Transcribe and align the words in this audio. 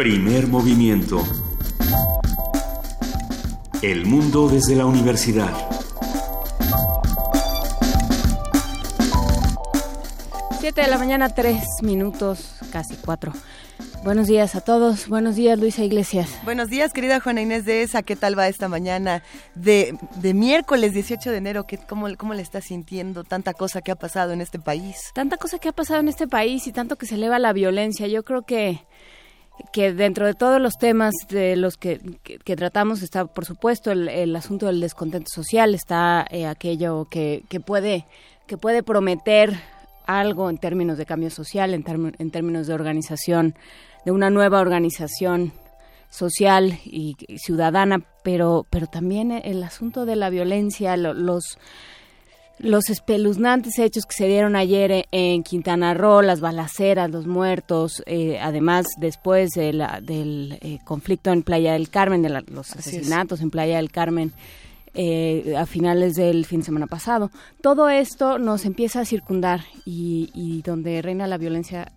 Primer 0.00 0.46
movimiento. 0.46 1.22
El 3.82 4.06
mundo 4.06 4.48
desde 4.48 4.74
la 4.74 4.86
universidad. 4.86 5.52
Siete 10.58 10.80
de 10.80 10.88
la 10.88 10.96
mañana, 10.96 11.28
tres 11.28 11.62
minutos, 11.82 12.56
casi 12.72 12.96
cuatro. 12.96 13.34
Buenos 14.02 14.26
días 14.26 14.54
a 14.54 14.62
todos. 14.62 15.06
Buenos 15.06 15.36
días, 15.36 15.58
Luisa 15.58 15.84
Iglesias. 15.84 16.30
Buenos 16.44 16.70
días, 16.70 16.94
querida 16.94 17.20
Juana 17.20 17.42
Inés 17.42 17.66
de 17.66 17.82
ESA. 17.82 18.02
¿Qué 18.02 18.16
tal 18.16 18.38
va 18.38 18.48
esta 18.48 18.68
mañana 18.68 19.22
de, 19.54 19.98
de 20.14 20.32
miércoles 20.32 20.94
18 20.94 21.30
de 21.30 21.36
enero? 21.36 21.66
¿Qué, 21.66 21.76
cómo, 21.76 22.08
¿Cómo 22.16 22.32
le 22.32 22.40
está 22.40 22.62
sintiendo 22.62 23.22
tanta 23.22 23.52
cosa 23.52 23.82
que 23.82 23.90
ha 23.90 23.96
pasado 23.96 24.32
en 24.32 24.40
este 24.40 24.58
país? 24.58 25.10
Tanta 25.12 25.36
cosa 25.36 25.58
que 25.58 25.68
ha 25.68 25.72
pasado 25.72 26.00
en 26.00 26.08
este 26.08 26.26
país 26.26 26.66
y 26.66 26.72
tanto 26.72 26.96
que 26.96 27.04
se 27.04 27.16
eleva 27.16 27.38
la 27.38 27.52
violencia. 27.52 28.06
Yo 28.06 28.22
creo 28.22 28.46
que 28.46 28.80
que 29.72 29.92
dentro 29.92 30.26
de 30.26 30.34
todos 30.34 30.60
los 30.60 30.74
temas 30.74 31.14
de 31.28 31.56
los 31.56 31.76
que, 31.76 32.00
que, 32.22 32.56
tratamos 32.56 33.02
está, 33.02 33.26
por 33.26 33.44
supuesto, 33.44 33.90
el, 33.90 34.34
asunto 34.36 34.66
del 34.66 34.80
descontento 34.80 35.28
social, 35.32 35.74
está 35.74 36.26
eh, 36.30 36.46
aquello 36.46 37.06
que, 37.10 37.44
que, 37.48 37.60
puede, 37.60 38.06
que 38.46 38.56
puede 38.56 38.82
prometer 38.82 39.58
algo 40.06 40.50
en 40.50 40.58
términos 40.58 40.98
de 40.98 41.06
cambio 41.06 41.30
social, 41.30 41.74
en, 41.74 41.84
en 42.18 42.30
términos 42.30 42.66
de 42.66 42.74
organización 42.74 43.54
de 44.04 44.12
una 44.12 44.30
nueva 44.30 44.60
organización 44.60 45.52
social 46.10 46.78
y, 46.84 47.16
ciudadana, 47.36 48.02
pero, 48.22 48.66
pero 48.68 48.86
también 48.86 49.30
el 49.32 49.62
asunto 49.62 50.04
de 50.04 50.16
la 50.16 50.30
violencia, 50.30 50.96
los, 50.96 51.58
los 52.62 52.90
espeluznantes 52.90 53.78
hechos 53.78 54.04
que 54.04 54.14
se 54.14 54.26
dieron 54.26 54.54
ayer 54.54 55.06
en 55.10 55.42
Quintana 55.42 55.94
Roo, 55.94 56.22
las 56.22 56.40
balaceras, 56.40 57.10
los 57.10 57.26
muertos, 57.26 58.02
eh, 58.06 58.38
además 58.40 58.86
después 58.98 59.50
de 59.50 59.72
la, 59.72 60.00
del 60.00 60.58
eh, 60.60 60.78
conflicto 60.84 61.32
en 61.32 61.42
Playa 61.42 61.72
del 61.72 61.88
Carmen, 61.88 62.22
de 62.22 62.28
los 62.28 62.76
asesinatos 62.76 63.40
en 63.40 63.50
Playa 63.50 63.76
del 63.76 63.90
Carmen. 63.90 64.32
Eh, 64.92 65.54
a 65.56 65.66
finales 65.66 66.16
del 66.16 66.44
fin 66.46 66.60
de 66.60 66.66
semana 66.66 66.88
pasado. 66.88 67.30
Todo 67.62 67.88
esto 67.88 68.40
nos 68.40 68.64
empieza 68.64 68.98
a 68.98 69.04
circundar 69.04 69.60
y, 69.84 70.32
y 70.34 70.62
donde 70.62 71.00
reina 71.00 71.28
la 71.28 71.38
violencia 71.38 71.92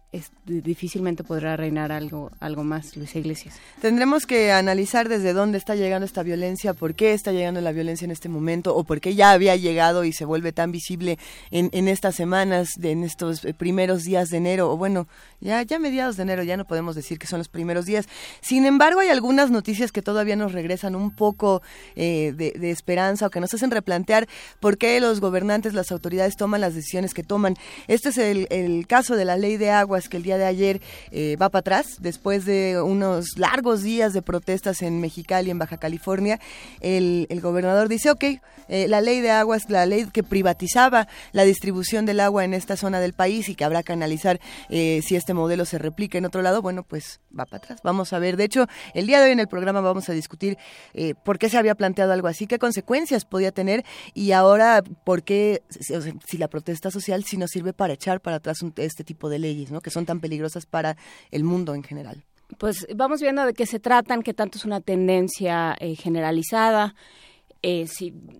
difícilmente 0.46 1.24
podrá 1.24 1.56
reinar 1.58 1.92
algo, 1.92 2.32
algo 2.40 2.64
más, 2.64 2.96
Luis 2.96 3.16
Iglesias. 3.16 3.56
Tendremos 3.82 4.26
que 4.26 4.52
analizar 4.52 5.10
desde 5.10 5.34
dónde 5.34 5.58
está 5.58 5.76
llegando 5.76 6.06
esta 6.06 6.24
violencia, 6.24 6.74
por 6.74 6.96
qué 6.96 7.14
está 7.14 7.32
llegando 7.32 7.62
la 7.62 7.72
violencia 7.72 8.06
en 8.06 8.12
este 8.12 8.30
momento 8.30 8.76
o 8.76 8.84
por 8.84 9.02
qué 9.02 9.16
ya 9.16 9.32
había 9.32 9.56
llegado 9.56 10.04
y 10.04 10.14
se 10.14 10.26
vuelve 10.26 10.52
tan 10.52 10.72
visible 10.72 11.18
en, 11.52 11.70
en 11.74 11.88
estas 11.88 12.16
semanas, 12.16 12.74
de, 12.78 12.92
en 12.92 13.04
estos 13.04 13.42
primeros 13.58 14.04
días 14.04 14.30
de 14.30 14.38
enero, 14.38 14.72
o 14.72 14.78
bueno, 14.78 15.08
ya, 15.40 15.62
ya 15.64 15.80
mediados 15.80 16.18
de 16.18 16.24
enero, 16.24 16.44
ya 16.44 16.58
no 16.58 16.66
podemos 16.66 16.96
decir 16.96 17.18
que 17.18 17.28
son 17.28 17.40
los 17.40 17.50
primeros 17.50 17.86
días. 17.86 18.08
Sin 18.42 18.66
embargo, 18.66 19.00
hay 19.00 19.10
algunas 19.10 19.50
noticias 19.52 19.92
que 19.92 20.02
todavía 20.02 20.36
nos 20.36 20.52
regresan 20.52 20.96
un 20.96 21.12
poco 21.12 21.62
eh, 21.96 22.34
de, 22.36 22.72
esperanza 22.72 23.28
o 23.28 23.30
que 23.30 23.40
nos 23.40 23.54
hacen 23.54 23.72
replantear 23.72 24.28
por 24.60 24.78
qué 24.78 25.00
los 25.00 25.20
gobernantes, 25.20 25.74
las 25.74 25.92
autoridades 25.92 26.38
toman 26.38 26.62
las 26.62 26.76
decisiones 26.76 27.14
que 27.14 27.24
toman. 27.24 27.56
Este 27.88 28.10
es 28.10 28.18
el 28.18 28.88
caso 28.88 29.16
de 29.16 29.26
la 29.26 29.38
ley 29.38 29.58
de 29.58 29.72
aguas 29.72 30.03
que 30.10 30.18
el 30.18 30.24
día 30.24 30.38
de 30.38 30.46
ayer 30.46 30.82
eh, 31.12 31.36
va 31.42 31.50
para 31.50 31.62
atrás, 31.62 31.98
después 32.00 32.46
de 32.46 32.82
unos 32.82 33.38
largos 33.38 33.84
días 33.84 34.14
de 34.14 34.22
protestas 34.22 34.82
en 34.82 35.00
Mexicali, 35.00 35.50
en 35.50 35.60
Baja 35.60 35.78
California, 35.78 36.40
el, 36.82 37.28
el 37.30 37.42
gobernador 37.42 37.90
dice, 37.90 38.12
ok, 38.12 38.24
eh, 38.68 38.88
la 38.88 39.02
ley 39.02 39.22
de 39.22 39.32
aguas, 39.32 39.70
la 39.70 39.86
ley 39.86 40.08
que 40.12 40.24
privatizaba 40.24 41.08
la 41.32 41.44
distribución 41.44 42.06
del 42.06 42.20
agua 42.20 42.46
en 42.46 42.54
esta 42.54 42.78
zona 42.78 43.00
del 43.00 43.14
país 43.14 43.50
y 43.50 43.56
que 43.56 43.64
habrá 43.64 43.84
que 43.84 43.94
analizar 43.94 44.40
eh, 44.70 45.02
si 45.04 45.16
este 45.16 45.34
modelo 45.34 45.66
se 45.66 45.78
replica 45.78 46.18
en 46.18 46.26
otro 46.26 46.42
lado, 46.42 46.62
bueno, 46.62 46.84
pues 46.84 47.20
va 47.38 47.46
para 47.46 47.58
atrás. 47.58 47.80
Vamos 47.84 48.14
a 48.14 48.20
ver, 48.20 48.38
de 48.38 48.46
hecho, 48.46 48.68
el 48.94 49.08
día 49.08 49.20
de 49.20 49.26
hoy 49.26 49.32
en 49.32 49.40
el 49.40 49.48
programa 49.48 49.82
vamos 49.82 50.10
a 50.10 50.14
discutir 50.14 50.58
eh, 50.94 51.14
por 51.24 51.40
qué 51.40 51.50
se 51.50 51.58
había 51.58 51.76
planteado 51.76 52.14
algo 52.14 52.28
así, 52.28 52.48
qué 52.48 52.60
consecuencias 52.60 53.26
podía 53.26 53.52
tener 53.52 53.84
y 54.14 54.32
ahora 54.32 54.84
por 55.04 55.24
qué, 55.24 55.62
si 56.26 56.38
la 56.38 56.48
protesta 56.48 56.92
social 56.92 57.24
sí 57.24 57.38
nos 57.38 57.52
sirve 57.52 57.74
para 57.74 57.94
echar 57.94 58.22
para 58.22 58.38
atrás 58.38 58.62
un, 58.62 58.74
este 58.78 59.04
tipo 59.04 59.30
de 59.30 59.40
leyes, 59.40 59.72
¿no? 59.72 59.82
Que 59.82 59.90
son 59.94 60.06
tan 60.06 60.20
peligrosas 60.20 60.66
para 60.66 60.98
el 61.32 61.44
mundo 61.44 61.76
en 61.76 61.84
general. 61.84 62.24
Pues 62.58 62.86
vamos 62.96 63.22
viendo 63.22 63.46
de 63.46 63.54
qué 63.54 63.66
se 63.66 63.80
tratan, 63.80 64.22
que 64.22 64.34
tanto 64.34 64.58
es 64.58 64.66
una 64.66 64.82
tendencia 64.82 65.76
eh, 65.80 65.96
generalizada. 65.96 66.96
Eh, 67.62 67.88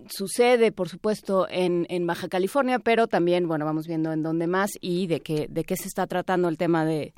sucede, 0.08 0.70
por 0.70 0.88
supuesto, 0.90 1.46
en, 1.48 1.86
en, 1.88 2.06
Baja 2.06 2.28
California, 2.28 2.78
pero 2.78 3.06
también, 3.06 3.48
bueno, 3.48 3.64
vamos 3.64 3.86
viendo 3.86 4.12
en 4.12 4.22
dónde 4.22 4.46
más 4.46 4.72
y 4.82 5.06
de 5.06 5.20
qué, 5.20 5.46
de 5.48 5.64
qué 5.64 5.76
se 5.76 5.88
está 5.88 6.06
tratando 6.06 6.48
el 6.48 6.58
tema 6.58 6.84
de, 6.84 7.14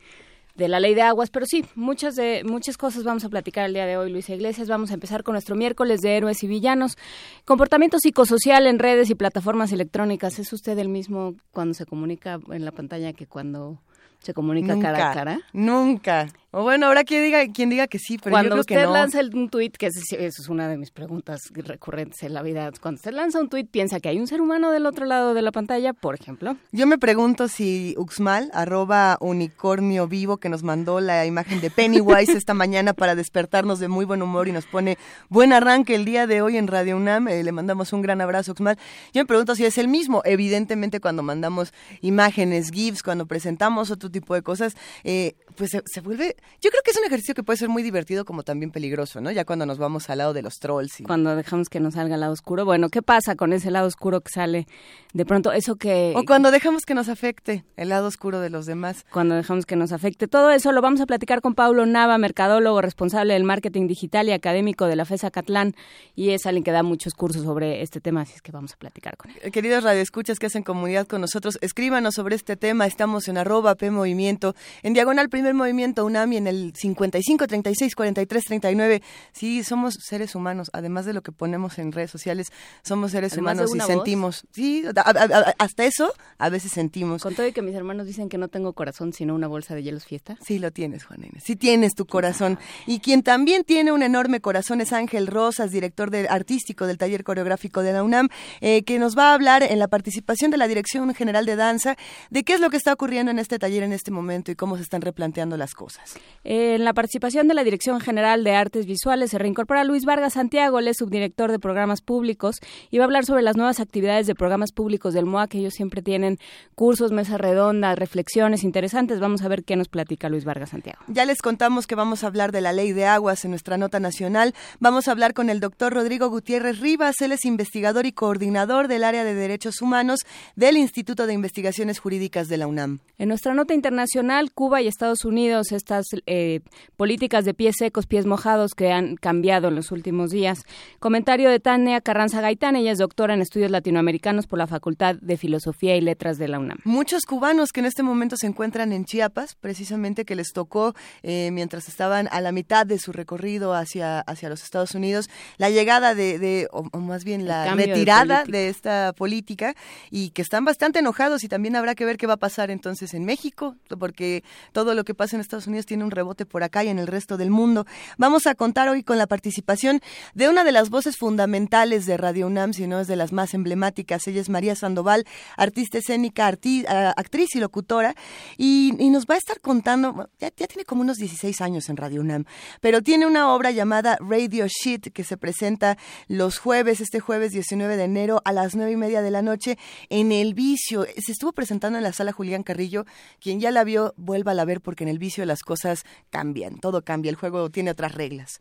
de 0.56 0.68
la 0.68 0.80
ley 0.80 0.94
de 0.94 1.02
aguas, 1.02 1.30
pero 1.30 1.46
sí, 1.46 1.64
muchas 1.74 2.14
de 2.16 2.42
muchas 2.44 2.78
cosas 2.78 3.04
vamos 3.04 3.24
a 3.24 3.28
platicar 3.28 3.66
el 3.66 3.74
día 3.74 3.86
de 3.86 3.96
hoy, 3.96 4.10
Luisa 4.10 4.34
Iglesias. 4.34 4.68
Vamos 4.68 4.90
a 4.90 4.94
empezar 4.94 5.22
con 5.22 5.32
nuestro 5.34 5.54
miércoles 5.54 6.00
de 6.00 6.16
héroes 6.16 6.42
y 6.42 6.46
villanos. 6.46 6.96
Comportamiento 7.44 7.98
psicosocial 7.98 8.66
en 8.66 8.78
redes 8.78 9.10
y 9.10 9.14
plataformas 9.14 9.72
electrónicas. 9.72 10.38
¿Es 10.38 10.52
usted 10.52 10.78
el 10.78 10.88
mismo 10.88 11.34
cuando 11.50 11.74
se 11.74 11.86
comunica 11.86 12.40
en 12.50 12.64
la 12.64 12.72
pantalla 12.72 13.12
que 13.12 13.26
cuando 13.26 13.82
se 14.26 14.34
comunica 14.34 14.74
nunca, 14.74 14.92
cara 14.92 15.10
a 15.10 15.14
cara? 15.14 15.40
Nunca. 15.52 16.26
O 16.58 16.62
bueno, 16.62 16.86
ahora 16.86 17.04
quien 17.04 17.22
diga, 17.22 17.46
quien 17.52 17.68
diga 17.68 17.86
que 17.86 17.98
sí, 17.98 18.16
pero 18.16 18.32
cuando 18.32 18.48
yo 18.48 18.50
creo 18.52 18.60
usted 18.62 18.76
que 18.76 18.82
no. 18.84 18.92
lanza 18.94 19.20
un 19.20 19.50
tuit, 19.50 19.76
que 19.76 19.88
eso 19.88 20.16
es 20.18 20.48
una 20.48 20.70
de 20.70 20.78
mis 20.78 20.90
preguntas 20.90 21.50
recurrentes 21.54 22.22
en 22.22 22.32
la 22.32 22.40
vida, 22.40 22.72
cuando 22.80 22.96
usted 22.96 23.12
lanza 23.12 23.40
un 23.40 23.50
tuit, 23.50 23.70
piensa 23.70 24.00
que 24.00 24.08
hay 24.08 24.18
un 24.18 24.26
ser 24.26 24.40
humano 24.40 24.70
del 24.70 24.86
otro 24.86 25.04
lado 25.04 25.34
de 25.34 25.42
la 25.42 25.52
pantalla, 25.52 25.92
por 25.92 26.14
ejemplo. 26.14 26.56
Yo 26.72 26.86
me 26.86 26.96
pregunto 26.96 27.48
si 27.48 27.94
Uxmal, 27.98 28.50
arroba 28.54 29.18
unicornio 29.20 30.08
vivo, 30.08 30.38
que 30.38 30.48
nos 30.48 30.62
mandó 30.62 31.00
la 31.00 31.26
imagen 31.26 31.60
de 31.60 31.70
Pennywise 31.70 32.32
esta 32.32 32.54
mañana 32.54 32.94
para 32.94 33.14
despertarnos 33.14 33.78
de 33.78 33.88
muy 33.88 34.06
buen 34.06 34.22
humor 34.22 34.48
y 34.48 34.52
nos 34.52 34.64
pone 34.64 34.96
buen 35.28 35.52
arranque 35.52 35.94
el 35.94 36.06
día 36.06 36.26
de 36.26 36.40
hoy 36.40 36.56
en 36.56 36.68
Radio 36.68 36.96
UNAM, 36.96 37.28
eh, 37.28 37.44
le 37.44 37.52
mandamos 37.52 37.92
un 37.92 38.00
gran 38.00 38.22
abrazo 38.22 38.52
Uxmal. 38.52 38.78
Yo 39.12 39.20
me 39.20 39.26
pregunto 39.26 39.56
si 39.56 39.66
es 39.66 39.76
el 39.76 39.88
mismo, 39.88 40.22
evidentemente 40.24 41.00
cuando 41.00 41.22
mandamos 41.22 41.74
imágenes, 42.00 42.70
GIFs, 42.70 43.02
cuando 43.02 43.26
presentamos 43.26 43.90
otro 43.90 44.10
tipo 44.10 44.32
de 44.32 44.40
cosas, 44.40 44.74
eh, 45.04 45.34
pues 45.56 45.70
se, 45.70 45.82
se 45.86 46.00
vuelve 46.00 46.36
yo 46.60 46.70
creo 46.70 46.82
que 46.84 46.90
es 46.90 46.98
un 46.98 47.04
ejercicio 47.04 47.34
que 47.34 47.42
puede 47.42 47.58
ser 47.58 47.68
muy 47.68 47.82
divertido 47.82 48.24
como 48.24 48.42
también 48.42 48.70
peligroso, 48.70 49.20
¿no? 49.20 49.30
Ya 49.30 49.44
cuando 49.44 49.66
nos 49.66 49.78
vamos 49.78 50.08
al 50.10 50.18
lado 50.18 50.32
de 50.32 50.42
los 50.42 50.58
trolls. 50.58 51.00
Y... 51.00 51.04
Cuando 51.04 51.36
dejamos 51.36 51.68
que 51.68 51.80
nos 51.80 51.94
salga 51.94 52.14
el 52.14 52.20
lado 52.20 52.32
oscuro. 52.32 52.64
Bueno, 52.64 52.88
¿qué 52.88 53.02
pasa 53.02 53.36
con 53.36 53.52
ese 53.52 53.70
lado 53.70 53.86
oscuro 53.86 54.20
que 54.20 54.30
sale 54.30 54.66
de 55.12 55.24
pronto? 55.24 55.52
Eso 55.52 55.76
que... 55.76 56.12
O 56.16 56.24
cuando 56.24 56.50
dejamos 56.50 56.86
que 56.86 56.94
nos 56.94 57.08
afecte 57.08 57.64
el 57.76 57.88
lado 57.88 58.08
oscuro 58.08 58.40
de 58.40 58.50
los 58.50 58.66
demás. 58.66 59.04
Cuando 59.12 59.34
dejamos 59.34 59.66
que 59.66 59.76
nos 59.76 59.92
afecte. 59.92 60.28
Todo 60.28 60.50
eso 60.50 60.72
lo 60.72 60.80
vamos 60.80 61.00
a 61.00 61.06
platicar 61.06 61.40
con 61.40 61.54
Pablo 61.54 61.86
Nava, 61.86 62.18
mercadólogo 62.18 62.80
responsable 62.80 63.34
del 63.34 63.44
marketing 63.44 63.86
digital 63.86 64.28
y 64.28 64.32
académico 64.32 64.86
de 64.86 64.96
la 64.96 65.04
FESA 65.04 65.30
Catlán. 65.30 65.74
Y 66.14 66.30
es 66.30 66.46
alguien 66.46 66.64
que 66.64 66.72
da 66.72 66.82
muchos 66.82 67.14
cursos 67.14 67.44
sobre 67.44 67.82
este 67.82 68.00
tema, 68.00 68.22
así 68.22 68.34
es 68.34 68.42
que 68.42 68.52
vamos 68.52 68.72
a 68.72 68.76
platicar 68.76 69.16
con 69.16 69.30
él. 69.30 69.52
Queridos 69.52 69.84
radioescuchas 69.84 70.38
que 70.38 70.46
hacen 70.46 70.62
comunidad 70.62 71.06
con 71.06 71.20
nosotros, 71.20 71.58
escríbanos 71.60 72.14
sobre 72.14 72.34
este 72.34 72.56
tema. 72.56 72.86
Estamos 72.86 73.28
en 73.28 73.38
arroba 73.38 73.74
P 73.74 73.90
Movimiento, 73.90 74.54
en 74.82 74.94
diagonal 74.94 75.28
Primer 75.46 75.54
Movimiento 75.54 76.04
UNAMI 76.04 76.38
en 76.38 76.46
el 76.48 76.72
55 76.74 77.46
36 77.46 77.94
43 77.94 78.44
39. 78.46 79.02
Sí, 79.30 79.62
somos 79.62 79.94
seres 80.00 80.34
humanos, 80.34 80.70
además 80.72 81.06
de 81.06 81.12
lo 81.12 81.22
que 81.22 81.30
ponemos 81.30 81.78
en 81.78 81.92
redes 81.92 82.10
sociales, 82.10 82.48
somos 82.82 83.12
seres 83.12 83.34
además 83.34 83.54
humanos 83.54 83.70
y 83.72 83.78
voz. 83.78 83.86
sentimos. 83.86 84.44
Sí, 84.52 84.82
a, 84.96 85.00
a, 85.08 85.10
a, 85.12 85.54
hasta 85.58 85.84
eso 85.84 86.12
a 86.38 86.48
veces 86.48 86.72
sentimos. 86.72 87.22
Con 87.22 87.36
todo 87.36 87.46
y 87.46 87.52
que 87.52 87.62
mis 87.62 87.76
hermanos 87.76 88.08
dicen 88.08 88.28
que 88.28 88.38
no 88.38 88.48
tengo 88.48 88.72
corazón 88.72 89.12
sino 89.12 89.36
una 89.36 89.46
bolsa 89.46 89.76
de 89.76 89.84
hielos 89.84 90.04
fiesta. 90.04 90.36
Sí 90.44 90.58
lo 90.58 90.72
tienes, 90.72 91.04
Juana 91.04 91.26
Inés. 91.26 91.44
Sí 91.46 91.54
tienes 91.54 91.94
tu 91.94 92.06
corazón. 92.06 92.58
Y 92.88 92.98
quien 92.98 93.22
también 93.22 93.62
tiene 93.62 93.92
un 93.92 94.02
enorme 94.02 94.40
corazón 94.40 94.80
es 94.80 94.92
Ángel 94.92 95.28
Rosas, 95.28 95.70
director 95.70 96.10
de, 96.10 96.26
artístico 96.28 96.88
del 96.88 96.98
taller 96.98 97.22
coreográfico 97.22 97.84
de 97.84 97.92
la 97.92 98.02
UNAM, 98.02 98.30
eh, 98.60 98.82
que 98.82 98.98
nos 98.98 99.16
va 99.16 99.30
a 99.30 99.34
hablar 99.34 99.62
en 99.62 99.78
la 99.78 99.86
participación 99.86 100.50
de 100.50 100.56
la 100.56 100.66
Dirección 100.66 101.14
General 101.14 101.46
de 101.46 101.54
Danza 101.54 101.96
de 102.30 102.42
qué 102.42 102.54
es 102.54 102.60
lo 102.60 102.68
que 102.68 102.78
está 102.78 102.92
ocurriendo 102.92 103.30
en 103.30 103.38
este 103.38 103.60
taller 103.60 103.84
en 103.84 103.92
este 103.92 104.10
momento 104.10 104.50
y 104.50 104.56
cómo 104.56 104.76
se 104.76 104.82
están 104.82 105.02
las 105.36 105.74
cosas. 105.74 106.14
En 106.44 106.84
la 106.84 106.94
participación 106.94 107.46
de 107.46 107.54
la 107.54 107.62
Dirección 107.62 108.00
General 108.00 108.42
de 108.42 108.54
Artes 108.54 108.86
Visuales 108.86 109.30
se 109.30 109.38
reincorpora 109.38 109.84
Luis 109.84 110.04
Vargas 110.04 110.32
Santiago, 110.32 110.78
él 110.78 110.88
es 110.88 110.96
subdirector 110.96 111.50
de 111.50 111.58
programas 111.58 112.00
públicos 112.00 112.56
y 112.90 112.98
va 112.98 113.04
a 113.04 113.06
hablar 113.06 113.26
sobre 113.26 113.42
las 113.42 113.56
nuevas 113.56 113.80
actividades 113.80 114.26
de 114.26 114.34
programas 114.34 114.72
públicos 114.72 115.12
del 115.12 115.26
MOA, 115.26 115.48
que 115.48 115.58
ellos 115.58 115.74
siempre 115.74 116.00
tienen 116.00 116.38
cursos, 116.74 117.12
mesas 117.12 117.38
redondas, 117.38 117.98
reflexiones 117.98 118.64
interesantes. 118.64 119.20
Vamos 119.20 119.42
a 119.42 119.48
ver 119.48 119.64
qué 119.64 119.76
nos 119.76 119.88
platica 119.88 120.30
Luis 120.30 120.44
Vargas 120.44 120.70
Santiago. 120.70 121.00
Ya 121.08 121.26
les 121.26 121.42
contamos 121.42 121.86
que 121.86 121.94
vamos 121.94 122.24
a 122.24 122.28
hablar 122.28 122.52
de 122.52 122.62
la 122.62 122.72
ley 122.72 122.92
de 122.92 123.04
aguas 123.04 123.44
en 123.44 123.50
nuestra 123.50 123.76
nota 123.76 124.00
nacional. 124.00 124.54
Vamos 124.80 125.08
a 125.08 125.10
hablar 125.10 125.34
con 125.34 125.50
el 125.50 125.60
doctor 125.60 125.92
Rodrigo 125.92 126.30
Gutiérrez 126.30 126.80
Rivas, 126.80 127.20
él 127.20 127.32
es 127.32 127.44
investigador 127.44 128.06
y 128.06 128.12
coordinador 128.12 128.88
del 128.88 129.04
área 129.04 129.24
de 129.24 129.34
derechos 129.34 129.82
humanos 129.82 130.20
del 130.54 130.78
Instituto 130.78 131.26
de 131.26 131.34
Investigaciones 131.34 131.98
Jurídicas 131.98 132.48
de 132.48 132.56
la 132.56 132.66
UNAM. 132.66 133.00
En 133.18 133.28
nuestra 133.28 133.52
nota 133.52 133.74
internacional, 133.74 134.52
Cuba 134.52 134.80
y 134.80 134.86
Estados 134.86 135.24
Unidos, 135.26 135.72
estas 135.72 136.06
eh, 136.24 136.60
políticas 136.96 137.44
de 137.44 137.52
pies 137.52 137.76
secos, 137.78 138.06
pies 138.06 138.24
mojados 138.24 138.72
que 138.74 138.92
han 138.92 139.16
cambiado 139.16 139.68
en 139.68 139.74
los 139.74 139.92
últimos 139.92 140.30
días. 140.30 140.62
Comentario 140.98 141.50
de 141.50 141.60
Tania 141.60 142.00
Carranza 142.00 142.40
Gaitán, 142.40 142.76
ella 142.76 142.92
es 142.92 142.98
doctora 142.98 143.34
en 143.34 143.42
estudios 143.42 143.70
latinoamericanos 143.70 144.46
por 144.46 144.58
la 144.58 144.66
Facultad 144.66 145.16
de 145.16 145.36
Filosofía 145.36 145.96
y 145.96 146.00
Letras 146.00 146.38
de 146.38 146.48
la 146.48 146.58
UNAM. 146.58 146.78
Muchos 146.84 147.24
cubanos 147.24 147.72
que 147.72 147.80
en 147.80 147.86
este 147.86 148.02
momento 148.02 148.36
se 148.36 148.46
encuentran 148.46 148.92
en 148.92 149.04
Chiapas, 149.04 149.56
precisamente 149.56 150.24
que 150.24 150.34
les 150.34 150.52
tocó 150.52 150.94
eh, 151.22 151.50
mientras 151.52 151.88
estaban 151.88 152.28
a 152.30 152.40
la 152.40 152.52
mitad 152.52 152.86
de 152.86 152.98
su 152.98 153.12
recorrido 153.12 153.74
hacia, 153.74 154.20
hacia 154.20 154.48
los 154.48 154.62
Estados 154.62 154.94
Unidos, 154.94 155.28
la 155.58 155.70
llegada 155.70 156.14
de, 156.14 156.68
o, 156.72 156.84
más 157.00 157.24
bien 157.24 157.46
la 157.46 157.74
retirada 157.74 158.44
de, 158.44 158.68
esta 158.68 159.12
política 159.12 159.74
y 160.10 160.30
que 160.30 160.42
están 160.42 160.64
bastante 160.64 160.98
enojados 160.98 161.44
y 161.44 161.48
también 161.48 161.76
habrá 161.76 161.94
que 161.94 162.04
ver 162.04 162.16
qué 162.16 162.26
va 162.26 162.34
a 162.34 162.38
pasar 162.38 162.70
entonces 162.70 163.14
en 163.14 163.24
México, 163.24 163.76
porque 163.98 164.44
todo 164.72 164.94
lo 164.94 165.04
que 165.06 165.14
pasa 165.14 165.36
en 165.36 165.40
Estados 165.40 165.66
Unidos 165.66 165.86
tiene 165.86 166.04
un 166.04 166.10
rebote 166.10 166.44
por 166.44 166.62
acá 166.62 166.84
y 166.84 166.88
en 166.88 166.98
el 166.98 167.06
resto 167.06 167.38
del 167.38 167.48
mundo. 167.48 167.86
Vamos 168.18 168.46
a 168.46 168.54
contar 168.54 168.90
hoy 168.90 169.02
con 169.02 169.16
la 169.16 169.26
participación 169.26 170.02
de 170.34 170.50
una 170.50 170.64
de 170.64 170.72
las 170.72 170.90
voces 170.90 171.16
fundamentales 171.16 172.04
de 172.04 172.18
Radio 172.18 172.46
UNAM, 172.46 172.74
si 172.74 172.86
no 172.86 173.00
es 173.00 173.06
de 173.06 173.16
las 173.16 173.32
más 173.32 173.54
emblemáticas. 173.54 174.26
Ella 174.26 174.42
es 174.42 174.50
María 174.50 174.76
Sandoval, 174.76 175.24
artista 175.56 175.96
escénica, 175.96 176.46
actriz 176.46 177.54
y 177.54 177.60
locutora, 177.60 178.14
y, 178.58 178.92
nos 179.06 179.24
va 179.24 179.36
a 179.36 179.38
estar 179.38 179.60
contando, 179.60 180.28
ya, 180.38 180.50
ya 180.54 180.66
tiene 180.66 180.84
como 180.84 181.00
unos 181.00 181.16
16 181.16 181.62
años 181.62 181.88
en 181.88 181.96
Radio 181.96 182.20
UNAM, 182.20 182.44
pero 182.82 183.00
tiene 183.00 183.24
una 183.24 183.54
obra 183.54 183.70
llamada 183.70 184.18
Radio 184.20 184.66
Shit 184.66 185.12
que 185.12 185.24
se 185.24 185.38
presenta 185.38 185.96
los 186.28 186.58
jueves, 186.58 187.00
este 187.00 187.20
jueves 187.20 187.52
19 187.52 187.96
de 187.96 188.04
enero 188.04 188.42
a 188.44 188.52
las 188.52 188.74
nueve 188.74 188.92
y 188.92 188.96
media 188.96 189.22
de 189.22 189.30
la 189.30 189.42
noche 189.42 189.78
en 190.10 190.32
El 190.32 190.54
Vicio. 190.54 191.06
Se 191.16 191.32
estuvo 191.32 191.52
presentando 191.52 191.98
en 191.98 192.04
la 192.04 192.12
sala 192.12 192.32
Julián 192.32 192.64
Carrillo. 192.64 193.06
Quien 193.40 193.60
ya 193.60 193.70
la 193.70 193.84
vio, 193.84 194.12
vuelva 194.16 194.52
a 194.52 194.64
ver 194.64 194.80
porque 194.80 194.95
en 195.04 195.10
El 195.10 195.18
Vicio 195.18 195.44
las 195.44 195.62
cosas 195.62 196.04
cambian, 196.30 196.78
todo 196.78 197.02
cambia, 197.02 197.30
el 197.30 197.36
juego 197.36 197.70
tiene 197.70 197.90
otras 197.90 198.14
reglas. 198.14 198.60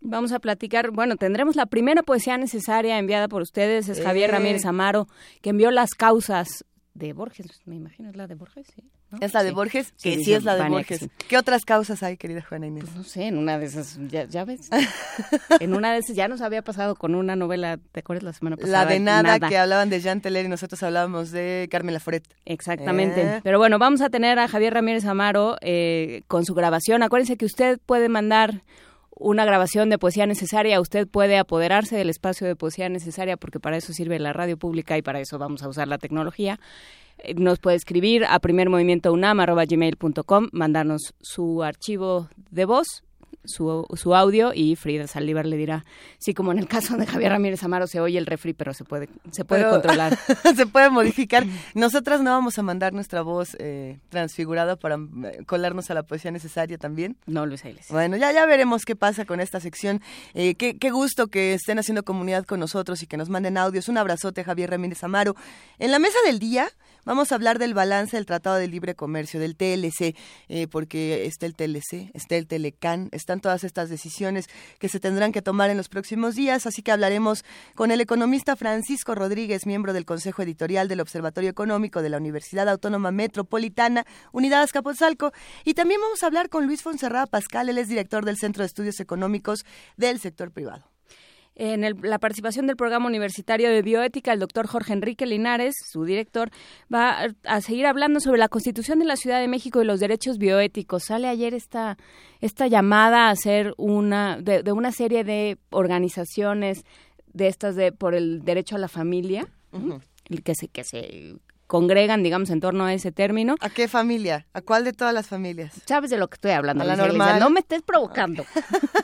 Vamos 0.00 0.32
a 0.32 0.38
platicar, 0.38 0.90
bueno, 0.90 1.16
tendremos 1.16 1.56
la 1.56 1.66
primera 1.66 2.02
poesía 2.02 2.36
necesaria 2.38 2.98
enviada 2.98 3.28
por 3.28 3.42
ustedes, 3.42 3.88
es 3.88 4.02
Javier 4.02 4.30
eh. 4.30 4.32
Ramírez 4.34 4.64
Amaro, 4.64 5.08
que 5.42 5.50
envió 5.50 5.70
las 5.70 5.90
causas 5.94 6.64
de 6.94 7.12
Borges, 7.12 7.62
me 7.64 7.76
imagino, 7.76 8.10
es 8.10 8.16
la 8.16 8.26
de 8.26 8.34
Borges, 8.34 8.66
sí. 8.74 8.82
¿Es 9.20 9.34
la 9.34 9.44
de 9.44 9.52
Borges? 9.52 9.92
Que 10.02 10.18
sí, 10.18 10.32
es 10.32 10.44
la 10.44 10.56
de 10.56 10.68
Borges. 10.68 11.08
¿Qué 11.28 11.38
otras 11.38 11.64
causas 11.64 12.02
hay, 12.02 12.16
querida 12.16 12.42
Juana 12.42 12.66
Inés? 12.66 12.84
Pues 12.84 12.96
no 12.96 13.04
sé, 13.04 13.26
en 13.26 13.38
una 13.38 13.58
de 13.58 13.66
esas, 13.66 13.98
ya, 14.08 14.44
ves, 14.44 14.68
en 15.60 15.74
una 15.74 15.92
de 15.92 15.98
esas 15.98 16.16
ya 16.16 16.28
nos 16.28 16.40
había 16.40 16.62
pasado 16.62 16.96
con 16.96 17.14
una 17.14 17.36
novela, 17.36 17.78
¿te 17.92 18.00
acuerdas 18.00 18.24
la 18.24 18.32
semana 18.32 18.56
pasada? 18.56 18.84
La 18.84 18.90
de 18.90 19.00
Nada, 19.00 19.40
que 19.40 19.56
hablaban 19.56 19.90
de 19.90 20.00
Jean 20.00 20.20
Teller 20.20 20.46
y 20.46 20.48
nosotros 20.48 20.82
hablábamos 20.82 21.30
de 21.30 21.68
Carmen 21.70 21.94
Laforet. 21.94 22.24
Exactamente. 22.44 23.22
Eh. 23.22 23.40
Pero 23.42 23.58
bueno, 23.58 23.78
vamos 23.78 24.00
a 24.00 24.10
tener 24.10 24.38
a 24.38 24.48
Javier 24.48 24.74
Ramírez 24.74 25.04
Amaro 25.04 25.56
eh, 25.60 26.22
con 26.26 26.44
su 26.44 26.54
grabación. 26.54 27.02
Acuérdense 27.02 27.36
que 27.36 27.46
usted 27.46 27.78
puede 27.86 28.08
mandar 28.08 28.62
una 29.18 29.44
grabación 29.44 29.90
de 29.90 29.98
poesía 29.98 30.26
necesaria, 30.26 30.80
usted 30.80 31.08
puede 31.08 31.38
apoderarse 31.38 31.96
del 31.96 32.10
espacio 32.10 32.46
de 32.46 32.54
poesía 32.54 32.88
necesaria 32.88 33.36
porque 33.36 33.58
para 33.60 33.76
eso 33.76 33.92
sirve 33.92 34.18
la 34.18 34.32
radio 34.32 34.56
pública 34.56 34.98
y 34.98 35.02
para 35.02 35.20
eso 35.20 35.38
vamos 35.38 35.62
a 35.62 35.68
usar 35.68 35.86
la 35.88 35.98
tecnología. 35.98 36.60
Eh, 37.18 37.34
nos 37.34 37.58
puede 37.58 37.76
escribir 37.76 38.24
a 38.28 38.38
primermovimientounam.gmail.com, 38.38 40.48
mandarnos 40.52 41.14
su 41.20 41.62
archivo 41.62 42.28
de 42.50 42.64
voz 42.66 43.05
su, 43.46 43.86
su 43.94 44.14
audio 44.14 44.52
y 44.54 44.76
Frida 44.76 45.06
Saldívar 45.06 45.46
le 45.46 45.56
dirá, 45.56 45.84
sí, 46.18 46.34
como 46.34 46.52
en 46.52 46.58
el 46.58 46.68
caso 46.68 46.96
de 46.96 47.06
Javier 47.06 47.32
Ramírez 47.32 47.62
Amaro 47.62 47.86
se 47.86 48.00
oye 48.00 48.18
el 48.18 48.26
refri, 48.26 48.52
pero 48.52 48.74
se 48.74 48.84
puede, 48.84 49.08
se 49.30 49.44
puede 49.44 49.68
controlar. 49.68 50.18
se 50.56 50.66
puede 50.66 50.90
modificar. 50.90 51.44
Nosotras 51.74 52.20
no 52.20 52.30
vamos 52.30 52.58
a 52.58 52.62
mandar 52.62 52.92
nuestra 52.92 53.22
voz 53.22 53.56
eh, 53.58 53.98
transfigurada 54.08 54.76
para 54.76 54.96
eh, 54.96 55.44
colarnos 55.46 55.90
a 55.90 55.94
la 55.94 56.02
poesía 56.02 56.30
necesaria 56.30 56.78
también. 56.78 57.16
No, 57.26 57.46
Luis 57.46 57.64
Ailes. 57.64 57.86
Bueno, 57.90 58.16
ya, 58.16 58.32
ya 58.32 58.46
veremos 58.46 58.84
qué 58.84 58.96
pasa 58.96 59.24
con 59.24 59.40
esta 59.40 59.60
sección. 59.60 60.00
Eh, 60.34 60.54
qué, 60.54 60.78
qué 60.78 60.90
gusto 60.90 61.28
que 61.28 61.54
estén 61.54 61.78
haciendo 61.78 62.04
comunidad 62.04 62.44
con 62.44 62.60
nosotros 62.60 63.02
y 63.02 63.06
que 63.06 63.16
nos 63.16 63.28
manden 63.28 63.56
audios. 63.56 63.88
Un 63.88 63.98
abrazote, 63.98 64.44
Javier 64.44 64.70
Ramírez 64.70 65.02
Amaro. 65.04 65.36
En 65.78 65.90
la 65.90 65.98
mesa 65.98 66.18
del 66.26 66.38
día 66.38 66.68
vamos 67.06 67.32
a 67.32 67.36
hablar 67.36 67.58
del 67.58 67.72
balance 67.72 68.16
del 68.16 68.26
Tratado 68.26 68.56
de 68.56 68.68
Libre 68.68 68.94
Comercio, 68.94 69.40
del 69.40 69.56
TLC, 69.56 70.14
porque 70.70 71.24
está 71.24 71.46
el 71.46 71.54
TLC, 71.54 72.10
está 72.12 72.36
el 72.36 72.46
Telecan, 72.46 73.08
están 73.12 73.40
todas 73.40 73.64
estas 73.64 73.88
decisiones 73.88 74.48
que 74.78 74.90
se 74.90 75.00
tendrán 75.00 75.32
que 75.32 75.40
tomar 75.40 75.70
en 75.70 75.78
los 75.78 75.88
próximos 75.88 76.34
días, 76.34 76.66
así 76.66 76.82
que 76.82 76.92
hablaremos 76.92 77.44
con 77.74 77.90
el 77.90 78.00
economista 78.00 78.56
Francisco 78.56 79.14
Rodríguez, 79.14 79.64
miembro 79.64 79.94
del 79.94 80.04
Consejo 80.04 80.42
Editorial 80.42 80.88
del 80.88 81.00
Observatorio 81.00 81.48
Económico 81.48 82.02
de 82.02 82.10
la 82.10 82.18
Universidad 82.18 82.68
Autónoma 82.68 83.12
Metropolitana, 83.12 84.04
Unidad 84.32 84.62
Azcapotzalco, 84.62 85.32
y 85.64 85.74
también 85.74 86.00
vamos 86.00 86.22
a 86.22 86.26
hablar 86.26 86.48
con 86.48 86.66
Luis 86.66 86.82
Fonserrada 86.82 87.26
Pascal, 87.26 87.68
él 87.68 87.78
es 87.78 87.88
director 87.88 88.24
del 88.24 88.36
Centro 88.36 88.62
de 88.62 88.66
Estudios 88.66 89.00
Económicos 89.00 89.64
del 89.96 90.18
Sector 90.18 90.50
Privado. 90.50 90.95
En 91.58 91.80
la 92.02 92.18
participación 92.18 92.66
del 92.66 92.76
programa 92.76 93.06
universitario 93.06 93.70
de 93.70 93.80
bioética, 93.80 94.34
el 94.34 94.40
doctor 94.40 94.66
Jorge 94.66 94.92
Enrique 94.92 95.24
Linares, 95.24 95.74
su 95.90 96.04
director, 96.04 96.50
va 96.92 97.28
a 97.44 97.60
seguir 97.62 97.86
hablando 97.86 98.20
sobre 98.20 98.38
la 98.38 98.48
Constitución 98.48 98.98
de 98.98 99.06
la 99.06 99.16
Ciudad 99.16 99.40
de 99.40 99.48
México 99.48 99.80
y 99.80 99.86
los 99.86 99.98
derechos 99.98 100.36
bioéticos. 100.36 101.04
Sale 101.04 101.28
ayer 101.28 101.54
esta, 101.54 101.96
esta 102.42 102.66
llamada 102.66 103.28
a 103.28 103.30
hacer 103.30 103.72
una 103.78 104.38
de, 104.38 104.70
una 104.70 104.92
serie 104.92 105.24
de 105.24 105.56
organizaciones 105.70 106.84
de 107.32 107.48
estas 107.48 107.74
de 107.74 107.90
por 107.90 108.14
el 108.14 108.44
derecho 108.44 108.76
a 108.76 108.78
la 108.78 108.88
familia, 108.88 109.48
que 110.44 110.54
se 110.54 110.68
que 110.68 110.84
se 110.84 111.36
congregan, 111.66 112.22
digamos, 112.22 112.50
en 112.50 112.60
torno 112.60 112.84
a 112.84 112.94
ese 112.94 113.12
término. 113.12 113.56
¿A 113.60 113.70
qué 113.70 113.88
familia? 113.88 114.46
¿A 114.52 114.60
cuál 114.60 114.84
de 114.84 114.92
todas 114.92 115.12
las 115.12 115.26
familias? 115.26 115.74
Sabes 115.86 116.10
de 116.10 116.18
lo 116.18 116.28
que 116.28 116.34
estoy 116.34 116.52
hablando. 116.52 116.84
A 116.84 116.86
la 116.86 116.96
normal. 116.96 117.40
No 117.40 117.50
me 117.50 117.60
estés 117.60 117.82
provocando. 117.82 118.44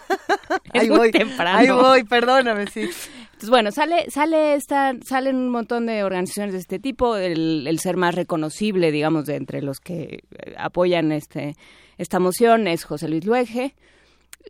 ahí 0.74 0.88
voy, 0.88 1.10
temprano. 1.10 1.58
Ahí 1.58 1.70
voy, 1.70 2.04
perdóname, 2.04 2.66
sí. 2.68 2.82
Entonces, 2.82 3.50
bueno, 3.50 3.72
sale, 3.72 4.10
sale 4.10 4.54
esta, 4.54 4.94
salen 5.04 5.36
un 5.36 5.48
montón 5.48 5.86
de 5.86 6.04
organizaciones 6.04 6.52
de 6.52 6.60
este 6.60 6.78
tipo. 6.78 7.16
El, 7.16 7.66
el 7.66 7.78
ser 7.80 7.96
más 7.96 8.14
reconocible, 8.14 8.92
digamos, 8.92 9.26
de 9.26 9.36
entre 9.36 9.62
los 9.62 9.80
que 9.80 10.22
apoyan 10.56 11.12
este 11.12 11.56
esta 11.98 12.18
moción 12.18 12.66
es 12.66 12.84
José 12.84 13.08
Luis 13.08 13.24
Luege 13.24 13.74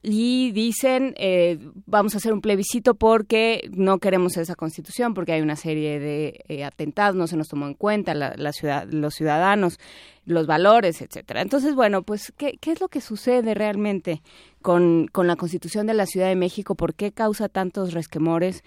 y 0.03 0.53
dicen 0.53 1.15
eh, 1.17 1.59
vamos 1.87 2.15
a 2.15 2.19
hacer 2.19 2.33
un 2.33 2.41
plebiscito 2.41 2.94
porque 2.94 3.69
no 3.73 3.99
queremos 3.99 4.37
esa 4.37 4.55
constitución 4.55 5.15
porque 5.15 5.33
hay 5.33 5.43
una 5.43 5.56
serie 5.56 6.00
de 6.00 6.44
eh, 6.49 6.65
atentados 6.65 7.15
no 7.15 7.27
se 7.27 7.37
nos 7.37 7.49
tomó 7.49 7.67
en 7.67 7.75
cuenta 7.75 8.15
la, 8.15 8.53
ciudad 8.53 8.87
los 8.91 9.15
ciudadanos 9.15 9.79
los 10.25 10.47
valores 10.47 11.03
etcétera. 11.03 11.43
Entonces 11.43 11.75
bueno 11.75 12.03
pues 12.03 12.33
qué, 12.37 12.56
qué 12.61 12.73
es 12.73 12.81
lo 12.81 12.89
que 12.89 13.00
sucede 13.00 13.55
realmente 13.55 14.23
con, 14.61 15.09
con 15.09 15.27
la 15.27 15.37
constitución 15.37 15.87
de 15.87 15.95
la 15.95 16.06
Ciudad 16.06 16.29
de 16.29 16.37
México 16.37 16.75
por 16.75 16.95
qué 16.95 17.12
causa 17.12 17.49
tantos 17.49 17.93
resquemores 17.93 18.65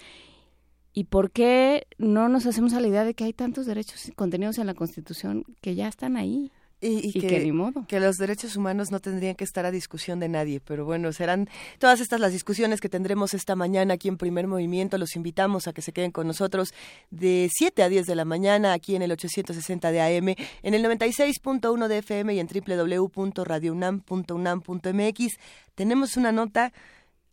y 0.93 1.05
por 1.05 1.31
qué 1.31 1.87
no 1.97 2.29
nos 2.29 2.45
hacemos 2.45 2.73
a 2.73 2.79
la 2.79 2.87
idea 2.87 3.03
de 3.03 3.13
que 3.13 3.25
hay 3.25 3.33
tantos 3.33 3.65
derechos 3.65 4.11
contenidos 4.15 4.57
en 4.57 4.67
la 4.67 4.73
constitución 4.73 5.43
que 5.61 5.75
ya 5.75 5.87
están 5.87 6.15
ahí 6.15 6.51
y, 6.81 7.13
que, 7.13 7.53
que 7.87 7.99
los 7.99 8.17
derechos 8.17 8.55
humanos 8.55 8.91
no 8.91 8.99
tendrían 8.99 9.35
que 9.35 9.43
estar 9.43 9.65
a 9.65 9.71
discusión 9.71 10.19
de 10.19 10.29
nadie, 10.29 10.59
pero 10.59 10.85
bueno, 10.85 11.11
serán 11.13 11.49
todas 11.79 11.99
estas 11.99 12.19
las 12.19 12.31
discusiones 12.31 12.81
que 12.81 12.89
tendremos 12.89 13.33
esta 13.33 13.55
mañana 13.55 13.95
aquí 13.95 14.07
en 14.07 14.17
Primer 14.17 14.45
Movimiento. 14.47 14.97
Los 14.97 15.15
invitamos 15.15 15.67
a 15.67 15.73
que 15.73 15.81
se 15.81 15.93
queden 15.93 16.11
con 16.11 16.27
nosotros 16.27 16.73
de 17.11 17.49
7 17.51 17.81
a 17.81 17.89
10 17.89 18.05
de 18.05 18.15
la 18.15 18.25
mañana 18.25 18.73
aquí 18.73 18.95
en 18.95 19.01
el 19.01 19.11
860 19.11 19.91
de 19.91 20.01
AM, 20.01 20.29
en 20.29 20.73
el 20.73 20.83
96.1 20.83 21.87
de 21.87 21.97
FM 21.99 22.35
y 22.35 22.39
en 22.39 22.47
www.radiounam.unam.mx. 22.47 25.37
Tenemos 25.75 26.17
una 26.17 26.31
nota 26.31 26.73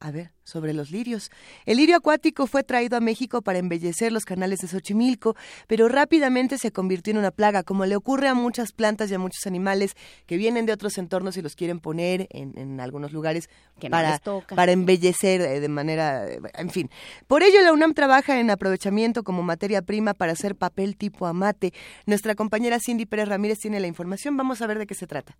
a 0.02 0.10
ver, 0.10 0.32
sobre 0.42 0.74
los 0.74 0.90
lirios. 0.90 1.30
El 1.64 1.76
lirio 1.76 1.96
acuático 1.96 2.48
fue 2.48 2.64
traído 2.64 2.96
a 2.96 3.00
México 3.00 3.40
para 3.40 3.60
embellecer 3.60 4.10
los 4.10 4.24
canales 4.24 4.58
de 4.58 4.66
Xochimilco, 4.66 5.36
pero 5.68 5.88
rápidamente 5.88 6.58
se 6.58 6.72
convirtió 6.72 7.12
en 7.12 7.18
una 7.18 7.30
plaga, 7.30 7.62
como 7.62 7.86
le 7.86 7.94
ocurre 7.94 8.26
a 8.26 8.34
muchas 8.34 8.72
plantas 8.72 9.10
y 9.10 9.14
a 9.14 9.20
muchos 9.20 9.46
animales 9.46 9.94
que 10.26 10.36
vienen 10.36 10.66
de 10.66 10.72
otros 10.72 10.98
entornos 10.98 11.36
y 11.36 11.42
los 11.42 11.54
quieren 11.54 11.78
poner 11.78 12.26
en, 12.30 12.80
algunos 12.80 13.12
lugares 13.12 13.48
para, 13.90 14.20
para 14.56 14.72
embellecer 14.72 15.40
eh, 15.40 15.60
de 15.60 15.68
manera, 15.68 16.26
en 16.54 16.70
fin. 16.70 16.90
Por 17.28 17.44
ello, 17.44 17.62
la 17.62 17.72
UNAM 17.72 17.94
trabaja 17.94 18.40
en 18.40 18.50
aprovechamiento 18.50 19.22
como 19.22 19.44
materia 19.44 19.82
prima 19.82 20.14
para 20.14 20.32
hacer 20.32 20.56
papel 20.56 20.96
tipo 20.96 21.26
amate. 21.26 21.72
Nuestra 22.06 22.34
compañera 22.34 22.80
Cindy 22.80 23.06
Pérez 23.06 23.28
Ramírez 23.28 23.60
tiene 23.60 23.78
la 23.78 23.86
información. 23.86 24.36
Vamos 24.36 24.62
a 24.62 24.66
ver 24.66 24.80
de 24.80 24.86
qué 24.88 24.96
se 24.96 25.06
trata. 25.06 25.38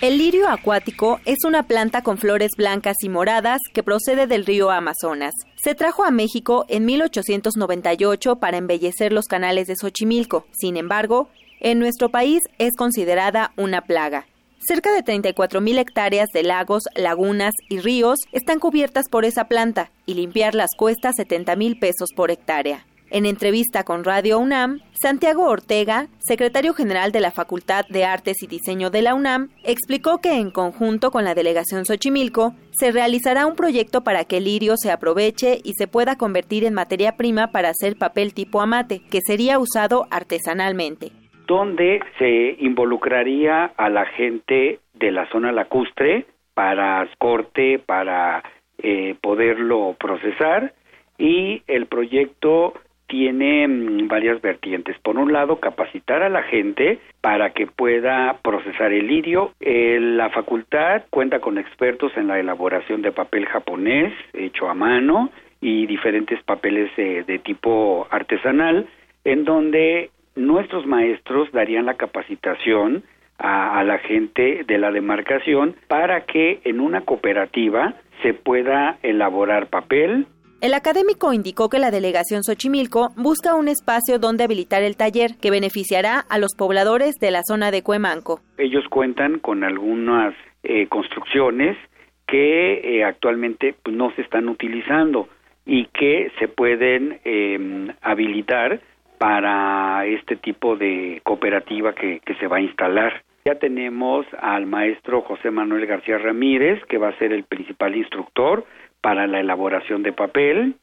El 0.00 0.16
lirio 0.16 0.48
acuático 0.48 1.20
es 1.26 1.44
una 1.46 1.64
planta 1.64 2.00
con 2.00 2.16
flores 2.16 2.52
blancas 2.56 2.96
y 3.02 3.10
moradas 3.10 3.60
que 3.74 3.82
procede 3.82 4.26
del 4.26 4.46
río 4.46 4.70
Amazonas. 4.70 5.34
Se 5.62 5.74
trajo 5.74 6.04
a 6.04 6.10
México 6.10 6.64
en 6.68 6.86
1898 6.86 8.36
para 8.36 8.56
embellecer 8.56 9.12
los 9.12 9.26
canales 9.26 9.66
de 9.66 9.76
Xochimilco. 9.76 10.46
Sin 10.52 10.78
embargo, 10.78 11.28
en 11.60 11.78
nuestro 11.78 12.08
país 12.08 12.40
es 12.56 12.76
considerada 12.76 13.52
una 13.58 13.82
plaga. 13.82 14.26
Cerca 14.66 14.90
de 14.90 15.04
34.000 15.04 15.78
hectáreas 15.78 16.28
de 16.32 16.44
lagos, 16.44 16.84
lagunas 16.94 17.52
y 17.68 17.80
ríos 17.80 18.20
están 18.32 18.58
cubiertas 18.58 19.06
por 19.10 19.26
esa 19.26 19.48
planta 19.48 19.90
y 20.06 20.14
limpiarlas 20.14 20.70
cuesta 20.78 21.12
70 21.12 21.56
mil 21.56 21.78
pesos 21.78 22.08
por 22.16 22.30
hectárea. 22.30 22.86
En 23.12 23.26
entrevista 23.26 23.82
con 23.82 24.04
Radio 24.04 24.38
UNAM, 24.38 24.78
Santiago 24.92 25.48
Ortega, 25.48 26.06
secretario 26.20 26.74
general 26.74 27.10
de 27.10 27.18
la 27.18 27.32
Facultad 27.32 27.84
de 27.88 28.04
Artes 28.04 28.40
y 28.40 28.46
Diseño 28.46 28.88
de 28.90 29.02
la 29.02 29.16
UNAM, 29.16 29.48
explicó 29.64 30.18
que 30.18 30.34
en 30.34 30.52
conjunto 30.52 31.10
con 31.10 31.24
la 31.24 31.34
delegación 31.34 31.84
Xochimilco 31.84 32.54
se 32.70 32.92
realizará 32.92 33.46
un 33.46 33.56
proyecto 33.56 34.04
para 34.04 34.24
que 34.24 34.36
el 34.36 34.44
lirio 34.44 34.74
se 34.76 34.92
aproveche 34.92 35.58
y 35.64 35.72
se 35.72 35.88
pueda 35.88 36.16
convertir 36.16 36.62
en 36.62 36.74
materia 36.74 37.16
prima 37.16 37.48
para 37.48 37.70
hacer 37.70 37.96
papel 37.96 38.32
tipo 38.32 38.60
amate, 38.60 39.00
que 39.10 39.22
sería 39.26 39.58
usado 39.58 40.06
artesanalmente. 40.12 41.10
Donde 41.48 42.00
se 42.16 42.56
involucraría 42.60 43.72
a 43.76 43.88
la 43.88 44.06
gente 44.06 44.78
de 44.94 45.10
la 45.10 45.28
zona 45.30 45.50
lacustre 45.50 46.26
para 46.54 47.08
corte, 47.18 47.80
para 47.80 48.44
eh, 48.78 49.16
poderlo 49.20 49.96
procesar 49.98 50.74
y 51.18 51.64
el 51.66 51.86
proyecto 51.86 52.74
tiene 53.10 53.68
mm, 53.68 54.08
varias 54.08 54.40
vertientes. 54.40 54.96
Por 55.00 55.18
un 55.18 55.32
lado, 55.32 55.60
capacitar 55.60 56.22
a 56.22 56.28
la 56.28 56.42
gente 56.44 56.98
para 57.20 57.50
que 57.50 57.66
pueda 57.66 58.38
procesar 58.42 58.92
el 58.92 59.06
lirio. 59.06 59.52
la 59.60 60.30
facultad 60.30 61.02
cuenta 61.10 61.40
con 61.40 61.58
expertos 61.58 62.12
en 62.16 62.28
la 62.28 62.38
elaboración 62.38 63.02
de 63.02 63.12
papel 63.12 63.44
japonés 63.46 64.14
hecho 64.32 64.68
a 64.68 64.74
mano 64.74 65.30
y 65.60 65.86
diferentes 65.86 66.42
papeles 66.42 66.90
de 66.96 67.40
tipo 67.44 68.06
artesanal, 68.10 68.86
en 69.24 69.44
donde 69.44 70.10
nuestros 70.34 70.86
maestros 70.86 71.52
darían 71.52 71.86
la 71.86 71.94
capacitación 71.94 73.04
a, 73.40 73.82
la 73.84 73.98
gente 73.98 74.64
de 74.66 74.78
la 74.78 74.90
demarcación 74.90 75.74
para 75.88 76.22
que 76.22 76.60
en 76.64 76.80
una 76.80 77.02
cooperativa 77.02 77.94
se 78.22 78.34
pueda 78.34 78.98
elaborar 79.02 79.68
papel, 79.68 80.26
el 80.60 80.74
académico 80.74 81.32
indicó 81.32 81.70
que 81.70 81.78
la 81.78 81.90
delegación 81.90 82.42
Xochimilco 82.42 83.10
busca 83.16 83.54
un 83.54 83.68
espacio 83.68 84.18
donde 84.18 84.44
habilitar 84.44 84.82
el 84.82 84.96
taller 84.96 85.30
que 85.40 85.50
beneficiará 85.50 86.20
a 86.20 86.38
los 86.38 86.54
pobladores 86.54 87.16
de 87.18 87.30
la 87.30 87.42
zona 87.44 87.70
de 87.70 87.82
Cuemanco. 87.82 88.40
Ellos 88.58 88.84
cuentan 88.90 89.38
con 89.38 89.64
algunas 89.64 90.34
eh, 90.62 90.86
construcciones 90.88 91.78
que 92.26 92.98
eh, 92.98 93.04
actualmente 93.04 93.74
pues, 93.82 93.96
no 93.96 94.12
se 94.14 94.22
están 94.22 94.48
utilizando 94.50 95.28
y 95.64 95.86
que 95.86 96.30
se 96.38 96.48
pueden 96.48 97.20
em, 97.24 97.88
habilitar 98.02 98.80
para 99.18 100.04
este 100.06 100.36
tipo 100.36 100.76
de 100.76 101.20
cooperativa 101.24 101.94
que 101.94 102.20
se 102.38 102.46
va 102.46 102.58
a 102.58 102.62
instalar. 102.62 103.22
Ya 103.44 103.54
tenemos 103.54 104.26
al 104.38 104.66
maestro 104.66 105.22
José 105.22 105.50
Manuel 105.50 105.86
García 105.86 106.18
Ramírez, 106.18 106.82
que 106.84 106.98
va 106.98 107.08
a 107.08 107.18
ser 107.18 107.32
el 107.32 107.44
principal 107.44 107.96
instructor 107.96 108.64
para 109.00 109.26
la 109.26 109.40
elaboración 109.40 110.02
de 110.02 110.12
papel 110.12 110.74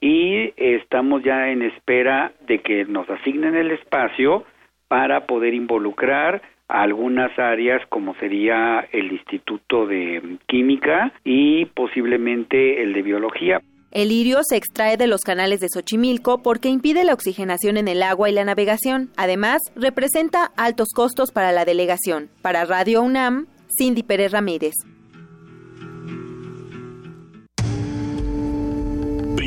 y 0.00 0.52
estamos 0.56 1.22
ya 1.22 1.48
en 1.50 1.62
espera 1.62 2.32
de 2.46 2.58
que 2.58 2.84
nos 2.84 3.08
asignen 3.08 3.54
el 3.54 3.70
espacio 3.70 4.44
para 4.88 5.26
poder 5.26 5.54
involucrar 5.54 6.42
algunas 6.68 7.38
áreas 7.38 7.82
como 7.88 8.14
sería 8.16 8.86
el 8.92 9.12
Instituto 9.12 9.86
de 9.86 10.38
Química 10.46 11.12
y 11.24 11.66
posiblemente 11.66 12.82
el 12.82 12.92
de 12.94 13.02
Biología. 13.02 13.60
El 13.92 14.08
lirio 14.08 14.40
se 14.42 14.56
extrae 14.56 14.96
de 14.96 15.06
los 15.06 15.20
canales 15.20 15.60
de 15.60 15.68
Xochimilco 15.68 16.42
porque 16.42 16.70
impide 16.70 17.04
la 17.04 17.12
oxigenación 17.12 17.76
en 17.76 17.88
el 17.88 18.02
agua 18.02 18.30
y 18.30 18.32
la 18.32 18.44
navegación. 18.44 19.10
Además, 19.16 19.60
representa 19.76 20.50
altos 20.56 20.88
costos 20.94 21.30
para 21.30 21.52
la 21.52 21.66
delegación. 21.66 22.30
Para 22.40 22.64
Radio 22.64 23.02
UNAM, 23.02 23.46
Cindy 23.78 24.02
Pérez 24.02 24.32
Ramírez. 24.32 24.72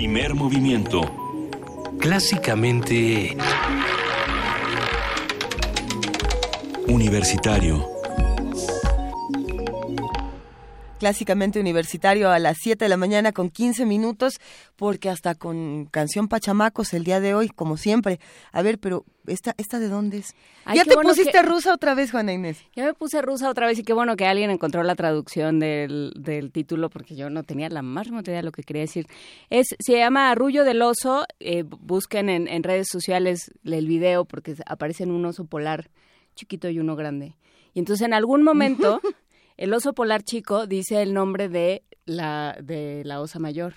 Primer 0.05 0.35
movimiento. 0.35 1.01
Clásicamente... 1.99 3.35
Universitario 6.87 7.94
clásicamente 10.99 11.59
universitario 11.59 12.29
a 12.31 12.39
las 12.39 12.57
7 12.61 12.85
de 12.85 12.89
la 12.89 12.97
mañana 12.97 13.31
con 13.31 13.49
15 13.49 13.85
minutos, 13.85 14.39
porque 14.75 15.09
hasta 15.09 15.35
con 15.35 15.85
canción 15.85 16.27
Pachamacos 16.27 16.93
el 16.93 17.03
día 17.03 17.19
de 17.19 17.33
hoy, 17.33 17.49
como 17.49 17.77
siempre. 17.77 18.19
A 18.51 18.61
ver, 18.61 18.79
pero 18.79 19.05
¿esta, 19.27 19.53
esta 19.57 19.79
de 19.79 19.89
dónde 19.89 20.19
es? 20.19 20.35
ya 20.73 20.83
te 20.83 20.95
pusiste 20.95 21.41
rusa 21.41 21.73
otra 21.73 21.95
vez, 21.95 22.11
Juana 22.11 22.33
Inés. 22.33 22.57
Ya 22.75 22.85
me 22.85 22.93
puse 22.93 23.21
rusa 23.21 23.49
otra 23.49 23.67
vez 23.67 23.77
y 23.79 23.83
qué 23.83 23.93
bueno 23.93 24.15
que 24.15 24.25
alguien 24.25 24.49
encontró 24.49 24.83
la 24.83 24.95
traducción 24.95 25.59
del, 25.59 26.13
del 26.15 26.51
título, 26.51 26.89
porque 26.89 27.15
yo 27.15 27.29
no 27.29 27.43
tenía 27.43 27.69
la 27.69 27.81
más 27.81 28.07
remota 28.07 28.31
idea 28.31 28.39
de 28.39 28.45
lo 28.45 28.51
que 28.51 28.63
quería 28.63 28.81
decir. 28.81 29.07
Es, 29.49 29.67
se 29.79 29.97
llama 29.97 30.31
Arrullo 30.31 30.63
del 30.63 30.81
Oso, 30.81 31.25
eh, 31.39 31.63
busquen 31.63 32.29
en, 32.29 32.47
en 32.47 32.63
redes 32.63 32.87
sociales 32.89 33.51
el 33.63 33.87
video, 33.87 34.25
porque 34.25 34.55
aparece 34.65 35.03
un 35.03 35.25
oso 35.25 35.45
polar 35.45 35.89
chiquito 36.35 36.69
y 36.69 36.79
uno 36.79 36.95
grande. 36.95 37.35
Y 37.73 37.79
entonces 37.79 38.05
en 38.05 38.13
algún 38.13 38.41
momento 38.41 39.01
El 39.57 39.73
oso 39.73 39.93
polar 39.93 40.23
chico 40.23 40.67
dice 40.67 41.01
el 41.01 41.13
nombre 41.13 41.49
de 41.49 41.83
la, 42.05 42.57
de 42.61 43.03
la 43.05 43.21
osa 43.21 43.39
mayor. 43.39 43.75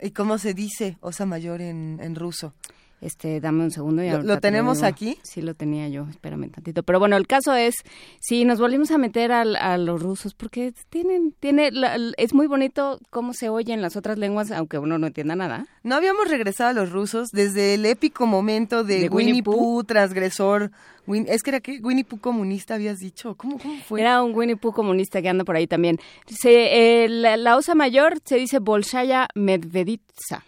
¿Y 0.00 0.10
cómo 0.10 0.38
se 0.38 0.52
dice 0.52 0.98
osa 1.00 1.26
mayor 1.26 1.60
en, 1.60 2.00
en 2.02 2.16
ruso? 2.16 2.54
Este, 3.02 3.40
dame 3.40 3.64
un 3.64 3.72
segundo. 3.72 4.00
¿Lo, 4.00 4.22
¿lo 4.22 4.38
tenemos 4.38 4.84
aquí? 4.84 5.18
Sí, 5.22 5.42
lo 5.42 5.54
tenía 5.54 5.88
yo, 5.88 6.06
espérame 6.08 6.50
tantito. 6.52 6.84
Pero 6.84 7.00
bueno, 7.00 7.16
el 7.16 7.26
caso 7.26 7.52
es, 7.52 7.74
sí, 8.20 8.44
nos 8.44 8.60
volvimos 8.60 8.92
a 8.92 8.98
meter 8.98 9.32
a, 9.32 9.76
los 9.76 10.00
rusos 10.00 10.34
porque 10.34 10.72
tienen, 10.88 11.34
tiene, 11.40 11.72
es 12.16 12.32
muy 12.32 12.46
bonito 12.46 13.00
cómo 13.10 13.32
se 13.32 13.48
oye 13.48 13.74
en 13.74 13.82
las 13.82 13.96
otras 13.96 14.18
lenguas, 14.18 14.52
aunque 14.52 14.78
uno 14.78 14.98
no 14.98 15.08
entienda 15.08 15.34
nada. 15.34 15.66
No 15.82 15.96
habíamos 15.96 16.28
regresado 16.28 16.70
a 16.70 16.72
los 16.74 16.92
rusos 16.92 17.30
desde 17.32 17.74
el 17.74 17.86
épico 17.86 18.26
momento 18.26 18.84
de, 18.84 19.08
Winnie, 19.08 19.42
Pooh, 19.42 19.82
transgresor. 19.82 20.70
Es 21.06 21.42
que 21.42 21.50
era 21.50 21.60
que 21.60 21.80
Winnie 21.82 22.04
Pooh 22.04 22.20
comunista, 22.20 22.74
habías 22.74 22.98
dicho. 22.98 23.34
¿Cómo, 23.36 23.58
fue? 23.58 24.00
Era 24.00 24.22
un 24.22 24.34
Winnie 24.34 24.56
Pooh 24.56 24.72
comunista 24.72 25.20
que 25.20 25.28
anda 25.28 25.44
por 25.44 25.56
ahí 25.56 25.66
también. 25.66 25.98
Se, 26.26 27.04
eh, 27.04 27.08
la, 27.08 27.56
osa 27.56 27.74
mayor 27.74 28.18
se 28.24 28.36
dice 28.36 28.58
Bolshaya 28.60 29.28
Medveditsa. 29.34 30.44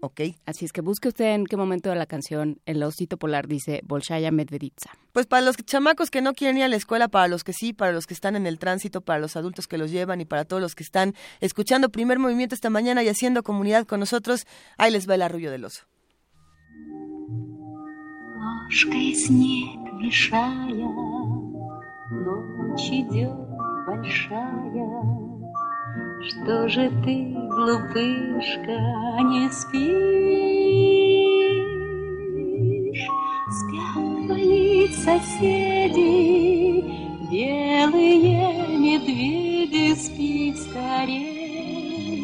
Ok. 0.00 0.20
Así 0.46 0.64
es 0.64 0.72
que 0.72 0.80
busque 0.80 1.06
usted 1.06 1.26
en 1.26 1.46
qué 1.46 1.56
momento 1.56 1.88
de 1.88 1.94
la 1.94 2.06
canción 2.06 2.60
el 2.66 2.82
osito 2.82 3.16
polar 3.16 3.46
dice 3.46 3.82
Bolshaya 3.84 4.32
Medveditsa. 4.32 4.90
Pues 5.12 5.26
para 5.26 5.42
los 5.42 5.56
chamacos 5.56 6.10
que 6.10 6.20
no 6.20 6.34
quieren 6.34 6.58
ir 6.58 6.64
a 6.64 6.68
la 6.68 6.74
escuela, 6.74 7.06
para 7.06 7.28
los 7.28 7.44
que 7.44 7.52
sí, 7.52 7.72
para 7.72 7.92
los 7.92 8.08
que 8.08 8.14
están 8.14 8.34
en 8.34 8.48
el 8.48 8.58
tránsito, 8.58 9.02
para 9.02 9.20
los 9.20 9.36
adultos 9.36 9.68
que 9.68 9.78
los 9.78 9.92
llevan 9.92 10.20
y 10.20 10.24
para 10.24 10.44
todos 10.44 10.60
los 10.60 10.74
que 10.74 10.82
están 10.82 11.14
escuchando 11.40 11.90
primer 11.90 12.18
movimiento 12.18 12.56
esta 12.56 12.70
mañana 12.70 13.04
y 13.04 13.08
haciendo 13.08 13.44
comunidad 13.44 13.86
con 13.86 14.00
nosotros, 14.00 14.46
ahí 14.76 14.90
les 14.90 15.08
va 15.08 15.14
el 15.14 15.22
arrullo 15.22 15.52
del 15.52 15.64
oso. 15.64 15.84
Что 26.24 26.68
же 26.68 26.90
ты, 27.04 27.34
глупышка, 27.50 28.78
не 29.22 29.50
спишь? 29.50 29.82
Спят 33.50 34.26
твои 34.26 34.88
соседи, 34.88 36.84
белые 37.30 38.78
медведи, 38.78 39.94
спит 39.94 40.56
скорее, 40.58 41.42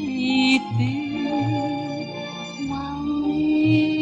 и 0.06 0.60
ты, 0.78 0.92
малыш. 2.66 3.97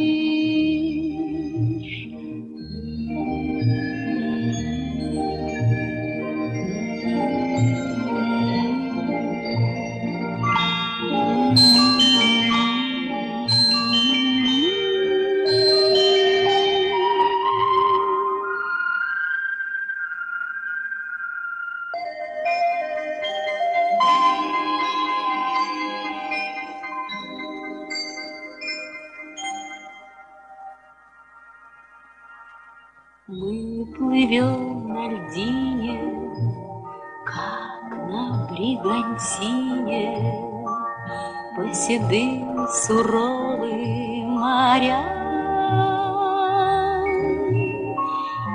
следы 41.96 42.44
суровые 42.84 44.24
моря. 44.26 45.00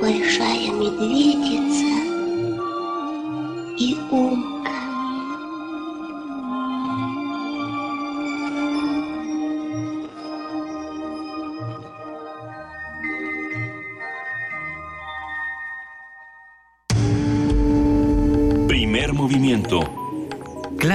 Большая 0.00 0.70
медведица 0.72 2.01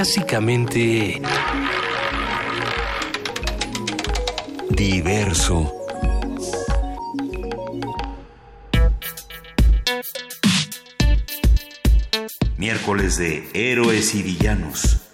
Clásicamente... 0.08 1.20
Diverso. 4.70 5.70
Miércoles 12.56 13.18
de 13.18 13.50
Héroes 13.52 14.14
y 14.14 14.22
Villanos. 14.22 15.07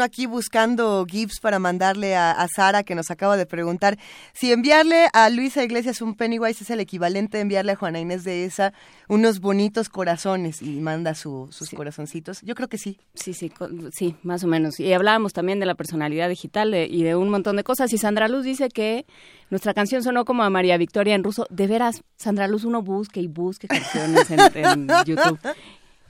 Uno 0.00 0.06
aquí 0.06 0.24
buscando 0.24 1.04
GIFs 1.06 1.40
para 1.40 1.58
mandarle 1.58 2.16
a, 2.16 2.30
a 2.32 2.48
Sara 2.48 2.84
que 2.84 2.94
nos 2.94 3.10
acaba 3.10 3.36
de 3.36 3.44
preguntar 3.44 3.98
si 4.32 4.50
enviarle 4.50 5.08
a 5.12 5.28
Luisa 5.28 5.62
Iglesias 5.62 6.00
un 6.00 6.14
Pennywise 6.14 6.64
es 6.64 6.70
el 6.70 6.80
equivalente 6.80 7.36
de 7.36 7.42
enviarle 7.42 7.72
a 7.72 7.76
Juana 7.76 8.00
Inés 8.00 8.24
de 8.24 8.46
esa 8.46 8.72
unos 9.08 9.40
bonitos 9.40 9.90
corazones 9.90 10.62
y 10.62 10.80
manda 10.80 11.14
su- 11.14 11.48
sus 11.52 11.68
corazoncitos. 11.68 12.40
Yo 12.40 12.54
creo 12.54 12.68
que 12.68 12.78
sí. 12.78 12.98
Sí, 13.12 13.34
sí, 13.34 13.52
sí, 13.92 14.16
más 14.22 14.42
o 14.42 14.46
menos. 14.46 14.80
Y 14.80 14.90
hablábamos 14.94 15.34
también 15.34 15.60
de 15.60 15.66
la 15.66 15.74
personalidad 15.74 16.30
digital 16.30 16.70
de- 16.70 16.86
y 16.86 17.02
de 17.02 17.14
un 17.14 17.28
montón 17.28 17.56
de 17.56 17.62
cosas. 17.64 17.92
Y 17.92 17.98
Sandra 17.98 18.26
Luz 18.28 18.44
dice 18.46 18.70
que 18.70 19.04
nuestra 19.50 19.74
canción 19.74 20.02
sonó 20.02 20.24
como 20.24 20.44
a 20.44 20.48
María 20.48 20.78
Victoria 20.78 21.14
en 21.14 21.24
ruso. 21.24 21.46
De 21.50 21.66
veras, 21.66 22.04
Sandra 22.16 22.48
Luz, 22.48 22.64
uno 22.64 22.80
busque 22.80 23.20
y 23.20 23.26
busque 23.26 23.68
canciones 23.68 24.30
en, 24.30 24.40
en 24.56 24.88
YouTube 25.04 25.38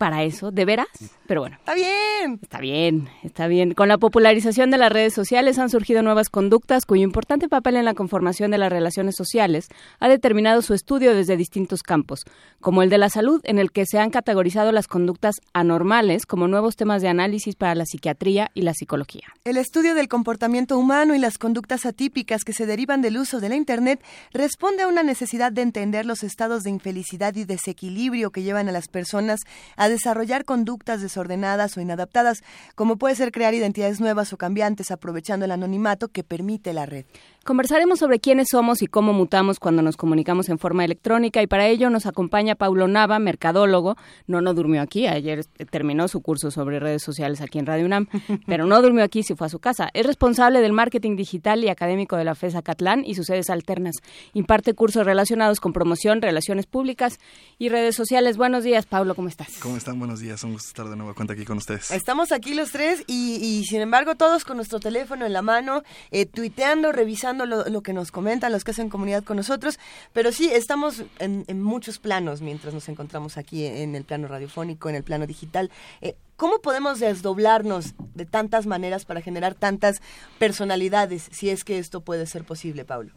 para 0.00 0.22
eso, 0.24 0.50
de 0.50 0.64
veras. 0.64 0.86
Pero 1.26 1.42
bueno. 1.42 1.58
Está 1.58 1.74
bien. 1.74 2.38
Está 2.42 2.58
bien, 2.58 3.08
está 3.22 3.46
bien. 3.48 3.74
Con 3.74 3.88
la 3.88 3.98
popularización 3.98 4.70
de 4.70 4.78
las 4.78 4.90
redes 4.90 5.12
sociales 5.12 5.58
han 5.58 5.68
surgido 5.68 6.02
nuevas 6.02 6.30
conductas 6.30 6.86
cuyo 6.86 7.02
importante 7.02 7.50
papel 7.50 7.76
en 7.76 7.84
la 7.84 7.92
conformación 7.92 8.50
de 8.50 8.56
las 8.56 8.72
relaciones 8.72 9.14
sociales 9.14 9.68
ha 9.98 10.08
determinado 10.08 10.62
su 10.62 10.72
estudio 10.72 11.14
desde 11.14 11.36
distintos 11.36 11.82
campos, 11.82 12.24
como 12.60 12.82
el 12.82 12.88
de 12.88 12.96
la 12.96 13.10
salud, 13.10 13.42
en 13.44 13.58
el 13.58 13.72
que 13.72 13.84
se 13.84 13.98
han 13.98 14.08
categorizado 14.08 14.72
las 14.72 14.86
conductas 14.86 15.36
anormales 15.52 16.24
como 16.24 16.48
nuevos 16.48 16.76
temas 16.76 17.02
de 17.02 17.08
análisis 17.08 17.54
para 17.54 17.74
la 17.74 17.84
psiquiatría 17.84 18.50
y 18.54 18.62
la 18.62 18.72
psicología. 18.72 19.26
El 19.44 19.58
estudio 19.58 19.94
del 19.94 20.08
comportamiento 20.08 20.78
humano 20.78 21.14
y 21.14 21.18
las 21.18 21.36
conductas 21.36 21.84
atípicas 21.84 22.44
que 22.44 22.54
se 22.54 22.64
derivan 22.64 23.02
del 23.02 23.18
uso 23.18 23.38
de 23.38 23.50
la 23.50 23.56
Internet 23.56 24.02
responde 24.32 24.84
a 24.84 24.88
una 24.88 25.02
necesidad 25.02 25.52
de 25.52 25.60
entender 25.60 26.06
los 26.06 26.22
estados 26.22 26.62
de 26.62 26.70
infelicidad 26.70 27.36
y 27.36 27.44
desequilibrio 27.44 28.30
que 28.30 28.42
llevan 28.42 28.70
a 28.70 28.72
las 28.72 28.88
personas 28.88 29.40
a 29.76 29.89
desarrollar 29.90 30.44
conductas 30.44 31.00
desordenadas 31.00 31.76
o 31.76 31.80
inadaptadas, 31.80 32.42
como 32.74 32.96
puede 32.96 33.14
ser 33.14 33.32
crear 33.32 33.54
identidades 33.54 34.00
nuevas 34.00 34.32
o 34.32 34.36
cambiantes 34.36 34.90
aprovechando 34.90 35.44
el 35.44 35.52
anonimato 35.52 36.08
que 36.08 36.24
permite 36.24 36.72
la 36.72 36.86
red. 36.86 37.04
Conversaremos 37.42 37.98
sobre 37.98 38.20
quiénes 38.20 38.48
somos 38.50 38.82
y 38.82 38.86
cómo 38.86 39.14
mutamos 39.14 39.58
cuando 39.58 39.80
nos 39.80 39.96
comunicamos 39.96 40.50
en 40.50 40.58
forma 40.58 40.84
electrónica 40.84 41.40
y 41.40 41.46
para 41.46 41.68
ello 41.68 41.88
nos 41.88 42.04
acompaña 42.04 42.54
Paulo 42.54 42.86
Nava, 42.86 43.18
mercadólogo. 43.18 43.96
No, 44.26 44.42
no 44.42 44.52
durmió 44.52 44.82
aquí, 44.82 45.06
ayer 45.06 45.46
eh, 45.56 45.64
terminó 45.64 46.06
su 46.08 46.20
curso 46.20 46.50
sobre 46.50 46.78
redes 46.80 47.02
sociales 47.02 47.40
aquí 47.40 47.58
en 47.58 47.64
Radio 47.64 47.86
UNAM, 47.86 48.08
pero 48.46 48.66
no 48.66 48.82
durmió 48.82 49.02
aquí, 49.02 49.22
si 49.22 49.34
fue 49.34 49.46
a 49.46 49.50
su 49.50 49.58
casa. 49.58 49.88
Es 49.94 50.04
responsable 50.04 50.60
del 50.60 50.74
marketing 50.74 51.16
digital 51.16 51.64
y 51.64 51.70
académico 51.70 52.18
de 52.18 52.24
la 52.24 52.34
FESA 52.34 52.60
Catlán 52.60 53.04
y 53.06 53.14
sus 53.14 53.24
sedes 53.24 53.48
alternas. 53.48 53.96
Imparte 54.34 54.74
cursos 54.74 55.06
relacionados 55.06 55.60
con 55.60 55.72
promoción, 55.72 56.20
relaciones 56.20 56.66
públicas 56.66 57.18
y 57.58 57.70
redes 57.70 57.96
sociales. 57.96 58.36
Buenos 58.36 58.64
días, 58.64 58.84
Paulo, 58.84 59.14
¿cómo 59.14 59.28
estás? 59.28 59.48
¿Cómo 59.62 59.78
están? 59.78 59.98
Buenos 59.98 60.20
días. 60.20 60.44
Un 60.44 60.52
gusto 60.52 60.68
estar 60.68 60.90
de 60.90 60.96
nuevo 60.96 61.14
cuenta 61.14 61.32
aquí 61.32 61.46
con 61.46 61.56
ustedes. 61.56 61.90
Estamos 61.90 62.32
aquí 62.32 62.52
los 62.52 62.70
tres 62.70 63.02
y, 63.06 63.36
y, 63.36 63.64
sin 63.64 63.80
embargo 63.80 64.14
todos 64.14 64.44
con 64.44 64.58
nuestro 64.58 64.78
teléfono 64.78 65.24
en 65.24 65.32
la 65.32 65.40
mano, 65.40 65.82
eh, 66.10 66.26
tuiteando, 66.26 66.92
revisando 66.92 67.29
lo, 67.38 67.82
que 67.82 67.92
nos 67.92 68.10
comentan, 68.10 68.52
los 68.52 68.64
que 68.64 68.72
hacen 68.72 68.88
comunidad 68.88 69.24
con 69.24 69.36
nosotros, 69.36 69.78
pero 70.12 70.32
sí, 70.32 70.50
estamos 70.52 71.04
en, 71.18 71.62
muchos 71.62 71.98
planos 71.98 72.40
mientras 72.40 72.74
nos 72.74 72.88
encontramos 72.88 73.36
aquí 73.36 73.64
en 73.64 73.94
el 73.94 74.04
plano 74.04 74.28
radiofónico, 74.28 74.88
en 74.88 74.96
el 74.96 75.02
plano 75.02 75.26
digital. 75.26 75.70
Eh, 76.00 76.14
¿Cómo 76.36 76.62
podemos 76.62 77.00
desdoblarnos 77.00 77.94
de 78.14 78.24
tantas 78.24 78.66
maneras 78.66 79.04
para 79.04 79.20
generar 79.20 79.54
tantas 79.54 80.00
personalidades, 80.38 81.28
si 81.30 81.50
es 81.50 81.64
que 81.64 81.78
esto 81.78 82.00
puede 82.00 82.26
ser 82.26 82.44
posible, 82.44 82.86
Pablo? 82.86 83.12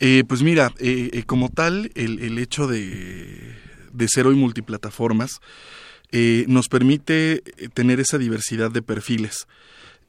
Eh, 0.00 0.22
pues 0.28 0.42
mira, 0.42 0.72
eh, 0.78 1.22
como 1.26 1.48
tal, 1.48 1.90
el, 1.94 2.18
el 2.18 2.38
hecho 2.38 2.66
de, 2.66 3.56
de, 3.92 4.08
ser 4.08 4.26
hoy 4.26 4.34
multiplataformas 4.34 5.40
eh, 6.10 6.44
nos 6.48 6.68
permite 6.68 7.42
tener 7.74 8.00
esa 8.00 8.18
diversidad 8.18 8.70
de 8.70 8.82
perfiles. 8.82 9.46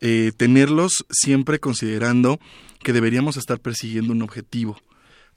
Eh, 0.01 0.31
tenerlos 0.35 1.05
siempre 1.09 1.59
considerando 1.59 2.39
que 2.83 2.93
deberíamos 2.93 3.37
estar 3.37 3.59
persiguiendo 3.59 4.13
un 4.13 4.21
objetivo 4.21 4.77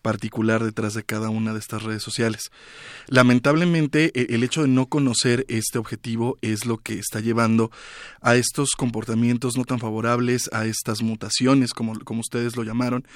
particular 0.02 0.62
detrás 0.62 0.94
de 0.94 1.04
cada 1.04 1.30
una 1.30 1.52
de 1.52 1.60
estas 1.60 1.84
redes 1.84 2.02
sociales. 2.02 2.50
Lamentablemente, 3.06 4.34
el 4.34 4.42
hecho 4.42 4.62
de 4.62 4.68
no 4.68 4.86
conocer 4.86 5.46
este 5.48 5.78
objetivo 5.78 6.38
es 6.42 6.66
lo 6.66 6.78
que 6.78 6.98
está 6.98 7.20
llevando 7.20 7.70
a 8.20 8.36
estos 8.36 8.70
comportamientos 8.76 9.56
no 9.56 9.64
tan 9.64 9.78
favorables, 9.78 10.50
a 10.52 10.66
estas 10.66 11.02
mutaciones, 11.02 11.72
como, 11.72 11.98
como 12.00 12.20
ustedes 12.20 12.56
lo 12.56 12.64
llamaron, 12.64 13.06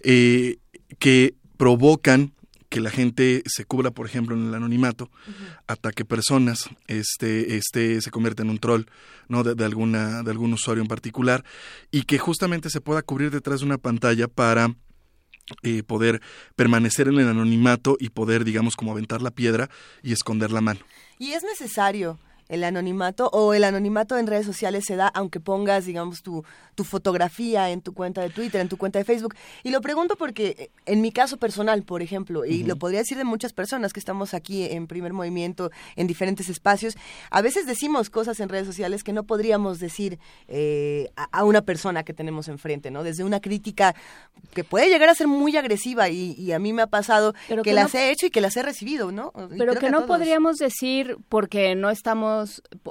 eh, 0.00 0.58
que 0.98 1.34
provocan 1.58 2.32
que 2.72 2.80
la 2.80 2.90
gente 2.90 3.42
se 3.44 3.66
cubra, 3.66 3.90
por 3.90 4.06
ejemplo, 4.06 4.34
en 4.34 4.46
el 4.46 4.54
anonimato, 4.54 5.04
uh 5.04 5.30
-huh. 5.30 5.60
ataque 5.66 6.06
personas, 6.06 6.70
este, 6.86 7.56
este 7.56 8.00
se 8.00 8.10
convierte 8.10 8.40
en 8.40 8.48
un 8.48 8.56
troll, 8.58 8.84
¿no? 9.28 9.42
De, 9.44 9.54
de, 9.54 9.64
alguna, 9.66 10.22
de 10.22 10.30
algún 10.30 10.54
usuario 10.54 10.80
en 10.80 10.88
particular, 10.88 11.44
y 11.90 12.04
que 12.04 12.16
justamente 12.16 12.70
se 12.70 12.80
pueda 12.80 13.02
cubrir 13.02 13.30
detrás 13.30 13.60
de 13.60 13.66
una 13.66 13.76
pantalla 13.76 14.26
para 14.26 14.74
eh, 15.62 15.82
poder 15.82 16.22
permanecer 16.56 17.08
en 17.08 17.18
el 17.18 17.28
anonimato 17.28 17.98
y 18.00 18.08
poder, 18.08 18.42
digamos, 18.42 18.74
como 18.74 18.92
aventar 18.92 19.20
la 19.20 19.32
piedra 19.32 19.68
y 20.02 20.12
esconder 20.12 20.50
la 20.50 20.62
mano. 20.62 20.80
Y 21.18 21.32
es 21.32 21.42
necesario 21.42 22.18
el 22.52 22.64
anonimato 22.64 23.28
o 23.32 23.54
el 23.54 23.64
anonimato 23.64 24.18
en 24.18 24.26
redes 24.26 24.44
sociales 24.44 24.84
se 24.86 24.94
da 24.94 25.08
aunque 25.08 25.40
pongas, 25.40 25.86
digamos, 25.86 26.22
tu, 26.22 26.44
tu 26.74 26.84
fotografía 26.84 27.70
en 27.70 27.80
tu 27.80 27.94
cuenta 27.94 28.20
de 28.20 28.28
Twitter, 28.28 28.60
en 28.60 28.68
tu 28.68 28.76
cuenta 28.76 28.98
de 28.98 29.06
Facebook. 29.06 29.34
Y 29.62 29.70
lo 29.70 29.80
pregunto 29.80 30.16
porque 30.16 30.70
en 30.84 31.00
mi 31.00 31.12
caso 31.12 31.38
personal, 31.38 31.82
por 31.82 32.02
ejemplo, 32.02 32.44
y 32.44 32.60
uh 32.60 32.64
-huh. 32.64 32.66
lo 32.68 32.76
podría 32.76 33.00
decir 33.00 33.16
de 33.16 33.24
muchas 33.24 33.54
personas 33.54 33.94
que 33.94 34.00
estamos 34.00 34.34
aquí 34.34 34.64
en 34.64 34.86
primer 34.86 35.14
movimiento, 35.14 35.70
en 35.96 36.06
diferentes 36.06 36.50
espacios, 36.50 36.94
a 37.30 37.40
veces 37.40 37.66
decimos 37.66 38.10
cosas 38.10 38.38
en 38.40 38.50
redes 38.50 38.66
sociales 38.66 39.02
que 39.02 39.14
no 39.14 39.24
podríamos 39.24 39.80
decir 39.80 40.18
eh, 40.48 41.08
a, 41.16 41.24
a, 41.38 41.44
una 41.44 41.62
persona 41.62 42.02
que 42.04 42.12
tenemos 42.12 42.48
enfrente, 42.48 42.90
¿no? 42.90 43.02
Desde 43.02 43.24
una 43.24 43.40
crítica 43.40 43.94
que 44.52 44.62
puede 44.62 44.90
llegar 44.90 45.08
a 45.08 45.14
ser 45.14 45.26
muy 45.26 45.56
agresiva 45.56 46.10
y, 46.10 46.34
y 46.36 46.52
a 46.52 46.58
mí 46.58 46.74
me 46.74 46.82
ha 46.82 46.86
pasado 46.86 47.32
pero 47.48 47.62
que, 47.62 47.70
que 47.70 47.74
las 47.74 47.94
he 47.94 48.10
hecho 48.10 48.26
y 48.26 48.30
que 48.30 48.42
las 48.42 48.56
he 48.58 48.62
recibido, 48.62 49.10
¿no? 49.10 49.32
Pero 49.56 49.72
que, 49.72 49.80
que 49.80 49.90
no 49.90 50.06
podríamos 50.06 50.58
decir 50.58 51.16
porque 51.30 51.74
no 51.74 51.88
estamos 51.88 52.41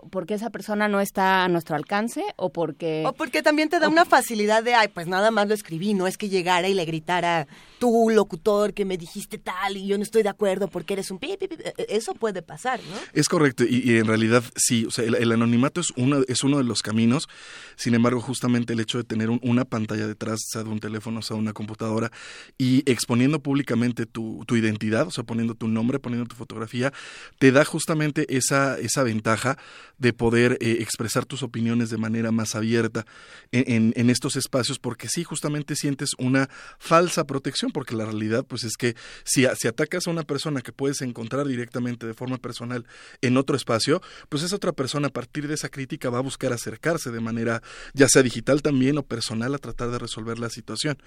porque 0.10 0.36
esa 0.36 0.50
persona 0.50 0.88
no 0.88 1.00
está 1.02 1.44
a 1.44 1.48
nuestro 1.48 1.76
alcance 1.76 2.24
o 2.36 2.50
porque 2.50 3.04
o 3.06 3.14
porque 3.14 3.42
también 3.42 3.70
te 3.70 3.80
da 3.80 3.90
una 3.90 4.06
facilidad 4.06 4.64
de 4.64 4.76
ay 4.76 4.88
pues 4.88 5.08
nada 5.08 5.32
más 5.32 5.48
lo 5.48 5.54
escribí 5.54 5.94
no 5.94 6.08
es 6.08 6.18
que 6.18 6.30
llegara 6.30 6.68
y 6.68 6.74
le 6.74 6.86
gritara 6.86 7.48
tú 7.82 8.12
locutor 8.12 8.76
que 8.76 8.86
me 8.86 8.96
dijiste 8.96 9.40
tal 9.40 9.76
y 9.76 9.88
yo 9.88 9.98
no 9.98 10.04
estoy 10.04 10.22
de 10.22 10.30
acuerdo 10.30 10.68
porque 10.68 10.94
eres 10.94 11.10
un 11.10 11.18
pi, 11.18 11.36
pi, 11.36 11.48
pi. 11.48 11.56
eso 11.90 12.14
puede 12.14 12.44
pasar 12.44 12.80
no 12.88 12.96
es 13.12 13.28
correcto 13.28 13.64
y, 13.68 13.98
en 13.98 14.06
realidad 14.06 14.44
sí 14.56 14.86
o 14.86 14.92
sea 14.92 15.04
el, 15.04 15.32
anonimato 15.32 15.82
es 15.82 15.88
uno 15.98 16.22
es 16.28 16.44
uno 16.44 16.60
de 16.60 16.64
los 16.64 16.84
caminos 16.84 17.28
sin 17.76 17.96
embargo 17.96 18.22
justamente 18.22 18.74
el 18.74 18.82
hecho 18.82 19.00
de 19.00 19.04
tener 19.04 19.32
un, 19.32 19.40
una 19.42 19.66
pantalla 19.66 20.06
detrás 20.06 20.42
sea 20.48 20.62
de 20.62 20.70
un 20.70 20.80
teléfono 20.80 21.24
sea 21.24 21.38
de 21.38 21.42
una 21.42 21.54
computadora 21.54 22.12
y 22.56 22.84
exponiendo 22.86 23.40
públicamente 23.40 24.06
tu, 24.06 24.44
tu 24.46 24.56
identidad 24.56 25.08
o 25.08 25.12
sea 25.12 25.24
poniendo 25.24 25.56
tu 25.56 25.68
nombre 25.68 25.98
poniendo 25.98 26.28
tu 26.28 26.36
fotografía 26.36 26.94
te 27.40 27.52
da 27.52 27.66
justamente 27.66 28.38
esa 28.38 28.78
esa 28.78 29.02
ventaja 29.02 29.58
de 30.02 30.14
poder 30.14 30.58
eh, 30.62 30.78
expresar 30.82 31.26
tus 31.26 31.44
opiniones 31.44 31.92
de 31.92 31.98
manera 31.98 32.32
más 32.32 32.56
abierta 32.56 33.06
en, 33.52 33.64
en, 33.68 33.94
en, 33.96 34.10
estos 34.10 34.36
espacios, 34.36 34.80
porque 34.80 35.08
sí, 35.08 35.24
justamente 35.24 35.76
sientes 35.76 36.10
una 36.18 36.50
falsa 36.80 37.26
protección, 37.26 37.71
porque 37.72 37.96
la 37.96 38.06
realidad 38.06 38.46
pues 38.48 38.64
es 38.64 38.78
que 38.78 38.96
si, 39.24 39.46
si 39.58 39.68
atacas 39.68 40.08
a 40.08 40.12
una 40.12 40.24
persona 40.24 40.62
que 40.62 40.72
puedes 40.72 41.02
encontrar 41.02 41.48
directamente 41.48 42.06
de 42.06 42.14
forma 42.14 42.38
personal 42.38 42.86
en 43.22 43.38
otro 43.38 43.56
espacio, 43.56 44.02
pues 44.30 44.44
esa 44.44 44.56
otra 44.56 44.72
persona 44.72 45.08
a 45.08 45.12
partir 45.12 45.48
de 45.48 45.56
esa 45.56 45.70
crítica 45.70 46.10
va 46.10 46.20
a 46.20 46.22
buscar 46.22 46.54
acercarse 46.54 47.12
de 47.12 47.20
manera 47.20 47.62
ya 47.94 48.08
sea 48.08 48.24
digital 48.24 48.62
también 48.62 48.98
o 48.98 49.04
personal 49.04 49.54
a 49.56 49.58
tratar 49.58 49.92
de 49.92 50.00
resolver 50.00 50.40
la 50.40 50.50
situación. 50.50 50.98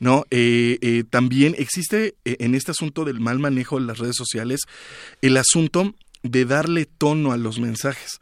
¿no? 0.00 0.24
Eh, 0.30 0.78
eh, 0.80 1.04
también 1.08 1.54
existe 1.58 2.14
en 2.24 2.54
este 2.54 2.72
asunto 2.72 3.04
del 3.04 3.20
mal 3.20 3.38
manejo 3.38 3.78
de 3.78 3.86
las 3.86 3.98
redes 3.98 4.16
sociales 4.16 4.60
el 5.22 5.36
asunto 5.36 5.94
de 6.22 6.44
darle 6.44 6.86
tono 6.86 7.32
a 7.32 7.36
los 7.36 7.58
mensajes. 7.58 8.20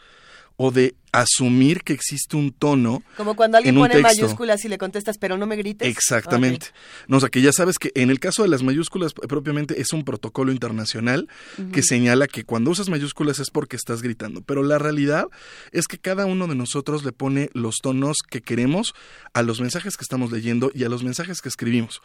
O 0.57 0.71
de 0.71 0.95
asumir 1.13 1.83
que 1.83 1.93
existe 1.93 2.37
un 2.37 2.53
tono. 2.53 3.03
Como 3.17 3.37
cuando 3.37 3.57
alguien 3.57 3.75
en 3.75 3.79
un 3.79 3.85
pone 3.85 4.03
texto. 4.03 4.23
mayúsculas 4.23 4.65
y 4.65 4.69
le 4.69 4.79
contestas, 4.79 5.17
pero 5.19 5.39
no 5.39 5.47
me 5.47 5.57
grites. 5.57 5.89
Exactamente. 5.89 6.69
No, 7.09 7.17
o 7.17 7.21
sea, 7.21 7.29
que 7.31 7.41
ya 7.41 7.53
sabes 7.53 7.79
que 7.79 7.91
en 7.95 8.11
el 8.11 8.21
caso 8.21 8.43
de 8.43 8.49
las 8.49 8.63
mayúsculas 8.63 9.13
eh, 9.23 9.27
propiamente 9.27 9.81
es 9.81 9.93
un 9.93 10.05
protocolo 10.05 10.53
internacional 10.53 11.29
que 11.73 11.83
señala 11.83 12.27
que 12.27 12.45
cuando 12.45 12.71
usas 12.71 12.89
mayúsculas 12.89 13.39
es 13.39 13.51
porque 13.51 13.77
estás 13.77 14.03
gritando, 14.03 14.43
pero 14.43 14.63
la 14.63 14.79
realidad 14.79 15.27
es 15.73 15.87
que 15.87 15.99
cada 15.99 16.27
uno 16.27 16.47
de 16.47 16.55
nosotros 16.55 17.05
le 17.05 17.13
pone 17.13 17.51
los 17.55 17.77
tonos 17.77 18.19
que 18.29 18.43
queremos 18.43 18.95
a 19.33 19.43
los 19.43 19.61
mensajes 19.61 19.97
que 19.97 20.03
estamos 20.03 20.33
leyendo 20.33 20.71
y 20.75 20.85
a 20.85 20.89
los 20.89 21.03
mensajes 21.03 21.41
que 21.41 21.49
escribimos, 21.49 22.03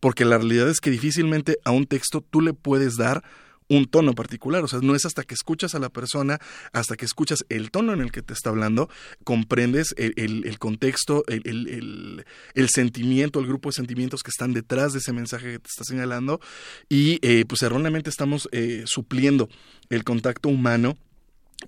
porque 0.00 0.24
la 0.24 0.38
realidad 0.38 0.68
es 0.68 0.80
que 0.80 0.90
difícilmente 0.90 1.58
a 1.64 1.70
un 1.70 1.86
texto 1.86 2.22
tú 2.22 2.40
le 2.40 2.54
puedes 2.54 2.96
dar 2.96 3.22
un 3.68 3.86
tono 3.86 4.14
particular, 4.14 4.62
o 4.62 4.68
sea, 4.68 4.80
no 4.82 4.94
es 4.94 5.04
hasta 5.04 5.24
que 5.24 5.34
escuchas 5.34 5.74
a 5.74 5.78
la 5.78 5.88
persona, 5.88 6.38
hasta 6.72 6.96
que 6.96 7.04
escuchas 7.04 7.44
el 7.48 7.70
tono 7.70 7.92
en 7.92 8.00
el 8.00 8.12
que 8.12 8.22
te 8.22 8.32
está 8.32 8.50
hablando, 8.50 8.88
comprendes 9.24 9.94
el, 9.96 10.58
contexto, 10.58 11.24
el 11.26 12.68
sentimiento, 12.68 13.40
el 13.40 13.46
grupo 13.46 13.70
de 13.70 13.74
sentimientos 13.74 14.22
que 14.22 14.30
están 14.30 14.52
detrás 14.52 14.92
de 14.92 14.98
ese 14.98 15.12
mensaje 15.12 15.52
que 15.52 15.58
te 15.58 15.68
está 15.68 15.84
señalando 15.84 16.40
y 16.88 17.18
eh, 17.22 17.44
pues 17.46 17.62
erróneamente 17.62 18.10
estamos 18.10 18.48
eh, 18.52 18.84
supliendo 18.86 19.48
el 19.88 20.04
contacto 20.04 20.48
humano 20.48 20.96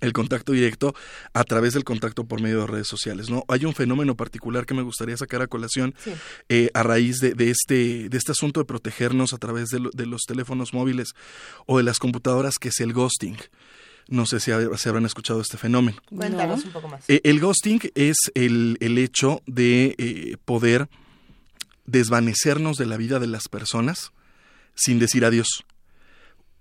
el 0.01 0.13
contacto 0.13 0.51
directo 0.51 0.93
a 1.33 1.43
través 1.43 1.73
del 1.73 1.83
contacto 1.83 2.25
por 2.25 2.41
medio 2.41 2.61
de 2.61 2.67
redes 2.67 2.87
sociales, 2.87 3.29
¿no? 3.29 3.43
Hay 3.47 3.65
un 3.65 3.73
fenómeno 3.73 4.15
particular 4.15 4.65
que 4.65 4.73
me 4.73 4.81
gustaría 4.81 5.17
sacar 5.17 5.41
a 5.41 5.47
colación 5.47 5.93
Sí. 6.03 6.11
eh, 6.49 6.69
a 6.73 6.83
raíz 6.83 7.17
de, 7.19 7.33
de 7.33 7.49
este, 7.51 8.09
de 8.09 8.17
este 8.17 8.31
asunto 8.31 8.59
de 8.59 8.65
protegernos 8.65 9.33
a 9.33 9.37
través 9.37 9.69
de, 9.69 9.79
lo- 9.79 9.89
de 9.91 10.05
los 10.05 10.21
teléfonos 10.23 10.73
móviles 10.73 11.13
o 11.65 11.77
de 11.77 11.83
las 11.83 11.99
computadoras, 11.99 12.55
que 12.59 12.69
es 12.69 12.79
el 12.79 12.93
ghosting. 12.93 13.37
No 14.09 14.25
sé 14.25 14.39
si, 14.39 14.51
si 14.77 14.89
habrán 14.89 15.05
escuchado 15.05 15.41
este 15.41 15.57
fenómeno. 15.57 15.97
Cuéntanos 16.15 16.63
un 16.63 16.71
poco 16.71 16.87
más. 16.87 17.03
Eh, 17.09 17.19
el 17.25 17.39
ghosting 17.41 17.81
es 17.95 18.15
el, 18.35 18.77
el 18.79 18.97
hecho 18.97 19.41
de 19.47 19.95
eh, 19.97 20.37
poder 20.45 20.87
desvanecernos 21.85 22.77
de 22.77 22.85
la 22.85 22.97
vida 22.97 23.19
de 23.19 23.27
las 23.27 23.47
personas 23.47 24.11
sin 24.75 24.99
decir 24.99 25.25
adiós. 25.25 25.63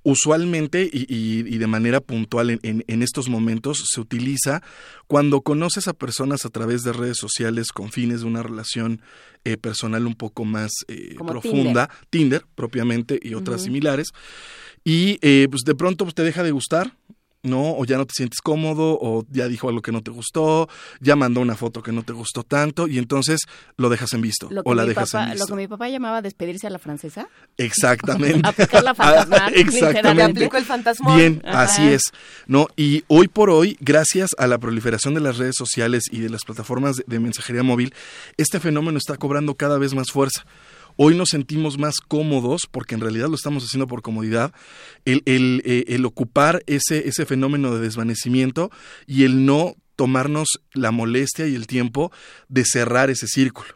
Usualmente 0.08 0.88
y, 0.92 1.00
y- 1.12 1.40
y 1.52 1.58
de 1.58 1.66
manera 1.66 2.00
puntual 2.00 2.50
en, 2.50 2.60
en- 2.62 2.84
en 2.86 3.02
estos 3.02 3.28
momentos 3.28 3.82
se 3.92 4.00
utiliza 4.00 4.62
cuando 5.08 5.40
conoces 5.40 5.88
a 5.88 5.94
personas 5.94 6.46
a 6.46 6.48
través 6.50 6.84
de 6.84 6.92
redes 6.92 7.16
sociales 7.18 7.72
con 7.72 7.90
fines 7.90 8.20
de 8.20 8.26
una 8.28 8.44
relación 8.44 9.00
eh, 9.44 9.56
personal 9.56 10.06
un 10.06 10.14
poco 10.14 10.44
más 10.44 10.70
eh, 10.86 11.16
profunda, 11.26 11.90
Tinder. 12.08 12.44
propiamente 12.54 13.18
y 13.20 13.34
otras 13.34 13.62
similares, 13.64 14.12
y 14.84 15.18
eh, 15.22 15.48
pues 15.50 15.62
de 15.64 15.74
pronto 15.74 16.04
pues, 16.04 16.14
te 16.14 16.22
deja 16.22 16.44
de 16.44 16.52
gustar, 16.52 16.96
¿no? 17.46 17.72
O 17.76 17.84
ya 17.84 17.96
no 17.96 18.04
te 18.06 18.12
sientes 18.14 18.40
cómodo, 18.40 18.98
o 19.00 19.24
ya 19.30 19.48
dijo 19.48 19.68
algo 19.68 19.80
que 19.82 19.92
no 19.92 20.02
te 20.02 20.10
gustó, 20.10 20.68
ya 21.00 21.16
mandó 21.16 21.40
una 21.40 21.56
foto 21.56 21.82
que 21.82 21.92
no 21.92 22.02
te 22.02 22.12
gustó 22.12 22.42
tanto, 22.42 22.86
y 22.88 22.98
entonces 22.98 23.40
lo 23.76 23.88
dejas 23.88 24.12
en 24.12 24.20
visto, 24.20 24.48
Lo 24.50 24.62
o 24.64 24.74
la 24.74 24.84
dejas 24.84 25.10
papá, 25.12 25.24
en 25.24 25.28
lo 25.30 25.34
visto. 25.36 25.46
que 25.48 25.54
mi 25.62 25.68
papá 25.68 25.88
llamaba 25.88 26.22
despedirse 26.22 26.66
a 26.66 26.70
la 26.70 26.78
francesa. 26.78 27.28
Exactamente. 27.56 28.40
Aplicar 28.48 28.82
la 28.82 28.94
Ah, 28.98 29.50
Le 29.50 29.60
Exactamente. 29.60 30.22
aplico 30.22 30.56
el 30.56 30.64
fantasmón. 30.64 31.16
Bien, 31.16 31.42
Ajá. 31.44 31.62
así 31.62 31.82
es. 31.88 32.02
¿no? 32.46 32.68
Y 32.76 33.04
hoy 33.08 33.28
por 33.28 33.50
hoy, 33.50 33.76
gracias 33.80 34.30
a 34.38 34.46
la 34.46 34.58
proliferación 34.58 35.14
de 35.14 35.20
las 35.20 35.36
redes 35.38 35.54
sociales 35.56 36.04
y 36.10 36.20
de 36.20 36.30
las 36.30 36.42
plataformas 36.44 36.96
de 37.06 37.20
mensajería 37.20 37.62
móvil, 37.62 37.94
este 38.36 38.60
fenómeno 38.60 38.98
está 38.98 39.16
cobrando 39.16 39.54
cada 39.54 39.78
vez 39.78 39.94
más 39.94 40.10
fuerza. 40.10 40.44
Hoy 40.96 41.14
nos 41.14 41.28
sentimos 41.28 41.78
más 41.78 42.00
cómodos, 42.00 42.66
porque 42.70 42.94
en 42.94 43.02
realidad 43.02 43.28
lo 43.28 43.34
estamos 43.34 43.64
haciendo 43.64 43.86
por 43.86 44.00
comodidad, 44.00 44.52
el, 45.04 45.22
el, 45.26 45.62
eh, 45.66 45.84
el 45.88 46.06
ocupar 46.06 46.62
ese, 46.66 47.06
ese 47.06 47.26
fenómeno 47.26 47.74
de 47.74 47.80
desvanecimiento 47.80 48.70
y 49.06 49.24
el 49.24 49.44
no 49.44 49.74
tomarnos 49.94 50.48
la 50.72 50.92
molestia 50.92 51.46
y 51.46 51.54
el 51.54 51.66
tiempo 51.66 52.12
de 52.48 52.64
cerrar 52.64 53.10
ese 53.10 53.26
círculo. 53.26 53.68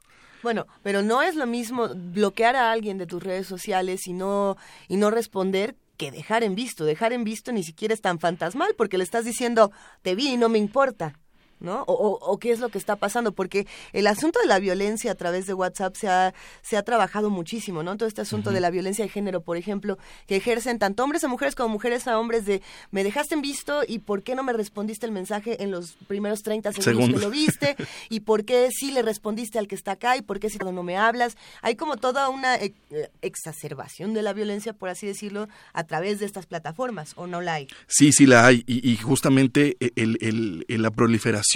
Bueno, 0.43 0.67
pero 0.83 1.03
no 1.03 1.23
es 1.23 1.35
lo 1.35 1.47
mismo 1.47 1.91
bloquear 1.95 2.57
a 2.57 2.73
alguien 2.73 2.97
de 2.97 3.07
tus 3.07 3.23
redes 3.23 3.47
sociales 3.47 4.07
y 4.07 4.15
no, 4.15 4.57
y 4.89 4.97
no 4.97 5.11
responder 5.11 5.77
que 5.99 6.11
dejar 6.11 6.43
en 6.43 6.55
visto. 6.55 6.87
Dejar 6.87 7.13
en 7.13 7.25
visto 7.25 7.53
ni 7.53 7.63
siquiera 7.63 7.93
es 7.93 8.01
tan 8.01 8.19
fantasmal 8.19 8.75
porque 8.79 8.97
le 8.97 9.05
estás 9.05 9.27
diciendo, 9.27 9.73
te 10.01 10.15
vi 10.15 10.29
y 10.29 10.37
no 10.39 10.49
me 10.49 10.59
importa. 10.59 11.19
¿No? 11.61 11.83
O, 11.87 11.93
o- 11.93 12.19
o 12.33 12.39
qué 12.39 12.53
es 12.53 12.59
lo 12.61 12.71
que 12.71 12.79
está 12.79 12.97
pasando, 12.97 13.33
porque 13.33 13.67
el 13.93 14.07
asunto 14.07 14.41
de 14.41 14.47
la 14.47 14.59
violencia 14.59 15.13
a 15.13 15.15
través 15.15 15.47
de 15.47 15.53
WhatsApp 15.53 15.95
se 15.95 16.09
ha, 16.09 16.33
se 16.63 16.77
ha 16.79 16.83
trabajado 16.83 17.29
muchísimo, 17.29 17.83
¿no? 17.83 17.97
Todo 17.99 18.09
este 18.09 18.23
asunto 18.23 18.51
de 18.51 18.61
la 18.61 18.71
violencia 18.71 19.05
de 19.05 19.11
género, 19.11 19.43
por 19.43 19.59
ejemplo, 19.59 19.99
que 20.27 20.37
ejercen 20.37 20.79
tanto 20.79 21.05
hombres 21.05 21.23
a 21.25 21.29
mujeres 21.29 21.55
como 21.55 21.69
mujeres 21.69 22.09
a 22.09 22.19
hombres 22.19 22.47
de 22.47 22.63
me 22.91 23.05
dejaste 23.05 23.35
en 23.35 23.43
visto 23.43 23.83
y 23.87 23.99
por 23.99 24.23
qué 24.23 24.35
no 24.35 24.43
me 24.43 24.55
respondiste 24.55 25.05
el 25.05 25.13
mensaje 25.13 25.63
en 25.63 25.71
los 25.71 25.93
primeros 26.09 26.43
30 26.43 26.73
segundos 26.73 27.09
que 27.21 27.25
lo 27.27 27.31
viste 27.31 27.77
y 28.09 28.21
por 28.21 28.45
qué 28.47 28.69
sí 28.73 28.91
le 28.91 29.03
respondiste 29.03 29.59
al 29.59 29.69
que 29.69 29.75
está 29.75 29.93
acá 29.93 30.17
y 30.17 30.23
por 30.23 30.41
qué 30.41 30.49
si 30.49 30.57
no 30.57 30.83
me 30.83 30.97
hablas. 30.97 31.37
Hay 31.61 31.77
como 31.77 31.97
toda 31.99 32.31
una 32.31 32.57
eh, 32.57 32.73
eh, 32.91 33.11
exacerbación 33.21 34.15
de 34.15 34.23
la 34.23 34.33
violencia, 34.33 34.73
por 34.73 34.89
así 34.89 35.07
decirlo, 35.07 35.49
a 35.75 35.85
través 35.85 36.21
de 36.21 36.27
estas 36.27 36.47
plataformas, 36.47 37.13
¿o 37.17 37.27
no 37.27 37.41
la 37.43 37.55
hay? 37.55 37.69
Sí, 37.87 38.13
sí 38.13 38.25
la 38.27 38.47
hay. 38.47 38.63
Y, 38.67 38.89
y 38.91 38.97
justamente 38.97 39.77
el, 39.97 40.17
el- 40.21 40.65
el- 40.69 40.81
la 40.83 40.91
proliferación 40.91 41.50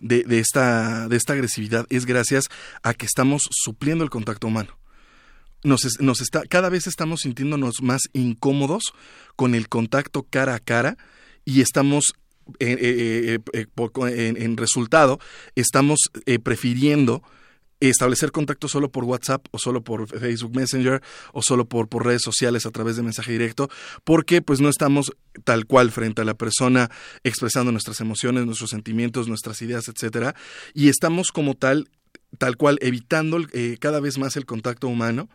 de, 0.00 0.24
de 0.24 0.38
esta, 0.38 1.08
de 1.08 1.16
esta 1.16 1.32
agresividad 1.32 1.86
es 1.88 2.06
gracias 2.06 2.48
a 2.82 2.94
que 2.94 3.06
estamos 3.06 3.42
supliendo 3.50 4.04
el 4.04 4.10
contacto 4.10 4.46
humano. 4.46 4.78
Nos, 5.64 6.00
nos 6.00 6.20
está, 6.20 6.42
cada 6.46 6.68
vez 6.68 6.86
estamos 6.86 7.20
sintiéndonos 7.22 7.82
más 7.82 8.02
incómodos 8.12 8.92
con 9.36 9.54
el 9.54 9.68
contacto 9.68 10.26
cara 10.28 10.54
a 10.54 10.60
cara 10.60 10.96
y 11.44 11.60
estamos, 11.60 12.12
eh, 12.58 12.76
eh, 12.80 13.38
eh, 13.52 14.34
en, 14.38 14.56
resultado, 14.56 15.18
estamos 15.54 15.98
prefiriendo 16.42 17.22
establecer 17.80 18.32
contacto 18.32 18.68
solo 18.68 18.90
por 18.90 19.04
WhatsApp 19.04 19.46
o 19.50 19.58
solo 19.58 19.82
por 19.82 20.08
Facebook 20.08 20.54
Messenger 20.54 21.02
o 21.32 21.42
solo 21.42 21.66
por, 21.66 21.88
por 21.88 22.06
redes 22.06 22.22
sociales 22.22 22.66
a 22.66 22.70
través 22.70 22.96
de 22.96 23.02
mensaje 23.02 23.32
directo, 23.32 23.68
porque 24.04 24.42
pues 24.42 24.60
no 24.60 24.68
estamos 24.68 25.12
tal 25.44 25.66
cual 25.66 25.90
frente 25.90 26.22
a 26.22 26.24
la 26.24 26.34
persona 26.34 26.90
expresando 27.24 27.72
nuestras 27.72 28.00
emociones, 28.00 28.46
nuestros 28.46 28.70
sentimientos, 28.70 29.28
nuestras 29.28 29.60
ideas, 29.62 29.88
etcétera, 29.88 30.34
y 30.74 30.88
estamos 30.88 31.32
como 31.32 31.54
tal 31.54 31.88
tal 32.38 32.56
cual 32.56 32.78
evitando 32.80 33.38
eh, 33.52 33.76
cada 33.80 34.00
vez 34.00 34.18
más 34.18 34.36
el 34.36 34.46
contacto 34.46 34.88
humano, 34.88 35.28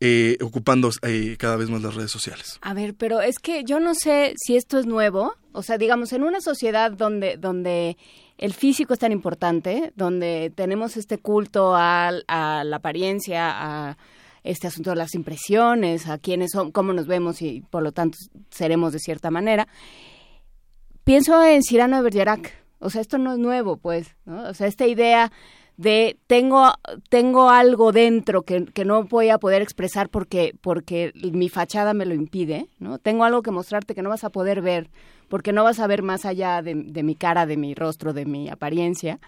eh, 0.00 0.38
ocupando 0.40 0.90
eh, 1.02 1.36
cada 1.38 1.56
vez 1.56 1.68
más 1.68 1.82
las 1.82 1.94
redes 1.94 2.10
sociales. 2.10 2.58
A 2.62 2.74
ver, 2.74 2.94
pero 2.94 3.20
es 3.20 3.38
que 3.38 3.64
yo 3.64 3.80
no 3.80 3.94
sé 3.94 4.34
si 4.36 4.56
esto 4.56 4.78
es 4.78 4.86
nuevo. 4.86 5.34
O 5.52 5.62
sea, 5.62 5.78
digamos, 5.78 6.12
en 6.12 6.22
una 6.22 6.40
sociedad 6.40 6.90
donde, 6.92 7.36
donde 7.36 7.96
el 8.40 8.54
físico 8.54 8.94
es 8.94 8.98
tan 8.98 9.12
importante, 9.12 9.92
donde 9.96 10.50
tenemos 10.54 10.96
este 10.96 11.18
culto 11.18 11.74
a, 11.76 12.10
la 12.10 12.76
apariencia, 12.76 13.50
a 13.52 13.98
este 14.42 14.66
asunto 14.66 14.88
de 14.88 14.96
las 14.96 15.14
impresiones, 15.14 16.08
a 16.08 16.16
quiénes 16.16 16.52
son, 16.52 16.72
cómo 16.72 16.94
nos 16.94 17.06
vemos 17.06 17.42
y 17.42 17.60
por 17.68 17.82
lo 17.82 17.92
tanto 17.92 18.16
seremos 18.48 18.94
de 18.94 18.98
cierta 18.98 19.30
manera. 19.30 19.68
Pienso 21.04 21.44
en 21.44 21.62
Cyrano 21.62 21.98
de 21.98 22.02
Bergerac. 22.02 22.54
O 22.78 22.88
sea, 22.88 23.02
esto 23.02 23.18
no 23.18 23.34
es 23.34 23.38
nuevo, 23.38 23.76
pues, 23.76 24.16
¿no? 24.24 24.48
O 24.48 24.54
sea, 24.54 24.68
esta 24.68 24.86
idea 24.86 25.30
de 25.80 26.18
tengo 26.26 26.72
tengo 27.08 27.48
algo 27.48 27.90
dentro 27.90 28.42
que, 28.42 28.66
que 28.66 28.84
no 28.84 29.04
voy 29.04 29.30
a 29.30 29.38
poder 29.38 29.62
expresar 29.62 30.10
porque 30.10 30.54
porque 30.60 31.12
mi 31.32 31.48
fachada 31.48 31.94
me 31.94 32.04
lo 32.04 32.14
impide, 32.14 32.68
¿no? 32.78 32.98
Tengo 32.98 33.24
algo 33.24 33.40
que 33.40 33.50
mostrarte 33.50 33.94
que 33.94 34.02
no 34.02 34.10
vas 34.10 34.24
a 34.24 34.30
poder 34.30 34.60
ver 34.60 34.90
porque 35.28 35.52
no 35.52 35.64
vas 35.64 35.78
a 35.80 35.86
ver 35.86 36.02
más 36.02 36.26
allá 36.26 36.60
de, 36.60 36.74
de 36.74 37.02
mi 37.02 37.14
cara, 37.14 37.46
de 37.46 37.56
mi 37.56 37.74
rostro, 37.74 38.12
de 38.12 38.26
mi 38.26 38.50
apariencia. 38.50 39.20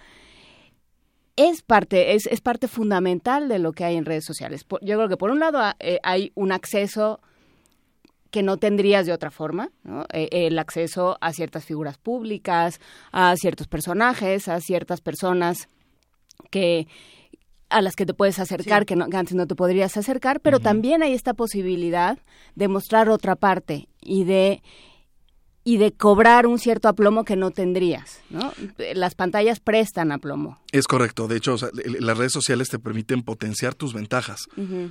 Es 1.36 1.62
parte 1.62 2.14
es, 2.14 2.26
es 2.26 2.42
parte 2.42 2.68
fundamental 2.68 3.48
de 3.48 3.58
lo 3.58 3.72
que 3.72 3.84
hay 3.84 3.96
en 3.96 4.04
redes 4.04 4.24
sociales. 4.26 4.66
Yo 4.82 4.96
creo 4.96 5.08
que 5.08 5.16
por 5.16 5.30
un 5.30 5.40
lado 5.40 5.58
a- 5.58 5.76
eh, 5.80 5.98
hay 6.02 6.32
un 6.34 6.52
acceso 6.52 7.20
que 8.30 8.42
no 8.42 8.56
tendrías 8.58 9.06
de 9.06 9.12
otra 9.12 9.30
forma. 9.30 9.70
Eh, 10.12 10.28
el 10.32 10.58
acceso 10.58 11.16
a 11.20 11.32
ciertas 11.32 11.64
figuras 11.64 11.96
públicas, 11.98 12.80
a 13.10 13.34
ciertos 13.36 13.68
personajes, 13.68 14.48
a 14.48 14.60
ciertas 14.60 15.00
personas 15.00 15.68
que 16.50 16.86
a 17.70 17.80
las 17.80 17.96
que 17.96 18.04
te 18.04 18.12
puedes 18.14 18.38
acercar, 18.38 18.84
que, 18.84 18.96
no- 18.96 19.08
que 19.08 19.16
antes 19.16 19.34
no 19.34 19.46
te 19.46 19.54
podrías 19.54 19.96
acercar, 19.96 20.40
pero 20.40 20.60
también 20.60 21.02
hay 21.02 21.14
esta 21.14 21.32
posibilidad 21.34 22.18
de 22.54 22.68
mostrar 22.68 23.08
otra 23.08 23.34
parte 23.36 23.88
y 24.00 24.24
de 24.24 24.62
y 25.64 25.76
de 25.76 25.92
cobrar 25.92 26.48
un 26.48 26.58
cierto 26.58 26.88
aplomo 26.88 27.24
que 27.24 27.36
no 27.36 27.52
tendrías, 27.52 28.18
¿no? 28.30 28.52
Las 28.96 29.14
pantallas 29.14 29.60
prestan 29.60 30.10
aplomo. 30.10 30.58
Es 30.72 30.88
correcto. 30.88 31.28
De 31.28 31.36
hecho, 31.36 31.54
o 31.54 31.58
sea, 31.58 31.68
las 32.00 32.18
redes 32.18 32.32
sociales 32.32 32.68
te 32.68 32.80
permiten 32.80 33.22
potenciar 33.22 33.72
tus 33.76 33.94
ventajas, 33.94 34.48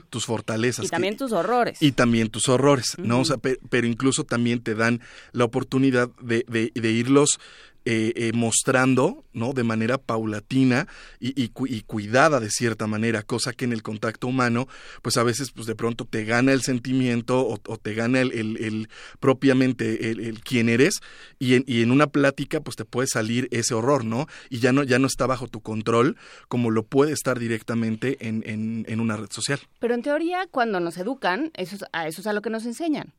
tus 0.09 0.25
fortalezas. 0.25 0.85
Y 0.85 0.87
que- 0.87 0.91
también 0.91 1.17
tus 1.17 1.33
horrores. 1.33 1.81
Y 1.81 1.91
también 1.91 2.29
tus 2.29 2.47
horrores, 2.47 2.95
¿no? 2.97 3.19
O 3.19 3.25
sea, 3.25 3.35
pe- 3.35 3.59
pero 3.69 3.85
incluso 3.85 4.23
también 4.23 4.63
te 4.63 4.73
dan 4.73 5.01
la 5.33 5.43
oportunidad 5.43 6.09
de, 6.21 6.45
de- 6.47 6.71
de 6.73 6.91
irlos 6.91 7.37
eh, 7.83 8.13
eh, 8.15 8.31
mostrando, 8.33 9.25
¿no? 9.33 9.53
De 9.53 9.63
manera 9.63 9.97
paulatina 9.97 10.87
y, 11.19 11.49
cuidada 11.49 12.39
de 12.39 12.51
cierta 12.51 12.85
manera, 12.85 13.23
cosa 13.23 13.53
que 13.53 13.65
en 13.65 13.73
el 13.73 13.81
contacto 13.81 14.27
humano, 14.27 14.67
pues 15.01 15.17
a 15.17 15.23
veces, 15.23 15.51
pues 15.51 15.65
de 15.65 15.73
pronto 15.73 16.05
te 16.05 16.23
gana 16.23 16.53
el 16.53 16.61
sentimiento 16.61 17.47
o, 17.47 17.57
te 17.77 17.95
gana 17.95 18.21
el, 18.21 18.87
propiamente 19.19 20.11
el, 20.11 20.41
quién 20.41 20.69
eres 20.69 20.99
y 21.39 21.55
en, 21.55 21.63
y 21.65 21.81
en, 21.81 21.91
una 21.91 22.07
plática, 22.07 22.61
pues 22.61 22.75
te 22.75 22.85
puede 22.85 23.07
salir 23.07 23.47
ese 23.49 23.73
horror, 23.73 24.05
¿no? 24.05 24.27
Y 24.51 24.59
ya 24.59 24.71
no, 24.71 24.83
ya 24.83 24.99
no 24.99 25.07
está 25.07 25.25
bajo 25.25 25.47
tu 25.47 25.61
control 25.61 26.17
como 26.47 26.69
lo 26.69 26.83
puede 26.83 27.13
estar 27.13 27.39
directamente 27.39 28.17
en, 28.27 28.43
en, 28.45 28.99
una 28.99 29.17
red 29.17 29.31
social. 29.31 29.59
Pero 29.79 29.95
en 29.95 30.03
teoría, 30.03 30.45
cuando 30.51 30.79
nos 30.79 30.97
educan, 30.97 31.51
eso 31.55 31.83
a 31.93 32.07
eso 32.07 32.21
es 32.21 32.27
a 32.27 32.33
lo 32.33 32.43
que 32.43 32.51
nos 32.51 32.65
enseñan 32.65 33.13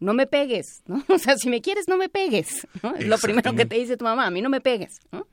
no 0.00 0.14
me 0.14 0.26
pegues, 0.26 0.82
¿no? 0.86 1.04
O 1.08 1.18
sea, 1.18 1.36
si 1.36 1.48
me 1.48 1.60
quieres, 1.60 1.86
no 1.88 1.96
me 1.96 2.08
pegues, 2.08 2.66
¿no? 2.82 2.94
Es 2.94 3.06
lo 3.06 3.18
primero 3.18 3.54
que 3.54 3.66
te 3.66 3.76
dice 3.76 3.96
tu 3.96 4.04
mamá, 4.04 4.26
a 4.26 4.30
mí 4.30 4.42
no 4.42 4.48
me 4.48 4.60
pegues, 4.60 5.00
¿no? 5.12 5.26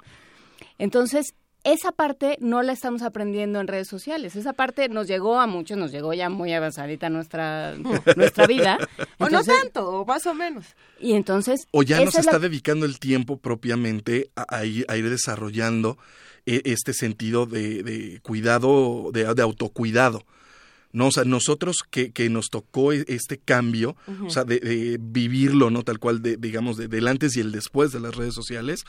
Entonces, 0.78 1.34
esa 1.64 1.94
parte 1.94 2.38
no 2.42 2.62
la 2.62 2.74
estamos 2.74 3.04
aprendiendo 3.04 3.62
en 3.62 3.68
redes 3.68 3.88
sociales. 3.88 4.36
Esa 4.36 4.54
parte 4.54 4.90
nos 4.90 5.08
llegó 5.08 5.40
a 5.40 5.48
muchos, 5.48 5.78
nos 5.78 5.92
llegó 5.92 6.14
ya 6.14 6.30
muy 6.30 6.54
avanzadita 6.54 7.10
nuestra, 7.10 7.76
nuestra 8.18 8.48
vida. 8.48 8.78
o 9.18 9.30
no 9.30 9.44
tanto, 9.44 9.88
o 9.88 10.06
más 10.06 10.26
o 10.26 10.34
menos. 10.34 10.66
Y 11.00 11.14
entonces... 11.14 11.68
O 11.72 11.84
ya 11.84 12.04
nos 12.04 12.16
está 12.16 12.40
dedicando 12.40 12.86
el 12.86 13.00
tiempo 13.00 13.38
propiamente 13.38 14.30
a, 14.36 14.66
ir, 14.66 15.10
desarrollando 15.10 15.98
e, 16.46 16.62
este 16.66 16.94
sentido 16.94 17.46
de, 17.46 18.20
cuidado, 18.24 19.12
de, 19.14 19.34
de 19.34 19.42
autocuidado. 19.42 20.26
¿No? 20.94 21.08
O 21.08 21.12
sea, 21.12 21.26
nosotros 21.26 21.78
que, 21.90 22.12
que 22.12 22.30
nos 22.30 22.50
tocó 22.50 22.94
e, 22.94 23.04
este 23.08 23.38
cambio, 23.38 23.98
o 24.26 24.30
sea, 24.30 24.46
de, 24.46 24.98
vivirlo, 25.02 25.70
¿no? 25.70 25.84
Tal 25.84 26.00
cual, 26.00 26.22
de, 26.22 26.38
digamos, 26.38 26.78
de, 26.78 26.88
del 26.88 27.08
antes 27.08 27.36
y 27.36 27.42
el 27.42 27.52
después 27.52 27.92
de 27.92 28.00
las 28.00 28.16
redes 28.16 28.36
sociales, 28.36 28.86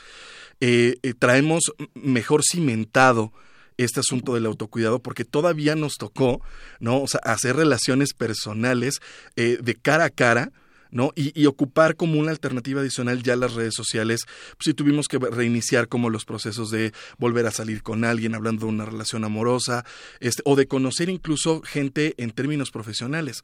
eh, 0.61 0.97
eh, 1.01 1.13
traemos 1.17 1.63
mejor 1.95 2.43
cimentado 2.43 3.33
este 3.77 3.99
asunto 3.99 4.35
del 4.35 4.45
autocuidado 4.45 4.99
porque 4.99 5.25
todavía 5.25 5.75
nos 5.75 5.95
tocó, 5.95 6.41
¿no? 6.79 7.01
O 7.01 7.07
sea, 7.07 7.19
hacer 7.23 7.57
relaciones 7.57 8.13
personales 8.13 9.01
eh, 9.35 9.57
de 9.61 9.75
cara 9.75 10.05
a 10.05 10.09
cara, 10.09 10.51
¿no? 10.95 11.11
Y, 11.13 11.45
ocupar 11.45 11.97
como 11.97 12.17
una 12.17 12.31
alternativa 12.31 12.79
adicional 12.79 13.21
ya 13.21 13.35
las 13.35 13.53
redes 13.53 13.73
sociales, 13.75 14.21
pues 14.25 14.63
si 14.63 14.73
tuvimos 14.73 15.07
que 15.07 15.19
reiniciar 15.19 15.89
como 15.89 16.09
los 16.09 16.23
procesos 16.23 16.71
de 16.71 16.93
volver 17.17 17.45
a 17.45 17.51
salir 17.51 17.83
con 17.83 18.05
alguien 18.05 18.33
hablando 18.33 18.65
de 18.65 18.71
una 18.71 18.85
relación 18.85 19.25
amorosa, 19.25 19.83
este, 20.21 20.41
o 20.45 20.55
de 20.55 20.67
conocer 20.67 21.09
incluso 21.09 21.61
gente 21.63 22.15
en 22.17 22.31
términos 22.31 22.71
profesionales. 22.71 23.43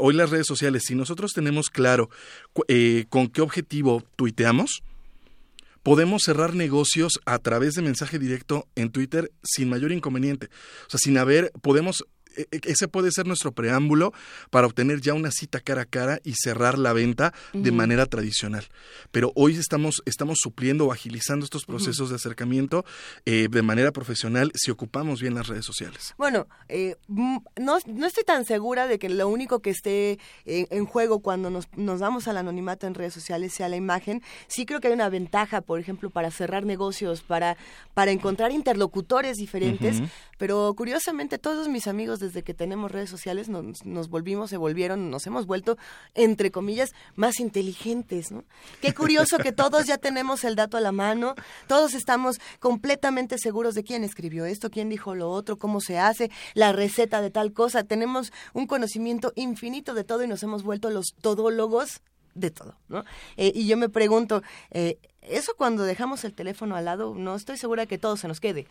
Hoy 0.00 0.14
las 0.14 0.30
redes 0.30 0.46
sociales, 0.46 0.84
si 0.86 0.94
nosotros 0.94 1.32
tenemos 1.32 1.68
claro 1.68 2.10
eh, 2.68 3.06
con 3.08 3.26
qué 3.26 3.40
objetivo 3.40 4.04
tuiteamos, 4.14 4.84
podemos 5.82 6.22
cerrar 6.22 6.54
negocios 6.54 7.20
a 7.26 7.40
través 7.40 7.74
de 7.74 7.82
mensaje 7.82 8.20
directo 8.20 8.68
en 8.76 8.90
Twitter 8.90 9.32
sin 9.42 9.68
mayor 9.68 9.90
inconveniente. 9.90 10.46
O 10.86 10.90
sea, 10.90 10.98
sin 10.98 11.18
haber, 11.18 11.50
podemos 11.60 12.04
ese 12.50 12.88
puede 12.88 13.10
ser 13.10 13.26
nuestro 13.26 13.52
preámbulo 13.52 14.12
para 14.50 14.66
obtener 14.66 15.00
ya 15.00 15.14
una 15.14 15.30
cita 15.30 15.60
cara 15.60 15.82
a 15.82 15.84
cara 15.84 16.20
y 16.24 16.34
cerrar 16.34 16.78
la 16.78 16.92
venta 16.92 17.32
de 17.52 17.72
manera 17.72 18.06
tradicional. 18.06 18.66
Pero 19.10 19.32
hoy 19.34 19.56
estamos, 19.56 20.02
estamos 20.06 20.38
supliendo 20.40 20.86
o 20.86 20.92
agilizando 20.92 21.44
estos 21.44 21.64
procesos 21.64 22.10
de 22.10 22.16
acercamiento 22.16 22.84
eh, 23.26 23.48
de 23.50 23.62
manera 23.62 23.92
profesional 23.92 24.52
si 24.54 24.70
ocupamos 24.70 25.20
bien 25.20 25.34
las 25.34 25.48
redes 25.48 25.64
sociales. 25.64 26.14
Bueno, 26.16 26.46
eh, 26.68 26.96
no, 27.08 27.78
no, 27.86 28.06
estoy 28.06 28.24
tan 28.24 28.44
segura 28.44 28.86
de 28.86 28.98
que 28.98 29.08
lo 29.08 29.28
único 29.28 29.60
que 29.60 29.70
esté 29.70 30.18
en, 30.44 30.84
juego 30.86 31.20
cuando 31.20 31.50
nos, 31.50 31.68
nos 31.76 32.00
damos 32.00 32.28
al 32.28 32.36
anonimato 32.36 32.86
en 32.86 32.94
redes 32.94 33.14
sociales 33.14 33.52
sea 33.52 33.68
la 33.68 33.76
imagen. 33.76 34.22
Sí 34.46 34.66
creo 34.66 34.80
que 34.80 34.88
hay 34.88 34.94
una 34.94 35.08
ventaja, 35.08 35.60
por 35.60 35.80
ejemplo, 35.80 36.10
para 36.10 36.30
cerrar 36.30 36.64
negocios, 36.64 37.22
para, 37.22 37.56
para 37.94 38.10
encontrar 38.10 38.52
interlocutores 38.52 39.36
diferentes, 39.36 40.02
pero 40.38 40.74
curiosamente 40.76 41.38
todos 41.38 41.68
mis 41.68 41.86
amigos 41.86 42.20
desde 42.20 42.42
que 42.42 42.54
tenemos 42.54 42.90
redes 42.90 43.10
sociales 43.10 43.48
nos, 43.48 43.84
nos, 43.84 44.08
volvimos, 44.08 44.50
se 44.50 44.56
volvieron, 44.56 45.10
nos 45.10 45.26
hemos 45.26 45.46
vuelto, 45.46 45.76
entre 46.14 46.50
comillas, 46.50 46.92
más 47.14 47.40
inteligentes, 47.40 48.30
¿no? 48.30 48.44
Qué 48.80 48.92
curioso 48.94 49.38
que 49.38 49.52
todos 49.52 49.86
ya 49.86 49.98
tenemos 49.98 50.44
el 50.44 50.56
dato 50.56 50.76
a 50.76 50.80
la 50.80 50.92
mano, 50.92 51.34
todos 51.66 51.94
estamos 51.94 52.38
completamente 52.60 53.38
seguros 53.38 53.74
de 53.74 53.84
quién 53.84 54.04
escribió 54.04 54.44
esto, 54.44 54.70
quién 54.70 54.88
dijo 54.88 55.14
lo 55.14 55.30
otro, 55.30 55.56
cómo 55.56 55.80
se 55.80 55.98
hace, 55.98 56.30
la 56.54 56.72
receta 56.72 57.20
de 57.20 57.30
tal 57.30 57.52
cosa, 57.52 57.84
tenemos 57.84 58.32
un 58.52 58.66
conocimiento 58.66 59.32
infinito 59.36 59.94
de 59.94 60.04
todo 60.04 60.22
y 60.22 60.28
nos 60.28 60.42
hemos 60.42 60.62
vuelto 60.62 60.90
los 60.90 61.14
todólogos 61.20 62.00
de 62.34 62.50
todo, 62.50 62.76
¿no? 62.88 63.04
Eh, 63.36 63.52
y 63.54 63.66
yo 63.66 63.76
me 63.76 63.88
pregunto, 63.88 64.42
eh, 64.70 64.98
eso 65.22 65.54
cuando 65.56 65.84
dejamos 65.84 66.24
el 66.24 66.34
teléfono 66.34 66.76
al 66.76 66.84
lado, 66.84 67.14
no 67.14 67.34
estoy 67.34 67.56
segura 67.56 67.86
que 67.86 67.98
todo 67.98 68.16
se 68.16 68.28
nos 68.28 68.40
quede. 68.40 68.66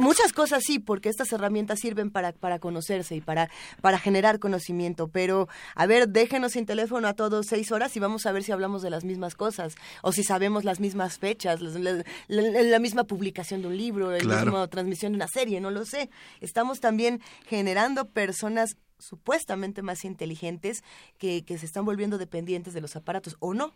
Muchas 0.00 0.32
cosas 0.32 0.64
sí, 0.64 0.78
porque 0.78 1.08
estas 1.08 1.32
herramientas 1.32 1.78
sirven 1.80 2.10
para, 2.10 2.32
para 2.32 2.58
conocerse 2.58 3.14
y 3.14 3.20
para, 3.20 3.50
para 3.80 3.98
generar 3.98 4.38
conocimiento, 4.40 5.08
pero 5.08 5.48
a 5.74 5.86
ver, 5.86 6.08
déjenos 6.08 6.52
sin 6.52 6.66
teléfono 6.66 7.06
a 7.06 7.14
todos 7.14 7.46
seis 7.46 7.70
horas 7.70 7.96
y 7.96 8.00
vamos 8.00 8.26
a 8.26 8.32
ver 8.32 8.42
si 8.42 8.52
hablamos 8.52 8.82
de 8.82 8.90
las 8.90 9.04
mismas 9.04 9.34
cosas, 9.34 9.74
o 10.02 10.12
si 10.12 10.24
sabemos 10.24 10.64
las 10.64 10.80
mismas 10.80 11.18
fechas, 11.18 11.60
la, 11.60 12.78
misma 12.78 13.04
publicación 13.04 13.62
de 13.62 13.68
un 13.68 13.76
libro, 13.76 14.10
la 14.10 14.44
misma 14.44 14.66
transmisión 14.68 15.12
de 15.12 15.16
una 15.16 15.28
serie, 15.28 15.60
no 15.60 15.70
lo 15.70 15.84
sé. 15.84 16.10
Estamos 16.40 16.80
también 16.80 17.20
generando 17.46 18.08
personas 18.08 18.76
supuestamente 18.98 19.82
más 19.82 20.04
inteligentes 20.04 20.82
que, 21.18 21.44
que 21.44 21.58
se 21.58 21.66
están 21.66 21.84
volviendo 21.84 22.18
dependientes 22.18 22.74
de 22.74 22.80
los 22.80 22.96
aparatos, 22.96 23.36
¿o 23.40 23.54
no? 23.54 23.72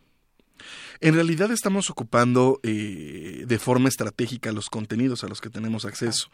En 1.01 1.15
realidad 1.15 1.51
estamos 1.51 1.91
ocupando 1.91 2.61
eh, 2.63 3.45
de 3.47 3.59
forma 3.59 3.89
estratégica 3.89 4.53
los 4.53 4.71
contenidos 4.71 5.25
a 5.25 5.29
los 5.29 5.41
que 5.41 5.51
tenemos 5.51 5.85
acceso. 5.85 6.31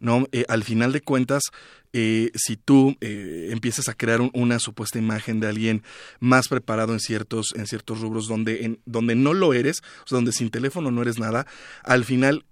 ¿no? 0.00 0.26
Eh, 0.32 0.44
al 0.48 0.64
final 0.64 0.92
de 0.92 1.00
cuentas, 1.00 1.44
eh, 1.92 2.30
si 2.34 2.56
tú 2.56 2.96
empiezas 3.00 3.88
a 3.88 3.94
crear 3.94 4.20
una 4.32 4.58
supuesta 4.58 4.98
imagen 4.98 5.40
de 5.40 5.48
alguien 5.48 5.82
más 6.20 6.48
preparado 6.48 6.92
en 6.92 7.00
ciertos, 7.00 7.54
en 7.54 7.66
ciertos 7.66 8.00
rubros 8.00 8.26
donde, 8.26 8.64
en, 8.64 8.80
donde 8.86 9.14
no 9.14 9.32
lo 9.32 9.54
eres, 9.54 9.82
o 10.04 10.08
sea, 10.08 10.16
donde 10.16 10.32
sin 10.32 10.50
teléfono 10.50 10.90
no 10.90 11.02
eres 11.02 11.18
nada, 11.18 11.46
al 11.82 12.04
final 12.04 12.44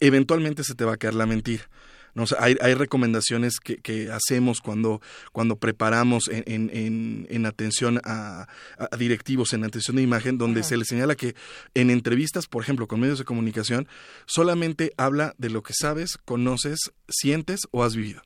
eventualmente 0.00 0.64
se 0.64 0.74
te 0.74 0.84
va 0.84 0.94
a 0.94 0.96
caer 0.96 1.14
la 1.14 1.26
mentira. 1.26 1.68
¿No? 2.18 2.24
hay, 2.38 2.56
hay, 2.60 2.74
recomendaciones 2.74 3.60
que, 3.60 3.76
que, 3.76 4.10
hacemos 4.10 4.60
cuando, 4.60 5.00
cuando 5.32 5.56
preparamos 5.56 6.28
en, 6.28 6.44
en, 6.46 7.26
en 7.30 7.46
atención 7.46 8.00
a, 8.04 8.48
directivos, 8.98 9.52
en 9.52 9.64
atención 9.64 9.96
de 9.96 10.02
imagen, 10.02 10.36
donde 10.36 10.62
se 10.62 10.76
les 10.76 10.88
señala 10.88 11.14
que 11.14 11.34
en 11.74 11.90
entrevistas, 11.90 12.46
por 12.46 12.62
ejemplo, 12.62 12.88
con 12.88 13.00
medios 13.00 13.18
de 13.18 13.24
comunicación, 13.24 13.88
solamente 14.26 14.92
habla 14.96 15.34
de 15.38 15.50
lo 15.50 15.62
que 15.62 15.72
sabes, 15.72 16.18
conoces, 16.24 16.92
sientes 17.08 17.60
o 17.70 17.84
has 17.84 17.94
vivido. 17.94 18.22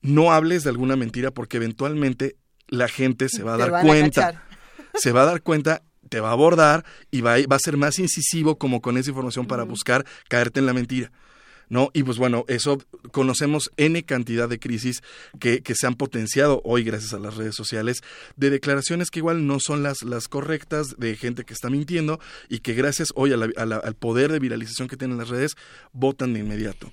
No 0.00 0.32
hables 0.32 0.64
de 0.64 0.70
alguna 0.70 0.96
mentira 0.96 1.30
porque 1.30 1.58
eventualmente 1.58 2.36
la 2.68 2.88
gente 2.88 3.28
se 3.28 3.42
va 3.42 3.54
a 3.54 3.58
dar 3.58 3.82
cuenta. 3.82 4.44
se 4.94 5.12
va 5.12 5.22
a 5.22 5.26
dar 5.26 5.42
cuenta 5.42 5.82
te 6.08 6.20
va 6.20 6.30
a 6.30 6.32
abordar 6.32 6.86
y 7.10 7.20
va, 7.20 7.36
va 7.50 7.56
a 7.56 7.60
ser 7.60 7.76
más 7.76 7.98
incisivo 7.98 8.56
como 8.56 8.80
con 8.80 8.96
esa 8.96 9.10
información 9.10 9.46
para 9.46 9.64
buscar 9.64 10.06
caerte 10.28 10.60
en 10.60 10.66
la 10.66 10.72
mentira. 10.72 11.12
¿No? 11.68 11.90
Y 11.92 12.02
pues 12.02 12.18
bueno, 12.18 12.44
eso 12.48 12.78
conocemos 13.12 13.70
N 13.76 14.02
cantidad 14.04 14.48
de 14.48 14.58
crisis 14.58 15.02
que, 15.38 15.62
que 15.62 15.74
se 15.74 15.86
han 15.86 15.94
potenciado 15.94 16.60
hoy 16.64 16.84
gracias 16.84 17.14
a 17.14 17.18
las 17.18 17.36
redes 17.36 17.54
sociales, 17.54 18.02
de 18.36 18.50
declaraciones 18.50 19.10
que 19.10 19.20
igual 19.20 19.46
no 19.46 19.60
son 19.60 19.82
las, 19.82 20.02
las 20.02 20.28
correctas, 20.28 20.96
de 20.98 21.16
gente 21.16 21.44
que 21.44 21.54
está 21.54 21.70
mintiendo 21.70 22.20
y 22.48 22.60
que 22.60 22.74
gracias 22.74 23.12
hoy 23.14 23.32
al 23.32 23.94
poder 23.98 24.32
de 24.32 24.38
viralización 24.38 24.88
que 24.88 24.96
tienen 24.96 25.18
las 25.18 25.28
redes, 25.28 25.56
votan 25.92 26.32
de 26.32 26.40
inmediato. 26.40 26.92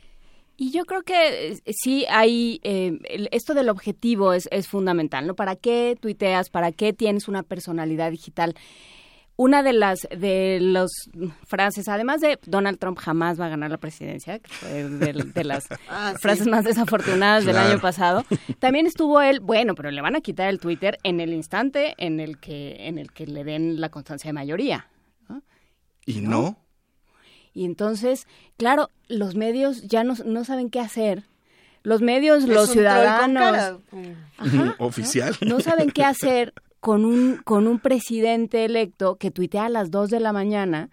Y 0.58 0.72
yo 0.72 0.86
creo 0.86 1.02
que 1.02 1.52
eh, 1.52 1.60
sí 1.68 2.06
hay, 2.10 2.62
eh, 2.64 2.98
esto 3.32 3.54
del 3.54 3.68
objetivo 3.68 4.32
es, 4.34 4.48
es 4.52 4.68
fundamental, 4.68 5.28
¿no? 5.28 5.36
¿Para 5.36 5.58
qué 5.58 5.98
tuiteas? 6.00 6.50
¿Para 6.50 6.72
qué 6.72 6.94
tienes 6.94 7.28
una 7.28 7.44
personalidad 7.44 8.10
digital? 8.12 8.56
Una 9.38 9.63
de 9.63 9.74
las 9.74 10.08
de 10.15 10.60
los 10.62 10.91
frases, 11.45 11.88
además 11.88 12.21
de 12.21 12.39
Donald 12.45 12.80
Trump 12.80 12.98
jamás 12.98 13.39
va 13.39 13.48
a 13.48 13.50
ganar 13.50 13.69
la 13.69 13.78
presidencia, 13.78 14.39
que 14.39 14.50
fue 14.50 14.88
de, 14.89 15.43
las 15.43 15.67
ah, 15.89 16.13
frases 16.19 16.48
más 16.48 16.63
desafortunadas 16.63 17.45
del 17.45 17.58
año 17.58 17.80
pasado, 17.80 18.24
también 18.60 18.86
estuvo 18.86 19.21
él, 19.21 19.41
bueno, 19.41 19.76
pero 19.76 19.91
le 19.91 20.02
van 20.02 20.15
a 20.15 20.21
quitar 20.21 20.50
el 20.50 20.60
Twitter 20.60 20.98
en 21.04 21.19
el 21.19 21.34
instante 21.34 21.95
en 21.98 22.19
el 22.19 22.39
que 22.39 22.88
en 22.88 22.98
el 22.98 23.12
que 23.12 23.28
le 23.28 23.43
den 23.43 23.82
la 23.82 23.89
constancia 23.89 24.30
de 24.30 24.34
mayoría. 24.34 24.88
¿Y 26.06 26.21
no? 26.21 26.58
Y 27.54 27.65
entonces, 27.65 28.28
claro, 28.58 28.91
los 29.08 29.36
medios 29.36 29.82
ya 29.84 30.04
no, 30.04 30.13
no 30.24 30.43
saben 30.43 30.69
qué 30.69 30.80
hacer. 30.80 31.24
Los 31.82 32.02
medios, 32.02 32.43
los 32.43 32.69
ciudadanos, 32.71 33.80
oficial, 34.78 35.36
no 35.41 35.60
saben 35.62 35.89
qué 35.91 36.04
hacer 36.04 36.54
con 36.86 37.04
un, 37.04 37.38
con 37.38 37.65
un 37.65 37.80
presidente 37.80 38.63
electo 38.63 39.15
que 39.15 39.32
tuitea 39.32 39.65
a 39.65 39.69
las 39.69 39.89
2 39.89 40.08
de 40.12 40.19
la 40.19 40.32
mañana, 40.32 40.91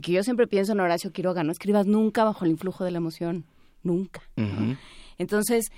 que 0.00 0.12
yo 0.12 0.22
siempre 0.22 0.46
pienso 0.46 0.70
en 0.70 0.78
Horacio 0.78 1.10
Quiroga, 1.10 1.42
no 1.42 1.50
escribas 1.50 1.84
nunca 1.84 2.22
bajo 2.22 2.44
el 2.44 2.52
influjo 2.52 2.84
de 2.84 2.92
la 2.92 2.98
emoción, 2.98 3.44
nunca. 3.82 4.22
Entonces, 5.18 5.72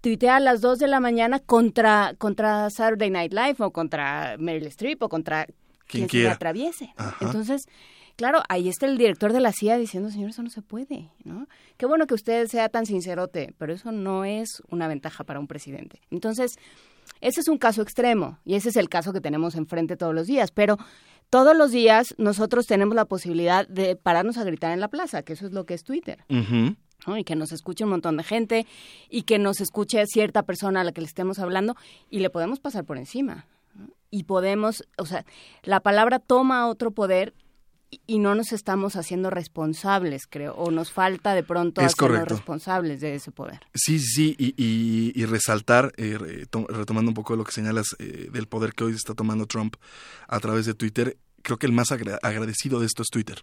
tuitea 0.00 0.36
a 0.36 0.40
las 0.40 0.60
2 0.60 0.78
de 0.78 0.86
la 0.86 1.00
mañana 1.00 1.40
contra, 1.40 2.14
contra 2.18 2.70
Saturday 2.70 3.10
Night 3.10 3.32
Live 3.32 3.56
o 3.58 3.72
contra 3.72 4.36
Meryl 4.38 4.68
Streep 4.68 5.02
o 5.02 5.08
contra 5.08 5.48
quien, 5.88 6.08
se 6.08 6.18
le 6.18 6.28
atraviese. 6.28 6.94
Entonces, 7.20 7.62
claro, 8.14 8.44
ahí 8.48 8.68
está 8.68 8.86
el 8.86 8.96
director 8.96 9.32
de 9.32 9.40
la 9.40 9.50
CIA 9.50 9.78
diciendo, 9.78 10.10
señor, 10.10 10.30
eso 10.30 10.44
no 10.44 10.50
se 10.50 10.62
puede, 10.62 11.10
¿no? 11.24 11.48
Qué 11.78 11.86
bueno 11.86 12.06
que 12.06 12.14
usted 12.14 12.46
sea 12.46 12.68
tan 12.68 12.86
sincerote, 12.86 13.54
pero 13.58 13.72
eso 13.72 13.90
no 13.90 14.24
es 14.24 14.62
una 14.68 14.86
ventaja 14.86 15.24
para 15.24 15.40
un 15.40 15.48
presidente. 15.48 16.00
Entonces, 16.12 16.52
ese 17.20 17.40
es 17.40 17.48
un 17.48 17.58
caso 17.58 17.82
extremo 17.82 18.38
y 18.44 18.54
ese 18.54 18.70
es 18.70 18.76
el 18.76 18.88
caso 18.88 19.12
que 19.12 19.20
tenemos 19.20 19.54
enfrente 19.54 19.96
todos 19.96 20.14
los 20.14 20.26
días, 20.26 20.50
pero 20.50 20.78
todos 21.30 21.56
los 21.56 21.70
días 21.70 22.14
nosotros 22.18 22.66
tenemos 22.66 22.94
la 22.94 23.04
posibilidad 23.04 23.66
de 23.68 23.96
pararnos 23.96 24.36
a 24.36 24.44
gritar 24.44 24.72
en 24.72 24.80
la 24.80 24.88
plaza, 24.88 25.22
que 25.22 25.34
eso 25.34 25.46
es 25.46 25.52
lo 25.52 25.64
que 25.64 25.74
es 25.74 25.84
Twitter. 25.84 26.24
Y 27.06 27.24
que 27.24 27.36
nos 27.36 27.52
escuche 27.52 27.84
un 27.84 27.90
montón 27.90 28.16
de 28.16 28.24
gente 28.24 28.66
y 29.08 29.22
que 29.22 29.38
nos 29.38 29.60
escuche 29.60 30.04
cierta 30.06 30.42
persona 30.42 30.80
a 30.80 30.84
la 30.84 30.92
que 30.92 31.00
le 31.00 31.06
estemos 31.06 31.38
hablando 31.38 31.76
y 32.10 32.18
le 32.18 32.30
podemos 32.30 32.60
pasar 32.60 32.84
por 32.84 32.98
encima. 32.98 33.46
Y 34.10 34.24
podemos, 34.24 34.84
o 34.98 35.06
sea, 35.06 35.24
la 35.62 35.80
palabra 35.80 36.18
toma 36.18 36.68
otro 36.68 36.90
poder 36.90 37.32
y 37.90 38.18
no 38.18 38.34
nos 38.34 38.52
estamos 38.52 38.96
haciendo 38.96 39.30
responsables, 39.30 40.26
creo, 40.28 40.54
o 40.54 40.70
nos 40.70 40.92
falta 40.92 41.34
de 41.34 41.42
pronto 41.42 41.80
es 41.80 41.92
hacernos 41.92 42.28
responsables 42.28 43.00
de 43.00 43.16
ese 43.16 43.32
poder. 43.32 43.60
Sí, 43.74 43.98
sí, 43.98 44.36
y, 44.38 45.12
y, 45.14 45.24
resaltar, 45.26 45.92
eh, 45.96 46.46
retomando 46.68 47.10
un 47.10 47.14
poco 47.14 47.34
lo 47.34 47.44
que 47.44 47.52
señalas 47.52 47.96
eh, 47.98 48.28
del 48.32 48.46
poder 48.46 48.74
que 48.74 48.84
hoy 48.84 48.92
está 48.92 49.14
tomando 49.14 49.46
Trump 49.46 49.76
a 50.28 50.38
través 50.38 50.66
de 50.66 50.74
Twitter, 50.74 51.18
creo 51.42 51.58
que 51.58 51.66
el 51.66 51.72
más 51.72 51.90
agradecido 51.90 52.80
de 52.80 52.86
esto 52.86 53.02
es 53.02 53.08
Twitter. 53.08 53.42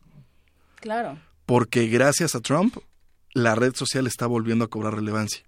Claro. 0.76 1.20
Porque 1.46 1.88
gracias 1.88 2.36
a 2.36 2.40
Trump, 2.40 2.78
la 3.34 3.56
red 3.56 3.76
social 3.76 4.08
está 4.08 4.28
volviendo 4.28 4.66
a 4.66 4.70
cobrar 4.70 4.96
relevancia, 4.96 5.44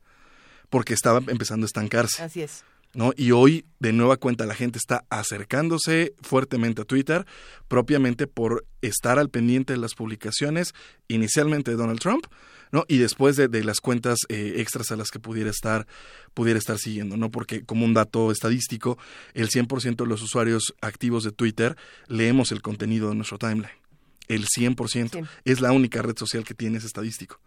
porque 0.70 0.94
estaba 0.94 1.22
empezando 1.28 1.66
a 1.66 1.68
estancarse. 1.68 2.22
Así 2.22 2.42
es. 2.42 2.64
¿No? 2.94 3.14
Y 3.16 3.32
hoy, 3.32 3.66
de 3.80 3.94
nueva 3.94 4.18
cuenta, 4.18 4.46
la 4.46 4.56
gente 4.56 4.78
está 4.78 5.06
acercándose 5.10 6.14
fuertemente 6.22 6.82
a 6.82 6.86
Twitter, 6.86 7.26
propiamente 7.68 8.28
por 8.28 8.66
estar 8.82 9.20
al 9.20 9.30
pendiente 9.30 9.74
de 9.74 9.80
las 9.80 9.96
publicaciones, 9.96 10.74
inicialmente 11.08 11.72
de 11.72 11.78
Donald 11.78 12.00
Trump, 12.00 12.26
¿no? 12.72 12.86
Y 12.88 12.98
después 12.98 13.36
de, 13.36 13.64
las 13.64 13.80
cuentas 13.80 14.20
eh, 14.30 14.56
extras 14.58 14.92
a 14.92 14.96
las 14.96 15.12
que 15.12 15.20
pudiera 15.20 15.50
estar, 15.50 15.88
pudiera 16.34 16.60
estar 16.60 16.78
siguiendo, 16.78 17.18
¿no? 17.18 17.32
Porque 17.32 17.64
como 17.64 17.86
un 17.86 17.94
dato 17.94 18.32
estadístico, 18.32 18.98
el 19.34 19.50
100% 19.50 19.96
de 19.96 20.06
los 20.06 20.22
usuarios 20.22 20.76
activos 20.82 21.24
de 21.24 21.32
Twitter 21.32 21.76
leemos 22.08 22.52
el 22.52 22.62
contenido 22.62 23.10
de 23.10 23.16
nuestro 23.16 23.38
timeline. 23.38 23.72
El 24.28 24.46
100%. 24.46 25.28
Es 25.44 25.60
la 25.60 25.72
única 25.72 26.02
red 26.04 26.16
social 26.16 26.44
que 26.44 26.54
tiene 26.54 26.78
ese 26.78 26.88
estadístico. 26.88 27.40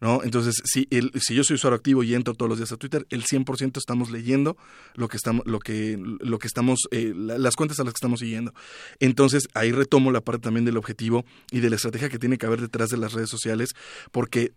¿No? 0.00 0.22
Entonces, 0.22 0.54
si, 0.64 0.86
el, 0.90 1.12
si 1.20 1.34
yo 1.34 1.44
soy 1.44 1.54
usuario 1.54 1.76
activo 1.76 2.02
y 2.02 2.14
entro 2.14 2.34
todos 2.34 2.48
los 2.48 2.58
días 2.58 2.72
a 2.72 2.76
Twitter, 2.76 3.06
el 3.10 3.24
100% 3.24 3.76
estamos 3.78 4.10
leyendo 4.10 4.56
lo 4.94 5.08
que 5.08 5.16
estamos, 5.16 5.46
lo 5.46 5.58
que, 5.58 5.98
lo 5.98 6.38
que 6.38 6.46
estamos, 6.46 6.80
eh, 6.90 7.12
las 7.14 7.56
cuentas 7.56 7.80
a 7.80 7.84
las 7.84 7.92
que 7.92 7.98
estamos 7.98 8.20
siguiendo. 8.20 8.52
Entonces, 9.00 9.48
ahí 9.54 9.72
retomo 9.72 10.10
la 10.12 10.20
parte 10.20 10.42
también 10.42 10.64
del 10.64 10.76
objetivo 10.76 11.24
y 11.50 11.60
de 11.60 11.70
la 11.70 11.76
estrategia 11.76 12.08
que 12.08 12.18
tiene 12.18 12.38
que 12.38 12.46
haber 12.46 12.60
detrás 12.60 12.90
de 12.90 12.96
las 12.96 13.12
redes 13.12 13.30
sociales, 13.30 13.70
porque 14.12 14.52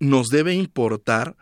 nos 0.00 0.28
debe 0.28 0.54
importar 0.54 1.36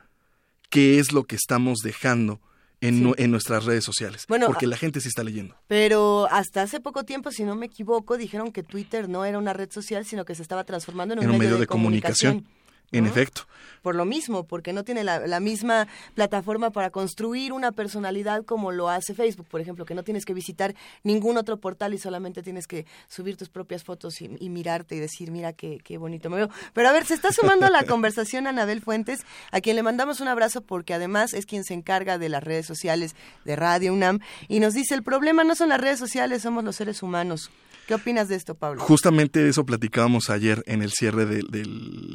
qué 0.70 0.98
es 0.98 1.12
lo 1.12 1.24
que 1.24 1.36
estamos 1.36 1.78
dejando 1.78 2.40
en, 2.80 3.14
en, 3.16 3.30
nuestras 3.30 3.64
redes 3.64 3.84
sociales. 3.84 4.26
Bueno, 4.28 4.46
porque 4.46 4.66
la 4.66 4.76
gente 4.76 5.00
sí 5.00 5.08
está 5.08 5.24
leyendo. 5.24 5.56
Pero 5.66 6.28
hasta 6.30 6.62
hace 6.62 6.80
poco 6.80 7.04
tiempo, 7.04 7.30
si 7.30 7.44
no 7.44 7.54
me 7.54 7.66
equivoco, 7.66 8.16
dijeron 8.16 8.52
que 8.52 8.62
Twitter 8.62 9.08
no 9.08 9.24
era 9.24 9.38
una 9.38 9.52
red 9.52 9.70
social, 9.70 10.04
sino 10.04 10.24
que 10.24 10.34
se 10.34 10.42
estaba 10.42 10.64
transformando 10.64 11.14
en 11.14 11.30
un, 11.30 11.38
medio, 11.38 11.58
de, 11.58 11.66
comunicación. 11.66 12.46
En 12.92 13.06
efecto. 13.06 13.42
Por 13.82 13.94
lo 13.94 14.04
mismo, 14.04 14.44
porque 14.44 14.72
no 14.72 14.84
tiene 14.84 15.04
la, 15.04 15.40
misma 15.40 15.86
plataforma 16.14 16.70
para 16.70 16.90
construir 16.90 17.52
una 17.52 17.72
personalidad 17.72 18.44
como 18.44 18.72
lo 18.72 18.88
hace 18.88 19.14
Facebook, 19.14 19.46
por 19.48 19.60
ejemplo, 19.60 19.84
que 19.84 19.94
no 19.94 20.02
tienes 20.02 20.24
que 20.24 20.34
visitar 20.34 20.74
ningún 21.04 21.36
otro 21.36 21.58
portal 21.58 21.94
y 21.94 21.98
solamente 21.98 22.42
tienes 22.42 22.66
que 22.66 22.86
subir 23.08 23.36
tus 23.36 23.48
propias 23.48 23.84
fotos 23.84 24.20
y, 24.20 24.28
mirarte 24.48 24.96
y 24.96 24.98
decir, 24.98 25.30
mira 25.30 25.52
qué, 25.52 25.78
qué 25.84 25.98
bonito 25.98 26.30
me 26.30 26.36
veo. 26.36 26.50
Pero 26.72 26.88
a 26.88 26.92
ver, 26.92 27.06
se 27.06 27.14
está 27.14 27.32
sumando 27.32 27.66
a 27.66 27.70
la 27.70 27.84
conversación 27.86 28.46
Anabel 28.46 28.82
Fuentes, 28.82 29.20
a 29.52 29.60
quien 29.60 29.76
le 29.76 29.82
mandamos 29.82 30.20
un 30.20 30.28
abrazo 30.28 30.62
porque 30.62 30.94
además 30.94 31.32
es 31.32 31.46
quien 31.46 31.62
se 31.64 31.74
encarga 31.74 32.18
de 32.18 32.28
las 32.28 32.42
redes 32.42 32.66
sociales 32.66 33.14
de 33.44 33.56
Radio 33.56 33.92
UNAM 33.92 34.20
y 34.48 34.58
nos 34.60 34.74
dice, 34.74 34.94
el 34.94 35.02
problema 35.02 35.44
no 35.44 35.54
son 35.54 35.68
las 35.68 35.80
redes 35.80 35.98
sociales, 35.98 36.42
somos 36.42 36.64
los 36.64 36.76
seres 36.76 37.02
humanos. 37.02 37.50
¿Qué 37.86 37.94
opinas 37.94 38.28
de 38.28 38.34
esto, 38.34 38.56
Pablo? 38.56 38.80
Justamente 38.80 39.48
eso 39.48 39.64
platicábamos 39.64 40.28
ayer 40.28 40.62
en 40.66 40.82
el 40.82 40.90
cierre 40.90 41.24
del, 41.24 41.46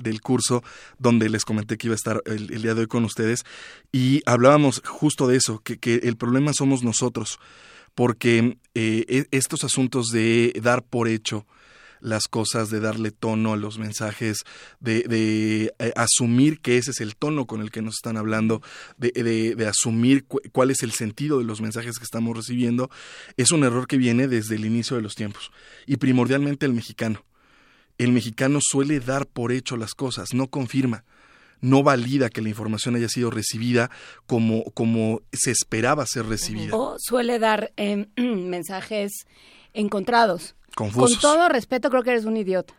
del, 0.04 0.22
curso, 0.22 0.64
donde 1.00 1.30
les 1.30 1.46
comenté 1.46 1.78
que 1.78 1.88
iba 1.88 1.94
a 1.94 1.96
estar 1.96 2.22
el, 2.26 2.48
día 2.62 2.74
de 2.74 2.82
hoy 2.82 2.88
con 2.88 3.06
ustedes, 3.06 3.46
y 3.92 4.22
hablábamos 4.26 4.82
justo 4.86 5.28
de 5.28 5.38
eso, 5.38 5.60
que, 5.60 5.78
que 5.78 5.96
el 5.96 6.18
problema 6.18 6.52
somos 6.52 6.84
nosotros, 6.84 7.40
porque 7.96 8.58
eh, 8.76 9.06
e, 9.08 9.26
estos 9.32 9.64
asuntos 9.64 10.08
de 10.08 10.54
dar 10.62 10.84
por 10.84 11.08
hecho, 11.08 11.46
las 12.02 12.28
cosas, 12.28 12.70
de 12.70 12.80
darle 12.80 13.12
tono 13.12 13.54
a 13.54 13.58
los 13.58 13.78
mensajes, 13.78 14.44
de, 14.80 15.04
de 15.04 15.74
eh, 15.80 15.94
asumir 15.96 16.60
que 16.60 16.78
ese 16.78 16.92
es 16.92 17.00
el 17.00 17.16
tono 17.16 17.46
con 17.46 17.62
el 17.62 17.72
que 17.72 17.82
nos 17.82 17.96
están 17.96 18.18
hablando, 18.18 18.62
de, 18.98 19.12
de, 19.56 19.68
asumir 19.68 20.26
cuál 20.26 20.72
es 20.72 20.84
el 20.84 20.92
sentido 20.92 21.40
de 21.40 21.46
los 21.46 21.62
mensajes 21.62 21.98
que 21.98 22.04
estamos 22.04 22.36
recibiendo, 22.36 22.90
es 23.38 23.52
un 23.52 23.64
error 23.64 23.88
que 23.88 23.98
viene 23.98 24.28
desde 24.28 24.56
el 24.56 24.66
inicio 24.66 24.96
de 24.96 25.04
los 25.04 25.16
tiempos 25.16 25.52
y 25.86 25.98
primordialmente 25.98 26.66
el 26.66 26.74
mexicano. 26.74 27.24
El 27.98 28.12
mexicano 28.12 28.60
suele 28.62 29.00
dar 29.00 29.28
por 29.28 29.52
hecho 29.52 29.78
las 29.78 29.94
cosas, 29.94 30.34
no 30.34 30.48
confirma 30.48 31.04
no 31.62 31.84
valida 31.84 32.30
que 32.30 32.42
la 32.42 32.50
información 32.50 32.96
haya 32.96 33.08
sido 33.08 33.30
recibida 33.30 33.92
como, 34.26 34.64
como 34.74 35.22
se 35.32 35.52
esperaba 35.52 36.06
ser 36.08 36.26
recibida. 36.26 36.76
O 36.76 36.96
suele 37.00 37.40
dar 37.40 37.72
eh, 37.78 38.08
mensajes 38.18 39.12
encontrados. 39.74 40.56
Con 40.76 40.92
todo 41.20 41.50
respeto, 41.50 41.90
creo 41.90 42.04
que 42.04 42.12
eres 42.12 42.26
un 42.26 42.38
idiota. 42.38 42.74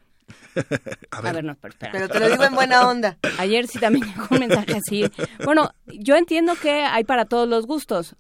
a, 1.10 1.20
ver. 1.20 1.44
no, 1.44 1.56
pero, 1.56 1.74
pero 1.92 2.08
te 2.08 2.20
lo 2.20 2.28
digo 2.28 2.44
en 2.44 2.54
buena 2.54 2.88
onda. 2.88 3.18
Ayer 3.38 3.66
sí 3.66 3.78
también 3.78 4.06
llegó 4.06 4.26
un 4.30 4.38
mensaje 4.40 4.74
así. 4.74 5.04
Bueno, 5.44 5.70
yo 5.86 6.16
entiendo 6.16 6.54
que 6.54 6.84
hay 6.84 7.04
para 7.04 7.26
todos 7.26 7.48
los 7.48 7.66
gustos, 7.66 8.16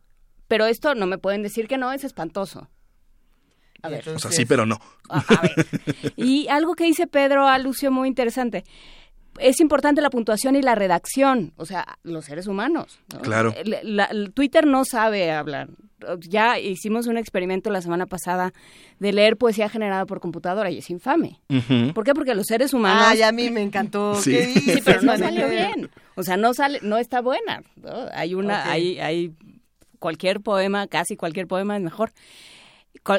pero 0.48 0.66
esto 0.66 0.94
no 0.94 1.06
me 1.06 1.18
pueden 1.18 1.42
decir 1.42 1.68
que 1.68 1.78
no, 1.78 1.92
es 1.92 2.04
espantoso. 2.04 2.68
A 3.82 3.88
ver. 3.88 4.08
O 4.10 4.18
sea, 4.18 4.30
sí, 4.30 4.44
pero 4.44 4.64
no. 4.64 4.80
A, 5.08 5.24
ver. 5.42 5.66
Y 6.16 6.48
algo 6.48 6.74
que 6.74 6.84
dice 6.84 7.06
Pedro 7.06 7.48
a 7.48 7.58
Lucio 7.58 7.90
muy 7.90 8.08
interesante 8.08 8.64
es 9.38 9.60
importante 9.60 10.00
la 10.00 10.10
puntuación 10.10 10.56
y 10.56 10.62
la 10.62 10.74
redacción, 10.74 11.52
o 11.56 11.66
sea, 11.66 11.98
los 12.02 12.24
seres 12.24 12.46
humanos. 12.46 12.98
Claro. 13.22 13.54
Twitter 14.34 14.66
no 14.66 14.84
sabe 14.84 15.30
hablar 15.30 15.68
ya 16.20 16.58
hicimos 16.58 17.06
un 17.06 17.16
experimento 17.16 17.70
la 17.70 17.80
semana 17.80 18.06
pasada 18.06 18.52
de 18.98 19.12
leer 19.12 19.36
poesía 19.36 19.68
generada 19.68 20.06
por 20.06 20.20
computadora 20.20 20.70
y 20.70 20.78
es 20.78 20.90
infame. 20.90 21.40
¿Por 21.94 22.04
qué? 22.04 22.14
Porque 22.14 22.34
los 22.34 22.46
seres 22.46 22.72
humanos... 22.72 23.04
Ay, 23.06 23.22
a 23.22 23.32
mí 23.32 23.50
me 23.50 23.62
encantó. 23.62 24.14
Sí, 24.22 24.80
pero 24.84 25.02
no 25.02 25.16
salió 25.16 25.48
bien. 25.48 25.90
O 26.14 26.22
sea, 26.22 26.36
no 26.36 26.54
sale, 26.54 26.78
no 26.82 26.98
está 26.98 27.20
buena. 27.20 27.62
Hay 28.14 28.34
una, 28.34 28.70
hay, 28.70 28.98
hay 28.98 29.32
cualquier 29.98 30.40
poema, 30.40 30.86
casi 30.86 31.16
cualquier 31.16 31.46
poema 31.46 31.76
es 31.76 31.82
mejor. 31.82 32.12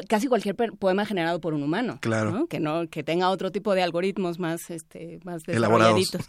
Casi 0.08 0.28
cualquier 0.28 0.54
poema 0.54 1.04
generado 1.04 1.40
por 1.40 1.54
un 1.54 1.62
humano, 1.62 1.98
claro, 2.00 2.46
que 2.46 2.60
no, 2.60 2.88
que 2.88 3.02
tenga 3.02 3.30
otro 3.30 3.52
tipo 3.52 3.74
de 3.74 3.82
algoritmos 3.82 4.38
más, 4.38 4.70
este, 4.70 5.20
más 5.24 5.42
desarrolladitos. 5.42 6.26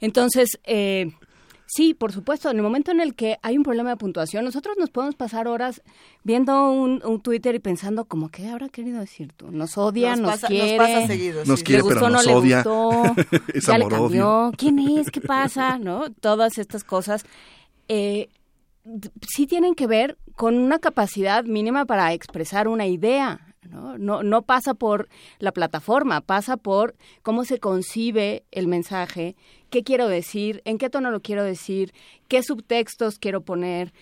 Entonces, 0.00 0.58
eh, 0.64 1.12
Sí, 1.70 1.92
por 1.92 2.12
supuesto. 2.12 2.50
En 2.50 2.56
el 2.56 2.62
momento 2.62 2.92
en 2.92 3.00
el 3.00 3.14
que 3.14 3.36
hay 3.42 3.58
un 3.58 3.62
problema 3.62 3.90
de 3.90 3.96
puntuación, 3.96 4.42
nosotros 4.42 4.76
nos 4.78 4.88
podemos 4.88 5.16
pasar 5.16 5.48
horas 5.48 5.82
viendo 6.24 6.70
un, 6.70 7.20
Twitter 7.20 7.54
y 7.54 7.58
pensando 7.58 8.06
como, 8.06 8.30
¿qué 8.30 8.48
habrá 8.48 8.70
querido 8.70 9.00
decir 9.00 9.34
tú? 9.36 9.50
Nos 9.50 9.76
odia, 9.76 10.16
nos, 10.16 10.40
quiere. 10.40 10.78
Nos 10.78 10.86
pasa 10.86 11.06
seguido. 11.06 11.44
Nos 11.44 11.62
quiere, 11.62 11.82
pero 11.84 12.08
nos 12.08 12.26
no 12.26 12.38
odia. 12.38 12.64
Le 12.64 12.70
gustó, 12.70 13.14
ya 13.66 13.78
le 13.78 13.88
cambió. 13.88 14.52
¿Quién 14.56 14.78
es? 14.78 15.10
¿Qué 15.10 15.20
pasa? 15.20 15.78
¿No? 15.78 16.10
Todas 16.10 16.56
estas 16.56 16.84
cosas. 16.84 17.26
Eh, 17.88 18.28
sí 19.26 19.46
tienen 19.46 19.74
que 19.74 19.86
ver 19.86 20.18
con 20.34 20.56
una 20.56 20.78
capacidad 20.78 21.44
mínima 21.44 21.84
para 21.84 22.12
expresar 22.12 22.68
una 22.68 22.86
idea. 22.86 23.40
¿no? 23.68 23.98
No, 23.98 24.22
no 24.22 24.42
pasa 24.42 24.74
por 24.74 25.08
la 25.38 25.52
plataforma, 25.52 26.20
pasa 26.20 26.56
por 26.56 26.94
cómo 27.22 27.44
se 27.44 27.58
concibe 27.58 28.44
el 28.50 28.66
mensaje, 28.66 29.36
qué 29.68 29.82
quiero 29.82 30.08
decir, 30.08 30.62
en 30.64 30.78
qué 30.78 30.88
tono 30.88 31.10
lo 31.10 31.20
quiero 31.20 31.44
decir, 31.44 31.92
qué 32.28 32.42
subtextos 32.42 33.18
quiero 33.18 33.42
poner. 33.42 33.92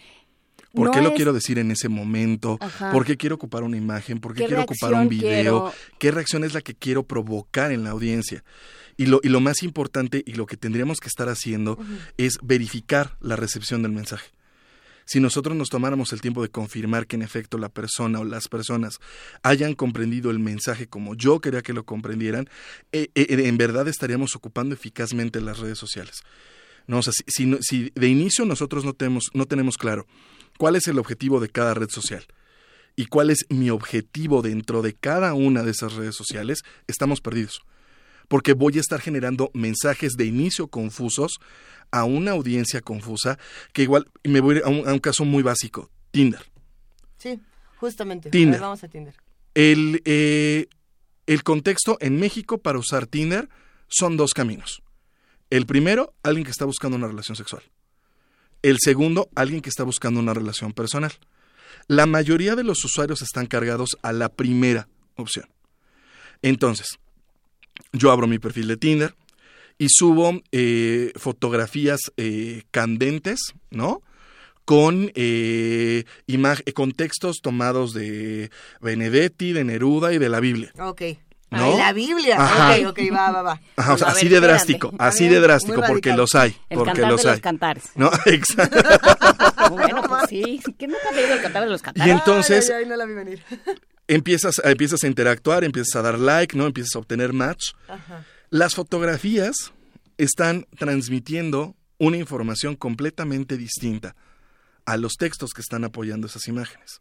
¿Por 0.72 0.90
qué 0.90 1.00
lo 1.00 1.14
quiero 1.14 1.32
decir 1.32 1.58
en 1.58 1.70
ese 1.70 1.88
momento? 1.88 2.58
¿Por 2.92 3.06
qué 3.06 3.16
quiero 3.16 3.36
ocupar 3.36 3.64
una 3.64 3.78
imagen? 3.78 4.20
¿Por 4.20 4.34
qué, 4.34 4.44
quiero 4.44 4.62
ocupar 4.62 4.92
un 4.92 5.08
video? 5.08 5.72
¿Qué 5.98 6.10
reacción 6.10 6.44
es 6.44 6.52
la 6.52 6.60
que 6.60 6.74
quiero 6.74 7.02
provocar 7.02 7.72
en 7.72 7.82
la 7.82 7.90
audiencia? 7.90 8.44
Y 8.98 9.06
lo, 9.06 9.20
y 9.22 9.28
lo 9.30 9.40
más 9.40 9.62
importante 9.62 10.22
y 10.26 10.34
lo 10.34 10.44
que 10.44 10.58
tendríamos 10.58 11.00
que 11.00 11.08
estar 11.08 11.28
haciendo 11.28 11.78
es 12.18 12.38
verificar 12.42 13.16
la 13.20 13.36
recepción 13.36 13.82
del 13.82 13.92
mensaje 13.92 14.35
si 15.06 15.20
nosotros 15.20 15.56
nos 15.56 15.70
tomáramos 15.70 16.12
el 16.12 16.20
tiempo 16.20 16.42
de 16.42 16.50
confirmar 16.50 17.06
que 17.06 17.16
en 17.16 17.22
efecto 17.22 17.58
la 17.58 17.68
persona 17.68 18.18
o 18.18 18.24
las 18.24 18.48
personas 18.48 18.98
hayan 19.42 19.74
comprendido 19.74 20.30
el 20.30 20.40
mensaje 20.40 20.88
como 20.88 21.14
yo 21.14 21.40
quería 21.40 21.62
que 21.62 21.72
lo 21.72 21.84
comprendieran, 21.84 22.50
eh, 22.92 23.08
eh, 23.14 23.26
en 23.28 23.56
verdad 23.56 23.86
estaríamos 23.86 24.34
ocupando 24.34 24.74
eficazmente 24.74 25.40
las 25.40 25.60
redes 25.60 25.78
sociales. 25.78 26.22
No, 26.88 27.00
si, 27.02 27.56
si, 27.60 27.92
de 27.94 28.08
inicio 28.08 28.44
nosotros 28.44 28.84
no 28.84 28.92
tenemos, 28.92 29.30
no 29.32 29.46
tenemos 29.46 29.78
claro 29.78 30.06
cuál 30.58 30.76
es 30.76 30.86
el 30.88 30.98
objetivo 30.98 31.40
de 31.40 31.48
cada 31.48 31.74
red 31.74 31.88
social 31.88 32.26
y 32.96 33.06
cuál 33.06 33.30
es 33.30 33.46
mi 33.48 33.70
objetivo 33.70 34.42
dentro 34.42 34.82
de 34.82 34.94
cada 34.94 35.34
una 35.34 35.62
de 35.62 35.70
esas 35.70 35.94
redes 35.94 36.16
sociales, 36.16 36.62
estamos 36.88 37.20
perdidos. 37.20 37.62
Porque 38.28 38.54
voy 38.54 38.76
a 38.78 38.80
estar 38.80 39.00
generando 39.00 39.50
mensajes 39.54 40.12
de 40.12 40.26
inicio 40.26 40.68
confusos 40.68 41.38
a 41.90 42.04
una 42.04 42.32
audiencia 42.32 42.80
confusa, 42.80 43.38
que 43.72 43.82
igual, 43.82 44.10
me 44.24 44.40
voy 44.40 44.60
a 44.64 44.68
un, 44.68 44.88
a 44.88 44.92
un 44.92 44.98
caso 44.98 45.24
muy 45.24 45.42
básico, 45.42 45.90
Tinder. 46.10 46.44
Sí, 47.18 47.40
justamente. 47.76 48.30
Tinder. 48.30 48.60
Vamos 48.60 48.82
a 48.82 48.88
Tinder. 48.88 49.14
El, 49.54 50.02
eh, 50.04 50.66
el 51.26 51.42
contexto 51.42 51.96
en 52.00 52.18
México 52.20 52.58
para 52.58 52.78
usar 52.78 53.06
Tinder 53.06 53.48
son 53.88 54.16
dos 54.16 54.34
caminos. 54.34 54.82
El 55.50 55.66
primero, 55.66 56.14
alguien 56.22 56.44
que 56.44 56.50
está 56.50 56.64
buscando 56.64 56.96
una 56.96 57.06
relación 57.06 57.36
sexual. 57.36 57.62
El 58.62 58.78
segundo, 58.80 59.28
alguien 59.34 59.60
que 59.60 59.68
está 59.68 59.84
buscando 59.84 60.20
una 60.20 60.34
relación 60.34 60.72
personal. 60.72 61.12
La 61.86 62.06
mayoría 62.06 62.56
de 62.56 62.64
los 62.64 62.84
usuarios 62.84 63.22
están 63.22 63.46
cargados 63.46 63.96
a 64.02 64.12
la 64.12 64.28
primera 64.28 64.88
opción. 65.14 65.48
Entonces, 66.42 66.98
yo 67.92 68.10
abro 68.10 68.26
mi 68.26 68.38
perfil 68.38 68.68
de 68.68 68.76
Tinder 68.76 69.14
y 69.78 69.88
subo 69.90 70.40
eh, 70.52 71.12
fotografías 71.16 72.00
eh, 72.16 72.62
candentes, 72.70 73.40
¿no? 73.70 74.02
Con, 74.64 75.12
eh, 75.14 76.04
eh, 76.26 76.72
con 76.74 76.92
textos 76.92 77.40
tomados 77.42 77.92
de 77.92 78.50
Benedetti, 78.80 79.52
de 79.52 79.64
Neruda 79.64 80.12
y 80.12 80.18
de 80.18 80.28
la 80.28 80.40
Biblia. 80.40 80.72
Ok. 80.78 81.02
¿No? 81.50 81.62
Ay, 81.64 81.76
la 81.78 81.92
Biblia. 81.92 82.36
Ajá. 82.42 82.76
Ok, 82.80 82.86
ok, 82.88 82.98
va, 83.14 83.30
va, 83.30 83.42
va. 83.42 83.60
Ajá, 83.76 83.94
o 83.94 83.98
sea, 83.98 84.08
A 84.08 84.10
así 84.10 84.26
ver, 84.28 84.40
de 84.40 84.46
drástico, 84.48 84.92
así 84.98 85.24
de 85.28 85.38
muy 85.38 85.40
drástico, 85.46 85.74
porque 85.76 86.10
radical. 86.10 86.16
los 86.16 86.34
hay, 86.34 86.56
El 86.68 86.78
porque 86.78 86.92
cantar 86.94 87.10
los 87.12 87.22
de 87.22 87.28
los 87.28 87.34
hay. 87.36 87.40
cantares. 87.40 87.84
¿No? 87.94 88.10
Exacto. 88.26 88.78
Bueno, 89.70 90.02
pues 90.08 90.22
sí, 90.28 90.60
que 90.76 90.88
nunca 90.88 91.10
he 91.12 91.14
leído 91.14 91.34
el 91.34 91.42
cantar 91.42 91.62
de 91.62 91.70
los 91.70 91.80
Y 91.80 91.84
cantares. 91.84 92.14
entonces 92.14 92.68
Ay, 92.70 92.76
ay, 92.78 92.82
ay, 92.82 92.88
no 92.90 92.96
la 92.96 93.04
vi 93.04 93.14
venir. 93.14 93.42
Empiezas, 94.08 94.60
empiezas 94.64 95.02
a 95.04 95.06
interactuar, 95.06 95.64
empiezas 95.64 95.96
a 95.96 96.02
dar 96.02 96.18
like, 96.18 96.56
¿no? 96.56 96.66
Empiezas 96.66 96.94
a 96.96 96.98
obtener 96.98 97.32
match. 97.32 97.72
Ajá. 97.88 98.24
Las 98.50 98.74
fotografías 98.74 99.72
están 100.18 100.66
transmitiendo 100.78 101.76
una 101.98 102.16
información 102.16 102.76
completamente 102.76 103.56
distinta 103.56 104.14
a 104.84 104.96
los 104.96 105.14
textos 105.14 105.52
que 105.52 105.60
están 105.60 105.84
apoyando 105.84 106.26
esas 106.26 106.46
imágenes. 106.48 107.00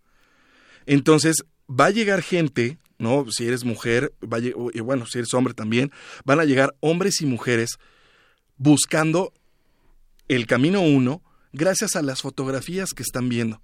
Entonces, 0.85 1.43
va 1.69 1.85
a 1.85 1.91
llegar 1.91 2.21
gente, 2.21 2.77
¿no? 2.97 3.25
Si 3.29 3.47
eres 3.47 3.63
mujer, 3.63 4.13
va 4.21 4.37
a 4.37 4.81
bueno, 4.81 5.05
si 5.05 5.19
eres 5.19 5.33
hombre 5.33 5.53
también, 5.53 5.91
van 6.23 6.39
a 6.39 6.45
llegar 6.45 6.75
hombres 6.79 7.21
y 7.21 7.25
mujeres 7.25 7.77
buscando 8.57 9.33
el 10.27 10.47
camino 10.47 10.81
uno 10.81 11.21
gracias 11.53 11.95
a 11.95 12.01
las 12.01 12.21
fotografías 12.21 12.93
que 12.93 13.03
están 13.03 13.29
viendo. 13.29 13.61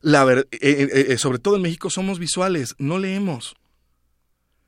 La 0.00 0.24
ver- 0.24 0.46
eh, 0.52 0.58
eh, 0.60 1.06
eh, 1.10 1.18
sobre 1.18 1.38
todo 1.38 1.56
en 1.56 1.62
México 1.62 1.90
somos 1.90 2.18
visuales, 2.18 2.74
no 2.78 2.98
leemos. 2.98 3.56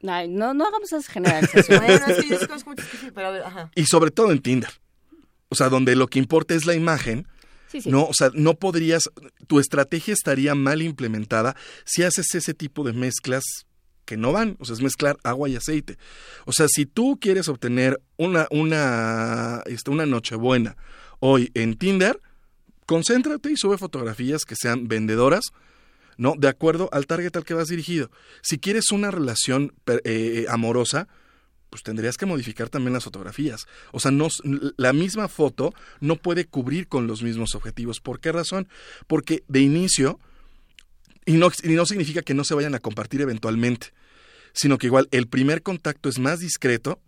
Ay, 0.06 0.28
no, 0.28 0.54
no 0.54 0.66
hagamos 0.66 0.92
esas 0.92 1.06
generalizaciones. 1.08 2.00
Y 3.74 3.86
sobre 3.86 4.10
todo 4.10 4.32
en 4.32 4.40
Tinder. 4.40 4.70
O 5.48 5.54
sea, 5.54 5.68
donde 5.68 5.96
lo 5.96 6.06
que 6.06 6.18
importa 6.18 6.54
es 6.54 6.66
la 6.66 6.74
imagen, 6.74 7.26
Sí, 7.68 7.80
sí. 7.82 7.90
¿no? 7.90 8.04
O 8.04 8.14
sea, 8.14 8.30
no 8.34 8.54
podrías, 8.54 9.10
tu 9.46 9.60
estrategia 9.60 10.12
estaría 10.12 10.56
mal 10.56 10.82
implementada 10.82 11.54
si 11.84 12.02
haces 12.02 12.34
ese 12.34 12.52
tipo 12.52 12.82
de 12.82 12.92
mezclas 12.92 13.44
que 14.04 14.16
no 14.16 14.32
van, 14.32 14.56
o 14.58 14.64
sea, 14.64 14.74
es 14.74 14.80
mezclar 14.82 15.18
agua 15.22 15.48
y 15.48 15.54
aceite. 15.54 15.96
O 16.46 16.52
sea, 16.52 16.66
si 16.68 16.84
tú 16.84 17.18
quieres 17.20 17.46
obtener 17.46 18.00
una, 18.16 18.48
una, 18.50 19.62
este, 19.66 19.90
una 19.92 20.04
nochebuena 20.04 20.76
hoy 21.20 21.52
en 21.54 21.76
Tinder, 21.76 22.20
concéntrate 22.90 23.52
y 23.52 23.56
sube 23.56 23.78
fotografías 23.78 24.44
que 24.44 24.56
sean 24.56 24.88
vendedoras, 24.88 25.52
¿no? 26.16 26.34
De 26.36 26.48
acuerdo 26.48 26.88
al 26.90 27.06
target 27.06 27.36
al 27.36 27.44
que 27.44 27.54
vas 27.54 27.68
dirigido. 27.68 28.10
Si 28.42 28.58
quieres 28.58 28.90
una 28.90 29.12
relación 29.12 29.72
per- 29.84 30.02
eh, 30.04 30.46
amorosa, 30.48 31.06
pues 31.70 31.84
tendrías 31.84 32.16
que 32.16 32.26
modificar 32.26 32.68
también 32.68 32.92
las 32.92 33.04
fotografías. 33.04 33.66
O 33.92 34.00
sea, 34.00 34.10
no, 34.10 34.26
la 34.76 34.92
misma 34.92 35.28
foto 35.28 35.72
no 36.00 36.16
puede 36.16 36.46
cubrir 36.46 36.88
con 36.88 37.06
los 37.06 37.22
mismos 37.22 37.54
objetivos. 37.54 38.00
¿Por 38.00 38.18
qué 38.18 38.32
razón? 38.32 38.66
Porque 39.06 39.44
de 39.46 39.60
inicio, 39.60 40.18
y 41.26 41.34
no, 41.34 41.48
y 41.62 41.68
no 41.74 41.86
significa 41.86 42.22
que 42.22 42.34
no 42.34 42.42
se 42.42 42.54
vayan 42.54 42.74
a 42.74 42.80
compartir 42.80 43.20
eventualmente, 43.20 43.92
sino 44.52 44.78
que 44.78 44.88
igual 44.88 45.06
el 45.12 45.28
primer 45.28 45.62
contacto 45.62 46.08
es 46.08 46.18
más 46.18 46.40
discreto, 46.40 46.98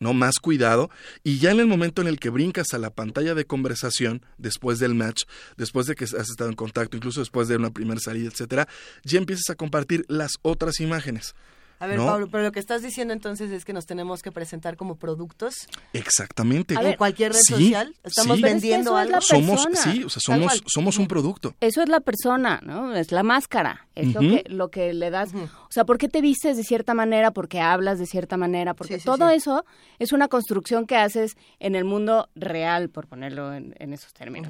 no 0.00 0.14
más 0.14 0.38
cuidado, 0.40 0.90
y 1.24 1.38
ya 1.38 1.50
en 1.50 1.60
el 1.60 1.66
momento 1.66 2.02
en 2.02 2.08
el 2.08 2.18
que 2.18 2.30
brincas 2.30 2.72
a 2.72 2.78
la 2.78 2.90
pantalla 2.90 3.34
de 3.34 3.44
conversación, 3.44 4.22
después 4.36 4.78
del 4.78 4.94
match, 4.94 5.24
después 5.56 5.86
de 5.86 5.94
que 5.94 6.04
has 6.04 6.12
estado 6.12 6.50
en 6.50 6.56
contacto, 6.56 6.96
incluso 6.96 7.20
después 7.20 7.48
de 7.48 7.56
una 7.56 7.70
primera 7.70 8.00
salida, 8.00 8.28
etcétera, 8.28 8.68
ya 9.04 9.18
empiezas 9.18 9.50
a 9.50 9.54
compartir 9.54 10.04
las 10.08 10.32
otras 10.42 10.80
imágenes. 10.80 11.34
A 11.80 11.86
ver, 11.86 11.98
¿no? 11.98 12.06
Pablo, 12.06 12.28
pero 12.30 12.42
lo 12.44 12.52
que 12.52 12.58
estás 12.60 12.82
diciendo 12.82 13.12
entonces 13.14 13.50
es 13.50 13.64
que 13.64 13.72
nos 13.72 13.86
tenemos 13.86 14.22
que 14.22 14.32
presentar 14.32 14.76
como 14.76 14.96
productos 14.96 15.54
Exactamente. 15.92 16.74
en 16.74 16.96
cualquier 16.96 17.32
red 17.32 17.38
Sí, 17.40 17.52
social. 17.54 17.94
Estamos 18.02 18.36
sí. 18.36 18.42
Pero 18.42 18.56
es 18.56 18.62
que 18.62 18.68
vendiendo 18.68 18.98
es 18.98 19.02
algo. 19.02 19.14
la 19.16 19.20
somos, 19.20 19.66
persona. 19.66 19.92
sí, 19.92 20.04
o 20.04 20.08
sea, 20.08 20.20
somos, 20.20 20.62
somos 20.66 20.98
un 20.98 21.06
producto. 21.08 21.54
Eso 21.60 21.82
es 21.82 21.88
la 21.88 22.00
persona, 22.00 22.60
¿no? 22.64 22.94
Es 22.94 23.12
la 23.12 23.22
máscara, 23.22 23.86
es 23.94 24.12
lo 24.14 24.20
que 24.20 24.44
lo 24.48 24.70
que 24.70 24.92
le 24.94 25.10
das, 25.10 25.30
o 25.34 25.70
sea, 25.70 25.84
¿por 25.84 25.98
qué 25.98 26.08
te 26.08 26.20
vistes 26.20 26.56
de 26.56 26.62
cierta 26.64 26.94
manera? 26.94 27.30
¿Por 27.32 27.48
qué 27.48 27.60
hablas 27.60 27.98
de 27.98 28.06
cierta 28.06 28.36
manera? 28.36 28.74
Porque 28.74 28.94
Sí, 28.94 29.00
sí, 29.00 29.06
todo 29.06 29.28
sí. 29.28 29.36
eso 29.36 29.64
es 29.98 30.12
una 30.12 30.28
construcción 30.28 30.86
que 30.86 30.96
haces 30.96 31.36
en 31.60 31.74
el 31.74 31.84
mundo 31.84 32.28
real, 32.34 32.88
por 32.90 33.06
ponerlo 33.06 33.54
en, 33.54 33.74
en 33.78 33.92
esos 33.92 34.12
términos. 34.12 34.48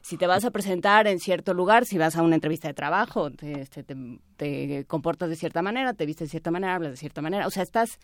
Si 0.00 0.16
te 0.16 0.26
vas 0.26 0.44
a 0.44 0.50
presentar 0.50 1.06
en 1.06 1.18
cierto 1.20 1.54
lugar, 1.54 1.84
si 1.86 1.98
vas 1.98 2.16
a 2.16 2.22
una 2.22 2.34
entrevista 2.34 2.68
de 2.68 2.74
trabajo, 2.74 3.30
te, 3.30 3.60
este, 3.60 3.82
te, 3.82 3.96
te 4.36 4.84
comportas 4.86 5.28
de 5.28 5.36
cierta 5.36 5.62
manera, 5.62 5.92
te 5.94 6.06
vistes 6.06 6.28
de 6.28 6.30
cierta 6.30 6.50
manera, 6.50 6.63
hablas 6.64 6.92
de 6.92 6.96
cierta 6.96 7.22
manera, 7.22 7.46
o 7.46 7.50
sea, 7.50 7.62
estás 7.62 7.98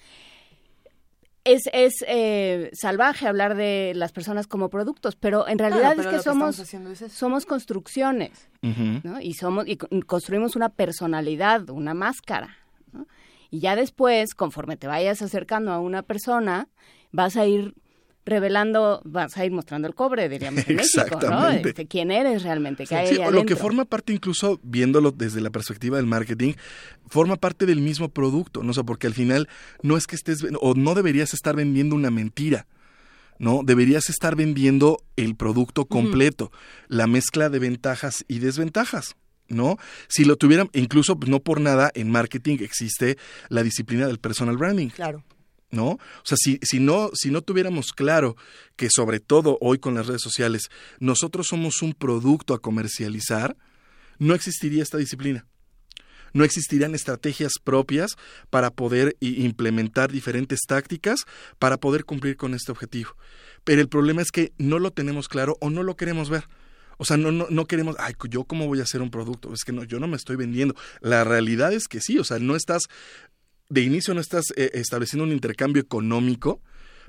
es, 1.44 1.62
es 1.72 1.94
eh, 2.06 2.70
salvaje 2.74 3.26
hablar 3.26 3.56
de 3.56 3.92
las 3.94 4.12
personas 4.12 4.46
como 4.46 4.68
productos, 4.68 5.16
pero 5.16 5.48
en 5.48 5.58
realidad 5.58 5.94
Claro, 5.94 5.96
pero 5.96 6.11
es 6.11 6.16
que 6.16 6.22
somos 6.22 6.58
es 6.58 7.12
somos 7.12 7.46
construcciones. 7.46 8.48
¿no? 8.62 9.20
Y 9.22 9.32
somos 9.34 9.66
y 9.66 9.76
co- 9.78 9.88
construimos 10.06 10.54
una 10.54 10.68
personalidad, 10.68 11.70
una 11.70 11.94
máscara. 11.94 12.56
¿no? 12.92 13.06
Y 13.50 13.61
ya 13.61 13.74
después, 13.74 14.34
conforme 14.34 14.76
te 14.76 14.86
vayas 14.86 15.22
acercando 15.22 15.72
a 15.72 15.80
una 15.80 16.02
persona, 16.02 16.68
vas 17.11 17.36
a 17.38 17.46
ir 17.46 17.74
revelando, 18.24 19.00
vas 19.04 19.36
a 19.36 19.44
ir 19.44 19.52
mostrando 19.52 19.88
el 19.88 19.94
cobre, 19.94 20.28
diríamos 20.28 20.68
en 20.68 20.76
México, 20.76 21.18
¿no? 21.22 21.48
Este, 21.48 21.86
quién 21.86 22.10
eres 22.10 22.42
realmente, 22.42 22.86
qué 22.86 22.94
hay 22.94 23.06
Sí, 23.08 23.20
lo 23.30 23.44
que 23.44 23.56
forma 23.56 23.84
parte 23.84 24.12
incluso 24.12 24.60
viéndolo 24.62 25.10
desde 25.10 25.40
la 25.40 25.50
perspectiva 25.50 25.96
del 25.96 26.06
marketing, 26.06 26.54
forma 27.08 27.36
parte 27.36 27.66
del 27.66 27.80
mismo 27.80 28.08
producto, 28.08 28.62
no 28.62 28.70
o 28.70 28.74
sea, 28.74 28.84
porque 28.84 29.06
al 29.06 29.14
final 29.14 29.48
no 29.82 29.96
es 29.96 30.06
que 30.06 30.16
estés 30.16 30.46
o 30.60 30.74
no 30.74 30.94
deberías 30.94 31.34
estar 31.34 31.56
vendiendo 31.56 31.94
una 31.96 32.10
mentira. 32.10 32.66
¿No? 33.38 33.62
Deberías 33.64 34.10
estar 34.10 34.36
vendiendo 34.36 34.98
el 35.16 35.34
producto 35.34 35.86
completo, 35.86 36.52
la 36.88 37.06
mezcla 37.06 37.48
de 37.48 37.58
ventajas 37.58 38.22
y 38.28 38.38
desventajas. 38.38 39.16
¿No? 39.48 39.78
Si 40.08 40.26
lo 40.26 40.36
tuvieran, 40.36 40.68
incluso 40.74 41.18
pues, 41.18 41.30
no 41.30 41.40
por 41.40 41.58
nada 41.58 41.90
en 41.94 42.10
marketing 42.10 42.58
existe 42.60 43.16
la 43.48 43.62
disciplina 43.62 44.06
del 44.06 44.18
personal 44.18 44.58
branding. 44.58 44.88
Claro. 44.88 45.24
¿No? 45.70 45.90
O 45.90 46.24
sea, 46.24 46.36
si, 46.40 46.58
si, 46.62 46.80
no, 46.80 47.10
si 47.14 47.30
no 47.30 47.42
tuviéramos 47.42 47.92
claro 47.92 48.36
que 48.76 48.88
sobre 48.90 49.20
todo 49.20 49.58
hoy 49.60 49.78
con 49.78 49.94
las 49.94 50.06
redes 50.06 50.22
sociales 50.22 50.70
nosotros 50.98 51.48
somos 51.48 51.82
un 51.82 51.94
producto 51.94 52.54
a 52.54 52.60
comercializar, 52.60 53.56
no 54.18 54.34
existiría 54.34 54.82
esta 54.82 54.98
disciplina. 54.98 55.46
No 56.32 56.44
existirían 56.44 56.94
estrategias 56.94 57.54
propias 57.62 58.16
para 58.50 58.70
poder 58.70 59.16
implementar 59.20 60.12
diferentes 60.12 60.60
tácticas 60.66 61.24
para 61.58 61.78
poder 61.78 62.04
cumplir 62.04 62.36
con 62.36 62.54
este 62.54 62.70
objetivo. 62.70 63.16
Pero 63.64 63.80
el 63.80 63.88
problema 63.88 64.22
es 64.22 64.30
que 64.30 64.52
no 64.58 64.78
lo 64.78 64.92
tenemos 64.92 65.28
claro 65.28 65.56
o 65.60 65.70
no 65.70 65.82
lo 65.82 65.96
queremos 65.96 66.30
ver. 66.30 66.44
O 66.98 67.04
sea, 67.04 67.16
no, 67.16 67.32
no, 67.32 67.46
no 67.48 67.64
queremos, 67.64 67.96
ay, 67.98 68.14
yo 68.28 68.44
cómo 68.44 68.66
voy 68.66 68.80
a 68.80 68.82
hacer 68.82 69.00
un 69.00 69.10
producto. 69.10 69.52
Es 69.54 69.64
que 69.64 69.72
no, 69.72 69.84
yo 69.84 69.98
no 69.98 70.06
me 70.06 70.16
estoy 70.16 70.36
vendiendo. 70.36 70.74
La 71.00 71.24
realidad 71.24 71.72
es 71.72 71.88
que 71.88 72.00
sí, 72.00 72.18
o 72.18 72.24
sea, 72.24 72.38
no 72.38 72.56
estás 72.56 72.84
de 73.70 73.80
inicio 73.82 74.12
no 74.12 74.20
estás 74.20 74.52
eh, 74.56 74.70
estableciendo 74.74 75.24
un 75.24 75.32
intercambio 75.32 75.80
económico, 75.80 76.60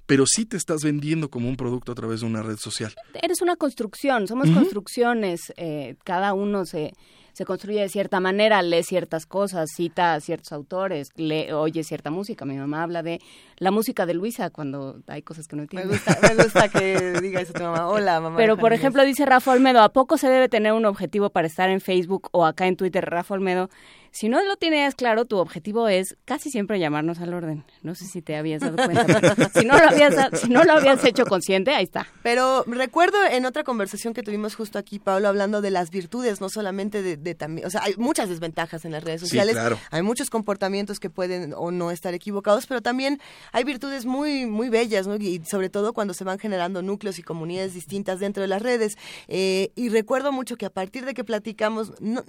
pero 0.05 0.25
sí 0.25 0.45
te 0.45 0.57
estás 0.57 0.83
vendiendo 0.83 1.29
como 1.29 1.49
un 1.49 1.57
producto 1.57 1.91
a 1.91 1.95
través 1.95 2.21
de 2.21 2.27
una 2.27 2.41
red 2.41 2.57
social. 2.57 2.93
Eres 3.21 3.41
una 3.41 3.55
construcción, 3.55 4.27
somos 4.27 4.49
construcciones, 4.51 5.53
eh, 5.57 5.95
cada 6.03 6.33
uno 6.33 6.65
se, 6.65 6.93
se 7.33 7.45
construye 7.45 7.81
de 7.81 7.89
cierta 7.89 8.19
manera, 8.19 8.61
lee 8.61 8.83
ciertas 8.83 9.25
cosas, 9.25 9.69
cita 9.75 10.13
a 10.15 10.19
ciertos 10.19 10.51
autores, 10.51 11.09
lee, 11.15 11.51
oye 11.51 11.83
cierta 11.83 12.09
música. 12.11 12.45
Mi 12.45 12.57
mamá 12.57 12.83
habla 12.83 13.03
de 13.03 13.19
la 13.57 13.71
música 13.71 14.05
de 14.05 14.13
Luisa 14.15 14.49
cuando 14.49 15.01
hay 15.07 15.21
cosas 15.21 15.47
que 15.47 15.55
no 15.55 15.61
Me 15.61 15.63
entiendo. 15.63 15.89
gusta, 15.89 16.17
me 16.21 16.43
gusta 16.43 16.69
que 16.69 17.19
diga 17.21 17.41
eso 17.41 17.53
tu 17.53 17.63
mamá. 17.63 17.87
Hola, 17.87 18.19
mamá. 18.19 18.37
Pero, 18.37 18.57
por 18.57 18.73
ejemplo, 18.73 19.03
dice 19.05 19.25
Rafa 19.25 19.51
Olmedo, 19.51 19.81
¿a 19.81 19.93
poco 19.93 20.17
se 20.17 20.27
debe 20.27 20.49
tener 20.49 20.73
un 20.73 20.85
objetivo 20.85 21.29
para 21.29 21.47
estar 21.47 21.69
en 21.69 21.79
Facebook 21.79 22.27
o 22.31 22.45
acá 22.45 22.67
en 22.67 22.75
Twitter? 22.75 23.05
Rafa 23.05 23.33
Olmedo, 23.35 23.69
Si 24.11 24.27
no 24.27 24.43
lo 24.43 24.57
tienes 24.57 24.93
claro, 24.95 25.23
tu 25.23 25.37
objetivo 25.37 25.87
es 25.87 26.17
casi 26.25 26.51
siempre 26.51 26.79
llamarnos 26.79 27.19
al 27.19 27.33
orden. 27.33 27.63
No 27.81 27.95
sé 27.95 28.05
si 28.05 28.21
te 28.21 28.35
habías 28.35 28.59
dado 28.59 28.75
cuenta. 28.75 29.05
si, 29.57 29.65
no 29.65 29.77
lo 29.77 29.87
habías, 29.87 30.41
si 30.41 30.49
no 30.49 30.65
lo 30.65 30.73
habías 30.73 31.03
hecho 31.05 31.25
consciente, 31.25 31.71
ahí 31.71 31.85
está. 31.85 32.05
Pero 32.21 32.65
recuerdo 32.67 33.17
en 33.25 33.45
otra 33.45 33.63
conversación 33.63 34.13
que 34.13 34.21
tuvimos 34.21 34.55
justo 34.55 34.77
aquí, 34.77 34.99
Pablo, 34.99 35.29
hablando 35.29 35.61
de 35.61 35.71
las 35.71 35.91
virtudes, 35.91 36.41
no 36.41 36.49
solamente 36.49 37.01
de, 37.01 37.35
también, 37.35 37.65
o 37.65 37.69
sea, 37.69 37.83
hay 37.83 37.95
muchas 37.95 38.27
desventajas 38.27 38.83
en 38.83 38.91
las 38.91 39.01
redes 39.01 39.21
sociales, 39.21 39.53
claro. 39.53 39.79
hay 39.91 40.01
muchos 40.01 40.29
comportamientos 40.29 40.99
que 40.99 41.09
pueden 41.09 41.53
o 41.55 41.71
no 41.71 41.89
estar 41.89 42.13
equivocados, 42.13 42.67
pero 42.67 42.81
también 42.81 43.21
hay 43.53 43.63
virtudes 43.63 44.05
muy, 44.05 44.45
muy 44.45 44.67
bellas, 44.67 45.07
¿no? 45.07 45.15
Y 45.15 45.41
sobre 45.45 45.69
todo 45.69 45.93
cuando 45.93 46.13
se 46.13 46.25
van 46.25 46.37
generando 46.37 46.81
núcleos 46.81 47.17
y 47.17 47.23
comunidades 47.23 47.73
distintas 47.73 48.19
dentro 48.19 48.41
de 48.41 48.47
las 48.47 48.61
redes. 48.61 48.97
Eh, 49.29 49.71
y 49.75 49.87
recuerdo 49.87 50.33
mucho 50.33 50.57
que 50.57 50.65
a 50.65 50.69
partir 50.69 51.05
de 51.05 51.13
que 51.13 51.23
platicamos, 51.23 51.93
no, 52.01 52.25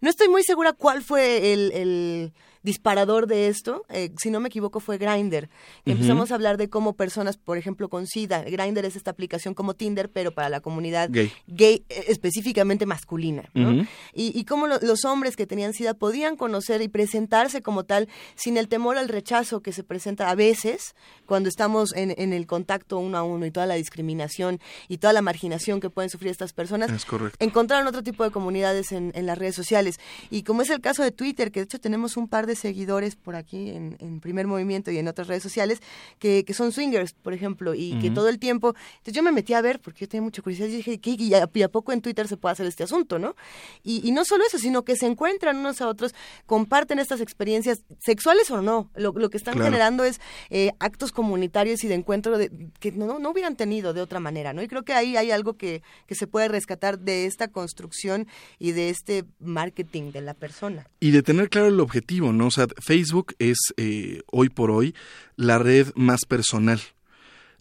no 0.00 0.10
estoy 0.10 0.28
muy 0.28 0.42
segura 0.42 0.74
cuál 0.74 1.02
fue 1.02 1.21
el, 1.22 2.32
disparador 2.62 3.26
de 3.26 3.48
esto, 3.48 3.84
eh, 3.88 4.10
si 4.18 4.30
no 4.30 4.40
me 4.40 4.48
equivoco, 4.48 4.80
fue 4.80 4.98
Grinder. 4.98 5.48
Empezamos 5.84 6.30
a 6.30 6.34
hablar 6.36 6.56
de 6.56 6.68
cómo 6.68 6.94
personas, 6.94 7.36
por 7.36 7.58
ejemplo, 7.58 7.88
con 7.88 8.06
SIDA, 8.06 8.42
Grinder 8.42 8.84
es 8.84 8.96
esta 8.96 9.10
aplicación 9.10 9.54
como 9.54 9.74
Tinder, 9.74 10.10
pero 10.10 10.32
para 10.32 10.48
la 10.48 10.60
comunidad 10.60 11.08
Gay. 11.10 11.32
gay, 11.46 11.84
eh, 11.88 12.04
específicamente 12.08 12.86
masculina. 12.86 13.50
¿no? 13.54 13.82
y, 14.14 14.38
y 14.38 14.44
cómo 14.44 14.66
lo- 14.66 14.78
los 14.80 15.04
hombres 15.04 15.36
que 15.36 15.46
tenían 15.46 15.72
SIDA 15.74 15.94
podían 15.94 16.36
conocer 16.36 16.82
y 16.82 16.88
presentarse 16.88 17.62
como 17.62 17.84
tal 17.84 18.08
sin 18.36 18.56
el 18.56 18.68
temor 18.68 18.96
al 18.96 19.08
rechazo 19.08 19.60
que 19.60 19.72
se 19.72 19.82
presenta 19.84 20.30
a 20.30 20.34
veces 20.34 20.94
cuando 21.26 21.48
estamos 21.48 21.92
en, 21.94 22.14
en 22.16 22.32
el 22.32 22.46
contacto 22.46 22.98
uno 22.98 23.18
a 23.18 23.22
uno 23.22 23.46
y 23.46 23.50
toda 23.50 23.66
la 23.66 23.74
discriminación 23.74 24.60
y 24.88 24.98
toda 24.98 25.12
la 25.12 25.22
marginación 25.22 25.80
que 25.80 25.90
pueden 25.90 26.10
sufrir 26.10 26.30
estas 26.30 26.52
personas 26.52 26.90
Es 26.90 27.04
correcto. 27.04 27.36
encontraron 27.44 27.86
otro 27.86 28.02
tipo 28.02 28.24
de 28.24 28.30
comunidades 28.30 28.92
en, 28.92 29.12
en 29.14 29.26
las 29.26 29.38
redes 29.38 29.54
sociales. 29.54 29.98
Y 30.30 30.42
como 30.42 30.62
es 30.62 30.70
el 30.70 30.80
caso 30.80 31.02
de 31.02 31.10
Twitter, 31.10 31.50
que 31.52 31.60
de 31.60 31.64
hecho 31.64 31.78
tenemos 31.80 32.16
un 32.16 32.28
par 32.28 32.46
de 32.46 32.51
seguidores 32.58 33.16
por 33.16 33.34
aquí 33.36 33.70
en, 33.70 33.96
en 34.00 34.20
Primer 34.20 34.46
Movimiento 34.46 34.90
y 34.90 34.98
en 34.98 35.08
otras 35.08 35.28
redes 35.28 35.42
sociales, 35.42 35.80
que, 36.18 36.44
que 36.44 36.54
son 36.54 36.72
swingers, 36.72 37.12
por 37.14 37.32
ejemplo, 37.32 37.74
y 37.74 37.98
que 38.00 38.10
todo 38.10 38.28
el 38.28 38.38
tiempo... 38.38 38.74
Entonces 38.92 39.14
yo 39.14 39.22
me 39.22 39.32
metí 39.32 39.54
a 39.54 39.60
ver, 39.60 39.80
porque 39.80 40.00
yo 40.00 40.08
tenía 40.08 40.22
mucha 40.22 40.42
curiosidad, 40.42 40.68
y 40.68 40.76
dije, 40.76 41.00
¿qué? 41.00 41.10
¿Y 41.18 41.34
a, 41.34 41.48
y 41.52 41.62
a 41.62 41.68
poco 41.68 41.92
en 41.92 42.00
Twitter 42.00 42.28
se 42.28 42.36
puede 42.36 42.52
hacer 42.52 42.66
este 42.66 42.82
asunto, 42.84 43.18
no? 43.18 43.34
Y, 43.82 44.06
y 44.06 44.12
no 44.12 44.24
solo 44.24 44.44
eso, 44.46 44.58
sino 44.58 44.84
que 44.84 44.96
se 44.96 45.06
encuentran 45.06 45.56
unos 45.56 45.80
a 45.80 45.88
otros, 45.88 46.14
comparten 46.46 46.98
estas 46.98 47.20
experiencias, 47.20 47.82
sexuales 48.00 48.50
o 48.50 48.62
no. 48.62 48.90
Lo, 48.94 49.12
lo 49.12 49.30
que 49.30 49.36
están 49.36 49.54
Claro. 49.54 49.66
generando 49.66 50.04
es 50.04 50.20
eh, 50.50 50.70
actos 50.78 51.12
comunitarios 51.12 51.84
y 51.84 51.88
de 51.88 51.94
encuentro 51.94 52.38
de, 52.38 52.50
que 52.80 52.90
no, 52.92 53.18
no 53.18 53.30
hubieran 53.30 53.54
tenido 53.56 53.92
de 53.92 54.00
otra 54.00 54.18
manera, 54.20 54.52
¿no? 54.52 54.62
Y 54.62 54.68
creo 54.68 54.82
que 54.82 54.92
ahí 54.94 55.16
hay 55.16 55.30
algo 55.30 55.54
que, 55.58 55.82
que 56.06 56.14
se 56.14 56.26
puede 56.26 56.48
rescatar 56.48 56.98
de 56.98 57.26
esta 57.26 57.48
construcción 57.48 58.26
y 58.58 58.72
de 58.72 58.88
este 58.88 59.24
marketing 59.40 60.12
de 60.12 60.20
la 60.22 60.34
persona. 60.34 60.88
Y 61.00 61.10
de 61.10 61.22
tener 61.22 61.48
claro 61.50 61.68
el 61.68 61.80
objetivo, 61.80 62.32
¿no? 62.32 62.41
Facebook 62.50 63.34
es 63.38 63.58
eh, 63.76 64.22
hoy 64.30 64.48
por 64.48 64.70
hoy 64.70 64.94
la 65.36 65.58
red 65.58 65.88
más 65.94 66.20
personal. 66.26 66.80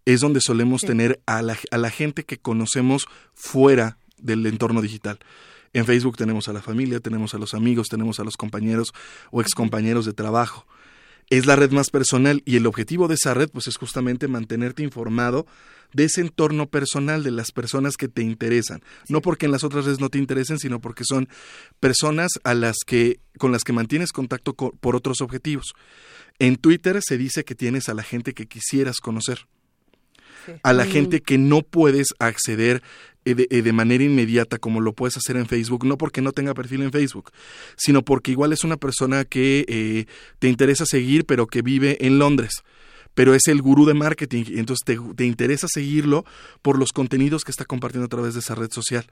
Es 0.06 0.22
donde 0.22 0.42
solemos 0.42 0.82
tener 0.82 1.22
a 1.26 1.42
la, 1.42 1.58
a 1.70 1.78
la 1.78 1.92
gente 1.92 2.24
que 2.24 2.40
conocemos 2.40 3.08
fuera 3.34 3.98
del 4.18 4.46
entorno 4.46 4.82
digital. 4.82 5.20
En 5.74 5.86
Facebook 5.86 6.18
tenemos 6.18 6.48
a 6.48 6.54
la 6.54 6.62
familia, 6.62 7.00
tenemos 7.00 7.34
a 7.34 7.38
los 7.38 7.54
amigos, 7.54 7.88
tenemos 7.88 8.20
a 8.20 8.24
los 8.24 8.36
compañeros 8.36 8.94
o 9.32 9.42
excompañeros 9.42 10.06
de 10.06 10.14
trabajo. 10.14 10.66
Es 11.32 11.48
la 11.48 11.56
red 11.56 11.72
más 11.72 11.90
personal 11.90 12.44
y 12.46 12.58
el 12.58 12.68
objetivo 12.68 13.08
de 13.08 13.16
esa 13.16 13.34
red 13.34 13.50
pues 13.50 13.66
es 13.68 13.78
justamente 13.78 14.28
mantenerte 14.28 14.84
informado 14.84 15.48
de 15.94 16.04
ese 16.04 16.22
entorno 16.22 16.70
personal 16.70 17.24
de 17.24 17.32
las 17.32 17.52
personas 17.52 17.98
que 17.98 18.08
te 18.08 18.22
interesan. 18.22 18.82
No 19.10 19.22
porque 19.22 19.46
en 19.48 19.52
las 19.52 19.64
otras 19.64 19.86
redes 19.86 20.00
no 20.00 20.10
te 20.10 20.18
interesen, 20.20 20.60
sino 20.60 20.80
porque 20.80 21.04
son 21.06 21.28
personas 21.80 22.32
a 22.44 22.54
las 22.54 22.78
que 22.86 23.20
con 23.40 23.52
las 23.52 23.64
que 23.64 23.74
mantienes 23.74 24.12
contacto 24.12 24.54
co- 24.54 24.72
por 24.80 24.96
otros 24.96 25.22
objetivos. 25.22 25.74
En 26.38 26.58
Twitter 26.58 27.00
se 27.02 27.18
dice 27.18 27.44
que 27.44 27.56
tienes 27.56 27.90
a 27.90 27.94
la 27.94 28.04
gente 28.04 28.34
que 28.34 28.46
quisieras 28.48 28.98
conocer 29.00 29.48
a 30.64 30.74
la 30.74 30.86
gente 30.86 31.22
que 31.22 31.38
no 31.38 31.62
puedes 31.62 32.16
acceder 32.20 32.82
de, 33.26 33.36
de 33.62 33.74
manera 33.74 34.04
inmediata 34.04 34.58
como 34.58 34.82
lo 34.82 34.94
puedes 34.94 35.18
hacer 35.18 35.38
en 35.38 35.46
Facebook, 35.46 35.86
no 35.86 35.98
porque 35.98 36.22
no 36.22 36.32
tenga 36.32 36.54
perfil 36.54 36.82
en 36.84 36.92
Facebook, 36.92 37.32
sino 37.78 38.04
porque 38.04 38.32
igual 38.32 38.54
es 38.54 38.64
una 38.64 38.78
persona 38.78 39.26
que 39.26 39.66
eh, 39.68 40.06
te 40.40 40.48
interesa 40.48 40.86
seguir 40.86 41.26
pero 41.26 41.48
que 41.48 41.62
vive 41.62 41.98
en 42.06 42.20
Londres 42.20 42.64
pero 43.14 43.36
es 43.36 43.48
el 43.48 43.62
gurú 43.62 43.86
de 43.86 43.94
marketing 43.94 44.46
y 44.48 44.60
entonces 44.60 44.86
te, 44.86 44.98
te 45.16 45.26
interesa 45.26 45.68
seguirlo 45.68 46.24
por 46.62 46.80
los 46.80 46.92
contenidos 46.92 47.44
que 47.44 47.52
está 47.52 47.66
compartiendo 47.66 48.06
a 48.06 48.10
través 48.10 48.34
de 48.34 48.40
esa 48.40 48.56
red 48.56 48.72
social 48.72 49.06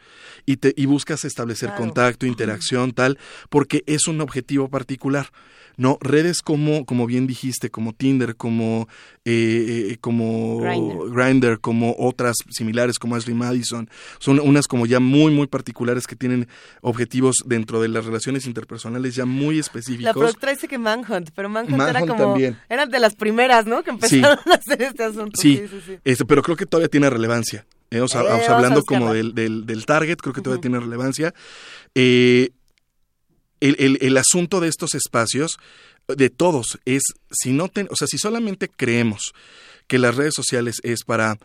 y, 0.45 0.57
te, 0.57 0.73
y 0.75 0.85
buscas 0.85 1.25
establecer 1.25 1.69
Claro. 1.69 1.83
contacto, 1.83 2.25
interacción, 2.25 2.93
tal, 2.93 3.17
porque 3.49 3.83
es 3.87 4.07
un 4.07 4.21
objetivo 4.21 4.69
particular. 4.69 5.31
No, 5.79 5.97
redes 6.01 6.41
como, 6.41 6.85
como 6.85 7.07
bien 7.07 7.25
dijiste, 7.25 7.71
como 7.71 7.93
Tinder, 7.93 8.35
como, 8.35 8.87
eh, 9.25 9.91
eh, 9.93 9.97
como 10.01 10.57
Grindr. 10.59 11.09
Grindr, 11.11 11.59
como 11.61 11.95
otras 11.97 12.35
similares 12.49 12.99
como 12.99 13.15
Ashley 13.15 13.33
Madison, 13.33 13.89
son 14.19 14.39
unas 14.41 14.67
como 14.67 14.85
ya 14.85 14.99
muy, 14.99 15.31
muy 15.31 15.47
particulares 15.47 16.05
que 16.05 16.15
tienen 16.17 16.47
objetivos 16.81 17.37
dentro 17.45 17.81
de 17.81 17.87
las 17.87 18.05
relaciones 18.05 18.45
interpersonales 18.45 19.15
ya 19.15 19.25
muy 19.25 19.55
La 19.55 19.61
específicos. 19.61 20.13
productora 20.13 20.51
dice 20.51 20.67
que 20.67 20.77
Manhunt, 20.77 21.29
pero 21.33 21.47
Manhunt, 21.47 21.81
era 21.81 22.01
como... 22.01 22.15
también. 22.15 22.57
Eran 22.67 22.89
de 22.89 22.99
las 22.99 23.15
primeras, 23.15 23.65
¿no? 23.65 23.81
Que 23.81 23.91
empezaron 23.91 24.37
a 24.51 24.53
hacer 24.55 24.81
este 24.81 25.03
asunto. 25.05 25.39
Sí, 25.41 25.57
Sí, 25.57 25.67
sí, 25.69 25.81
sí. 25.85 25.97
Este, 26.03 26.25
pero 26.25 26.43
creo 26.43 26.57
que 26.57 26.65
todavía 26.65 26.89
tiene 26.89 27.09
relevancia. 27.09 27.65
Eh, 27.89 28.01
o 28.01 28.07
sea, 28.07 28.21
Eh, 28.21 28.25
o 28.33 28.39
sea, 28.43 28.55
hablando 28.55 28.83
como 28.83 29.13
del, 29.13 29.33
del, 29.33 29.65
del 29.65 29.85
target, 29.85 30.17
creo 30.17 30.33
que 30.33 30.41
todavía 30.41 30.61
tiene 30.61 30.79
relevancia. 30.79 31.33
Eh, 31.95 32.51
el, 33.59 33.75
el- 33.79 33.97
el 34.01 34.17
asunto 34.17 34.59
de 34.59 34.67
estos 34.67 34.95
espacios, 34.95 35.57
de 36.07 36.29
todos, 36.29 36.79
es 36.85 37.03
si 37.31 37.51
no 37.51 37.67
ten- 37.67 37.87
o 37.91 37.95
sea, 37.95 38.07
si 38.07 38.17
solamente 38.17 38.67
creemos 38.67 39.33
que 39.87 39.99
las 39.99 40.15
redes 40.15 40.33
sociales 40.35 40.77
es 40.83 41.03
para, 41.03 41.37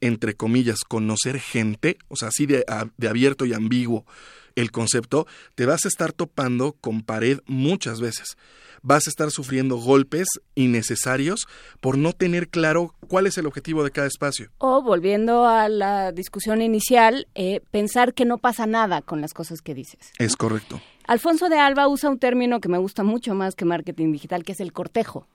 entre 0.00 0.34
comillas, 0.34 0.80
conocer 0.88 1.38
gente, 1.40 1.98
o 2.08 2.16
sea, 2.16 2.28
así 2.28 2.46
de, 2.46 2.64
de 2.96 3.08
abierto 3.08 3.44
y 3.44 3.52
ambiguo 3.52 4.06
el 4.54 4.70
concepto, 4.70 5.26
te 5.54 5.66
vas 5.66 5.84
a 5.84 5.88
estar 5.88 6.12
topando 6.12 6.72
con 6.80 7.02
pared 7.02 7.40
muchas 7.46 8.00
veces. 8.00 8.36
Vas 8.82 9.06
a 9.06 9.10
estar 9.10 9.30
sufriendo 9.30 9.76
golpes 9.76 10.28
innecesarios 10.54 11.46
por 11.80 11.98
no 11.98 12.12
tener 12.12 12.48
claro 12.48 12.94
cuál 13.08 13.26
es 13.26 13.36
el 13.38 13.46
objetivo 13.46 13.82
de 13.84 13.90
cada 13.90 14.06
espacio. 14.06 14.50
O 14.58 14.82
volviendo 14.82 15.46
a 15.46 15.68
la 15.68 16.12
discusión 16.12 16.62
inicial, 16.62 17.26
eh, 17.34 17.60
pensar 17.70 18.14
que 18.14 18.24
no 18.24 18.38
pasa 18.38 18.66
nada 18.66 19.02
con 19.02 19.20
las 19.20 19.34
cosas 19.34 19.60
que 19.62 19.74
dices. 19.74 20.10
Es 20.18 20.36
correcto. 20.36 20.80
Alfonso 21.06 21.48
de 21.48 21.58
Alba 21.58 21.88
usa 21.88 22.10
un 22.10 22.18
término 22.18 22.60
que 22.60 22.68
me 22.68 22.78
gusta 22.78 23.02
mucho 23.02 23.34
más 23.34 23.54
que 23.54 23.64
marketing 23.64 24.12
digital, 24.12 24.44
que 24.44 24.52
es 24.52 24.60
el 24.60 24.72
cortejo. 24.72 25.26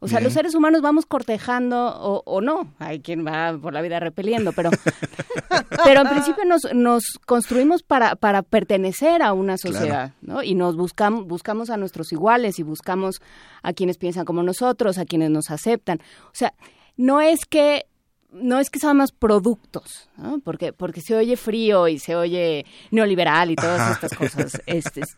O 0.00 0.08
sea, 0.08 0.18
Bien. 0.18 0.24
los 0.24 0.34
seres 0.34 0.54
humanos 0.54 0.82
vamos 0.82 1.06
cortejando 1.06 1.86
o, 1.86 2.22
o 2.26 2.42
no. 2.42 2.74
Hay 2.78 3.00
quien 3.00 3.26
va 3.26 3.56
por 3.56 3.72
la 3.72 3.80
vida 3.80 4.00
repeliendo, 4.00 4.52
pero, 4.52 4.68
pero 5.84 6.02
en 6.02 6.08
principio 6.08 6.44
nos, 6.44 6.62
nos 6.74 7.04
construimos 7.24 7.82
para, 7.82 8.14
para 8.14 8.42
pertenecer 8.42 9.22
a 9.22 9.32
una 9.32 9.56
sociedad, 9.56 10.12
¿no? 10.20 10.42
Y 10.42 10.54
nos 10.54 10.76
buscamos, 10.76 11.26
buscamos 11.26 11.70
a 11.70 11.78
nuestros 11.78 12.12
iguales 12.12 12.58
y 12.58 12.62
buscamos 12.62 13.22
a 13.62 13.72
quienes 13.72 13.96
piensan 13.96 14.26
como 14.26 14.42
nosotros, 14.42 14.98
a 14.98 15.06
quienes 15.06 15.30
nos 15.30 15.50
aceptan. 15.50 16.00
O 16.26 16.34
sea, 16.34 16.52
no 16.98 17.22
es 17.22 17.46
que 17.46 17.86
no 18.34 18.58
es 18.58 18.68
que 18.68 18.78
seamos 18.78 19.12
productos, 19.12 20.08
¿no? 20.16 20.40
porque 20.40 20.72
porque 20.72 21.00
se 21.00 21.14
oye 21.14 21.36
frío 21.36 21.88
y 21.88 21.98
se 21.98 22.16
oye 22.16 22.66
neoliberal 22.90 23.50
y 23.50 23.56
todas 23.56 23.92
estas 23.92 24.12
cosas. 24.18 24.60
Este, 24.66 25.00
es- 25.02 25.16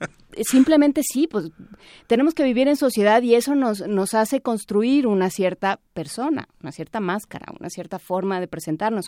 simplemente 0.48 1.00
sí, 1.02 1.26
pues 1.26 1.50
tenemos 2.06 2.34
que 2.34 2.42
vivir 2.44 2.68
en 2.68 2.76
sociedad 2.76 3.22
y 3.22 3.34
eso 3.34 3.54
nos 3.54 3.86
nos 3.88 4.12
hace 4.14 4.40
construir 4.42 5.06
una 5.06 5.30
cierta 5.30 5.80
persona, 5.94 6.48
una 6.62 6.72
cierta 6.72 7.00
máscara, 7.00 7.46
una 7.58 7.70
cierta 7.70 7.98
forma 7.98 8.38
de 8.40 8.48
presentarnos. 8.48 9.06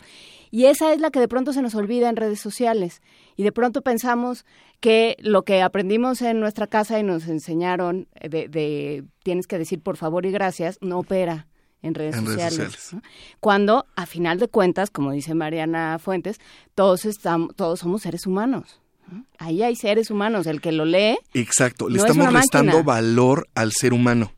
Y 0.49 0.65
esa 0.65 0.91
es 0.93 0.99
la 0.99 1.11
que 1.11 1.19
de 1.19 1.27
pronto 1.27 1.53
se 1.53 1.61
nos 1.61 1.75
olvida 1.75 2.09
en 2.09 2.15
redes 2.15 2.39
sociales 2.39 3.01
y 3.35 3.43
de 3.43 3.51
pronto 3.51 3.81
pensamos 3.83 4.45
que 4.79 5.17
lo 5.19 5.43
que 5.43 5.61
aprendimos 5.61 6.21
en 6.23 6.39
nuestra 6.39 6.65
casa 6.65 6.97
y 6.99 7.03
nos 7.03 7.27
enseñaron 7.27 8.07
de, 8.21 8.47
de 8.47 9.03
tienes 9.23 9.45
que 9.45 9.57
decir 9.59 9.81
por 9.81 9.97
favor 9.97 10.25
y 10.25 10.31
gracias 10.31 10.77
no 10.81 10.99
opera 10.99 11.45
en 11.81 11.93
redes 11.93 12.15
En 12.15 12.25
redes 12.25 12.43
sociales. 12.53 12.95
Cuando, 13.39 13.85
a 13.95 14.05
final 14.05 14.37
de 14.39 14.47
cuentas, 14.47 14.89
como 14.89 15.11
dice 15.11 15.33
Mariana 15.33 15.97
Fuentes, 15.99 16.39
todos, 16.75 17.05
estamos, 17.05 17.55
todos 17.55 17.79
somos 17.79 18.01
seres 18.01 18.25
humanos. 18.27 18.81
¿no? 19.11 19.25
Ahí 19.39 19.63
hay 19.63 19.75
seres 19.75 20.11
humanos. 20.11 20.45
El 20.45 20.61
que 20.61 20.71
lo 20.71 20.85
lee, 20.85 21.17
Exacto, 21.33 21.87
le 21.89 21.97
No 21.97 22.03
es 22.03 22.09
estamos 22.11 22.29
una 22.29 22.39
restando 22.41 22.71
máquina. 22.73 22.85
valor 22.85 23.47
al 23.55 23.71
ser 23.71 23.93
humano. 23.93 24.33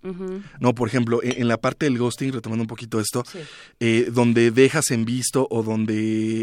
No, 0.60 0.74
por 0.76 0.88
ejemplo, 0.88 1.22
en, 1.24 1.42
en 1.42 1.48
la 1.48 1.58
parte 1.58 1.88
del 1.88 1.98
ghosting, 1.98 2.32
retomando 2.32 2.64
un 2.64 2.68
poquito 2.68 3.00
esto, 3.00 3.24
Sí. 3.30 3.39
eh, 3.80 4.08
donde 4.12 4.52
dejas 4.52 4.92
en 4.92 5.04
visto 5.04 5.48
o 5.50 5.62
donde 5.64 5.94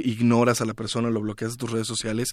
ignoras 0.05 0.61
a 0.61 0.64
la 0.66 0.74
persona, 0.74 1.09
lo 1.11 1.20
bloqueas 1.20 1.53
de 1.53 1.57
tus 1.59 1.70
redes 1.70 1.86
sociales, 1.86 2.28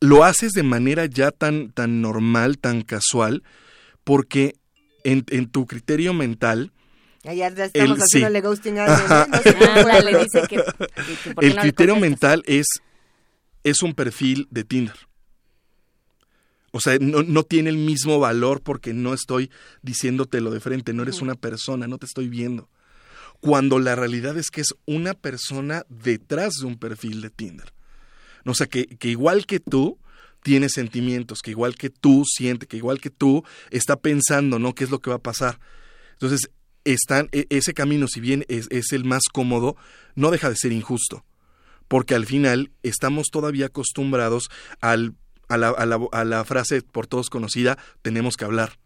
lo 0.00 0.24
haces 0.24 0.52
de 0.52 0.62
manera 0.62 1.06
ya 1.06 1.30
tan, 1.30 1.70
tan 1.70 2.02
normal, 2.02 2.58
tan 2.58 2.82
casual, 2.82 3.42
porque 4.04 4.54
en, 5.04 5.24
en 5.30 5.48
tu 5.48 5.66
criterio 5.66 6.12
mental, 6.12 6.72
Ya, 7.34 7.48
estamos 7.48 7.70
El- 7.74 8.02
haciéndole 8.02 8.38
sí. 8.40 8.46
ghosting 8.46 8.78
a 8.80 8.84
alguien, 8.84 9.18
¿eh? 9.18 9.26
No 9.30 9.36
se 9.38 9.52
preocupe. 9.52 9.80
ándale, 9.92 10.18
dice 10.24 10.40
que, 10.48 10.56
que 10.56 11.34
¿por 11.34 11.42
qué 11.42 11.46
el 11.46 11.56
no 11.56 11.62
criterio 11.62 11.96
mental 11.96 12.42
es, 12.46 12.66
es 13.64 13.82
un 13.82 13.94
perfil 13.94 14.46
de 14.50 14.64
Tinder. 14.64 14.96
O 16.72 16.80
sea, 16.80 16.98
no, 17.00 17.22
no, 17.22 17.42
tiene 17.42 17.70
el 17.70 17.78
mismo 17.78 18.18
valor 18.18 18.60
porque 18.62 18.92
no 18.92 19.14
estoy 19.14 19.50
diciéndotelo 19.82 20.50
de 20.50 20.60
frente, 20.60 20.92
no 20.92 21.02
eres 21.04 21.22
una 21.22 21.34
persona, 21.34 21.86
no 21.86 21.96
te 21.96 22.04
estoy 22.06 22.28
viendo. 22.28 22.68
Cuando 23.40 23.78
la 23.78 23.94
realidad 23.94 24.36
es 24.36 24.50
que 24.50 24.60
es 24.60 24.74
una 24.84 25.14
persona 25.14 25.84
detrás 25.88 26.54
de 26.60 26.66
un 26.66 26.76
perfil 26.78 27.22
de 27.22 27.30
Tinder. 27.30 27.72
O 28.44 28.54
sea, 28.54 28.66
que, 28.66 28.86
que 28.86 29.08
igual 29.08 29.46
que 29.46 29.58
tú, 29.58 29.98
tiene 30.42 30.68
sentimientos, 30.68 31.40
que 31.40 31.50
igual 31.50 31.76
que 31.76 31.88
tú 31.90 32.24
siente, 32.26 32.66
que 32.66 32.76
igual 32.76 33.00
que 33.00 33.10
tú 33.10 33.42
está 33.70 33.96
pensando, 33.96 34.58
¿no? 34.58 34.74
¿Qué 34.74 34.84
es 34.84 34.90
lo 34.90 35.00
que 35.00 35.10
va 35.10 35.16
a 35.16 35.22
pasar? 35.22 35.58
Entonces, 36.12 36.50
están, 36.92 37.28
e, 37.32 37.46
ese 37.50 37.74
camino, 37.74 38.08
si 38.08 38.20
bien 38.20 38.44
es, 38.48 38.66
es 38.70 38.92
el 38.92 39.04
más 39.04 39.22
cómodo, 39.32 39.76
no 40.14 40.30
deja 40.30 40.48
de 40.48 40.56
ser 40.56 40.72
injusto, 40.72 41.24
porque 41.88 42.14
al 42.14 42.26
final 42.26 42.70
estamos 42.82 43.28
todavía 43.30 43.66
acostumbrados 43.66 44.48
al, 44.80 45.14
a, 45.48 45.56
la, 45.56 45.68
a, 45.68 45.86
la, 45.86 46.00
a 46.12 46.24
la 46.24 46.44
frase 46.44 46.82
por 46.82 47.06
todos 47.06 47.30
conocida, 47.30 47.78
tenemos 48.02 48.36
que 48.36 48.44
hablar. 48.44 48.78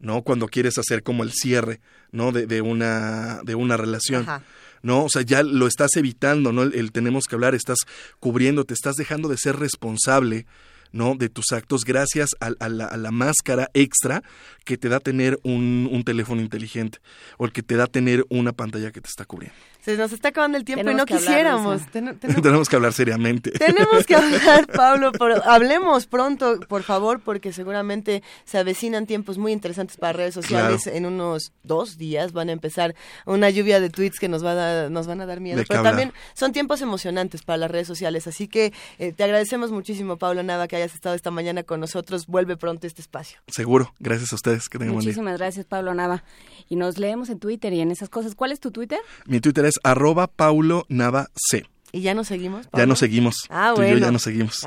¿no? 0.00 0.22
Cuando 0.22 0.48
quieres 0.48 0.76
hacer 0.76 1.02
como 1.02 1.22
el 1.22 1.32
cierre, 1.32 1.80
¿no? 2.10 2.30
De, 2.30 2.46
de 2.46 2.60
una, 2.60 3.40
de 3.42 3.54
una 3.54 3.76
relación. 3.76 4.22
Ajá. 4.22 4.42
¿no? 4.82 5.04
O 5.04 5.08
sea, 5.08 5.22
ya 5.22 5.42
lo 5.42 5.66
estás 5.66 5.96
evitando, 5.96 6.52
¿no? 6.52 6.62
El, 6.62 6.74
el, 6.74 6.92
tenemos 6.92 7.24
que 7.24 7.36
hablar, 7.36 7.54
estás 7.54 7.78
cubriéndote, 8.20 8.74
estás 8.74 8.96
dejando 8.96 9.28
de 9.30 9.38
ser 9.38 9.56
responsable, 9.56 10.46
¿no? 10.94 11.16
De 11.16 11.28
tus 11.28 11.52
actos 11.52 11.84
gracias 11.84 12.30
a, 12.40 12.52
a, 12.58 12.68
la, 12.68 12.86
a 12.86 12.96
la, 12.96 13.10
máscara 13.10 13.68
extra 13.74 14.22
que 14.64 14.78
te 14.78 14.88
da 14.88 15.00
tener 15.00 15.38
un, 15.42 15.88
un, 15.90 16.04
teléfono 16.04 16.40
inteligente 16.40 16.98
o 17.36 17.44
el 17.44 17.52
que 17.52 17.62
te 17.62 17.74
da 17.74 17.86
tener 17.86 18.24
una 18.30 18.52
pantalla 18.52 18.92
que 18.92 19.00
te 19.00 19.08
está 19.08 19.24
cubriendo. 19.24 19.56
Se 19.84 19.98
nos 19.98 20.12
está 20.12 20.28
acabando 20.28 20.56
el 20.56 20.64
tiempo 20.64 20.82
tenemos 20.82 21.10
y 21.10 21.12
no 21.12 21.18
quisiéramos. 21.18 21.82
Ten, 21.90 22.18
tenemos, 22.18 22.42
tenemos, 22.42 22.68
que 22.70 22.76
hablar 22.76 22.94
seriamente. 22.94 23.50
Tenemos 23.50 24.06
que 24.06 24.14
hablar, 24.14 24.66
Pablo, 24.66 25.12
pero 25.12 25.44
hablemos 25.44 26.06
pronto, 26.06 26.58
por 26.68 26.84
favor, 26.84 27.20
porque 27.20 27.52
seguramente 27.52 28.22
se 28.46 28.56
avecinan 28.56 29.06
tiempos 29.06 29.36
muy 29.36 29.52
interesantes 29.52 29.98
para 29.98 30.14
redes 30.14 30.32
sociales. 30.32 30.84
Claro. 30.84 30.96
En 30.96 31.04
unos 31.04 31.52
dos 31.64 31.98
días 31.98 32.32
van 32.32 32.48
a 32.48 32.52
empezar 32.52 32.94
una 33.26 33.50
lluvia 33.50 33.78
de 33.78 33.90
tweets 33.90 34.18
que 34.18 34.26
nos, 34.26 34.42
va 34.42 34.52
a 34.52 34.54
dar, 34.54 34.90
nos 34.90 35.06
van 35.06 35.20
a 35.20 35.26
dar 35.26 35.40
miedo. 35.40 35.62
Pero 35.68 35.82
también 35.82 36.14
son 36.32 36.52
tiempos 36.52 36.80
emocionantes 36.80 37.42
para 37.42 37.58
las 37.58 37.70
redes 37.70 37.86
sociales. 37.86 38.26
Así 38.26 38.48
que 38.48 38.72
eh, 38.98 39.12
te 39.12 39.22
agradecemos 39.22 39.70
muchísimo, 39.70 40.16
Pablo 40.16 40.42
Nava, 40.42 40.66
que 40.66 40.76
hayas 40.76 40.94
estado 40.94 41.14
esta 41.14 41.30
mañana 41.30 41.62
con 41.62 41.80
nosotros. 41.80 42.26
Vuelve 42.26 42.56
pronto 42.56 42.86
este 42.86 43.02
espacio. 43.02 43.38
Seguro. 43.48 43.92
Gracias 43.98 44.32
a 44.32 44.36
ustedes. 44.36 44.70
Que 44.70 44.78
tengan 44.78 44.94
Muchísimas 44.94 45.24
buen 45.24 45.36
día. 45.36 45.44
gracias, 45.44 45.66
Pablo 45.66 45.92
Nava. 45.92 46.24
Y 46.70 46.76
nos 46.76 46.96
leemos 46.96 47.28
en 47.28 47.38
Twitter 47.38 47.70
y 47.74 47.82
en 47.82 47.90
esas 47.90 48.08
cosas. 48.08 48.34
¿Cuál 48.34 48.52
es 48.52 48.60
tu 48.60 48.70
Twitter? 48.70 49.00
Mi 49.26 49.40
Twitter 49.40 49.66
es 49.66 49.73
arroba 49.82 50.26
Paulo 50.26 50.84
Nava 50.88 51.28
C. 51.34 51.66
¿Y 51.92 52.00
ya 52.00 52.14
nos 52.14 52.26
seguimos? 52.26 52.66
Pablo? 52.66 52.82
Ya 52.82 52.86
nos 52.86 52.98
seguimos. 52.98 53.46
Ah, 53.50 53.70
Tú 53.70 53.76
bueno. 53.82 53.96
y 53.96 54.00
yo 54.00 54.06
ya 54.06 54.10
nos 54.10 54.22
seguimos. 54.22 54.66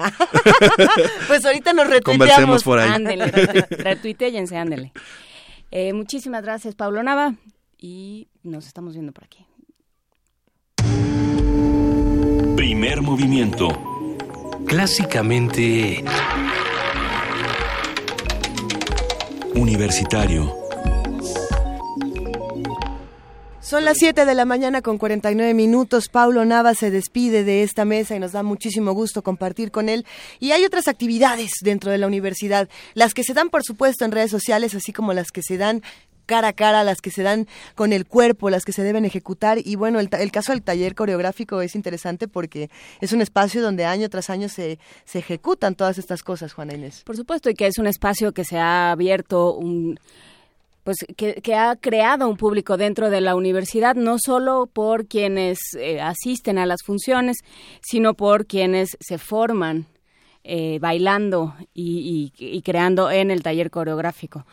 pues 1.28 1.46
ahorita 1.46 1.74
nos 1.74 1.88
retuiteamos. 1.88 2.18
Conversemos 2.18 2.64
por 2.64 2.80
ahí. 2.80 2.90
Ándele, 2.90 3.28
retuiteense, 3.70 4.58
ándele. 4.58 4.94
Eh, 5.72 5.92
muchísimas 5.92 6.42
gracias, 6.44 6.76
Pablo 6.76 7.04
Nava. 7.04 7.36
Y 7.78 8.30
nos 8.44 8.66
estamos 8.66 8.94
viendo 8.94 9.12
por 9.12 9.26
aquí. 9.26 9.46
Primer 12.56 13.02
movimiento. 13.02 13.68
Clásicamente... 14.66 16.04
Universitario. 19.54 20.67
Son 23.68 23.84
las 23.84 23.98
7 23.98 24.24
de 24.24 24.34
la 24.34 24.46
mañana 24.46 24.82
con 24.82 24.98
49 24.98 25.54
minutos. 25.54 26.08
Paulo 26.08 26.46
Nava 26.46 26.74
se 26.74 26.90
despide 26.90 27.44
de 27.44 27.64
esta 27.64 27.84
mesa 27.84 28.16
y 28.16 28.20
nos 28.20 28.32
da 28.32 28.42
muchísimo 28.42 28.94
gusto 28.94 29.24
compartir 29.24 29.72
con 29.72 29.90
él. 29.90 30.06
Y 30.40 30.52
hay 30.52 30.64
otras 30.64 30.88
actividades 30.88 31.52
dentro 31.62 31.92
de 31.92 31.98
la 31.98 32.08
universidad, 32.08 32.70
las 32.94 33.14
que 33.14 33.26
se 33.26 33.34
dan 33.34 33.50
por 33.50 33.64
supuesto 33.64 34.06
en 34.06 34.14
redes 34.14 34.32
sociales, 34.32 34.74
así 34.74 34.94
como 34.94 35.12
las 35.12 35.34
que 35.34 35.44
se 35.44 35.58
dan 35.58 35.84
cara 36.26 36.48
a 36.48 36.54
cara, 36.54 36.86
las 36.86 37.02
que 37.02 37.12
se 37.12 37.24
dan 37.24 37.46
con 37.76 37.92
el 37.92 38.06
cuerpo, 38.06 38.50
las 38.50 38.64
que 38.64 38.72
se 38.72 38.84
deben 38.84 39.04
ejecutar. 39.04 39.58
Y 39.62 39.76
bueno, 39.76 40.00
el, 40.00 40.08
el, 40.18 40.32
caso 40.32 40.54
del 40.54 40.62
taller 40.62 40.96
coreográfico 40.96 41.60
es 41.60 41.76
interesante 41.76 42.30
porque 42.30 42.70
es 43.02 43.12
un 43.12 43.20
espacio 43.20 43.62
donde 43.62 43.84
año 43.84 44.10
tras 44.10 44.30
año 44.30 44.48
se, 44.48 44.80
se 45.04 45.20
ejecutan 45.20 45.76
todas 45.76 45.98
estas 45.98 46.24
cosas, 46.24 46.54
Juana 46.54 46.76
Inés. 46.76 47.02
Por 47.04 47.18
supuesto, 47.18 47.50
y 47.50 47.54
que 47.54 47.68
es 47.68 47.80
un 47.80 47.88
espacio 47.88 48.32
que 48.32 48.46
se 48.46 48.58
ha 48.58 48.92
abierto 48.92 49.56
un 49.56 50.00
pues 50.88 51.00
que, 51.18 51.42
que, 51.42 51.54
ha 51.54 51.76
creado 51.76 52.30
un 52.30 52.38
público 52.38 52.78
dentro 52.78 53.10
de 53.10 53.20
la 53.20 53.36
universidad, 53.36 53.96
no 53.96 54.16
solo 54.26 54.68
por 54.72 55.06
quienes 55.06 55.60
eh, 55.78 56.00
asisten 56.00 56.58
a 56.58 56.66
las 56.66 56.82
funciones, 56.82 57.40
sino 57.82 58.14
por 58.14 58.46
quienes 58.46 58.96
se 59.02 59.18
forman 59.18 59.88
eh, 60.46 60.80
bailando 60.80 61.56
y, 61.74 62.32
y, 62.40 62.58
y 62.58 62.62
creando 62.62 63.12
en 63.12 63.32
el 63.32 63.44
taller 63.44 63.70
coreográfico 63.70 64.46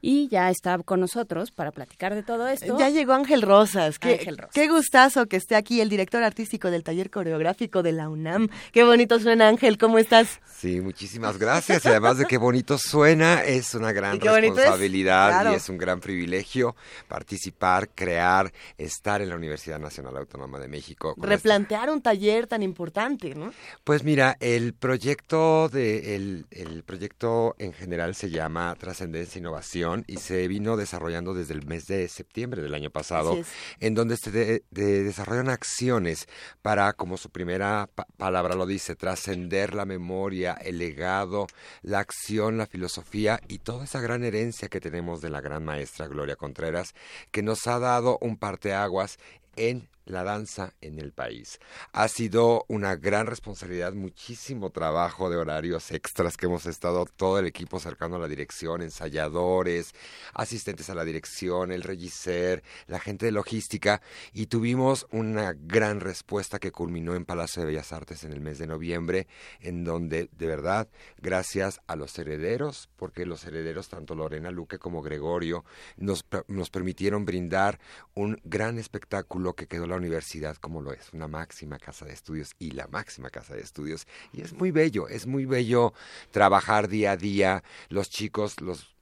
y 0.00 0.28
ya 0.28 0.50
está 0.50 0.78
con 0.78 1.00
nosotros 1.00 1.50
para 1.50 1.72
platicar 1.72 2.14
de 2.14 2.22
todo 2.22 2.46
esto. 2.48 2.78
Ya 2.78 2.88
llegó 2.90 3.14
Ángel 3.14 3.42
Rosas. 3.42 3.98
Qué, 3.98 4.12
Ángel 4.12 4.38
Rosas. 4.38 4.54
qué 4.54 4.68
gustazo 4.68 5.26
que 5.26 5.36
esté 5.36 5.56
aquí 5.56 5.80
el 5.80 5.88
director 5.88 6.22
artístico 6.22 6.70
del 6.70 6.84
taller 6.84 7.10
coreográfico 7.10 7.82
de 7.82 7.92
la 7.92 8.08
UNAM. 8.08 8.48
Qué 8.72 8.84
bonito 8.84 9.18
suena 9.18 9.48
Ángel, 9.48 9.78
¿cómo 9.78 9.98
estás? 9.98 10.40
Sí, 10.56 10.80
muchísimas 10.80 11.38
gracias. 11.38 11.84
Y 11.84 11.88
además 11.88 12.18
de 12.18 12.26
qué 12.26 12.38
bonito 12.38 12.78
suena, 12.78 13.42
es 13.42 13.74
una 13.74 13.92
gran 13.92 14.20
responsabilidad 14.20 15.28
es? 15.28 15.34
Claro. 15.34 15.52
y 15.52 15.54
es 15.56 15.68
un 15.68 15.78
gran 15.78 16.00
privilegio 16.00 16.76
participar, 17.08 17.88
crear, 17.90 18.52
estar 18.76 19.20
en 19.20 19.30
la 19.30 19.36
Universidad 19.36 19.78
Nacional 19.78 20.16
Autónoma 20.16 20.58
de 20.58 20.68
México. 20.68 21.14
Replantear 21.16 21.82
esta... 21.82 21.92
un 21.92 22.02
taller 22.02 22.46
tan 22.46 22.62
importante, 22.62 23.34
¿no? 23.34 23.52
Pues 23.84 24.04
mira, 24.04 24.36
el 24.40 24.74
proyecto 24.74 25.68
de 25.68 26.16
el, 26.16 26.46
el 26.50 26.82
proyecto 26.84 27.56
en 27.58 27.72
general 27.72 28.14
se 28.14 28.30
llama 28.30 28.74
Trascendencia 28.78 29.38
e 29.38 29.40
Innovación 29.40 29.87
y 30.06 30.16
se 30.16 30.46
vino 30.48 30.76
desarrollando 30.76 31.34
desde 31.34 31.54
el 31.54 31.66
mes 31.66 31.86
de 31.86 32.08
septiembre 32.08 32.62
del 32.62 32.74
año 32.74 32.90
pasado, 32.90 33.38
en 33.80 33.94
donde 33.94 34.16
se 34.16 34.30
de, 34.30 34.64
de 34.70 35.04
desarrollan 35.04 35.48
acciones 35.48 36.26
para, 36.62 36.92
como 36.92 37.16
su 37.16 37.30
primera 37.30 37.88
pa 37.94 38.06
palabra 38.16 38.54
lo 38.54 38.66
dice, 38.66 38.96
trascender 38.96 39.74
la 39.74 39.84
memoria, 39.84 40.54
el 40.54 40.78
legado, 40.78 41.46
la 41.82 42.00
acción, 42.00 42.58
la 42.58 42.66
filosofía 42.66 43.40
y 43.48 43.58
toda 43.58 43.84
esa 43.84 44.00
gran 44.00 44.24
herencia 44.24 44.68
que 44.68 44.80
tenemos 44.80 45.20
de 45.20 45.30
la 45.30 45.40
gran 45.40 45.64
maestra 45.64 46.08
Gloria 46.08 46.36
Contreras, 46.36 46.94
que 47.30 47.42
nos 47.42 47.66
ha 47.66 47.78
dado 47.78 48.18
un 48.20 48.36
parteaguas 48.36 49.18
en 49.56 49.88
la 50.08 50.24
danza 50.24 50.74
en 50.80 50.98
el 50.98 51.12
país. 51.12 51.60
Ha 51.92 52.08
sido 52.08 52.64
una 52.68 52.96
gran 52.96 53.26
responsabilidad, 53.26 53.92
muchísimo 53.92 54.70
trabajo 54.70 55.30
de 55.30 55.36
horarios 55.36 55.90
extras 55.92 56.36
que 56.36 56.46
hemos 56.46 56.66
estado 56.66 57.06
todo 57.06 57.38
el 57.38 57.46
equipo 57.46 57.78
cercano 57.78 58.16
a 58.16 58.18
la 58.18 58.28
dirección, 58.28 58.82
ensayadores, 58.82 59.94
asistentes 60.34 60.90
a 60.90 60.94
la 60.94 61.04
dirección, 61.04 61.72
el 61.72 61.82
regiser, 61.82 62.62
la 62.86 62.98
gente 62.98 63.26
de 63.26 63.32
logística 63.32 64.00
y 64.32 64.46
tuvimos 64.46 65.06
una 65.10 65.54
gran 65.54 66.00
respuesta 66.00 66.58
que 66.58 66.72
culminó 66.72 67.14
en 67.14 67.24
Palacio 67.24 67.62
de 67.62 67.68
Bellas 67.68 67.92
Artes 67.92 68.24
en 68.24 68.32
el 68.32 68.40
mes 68.40 68.58
de 68.58 68.66
noviembre, 68.66 69.26
en 69.60 69.84
donde 69.84 70.28
de 70.32 70.46
verdad, 70.46 70.88
gracias 71.20 71.80
a 71.86 71.96
los 71.96 72.18
herederos, 72.18 72.88
porque 72.96 73.26
los 73.26 73.44
herederos, 73.44 73.88
tanto 73.88 74.14
Lorena 74.14 74.50
Luque 74.50 74.78
como 74.78 75.02
Gregorio, 75.02 75.64
nos, 75.96 76.24
nos 76.46 76.70
permitieron 76.70 77.24
brindar 77.24 77.78
un 78.14 78.40
gran 78.44 78.78
espectáculo 78.78 79.54
que 79.54 79.66
quedó 79.66 79.86
la 79.86 79.96
universidad 79.98 80.56
como 80.56 80.80
lo 80.80 80.92
es, 80.92 81.12
una 81.12 81.28
máxima 81.28 81.78
casa 81.78 82.06
de 82.06 82.12
estudios 82.12 82.54
y 82.58 82.70
la 82.72 82.86
máxima 82.88 83.30
casa 83.30 83.54
de 83.54 83.60
estudios. 83.60 84.06
Y 84.32 84.40
es 84.40 84.52
muy 84.52 84.70
bello, 84.70 85.08
es 85.08 85.26
muy 85.26 85.44
bello 85.44 85.92
trabajar 86.30 86.88
día 86.88 87.12
a 87.12 87.16
día, 87.16 87.62
los 87.88 88.10
chicos, 88.10 88.60
los 88.60 88.97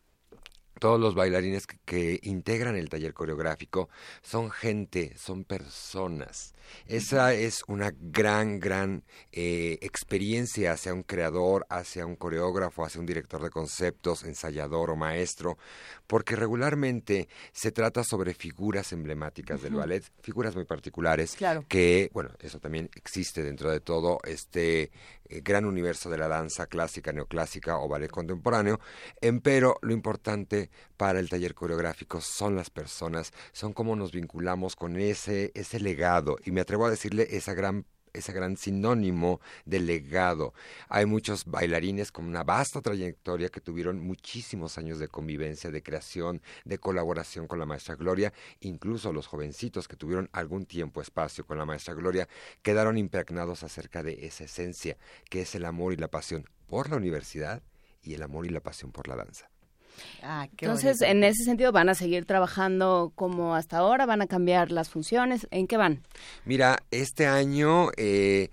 todos 0.78 1.00
los 1.00 1.14
bailarines 1.14 1.66
que, 1.66 1.78
que, 1.84 2.20
integran 2.22 2.76
el 2.76 2.88
taller 2.88 3.14
coreográfico 3.14 3.88
son 4.22 4.50
gente, 4.50 5.16
son 5.16 5.44
personas. 5.44 6.54
Esa 6.86 7.32
es 7.34 7.62
una 7.68 7.92
gran, 7.98 8.60
gran 8.60 9.04
eh, 9.32 9.78
experiencia 9.82 10.72
hacia 10.72 10.94
un 10.94 11.02
creador, 11.02 11.66
hacia 11.68 12.06
un 12.06 12.16
coreógrafo, 12.16 12.84
hacia 12.84 13.00
un 13.00 13.06
director 13.06 13.42
de 13.42 13.50
conceptos, 13.50 14.24
ensayador 14.24 14.90
o 14.90 14.96
maestro, 14.96 15.58
porque 16.06 16.36
regularmente 16.36 17.28
se 17.52 17.72
trata 17.72 18.04
sobre 18.04 18.34
figuras 18.34 18.92
emblemáticas 18.92 19.58
uh 19.58 19.60
-huh. 19.60 19.64
del 19.64 19.74
ballet, 19.74 20.04
figuras 20.22 20.54
muy 20.54 20.64
particulares, 20.64 21.34
claro. 21.36 21.64
que, 21.68 22.10
bueno, 22.12 22.30
eso 22.40 22.58
también 22.58 22.90
existe 22.94 23.42
dentro 23.42 23.70
de 23.70 23.80
todo 23.80 24.18
este 24.24 24.90
gran 25.42 25.64
universo 25.64 26.10
de 26.10 26.18
la 26.18 26.28
danza 26.28 26.66
clásica, 26.66 27.12
neoclásica 27.12 27.78
o 27.78 27.88
ballet 27.88 28.10
contemporáneo, 28.10 28.80
pero 29.42 29.76
lo 29.82 29.92
importante 29.92 30.70
para 30.96 31.20
el 31.20 31.28
taller 31.28 31.54
coreográfico 31.54 32.20
son 32.20 32.56
las 32.56 32.70
personas, 32.70 33.32
son 33.52 33.72
cómo 33.72 33.96
nos 33.96 34.12
vinculamos 34.12 34.76
con 34.76 34.96
ese, 34.96 35.52
ese 35.54 35.80
legado. 35.80 36.36
Y 36.44 36.50
me 36.50 36.60
atrevo 36.60 36.86
a 36.86 36.90
decirle 36.90 37.28
esa 37.30 37.54
gran 37.54 37.86
ese 38.16 38.32
gran 38.32 38.56
sinónimo 38.56 39.40
de 39.64 39.80
legado. 39.80 40.54
Hay 40.88 41.06
muchos 41.06 41.44
bailarines 41.44 42.12
con 42.12 42.26
una 42.26 42.44
vasta 42.44 42.80
trayectoria 42.80 43.48
que 43.48 43.60
tuvieron 43.60 44.00
muchísimos 44.00 44.78
años 44.78 44.98
de 44.98 45.08
convivencia, 45.08 45.70
de 45.70 45.82
creación, 45.82 46.42
de 46.64 46.78
colaboración 46.78 47.46
con 47.46 47.58
la 47.58 47.66
maestra 47.66 47.96
Gloria, 47.96 48.32
incluso 48.60 49.12
los 49.12 49.26
jovencitos 49.26 49.88
que 49.88 49.96
tuvieron 49.96 50.28
algún 50.32 50.66
tiempo, 50.66 51.00
espacio 51.00 51.46
con 51.46 51.58
la 51.58 51.64
maestra 51.64 51.94
Gloria, 51.94 52.28
quedaron 52.62 52.98
impregnados 52.98 53.62
acerca 53.62 54.02
de 54.02 54.26
esa 54.26 54.44
esencia, 54.44 54.96
que 55.30 55.42
es 55.42 55.54
el 55.54 55.64
amor 55.64 55.92
y 55.92 55.96
la 55.96 56.08
pasión 56.08 56.48
por 56.66 56.90
la 56.90 56.96
universidad 56.96 57.62
y 58.02 58.14
el 58.14 58.22
amor 58.22 58.46
y 58.46 58.50
la 58.50 58.60
pasión 58.60 58.92
por 58.92 59.08
la 59.08 59.16
danza. 59.16 59.50
Ah, 60.22 60.48
Entonces, 60.50 61.00
en 61.02 61.24
ese 61.24 61.44
sentido, 61.44 61.72
¿van 61.72 61.88
a 61.88 61.94
seguir 61.94 62.24
trabajando 62.24 63.12
como 63.14 63.54
hasta 63.54 63.78
ahora? 63.78 64.06
¿Van 64.06 64.22
a 64.22 64.26
cambiar 64.26 64.70
las 64.70 64.88
funciones? 64.88 65.46
¿En 65.50 65.66
qué 65.66 65.76
van? 65.76 66.02
Mira, 66.44 66.78
este 66.90 67.26
año 67.26 67.90
eh, 67.96 68.50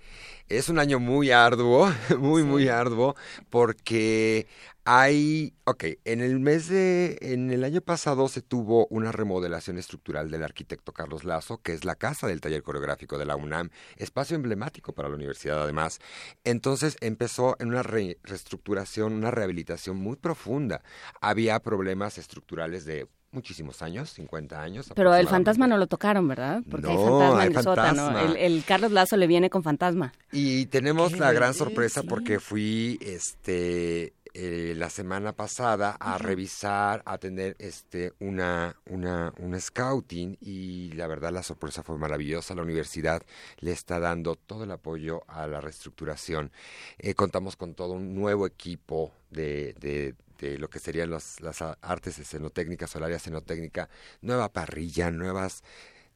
es 0.48 0.68
un 0.68 0.78
año 0.78 1.00
muy 1.00 1.30
arduo, 1.30 1.92
muy, 2.18 2.42
muy 2.44 2.68
arduo, 2.68 3.16
porque 3.50 4.46
hay, 4.84 5.54
ok, 5.64 5.84
en 6.04 6.20
el 6.20 6.40
mes 6.40 6.68
de, 6.68 7.16
en 7.22 7.50
el 7.50 7.64
año 7.64 7.80
pasado 7.80 8.28
se 8.28 8.42
tuvo 8.42 8.86
una 8.88 9.12
remodelación 9.12 9.78
estructural 9.78 10.30
del 10.30 10.42
arquitecto 10.42 10.92
Carlos 10.92 11.24
Lazo, 11.24 11.58
que 11.62 11.72
es 11.72 11.84
la 11.84 11.94
casa 11.94 12.26
del 12.26 12.42
taller 12.42 12.62
coreográfico 12.62 13.16
de 13.16 13.24
la 13.24 13.34
UNAM, 13.34 13.70
espacio 13.96 14.36
emblemático 14.36 14.92
para 14.92 15.08
la 15.08 15.14
universidad 15.14 15.62
además. 15.62 16.00
Entonces 16.44 16.98
empezó 17.00 17.56
en 17.58 17.68
una 17.68 17.82
reestructuración, 17.82 19.14
una 19.14 19.30
rehabilitación 19.30 19.96
muy 19.96 20.16
profunda. 20.16 20.82
Había 21.20 21.58
problemas 21.60 22.18
estructurales 22.18 22.84
de 22.84 23.08
muchísimos 23.34 23.82
años, 23.82 24.10
50 24.10 24.62
años. 24.62 24.92
Pero 24.94 25.14
el 25.14 25.28
fantasma 25.28 25.66
no 25.66 25.76
lo 25.76 25.86
tocaron, 25.86 26.28
¿verdad? 26.28 26.62
Porque 26.70 26.88
hay 26.88 26.96
fantasma 26.96 27.44
en 27.44 27.56
el 27.56 27.62
sótano. 27.62 28.18
El, 28.36 28.64
Carlos 28.64 28.92
Lazo 28.92 29.16
le 29.16 29.26
viene 29.26 29.50
con 29.50 29.62
fantasma. 29.62 30.12
Y 30.32 30.66
tenemos 30.66 31.18
la 31.18 31.32
gran 31.32 31.52
sorpresa 31.52 32.02
porque 32.04 32.38
fui, 32.38 32.98
este, 33.02 34.14
eh, 34.34 34.74
la 34.76 34.90
semana 34.90 35.32
pasada 35.34 35.92
a 36.00 36.18
revisar, 36.18 37.02
a 37.06 37.18
tener 37.18 37.54
este 37.60 38.12
una, 38.18 38.76
una, 38.86 39.32
un 39.38 39.60
scouting 39.60 40.36
y 40.40 40.90
la 40.92 41.06
verdad 41.06 41.32
la 41.32 41.44
sorpresa 41.44 41.84
fue 41.84 41.96
maravillosa. 41.98 42.54
La 42.54 42.62
universidad 42.62 43.22
le 43.60 43.70
está 43.70 44.00
dando 44.00 44.34
todo 44.34 44.64
el 44.64 44.72
apoyo 44.72 45.22
a 45.28 45.46
la 45.46 45.60
reestructuración. 45.60 46.50
Eh, 46.98 47.14
contamos 47.14 47.56
con 47.56 47.74
todo 47.74 47.92
un 47.92 48.14
nuevo 48.14 48.46
equipo 48.46 49.12
de, 49.30 49.74
de, 49.80 50.16
de 50.38 50.58
lo 50.58 50.68
que 50.68 50.80
serían 50.80 51.10
las 51.10 51.38
artes 51.80 52.18
escenotécnicas 52.18 52.94
o 52.94 52.98
el 52.98 53.04
área 53.04 53.16
escenotécnica, 53.18 53.88
nueva 54.20 54.52
parrilla, 54.52 55.10
nuevas, 55.12 55.62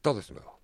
todo 0.03 0.21
es 0.21 0.31
nuevo 0.33 0.58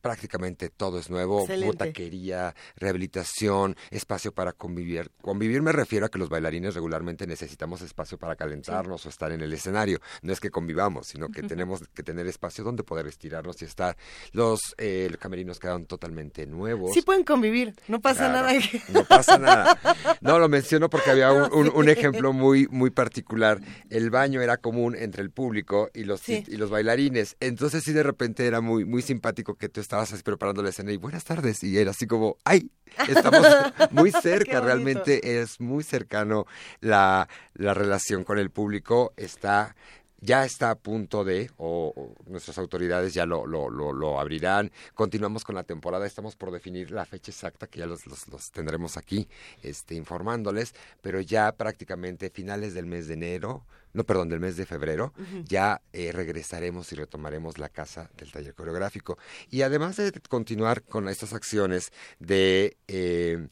prácticamente 0.00 0.70
todo 0.70 0.98
es 0.98 1.10
nuevo, 1.10 1.46
botaquería, 1.46 2.54
rehabilitación, 2.76 3.76
espacio 3.90 4.32
para 4.32 4.52
convivir. 4.52 5.10
Convivir 5.20 5.62
me 5.62 5.72
refiero 5.72 6.06
a 6.06 6.08
que 6.08 6.18
los 6.18 6.28
bailarines 6.28 6.74
regularmente 6.74 7.26
necesitamos 7.26 7.82
espacio 7.82 8.18
para 8.18 8.36
calentarnos 8.36 9.06
o 9.06 9.08
estar 9.08 9.32
en 9.32 9.40
el 9.40 9.52
escenario. 9.52 10.00
No 10.22 10.32
es 10.32 10.40
que 10.40 10.50
convivamos, 10.50 11.08
sino 11.08 11.28
que 11.28 11.42
tenemos 11.42 11.82
que 11.94 12.02
tener 12.02 12.26
espacio 12.26 12.64
donde 12.64 12.84
poder 12.84 13.06
estirarnos 13.06 13.60
y 13.62 13.64
estar. 13.64 13.96
Los 14.32 14.74
eh, 14.78 15.10
camerinos 15.18 15.58
quedaron 15.58 15.86
totalmente 15.86 16.46
nuevos. 16.46 16.92
Sí 16.94 17.02
pueden 17.02 17.24
convivir, 17.24 17.74
no 17.88 18.00
pasa 18.00 18.28
nada. 18.28 18.52
No 18.88 19.04
pasa 19.04 19.38
nada. 19.38 19.78
No, 20.20 20.38
lo 20.38 20.48
menciono 20.48 20.90
porque 20.90 21.10
había 21.10 21.32
un, 21.52 21.88
ejemplo 21.88 22.32
muy, 22.32 22.66
muy 22.68 22.90
particular. 22.90 23.60
El 23.88 24.10
baño 24.10 24.40
era 24.40 24.56
común 24.56 24.96
entre 24.96 25.22
el 25.22 25.30
público 25.30 25.90
y 25.94 26.04
los, 26.04 26.28
y 26.28 26.56
los 26.56 26.70
bailarines. 26.70 27.36
Entonces 27.40 27.84
sí 27.84 27.92
de 27.92 28.02
repente 28.02 28.46
era 28.46 28.60
muy, 28.60 28.84
muy 28.84 29.02
simpático 29.02 29.54
que 29.54 29.68
tú 29.68 29.80
estabas 29.90 30.12
así 30.12 30.22
preparando 30.22 30.62
la 30.62 30.68
escena 30.68 30.92
y 30.92 30.96
buenas 30.96 31.24
tardes. 31.24 31.64
Y 31.64 31.76
era 31.76 31.90
así 31.90 32.06
como, 32.06 32.36
¡ay! 32.44 32.70
Estamos 33.08 33.44
muy 33.90 34.12
cerca, 34.12 34.60
realmente 34.60 35.40
es 35.40 35.60
muy 35.60 35.82
cercano 35.82 36.46
la, 36.80 37.28
la 37.54 37.74
relación 37.74 38.22
con 38.22 38.38
el 38.38 38.50
público. 38.50 39.12
Está 39.16 39.74
ya 40.20 40.44
está 40.44 40.70
a 40.70 40.74
punto 40.76 41.24
de, 41.24 41.50
o, 41.56 42.14
nuestras 42.26 42.58
autoridades 42.58 43.14
ya 43.14 43.26
lo, 43.26 43.46
lo, 43.46 43.68
lo, 43.68 44.20
abrirán. 44.20 44.70
Continuamos 44.94 45.42
con 45.42 45.56
la 45.56 45.64
temporada, 45.64 46.06
estamos 46.06 46.36
por 46.36 46.52
definir 46.52 46.92
la 46.92 47.04
fecha 47.04 47.32
exacta, 47.32 47.66
que 47.66 47.80
ya 47.80 47.86
los, 47.86 48.06
los, 48.06 48.52
tendremos 48.52 48.96
aquí 48.96 49.28
este, 49.62 49.96
informándoles, 49.96 50.72
pero 51.00 51.20
ya 51.20 51.50
prácticamente 51.52 52.30
finales 52.30 52.74
del 52.74 52.86
mes 52.86 53.08
de 53.08 53.14
enero, 53.14 53.64
no, 53.92 54.04
perdón, 54.04 54.28
del 54.28 54.40
mes 54.40 54.56
de 54.56 54.66
febrero, 54.66 55.12
ya 55.44 55.82
eh, 55.92 56.12
regresaremos 56.12 56.92
y 56.92 56.96
retomaremos 56.96 57.58
la 57.58 57.68
casa 57.68 58.10
del 58.16 58.30
taller 58.30 58.54
coreográfico. 58.54 59.18
Y 59.50 59.62
además 59.62 59.96
de 59.96 60.12
continuar 60.28 60.82
con 60.82 61.08
estas 61.08 61.32
acciones 61.32 61.92
de... 62.18 62.76
Eh, 62.88 63.48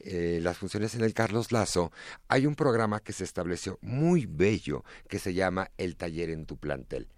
eh, 0.00 0.38
las 0.40 0.58
funciones 0.58 0.94
en 0.94 1.02
el 1.02 1.12
Carlos 1.12 1.50
Lazo, 1.50 1.90
hay 2.28 2.46
un 2.46 2.54
programa 2.54 3.00
que 3.00 3.12
se 3.12 3.24
estableció 3.24 3.80
muy 3.82 4.26
bello 4.26 4.84
que 5.08 5.18
se 5.18 5.34
llama 5.34 5.72
El 5.76 5.96
Taller 5.96 6.30
en 6.30 6.46
tu 6.46 6.56
Plantel. 6.56 7.08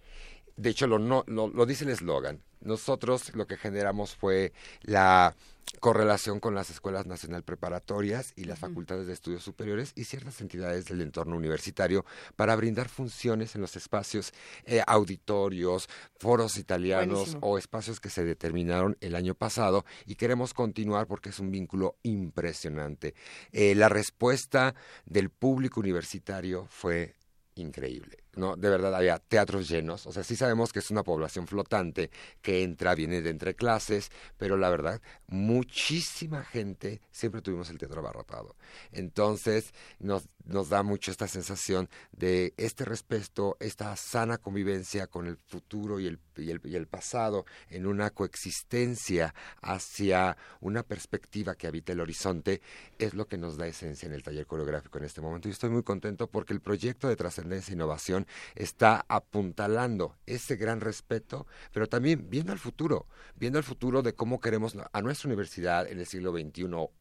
De 0.56 0.70
hecho, 0.70 0.86
lo, 0.86 0.98
no, 0.98 1.24
lo 1.26 1.66
dice 1.66 1.84
el 1.84 1.90
eslogan. 1.90 2.42
Nosotros 2.60 3.34
lo 3.34 3.46
que 3.46 3.58
generamos 3.58 4.14
fue 4.14 4.54
la 4.80 5.34
correlación 5.78 6.40
con 6.40 6.54
las 6.54 6.70
escuelas 6.70 7.06
nacional 7.06 7.42
preparatorias 7.42 8.32
y 8.36 8.44
las 8.44 8.58
facultades 8.58 9.06
de 9.06 9.12
estudios 9.12 9.42
superiores 9.42 9.92
y 9.94 10.04
ciertas 10.04 10.40
entidades 10.40 10.86
del 10.86 11.00
entorno 11.00 11.36
universitario 11.36 12.04
para 12.36 12.56
brindar 12.56 12.88
funciones 12.88 13.54
en 13.54 13.60
los 13.60 13.76
espacios 13.76 14.32
eh, 14.64 14.82
auditorios, 14.86 15.88
foros 16.18 16.56
italianos 16.56 17.36
o 17.40 17.58
espacios 17.58 18.00
que 18.00 18.10
se 18.10 18.24
determinaron 18.24 18.96
el 19.00 19.14
año 19.14 19.34
pasado 19.34 19.84
y 20.06 20.16
queremos 20.16 20.54
continuar 20.54 21.06
porque 21.06 21.30
es 21.30 21.38
un 21.38 21.50
vínculo 21.50 21.96
impresionante. 22.02 23.14
Eh, 23.52 23.74
la 23.74 23.88
respuesta 23.88 24.74
del 25.06 25.30
público 25.30 25.80
universitario 25.80 26.66
fue 26.68 27.14
increíble. 27.54 28.19
¿No? 28.36 28.56
De 28.56 28.68
verdad 28.68 28.94
había 28.94 29.18
teatros 29.18 29.68
llenos, 29.68 30.06
o 30.06 30.12
sea, 30.12 30.22
sí 30.22 30.36
sabemos 30.36 30.72
que 30.72 30.78
es 30.78 30.90
una 30.90 31.02
población 31.02 31.46
flotante 31.46 32.10
que 32.42 32.62
entra, 32.62 32.94
viene 32.94 33.22
de 33.22 33.30
entre 33.30 33.54
clases, 33.54 34.10
pero 34.36 34.56
la 34.56 34.70
verdad, 34.70 35.00
muchísima 35.26 36.44
gente, 36.44 37.00
siempre 37.10 37.42
tuvimos 37.42 37.70
el 37.70 37.78
teatro 37.78 38.00
abarrotado. 38.00 38.56
Entonces, 38.92 39.72
nos, 39.98 40.28
nos 40.44 40.68
da 40.68 40.82
mucho 40.82 41.10
esta 41.10 41.28
sensación 41.28 41.88
de 42.12 42.54
este 42.56 42.84
respeto, 42.84 43.56
esta 43.60 43.96
sana 43.96 44.38
convivencia 44.38 45.06
con 45.06 45.26
el 45.26 45.36
futuro 45.36 46.00
y 46.00 46.06
el, 46.06 46.18
y 46.42 46.50
el, 46.50 46.60
y 46.64 46.76
el 46.76 46.86
pasado 46.86 47.44
en 47.68 47.86
una 47.86 48.10
coexistencia 48.10 49.34
hacia 49.62 50.36
una 50.60 50.82
perspectiva 50.82 51.54
que 51.54 51.66
habita 51.66 51.92
el 51.92 52.00
horizonte, 52.00 52.60
es 52.98 53.14
lo 53.14 53.26
que 53.26 53.38
nos 53.38 53.56
da 53.56 53.66
esencia 53.66 54.06
en 54.06 54.12
el 54.12 54.22
taller 54.22 54.46
coreográfico 54.46 54.98
en 54.98 55.04
este 55.04 55.20
momento. 55.20 55.48
Y 55.48 55.52
estoy 55.52 55.70
muy 55.70 55.82
contento 55.82 56.28
porque 56.28 56.52
el 56.52 56.60
proyecto 56.60 57.08
de 57.08 57.16
trascendencia 57.16 57.72
e 57.72 57.74
innovación 57.74 58.26
está 58.54 59.04
apuntalando 59.08 60.16
ese 60.26 60.56
gran 60.56 60.80
respeto, 60.80 61.46
pero 61.72 61.88
también 61.88 62.28
viendo 62.30 62.52
al 62.52 62.58
futuro, 62.58 63.06
viendo 63.36 63.58
al 63.58 63.64
futuro 63.64 64.02
de 64.02 64.14
cómo 64.14 64.40
queremos 64.40 64.76
a 64.92 65.02
nuestra 65.02 65.28
universidad 65.28 65.88
en 65.88 65.98
el 65.98 66.06
siglo 66.06 66.32
XXI 66.32 66.99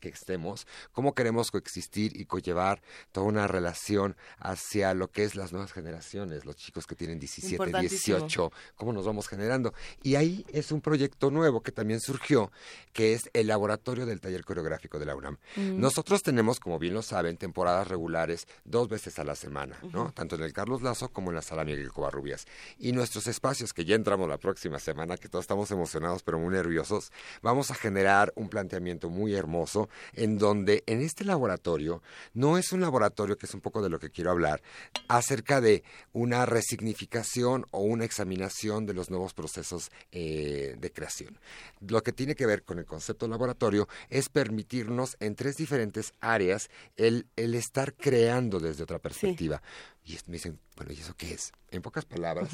que 0.00 0.08
estemos, 0.08 0.66
cómo 0.92 1.14
queremos 1.14 1.50
coexistir 1.50 2.20
y 2.20 2.26
conllevar 2.26 2.82
toda 3.12 3.26
una 3.26 3.46
relación 3.46 4.16
hacia 4.38 4.94
lo 4.94 5.08
que 5.08 5.24
es 5.24 5.34
las 5.34 5.52
nuevas 5.52 5.72
generaciones, 5.72 6.44
los 6.44 6.56
chicos 6.56 6.86
que 6.86 6.94
tienen 6.94 7.18
17, 7.18 7.80
18, 7.80 8.52
cómo 8.76 8.92
nos 8.92 9.06
vamos 9.06 9.28
generando. 9.28 9.74
Y 10.02 10.16
ahí 10.16 10.44
es 10.52 10.72
un 10.72 10.80
proyecto 10.80 11.30
nuevo 11.30 11.62
que 11.62 11.72
también 11.72 12.00
surgió, 12.00 12.50
que 12.92 13.14
es 13.14 13.30
el 13.32 13.46
laboratorio 13.46 14.06
del 14.06 14.20
taller 14.20 14.44
coreográfico 14.44 14.98
de 14.98 15.06
la 15.06 15.16
UNAM. 15.16 15.38
Mm. 15.56 15.80
Nosotros 15.80 16.22
tenemos, 16.22 16.60
como 16.60 16.78
bien 16.78 16.94
lo 16.94 17.02
saben, 17.02 17.36
temporadas 17.36 17.88
regulares 17.88 18.46
dos 18.64 18.88
veces 18.88 19.18
a 19.18 19.24
la 19.24 19.34
semana, 19.34 19.78
¿no? 19.92 20.12
Tanto 20.12 20.36
en 20.36 20.42
el 20.42 20.52
Carlos 20.52 20.82
Lazo 20.82 21.08
como 21.08 21.30
en 21.30 21.36
la 21.36 21.42
Sala 21.42 21.64
Miguel 21.64 21.92
Covarrubias. 21.92 22.46
Y 22.78 22.92
nuestros 22.92 23.26
espacios, 23.26 23.72
que 23.72 23.84
ya 23.84 23.94
entramos 23.94 24.28
la 24.28 24.38
próxima 24.38 24.78
semana, 24.78 25.16
que 25.16 25.28
todos 25.28 25.44
estamos 25.44 25.70
emocionados 25.70 26.22
pero 26.22 26.38
muy 26.38 26.52
nerviosos, 26.52 27.12
vamos 27.42 27.70
a 27.70 27.74
generar 27.74 28.32
un 28.36 28.48
planteamiento 28.48 29.10
muy 29.10 29.34
hermoso 29.34 29.85
en 30.12 30.38
donde 30.38 30.82
en 30.86 31.00
este 31.00 31.24
laboratorio 31.24 32.02
no 32.34 32.58
es 32.58 32.72
un 32.72 32.80
laboratorio 32.80 33.36
que 33.36 33.46
es 33.46 33.54
un 33.54 33.60
poco 33.60 33.82
de 33.82 33.90
lo 33.90 33.98
que 33.98 34.10
quiero 34.10 34.30
hablar, 34.30 34.62
acerca 35.08 35.60
de 35.60 35.84
una 36.12 36.46
resignificación 36.46 37.66
o 37.70 37.80
una 37.80 38.04
examinación 38.04 38.86
de 38.86 38.94
los 38.94 39.10
nuevos 39.10 39.34
procesos 39.34 39.90
eh, 40.12 40.76
de 40.78 40.92
creación. 40.92 41.38
Lo 41.80 42.02
que 42.02 42.12
tiene 42.12 42.34
que 42.34 42.46
ver 42.46 42.62
con 42.62 42.78
el 42.78 42.86
concepto 42.86 43.28
laboratorio 43.28 43.88
es 44.08 44.28
permitirnos 44.28 45.16
en 45.20 45.34
tres 45.34 45.56
diferentes 45.56 46.12
áreas 46.20 46.70
el, 46.96 47.26
el 47.36 47.54
estar 47.54 47.94
creando 47.94 48.60
desde 48.60 48.82
otra 48.82 48.98
perspectiva. 48.98 49.62
Y 50.04 50.16
me 50.26 50.34
dicen, 50.34 50.60
bueno, 50.76 50.92
¿y 50.92 51.00
eso 51.00 51.14
qué 51.16 51.32
es? 51.32 51.52
En 51.70 51.82
pocas 51.82 52.04
palabras, 52.04 52.50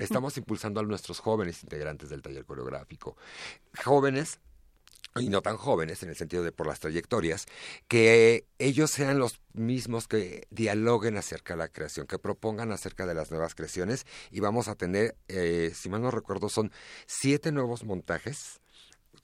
estamos 0.00 0.36
impulsando 0.38 0.80
a 0.80 0.82
nuestros 0.82 1.20
jóvenes 1.20 1.62
integrantes 1.62 2.08
del 2.08 2.20
taller 2.20 2.44
coreográfico. 2.44 3.16
Jóvenes 3.84 4.40
y 5.20 5.28
no 5.28 5.42
tan 5.42 5.56
jóvenes 5.56 6.02
en 6.02 6.10
el 6.10 6.16
sentido 6.16 6.42
de 6.42 6.52
por 6.52 6.66
las 6.66 6.80
trayectorias, 6.80 7.46
que 7.88 8.46
ellos 8.58 8.90
sean 8.90 9.18
los 9.18 9.40
mismos 9.52 10.08
que 10.08 10.46
dialoguen 10.50 11.16
acerca 11.16 11.54
de 11.54 11.58
la 11.58 11.68
creación, 11.68 12.06
que 12.06 12.18
propongan 12.18 12.72
acerca 12.72 13.06
de 13.06 13.14
las 13.14 13.30
nuevas 13.30 13.54
creaciones 13.54 14.06
y 14.30 14.40
vamos 14.40 14.68
a 14.68 14.74
tener, 14.74 15.16
eh, 15.28 15.72
si 15.74 15.88
mal 15.88 16.02
no 16.02 16.10
recuerdo, 16.10 16.48
son 16.48 16.72
siete 17.06 17.52
nuevos 17.52 17.84
montajes 17.84 18.60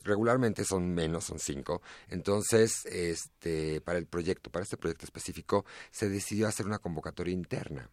regularmente 0.04 0.64
son 0.64 0.92
menos, 0.94 1.24
son 1.24 1.38
cinco. 1.38 1.80
Entonces, 2.08 2.86
este, 2.86 3.80
para 3.80 3.98
el 3.98 4.06
proyecto, 4.06 4.50
para 4.50 4.64
este 4.64 4.76
proyecto 4.76 5.04
específico, 5.04 5.64
se 5.92 6.08
decidió 6.08 6.48
hacer 6.48 6.66
una 6.66 6.80
convocatoria 6.80 7.32
interna 7.32 7.88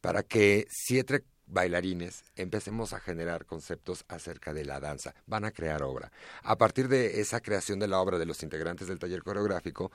para 0.00 0.22
que 0.22 0.66
siete 0.68 1.24
bailarines, 1.46 2.24
empecemos 2.34 2.92
a 2.92 3.00
generar 3.00 3.46
conceptos 3.46 4.04
acerca 4.08 4.52
de 4.52 4.64
la 4.64 4.80
danza. 4.80 5.14
Van 5.26 5.44
a 5.44 5.52
crear 5.52 5.82
obra. 5.82 6.10
A 6.42 6.56
partir 6.58 6.88
de 6.88 7.20
esa 7.20 7.40
creación 7.40 7.78
de 7.78 7.88
la 7.88 8.00
obra 8.00 8.18
de 8.18 8.26
los 8.26 8.42
integrantes 8.42 8.88
del 8.88 8.98
taller 8.98 9.22
coreográfico, 9.22 9.90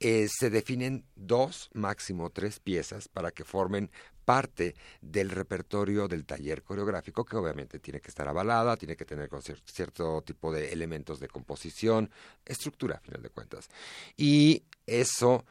eh, 0.00 0.28
se 0.28 0.50
definen 0.50 1.04
dos, 1.14 1.70
máximo 1.72 2.30
tres 2.30 2.60
piezas 2.60 3.08
para 3.08 3.30
que 3.30 3.44
formen 3.44 3.90
parte 4.24 4.74
del 5.00 5.30
repertorio 5.30 6.06
del 6.06 6.26
taller 6.26 6.62
coreográfico, 6.62 7.24
que 7.24 7.36
obviamente 7.36 7.78
tiene 7.78 8.00
que 8.00 8.08
estar 8.08 8.28
avalada, 8.28 8.76
tiene 8.76 8.94
que 8.94 9.06
tener 9.06 9.30
cierto 9.64 10.20
tipo 10.20 10.52
de 10.52 10.70
elementos 10.70 11.18
de 11.18 11.28
composición, 11.28 12.10
estructura, 12.44 12.96
a 12.96 13.00
final 13.00 13.22
de 13.22 13.30
cuentas. 13.30 13.70
Y 14.18 14.64
eso 14.86 15.46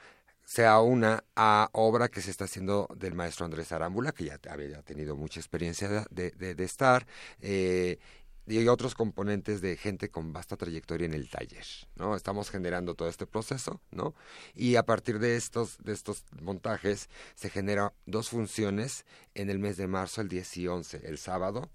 sea 0.47 0.79
una 0.79 1.25
a 1.35 1.69
obra 1.73 2.07
que 2.07 2.21
se 2.21 2.31
está 2.31 2.45
haciendo 2.45 2.87
del 2.95 3.13
maestro 3.13 3.43
Andrés 3.43 3.73
Arámbula, 3.73 4.13
que 4.13 4.23
ya 4.23 4.39
había 4.49 4.81
tenido 4.81 5.17
mucha 5.17 5.41
experiencia 5.41 6.05
de, 6.09 6.31
de, 6.31 6.63
estar, 6.63 7.05
eh, 7.41 7.99
y 8.47 8.65
otros 8.69 8.95
componentes 8.95 9.59
de 9.59 9.75
gente 9.75 10.09
con 10.09 10.31
vasta 10.31 10.55
trayectoria 10.55 11.05
en 11.05 11.13
el 11.13 11.29
taller, 11.29 11.65
¿no? 11.97 12.15
Estamos 12.15 12.49
generando 12.49 12.95
todo 12.95 13.09
este 13.09 13.27
proceso, 13.27 13.81
¿no? 13.91 14.15
Y 14.55 14.77
a 14.77 14.83
partir 14.83 15.19
de 15.19 15.35
estos, 15.35 15.79
de 15.83 15.91
estos 15.91 16.23
montajes 16.41 17.09
se 17.35 17.49
generan 17.49 17.91
dos 18.05 18.29
funciones 18.29 19.05
en 19.35 19.49
el 19.49 19.59
mes 19.59 19.75
de 19.75 19.87
marzo, 19.87 20.21
el 20.21 20.29
10 20.29 20.57
y 20.57 20.67
11, 20.69 21.01
el 21.09 21.17
sábado, 21.17 21.69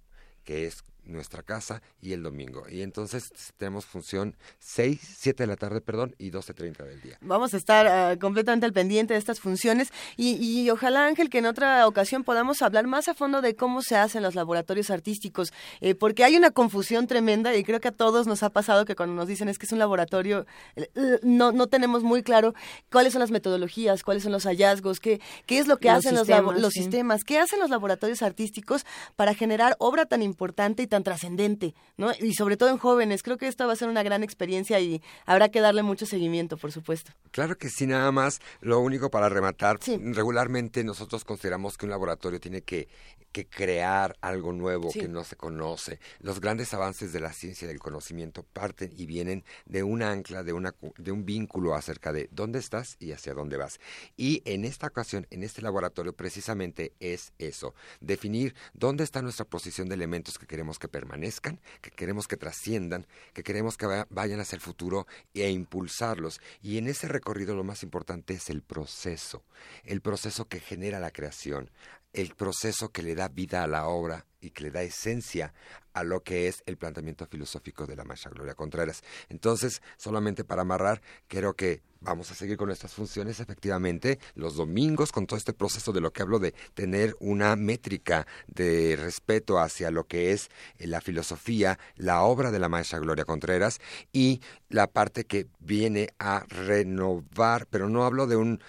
que 0.45 0.66
es 0.66 0.83
nuestra 1.05 1.42
casa 1.42 1.82
y 2.00 2.12
el 2.12 2.22
domingo. 2.22 2.64
Y 2.68 2.82
entonces 2.82 3.32
tenemos 3.57 3.84
función 3.84 4.36
6, 4.59 5.00
7 5.18 5.42
de 5.42 5.46
la 5.46 5.57
tarde, 5.57 5.80
perdón, 5.80 6.14
y 6.18 6.30
12.30 6.30 6.84
del 6.84 7.00
día. 7.00 7.18
Vamos 7.20 7.55
a 7.55 7.57
estar 7.57 7.86
ah, 7.86 8.16
completamente 8.20 8.66
al 8.66 8.72
pendiente 8.72 9.14
de 9.14 9.18
estas 9.18 9.40
funciones 9.40 9.92
y, 10.16 10.36
y, 10.36 10.70
ojalá, 10.70 11.07
Ángel, 11.07 11.30
que 11.30 11.38
en 11.38 11.46
otra 11.46 11.86
ocasión 11.86 12.24
podamos 12.24 12.62
hablar 12.62 12.86
más 12.86 13.09
a 13.09 13.14
fondo 13.14 13.40
de 13.40 13.57
cómo 13.57 13.82
se 13.82 13.96
hacen 13.96 14.22
los 14.22 14.34
laboratorios 14.34 14.90
artísticos, 14.90 15.53
eh, 15.80 15.94
porque 15.94 16.24
hay 16.24 16.36
una 16.36 16.50
confusión 16.50 17.07
tremenda 17.07 17.55
y 17.57 17.64
creo 17.64 17.80
que 17.80 17.88
a 17.88 17.92
todos 17.92 18.26
nos 18.26 18.42
ha 18.42 18.50
pasado 18.50 18.84
que 18.84 18.94
cuando 18.94 19.14
nos 19.14 19.28
dicen 19.28 19.48
es 19.48 19.59
que 19.59 19.66
es 19.66 19.72
un 19.72 19.78
laboratorio, 19.78 20.46
eh, 20.76 20.88
no, 21.22 21.53
no 21.53 21.66
tenemos 21.66 22.03
muy 22.03 22.22
claro 22.22 22.55
cuáles 22.90 23.12
son 23.12 23.20
las 23.20 23.30
metodologías, 23.30 24.03
cuáles 24.03 24.22
son 24.22 24.32
los 24.32 24.44
hallazgos, 24.44 25.00
qué, 25.00 25.20
qué 25.46 25.59
es 25.59 25.66
lo 25.66 25.78
que 25.78 25.90
hacen 25.90 26.14
los, 26.14 26.28
los 26.28 26.72
sistemas, 26.72 27.24
qué 27.24 27.38
hacen 27.38 27.61
los 27.61 27.70
laboratorios 27.70 28.22
artísticos 28.22 28.84
para 29.16 29.34
generar 29.34 29.76
obra 29.78 30.07
tan 30.07 30.22
importante 30.22 30.82
y 30.82 30.86
tan 30.93 31.05
trascendente, 31.05 31.74
¿no? 31.97 32.12
Y 32.20 32.34
sobre 32.34 32.59
todo 32.59 32.68
en 32.68 32.76
jóvenes. 32.76 33.22
Creo 33.22 33.38
que 33.38 33.49
esta 33.49 33.64
va 33.64 33.72
a 33.72 33.76
ser 33.76 33.88
una 33.88 34.03
gran 34.03 34.22
experiencia 34.22 34.78
y 34.78 35.01
habrá 35.24 35.49
que 35.49 35.62
darle 35.62 35.82
mucho 35.82 36.05
seguimiento, 36.05 36.59
por 36.59 36.70
supuesto. 36.70 37.12
Claro 37.30 37.57
que 37.57 37.70
sí, 37.70 37.86
nada 37.86 38.12
más. 38.12 38.40
Lo 38.61 38.78
único 38.80 39.11
para 39.11 39.30
rematar, 39.30 39.78
regularmente 39.86 40.84
nosotros 40.84 41.24
consideramos 41.24 41.78
que 41.78 41.86
un 41.86 41.90
laboratorio 41.90 42.38
tiene 42.40 42.61
que, 42.61 42.88
que 43.33 43.47
crear 43.47 44.16
algo 44.20 44.53
nuevo 44.53 44.93
que 44.93 45.09
no 45.09 45.24
se 45.24 45.37
conoce. 45.37 45.99
Los 46.20 46.41
grandes 46.41 46.72
avances 46.74 47.12
de 47.12 47.20
la 47.20 47.33
ciencia 47.33 47.64
y 47.64 47.68
del 47.68 47.80
conocimiento 47.80 48.45
parten 48.45 48.93
y 48.97 49.07
vienen 49.07 49.45
de 49.64 49.83
un 49.83 50.03
ancla, 50.03 50.43
de, 50.43 50.53
una, 50.53 50.74
de 50.99 51.12
un 51.12 51.24
vínculo 51.24 51.74
acerca 51.74 52.12
de 52.12 52.28
dónde 52.30 52.59
estás 52.59 52.97
y 53.01 53.12
hacia 53.12 53.35
dónde 53.35 53.57
vas. 53.57 53.80
Y 54.16 54.43
en 54.45 54.64
esta 54.64 54.87
ocasión, 54.87 55.26
en 55.30 55.43
este 55.43 55.62
laboratorio, 55.62 56.12
precisamente 56.14 56.93
es 57.01 57.33
eso, 57.39 57.74
definir 58.01 58.55
dónde 58.74 59.05
está 59.05 59.22
nuestra 59.22 59.47
posición 59.47 59.89
de 59.89 59.95
elementos 59.95 60.39
que 60.39 60.47
queremos 60.47 60.78
que 60.78 60.89
permanezcan, 60.89 61.61
que 61.80 61.91
queremos 61.91 62.28
que 62.28 62.37
trasciendan, 62.37 63.07
que 63.33 63.43
queremos 63.43 63.76
que 63.76 64.05
vayan 64.11 64.41
hacia 64.41 64.57
el 64.57 64.62
futuro 64.62 65.07
e 65.35 65.51
impulsarlos. 65.51 66.41
Y 66.61 66.78
en 66.78 66.89
ese 66.89 67.09
recorrido 67.09 67.55
lo 67.55 67.64
más 67.64 67.83
importante 67.83 68.35
es 68.35 68.51
el 68.51 68.62
proceso, 68.62 69.43
el 69.85 70.03
proceso 70.03 70.47
que 70.47 70.61
genera 70.61 71.01
la 71.01 71.11
creación, 71.11 71.70
el 72.13 72.35
proceso 72.35 72.91
que 72.91 73.03
le 73.03 73.15
da 73.15 73.29
vida 73.29 73.63
a 73.63 73.67
la 73.67 73.87
obra 73.87 74.27
y 74.41 74.51
que 74.51 74.65
le 74.65 74.71
da 74.71 74.83
esencia 74.83 75.55
a 75.95 76.05
lo 76.05 76.23
que 76.23 76.49
es 76.49 76.63
el 76.67 76.77
planteamiento 76.77 77.27
filosófico 77.27 77.87
de 77.87 77.97
la 77.97 78.05
maestra 78.05 78.31
Gloria 78.31 78.55
Contreras. 78.55 79.03
Entonces, 79.29 79.83
solamente 79.97 80.45
para 80.45 80.63
amarrar, 80.63 81.01
creo 81.29 81.55
que 81.55 81.83
vamos 82.01 82.31
a 82.31 82.35
seguir 82.35 82.57
con 82.57 82.67
nuestras 82.67 82.93
funciones 82.93 83.39
efectivamente 83.39 84.19
los 84.35 84.57
domingos 84.57 85.13
con 85.13 85.27
todo 85.27 85.37
este 85.37 85.53
proceso 85.53 85.93
de 85.93 86.01
lo 86.01 86.13
que 86.13 86.23
hablo 86.23 86.41
de 86.41 86.53
tener 86.75 87.15
una 87.21 87.55
métrica 87.55 88.27
de 88.49 88.97
respeto 89.01 89.61
hacia 89.61 89.93
lo 89.93 90.09
que 90.09 90.33
es 90.33 90.51
eh, 90.79 90.89
la 90.89 91.01
filosofía, 91.01 91.79
la 91.95 92.23
obra 92.23 92.51
de 92.51 92.59
la 92.59 92.69
maestra 92.69 92.99
Gloria 92.99 93.25
Contreras 93.25 93.81
y 94.13 94.41
la 94.69 94.89
parte 94.89 95.25
que 95.25 95.47
viene 95.61 96.09
a 96.19 96.45
renovar, 96.49 97.67
pero 97.69 97.89
no 97.89 98.05
hablo 98.05 98.27
de 98.27 98.37
un 98.37 98.61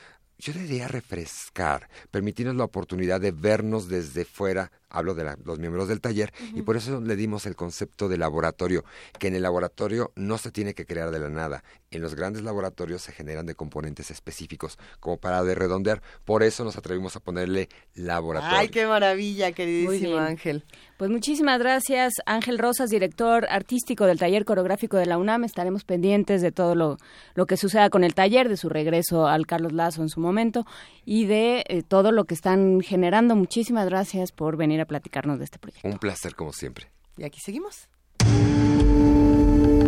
yo 0.44 0.52
diría 0.54 0.89
refrescar, 0.89 1.89
permitirnos 2.12 2.56
la 2.58 2.66
oportunidad 2.66 3.22
de 3.22 3.32
vernos 3.32 3.88
desde 3.88 4.26
fuera 4.26 4.72
hablo 4.94 5.16
de 5.16 5.36
los 5.44 5.60
miembros 5.60 5.89
del 5.89 6.00
taller, 6.00 6.32
y 6.54 6.62
por 6.62 6.78
eso 6.78 7.02
le 7.02 7.18
dimos 7.18 7.46
el 7.46 7.58
concepto 7.58 8.08
de 8.08 8.18
laboratorio, 8.18 8.86
que 9.20 9.28
en 9.28 9.36
el 9.36 9.41
laboratorio 9.41 10.14
no 10.16 10.38
se 10.38 10.52
tiene 10.52 10.74
que 10.74 10.86
crear 10.86 11.12
de 11.12 11.20
la 11.20 11.30
nada. 11.30 11.64
En 11.91 12.02
los 12.02 12.16
grandes 12.16 12.44
laboratorios 12.44 13.02
se 13.02 13.12
generan 13.12 13.46
de 13.46 13.56
componentes 13.56 14.10
específicos, 14.10 14.80
como 15.00 15.18
para 15.18 15.44
de 15.44 15.56
redondear. 15.56 16.02
Por 16.24 16.44
eso 16.44 16.64
nos 16.64 16.78
atrevimos 16.78 17.16
a 17.16 17.20
ponerle 17.20 17.70
laboratorio. 17.96 18.58
¡Ay, 18.58 18.70
qué 18.70 18.88
maravilla, 18.88 19.52
queridísimo 19.52 20.18
Ángel! 20.18 20.64
Pues 20.98 21.12
muchísimas 21.12 21.60
gracias, 21.60 22.14
Ángel 22.26 22.58
Rosas, 22.58 22.89
director 22.89 23.46
artístico 23.50 24.06
del 24.06 24.20
taller 24.20 24.46
coreográfico 24.46 24.96
de 24.96 25.06
la 25.06 25.18
UNAM. 25.18 25.44
Estaremos 25.44 25.84
pendientes 25.84 26.41
de 26.41 26.52
todo 26.52 26.76
lo, 26.76 26.98
lo 27.36 27.46
que 27.46 27.58
suceda 27.58 27.89
con 27.89 28.04
el 28.04 28.14
taller, 28.14 28.48
de 28.48 28.58
su 28.58 28.70
regreso 28.70 29.28
al 29.28 29.46
Carlos 29.46 29.74
Lazo 29.74 30.02
en 30.02 30.10
su 30.10 30.20
momento 30.20 30.66
y 31.06 31.26
de 31.26 31.66
eh, 31.68 31.84
todo 31.86 32.12
lo 32.12 32.26
que 32.26 32.34
están 32.34 32.82
generando. 32.82 33.36
Muchísimas 33.36 33.88
gracias 33.88 34.32
por 34.32 34.56
venir 34.56 34.80
a 34.82 34.82
platicarnos 34.86 35.39
de 35.39 35.45
este 35.45 35.59
proyecto. 35.59 35.88
Un 35.88 35.97
placer, 35.97 36.36
como 36.36 36.53
siempre. 36.53 36.91
Y 37.17 37.23
aquí 37.23 37.39
seguimos. 37.39 37.88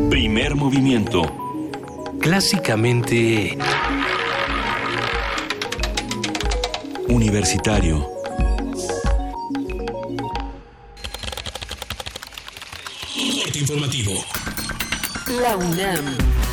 Primer 0.09 0.55
movimiento. 0.55 1.21
Clásicamente... 2.19 3.57
Universitario. 7.07 8.15
informativo. 13.65 14.13
La 15.41 15.55
UNAM. 15.57 16.44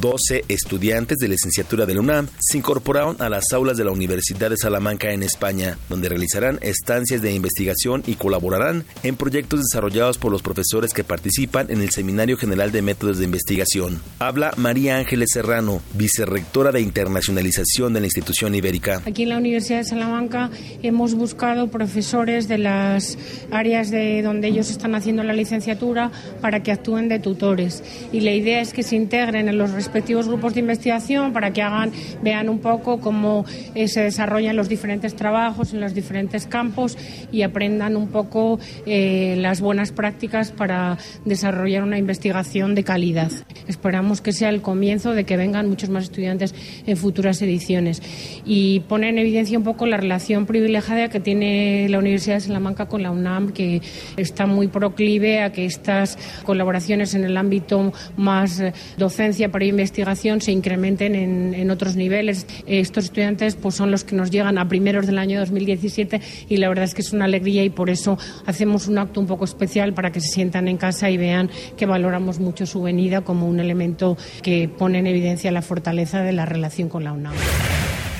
12 0.00 0.44
estudiantes 0.48 1.18
de 1.18 1.28
licenciatura 1.28 1.84
de 1.84 1.94
la 1.94 2.00
UNAM 2.00 2.28
se 2.38 2.56
incorporaron 2.56 3.16
a 3.20 3.28
las 3.28 3.52
aulas 3.52 3.76
de 3.76 3.84
la 3.84 3.90
Universidad 3.90 4.48
de 4.48 4.56
Salamanca 4.56 5.12
en 5.12 5.22
España, 5.22 5.76
donde 5.90 6.08
realizarán 6.08 6.58
estancias 6.62 7.20
de 7.20 7.34
investigación 7.34 8.02
y 8.06 8.14
colaborarán 8.14 8.84
en 9.02 9.16
proyectos 9.16 9.60
desarrollados 9.60 10.16
por 10.16 10.32
los 10.32 10.42
profesores 10.42 10.94
que 10.94 11.04
participan 11.04 11.66
en 11.70 11.82
el 11.82 11.90
Seminario 11.90 12.38
General 12.38 12.72
de 12.72 12.80
Métodos 12.80 13.18
de 13.18 13.26
Investigación. 13.26 14.00
Habla 14.18 14.52
María 14.56 14.96
Ángeles 14.96 15.30
Serrano, 15.32 15.82
vicerrectora 15.94 16.72
de 16.72 16.80
internacionalización 16.80 17.92
de 17.92 18.00
la 18.00 18.06
institución 18.06 18.54
ibérica. 18.54 19.02
Aquí 19.04 19.24
en 19.24 19.30
la 19.30 19.38
Universidad 19.38 19.78
de 19.78 19.84
Salamanca 19.84 20.50
hemos 20.82 21.14
buscado 21.14 21.70
profesores 21.70 22.48
de 22.48 22.58
las 22.58 23.18
áreas 23.50 23.90
de 23.90 24.22
donde 24.22 24.48
ellos 24.48 24.70
están 24.70 24.94
haciendo 24.94 25.22
la 25.24 25.34
licenciatura 25.34 26.10
para 26.40 26.62
que 26.62 26.72
actúen 26.72 27.08
de 27.08 27.18
tutores. 27.18 27.82
Y 28.12 28.20
la 28.20 28.32
idea 28.32 28.62
es 28.62 28.72
que 28.72 28.82
se 28.82 28.96
integren 28.96 29.48
en 29.48 29.58
los 29.58 29.72
respectivos 29.90 30.28
grupos 30.28 30.54
de 30.54 30.60
investigación 30.60 31.32
para 31.32 31.52
que 31.52 31.62
hagan, 31.62 31.90
vean 32.22 32.48
un 32.48 32.60
poco 32.60 33.00
cómo 33.00 33.44
eh, 33.74 33.88
se 33.88 34.02
desarrollan 34.02 34.54
los 34.54 34.68
diferentes 34.68 35.16
trabajos 35.16 35.74
en 35.74 35.80
los 35.80 35.94
diferentes 35.94 36.46
campos 36.46 36.96
y 37.32 37.42
aprendan 37.42 37.96
un 37.96 38.06
poco 38.06 38.60
eh, 38.86 39.34
las 39.38 39.60
buenas 39.60 39.90
prácticas 39.90 40.52
para 40.52 40.96
desarrollar 41.24 41.82
una 41.82 41.98
investigación 41.98 42.76
de 42.76 42.84
calidad. 42.84 43.32
Esperamos 43.66 44.20
que 44.20 44.32
sea 44.32 44.50
el 44.50 44.62
comienzo 44.62 45.12
de 45.12 45.24
que 45.24 45.36
vengan 45.36 45.68
muchos 45.68 45.90
más 45.90 46.04
estudiantes 46.04 46.54
en 46.86 46.96
futuras 46.96 47.42
ediciones 47.42 48.00
y 48.44 48.80
pone 48.80 49.08
en 49.08 49.18
evidencia 49.18 49.58
un 49.58 49.64
poco 49.64 49.86
la 49.86 49.96
relación 49.96 50.46
privilegiada 50.46 51.08
que 51.08 51.18
tiene 51.18 51.88
la 51.88 51.98
Universidad 51.98 52.36
de 52.36 52.42
Salamanca 52.42 52.86
con 52.86 53.02
la 53.02 53.10
UNAM, 53.10 53.50
que 53.50 53.82
está 54.16 54.46
muy 54.46 54.68
proclive 54.68 55.42
a 55.42 55.50
que 55.50 55.64
estas 55.64 56.16
colaboraciones 56.44 57.14
en 57.14 57.24
el 57.24 57.36
ámbito 57.36 57.92
más 58.16 58.60
eh, 58.60 58.72
docencia 58.96 59.50
para 59.50 59.64
investigación 59.80 60.40
se 60.40 60.52
incrementen 60.52 61.14
en, 61.14 61.70
otros 61.70 61.96
niveles. 61.96 62.46
Estos 62.66 63.04
estudiantes 63.04 63.56
pues, 63.56 63.74
son 63.74 63.90
los 63.90 64.04
que 64.04 64.14
nos 64.14 64.30
llegan 64.30 64.58
a 64.58 64.68
primeros 64.68 65.06
del 65.06 65.18
año 65.18 65.38
2017 65.40 66.20
y 66.48 66.56
la 66.58 66.68
verdad 66.68 66.84
es 66.84 66.94
que 66.94 67.02
es 67.02 67.12
una 67.12 67.24
alegría 67.24 67.64
y 67.64 67.70
por 67.70 67.90
eso 67.90 68.18
hacemos 68.46 68.88
un 68.88 68.98
acto 68.98 69.20
un 69.20 69.26
poco 69.26 69.44
especial 69.44 69.94
para 69.94 70.10
que 70.12 70.20
se 70.20 70.28
sientan 70.28 70.68
en 70.68 70.76
casa 70.76 71.10
y 71.10 71.16
vean 71.16 71.50
que 71.76 71.86
valoramos 71.86 72.40
mucho 72.40 72.66
su 72.66 72.82
venida 72.82 73.22
como 73.22 73.48
un 73.48 73.60
elemento 73.60 74.16
que 74.42 74.68
pone 74.68 74.98
en 74.98 75.06
evidencia 75.06 75.50
la 75.50 75.62
fortaleza 75.62 76.22
de 76.22 76.32
la 76.32 76.44
relación 76.44 76.88
con 76.88 77.04
la 77.04 77.12
UNAM. 77.12 77.34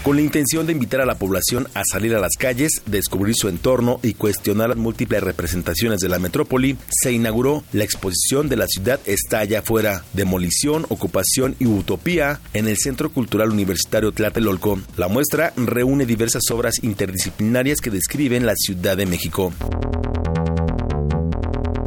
Con 0.03 0.17
la 0.17 0.23
intención 0.23 0.67
de 0.67 0.73
invitar 0.73 1.03
a 1.03 1.07
la 1.07 1.17
población 1.17 1.69
a 1.75 1.83
salir 1.85 2.15
a 2.15 2.21
las 2.21 2.37
calles, 2.39 2.83
descubrir 2.87 3.35
su 3.35 3.49
entorno 3.49 4.01
y 4.03 4.15
cuestionar 4.15 4.71
las 4.71 4.79
múltiples 4.79 5.23
representaciones 5.23 6.01
de 6.01 6.09
la 6.09 6.19
metrópoli, 6.19 6.79
se 6.91 7.13
inauguró 7.13 7.65
la 7.73 7.85
exposición 7.85 8.49
de 8.49 8.57
la 8.57 8.67
ciudad 8.67 8.99
está 9.05 9.41
allá 9.41 9.59
afuera, 9.59 10.05
demolición, 10.15 10.87
ocupación 10.89 11.55
y 11.59 11.67
utopía 11.67 12.41
en 12.55 12.67
el 12.67 12.79
Centro 12.79 13.11
Cultural 13.11 13.51
Universitario 13.51 14.13
Tlatelolco. 14.13 14.81
La 14.97 15.09
muestra 15.09 15.53
reúne 15.57 16.07
diversas 16.07 16.45
obras 16.51 16.83
interdisciplinarias 16.83 17.81
que 17.81 17.91
describen 17.91 18.47
la 18.47 18.55
Ciudad 18.57 18.97
de 18.97 19.05
México. 19.05 19.53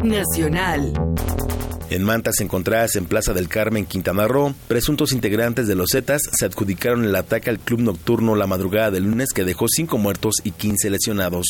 Nacional. 0.03 0.93
En 1.93 2.03
mantas 2.03 2.39
encontradas 2.39 2.95
en 2.95 3.05
Plaza 3.05 3.33
del 3.33 3.47
Carmen, 3.47 3.85
Quintana 3.85 4.27
Roo, 4.27 4.55
presuntos 4.67 5.11
integrantes 5.11 5.67
de 5.67 5.75
los 5.75 5.91
Zetas 5.91 6.23
se 6.31 6.43
adjudicaron 6.43 7.05
el 7.05 7.15
ataque 7.15 7.51
al 7.51 7.59
club 7.59 7.81
nocturno 7.81 8.35
la 8.35 8.47
madrugada 8.47 8.89
del 8.89 9.03
lunes 9.03 9.29
que 9.31 9.43
dejó 9.43 9.67
cinco 9.67 9.99
muertos 9.99 10.37
y 10.43 10.49
15 10.49 10.89
lesionados. 10.89 11.45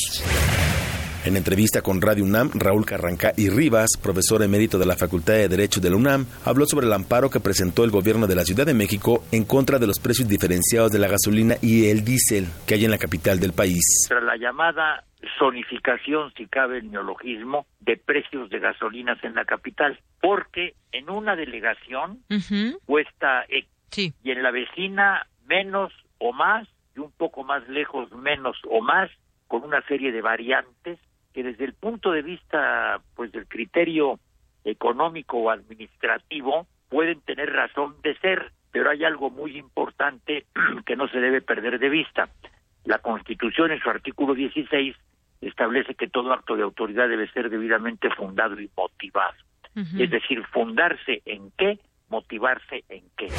En 1.26 1.38
entrevista 1.38 1.82
con 1.82 2.01
Radio 2.01 2.26
UNAM, 2.26 2.49
Raúl 2.53 2.86
Carranca 2.86 3.32
y 3.38 3.49
Rivas, 3.49 3.91
profesor 4.01 4.43
emérito 4.43 4.78
de 4.78 4.86
la 4.86 4.97
Facultad 4.97 5.36
de 5.36 5.47
Derecho 5.47 5.80
de 5.80 5.89
la 5.89 5.95
UNAM, 5.95 6.26
habló 6.43 6.65
sobre 6.65 6.86
el 6.86 6.91
amparo 6.91 7.30
que 7.30 7.39
presentó 7.39 7.86
el 7.86 7.91
gobierno 7.91 8.28
de 8.28 8.36
la 8.36 8.43
Ciudad 8.43 8.65
de 8.65 8.74
México 8.74 9.24
en 9.32 9.45
contra 9.45 9.80
de 9.80 9.88
los 9.88 9.99
precios 9.99 10.28
diferenciados 10.28 10.91
de 10.91 10.99
la 10.99 11.07
gasolina 11.07 11.55
y 11.61 11.89
el 11.89 12.03
diésel 12.03 12.47
que 12.67 12.74
hay 12.74 12.84
en 12.84 12.91
la 12.91 12.97
capital 12.97 13.39
del 13.39 13.53
país. 13.53 14.05
Tras 14.09 14.21
la 14.21 14.36
llamada 14.36 15.05
zonificación, 15.39 16.34
si 16.36 16.45
cabe 16.47 16.80
el 16.80 16.91
neologismo, 16.91 17.67
de 17.80 17.95
precios 17.95 18.49
de 18.49 18.59
gasolinas 18.59 19.24
en 19.24 19.36
la 19.36 19.45
capital, 19.45 19.97
porque 20.19 20.76
en 20.91 21.09
una 21.09 21.38
delegación 21.38 22.19
cuesta 22.86 23.45
X 23.47 24.13
y 24.21 24.32
en 24.32 24.43
la 24.43 24.51
vecina 24.51 25.26
menos 25.45 25.93
o 26.17 26.34
más 26.34 26.67
y 26.97 26.99
un 26.99 27.13
poco 27.13 27.45
más 27.45 27.65
lejos 27.69 28.11
menos 28.11 28.57
o 28.69 28.82
más 28.82 29.09
con 29.47 29.63
una 29.63 29.82
serie 29.88 30.11
de 30.11 30.21
variantes 30.21 30.99
que 31.34 31.43
desde 31.43 31.65
el 31.65 31.73
punto 31.73 32.11
de 32.11 32.21
vista 32.21 33.01
pues 33.15 33.31
del 33.31 33.47
criterio 33.47 34.19
económico 34.63 35.38
o 35.38 35.49
administrativo 35.49 36.67
pueden 36.89 37.21
tener 37.21 37.51
razón 37.51 37.95
de 38.03 38.15
ser, 38.19 38.51
pero 38.71 38.89
hay 38.89 39.03
algo 39.03 39.29
muy 39.29 39.57
importante 39.57 40.45
que 40.86 40.95
no 40.95 41.07
se 41.07 41.19
debe 41.19 41.41
perder 41.41 41.79
de 41.79 41.89
vista. 41.89 42.29
La 42.86 42.99
Constitución 42.99 43.71
en 43.71 43.79
su 43.79 43.89
artículo 43.89 44.34
16 44.36 44.95
establece 45.41 45.95
que 45.95 46.07
todo 46.07 46.34
acto 46.34 46.55
de 46.55 46.63
autoridad 46.63 47.09
debe 47.09 47.29
ser 47.31 47.49
debidamente 47.49 48.09
fundado 48.11 48.59
y 48.59 48.69
motivado. 48.75 49.36
Es 49.75 50.11
decir, 50.11 50.43
fundarse 50.51 51.23
en 51.25 51.51
qué, 51.57 51.79
motivarse 52.07 52.84
en 52.89 53.03
qué. 53.17 53.29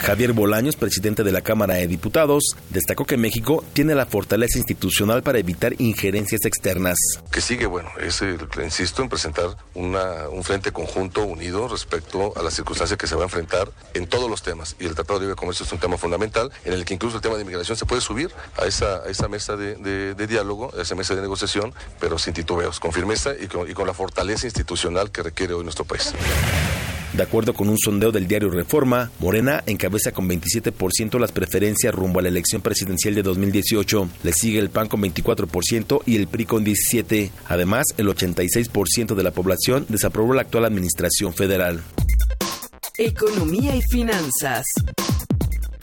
Javier 0.00 0.32
Bolaños, 0.32 0.76
presidente 0.76 1.24
de 1.24 1.32
la 1.32 1.42
Cámara 1.42 1.74
de 1.74 1.86
Diputados, 1.86 2.44
destacó 2.70 3.04
que 3.04 3.16
México 3.16 3.64
tiene 3.72 3.94
la 3.94 4.06
fortaleza 4.06 4.58
institucional 4.58 5.22
para 5.22 5.38
evitar 5.38 5.74
injerencias 5.78 6.44
externas. 6.44 6.98
Que 7.30 7.40
sigue, 7.40 7.66
bueno, 7.66 7.90
es, 8.00 8.22
insisto, 8.62 9.02
en 9.02 9.08
presentar 9.08 9.56
un 9.74 10.44
frente 10.44 10.72
conjunto 10.72 11.24
unido 11.24 11.68
respecto 11.68 12.32
a 12.36 12.42
las 12.42 12.54
circunstancias 12.54 12.98
que 12.98 13.06
se 13.06 13.16
va 13.16 13.22
a 13.22 13.24
enfrentar 13.24 13.70
en 13.94 14.06
todos 14.06 14.30
los 14.30 14.42
temas. 14.42 14.76
Y 14.78 14.86
el 14.86 14.94
Tratado 14.94 15.18
de 15.18 15.26
Libre 15.26 15.36
Comercio 15.36 15.66
es 15.66 15.72
un 15.72 15.78
tema 15.78 15.98
fundamental 15.98 16.50
en 16.64 16.72
el 16.72 16.84
que 16.84 16.94
incluso 16.94 17.16
el 17.16 17.22
tema 17.22 17.34
de 17.34 17.42
inmigración 17.42 17.76
se 17.76 17.84
puede 17.84 18.00
subir 18.00 18.30
a 18.56 18.66
esa, 18.66 19.28
mesa 19.28 19.56
de, 19.56 20.14
diálogo, 20.14 20.72
a 20.78 20.82
esa 20.82 20.94
mesa 20.94 21.14
de 21.14 21.22
negociación, 21.22 21.74
pero 22.00 22.18
sin 22.18 22.34
titubeos, 22.34 22.80
con 22.80 22.92
firmeza 22.92 23.32
y 23.38 23.48
con 23.48 23.86
la 23.86 23.94
fortaleza 23.94 24.46
institucional 24.46 25.10
que 25.10 25.22
requiere 25.22 25.54
hoy 25.54 25.64
nuestro 25.64 25.84
país. 25.84 26.14
De 27.12 27.22
acuerdo 27.22 27.54
con 27.54 27.68
un 27.68 27.78
sondeo 27.78 28.12
del 28.12 28.28
diario 28.28 28.50
Reforma, 28.50 29.10
Morena 29.18 29.62
encabeza 29.66 30.12
con 30.12 30.28
27% 30.28 31.18
las 31.18 31.32
preferencias 31.32 31.94
rumbo 31.94 32.18
a 32.18 32.22
la 32.22 32.28
elección 32.28 32.60
presidencial 32.60 33.14
de 33.14 33.22
2018. 33.22 34.08
Le 34.22 34.32
sigue 34.32 34.58
el 34.58 34.70
PAN 34.70 34.88
con 34.88 35.02
24% 35.02 36.02
y 36.06 36.16
el 36.16 36.28
PRI 36.28 36.44
con 36.44 36.64
17%. 36.64 37.30
Además, 37.46 37.86
el 37.96 38.08
86% 38.08 39.14
de 39.14 39.22
la 39.22 39.30
población 39.30 39.86
desaprobó 39.88 40.34
la 40.34 40.42
actual 40.42 40.66
administración 40.66 41.32
federal. 41.32 41.82
Economía 42.98 43.74
y 43.74 43.82
finanzas. 43.90 44.64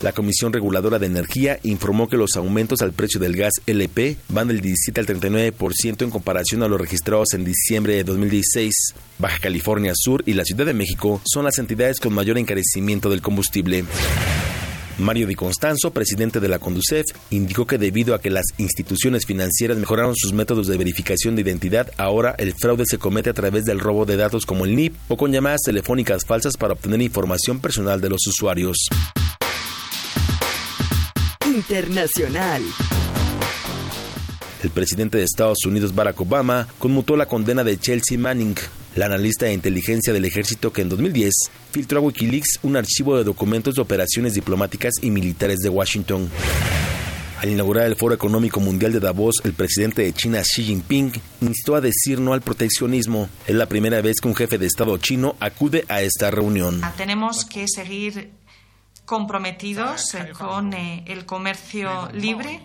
La 0.05 0.13
Comisión 0.13 0.53
Reguladora 0.53 0.99
de 0.99 1.07
Energía 1.07 1.57
informó 1.63 2.07
que 2.07 2.15
los 2.15 2.35
aumentos 2.35 2.83
al 2.83 2.93
precio 2.93 3.19
del 3.19 3.35
gas 3.35 3.53
LP 3.65 4.17
van 4.29 4.47
del 4.47 4.61
17 4.61 5.01
al 5.01 5.07
39% 5.07 6.03
en 6.03 6.11
comparación 6.11 6.61
a 6.61 6.67
los 6.67 6.79
registrados 6.79 7.33
en 7.33 7.43
diciembre 7.43 7.95
de 7.95 8.03
2016. 8.03 8.71
Baja 9.17 9.39
California 9.39 9.93
Sur 9.95 10.21
y 10.27 10.33
la 10.33 10.45
Ciudad 10.45 10.67
de 10.67 10.75
México 10.75 11.21
son 11.25 11.45
las 11.45 11.57
entidades 11.57 11.99
con 11.99 12.13
mayor 12.13 12.37
encarecimiento 12.37 13.09
del 13.09 13.23
combustible. 13.23 13.83
Mario 14.99 15.25
Di 15.25 15.33
Constanzo, 15.33 15.89
presidente 15.89 16.39
de 16.39 16.49
la 16.49 16.59
Conducef, 16.59 17.05
indicó 17.31 17.65
que 17.65 17.79
debido 17.79 18.13
a 18.13 18.21
que 18.21 18.29
las 18.29 18.45
instituciones 18.59 19.25
financieras 19.25 19.79
mejoraron 19.79 20.15
sus 20.15 20.33
métodos 20.33 20.67
de 20.67 20.77
verificación 20.77 21.35
de 21.35 21.41
identidad, 21.41 21.91
ahora 21.97 22.35
el 22.37 22.53
fraude 22.53 22.83
se 22.85 22.99
comete 22.99 23.31
a 23.31 23.33
través 23.33 23.65
del 23.65 23.79
robo 23.79 24.05
de 24.05 24.17
datos 24.17 24.45
como 24.45 24.65
el 24.65 24.75
NIP 24.75 24.93
o 25.07 25.17
con 25.17 25.31
llamadas 25.31 25.61
telefónicas 25.65 26.25
falsas 26.25 26.57
para 26.57 26.73
obtener 26.73 27.01
información 27.01 27.59
personal 27.59 27.99
de 28.01 28.09
los 28.09 28.27
usuarios. 28.27 28.87
Internacional. 31.55 32.61
El 34.61 34.69
presidente 34.71 35.17
de 35.17 35.23
Estados 35.23 35.65
Unidos, 35.65 35.95
Barack 35.95 36.19
Obama, 36.19 36.67
conmutó 36.79 37.15
la 37.15 37.27
condena 37.27 37.63
de 37.63 37.79
Chelsea 37.79 38.17
Manning, 38.17 38.55
la 38.95 39.05
analista 39.05 39.45
de 39.45 39.53
inteligencia 39.53 40.11
del 40.11 40.25
ejército 40.25 40.73
que 40.73 40.81
en 40.81 40.89
2010 40.89 41.33
filtró 41.71 41.99
a 41.99 42.01
Wikileaks 42.01 42.59
un 42.63 42.75
archivo 42.75 43.17
de 43.17 43.23
documentos 43.23 43.75
de 43.75 43.81
operaciones 43.81 44.33
diplomáticas 44.33 44.95
y 45.01 45.11
militares 45.11 45.59
de 45.59 45.69
Washington. 45.69 46.29
Al 47.39 47.49
inaugurar 47.49 47.85
el 47.85 47.95
Foro 47.95 48.13
Económico 48.13 48.59
Mundial 48.59 48.91
de 48.91 48.99
Davos, 48.99 49.35
el 49.45 49.53
presidente 49.53 50.01
de 50.01 50.11
China, 50.11 50.41
Xi 50.41 50.63
Jinping, 50.63 51.13
instó 51.39 51.75
a 51.75 51.81
decir 51.81 52.19
no 52.19 52.33
al 52.33 52.41
proteccionismo. 52.41 53.29
Es 53.47 53.55
la 53.55 53.67
primera 53.67 54.01
vez 54.01 54.17
que 54.19 54.27
un 54.27 54.35
jefe 54.35 54.57
de 54.57 54.65
Estado 54.65 54.97
chino 54.97 55.37
acude 55.39 55.85
a 55.87 56.01
esta 56.01 56.31
reunión. 56.31 56.81
Tenemos 56.97 57.45
que 57.45 57.65
seguir 57.67 58.31
comprometidos 59.05 60.13
eh, 60.15 60.31
con 60.37 60.73
eh, 60.73 61.03
el 61.07 61.25
comercio 61.25 62.09
libre. 62.11 62.61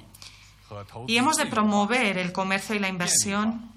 y 1.07 1.17
hemos 1.17 1.37
de 1.37 1.47
promover 1.47 2.19
el 2.19 2.33
comercio 2.33 2.75
y 2.75 2.79
la 2.79 2.89
inversión, 2.89 3.71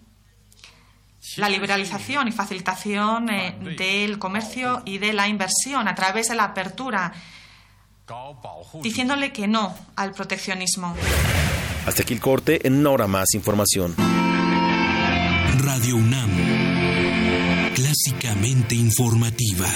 la 1.38 1.50
liberalización 1.50 2.28
y 2.28 2.32
facilitación 2.32 3.30
eh, 3.30 3.58
del 3.78 4.20
comercio 4.20 4.82
y 4.86 4.98
de 4.98 5.14
la 5.14 5.28
inversión 5.28 5.88
a 5.88 5.96
través 5.96 6.30
de 6.30 6.36
la 6.36 6.46
apertura, 6.46 7.14
diciéndole 8.82 9.32
que 9.32 9.48
no 9.48 9.76
al 9.96 10.12
proteccionismo. 10.12 10.96
Hasta 11.86 12.04
aquí 12.04 12.14
el 12.14 12.22
corte, 12.22 12.66
en 12.66 12.76
una 12.76 12.92
hora 12.92 13.08
más 13.08 13.34
información. 13.34 13.96
Radio 15.60 15.96
UNAM, 15.96 17.74
clásicamente 17.74 18.76
informativa. 18.76 19.68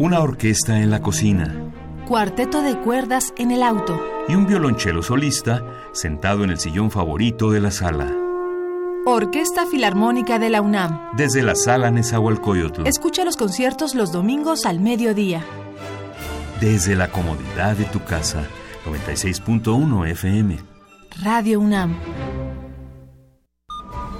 Una 0.00 0.20
orquesta 0.20 0.80
en 0.80 0.88
la 0.88 1.02
cocina. 1.02 1.74
Cuarteto 2.08 2.62
de 2.62 2.78
cuerdas 2.78 3.34
en 3.36 3.50
el 3.50 3.62
auto. 3.62 4.00
Y 4.28 4.34
un 4.34 4.46
violonchelo 4.46 5.02
solista 5.02 5.62
sentado 5.92 6.42
en 6.42 6.48
el 6.48 6.58
sillón 6.58 6.90
favorito 6.90 7.50
de 7.50 7.60
la 7.60 7.70
sala. 7.70 8.10
Orquesta 9.04 9.66
Filarmónica 9.66 10.38
de 10.38 10.48
la 10.48 10.62
UNAM. 10.62 11.10
Desde 11.18 11.42
la 11.42 11.54
sala 11.54 11.90
Nezahualcóyotl. 11.90 12.86
Escucha 12.86 13.26
los 13.26 13.36
conciertos 13.36 13.94
los 13.94 14.10
domingos 14.10 14.64
al 14.64 14.80
mediodía. 14.80 15.44
Desde 16.62 16.96
la 16.96 17.10
comodidad 17.10 17.76
de 17.76 17.84
tu 17.84 18.02
casa. 18.02 18.46
96.1 18.86 20.08
FM. 20.12 20.60
Radio 21.22 21.60
UNAM. 21.60 21.94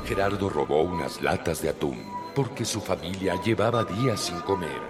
Gerardo 0.04 0.50
robó 0.50 0.82
unas 0.82 1.22
latas 1.22 1.62
de 1.62 1.70
atún 1.70 1.96
porque 2.36 2.66
su 2.66 2.82
familia 2.82 3.40
llevaba 3.42 3.84
días 3.84 4.20
sin 4.20 4.38
comer 4.40 4.89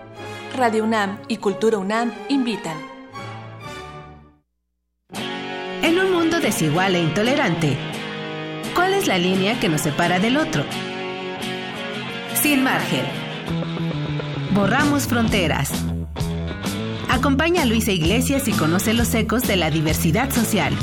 Radio 0.55 0.83
UNAM 0.83 1.17
y 1.27 1.37
Cultura 1.37 1.77
UNAM 1.77 2.11
invitan. 2.27 2.77
En 5.81 5.97
un 5.97 6.11
mundo 6.11 6.39
desigual 6.39 6.95
e 6.95 7.01
intolerante, 7.01 7.77
¿cuál 8.75 8.93
es 8.93 9.07
la 9.07 9.17
línea 9.17 9.59
que 9.59 9.69
nos 9.69 9.81
separa 9.81 10.19
del 10.19 10.37
otro? 10.37 10.63
Sin 12.35 12.63
margen. 12.63 13.05
Borramos 14.51 15.07
fronteras. 15.07 15.71
Acompaña 17.09 17.63
a 17.63 17.65
Luisa 17.65 17.91
Iglesias 17.91 18.47
y 18.47 18.51
conoce 18.51 18.93
los 18.93 19.13
ecos 19.15 19.43
de 19.43 19.55
la 19.55 19.71
diversidad 19.71 20.31
social. 20.31 20.75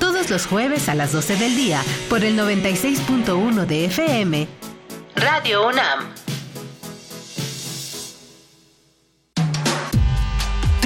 Todos 0.00 0.30
los 0.30 0.46
jueves 0.46 0.88
a 0.88 0.94
las 0.94 1.12
12 1.12 1.36
del 1.36 1.56
día 1.56 1.82
por 2.08 2.24
el 2.24 2.38
96.1 2.38 3.66
de 3.66 3.84
FM. 3.84 4.48
Radio 5.14 5.68
UNAM. 5.68 6.27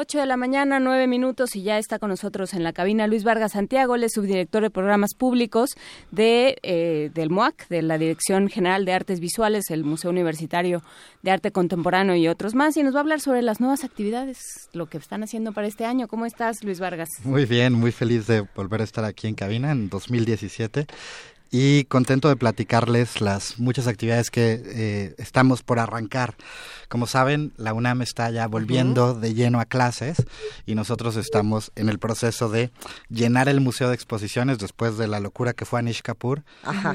8 0.00 0.18
de 0.18 0.24
la 0.24 0.38
mañana, 0.38 0.80
9 0.80 1.06
minutos 1.06 1.54
y 1.56 1.62
ya 1.62 1.76
está 1.76 1.98
con 1.98 2.08
nosotros 2.08 2.54
en 2.54 2.62
la 2.62 2.72
cabina 2.72 3.06
Luis 3.06 3.22
Vargas 3.22 3.52
Santiago, 3.52 3.96
él 3.96 4.04
es 4.04 4.12
subdirector 4.14 4.62
de 4.62 4.70
programas 4.70 5.12
públicos 5.12 5.76
de, 6.10 6.56
eh, 6.62 7.10
del 7.12 7.28
MUAC, 7.28 7.68
de 7.68 7.82
la 7.82 7.98
Dirección 7.98 8.48
General 8.48 8.86
de 8.86 8.94
Artes 8.94 9.20
Visuales, 9.20 9.70
el 9.70 9.84
Museo 9.84 10.10
Universitario 10.10 10.82
de 11.22 11.32
Arte 11.32 11.52
Contemporáneo 11.52 12.16
y 12.16 12.28
otros 12.28 12.54
más, 12.54 12.78
y 12.78 12.82
nos 12.82 12.94
va 12.94 13.00
a 13.00 13.02
hablar 13.02 13.20
sobre 13.20 13.42
las 13.42 13.60
nuevas 13.60 13.84
actividades, 13.84 14.38
lo 14.72 14.86
que 14.86 14.96
están 14.96 15.22
haciendo 15.22 15.52
para 15.52 15.66
este 15.66 15.84
año. 15.84 16.08
¿Cómo 16.08 16.24
estás, 16.24 16.64
Luis 16.64 16.80
Vargas? 16.80 17.10
Muy 17.22 17.44
bien, 17.44 17.74
muy 17.74 17.92
feliz 17.92 18.26
de 18.26 18.40
volver 18.56 18.80
a 18.80 18.84
estar 18.84 19.04
aquí 19.04 19.26
en 19.26 19.34
cabina 19.34 19.70
en 19.70 19.90
2017 19.90 20.86
y 21.50 21.84
contento 21.84 22.28
de 22.28 22.36
platicarles 22.36 23.20
las 23.20 23.58
muchas 23.58 23.86
actividades 23.86 24.30
que 24.30 24.62
eh, 24.64 25.14
estamos 25.18 25.62
por 25.62 25.78
arrancar. 25.78 26.36
Como 26.88 27.06
saben, 27.06 27.52
la 27.56 27.72
UNAM 27.72 28.02
está 28.02 28.30
ya 28.30 28.46
volviendo 28.46 29.14
de 29.14 29.34
lleno 29.34 29.60
a 29.60 29.64
clases 29.64 30.24
y 30.66 30.74
nosotros 30.74 31.16
estamos 31.16 31.70
en 31.76 31.88
el 31.88 31.98
proceso 31.98 32.48
de 32.48 32.70
llenar 33.08 33.48
el 33.48 33.60
Museo 33.60 33.88
de 33.88 33.94
Exposiciones 33.94 34.58
después 34.58 34.96
de 34.98 35.06
la 35.06 35.20
locura 35.20 35.52
que 35.52 35.64
fue 35.64 35.78
Anish 35.78 36.02
Kapoor. 36.02 36.42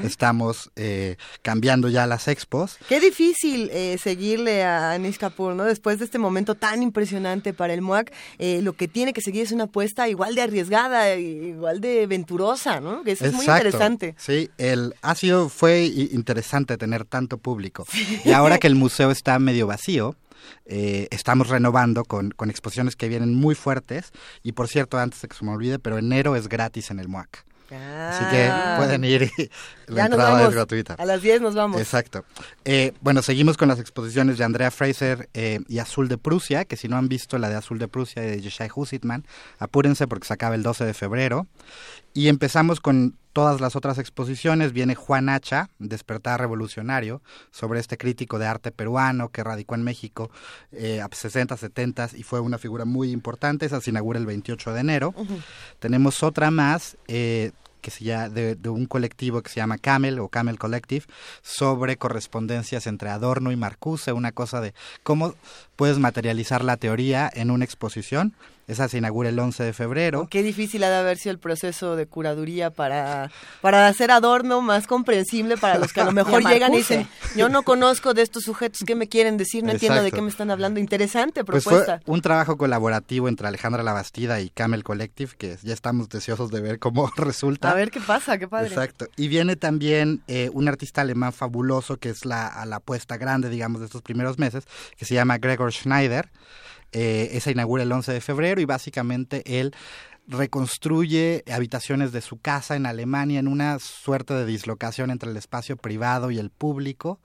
Estamos 0.02 0.70
eh, 0.76 1.16
cambiando 1.42 1.88
ya 1.88 2.06
las 2.06 2.28
expos. 2.28 2.78
Qué 2.88 3.00
difícil 3.00 3.70
eh, 3.72 3.96
seguirle 3.98 4.64
a 4.64 4.92
Anish 4.92 5.18
Kapoor, 5.18 5.54
¿no? 5.54 5.64
Después 5.64 5.98
de 5.98 6.04
este 6.06 6.18
momento 6.18 6.54
tan 6.54 6.82
impresionante 6.82 7.54
para 7.54 7.72
el 7.72 7.80
MUAC, 7.80 8.12
lo 8.38 8.74
que 8.74 8.88
tiene 8.88 9.12
que 9.12 9.22
seguir 9.22 9.42
es 9.42 9.52
una 9.52 9.64
apuesta 9.64 10.08
igual 10.08 10.34
de 10.34 10.42
arriesgada, 10.42 11.14
igual 11.16 11.80
de 11.80 12.06
venturosa, 12.06 12.80
¿no? 12.80 13.02
Que 13.02 13.12
eso 13.12 13.24
es 13.24 13.32
muy 13.32 13.46
interesante. 13.46 14.14
Sí, 14.18 14.45
el, 14.58 14.94
ha 15.02 15.14
sido, 15.14 15.48
fue 15.48 15.84
interesante 15.84 16.76
tener 16.76 17.04
tanto 17.04 17.38
público. 17.38 17.86
Y 18.24 18.32
ahora 18.32 18.58
que 18.58 18.66
el 18.66 18.74
museo 18.74 19.10
está 19.10 19.38
medio 19.38 19.66
vacío, 19.66 20.16
eh, 20.64 21.08
estamos 21.10 21.48
renovando 21.48 22.04
con, 22.04 22.30
con, 22.30 22.50
exposiciones 22.50 22.96
que 22.96 23.08
vienen 23.08 23.34
muy 23.34 23.54
fuertes. 23.54 24.12
Y 24.42 24.52
por 24.52 24.68
cierto, 24.68 24.98
antes 24.98 25.20
de 25.22 25.28
que 25.28 25.36
se 25.36 25.44
me 25.44 25.52
olvide, 25.52 25.78
pero 25.78 25.98
enero 25.98 26.36
es 26.36 26.48
gratis 26.48 26.90
en 26.90 27.00
el 27.00 27.08
MUAC. 27.08 27.44
Así 27.68 28.24
que 28.30 28.44
Ah. 28.48 28.76
pueden 28.78 29.02
ir 29.02 29.22
y 29.36 29.50
la 29.88 29.96
Ya 29.96 30.04
entrada 30.06 30.30
vamos. 30.30 30.48
es 30.50 30.54
gratuita. 30.54 30.94
A 30.94 31.04
las 31.04 31.20
10 31.20 31.40
nos 31.40 31.56
vamos. 31.56 31.80
Exacto. 31.80 32.24
Eh, 32.64 32.92
bueno, 33.00 33.22
seguimos 33.22 33.56
con 33.56 33.66
las 33.66 33.80
exposiciones 33.80 34.38
de 34.38 34.44
Andrea 34.44 34.70
Fraser 34.70 35.28
eh, 35.34 35.58
y 35.66 35.80
Azul 35.80 36.06
de 36.06 36.16
Prusia, 36.16 36.64
que 36.64 36.76
si 36.76 36.86
no 36.86 36.96
han 36.96 37.08
visto 37.08 37.38
la 37.38 37.48
de 37.48 37.56
Azul 37.56 37.80
de 37.80 37.88
Prusia 37.88 38.22
de 38.22 38.40
Yeshai 38.40 38.70
Husitman, 38.72 39.26
apúrense 39.58 40.06
porque 40.06 40.28
se 40.28 40.34
acaba 40.34 40.54
el 40.54 40.62
12 40.62 40.84
de 40.84 40.94
febrero. 40.94 41.48
Y 42.16 42.28
empezamos 42.28 42.80
con 42.80 43.18
todas 43.34 43.60
las 43.60 43.76
otras 43.76 43.98
exposiciones. 43.98 44.72
Viene 44.72 44.94
Juan 44.94 45.28
Hacha, 45.28 45.68
Despertar 45.78 46.40
Revolucionario, 46.40 47.20
sobre 47.50 47.78
este 47.78 47.98
crítico 47.98 48.38
de 48.38 48.46
arte 48.46 48.72
peruano 48.72 49.28
que 49.28 49.44
radicó 49.44 49.74
en 49.74 49.82
México 49.82 50.30
eh, 50.72 51.02
a 51.02 51.10
60, 51.12 51.58
70 51.58 52.08
y 52.14 52.22
fue 52.22 52.40
una 52.40 52.56
figura 52.56 52.86
muy 52.86 53.10
importante. 53.10 53.66
Esa 53.66 53.82
se 53.82 53.90
inaugura 53.90 54.18
el 54.18 54.24
28 54.24 54.72
de 54.72 54.80
enero. 54.80 55.14
Tenemos 55.78 56.22
otra 56.22 56.50
más 56.50 56.96
eh, 57.06 57.52
que 57.82 57.90
se 57.90 58.04
llama, 58.04 58.30
de, 58.30 58.54
de 58.54 58.68
un 58.70 58.86
colectivo 58.86 59.42
que 59.42 59.50
se 59.50 59.56
llama 59.56 59.76
Camel 59.76 60.18
o 60.18 60.30
Camel 60.30 60.58
Collective 60.58 61.04
sobre 61.42 61.98
correspondencias 61.98 62.86
entre 62.86 63.10
Adorno 63.10 63.52
y 63.52 63.56
Marcuse, 63.56 64.12
una 64.12 64.32
cosa 64.32 64.62
de 64.62 64.72
cómo 65.02 65.34
puedes 65.76 65.98
materializar 65.98 66.64
la 66.64 66.78
teoría 66.78 67.30
en 67.30 67.50
una 67.50 67.66
exposición. 67.66 68.34
Esa 68.66 68.88
se 68.88 68.98
inaugura 68.98 69.28
el 69.28 69.38
11 69.38 69.62
de 69.62 69.72
febrero. 69.72 70.26
Qué 70.28 70.42
difícil 70.42 70.82
ha 70.82 70.90
de 70.90 70.96
haber 70.96 71.18
sido 71.18 71.32
el 71.32 71.38
proceso 71.38 71.94
de 71.94 72.06
curaduría 72.06 72.70
para, 72.70 73.30
para 73.60 73.86
hacer 73.86 74.10
Adorno 74.10 74.60
más 74.60 74.88
comprensible 74.88 75.56
para 75.56 75.78
los 75.78 75.92
que 75.92 76.00
a 76.00 76.04
lo 76.04 76.12
mejor 76.12 76.42
Y 76.42 76.46
llegan 76.46 76.74
y 76.74 76.78
dicen, 76.78 77.08
yo 77.36 77.48
no 77.48 77.62
conozco 77.62 78.12
de 78.12 78.22
estos 78.22 78.42
sujetos, 78.42 78.80
¿qué 78.84 78.96
me 78.96 79.08
quieren 79.08 79.36
decir? 79.36 79.62
No 79.62 79.70
entiendo 79.70 80.02
de 80.02 80.10
qué 80.10 80.20
me 80.20 80.28
están 80.28 80.50
hablando. 80.50 80.80
Interesante 80.80 81.44
Pues 81.44 81.62
propuesta. 81.62 82.00
fue 82.04 82.14
un 82.14 82.22
trabajo 82.22 82.56
colaborativo 82.56 83.28
entre 83.28 83.46
Alejandra 83.46 83.84
Labastida 83.84 84.40
y 84.40 84.50
Camel 84.50 84.82
Collective, 84.82 85.32
que 85.38 85.56
ya 85.62 85.72
estamos 85.72 86.08
deseosos 86.08 86.50
de 86.50 86.60
ver 86.60 86.78
cómo 86.80 87.08
resulta. 87.16 87.70
A 87.70 87.74
ver 87.74 87.92
qué 87.92 88.00
pasa, 88.00 88.36
qué 88.36 88.48
padre. 88.48 88.68
Exacto. 88.68 89.06
Y 89.16 89.28
viene 89.28 89.54
también 89.54 90.22
eh, 90.26 90.50
un 90.52 90.66
artista 90.66 91.02
alemán 91.02 91.32
fabuloso, 91.32 91.98
que 91.98 92.08
es 92.08 92.24
la, 92.24 92.48
a 92.48 92.66
la 92.66 92.76
apuesta 92.76 93.16
grande, 93.16 93.48
digamos, 93.48 93.80
de 93.80 93.86
estos 93.86 94.02
primeros 94.02 94.38
meses, 94.38 94.64
que 94.96 95.04
se 95.04 95.14
llama 95.14 95.38
Gregor 95.38 95.72
Schneider. 95.72 96.30
Eh, 96.92 97.30
esa 97.32 97.50
inaugura 97.50 97.82
el 97.82 97.92
11 97.92 98.12
de 98.12 98.20
febrero 98.20 98.60
y 98.60 98.64
básicamente 98.64 99.60
él 99.60 99.74
reconstruye 100.28 101.44
habitaciones 101.52 102.12
de 102.12 102.20
su 102.20 102.38
casa 102.38 102.74
en 102.76 102.86
Alemania 102.86 103.38
en 103.38 103.48
una 103.48 103.78
suerte 103.78 104.34
de 104.34 104.44
dislocación 104.44 105.10
entre 105.10 105.30
el 105.30 105.36
espacio 105.36 105.76
privado 105.76 106.30
y 106.30 106.38
el 106.38 106.50
público. 106.50 107.20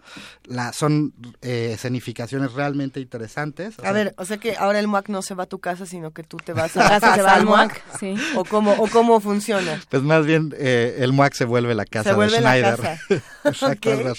La, 0.45 0.72
son 0.74 1.14
eh, 1.41 1.72
escenificaciones 1.74 2.53
realmente 2.53 2.99
interesantes. 2.99 3.80
O 3.80 3.82
A 3.82 3.86
sea, 3.86 3.91
ver, 3.91 4.14
o 4.18 4.26
sea 4.26 4.38
que 4.38 4.55
ahora 4.57 4.80
el 4.80 4.88
MUAC 4.88 5.09
no 5.09 5.22
se 5.22 5.34
va 5.34 5.43
a 5.43 5.47
tu 5.47 5.59
casa, 5.59 5.86
sino 5.86 6.12
que 6.12 6.24
tú 6.24 6.38
te 6.38 6.53
vas 6.53 6.76
a 6.78 6.88
casa 6.99 7.16
se 7.16 7.22
va 7.22 7.34
al 7.36 7.45
MUAC. 7.45 7.82
sí. 7.99 8.16
¿O 8.36 8.45
cómo, 8.45 8.72
¿O 8.74 8.88
cómo 8.88 9.20
funciona? 9.20 9.82
Pues 9.89 10.03
más 10.03 10.26
bien 10.26 10.53
eh, 10.57 10.97
el 10.99 11.14
MUAC 11.14 11.34
se 11.34 11.45
vuelve 11.45 11.74
la 11.76 11.86
casa 11.86 12.09
Se 12.12 12.16
vuelve 12.16 12.36
de 12.38 12.41
la 12.41 12.51
Schneider. 12.51 12.76
casa. 12.78 12.99
Exacto, 13.45 13.89
Ok. 13.91 14.18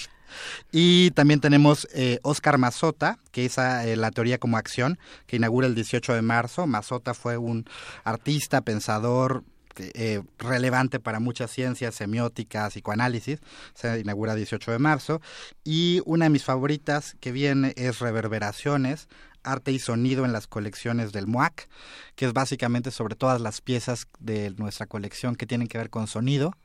Y 0.71 1.11
también 1.11 1.39
tenemos 1.39 1.87
eh, 1.93 2.19
Oscar 2.23 2.57
Mazota, 2.57 3.19
que 3.31 3.45
es 3.45 3.57
ah, 3.57 3.85
eh, 3.87 3.95
la 3.95 4.11
teoría 4.11 4.37
como 4.37 4.57
acción, 4.57 4.99
que 5.27 5.37
inaugura 5.37 5.67
el 5.67 5.75
18 5.75 6.13
de 6.13 6.21
marzo. 6.21 6.67
Mazota 6.67 7.13
fue 7.13 7.37
un 7.37 7.65
artista, 8.03 8.61
pensador, 8.61 9.43
eh, 9.75 10.21
relevante 10.37 10.99
para 10.99 11.19
muchas 11.19 11.49
ciencias, 11.51 11.95
semiótica, 11.95 12.69
psicoanálisis. 12.69 13.39
Se 13.73 13.99
inaugura 13.99 14.33
el 14.33 14.37
18 14.37 14.71
de 14.71 14.79
marzo. 14.79 15.21
Y 15.63 16.01
una 16.05 16.25
de 16.25 16.29
mis 16.29 16.43
favoritas 16.43 17.15
que 17.19 17.31
viene 17.31 17.73
es 17.75 17.99
Reverberaciones, 17.99 19.07
arte 19.43 19.71
y 19.71 19.79
sonido 19.79 20.25
en 20.25 20.33
las 20.33 20.47
colecciones 20.47 21.11
del 21.11 21.27
MUAC, 21.27 21.67
que 22.15 22.25
es 22.25 22.33
básicamente 22.33 22.91
sobre 22.91 23.15
todas 23.15 23.41
las 23.41 23.61
piezas 23.61 24.07
de 24.19 24.51
nuestra 24.51 24.87
colección 24.87 25.35
que 25.35 25.45
tienen 25.45 25.67
que 25.67 25.77
ver 25.77 25.89
con 25.89 26.07
sonido. 26.07 26.55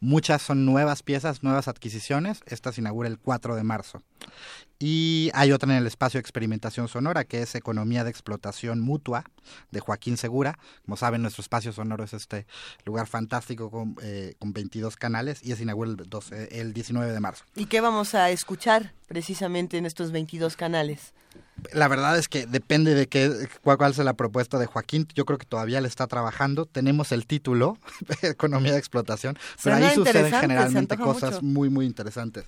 Muchas 0.00 0.42
son 0.42 0.64
nuevas 0.64 1.02
piezas, 1.02 1.42
nuevas 1.42 1.68
adquisiciones. 1.68 2.40
Esta 2.46 2.72
inaugura 2.76 3.08
el 3.08 3.18
4 3.18 3.56
de 3.56 3.62
marzo. 3.62 4.02
Y 4.78 5.30
hay 5.34 5.50
otra 5.50 5.72
en 5.72 5.78
el 5.78 5.86
espacio 5.86 6.18
de 6.18 6.20
experimentación 6.20 6.86
sonora, 6.86 7.24
que 7.24 7.42
es 7.42 7.54
Economía 7.56 8.04
de 8.04 8.10
Explotación 8.10 8.80
Mutua, 8.80 9.24
de 9.72 9.80
Joaquín 9.80 10.16
Segura. 10.16 10.56
Como 10.84 10.96
saben, 10.96 11.22
nuestro 11.22 11.42
espacio 11.42 11.72
sonoro 11.72 12.04
es 12.04 12.14
este 12.14 12.46
lugar 12.84 13.08
fantástico 13.08 13.70
con, 13.70 13.96
eh, 14.02 14.34
con 14.38 14.52
22 14.52 14.96
canales 14.96 15.40
y 15.42 15.50
es 15.50 15.60
inaugura 15.60 15.90
el, 15.90 16.48
el 16.50 16.72
19 16.72 17.12
de 17.12 17.20
marzo. 17.20 17.44
¿Y 17.56 17.66
qué 17.66 17.80
vamos 17.80 18.14
a 18.14 18.30
escuchar 18.30 18.92
precisamente 19.08 19.78
en 19.78 19.86
estos 19.86 20.12
22 20.12 20.56
canales? 20.56 21.12
La 21.72 21.88
verdad 21.88 22.16
es 22.16 22.28
que 22.28 22.46
depende 22.46 22.94
de 22.94 23.08
qué, 23.08 23.48
cuál, 23.62 23.78
cuál 23.78 23.92
sea 23.92 24.04
la 24.04 24.14
propuesta 24.14 24.58
de 24.58 24.66
Joaquín. 24.66 25.08
Yo 25.14 25.24
creo 25.24 25.38
que 25.38 25.46
todavía 25.46 25.80
le 25.80 25.88
está 25.88 26.06
trabajando. 26.06 26.66
Tenemos 26.66 27.10
el 27.10 27.26
título, 27.26 27.78
Economía 28.22 28.72
de 28.72 28.78
Explotación, 28.78 29.36
pero 29.62 29.76
ahí 29.76 29.94
suceden 29.94 30.32
generalmente 30.32 30.96
cosas 30.96 31.42
muy, 31.42 31.68
muy 31.68 31.86
interesantes. 31.86 32.44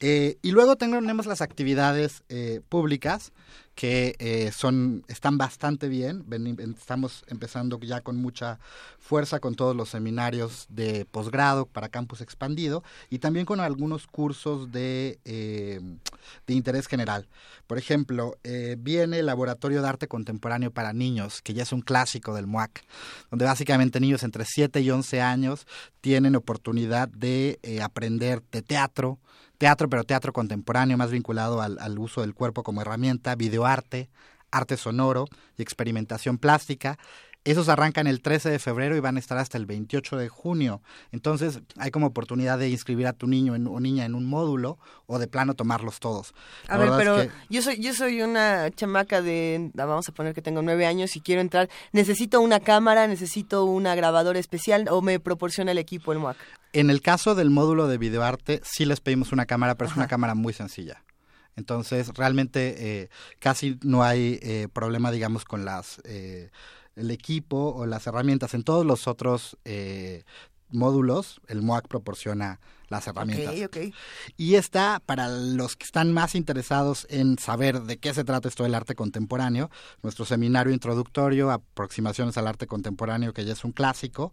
Eh, 0.00 0.38
y 0.42 0.52
luego 0.52 0.76
tenemos 0.76 1.26
las 1.26 1.42
actividades 1.42 2.22
eh, 2.28 2.60
públicas 2.68 3.32
que 3.76 4.16
eh, 4.18 4.50
son 4.52 5.04
están 5.06 5.36
bastante 5.36 5.88
bien. 5.88 6.24
estamos 6.80 7.24
empezando 7.28 7.78
ya 7.78 8.00
con 8.00 8.16
mucha 8.16 8.58
fuerza 8.98 9.38
con 9.38 9.54
todos 9.54 9.76
los 9.76 9.90
seminarios 9.90 10.66
de 10.70 11.04
posgrado 11.04 11.66
para 11.66 11.90
campus 11.90 12.22
expandido 12.22 12.82
y 13.10 13.18
también 13.18 13.44
con 13.44 13.60
algunos 13.60 14.06
cursos 14.06 14.72
de, 14.72 15.20
eh, 15.26 15.80
de 16.46 16.54
interés 16.54 16.86
general. 16.88 17.28
Por 17.66 17.76
ejemplo, 17.76 18.38
eh, 18.44 18.76
viene 18.78 19.18
el 19.18 19.26
Laboratorio 19.26 19.82
de 19.82 19.88
Arte 19.88 20.08
Contemporáneo 20.08 20.70
para 20.70 20.94
Niños, 20.94 21.42
que 21.42 21.52
ya 21.52 21.62
es 21.62 21.72
un 21.72 21.82
clásico 21.82 22.34
del 22.34 22.46
MUAC, 22.46 22.82
donde 23.30 23.44
básicamente 23.44 24.00
niños 24.00 24.22
entre 24.22 24.46
7 24.46 24.80
y 24.80 24.90
11 24.90 25.20
años 25.20 25.66
tienen 26.00 26.34
oportunidad 26.34 27.08
de 27.08 27.58
aprender 27.82 28.42
de 28.50 28.62
teatro, 28.62 29.18
teatro, 29.58 29.88
pero 29.88 30.04
teatro 30.04 30.32
contemporáneo, 30.32 30.96
más 30.96 31.10
vinculado 31.10 31.60
al, 31.60 31.78
al 31.80 31.98
uso 31.98 32.20
del 32.20 32.34
cuerpo 32.34 32.62
como 32.62 32.80
herramienta, 32.82 33.34
videoarte, 33.34 34.08
arte 34.50 34.76
sonoro 34.76 35.26
y 35.56 35.62
experimentación 35.62 36.38
plástica. 36.38 36.98
Esos 37.46 37.68
arrancan 37.68 38.08
el 38.08 38.20
13 38.20 38.50
de 38.50 38.58
febrero 38.58 38.96
y 38.96 39.00
van 39.00 39.16
a 39.16 39.20
estar 39.20 39.38
hasta 39.38 39.56
el 39.56 39.66
28 39.66 40.16
de 40.16 40.28
junio. 40.28 40.82
Entonces 41.12 41.60
hay 41.78 41.92
como 41.92 42.06
oportunidad 42.06 42.58
de 42.58 42.68
inscribir 42.68 43.06
a 43.06 43.12
tu 43.12 43.28
niño 43.28 43.52
o 43.52 43.80
niña 43.80 44.04
en 44.04 44.16
un 44.16 44.26
módulo 44.26 44.78
o 45.06 45.20
de 45.20 45.28
plano 45.28 45.54
tomarlos 45.54 46.00
todos. 46.00 46.34
A 46.68 46.76
ver, 46.76 46.90
pero 46.96 47.24
yo 47.48 47.62
soy 47.62 47.80
yo 47.80 47.94
soy 47.94 48.20
una 48.20 48.70
chamaca 48.72 49.22
de, 49.22 49.70
vamos 49.74 50.08
a 50.08 50.12
poner 50.12 50.34
que 50.34 50.42
tengo 50.42 50.60
nueve 50.60 50.86
años 50.86 51.14
y 51.14 51.20
quiero 51.20 51.40
entrar. 51.40 51.68
¿Necesito 51.92 52.40
una 52.40 52.58
cámara? 52.58 53.06
¿Necesito 53.06 53.64
una 53.64 53.94
grabadora 53.94 54.40
especial 54.40 54.88
o 54.90 55.00
me 55.00 55.20
proporciona 55.20 55.70
el 55.70 55.78
equipo 55.78 56.12
el 56.12 56.18
MUAC? 56.18 56.36
En 56.72 56.90
el 56.90 57.00
caso 57.00 57.36
del 57.36 57.50
módulo 57.50 57.86
de 57.86 57.96
videoarte 57.96 58.60
sí 58.64 58.84
les 58.84 59.00
pedimos 59.00 59.30
una 59.32 59.46
cámara, 59.46 59.76
pero 59.76 59.88
es 59.88 59.96
una 59.96 60.08
cámara 60.08 60.34
muy 60.34 60.52
sencilla. 60.52 61.04
Entonces, 61.56 62.08
realmente 62.14 62.74
eh, 62.78 63.08
casi 63.38 63.78
no 63.82 64.02
hay 64.02 64.38
eh, 64.42 64.68
problema, 64.72 65.10
digamos, 65.10 65.44
con 65.44 65.64
las 65.64 66.00
eh, 66.04 66.50
el 66.96 67.10
equipo 67.10 67.74
o 67.76 67.86
las 67.86 68.06
herramientas. 68.06 68.54
En 68.54 68.64
todos 68.64 68.84
los 68.84 69.06
otros 69.06 69.56
eh, 69.64 70.24
módulos, 70.70 71.40
el 71.46 71.62
MOAC 71.62 71.86
proporciona 71.86 72.60
las 72.88 73.06
herramientas. 73.06 73.54
Y 74.36 74.54
está, 74.54 75.00
para 75.04 75.28
los 75.28 75.76
que 75.76 75.84
están 75.84 76.12
más 76.12 76.34
interesados 76.34 77.06
en 77.10 77.38
saber 77.38 77.82
de 77.82 77.98
qué 77.98 78.14
se 78.14 78.24
trata 78.24 78.48
esto 78.48 78.62
del 78.62 78.74
arte 78.74 78.94
contemporáneo, 78.94 79.70
nuestro 80.02 80.24
seminario 80.24 80.72
introductorio, 80.72 81.50
Aproximaciones 81.50 82.36
al 82.38 82.46
Arte 82.46 82.66
Contemporáneo, 82.66 83.32
que 83.32 83.44
ya 83.44 83.52
es 83.52 83.64
un 83.64 83.72
clásico, 83.72 84.32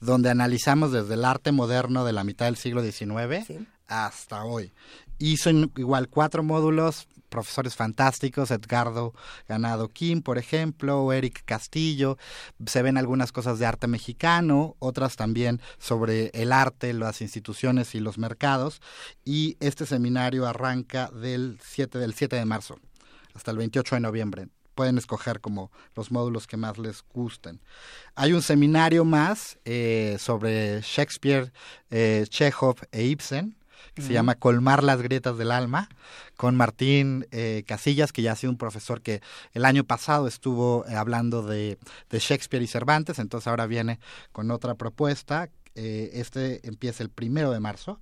donde 0.00 0.30
analizamos 0.30 0.92
desde 0.92 1.14
el 1.14 1.24
arte 1.24 1.52
moderno 1.52 2.04
de 2.04 2.12
la 2.12 2.24
mitad 2.24 2.46
del 2.46 2.56
siglo 2.56 2.82
XIX 2.82 3.66
hasta 3.86 4.44
hoy. 4.44 4.72
Y 5.18 5.36
son 5.36 5.70
igual 5.76 6.08
cuatro 6.08 6.42
módulos 6.42 7.06
profesores 7.30 7.74
fantásticos, 7.74 8.50
Edgardo 8.50 9.14
Ganado 9.48 9.88
Kim, 9.88 10.20
por 10.20 10.36
ejemplo, 10.36 11.10
Eric 11.14 11.42
Castillo. 11.46 12.18
Se 12.66 12.82
ven 12.82 12.98
algunas 12.98 13.32
cosas 13.32 13.58
de 13.58 13.64
arte 13.64 13.86
mexicano, 13.86 14.76
otras 14.80 15.16
también 15.16 15.62
sobre 15.78 16.30
el 16.34 16.52
arte, 16.52 16.92
las 16.92 17.22
instituciones 17.22 17.94
y 17.94 18.00
los 18.00 18.18
mercados. 18.18 18.82
Y 19.24 19.56
este 19.60 19.86
seminario 19.86 20.46
arranca 20.46 21.10
del 21.10 21.58
7, 21.62 21.98
del 21.98 22.12
7 22.12 22.36
de 22.36 22.44
marzo 22.44 22.78
hasta 23.34 23.52
el 23.52 23.56
28 23.56 23.94
de 23.94 24.00
noviembre 24.00 24.48
pueden 24.74 24.96
escoger 24.96 25.40
como 25.40 25.70
los 25.94 26.10
módulos 26.10 26.46
que 26.46 26.56
más 26.56 26.78
les 26.78 27.04
gusten. 27.12 27.60
Hay 28.14 28.32
un 28.32 28.40
seminario 28.40 29.04
más 29.04 29.58
eh, 29.66 30.16
sobre 30.18 30.80
Shakespeare, 30.80 31.52
eh, 31.90 32.24
Chekhov 32.26 32.76
e 32.90 33.02
Ibsen, 33.02 33.56
se 34.00 34.12
llama 34.12 34.34
Colmar 34.34 34.82
las 34.82 35.02
grietas 35.02 35.36
del 35.38 35.52
alma, 35.52 35.88
con 36.36 36.56
Martín 36.56 37.26
eh, 37.30 37.64
Casillas, 37.66 38.12
que 38.12 38.22
ya 38.22 38.32
ha 38.32 38.36
sido 38.36 38.50
un 38.50 38.58
profesor 38.58 39.02
que 39.02 39.20
el 39.52 39.64
año 39.64 39.84
pasado 39.84 40.26
estuvo 40.26 40.86
eh, 40.86 40.94
hablando 40.94 41.42
de, 41.42 41.78
de, 42.08 42.18
Shakespeare 42.18 42.62
y 42.62 42.66
Cervantes, 42.66 43.18
entonces 43.18 43.46
ahora 43.46 43.66
viene 43.66 44.00
con 44.32 44.50
otra 44.50 44.74
propuesta. 44.74 45.48
Eh, 45.76 46.10
este 46.14 46.66
empieza 46.66 47.02
el 47.02 47.10
primero 47.10 47.52
de 47.52 47.60
marzo. 47.60 48.00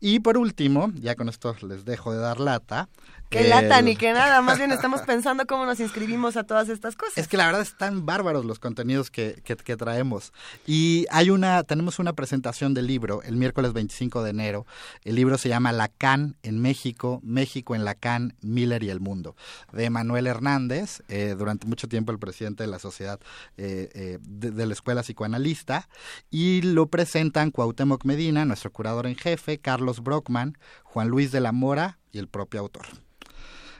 Y 0.00 0.20
por 0.20 0.36
último, 0.36 0.90
ya 0.94 1.14
con 1.14 1.28
esto 1.28 1.56
les 1.62 1.84
dejo 1.84 2.12
de 2.12 2.18
dar 2.18 2.40
lata, 2.40 2.88
Qué 3.30 3.48
lata 3.48 3.82
ni 3.82 3.96
que 3.96 4.12
nada, 4.12 4.40
más 4.40 4.58
bien 4.58 4.70
estamos 4.70 5.02
pensando 5.02 5.46
cómo 5.46 5.66
nos 5.66 5.80
inscribimos 5.80 6.36
a 6.36 6.44
todas 6.44 6.68
estas 6.68 6.94
cosas. 6.94 7.18
Es 7.18 7.26
que 7.26 7.36
la 7.36 7.46
verdad 7.46 7.62
están 7.62 8.06
bárbaros 8.06 8.44
los 8.44 8.58
contenidos 8.58 9.10
que, 9.10 9.42
que, 9.42 9.76
traemos. 9.76 10.32
Y 10.66 11.06
hay 11.10 11.30
una, 11.30 11.64
tenemos 11.64 11.98
una 11.98 12.12
presentación 12.12 12.72
del 12.72 12.86
libro 12.86 13.22
el 13.22 13.36
miércoles 13.36 13.72
25 13.72 14.22
de 14.22 14.30
enero. 14.30 14.66
El 15.02 15.16
libro 15.16 15.38
se 15.38 15.48
llama 15.48 15.72
Lacan 15.72 16.36
en 16.42 16.60
México, 16.60 17.20
México 17.24 17.74
en 17.74 17.84
Lacan, 17.84 18.34
Miller 18.42 18.82
y 18.82 18.90
el 18.90 19.00
Mundo, 19.00 19.34
de 19.72 19.90
Manuel 19.90 20.26
Hernández, 20.26 21.02
eh, 21.08 21.34
durante 21.36 21.66
mucho 21.66 21.88
tiempo 21.88 22.12
el 22.12 22.18
presidente 22.18 22.62
de 22.62 22.68
la 22.68 22.78
Sociedad 22.78 23.18
eh, 23.56 23.90
eh, 23.94 24.18
de, 24.20 24.66
la 24.66 24.72
Escuela 24.72 25.02
Psicoanalista, 25.02 25.88
y 26.30 26.62
lo 26.62 26.86
presentan 26.86 27.50
Cuauhtémoc 27.50 28.04
Medina, 28.04 28.44
nuestro 28.44 28.70
curador 28.72 29.06
en 29.06 29.16
jefe, 29.16 29.58
Carlos 29.58 30.02
Brockman, 30.02 30.56
Juan 30.84 31.08
Luis 31.08 31.32
de 31.32 31.40
la 31.40 31.52
Mora 31.52 31.98
y 32.12 32.18
el 32.18 32.28
propio 32.28 32.60
autor. 32.60 32.86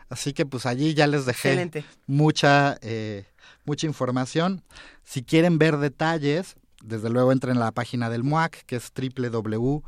Así 0.09 0.33
que 0.33 0.47
pues 0.47 0.67
allí 0.67 0.95
ya 0.95 1.07
les 1.07 1.27
dejé 1.27 1.71
mucha, 2.07 2.79
eh, 2.81 3.27
mucha 3.65 3.87
información. 3.87 4.63
Si 5.03 5.23
quieren 5.23 5.59
ver 5.59 5.79
detalles, 5.79 6.57
desde 6.83 7.11
luego 7.11 7.33
entren 7.33 7.57
a 7.57 7.61
la 7.61 7.73
página 7.73 8.09
del 8.09 8.23
MUAC, 8.23 8.65
que 8.67 8.77
es 8.77 8.93
www 8.95 9.83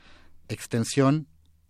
extensión 0.49 1.29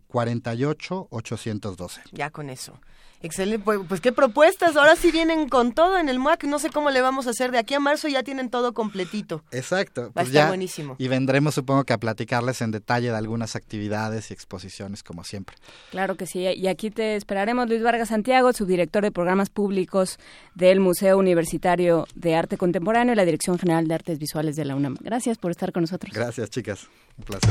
48812. 0.09 2.01
Ya 2.13 2.31
con 2.31 2.49
eso. 2.49 2.81
Excelente, 3.25 3.65
pues, 3.65 3.81
pues, 3.89 4.03
qué 4.03 4.13
propuestas, 4.13 4.77
ahora 4.77 4.97
sí 4.97 5.11
vienen 5.11 5.49
con 5.49 5.73
todo 5.73 5.99
en 5.99 6.11
el 6.11 6.19
MUAC, 6.19 6.45
no 6.45 6.59
sé 6.59 6.69
cómo 6.69 6.91
le 6.91 7.01
vamos 7.01 7.27
a 7.27 7.31
hacer, 7.31 7.53
de 7.53 7.59
aquí 7.59 7.73
a 7.73 7.81
marzo 7.81 8.07
ya 8.07 8.23
tienen 8.23 8.51
todo 8.51 8.75
completito. 8.75 9.43
Exacto. 9.51 10.13
Va 10.17 10.25
pues 10.25 10.47
buenísimo. 10.47 10.97
Y 10.99 11.09
vendremos 11.09 11.55
supongo 11.55 11.85
que 11.85 11.95
a 11.95 11.99
platicarles 11.99 12.61
en 12.61 12.71
detalle 12.71 13.09
de 13.11 13.17
algunas 13.17 13.57
actividades 13.57 14.31
y 14.31 14.35
exposiciones 14.35 15.03
como 15.03 15.25
siempre. 15.25 15.57
Claro 15.91 16.17
que 16.17 16.27
sí, 16.27 16.41
y 16.41 16.69
aquí 16.69 16.91
te 16.91 17.17
esperaremos 17.17 17.67
Luis 17.67 17.83
Vargas 17.83 18.11
Santiago, 18.11 18.53
subdirector 18.53 19.03
de 19.03 19.11
programas 19.11 19.49
públicos 19.49 20.19
del 20.55 20.81
Museo 20.81 21.17
Universitario 21.17 22.07
de 22.15 22.37
Arte 22.37 22.59
Contemporáneo 22.59 23.15
y 23.15 23.17
la 23.17 23.25
Dirección 23.25 23.59
General 23.59 23.89
de 23.89 23.95
Artes 23.95 24.19
Visuales 24.19 24.55
de 24.55 24.67
la 24.67 24.77
UNAM. 24.77 24.99
Gracias 25.01 25.39
por 25.39 25.51
estar 25.51 25.73
con 25.73 25.85
nosotros. 25.85 26.13
Gracias 26.13 26.51
chicas, 26.51 26.89
un 27.17 27.25
placer. 27.25 27.51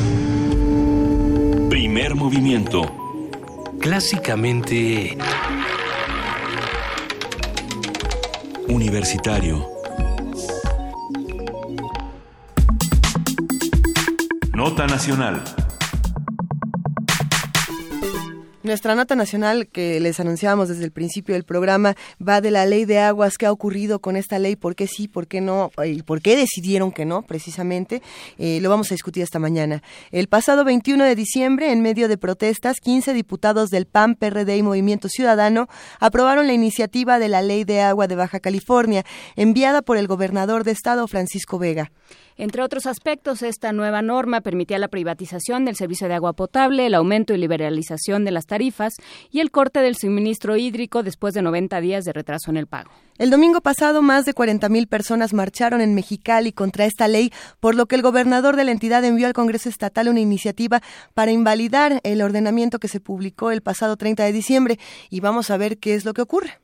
Primer 1.68 2.14
movimiento 2.14 3.02
clásicamente 3.84 5.18
universitario. 8.69 9.68
Nota 14.53 14.88
nacional. 14.88 15.62
Nuestra 18.64 18.95
nota 18.95 19.18
nacional 19.18 19.68
que 19.68 19.99
les 19.99 20.22
anunciábamos 20.22 20.69
desde 20.69 20.85
el 20.85 20.91
principio 20.91 21.35
del 21.35 21.44
programa 21.44 21.98
va 22.26 22.40
de 22.40 22.49
la 22.49 22.65
ley 22.65 22.85
de 22.85 22.98
aguas. 22.98 23.38
¿Qué 23.38 23.45
ha 23.45 23.52
ocurrido 23.52 23.99
con 23.99 24.15
esta 24.15 24.40
ley? 24.40 24.56
¿Por 24.56 24.73
qué 24.73 24.88
sí? 24.88 25.10
¿Por 25.10 25.27
qué 25.27 25.41
no? 25.41 25.69
¿Y 25.85 26.02
por 26.03 26.22
qué 26.22 26.38
decidieron 26.38 26.94
que 26.94 27.03
no? 27.03 27.23
Precisamente 27.23 28.02
eh, 28.38 28.60
lo 28.61 28.69
vamos 28.69 28.90
a 28.90 28.95
discutir 28.95 29.22
esta 29.22 29.38
mañana. 29.38 29.84
El 30.11 30.30
pasado 30.30 30.64
21 30.64 31.03
de 31.03 31.14
diciembre, 31.14 31.73
en 31.73 31.81
medio 31.81 32.07
de 32.07 32.18
protestas, 32.18 32.80
15 32.80 33.14
diputados 33.14 33.69
del 33.69 33.85
PAN, 33.85 34.15
PRD 34.15 34.56
y 34.56 34.64
Movimiento 34.64 35.10
Ciudadano 35.10 35.68
aprobaron 35.99 36.48
la 36.48 36.53
iniciativa 36.53 37.19
de 37.19 37.27
la 37.27 37.41
ley 37.41 37.65
de 37.65 37.81
agua 37.81 38.07
de 38.07 38.15
Baja 38.15 38.40
California, 38.40 39.03
enviada 39.35 39.81
por 39.81 39.98
el 39.98 40.07
gobernador 40.07 40.64
de 40.64 40.72
estado 40.72 41.10
Francisco 41.10 41.60
Vega. 41.60 41.91
Entre 42.38 42.64
otros 42.64 42.85
aspectos, 42.85 43.43
esta 43.43 43.72
nueva 43.73 44.01
norma 44.01 44.41
permitía 44.41 44.80
la 44.80 44.88
privatización 44.88 45.65
del 45.65 45.76
servicio 45.76 46.07
de 46.07 46.15
agua 46.15 46.34
potable, 46.34 46.85
el 46.85 46.95
aumento 46.95 47.34
y 47.34 47.38
liberalización 47.38 48.26
de 48.26 48.31
las 48.31 48.45
tarifas 48.45 48.93
y 49.31 49.39
el 49.39 49.51
corte 49.51 49.80
del 49.81 49.95
suministro 49.95 50.57
hídrico 50.57 51.03
después 51.03 51.34
de 51.34 51.41
90 51.41 51.80
días 51.81 52.05
de 52.05 52.14
retraso 52.14 52.49
en 52.49 52.57
el 52.57 52.68
pago. 52.68 52.91
El 53.19 53.30
domingo 53.30 53.61
pasado, 53.61 54.01
más 54.01 54.26
de 54.26 54.34
40.000 54.34 54.88
personas 54.88 55.34
marcharon 55.34 55.81
en 55.81 55.93
Mexicali 55.93 56.51
contra 56.51 56.85
esta 56.85 57.07
ley, 57.07 57.31
por 57.60 57.76
lo 57.76 57.85
que 57.85 57.95
el 57.95 58.01
gobernador 58.01 58.55
de 58.55 58.64
la 58.64 58.72
entidad 58.72 59.05
envió 59.05 59.27
al 59.27 59.34
Congreso 59.34 59.69
Estatal 59.69 60.10
una 60.10 60.19
iniciativa 60.19 60.81
para 61.14 61.31
invalidar 61.31 62.01
el 62.03 62.22
ordenamiento 62.23 62.80
que 62.80 62.88
se 62.88 62.99
publicó 62.99 63.51
el 63.51 63.61
pasado 63.61 63.97
30 63.97 64.23
de 64.23 64.31
diciembre. 64.31 64.80
Y 65.11 65.19
vamos 65.19 65.51
a 65.51 65.57
ver 65.57 65.77
qué 65.77 65.93
es 65.93 66.05
lo 66.05 66.14
que 66.14 66.23
ocurre. 66.23 66.60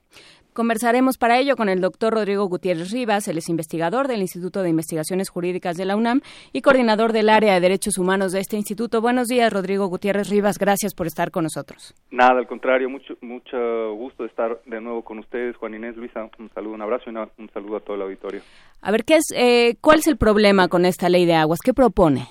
Conversaremos 0.60 1.18
para 1.18 1.40
ello 1.40 1.56
con 1.56 1.69
el 1.69 1.80
doctor 1.80 2.14
Rodrigo 2.14 2.44
Gutiérrez 2.49 2.91
Rivas, 2.91 3.30
él 3.30 3.38
es 3.38 3.48
investigador 3.48 4.10
del 4.10 4.19
Instituto 4.19 4.61
de 4.61 4.68
Investigaciones 4.68 5.30
Jurídicas 5.30 5.77
de 5.77 5.86
la 5.86 5.95
UNAM 5.95 6.19
y 6.52 6.61
coordinador 6.61 7.14
del 7.14 7.30
área 7.30 7.53
de 7.53 7.61
Derechos 7.61 7.98
Humanos 7.98 8.34
de 8.34 8.41
este 8.41 8.57
instituto. 8.57 8.99
Buenos 8.99 9.30
días, 9.30 9.53
Rodrigo 9.53 9.88
Gutiérrez 9.88 10.30
Rivas, 10.30 10.57
gracias 10.57 10.94
por 10.94 11.07
estar 11.07 11.31
con 11.31 11.44
nosotros. 11.44 11.95
Nada, 12.11 12.40
al 12.40 12.45
contrario, 12.45 12.90
mucho, 12.90 13.14
mucho 13.22 13.94
gusto 13.94 14.23
de 14.23 14.27
estar 14.27 14.60
de 14.65 14.81
nuevo 14.81 15.02
con 15.02 15.19
ustedes, 15.19 15.56
Juan 15.56 15.76
Inés, 15.76 15.95
Luisa, 15.95 16.30
un 16.38 16.49
saludo, 16.49 16.73
un 16.73 16.81
abrazo 16.81 17.10
y 17.10 17.15
un 17.15 17.49
saludo 17.53 17.77
a 17.77 17.80
todo 17.80 17.95
el 17.95 18.02
auditorio. 18.02 18.41
A 18.81 18.91
ver, 18.91 19.06
¿qué 19.06 19.15
es, 19.15 19.31
eh, 19.38 19.77
¿cuál 19.80 19.99
es 19.99 20.07
el 20.07 20.18
problema 20.18 20.68
con 20.68 20.84
esta 20.84 21.07
ley 21.07 21.26
de 21.26 21.36
aguas? 21.36 21.60
¿Qué 21.64 21.73
propone? 21.73 22.27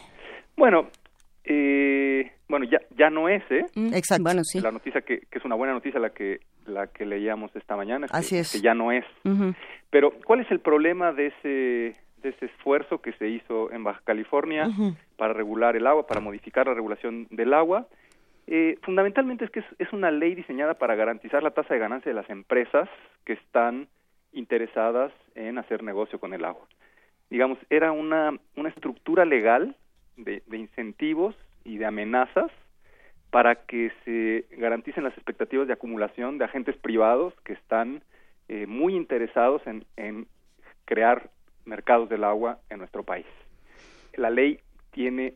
Bueno, 0.55 0.91
eh, 1.45 2.31
bueno, 2.47 2.67
ya, 2.71 2.79
ya 2.95 3.09
no 3.09 3.31
es, 3.31 3.43
¿eh? 3.51 3.65
Mm, 3.75 3.95
exacto. 3.95 4.25
Bueno, 4.25 4.45
sí. 4.45 4.61
La 4.61 4.71
noticia 4.71 5.01
que, 5.01 5.21
que 5.31 5.39
es 5.39 5.45
una 5.47 5.55
buena 5.55 5.73
noticia 5.73 5.99
la 5.99 6.11
que 6.11 6.41
la 6.69 6.87
que 6.87 7.07
leíamos 7.07 7.55
esta 7.57 7.77
mañana, 7.77 8.07
Así 8.11 8.37
que, 8.37 8.41
es. 8.41 8.53
que 8.53 8.61
ya 8.61 8.75
no 8.75 8.93
es. 8.93 9.05
Pero, 9.91 10.13
¿cuál 10.25 10.41
es 10.41 10.51
el 10.51 10.61
problema 10.61 11.13
de 11.13 11.29
ese, 11.29 11.97
de 12.23 12.29
ese 12.29 12.47
esfuerzo 12.47 13.01
que 13.01 13.13
se 13.15 13.29
hizo 13.29 13.73
en 13.73 13.85
Baja 13.85 14.01
California 14.05 14.69
para 15.17 15.33
regular 15.33 15.77
el 15.77 15.87
agua, 15.87 16.07
para 16.07 16.21
modificar 16.21 16.67
la 16.67 16.75
regulación 16.75 17.27
del 17.31 17.55
agua? 17.55 17.87
Eh, 18.47 18.79
fundamentalmente 18.83 19.45
es 19.45 19.51
que 19.51 19.61
es, 19.61 19.67
es, 19.79 19.93
una 19.93 20.11
ley 20.11 20.35
diseñada 20.35 20.75
para 20.75 20.95
garantizar 20.95 21.43
la 21.43 21.51
tasa 21.51 21.75
de 21.75 21.81
ganancia 21.81 22.11
de 22.11 22.17
las 22.17 22.31
empresas 22.31 22.89
que 23.27 23.35
están 23.35 23.89
interesadas 24.33 25.13
en 25.35 25.59
hacer 25.59 25.83
negocio 25.83 26.19
con 26.19 26.33
el 26.33 26.45
agua. 26.47 26.67
Digamos, 27.29 27.59
era 27.69 27.93
una, 27.93 28.33
una 28.57 28.69
estructura 28.71 29.27
legal 29.27 29.77
de, 30.17 30.43
de 30.47 30.57
incentivos 30.57 31.35
y 31.65 31.77
de 31.77 31.85
amenazas 31.85 32.51
para 33.31 33.67
que 33.67 33.93
se 34.05 34.47
garanticen 34.57 35.05
las 35.05 35.15
expectativas 35.15 35.67
de 35.67 35.75
acumulación 35.75 36.39
de 36.39 36.45
agentes 36.45 36.77
privados 36.77 37.35
que 37.45 37.53
están 37.53 38.03
eh, 38.49 38.67
muy 38.67 38.95
interesados 38.95 39.67
en, 39.67 39.85
en, 39.97 40.27
crear 40.87 41.29
mercados 41.67 42.09
del 42.09 42.25
agua 42.25 42.61
en 42.71 42.79
nuestro 42.79 43.03
país. 43.03 43.27
La 44.15 44.31
ley 44.31 44.61
tiene 44.91 45.35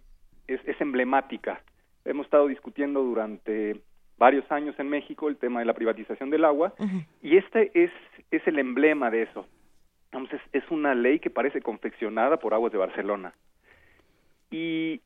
es, 0.49 0.61
es, 0.67 0.81
emblemática. 0.81 1.61
Hemos 2.07 2.25
estado 2.25 2.49
discutiendo 2.49 3.03
durante 3.03 3.83
varios 4.17 4.51
años 4.51 4.75
en 4.79 4.89
México 4.89 5.29
el 5.29 5.37
tema 5.37 5.61
de 5.61 5.67
la 5.67 5.75
privatización 5.75 6.31
del 6.31 6.47
agua 6.47 6.73
uh 6.79 6.85
-huh. 6.85 7.07
y 7.21 7.37
este 7.37 7.71
es, 7.75 7.91
es 8.31 8.47
el 8.47 8.59
emblema 8.59 9.11
de 9.11 9.23
eso. 9.23 9.47
Entonces, 10.11 10.41
es 10.53 10.65
una 10.71 10.95
ley 10.95 11.19
que 11.19 11.31
parece 11.31 11.61
confeccionada 11.61 12.39
por 12.39 12.55
Aguas 12.55 12.73
de 12.73 12.79
Barcelona. 12.79 13.35
Y 14.51 15.01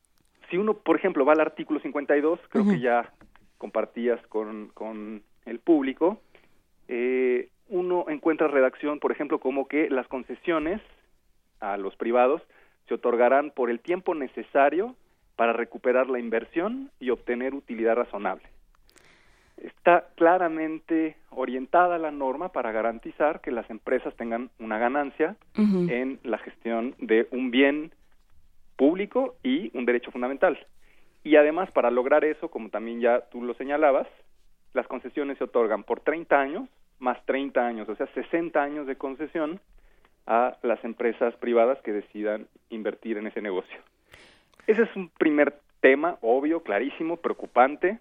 si 0.49 0.57
uno, 0.57 0.75
por 0.75 0.95
ejemplo, 0.95 1.25
va 1.25 1.33
al 1.33 1.41
artículo 1.41 1.79
52, 1.79 2.39
creo 2.49 2.63
uh 2.63 2.67
-huh. 2.67 2.71
que 2.71 2.79
ya 2.79 3.11
compartías 3.57 4.25
con, 4.27 4.69
con 4.73 5.23
el 5.45 5.59
público, 5.59 6.21
eh, 6.87 7.49
uno 7.69 8.05
encuentra 8.07 8.47
redacción, 8.47 8.99
por 8.99 9.11
ejemplo, 9.11 9.39
como 9.39 9.67
que 9.67 9.89
las 9.89 10.07
concesiones 10.07 10.81
a 11.59 11.77
los 11.77 11.95
privados 11.95 12.41
se 12.87 12.93
otorgarán 12.93 13.51
por 13.51 13.69
el 13.69 13.79
tiempo 13.79 14.15
necesario 14.15 14.95
para 15.35 15.53
recuperar 15.53 16.09
la 16.09 16.19
inversión 16.19 16.91
y 16.99 17.09
obtener 17.09 17.53
utilidad 17.53 17.95
razonable. 17.95 18.43
Está 19.57 20.07
claramente 20.15 21.17
orientada 21.31 21.97
la 21.97 22.11
norma 22.11 22.49
para 22.49 22.71
garantizar 22.71 23.41
que 23.41 23.51
las 23.51 23.69
empresas 23.69 24.15
tengan 24.15 24.49
una 24.59 24.77
ganancia 24.77 25.35
uh 25.57 25.61
-huh. 25.61 25.91
en 25.91 26.19
la 26.23 26.37
gestión 26.37 26.95
de 26.99 27.27
un 27.31 27.51
bien 27.51 27.91
público 28.77 29.35
y 29.43 29.75
un 29.77 29.85
derecho 29.85 30.11
fundamental. 30.11 30.57
Y 31.23 31.35
además, 31.35 31.69
para 31.71 31.91
lograr 31.91 32.23
eso, 32.23 32.49
como 32.49 32.69
también 32.69 33.01
ya 33.01 33.21
tú 33.29 33.43
lo 33.43 33.53
señalabas, 33.55 34.07
las 34.73 34.87
concesiones 34.87 35.37
se 35.37 35.43
otorgan 35.43 35.83
por 35.83 35.99
30 35.99 36.39
años, 36.39 36.69
más 36.99 37.23
30 37.25 37.65
años, 37.65 37.89
o 37.89 37.95
sea, 37.95 38.07
60 38.13 38.61
años 38.61 38.87
de 38.87 38.95
concesión 38.95 39.59
a 40.25 40.57
las 40.61 40.83
empresas 40.83 41.35
privadas 41.35 41.79
que 41.81 41.91
decidan 41.91 42.47
invertir 42.69 43.17
en 43.17 43.27
ese 43.27 43.41
negocio. 43.41 43.77
Ese 44.67 44.83
es 44.83 44.95
un 44.95 45.09
primer 45.09 45.59
tema, 45.81 46.17
obvio, 46.21 46.63
clarísimo, 46.63 47.17
preocupante, 47.17 47.99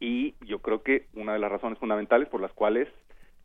y 0.00 0.34
yo 0.40 0.58
creo 0.58 0.82
que 0.82 1.06
una 1.14 1.32
de 1.32 1.38
las 1.38 1.52
razones 1.52 1.78
fundamentales 1.78 2.28
por 2.28 2.40
las 2.40 2.52
cuales 2.52 2.88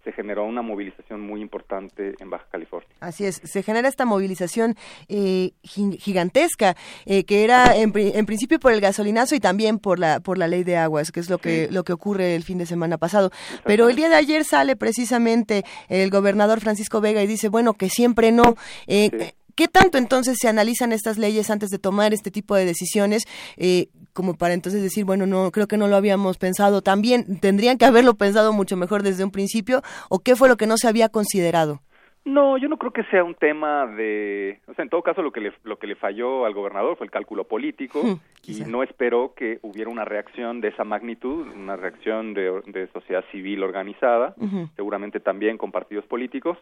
se 0.08 0.14
generó 0.14 0.46
una 0.46 0.62
movilización 0.62 1.20
muy 1.20 1.42
importante 1.42 2.16
en 2.20 2.30
Baja 2.30 2.46
California. 2.50 2.88
Así 3.02 3.26
es, 3.26 3.42
se 3.44 3.62
genera 3.62 3.90
esta 3.90 4.06
movilización 4.06 4.78
eh, 5.10 5.52
gigantesca 5.64 6.78
eh, 7.06 7.26
que 7.26 7.44
era 7.44 7.76
en, 7.76 7.92
en, 7.94 8.26
principio 8.26 8.58
por 8.58 8.72
el 8.72 8.80
gasolinazo 8.80 9.36
y 9.36 9.42
también 9.42 9.80
por 9.80 10.00
la 10.00 10.22
por 10.22 10.38
la 10.38 10.48
ley 10.48 10.64
de 10.64 10.78
aguas, 10.78 11.12
que 11.12 11.20
es 11.20 11.30
lo 11.30 11.40
que 11.40 11.66
sí. 11.66 11.74
lo 11.74 11.84
que 11.84 11.92
ocurre 11.92 12.36
el 12.36 12.44
fin 12.44 12.58
de 12.58 12.66
semana 12.66 12.98
pasado. 12.98 13.32
Pero 13.66 13.90
el 13.90 13.98
día 13.98 14.08
de 14.08 14.16
ayer 14.16 14.46
sale 14.46 14.78
precisamente 14.78 15.66
el 15.90 16.10
gobernador 16.10 16.62
Francisco 16.62 17.02
Vega 17.02 17.22
y 17.22 17.28
dice, 17.28 17.50
bueno, 17.50 17.74
que 17.74 17.90
siempre 17.90 18.32
no. 18.32 18.56
Eh, 18.88 19.10
sí. 19.12 19.34
¿Qué 19.58 19.68
tanto 19.68 19.98
entonces 19.98 20.38
se 20.40 20.48
analizan 20.48 20.94
estas 20.94 21.18
leyes 21.18 21.50
antes 21.50 21.72
de 21.72 21.80
tomar 21.80 22.14
este 22.14 22.30
tipo 22.30 22.56
de 22.56 22.64
decisiones? 22.64 23.24
Eh, 23.58 23.90
como 24.18 24.35
para 24.35 24.56
entonces 24.56 24.81
decir, 24.81 25.06
bueno, 25.06 25.27
no, 25.27 25.52
creo 25.52 25.68
que 25.68 25.77
no 25.77 25.88
lo 25.88 25.95
habíamos 25.95 26.39
pensado 26.39 26.81
tan 26.81 27.03
bien. 27.03 27.39
¿Tendrían 27.39 27.77
que 27.77 27.85
haberlo 27.85 28.15
pensado 28.15 28.52
mucho 28.52 28.76
mejor 28.76 29.03
desde 29.03 29.23
un 29.23 29.30
principio? 29.30 29.84
¿O 30.10 30.18
qué 30.18 30.35
fue 30.35 30.49
lo 30.49 30.57
que 30.57 30.65
no 30.65 30.76
se 30.76 30.88
había 30.88 31.10
considerado? 31.10 31.81
No, 32.26 32.57
yo 32.57 32.68
no 32.68 32.77
creo 32.77 32.91
que 32.91 33.03
sea 33.11 33.23
un 33.23 33.35
tema 33.35 33.85
de, 33.85 34.60
o 34.65 34.73
sea, 34.73 34.81
en 34.81 34.89
todo 34.89 35.03
caso 35.03 35.22
lo 35.22 35.31
que 35.31 35.39
le 35.39 35.53
lo 35.64 35.77
que 35.77 35.85
le 35.85 35.95
falló 35.95 36.45
al 36.45 36.56
gobernador 36.56 36.98
fue 36.98 37.06
el 37.06 37.11
cálculo 37.11 37.44
político 37.44 38.03
hmm, 38.03 38.19
y 38.48 38.61
no 38.65 38.81
esperó 38.81 39.35
que 39.35 39.60
hubiera 39.61 39.91
una 39.91 40.03
reacción 40.03 40.61
de 40.61 40.69
esa 40.69 40.84
magnitud, 40.84 41.45
una 41.56 41.76
reacción 41.76 42.34
de, 42.34 42.64
de 42.65 42.88
sociedad 42.88 43.23
civil 43.31 43.61
organizada, 43.61 44.34
uh 44.38 44.45
-huh. 44.45 44.69
seguramente 44.76 45.19
también 45.19 45.60
con 45.60 45.72
partidos 45.72 46.06
políticos. 46.06 46.57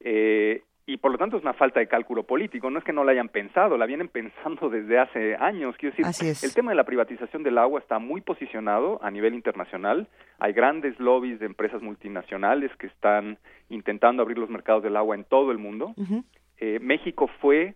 Eh, 0.00 0.62
y 0.88 0.98
por 0.98 1.10
lo 1.10 1.18
tanto 1.18 1.36
es 1.36 1.42
una 1.42 1.52
falta 1.52 1.80
de 1.80 1.88
cálculo 1.88 2.22
político, 2.22 2.70
no 2.70 2.78
es 2.78 2.84
que 2.84 2.92
no 2.92 3.02
la 3.02 3.10
hayan 3.10 3.28
pensado, 3.28 3.76
la 3.76 3.86
vienen 3.86 4.08
pensando 4.08 4.68
desde 4.70 4.98
hace 4.98 5.34
años. 5.34 5.76
Quiero 5.76 5.96
decir, 5.96 6.26
es. 6.28 6.44
el 6.44 6.54
tema 6.54 6.70
de 6.70 6.76
la 6.76 6.84
privatización 6.84 7.42
del 7.42 7.58
agua 7.58 7.80
está 7.80 7.98
muy 7.98 8.20
posicionado 8.20 9.00
a 9.02 9.10
nivel 9.10 9.34
internacional, 9.34 10.06
hay 10.38 10.52
grandes 10.52 10.98
lobbies 11.00 11.40
de 11.40 11.46
empresas 11.46 11.82
multinacionales 11.82 12.70
que 12.76 12.86
están 12.86 13.38
intentando 13.68 14.22
abrir 14.22 14.38
los 14.38 14.48
mercados 14.48 14.84
del 14.84 14.96
agua 14.96 15.16
en 15.16 15.24
todo 15.24 15.50
el 15.50 15.58
mundo. 15.58 15.92
Uh 15.96 16.04
-huh. 16.04 16.24
eh, 16.58 16.78
México 16.80 17.28
fue 17.40 17.74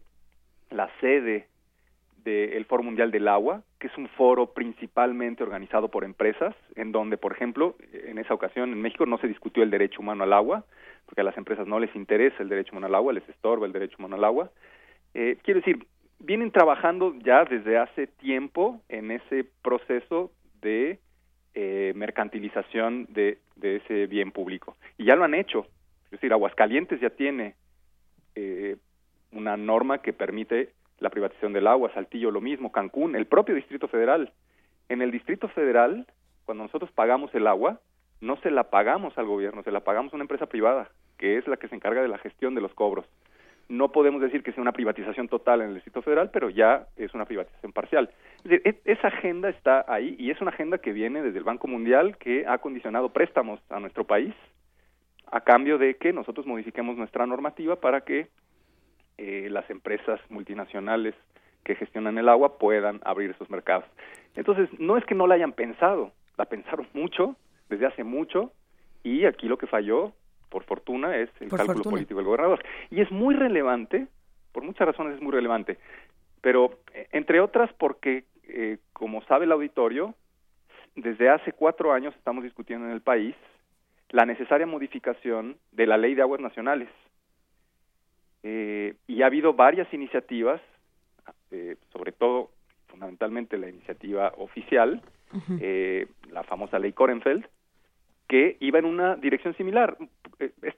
la 0.70 0.88
sede 1.00 1.48
del 2.22 2.64
Foro 2.66 2.82
Mundial 2.82 3.10
del 3.10 3.28
Agua, 3.28 3.62
que 3.78 3.86
es 3.86 3.96
un 3.96 4.08
foro 4.08 4.52
principalmente 4.52 5.42
organizado 5.42 5.88
por 5.88 6.04
empresas, 6.04 6.54
en 6.76 6.92
donde, 6.92 7.16
por 7.16 7.32
ejemplo, 7.32 7.76
en 7.92 8.18
esa 8.18 8.34
ocasión 8.34 8.72
en 8.72 8.80
México 8.82 9.06
no 9.06 9.18
se 9.18 9.26
discutió 9.26 9.62
el 9.62 9.70
derecho 9.70 10.00
humano 10.00 10.24
al 10.24 10.32
agua, 10.34 10.64
porque 11.10 11.22
a 11.22 11.24
las 11.24 11.36
empresas 11.36 11.66
no 11.66 11.80
les 11.80 11.94
interesa 11.96 12.40
el 12.40 12.48
derecho 12.48 12.70
humano 12.70 12.86
al 12.86 12.94
agua, 12.94 13.12
les 13.12 13.28
estorba 13.28 13.66
el 13.66 13.72
derecho 13.72 13.96
humano 13.98 14.14
al 14.14 14.22
agua. 14.22 14.52
Eh, 15.12 15.38
quiero 15.42 15.58
decir, 15.58 15.84
vienen 16.20 16.52
trabajando 16.52 17.16
ya 17.18 17.44
desde 17.44 17.78
hace 17.78 18.06
tiempo 18.06 18.80
en 18.88 19.10
ese 19.10 19.44
proceso 19.60 20.30
de 20.62 21.00
eh, 21.54 21.92
mercantilización 21.96 23.08
de, 23.08 23.38
de, 23.56 23.76
ese 23.76 24.06
bien 24.06 24.30
público. 24.30 24.76
Y 24.98 25.06
ya 25.06 25.16
lo 25.16 25.24
han 25.24 25.34
hecho. 25.34 25.66
Es 26.04 26.12
decir, 26.12 26.32
Aguascalientes 26.32 27.00
ya 27.00 27.10
tiene 27.10 27.56
eh, 28.36 28.76
una 29.32 29.56
norma 29.56 29.98
que 29.98 30.12
permite 30.12 30.70
la 31.00 31.10
privatización 31.10 31.52
del 31.52 31.66
agua, 31.66 31.90
Saltillo 31.92 32.30
lo 32.30 32.40
mismo, 32.40 32.70
Cancún, 32.70 33.16
el 33.16 33.26
propio 33.26 33.56
Distrito 33.56 33.88
Federal. 33.88 34.32
En 34.88 35.02
el 35.02 35.10
Distrito 35.10 35.48
Federal, 35.48 36.06
cuando 36.44 36.62
nosotros 36.62 36.92
pagamos 36.92 37.34
el 37.34 37.48
agua, 37.48 37.80
no 38.20 38.36
se 38.36 38.50
la 38.50 38.70
pagamos 38.70 39.16
al 39.18 39.26
gobierno, 39.26 39.62
se 39.62 39.72
la 39.72 39.80
pagamos 39.80 40.12
a 40.12 40.16
una 40.16 40.24
empresa 40.24 40.46
privada, 40.46 40.90
que 41.20 41.36
es 41.36 41.46
la 41.46 41.58
que 41.58 41.68
se 41.68 41.74
encarga 41.74 42.00
de 42.00 42.08
la 42.08 42.16
gestión 42.16 42.54
de 42.54 42.62
los 42.62 42.72
cobros. 42.72 43.04
no 43.68 43.92
podemos 43.92 44.20
decir 44.20 44.42
que 44.42 44.50
sea 44.52 44.62
una 44.62 44.72
privatización 44.72 45.28
total 45.28 45.60
en 45.60 45.68
el 45.68 45.74
Distrito 45.74 46.02
Federal, 46.02 46.30
pero 46.32 46.50
ya 46.50 46.86
es 46.96 47.14
una 47.14 47.26
privatización 47.26 47.72
parcial. 47.72 48.10
E, 48.44 48.80
esa 48.84 49.08
agenda 49.08 49.48
está 49.50 49.84
ahí 49.86 50.16
y 50.18 50.32
es 50.32 50.40
una 50.40 50.50
agenda 50.50 50.78
que 50.78 50.92
viene 50.92 51.22
desde 51.22 51.38
el 51.38 51.44
Banco 51.44 51.68
Mundial 51.68 52.16
que 52.16 52.46
ha 52.48 52.58
condicionado 52.58 53.10
préstamos 53.10 53.60
a 53.68 53.78
nuestro 53.78 54.04
país 54.04 54.34
a 55.30 55.42
cambio 55.42 55.78
de 55.78 55.94
que 55.98 56.12
nosotros 56.12 56.46
modifiquemos 56.46 56.96
nuestra 56.96 57.26
normativa 57.26 57.76
para 57.76 58.00
que 58.00 58.26
eh, 59.18 59.48
las 59.50 59.68
empresas 59.70 60.18
multinacionales 60.30 61.14
que 61.62 61.76
gestionan 61.76 62.18
el 62.18 62.28
agua 62.28 62.58
puedan 62.58 62.98
abrir 63.04 63.30
esos 63.30 63.50
mercados. 63.50 63.84
Entonces, 64.34 64.68
no 64.80 64.96
es 64.96 65.04
que 65.04 65.14
no 65.14 65.26
la 65.26 65.34
hayan 65.34 65.52
pensado, 65.52 66.12
la 66.38 66.46
pensaron 66.46 66.88
mucho, 66.94 67.36
desde 67.68 67.86
hace 67.86 68.02
mucho, 68.02 68.52
y 69.04 69.26
aquí 69.26 69.46
lo 69.46 69.58
que 69.58 69.66
falló, 69.66 70.12
por 70.50 70.64
fortuna, 70.64 71.16
es 71.16 71.30
el 71.40 71.48
cálculo 71.48 71.82
político 71.82 72.18
del 72.18 72.26
gobernador. 72.26 72.62
Y 72.90 73.00
es 73.00 73.10
muy 73.10 73.34
relevante, 73.34 74.06
por 74.52 74.62
muchas 74.62 74.86
razones 74.86 75.14
es 75.14 75.22
muy 75.22 75.32
relevante, 75.32 75.78
pero 76.42 76.78
eh, 76.92 77.08
entre 77.12 77.40
otras 77.40 77.72
porque, 77.74 78.24
eh, 78.44 78.78
como 78.92 79.22
sabe 79.22 79.46
el 79.46 79.52
auditorio, 79.52 80.14
desde 80.96 81.30
hace 81.30 81.52
cuatro 81.52 81.92
años 81.92 82.14
estamos 82.16 82.44
discutiendo 82.44 82.86
en 82.86 82.92
el 82.92 83.00
país 83.00 83.34
la 84.10 84.26
necesaria 84.26 84.66
modificación 84.66 85.56
de 85.72 85.86
la 85.86 85.96
ley 85.96 86.14
de 86.14 86.22
aguas 86.22 86.40
nacionales. 86.40 86.88
Eh, 88.42 88.94
y 89.06 89.22
ha 89.22 89.26
habido 89.26 89.54
varias 89.54 89.92
iniciativas, 89.92 90.60
eh, 91.50 91.76
sobre 91.92 92.12
todo, 92.12 92.50
fundamentalmente 92.88 93.56
la 93.58 93.68
iniciativa 93.68 94.32
oficial, 94.36 95.02
eh, 95.60 96.08
la 96.30 96.42
famosa 96.42 96.78
ley 96.80 96.92
Korenfeld, 96.92 97.46
que 98.30 98.56
iba 98.60 98.78
en 98.78 98.84
una 98.84 99.16
dirección 99.16 99.56
similar. 99.56 99.96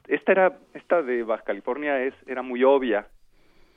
Esta 0.08 0.32
era, 0.32 0.58
esta 0.72 1.02
de 1.02 1.22
Baja 1.22 1.44
California 1.44 2.02
es, 2.02 2.14
era 2.26 2.40
muy 2.40 2.64
obvia. 2.64 3.08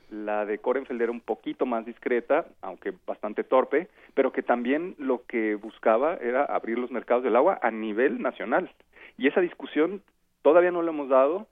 La 0.08 0.46
de 0.46 0.56
Korenfeld 0.56 1.02
era 1.02 1.12
un 1.12 1.20
poquito 1.20 1.66
más 1.66 1.84
discreta, 1.84 2.46
aunque 2.62 2.94
bastante 3.06 3.44
torpe, 3.44 3.88
pero 4.14 4.32
que 4.32 4.42
también 4.42 4.94
lo 4.98 5.26
que 5.26 5.56
buscaba 5.56 6.14
era 6.14 6.46
abrir 6.46 6.78
los 6.78 6.90
mercados 6.90 7.22
del 7.22 7.36
agua 7.36 7.58
a 7.60 7.70
nivel 7.70 8.22
nacional. 8.22 8.70
Y 9.18 9.26
esa 9.26 9.42
discusión 9.42 10.00
todavía 10.40 10.70
no 10.70 10.80
la 10.80 10.92
hemos 10.92 11.10
dado, 11.10 11.46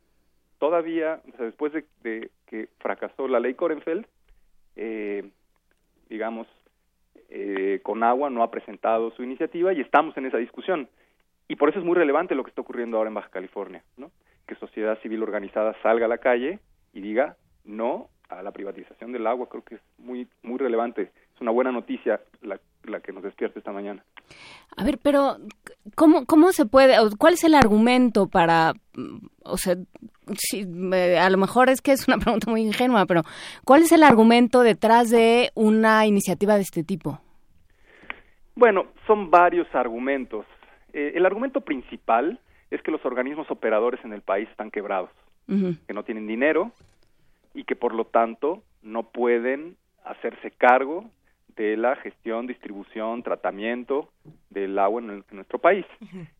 todavía, 0.59 1.21
después 1.39 1.75
de, 1.75 2.31
que 2.47 2.69
fracasó 2.79 3.29
la 3.29 3.39
ley 3.39 3.53
Korenfeld, 3.53 4.07
eh, 4.77 5.29
digamos, 6.09 6.47
eh, 7.29 7.81
con 7.83 8.03
agua 8.03 8.31
no 8.31 8.43
ha 8.43 8.51
presentado 8.51 9.11
su 9.11 9.23
iniciativa 9.23 9.75
y 9.75 9.83
estamos 9.83 10.17
en 10.17 10.25
esa 10.25 10.39
discusión. 10.39 10.89
Y 11.49 11.57
por 11.57 11.69
eso 11.69 11.79
es 11.79 11.85
muy 11.85 11.95
relevante 11.95 12.35
lo 12.35 12.45
que 12.45 12.51
está 12.51 12.63
ocurriendo 12.63 12.97
ahora 12.97 13.09
en 13.09 13.15
Baja 13.15 13.29
California, 13.29 13.83
¿no? 13.97 14.11
Que 14.47 14.55
sociedad 14.57 14.99
civil 15.01 15.23
organizada 15.23 15.75
salga 15.83 16.07
a 16.07 16.09
la 16.09 16.19
calle 16.19 16.59
y 16.93 17.01
diga 17.01 17.37
no 17.65 18.09
a 18.29 18.43
la 18.43 18.53
privatización 18.53 19.13
del 19.13 19.27
agua. 19.27 19.49
Creo 19.49 19.63
que 19.63 19.77
es 19.77 19.83
muy 19.99 20.29
muy 20.43 20.59
relevante. 20.59 21.13
Es 21.35 21.41
una 21.41 21.51
buena 21.51 21.73
noticia 21.73 22.21
la, 22.43 22.59
la 22.85 23.01
que 23.01 23.13
nos 23.13 23.23
despierta 23.23 23.59
esta 23.59 23.73
mañana. 23.73 24.03
A 24.77 24.85
ver, 24.85 24.99
pero 25.03 25.37
¿cómo, 25.95 26.27
cómo 26.27 26.53
se 26.53 26.67
puede, 26.67 26.97
cuál 27.19 27.35
es 27.35 27.45
el 27.45 27.55
argumento 27.55 28.27
para, 28.29 28.73
o 29.45 29.57
sea, 29.57 29.77
si, 30.37 30.63
a 30.63 31.31
lo 31.31 31.39
mejor 31.39 31.69
es 31.69 31.81
que 31.81 31.93
es 31.93 32.09
una 32.09 32.19
pregunta 32.23 32.51
muy 32.51 32.63
ingenua, 32.63 33.07
pero 33.07 33.23
¿cuál 33.65 33.83
es 33.83 33.93
el 33.93 34.03
argumento 34.03 34.63
detrás 34.63 35.11
de 35.11 35.51
una 35.55 36.07
iniciativa 36.07 36.57
de 36.57 36.63
este 36.63 36.83
tipo? 36.83 37.21
Bueno, 38.57 38.87
son 39.07 39.31
varios 39.31 39.67
argumentos. 39.75 40.47
Eh, 40.95 41.13
el 41.17 41.27
argumento 41.27 41.61
principal 41.61 42.39
es 42.71 42.81
que 42.81 42.93
los 42.93 43.05
organismos 43.05 43.51
operadores 43.51 44.03
en 44.05 44.13
el 44.13 44.23
país 44.23 44.49
están 44.49 44.71
quebrados, 44.71 45.11
que 45.47 45.93
no 45.93 46.05
tienen 46.05 46.27
dinero 46.27 46.73
y 47.53 47.65
que 47.65 47.77
por 47.77 47.95
lo 47.95 48.07
tanto 48.07 48.63
no 48.83 49.03
pueden 49.03 49.77
hacerse 50.05 50.53
cargo 50.53 51.11
de 51.57 51.77
la 51.77 51.97
gestión, 51.97 52.47
distribución, 52.47 53.23
tratamiento 53.23 54.09
del 54.51 54.79
agua 54.79 55.03
en, 55.03 55.25
nuestro 55.33 55.59
país. 55.59 55.85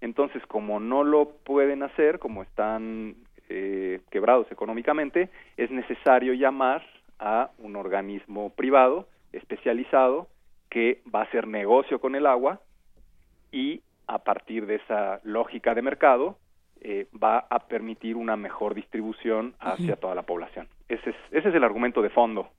Entonces, 0.01 0.45
como 0.47 0.81
no 0.81 1.05
lo 1.05 1.31
pueden 1.45 1.83
hacer, 1.83 2.19
como 2.19 2.43
están 2.43 3.17
eh, 3.49 4.01
quebrados 4.11 4.51
económicamente, 4.51 5.31
es 5.57 5.71
necesario 5.71 6.33
llamar 6.33 6.85
a 7.19 7.51
un 7.59 7.77
organismo 7.77 8.51
privado 8.51 9.09
especializado 9.33 10.29
que 10.71 11.03
va 11.13 11.21
a 11.21 11.25
hacer 11.25 11.47
negocio 11.47 12.01
con 12.01 12.15
el 12.15 12.27
agua 12.27 12.61
y 13.53 13.83
a 14.07 14.19
partir 14.19 14.67
de 14.67 14.77
esa 14.77 15.21
lógica 15.25 15.75
de 15.75 15.83
mercado 15.83 16.39
eh, 16.81 17.07
va 17.23 17.47
a 17.49 17.61
permitir 17.61 18.17
una 18.17 18.37
mejor 18.37 18.75
distribución 18.75 19.55
hacia 19.59 19.97
toda 19.97 20.15
la 20.15 20.23
población. 20.23 20.69
Ese 20.89 21.11
es, 21.11 21.17
ese 21.31 21.49
es 21.49 21.55
el 21.55 21.65
argumento 21.65 22.03
de 22.03 22.11
fondo 22.11 22.51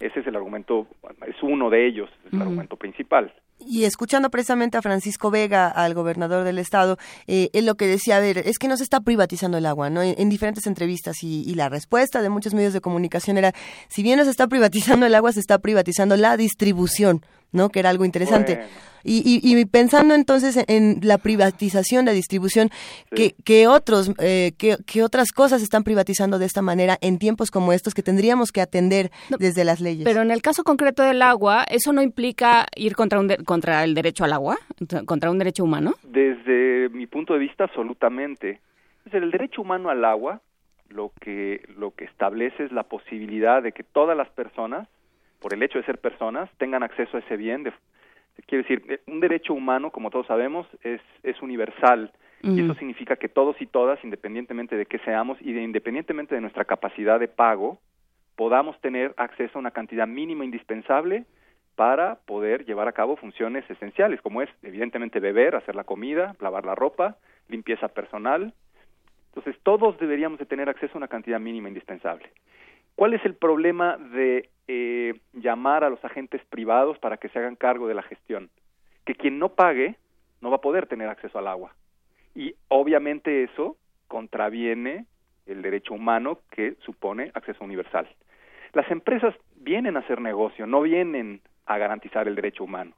ese 0.00 0.20
es 0.20 0.26
el 0.26 0.34
argumento, 0.34 0.86
es 1.26 1.36
uno 1.42 1.68
de 1.68 1.86
ellos, 1.86 2.08
es 2.26 2.32
el 2.32 2.40
argumento 2.40 2.76
principal. 2.76 3.32
Y 3.58 3.84
escuchando 3.84 4.30
precisamente 4.30 4.78
a 4.78 4.82
Francisco 4.82 5.30
Vega, 5.30 5.68
al 5.68 5.92
gobernador 5.92 6.42
del 6.44 6.58
estado, 6.58 6.96
eh, 7.26 7.50
él 7.52 7.66
lo 7.66 7.74
que 7.74 7.86
decía, 7.86 8.16
a 8.16 8.20
ver, 8.20 8.38
es 8.38 8.58
que 8.58 8.66
no 8.66 8.78
se 8.78 8.82
está 8.82 9.00
privatizando 9.00 9.58
el 9.58 9.66
agua, 9.66 9.90
¿no? 9.90 10.00
En, 10.00 10.30
diferentes 10.30 10.66
entrevistas 10.66 11.22
y, 11.22 11.54
la 11.54 11.68
respuesta 11.68 12.22
de 12.22 12.30
muchos 12.30 12.54
medios 12.54 12.72
de 12.72 12.80
comunicación 12.80 13.36
era, 13.36 13.52
si 13.88 14.02
bien 14.02 14.16
no 14.18 14.24
se 14.24 14.30
está 14.30 14.46
privatizando 14.48 15.04
el 15.04 15.14
agua, 15.14 15.32
se 15.32 15.40
está 15.40 15.58
privatizando 15.58 16.16
la 16.16 16.38
distribución, 16.38 17.20
¿no? 17.52 17.68
Que 17.68 17.80
era 17.80 17.90
algo 17.90 18.04
interesante. 18.04 18.60
Y, 19.02 19.40
y, 19.42 19.64
pensando 19.64 20.14
entonces 20.14 20.62
en 20.68 21.00
la 21.02 21.18
privatización, 21.18 22.04
la 22.04 22.12
distribución, 22.12 22.68
¿qué, 23.10 23.66
otros, 23.66 24.12
eh, 24.18 24.52
qué, 24.58 25.02
otras 25.02 25.32
cosas 25.32 25.62
están 25.62 25.84
privatizando 25.84 26.38
de 26.38 26.44
esta 26.44 26.60
manera 26.60 26.98
en 27.00 27.18
tiempos 27.18 27.50
como 27.50 27.72
estos 27.72 27.94
que 27.94 28.02
tendríamos 28.02 28.52
que 28.52 28.60
atender 28.60 29.10
desde 29.38 29.64
las 29.64 29.80
leyes? 29.80 30.04
Pero 30.04 30.20
en 30.20 30.30
el 30.30 30.42
caso 30.42 30.64
concreto 30.64 31.02
del 31.02 31.22
agua, 31.22 31.64
¿eso 31.70 31.92
no 31.92 32.02
implica 32.02 32.66
ir 32.76 32.94
contra, 32.94 33.20
un 33.20 33.28
contra 33.46 33.84
el 33.84 33.94
derecho 33.94 34.24
al 34.24 34.34
agua, 34.34 34.58
contra 35.06 35.30
un 35.30 35.38
derecho 35.38 35.64
humano? 35.64 35.94
Desde 36.02 36.90
mi 36.90 37.06
punto 37.06 37.32
de 37.32 37.38
vista, 37.38 37.64
absolutamente. 37.64 38.60
el 39.10 39.30
derecho 39.30 39.62
humano 39.62 39.88
al 39.88 40.04
agua 40.04 40.42
lo 40.90 41.12
que, 41.20 41.62
lo 41.76 41.92
que 41.92 42.04
establece 42.04 42.64
es 42.64 42.72
la 42.72 42.82
posibilidad 42.82 43.62
de 43.62 43.72
que 43.72 43.84
todas 43.84 44.16
las 44.16 44.28
personas 44.30 44.88
por 45.40 45.54
el 45.54 45.62
hecho 45.62 45.78
de 45.78 45.84
ser 45.84 45.98
personas, 45.98 46.48
tengan 46.58 46.82
acceso 46.82 47.16
a 47.16 47.20
ese 47.20 47.36
bien. 47.36 47.64
De, 47.64 47.72
quiere 48.46 48.62
decir, 48.62 48.84
eh, 48.88 49.00
un 49.06 49.20
derecho 49.20 49.54
humano, 49.54 49.90
como 49.90 50.10
todos 50.10 50.26
sabemos, 50.26 50.66
es, 50.82 51.00
es 51.22 51.40
universal. 51.42 52.12
Y 52.42 52.62
eso 52.62 52.72
significa 52.76 53.16
que 53.16 53.28
todos 53.28 53.60
y 53.60 53.66
todas, 53.66 54.02
independientemente 54.02 54.74
de 54.74 54.86
qué 54.86 54.98
seamos 55.00 55.36
y 55.42 55.52
de, 55.52 55.62
independientemente 55.62 56.34
de 56.34 56.40
nuestra 56.40 56.64
capacidad 56.64 57.20
de 57.20 57.28
pago, 57.28 57.78
podamos 58.34 58.80
tener 58.80 59.12
acceso 59.18 59.58
a 59.58 59.60
una 59.60 59.72
cantidad 59.72 60.06
mínima 60.06 60.46
indispensable 60.46 61.26
para 61.76 62.14
poder 62.26 62.64
llevar 62.64 62.88
a 62.88 62.92
cabo 62.92 63.16
funciones 63.16 63.68
esenciales, 63.68 64.22
como 64.22 64.40
es, 64.40 64.48
evidentemente, 64.62 65.20
beber, 65.20 65.54
hacer 65.54 65.74
la 65.74 65.84
comida, 65.84 66.34
lavar 66.40 66.64
la 66.64 66.74
ropa, 66.74 67.18
limpieza 67.48 67.88
personal. 67.88 68.54
Entonces, 69.28 69.56
todos 69.62 69.98
deberíamos 69.98 70.38
de 70.38 70.46
tener 70.46 70.70
acceso 70.70 70.94
a 70.94 70.98
una 70.98 71.08
cantidad 71.08 71.38
mínima 71.38 71.68
indispensable. 71.68 72.30
¿Cuál 73.00 73.14
es 73.14 73.24
el 73.24 73.34
problema 73.34 73.96
de 73.96 74.50
eh, 74.68 75.14
llamar 75.32 75.84
a 75.84 75.88
los 75.88 76.04
agentes 76.04 76.44
privados 76.50 76.98
para 76.98 77.16
que 77.16 77.30
se 77.30 77.38
hagan 77.38 77.56
cargo 77.56 77.88
de 77.88 77.94
la 77.94 78.02
gestión. 78.02 78.50
Que 79.06 79.14
quien 79.14 79.38
no 79.38 79.54
pague 79.54 79.96
no 80.42 80.50
va 80.50 80.56
a 80.56 80.60
poder 80.60 80.86
tener 80.86 81.08
acceso 81.08 81.38
al 81.38 81.48
agua. 81.48 81.74
Y 82.34 82.54
obviamente 82.68 83.42
eso 83.42 83.78
contraviene 84.06 85.06
el 85.46 85.62
derecho 85.62 85.94
humano 85.94 86.40
que 86.50 86.74
supone 86.80 87.30
acceso 87.32 87.64
universal. 87.64 88.06
Las 88.74 88.90
empresas 88.90 89.34
vienen 89.56 89.96
a 89.96 90.00
hacer 90.00 90.20
negocio, 90.20 90.66
no 90.66 90.82
vienen 90.82 91.40
a 91.64 91.78
garantizar 91.78 92.28
el 92.28 92.34
derecho 92.34 92.64
humano. 92.64 92.92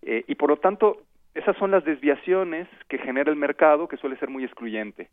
Eh, 0.00 0.24
y 0.26 0.36
por 0.36 0.48
lo 0.48 0.56
tanto, 0.56 1.02
esas 1.34 1.54
son 1.58 1.70
las 1.70 1.84
desviaciones 1.84 2.66
que 2.88 2.96
genera 2.96 3.30
el 3.30 3.36
mercado, 3.36 3.88
que 3.88 3.98
suele 3.98 4.16
ser 4.16 4.30
muy 4.30 4.42
excluyente. 4.42 5.10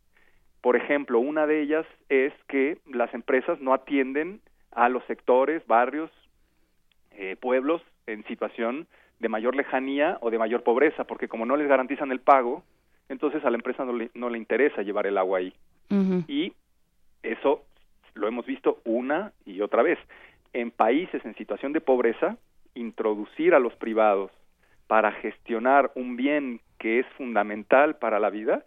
Por 0.62 0.76
ejemplo, 0.76 1.18
una 1.18 1.46
de 1.46 1.60
ellas 1.60 1.84
es 2.08 2.32
que 2.46 2.78
las 2.86 3.12
empresas 3.12 3.60
no 3.60 3.74
atienden 3.74 4.40
a 4.70 4.88
los 4.88 5.04
sectores, 5.04 5.66
barrios, 5.66 6.10
eh, 7.10 7.36
pueblos 7.38 7.82
en 8.06 8.24
situación 8.24 8.86
de 9.18 9.28
mayor 9.28 9.56
lejanía 9.56 10.18
o 10.20 10.30
de 10.30 10.38
mayor 10.38 10.62
pobreza, 10.62 11.04
porque 11.04 11.28
como 11.28 11.46
no 11.46 11.56
les 11.56 11.68
garantizan 11.68 12.12
el 12.12 12.20
pago, 12.20 12.62
entonces 13.08 13.44
a 13.44 13.50
la 13.50 13.56
empresa 13.56 13.84
no 13.84 13.92
le, 13.92 14.10
no 14.14 14.30
le 14.30 14.38
interesa 14.38 14.82
llevar 14.82 15.06
el 15.06 15.18
agua 15.18 15.38
ahí. 15.38 15.52
Y 16.26 16.54
eso 17.22 17.64
lo 18.14 18.26
hemos 18.26 18.46
visto 18.46 18.78
una 18.84 19.32
y 19.44 19.60
otra 19.60 19.82
vez. 19.82 19.98
En 20.54 20.70
países 20.70 21.22
en 21.24 21.34
situación 21.34 21.72
de 21.72 21.82
pobreza, 21.82 22.38
introducir 22.74 23.52
a 23.54 23.58
los 23.58 23.74
privados 23.74 24.30
para 24.86 25.12
gestionar 25.12 25.90
un 25.94 26.16
bien 26.16 26.60
que 26.78 27.00
es 27.00 27.06
fundamental 27.18 27.96
para 27.96 28.18
la 28.18 28.30
vida 28.30 28.64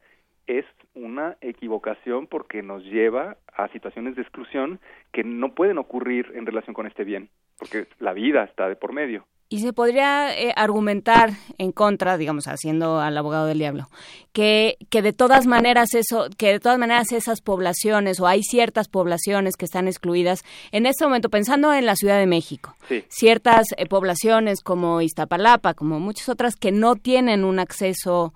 es 0.48 0.66
una 0.94 1.38
equivocación 1.42 2.28
porque 2.28 2.62
nos 2.62 2.84
lleva 2.84 3.38
a 3.54 3.68
situaciones 3.70 4.16
de 4.16 4.22
exclusión 4.22 4.80
que 5.12 5.24
no 5.24 5.54
pueden 5.54 5.78
ocurrir 5.78 6.32
en 6.36 6.46
relación 6.46 6.74
con 6.74 6.88
este 6.88 7.04
bien, 7.04 7.30
porque 7.58 7.88
la 8.00 8.14
vida 8.14 8.44
está 8.44 8.68
de 8.70 8.76
por 8.76 8.94
medio. 8.94 9.26
Y 9.48 9.60
se 9.60 9.74
podría 9.74 10.36
eh, 10.36 10.54
argumentar 10.56 11.30
en 11.60 11.72
contra, 11.72 12.18
digamos, 12.18 12.48
haciendo 12.48 13.00
al 13.00 13.16
abogado 13.16 13.46
del 13.46 13.60
diablo, 13.60 13.90
que, 14.34 14.76
que 14.90 15.04
de 15.04 15.14
todas 15.14 15.46
maneras 15.46 15.94
eso, 15.94 16.30
que 16.36 16.54
de 16.54 16.60
todas 16.60 16.80
maneras 16.80 17.12
esas 17.12 17.42
poblaciones 17.42 18.20
o 18.20 18.26
hay 18.26 18.42
ciertas 18.42 18.88
poblaciones 18.88 19.56
que 19.56 19.66
están 19.66 19.88
excluidas 19.88 20.44
en 20.72 20.88
este 20.88 21.06
momento, 21.06 21.30
pensando 21.30 21.72
en 21.74 21.86
la 21.86 21.96
Ciudad 21.96 22.18
de 22.18 22.26
México, 22.26 22.76
ciertas 23.08 23.68
eh, 23.78 23.86
poblaciones 23.86 24.62
como 24.62 25.02
Iztapalapa, 25.02 25.76
como 25.76 26.00
muchas 26.00 26.28
otras 26.28 26.56
que 26.56 26.72
no 26.72 26.96
tienen 26.96 27.44
un 27.44 27.60
acceso 27.60 28.34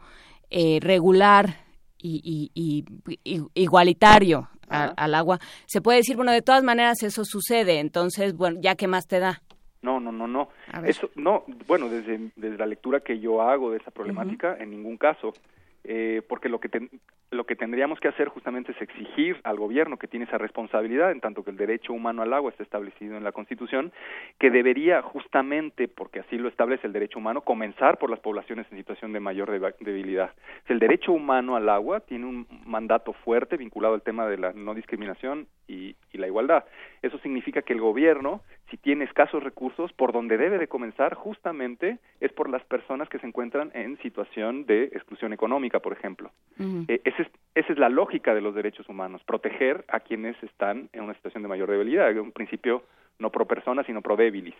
eh, 0.51 0.77
regular 0.79 1.68
y, 2.01 2.85
igualitario 3.53 4.49
al 4.69 5.15
agua, 5.15 5.39
se 5.65 5.81
puede 5.81 5.97
decir, 5.97 6.15
bueno, 6.15 6.31
de 6.31 6.41
todas 6.41 6.63
maneras 6.63 7.01
eso 7.03 7.25
sucede, 7.25 7.79
entonces, 7.79 8.35
bueno, 8.35 8.59
ya 8.61 8.75
qué 8.75 8.87
más 8.87 9.07
te 9.07 9.19
da. 9.19 9.41
No, 9.81 9.99
no, 9.99 10.11
no, 10.11 10.27
no. 10.27 10.49
Eso, 10.85 11.09
no, 11.15 11.45
bueno, 11.67 11.89
desde, 11.89 12.31
desde 12.35 12.57
la 12.57 12.65
lectura 12.65 12.99
que 12.99 13.19
yo 13.19 13.41
hago 13.41 13.71
de 13.71 13.77
esa 13.77 13.91
problemática, 13.91 14.57
en 14.59 14.71
ningún 14.71 14.97
caso. 14.97 15.33
Eh, 15.83 16.21
porque 16.27 16.49
lo 16.49 16.59
que, 16.59 16.89
lo 17.31 17.45
que 17.45 17.55
tendríamos 17.55 17.99
que 17.99 18.09
hacer 18.09 18.27
justamente 18.27 18.73
es 18.73 18.81
exigir 18.81 19.39
al 19.43 19.57
gobierno 19.57 19.97
que 19.97 20.07
tiene 20.07 20.25
esa 20.25 20.37
responsabilidad, 20.37 21.11
en 21.11 21.21
tanto 21.21 21.43
que 21.43 21.51
el 21.51 21.57
derecho 21.57 21.93
humano 21.93 22.21
al 22.21 22.33
agua 22.33 22.51
está 22.51 22.63
establecido 22.63 23.15
en 23.17 23.23
la 23.23 23.31
Constitución, 23.31 23.91
que 24.39 24.51
debería 24.51 25.01
justamente, 25.01 25.87
porque 25.87 26.19
así 26.19 26.37
lo 26.37 26.49
establece 26.49 26.87
el 26.87 26.93
derecho 26.93 27.19
humano, 27.19 27.41
comenzar 27.41 27.97
por 27.97 28.09
las 28.09 28.19
poblaciones 28.19 28.67
en 28.71 28.77
situación 28.77 29.13
de 29.13 29.19
mayor 29.19 29.49
debilidad. 29.79 30.31
El 30.67 30.79
derecho 30.79 31.13
humano 31.13 31.55
al 31.55 31.69
agua 31.69 32.01
tiene 32.01 32.25
un 32.25 32.47
mandato 32.65 33.13
fuerte 33.13 33.57
vinculado 33.57 33.93
al 33.93 34.01
tema 34.01 34.27
de 34.27 34.37
la 34.37 34.53
no 34.53 34.73
discriminación 34.73 35.47
y, 35.69 35.95
y 36.11 36.17
la 36.17 36.27
igualdad. 36.27 36.65
Eso 37.01 37.17
significa 37.19 37.61
que 37.61 37.73
el 37.73 37.79
gobierno 37.79 38.41
si 38.69 38.77
tiene 38.77 39.05
escasos 39.05 39.43
recursos, 39.43 39.91
por 39.93 40.11
donde 40.11 40.37
debe 40.37 40.57
de 40.57 40.67
comenzar 40.67 41.15
justamente 41.15 41.97
es 42.19 42.31
por 42.31 42.49
las 42.49 42.63
personas 42.65 43.09
que 43.09 43.19
se 43.19 43.27
encuentran 43.27 43.71
en 43.73 43.97
situación 44.01 44.65
de 44.65 44.85
exclusión 44.85 45.33
económica, 45.33 45.79
por 45.79 45.93
ejemplo. 45.93 46.31
Eh, 46.87 47.01
esa, 47.03 47.27
es, 47.55 47.77
la 47.77 47.89
lógica 47.89 48.35
de 48.35 48.41
los 48.41 48.53
derechos 48.53 48.87
humanos, 48.87 49.23
proteger 49.25 49.85
a 49.87 49.99
quienes 49.99 50.41
están 50.43 50.89
en 50.93 51.03
una 51.03 51.13
situación 51.15 51.43
de 51.43 51.49
mayor 51.49 51.69
debilidad, 51.69 52.15
un 52.17 52.31
principio 52.31 52.83
no 53.17 53.31
pro 53.31 53.45
persona, 53.45 53.83
sino 53.83 54.01
pro 54.01 54.15
debilis. 54.15 54.55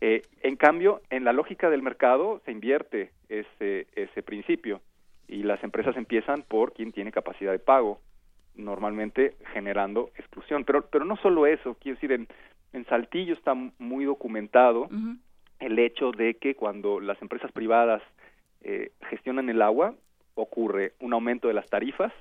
Eh, 0.00 0.22
en 0.40 0.56
cambio, 0.56 1.02
en 1.10 1.24
la 1.24 1.32
lógica 1.32 1.70
del 1.70 1.82
mercado 1.82 2.40
se 2.44 2.52
invierte 2.52 3.10
ese, 3.28 3.86
ese 3.94 4.22
principio 4.22 4.80
y 5.28 5.42
las 5.44 5.62
empresas 5.62 5.96
empiezan 5.96 6.42
por 6.42 6.72
quien 6.72 6.92
tiene 6.92 7.12
capacidad 7.12 7.52
de 7.52 7.58
pago 7.58 8.00
normalmente 8.54 9.36
generando 9.52 10.10
exclusión. 10.16 10.64
Pero, 10.64 10.86
pero 10.86 11.04
no 11.04 11.16
solo 11.16 11.46
eso, 11.46 11.76
quiero 11.80 11.96
decir, 11.96 12.12
en, 12.12 12.28
en 12.72 12.84
Saltillo 12.86 13.34
está 13.34 13.54
muy 13.54 14.04
documentado 14.04 14.88
el 15.60 15.78
hecho 15.78 16.10
de 16.12 16.34
que 16.34 16.54
cuando 16.54 17.00
las 17.00 17.20
empresas 17.22 17.52
privadas 17.52 18.02
eh, 18.62 18.92
gestionan 19.08 19.48
el 19.48 19.62
agua, 19.62 19.94
ocurre 20.34 20.94
un 21.00 21.12
aumento 21.12 21.48
de 21.48 21.54
las 21.54 21.68
tarifas, 21.68 22.12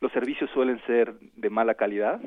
los 0.00 0.12
servicios 0.12 0.50
suelen 0.50 0.80
ser 0.86 1.14
de 1.18 1.50
mala 1.50 1.74
calidad, 1.74 2.20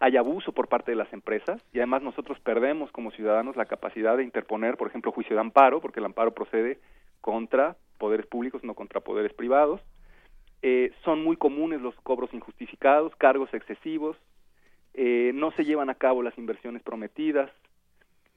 hay 0.00 0.16
abuso 0.16 0.52
por 0.52 0.68
parte 0.68 0.92
de 0.92 0.96
las 0.96 1.12
empresas 1.12 1.60
y 1.72 1.78
además 1.78 2.02
nosotros 2.02 2.38
perdemos 2.40 2.90
como 2.92 3.10
ciudadanos 3.10 3.56
la 3.56 3.66
capacidad 3.66 4.16
de 4.16 4.22
interponer, 4.22 4.76
por 4.76 4.88
ejemplo, 4.88 5.10
juicio 5.10 5.34
de 5.34 5.40
amparo, 5.40 5.80
porque 5.80 5.98
el 6.00 6.06
amparo 6.06 6.32
procede 6.32 6.78
contra 7.20 7.76
poderes 7.98 8.26
públicos, 8.26 8.62
no 8.62 8.74
contra 8.74 9.00
poderes 9.00 9.32
privados. 9.32 9.80
Eh, 10.62 10.92
son 11.04 11.22
muy 11.22 11.36
comunes 11.36 11.80
los 11.80 11.94
cobros 11.96 12.32
injustificados, 12.34 13.14
cargos 13.16 13.52
excesivos, 13.54 14.16
eh, 14.94 15.30
no 15.34 15.52
se 15.52 15.64
llevan 15.64 15.90
a 15.90 15.94
cabo 15.94 16.22
las 16.22 16.36
inversiones 16.36 16.82
prometidas, 16.82 17.50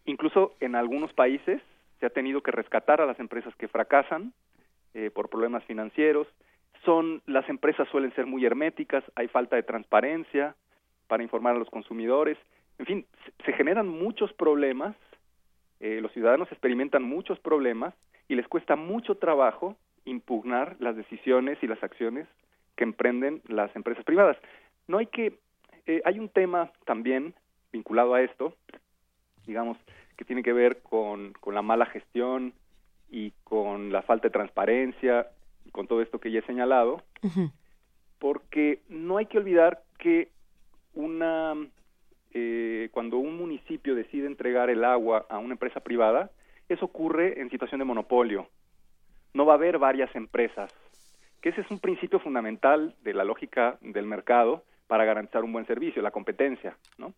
incluso 0.05 0.53
en 0.59 0.75
algunos 0.75 1.11
países 1.13 1.61
se 1.99 2.05
ha 2.05 2.11
tenido 2.11 2.41
que 2.43 2.51
rescatar 2.51 3.01
a 3.01 3.05
las 3.05 3.19
empresas 3.19 3.55
que 3.55 3.67
fracasan 3.67 4.33
eh, 4.93 5.09
por 5.09 5.29
problemas 5.29 5.63
financieros, 5.63 6.27
son 6.85 7.21
las 7.25 7.47
empresas 7.49 7.87
suelen 7.89 8.13
ser 8.13 8.25
muy 8.25 8.45
herméticas, 8.45 9.03
hay 9.15 9.27
falta 9.27 9.55
de 9.55 9.63
transparencia 9.63 10.55
para 11.07 11.23
informar 11.23 11.55
a 11.55 11.59
los 11.59 11.69
consumidores, 11.69 12.37
en 12.77 12.85
fin, 12.85 13.05
se, 13.45 13.53
generan 13.53 13.87
muchos 13.87 14.33
problemas, 14.33 14.95
eh, 15.79 15.99
los 16.01 16.11
ciudadanos 16.13 16.51
experimentan 16.51 17.03
muchos 17.03 17.39
problemas 17.39 17.93
y 18.27 18.35
les 18.35 18.47
cuesta 18.47 18.75
mucho 18.75 19.15
trabajo 19.15 19.77
impugnar 20.05 20.75
las 20.79 20.95
decisiones 20.95 21.57
y 21.61 21.67
las 21.67 21.81
acciones 21.83 22.27
que 22.75 22.83
emprenden 22.83 23.41
las 23.47 23.75
empresas 23.75 24.03
privadas. 24.03 24.37
No 24.87 24.97
hay 24.97 25.07
que 25.07 25.39
eh, 25.87 26.01
hay 26.05 26.19
un 26.19 26.29
tema 26.29 26.71
también 26.85 27.33
vinculado 27.71 28.13
a 28.13 28.21
esto, 28.21 28.53
digamos, 29.45 29.77
que 30.17 30.25
tiene 30.25 30.43
que 30.43 30.53
ver 30.53 30.81
con, 30.81 31.33
con 31.33 31.55
la 31.55 31.61
mala 31.61 31.85
gestión 31.85 32.53
y 33.09 33.31
con 33.43 33.91
la 33.91 34.01
falta 34.01 34.27
de 34.27 34.33
transparencia 34.33 35.27
y 35.65 35.71
con 35.71 35.87
todo 35.87 36.01
esto 36.01 36.19
que 36.19 36.31
ya 36.31 36.39
he 36.39 36.45
señalado, 36.45 37.01
porque 38.19 38.81
no 38.89 39.17
hay 39.17 39.25
que 39.25 39.37
olvidar 39.37 39.83
que 39.97 40.29
una 40.93 41.55
eh, 42.33 42.89
cuando 42.91 43.17
un 43.17 43.37
municipio 43.37 43.95
decide 43.95 44.27
entregar 44.27 44.69
el 44.69 44.83
agua 44.83 45.25
a 45.29 45.39
una 45.39 45.53
empresa 45.53 45.81
privada, 45.81 46.31
eso 46.69 46.85
ocurre 46.85 47.41
en 47.41 47.49
situación 47.49 47.79
de 47.79 47.85
monopolio. 47.85 48.47
No 49.33 49.45
va 49.45 49.53
a 49.53 49.55
haber 49.55 49.77
varias 49.77 50.13
empresas, 50.15 50.73
que 51.41 51.49
ese 51.49 51.61
es 51.61 51.71
un 51.71 51.79
principio 51.79 52.19
fundamental 52.19 52.95
de 53.03 53.13
la 53.13 53.23
lógica 53.23 53.77
del 53.81 54.05
mercado 54.05 54.63
para 54.87 55.05
garantizar 55.05 55.43
un 55.43 55.53
buen 55.53 55.65
servicio, 55.65 56.01
la 56.01 56.11
competencia, 56.11 56.75
¿no? 56.97 57.13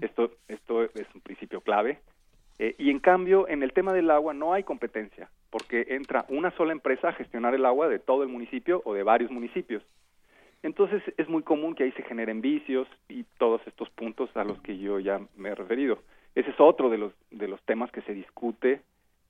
Esto 0.00 0.32
esto 0.48 0.84
es 0.84 1.06
un 1.14 1.20
principio 1.20 1.60
clave. 1.60 2.00
Eh, 2.58 2.74
y 2.78 2.90
en 2.90 2.98
cambio, 2.98 3.46
en 3.48 3.62
el 3.62 3.72
tema 3.72 3.92
del 3.92 4.10
agua 4.10 4.34
no 4.34 4.52
hay 4.52 4.64
competencia, 4.64 5.30
porque 5.50 5.86
entra 5.90 6.24
una 6.28 6.50
sola 6.52 6.72
empresa 6.72 7.08
a 7.08 7.12
gestionar 7.12 7.54
el 7.54 7.64
agua 7.64 7.88
de 7.88 7.98
todo 7.98 8.22
el 8.22 8.28
municipio 8.28 8.82
o 8.84 8.94
de 8.94 9.02
varios 9.02 9.30
municipios. 9.30 9.82
Entonces 10.62 11.02
es 11.16 11.28
muy 11.28 11.42
común 11.42 11.74
que 11.74 11.84
ahí 11.84 11.92
se 11.92 12.02
generen 12.02 12.40
vicios 12.40 12.88
y 13.08 13.24
todos 13.38 13.60
estos 13.66 13.88
puntos 13.90 14.36
a 14.36 14.42
los 14.42 14.60
que 14.60 14.76
yo 14.76 14.98
ya 14.98 15.20
me 15.36 15.50
he 15.50 15.54
referido. 15.54 15.98
Ese 16.34 16.50
es 16.50 16.58
otro 16.58 16.90
de 16.90 16.98
los, 16.98 17.12
de 17.30 17.46
los 17.46 17.62
temas 17.62 17.92
que 17.92 18.02
se 18.02 18.12
discute 18.12 18.80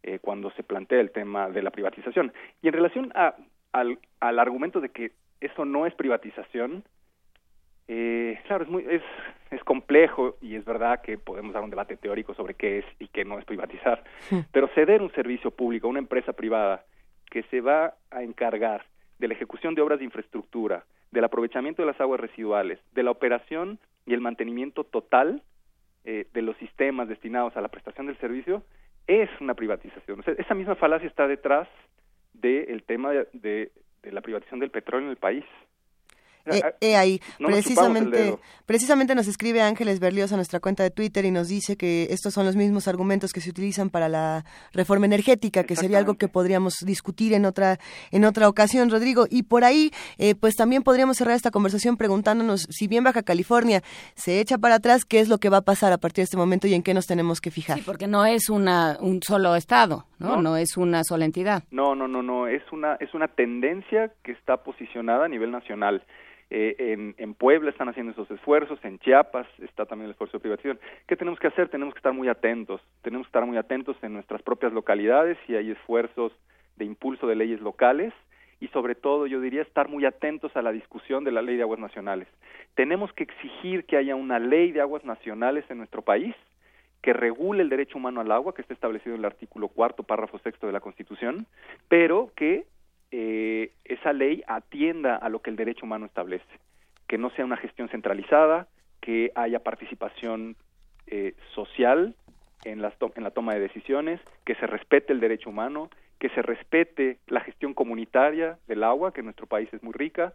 eh, 0.02 0.18
cuando 0.20 0.50
se 0.52 0.62
plantea 0.62 1.00
el 1.00 1.10
tema 1.10 1.48
de 1.50 1.62
la 1.62 1.70
privatización. 1.70 2.32
Y 2.62 2.68
en 2.68 2.74
relación 2.74 3.12
a, 3.14 3.34
al, 3.72 3.98
al 4.20 4.38
argumento 4.38 4.80
de 4.80 4.90
que 4.90 5.12
eso 5.40 5.64
no 5.64 5.86
es 5.86 5.94
privatización, 5.94 6.84
eh, 7.90 8.38
claro, 8.46 8.64
es, 8.64 8.70
muy, 8.70 8.84
es, 8.88 9.02
es 9.50 9.64
complejo 9.64 10.36
y 10.42 10.56
es 10.56 10.64
verdad 10.64 11.00
que 11.00 11.16
podemos 11.16 11.54
dar 11.54 11.62
un 11.62 11.70
debate 11.70 11.96
teórico 11.96 12.34
sobre 12.34 12.54
qué 12.54 12.78
es 12.78 12.84
y 12.98 13.08
qué 13.08 13.24
no 13.24 13.38
es 13.38 13.44
privatizar, 13.46 14.04
pero 14.52 14.68
ceder 14.74 15.00
un 15.00 15.12
servicio 15.12 15.50
público 15.50 15.86
a 15.86 15.90
una 15.90 15.98
empresa 15.98 16.34
privada 16.34 16.84
que 17.30 17.42
se 17.44 17.60
va 17.60 17.94
a 18.10 18.22
encargar 18.22 18.84
de 19.18 19.28
la 19.28 19.34
ejecución 19.34 19.74
de 19.74 19.82
obras 19.82 19.98
de 19.98 20.04
infraestructura, 20.04 20.84
del 21.10 21.24
aprovechamiento 21.24 21.82
de 21.82 21.86
las 21.86 22.00
aguas 22.00 22.20
residuales, 22.20 22.78
de 22.92 23.02
la 23.02 23.10
operación 23.10 23.78
y 24.06 24.12
el 24.12 24.20
mantenimiento 24.20 24.84
total 24.84 25.42
eh, 26.04 26.26
de 26.32 26.42
los 26.42 26.56
sistemas 26.58 27.08
destinados 27.08 27.56
a 27.56 27.60
la 27.60 27.68
prestación 27.68 28.06
del 28.06 28.18
servicio, 28.18 28.62
es 29.08 29.28
una 29.40 29.54
privatización. 29.54 30.22
esa 30.36 30.54
misma 30.54 30.76
falacia 30.76 31.08
está 31.08 31.26
detrás 31.26 31.66
del 32.34 32.84
tema 32.84 33.10
de 33.12 33.72
la 34.04 34.20
privatización 34.20 34.60
del 34.60 34.70
petróleo 34.70 35.06
en 35.06 35.10
el 35.10 35.16
país. 35.16 35.44
Eh, 36.52 36.62
eh, 36.80 36.96
ahí, 36.96 37.20
precisamente, 37.38 38.38
precisamente 38.66 39.14
nos 39.14 39.28
escribe 39.28 39.62
Ángeles 39.62 40.00
Berlioz 40.00 40.32
a 40.32 40.36
nuestra 40.36 40.60
cuenta 40.60 40.82
de 40.82 40.90
Twitter 40.90 41.24
y 41.24 41.30
nos 41.30 41.48
dice 41.48 41.76
que 41.76 42.08
estos 42.10 42.34
son 42.34 42.46
los 42.46 42.56
mismos 42.56 42.88
argumentos 42.88 43.32
que 43.32 43.40
se 43.40 43.50
utilizan 43.50 43.90
para 43.90 44.08
la 44.08 44.44
reforma 44.72 45.06
energética, 45.06 45.64
que 45.64 45.76
sería 45.76 45.98
algo 45.98 46.14
que 46.14 46.28
podríamos 46.28 46.78
discutir 46.84 47.32
en 47.32 47.44
otra 47.44 47.78
en 48.10 48.24
otra 48.24 48.48
ocasión, 48.48 48.90
Rodrigo. 48.90 49.26
Y 49.30 49.44
por 49.44 49.64
ahí, 49.64 49.90
eh, 50.18 50.34
pues 50.34 50.56
también 50.56 50.82
podríamos 50.82 51.16
cerrar 51.16 51.36
esta 51.36 51.50
conversación 51.50 51.96
preguntándonos 51.96 52.66
si 52.70 52.88
bien 52.88 53.04
Baja 53.04 53.22
California 53.22 53.82
se 54.14 54.40
echa 54.40 54.58
para 54.58 54.76
atrás, 54.76 55.04
qué 55.04 55.20
es 55.20 55.28
lo 55.28 55.38
que 55.38 55.48
va 55.48 55.58
a 55.58 55.62
pasar 55.62 55.92
a 55.92 55.98
partir 55.98 56.22
de 56.22 56.24
este 56.24 56.36
momento 56.36 56.66
y 56.66 56.74
en 56.74 56.82
qué 56.82 56.94
nos 56.94 57.06
tenemos 57.06 57.40
que 57.40 57.50
fijar. 57.50 57.78
Sí, 57.78 57.84
porque 57.84 58.06
no 58.06 58.24
es 58.24 58.48
una 58.48 58.96
un 59.00 59.22
solo 59.22 59.54
estado, 59.56 60.06
¿no? 60.18 60.36
No, 60.36 60.42
no 60.42 60.56
es 60.56 60.76
una 60.76 61.04
sola 61.04 61.24
entidad. 61.24 61.64
No, 61.70 61.94
no, 61.94 62.08
no, 62.08 62.22
no, 62.22 62.46
es 62.46 62.62
una 62.72 62.94
es 62.94 63.14
una 63.14 63.28
tendencia 63.28 64.12
que 64.22 64.32
está 64.32 64.58
posicionada 64.62 65.26
a 65.26 65.28
nivel 65.28 65.50
nacional. 65.50 66.02
Eh, 66.50 67.14
en, 67.18 67.34
Puebla 67.34 67.70
están 67.70 67.88
haciendo 67.88 68.12
esos 68.12 68.30
esfuerzos, 68.30 68.82
en 68.82 68.98
Chiapas 68.98 69.46
está 69.58 69.84
también 69.84 70.06
el 70.06 70.12
esfuerzo 70.12 70.38
de 70.38 70.42
privatización. 70.42 70.80
¿Qué 71.06 71.16
tenemos 71.16 71.38
que 71.38 71.48
hacer? 71.48 71.68
Tenemos 71.68 71.94
que 71.94 71.98
estar 71.98 72.14
muy 72.14 72.28
atentos, 72.28 72.80
tenemos 73.02 73.26
que 73.26 73.28
estar 73.28 73.46
muy 73.46 73.58
atentos 73.58 73.96
en 74.02 74.14
nuestras 74.14 74.42
propias 74.42 74.72
localidades 74.72 75.36
si 75.46 75.54
hay 75.54 75.70
esfuerzos 75.70 76.32
de 76.76 76.84
impulso 76.86 77.26
de 77.26 77.36
leyes 77.36 77.60
locales 77.60 78.14
y 78.60 78.68
sobre 78.68 78.94
todo 78.94 79.26
yo 79.26 79.40
diría 79.40 79.62
estar 79.62 79.88
muy 79.88 80.04
atentos 80.04 80.56
a 80.56 80.62
la 80.62 80.72
discusión 80.72 81.22
de 81.22 81.32
la 81.32 81.42
ley 81.42 81.56
de 81.56 81.62
aguas 81.62 81.80
nacionales. 81.80 82.28
Tenemos 82.74 83.12
que 83.12 83.24
exigir 83.24 83.84
que 83.84 83.96
haya 83.96 84.16
una 84.16 84.38
ley 84.38 84.72
de 84.72 84.80
aguas 84.80 85.04
nacionales 85.04 85.64
en 85.68 85.78
nuestro 85.78 86.02
país 86.02 86.34
que 87.02 87.12
regule 87.12 87.62
el 87.62 87.68
derecho 87.68 87.98
humano 87.98 88.20
al 88.20 88.32
agua, 88.32 88.54
que 88.54 88.62
está 88.62 88.74
establecido 88.74 89.14
en 89.14 89.20
el 89.20 89.26
artículo 89.26 89.68
cuarto, 89.68 90.02
párrafo 90.02 90.38
sexto 90.40 90.66
de 90.66 90.72
la 90.72 90.80
Constitución, 90.80 91.46
pero 91.88 92.32
que 92.34 92.64
eh, 93.10 93.72
esa 93.84 94.12
ley 94.12 94.42
atienda 94.46 95.16
a 95.16 95.28
lo 95.28 95.40
que 95.40 95.50
el 95.50 95.56
derecho 95.56 95.86
humano 95.86 96.06
establece, 96.06 96.44
que 97.06 97.18
no 97.18 97.30
sea 97.30 97.44
una 97.44 97.56
gestión 97.56 97.88
centralizada, 97.88 98.68
que 99.00 99.32
haya 99.34 99.60
participación 99.60 100.56
eh, 101.06 101.34
social 101.54 102.14
en, 102.64 102.82
las 102.82 102.94
en 103.14 103.24
la 103.24 103.30
toma 103.30 103.54
de 103.54 103.60
decisiones, 103.60 104.20
que 104.44 104.54
se 104.56 104.66
respete 104.66 105.12
el 105.12 105.20
derecho 105.20 105.50
humano, 105.50 105.88
que 106.18 106.28
se 106.30 106.42
respete 106.42 107.18
la 107.28 107.40
gestión 107.40 107.74
comunitaria 107.74 108.58
del 108.66 108.84
agua, 108.84 109.12
que 109.12 109.20
en 109.20 109.26
nuestro 109.26 109.46
país 109.46 109.68
es 109.72 109.82
muy 109.82 109.92
rica. 109.92 110.34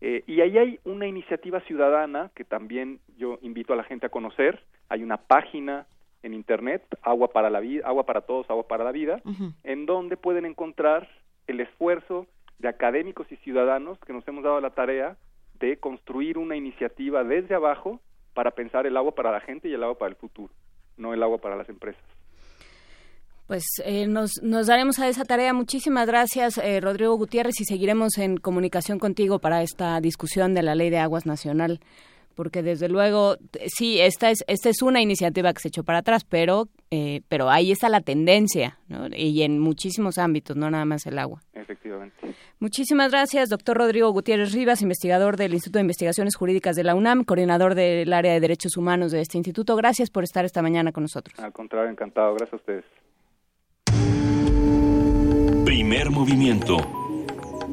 Eh, 0.00 0.22
y 0.26 0.40
ahí 0.40 0.58
hay 0.58 0.80
una 0.84 1.06
iniciativa 1.06 1.60
ciudadana 1.60 2.30
que 2.34 2.44
también 2.44 3.00
yo 3.16 3.38
invito 3.42 3.72
a 3.72 3.76
la 3.76 3.84
gente 3.84 4.06
a 4.06 4.10
conocer. 4.10 4.62
Hay 4.88 5.02
una 5.02 5.16
página 5.16 5.86
en 6.22 6.34
internet, 6.34 6.84
Agua 7.02 7.32
para 7.32 7.50
la 7.50 7.60
vida, 7.60 7.86
Agua 7.86 8.04
para 8.04 8.20
todos, 8.20 8.48
Agua 8.50 8.68
para 8.68 8.84
la 8.84 8.92
vida, 8.92 9.20
en 9.64 9.86
donde 9.86 10.16
pueden 10.16 10.44
encontrar 10.44 11.08
el 11.52 11.60
esfuerzo 11.60 12.26
de 12.58 12.68
académicos 12.68 13.30
y 13.30 13.36
ciudadanos 13.36 13.98
que 14.00 14.12
nos 14.12 14.26
hemos 14.26 14.44
dado 14.44 14.60
la 14.60 14.70
tarea 14.70 15.16
de 15.60 15.76
construir 15.76 16.38
una 16.38 16.56
iniciativa 16.56 17.22
desde 17.24 17.54
abajo 17.54 18.00
para 18.34 18.50
pensar 18.50 18.86
el 18.86 18.96
agua 18.96 19.14
para 19.14 19.30
la 19.30 19.40
gente 19.40 19.68
y 19.68 19.74
el 19.74 19.82
agua 19.82 19.98
para 19.98 20.10
el 20.10 20.16
futuro, 20.16 20.52
no 20.96 21.14
el 21.14 21.22
agua 21.22 21.38
para 21.38 21.56
las 21.56 21.68
empresas. 21.68 22.02
Pues 23.46 23.64
eh, 23.84 24.06
nos, 24.06 24.42
nos, 24.42 24.66
daremos 24.66 24.98
a 24.98 25.08
esa 25.08 25.24
tarea. 25.24 25.52
Muchísimas 25.52 26.06
gracias, 26.06 26.56
eh, 26.58 26.80
Rodrigo 26.80 27.14
Gutiérrez, 27.16 27.60
y 27.60 27.64
seguiremos 27.64 28.16
en 28.16 28.38
comunicación 28.38 28.98
contigo 28.98 29.40
para 29.40 29.62
esta 29.62 30.00
discusión 30.00 30.54
de 30.54 30.62
la 30.62 30.74
Ley 30.74 30.90
de 30.90 30.98
Aguas 30.98 31.26
Nacional 31.26 31.80
porque 32.34 32.62
desde 32.62 32.88
luego 32.88 33.36
sí 33.66 34.00
esta 34.00 34.30
es 34.30 34.42
esta 34.46 34.70
es 34.70 34.82
una 34.82 35.02
iniciativa 35.02 35.52
que 35.52 35.60
se 35.60 35.68
echó 35.68 35.84
para 35.84 35.98
atrás 35.98 36.24
pero 36.24 36.68
eh, 36.94 37.22
pero 37.30 37.48
ahí 37.48 37.72
está 37.72 37.88
la 37.88 38.02
tendencia 38.02 38.76
y 39.16 39.40
en 39.44 39.58
muchísimos 39.58 40.18
ámbitos 40.18 40.58
no 40.58 40.70
nada 40.70 40.84
más 40.84 41.06
el 41.06 41.18
agua. 41.18 41.40
Efectivamente. 41.54 42.34
Muchísimas 42.60 43.10
gracias 43.10 43.48
doctor 43.48 43.78
Rodrigo 43.78 44.10
Gutiérrez 44.10 44.52
Rivas 44.52 44.82
investigador 44.82 45.38
del 45.38 45.54
Instituto 45.54 45.78
de 45.78 45.84
Investigaciones 45.84 46.36
Jurídicas 46.36 46.76
de 46.76 46.84
la 46.84 46.94
UNAM 46.94 47.24
coordinador 47.24 47.74
del 47.74 48.12
área 48.12 48.34
de 48.34 48.40
derechos 48.40 48.76
humanos 48.76 49.10
de 49.10 49.22
este 49.22 49.38
instituto. 49.38 49.74
Gracias 49.74 50.10
por 50.10 50.22
estar 50.22 50.44
esta 50.44 50.60
mañana 50.60 50.92
con 50.92 51.04
nosotros. 51.04 51.38
Al 51.38 51.54
contrario 51.54 51.90
encantado. 51.90 52.34
Gracias 52.34 52.52
a 52.52 52.56
ustedes. 52.56 52.84
Primer 55.64 56.10
movimiento. 56.10 56.76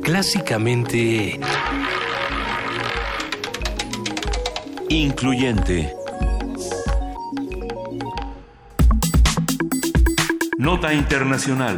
Clásicamente 0.01 1.37
Incluyente. 4.87 5.98
Nota 10.60 10.94
Internacional. 10.94 11.77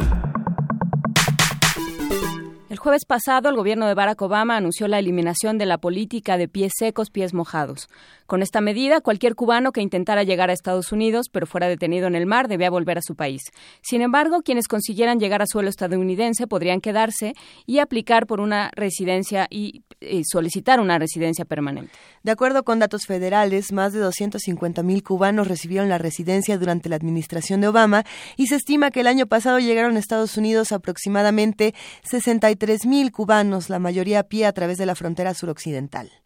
El 2.68 2.78
jueves 2.78 3.04
pasado, 3.04 3.48
el 3.48 3.54
gobierno 3.54 3.86
de 3.86 3.94
Barack 3.94 4.20
Obama 4.22 4.56
anunció 4.56 4.88
la 4.88 4.98
eliminación 4.98 5.56
de 5.56 5.66
la 5.66 5.78
política 5.78 6.36
de 6.36 6.48
pies 6.48 6.72
secos, 6.76 7.10
pies 7.10 7.32
mojados. 7.32 7.88
Con 8.26 8.42
esta 8.42 8.60
medida, 8.60 9.00
cualquier 9.00 9.36
cubano 9.36 9.70
que 9.70 9.82
intentara 9.82 10.24
llegar 10.24 10.50
a 10.50 10.52
Estados 10.52 10.90
Unidos, 10.90 11.26
pero 11.30 11.46
fuera 11.46 11.68
detenido 11.68 12.08
en 12.08 12.16
el 12.16 12.26
mar, 12.26 12.48
debía 12.48 12.70
volver 12.70 12.98
a 12.98 13.02
su 13.02 13.14
país. 13.14 13.42
Sin 13.82 14.02
embargo, 14.02 14.42
quienes 14.42 14.66
consiguieran 14.66 15.20
llegar 15.20 15.42
a 15.42 15.46
suelo 15.46 15.68
estadounidense 15.68 16.48
podrían 16.48 16.80
quedarse 16.80 17.34
y 17.66 17.78
aplicar 17.78 18.26
por 18.26 18.40
una 18.40 18.72
residencia 18.74 19.46
y, 19.48 19.84
solicitar 20.24 20.80
una 20.80 20.98
residencia 20.98 21.44
permanente. 21.44 21.92
De 22.22 22.32
acuerdo 22.32 22.64
con 22.64 22.78
datos 22.78 23.06
federales, 23.06 23.72
más 23.72 23.92
de 23.92 24.00
250 24.00 24.82
mil 24.82 25.02
cubanos 25.02 25.48
recibieron 25.48 25.88
la 25.88 25.98
residencia 25.98 26.58
durante 26.58 26.88
la 26.88 26.96
administración 26.96 27.60
de 27.60 27.68
Obama 27.68 28.04
y 28.36 28.46
se 28.46 28.56
estima 28.56 28.90
que 28.90 29.00
el 29.00 29.06
año 29.06 29.26
pasado 29.26 29.58
llegaron 29.58 29.96
a 29.96 29.98
Estados 29.98 30.36
Unidos 30.36 30.72
aproximadamente 30.72 31.74
63 32.02 32.72
3.000 32.72 33.10
cubanos, 33.10 33.68
la 33.68 33.78
mayoría 33.78 34.20
a 34.20 34.22
pie 34.24 34.46
a 34.46 34.52
través 34.52 34.78
de 34.78 34.86
la 34.86 34.94
frontera 34.94 35.34
suroccidental. 35.34 36.21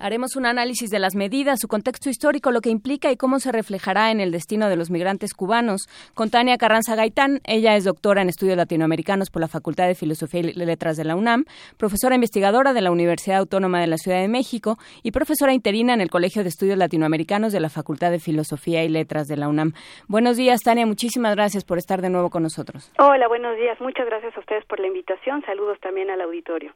Haremos 0.00 0.36
un 0.36 0.46
análisis 0.46 0.90
de 0.90 0.98
las 0.98 1.14
medidas, 1.14 1.60
su 1.60 1.68
contexto 1.68 2.10
histórico, 2.10 2.50
lo 2.50 2.60
que 2.60 2.70
implica 2.70 3.10
y 3.12 3.16
cómo 3.16 3.38
se 3.38 3.52
reflejará 3.52 4.10
en 4.10 4.20
el 4.20 4.32
destino 4.32 4.68
de 4.68 4.76
los 4.76 4.90
migrantes 4.90 5.34
cubanos. 5.34 5.88
Con 6.14 6.30
Tania 6.30 6.58
Carranza 6.58 6.94
Gaitán, 6.96 7.40
ella 7.44 7.76
es 7.76 7.84
doctora 7.84 8.22
en 8.22 8.28
estudios 8.28 8.56
latinoamericanos 8.56 9.30
por 9.30 9.40
la 9.40 9.48
Facultad 9.48 9.86
de 9.86 9.94
Filosofía 9.94 10.40
y 10.40 10.52
Letras 10.52 10.96
de 10.96 11.04
la 11.04 11.16
UNAM, 11.16 11.44
profesora 11.76 12.14
investigadora 12.14 12.72
de 12.72 12.80
la 12.80 12.90
Universidad 12.90 13.38
Autónoma 13.38 13.80
de 13.80 13.86
la 13.86 13.96
Ciudad 13.96 14.20
de 14.20 14.28
México 14.28 14.76
y 15.02 15.12
profesora 15.12 15.54
interina 15.54 15.94
en 15.94 16.00
el 16.00 16.10
Colegio 16.10 16.42
de 16.42 16.48
Estudios 16.48 16.76
Latinoamericanos 16.78 17.52
de 17.52 17.60
la 17.60 17.70
Facultad 17.70 18.10
de 18.10 18.20
Filosofía 18.20 18.84
y 18.84 18.88
Letras 18.88 19.28
de 19.28 19.36
la 19.36 19.48
UNAM. 19.48 19.72
Buenos 20.08 20.36
días, 20.36 20.60
Tania, 20.62 20.86
muchísimas 20.86 21.34
gracias 21.34 21.64
por 21.64 21.78
estar 21.78 22.02
de 22.02 22.10
nuevo 22.10 22.30
con 22.30 22.42
nosotros. 22.42 22.92
Hola, 22.98 23.28
buenos 23.28 23.56
días. 23.56 23.80
Muchas 23.80 24.06
gracias 24.06 24.36
a 24.36 24.40
ustedes 24.40 24.64
por 24.66 24.80
la 24.80 24.86
invitación. 24.86 25.42
Saludos 25.46 25.78
también 25.80 26.10
al 26.10 26.20
auditorio. 26.20 26.72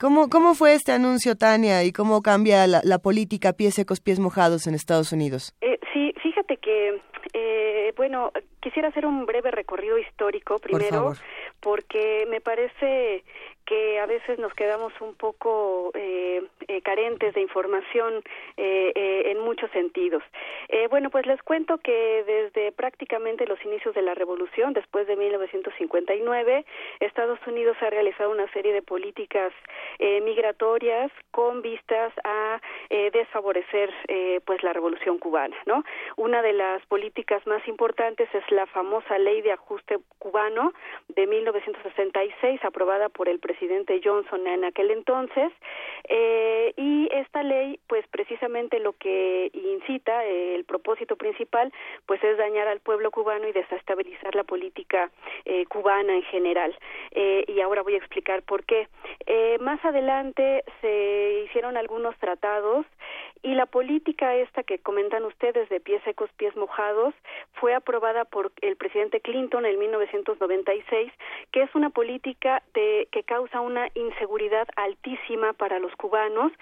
¿Cómo, 0.00 0.30
¿Cómo 0.30 0.54
fue 0.54 0.72
este 0.72 0.92
anuncio, 0.92 1.36
Tania, 1.36 1.84
y 1.84 1.92
cómo 1.92 2.22
cambia 2.22 2.66
la, 2.66 2.98
política 3.00 3.52
pies 3.52 3.74
secos, 3.74 4.00
pies 4.00 4.18
mojados 4.18 4.66
en 4.66 4.74
Estados 4.74 5.12
Unidos? 5.12 5.54
Eh, 5.60 5.78
sí, 5.92 6.14
fíjate 6.22 6.56
que, 6.56 7.02
eh, 7.34 7.92
bueno, 7.98 8.32
quisiera 8.60 8.88
hacer 8.88 9.04
un 9.04 9.26
breve 9.26 9.50
recorrido 9.50 9.98
histórico 9.98 10.58
primero, 10.58 11.12
porque 11.60 12.26
me 12.30 12.40
parece 12.40 13.24
que 13.70 14.00
a 14.00 14.06
veces 14.06 14.36
nos 14.40 14.52
quedamos 14.54 14.92
un 15.00 15.14
poco 15.14 15.92
eh, 15.94 16.42
eh, 16.66 16.82
carentes 16.82 17.32
de 17.34 17.40
información 17.40 18.20
eh, 18.56 19.22
en 19.26 19.38
muchos 19.38 19.70
sentidos. 19.70 20.24
bueno, 20.90 21.08
pues 21.10 21.24
les 21.26 21.40
cuento 21.42 21.78
que 21.78 22.24
desde 22.26 22.72
prácticamente 22.72 23.46
los 23.46 23.64
inicios 23.64 23.94
de 23.94 24.02
la 24.02 24.14
revolución, 24.14 24.72
después 24.72 25.06
de 25.06 25.14
1959, 25.14 26.64
Estados 26.98 27.38
Unidos 27.46 27.76
ha 27.80 27.90
realizado 27.90 28.32
una 28.32 28.50
serie 28.52 28.72
de 28.72 28.82
políticas 28.82 29.52
migratorias 30.00 31.12
con 31.30 31.62
vistas 31.62 32.12
a 32.24 32.60
desfavorecer 33.12 33.90
pues 34.44 34.62
la 34.64 34.72
revolución 34.72 35.18
cubana, 35.18 35.56
¿no? 35.66 35.84
Una 36.16 36.42
de 36.42 36.54
las 36.54 36.84
políticas 36.86 37.46
más 37.46 37.66
importantes 37.68 38.28
es 38.34 38.50
la 38.50 38.66
famosa 38.66 39.18
ley 39.18 39.42
de 39.42 39.52
ajuste 39.52 39.98
cubano 40.18 40.72
de 41.08 41.26
1966 41.26 42.64
aprobada 42.64 43.08
por 43.10 43.28
el 43.28 43.38
presidente 43.38 43.59
presidente 43.60 44.00
Johnson 44.02 44.46
en 44.46 44.64
aquel 44.64 44.90
entonces 44.90 45.52
eh, 46.08 46.72
y 46.78 47.08
esta 47.12 47.42
ley 47.42 47.78
pues 47.88 48.06
precisamente 48.08 48.78
lo 48.80 48.94
que 48.94 49.50
incita 49.52 50.24
eh, 50.24 50.54
el 50.54 50.64
propósito 50.64 51.16
principal 51.16 51.70
pues 52.06 52.24
es 52.24 52.38
dañar 52.38 52.68
al 52.68 52.80
pueblo 52.80 53.10
cubano 53.10 53.46
y 53.46 53.52
desestabilizar 53.52 54.34
la 54.34 54.44
política 54.44 55.10
eh, 55.44 55.66
cubana 55.66 56.14
en 56.14 56.22
general. 56.22 56.74
Y 57.12 57.60
ahora 57.60 57.82
voy 57.82 57.94
a 57.94 57.98
explicar 57.98 58.42
por 58.42 58.64
qué. 58.64 58.88
Más 59.60 59.84
adelante 59.84 60.64
se 60.80 61.44
hicieron 61.44 61.76
algunos 61.76 62.16
tratados 62.18 62.86
y 63.42 63.54
la 63.54 63.66
política 63.66 64.36
esta 64.36 64.62
que 64.62 64.78
comentan 64.78 65.24
ustedes 65.24 65.68
de 65.70 65.80
pies 65.80 66.02
secos, 66.04 66.30
pies 66.36 66.54
mojados, 66.56 67.14
fue 67.54 67.74
aprobada 67.74 68.24
por 68.24 68.52
el 68.60 68.76
presidente 68.76 69.20
Clinton 69.20 69.64
en 69.64 69.78
1996, 69.78 71.10
que 71.50 71.62
es 71.62 71.74
una 71.74 71.90
política 71.90 72.62
de, 72.74 73.08
que 73.10 73.22
causa 73.22 73.39
una 73.60 73.88
inseguridad 73.94 74.68
altísima 74.76 75.52
para 75.52 75.78
los 75.78 75.94
cubanos, 75.96 76.52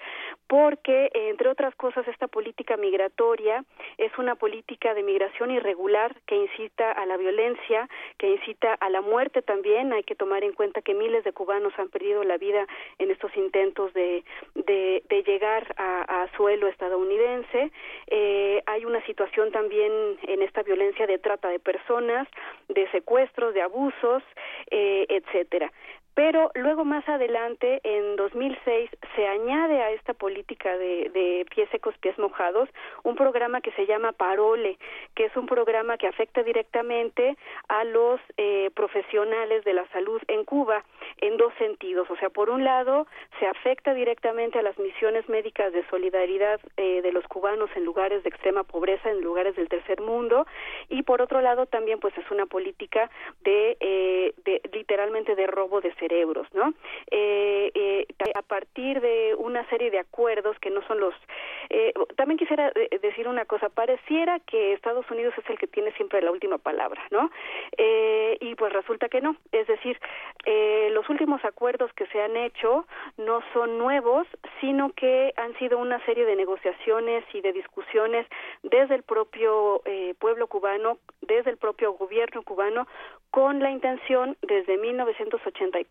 porque, 0.47 1.09
entre 1.13 1.49
otras 1.49 1.75
cosas, 1.75 2.07
esta 2.07 2.27
política 2.27 2.77
migratoria 2.77 3.63
es 3.97 4.17
una 4.17 4.35
política 4.35 4.93
de 4.93 5.03
migración 5.03 5.51
irregular 5.51 6.15
que 6.25 6.35
incita 6.35 6.91
a 6.91 7.05
la 7.05 7.17
violencia, 7.17 7.87
que 8.17 8.29
incita 8.31 8.73
a 8.73 8.89
la 8.89 9.01
muerte 9.01 9.41
también. 9.41 9.93
Hay 9.93 10.03
que 10.03 10.15
tomar 10.15 10.43
en 10.43 10.53
cuenta 10.53 10.81
que 10.81 10.93
miles 10.93 11.23
de 11.23 11.33
cubanos 11.33 11.73
han 11.77 11.89
perdido 11.89 12.23
la 12.23 12.37
vida 12.37 12.65
en 12.97 13.11
estos 13.11 13.35
intentos 13.35 13.93
de, 13.93 14.23
de, 14.55 15.23
llegar 15.23 15.75
a, 15.77 16.23
a 16.23 16.31
suelo 16.37 16.67
estadounidense. 16.67 17.71
Eh, 18.07 18.63
hay 18.65 18.85
una 18.85 19.05
situación 19.05 19.51
también 19.51 19.91
en 20.23 20.41
esta 20.41 20.63
violencia 20.63 21.05
de 21.05 21.19
trata 21.19 21.49
de 21.49 21.59
personas, 21.59 22.27
de 22.69 22.89
secuestros, 22.91 23.53
de 23.53 23.61
abusos, 23.61 24.23
eh, 24.71 25.05
etcétera 25.09 25.71
pero 26.13 26.51
luego 26.55 26.85
más 26.85 27.07
adelante, 27.07 27.79
en 27.83 28.15
2006, 28.15 28.89
se 29.15 29.27
añade 29.27 29.81
a 29.81 29.91
esta 29.91 30.13
política 30.13 30.77
de, 30.77 31.09
de, 31.09 31.45
pies 31.53 31.69
secos, 31.69 31.97
pies 31.99 32.17
mojados, 32.19 32.69
un 33.03 33.15
programa 33.15 33.61
que 33.61 33.71
se 33.71 33.85
llama 33.85 34.11
Parole, 34.11 34.77
que 35.15 35.25
es 35.25 35.35
un 35.37 35.45
programa 35.45 35.97
que 35.97 36.07
afecta 36.07 36.43
directamente 36.43 37.37
a 37.67 37.83
los 37.83 38.19
eh, 38.37 38.69
profesionales 38.75 39.63
de 39.63 39.73
la 39.73 39.87
salud 39.89 40.21
en 40.27 40.43
Cuba 40.45 40.83
en 41.21 41.37
dos 41.37 41.53
sentidos. 41.57 42.09
O 42.09 42.15
sea, 42.17 42.29
por 42.29 42.49
un 42.49 42.63
lado, 42.63 43.07
se 43.39 43.47
afecta 43.47 43.93
directamente 43.93 44.59
a 44.59 44.61
las 44.61 44.77
misiones 44.77 45.27
médicas 45.29 45.71
de 45.73 45.87
solidaridad 45.89 46.59
eh, 46.77 47.01
de 47.01 47.11
los 47.11 47.25
cubanos 47.27 47.69
en 47.75 47.85
lugares 47.85 48.23
de 48.23 48.29
extrema 48.29 48.63
pobreza, 48.63 49.09
en 49.09 49.21
lugares 49.21 49.55
del 49.55 49.69
tercer 49.69 50.01
mundo, 50.01 50.45
y 50.89 51.03
por 51.03 51.21
otro 51.21 51.41
lado, 51.41 51.65
también 51.65 51.99
pues 51.99 52.17
es 52.17 52.29
una 52.31 52.45
política 52.45 53.09
de, 53.41 53.77
eh, 53.79 54.33
de 54.45 54.61
literalmente 54.73 55.35
de 55.35 55.47
robo 55.47 55.81
de 55.81 55.93
cerebros, 55.99 56.47
¿no? 56.53 56.73
Eh, 57.11 57.71
eh, 57.75 58.07
a 58.35 58.41
partir 58.41 59.01
de 59.01 59.35
una 59.37 59.67
serie 59.69 59.91
de 59.91 59.99
acuerdos 59.99 60.57
que 60.59 60.69
no 60.69 60.81
son 60.87 60.99
los... 60.99 61.13
Eh, 61.69 61.93
también 62.15 62.37
quisiera 62.37 62.71
decir 63.01 63.27
una 63.27 63.45
cosa, 63.45 63.69
pareciera 63.69 64.39
que 64.39 64.73
Estados 64.73 65.09
Unidos 65.11 65.33
es 65.37 65.49
el 65.49 65.59
que 65.59 65.67
tiene 65.67 65.91
siempre 65.93 66.21
la 66.21 66.31
última 66.31 66.57
palabra, 66.57 67.01
¿no? 67.11 67.29
y 68.41 68.55
pues 68.55 68.73
resulta 68.73 69.09
que 69.09 69.21
no, 69.21 69.35
es 69.51 69.67
decir, 69.67 69.99
los 70.91 71.07
últimos 71.09 71.43
acuerdos 71.45 71.91
que 71.93 72.07
se 72.07 72.21
han 72.21 72.35
hecho 72.37 72.85
no 73.17 73.41
son 73.53 73.77
nuevos, 73.77 74.27
sino 74.59 74.91
que 74.93 75.33
han 75.37 75.57
sido 75.57 75.77
una 75.77 76.03
serie 76.05 76.25
de 76.25 76.35
negociaciones 76.35 77.23
y 77.33 77.41
de 77.41 77.53
discusiones 77.53 78.25
desde 78.63 78.95
el 78.95 79.03
propio 79.03 79.81
pueblo 80.19 80.47
cubano 80.47 80.97
desde 81.21 81.51
el 81.51 81.57
propio 81.57 81.93
gobierno 81.93 82.43
cubano 82.43 82.87
con 83.31 83.59
la 83.59 83.69
intención 83.69 84.35
desde 84.41 84.77
1984 84.77 85.88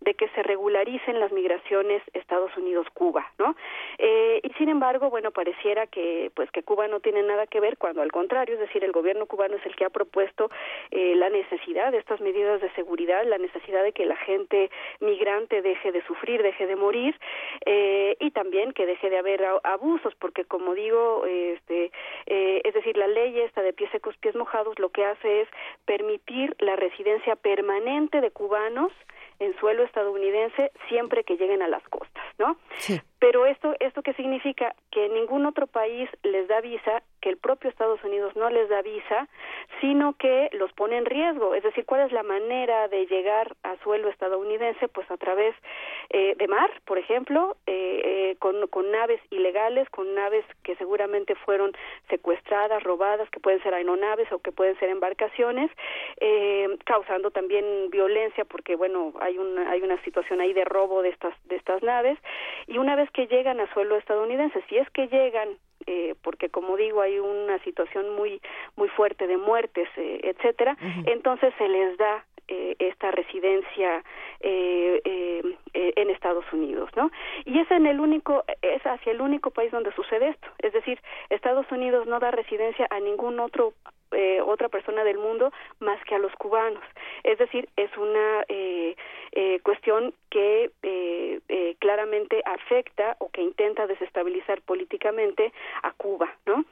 de 0.00 0.14
que 0.14 0.28
se 0.28 0.42
regularicen 0.42 1.20
las 1.20 1.32
migraciones 1.32 2.02
Estados 2.12 2.56
Unidos-Cuba, 2.56 3.26
¿no? 3.38 3.56
Eh, 3.98 4.40
y 4.42 4.50
sin 4.54 4.68
embargo, 4.68 5.10
bueno, 5.10 5.32
pareciera 5.32 5.86
que 5.86 6.30
pues 6.34 6.50
que 6.50 6.62
Cuba 6.62 6.88
no 6.88 7.00
tiene 7.00 7.22
nada 7.22 7.46
que 7.46 7.60
ver 7.60 7.76
cuando 7.76 8.00
al 8.00 8.12
contrario, 8.12 8.54
es 8.54 8.60
decir, 8.60 8.84
el 8.84 8.92
gobierno 8.92 9.26
cubano 9.26 9.56
es 9.56 9.66
el 9.66 9.74
que 9.76 9.84
ha 9.84 9.90
propuesto 9.90 10.50
eh, 10.90 11.14
la 11.16 11.30
necesidad 11.30 11.92
de 11.92 11.98
estas 11.98 12.20
medidas 12.20 12.60
de 12.60 12.70
seguridad, 12.72 13.24
la 13.26 13.38
necesidad 13.38 13.82
de 13.82 13.92
que 13.92 14.06
la 14.06 14.16
gente 14.16 14.70
migrante 15.00 15.62
deje 15.62 15.92
de 15.92 16.02
sufrir, 16.06 16.42
deje 16.42 16.66
de 16.66 16.76
morir 16.76 17.18
eh, 17.66 18.16
y 18.20 18.30
también 18.30 18.72
que 18.72 18.86
deje 18.86 19.10
de 19.10 19.18
haber 19.18 19.44
abusos, 19.64 20.14
porque 20.16 20.44
como 20.44 20.74
digo, 20.74 21.24
este, 21.26 21.90
eh, 22.26 22.60
es 22.64 22.74
decir, 22.74 22.96
la 22.96 23.08
ley 23.08 23.40
esta 23.40 23.62
de 23.62 23.72
pies 23.72 23.90
secos, 23.90 24.16
pies 24.18 24.34
mojados, 24.34 24.78
lo 24.78 24.90
que 24.90 25.04
hace 25.04 25.42
es 25.42 25.48
permitir 25.84 26.54
la 26.58 26.76
residencia 26.76 27.36
permanente 27.36 28.20
de 28.20 28.30
cubanos 28.30 28.92
en 29.38 29.56
suelo 29.58 29.84
estadounidense 29.84 30.72
siempre 30.88 31.24
que 31.24 31.36
lleguen 31.36 31.62
a 31.62 31.68
las 31.68 31.82
costas, 31.88 32.24
¿no? 32.38 32.56
Sí. 32.76 33.00
Pero 33.18 33.46
esto, 33.46 33.74
¿esto 33.80 34.02
qué 34.02 34.12
significa? 34.14 34.74
Que 34.90 35.08
ningún 35.08 35.46
otro 35.46 35.66
país 35.66 36.08
les 36.22 36.46
da 36.48 36.60
visa, 36.60 37.02
que 37.20 37.30
el 37.30 37.38
propio 37.38 37.70
Estados 37.70 38.02
Unidos 38.04 38.36
no 38.36 38.50
les 38.50 38.68
da 38.68 38.82
visa, 38.82 39.28
sino 39.80 40.12
que 40.14 40.50
los 40.52 40.72
pone 40.72 40.98
en 40.98 41.06
riesgo. 41.06 41.54
Es 41.54 41.62
decir, 41.62 41.86
¿cuál 41.86 42.02
es 42.02 42.12
la 42.12 42.22
manera 42.22 42.88
de 42.88 43.06
llegar 43.06 43.54
a 43.62 43.76
suelo 43.82 44.08
estadounidense? 44.10 44.88
Pues 44.88 45.10
a 45.10 45.16
través 45.16 45.54
eh, 46.10 46.34
de 46.36 46.48
mar, 46.48 46.70
por 46.84 46.98
ejemplo, 46.98 47.56
eh, 47.66 48.34
eh, 48.34 48.36
con, 48.38 48.90
naves 48.90 49.20
ilegales, 49.30 49.88
con 49.90 50.14
naves 50.14 50.44
que 50.62 50.76
seguramente 50.76 51.34
fueron 51.34 51.72
secuestradas, 52.10 52.82
robadas, 52.82 53.28
que 53.30 53.40
pueden 53.40 53.62
ser 53.62 53.74
aeronaves 53.74 54.30
o 54.32 54.40
que 54.40 54.52
pueden 54.52 54.78
ser 54.78 54.90
embarcaciones, 54.90 55.70
causando 56.84 57.30
también 57.30 57.64
violencia 57.90 58.44
porque, 58.44 58.76
bueno, 58.76 59.12
hay 59.20 59.38
una, 59.38 59.70
hay 59.70 59.82
una 59.82 60.02
situación 60.04 60.40
ahí 60.40 60.52
de 60.52 60.64
robo 60.64 61.02
de 61.02 61.08
estas, 61.10 61.34
de 61.44 61.56
estas 61.56 61.82
naves. 61.82 62.18
Y 62.66 62.78
una 62.78 62.96
vez 62.96 63.03
que 63.10 63.26
llegan 63.26 63.60
a 63.60 63.72
suelo 63.72 63.96
estadounidense, 63.96 64.62
si 64.68 64.76
es 64.76 64.88
que 64.90 65.08
llegan 65.08 65.48
eh, 65.86 66.14
porque 66.22 66.48
como 66.48 66.76
digo 66.76 67.02
hay 67.02 67.18
una 67.18 67.58
situación 67.58 68.16
muy 68.16 68.40
muy 68.76 68.88
fuerte 68.88 69.26
de 69.26 69.36
muertes 69.36 69.86
eh, 69.98 70.20
etcétera 70.22 70.78
entonces 71.04 71.52
se 71.58 71.68
les 71.68 71.98
da 71.98 72.24
eh, 72.46 72.76
esta 72.78 73.10
residencia 73.10 74.04
eh, 74.40 75.00
eh, 75.02 75.92
en 75.96 76.10
Estados 76.10 76.44
Unidos, 76.52 76.90
¿no? 76.94 77.10
Y 77.46 77.58
es 77.58 77.70
en 77.70 77.86
el 77.86 78.00
único, 78.00 78.44
es 78.60 78.82
hacia 78.82 79.12
el 79.12 79.22
único 79.22 79.50
país 79.50 79.72
donde 79.72 79.92
sucede 79.92 80.28
esto. 80.28 80.48
Es 80.58 80.74
decir, 80.74 81.00
Estados 81.30 81.64
Unidos 81.72 82.06
no 82.06 82.20
da 82.20 82.30
residencia 82.30 82.86
a 82.90 83.00
ningún 83.00 83.40
otro 83.40 83.72
otra 84.46 84.68
persona 84.68 85.02
del 85.02 85.18
mundo 85.18 85.50
más 85.80 85.98
que 86.04 86.14
a 86.14 86.20
los 86.20 86.32
cubanos. 86.36 86.84
Es 87.24 87.36
decir, 87.36 87.68
es 87.74 87.90
una 87.96 88.44
cuestión 89.64 90.14
que 90.30 90.70
claramente 91.80 92.40
afecta 92.44 93.16
o 93.18 93.28
que 93.30 93.42
intenta 93.42 93.88
desestabilizar 93.88 94.62
políticamente 94.62 95.52
a 95.82 95.90
Cuba, 95.94 96.32
¿no? 96.46 96.64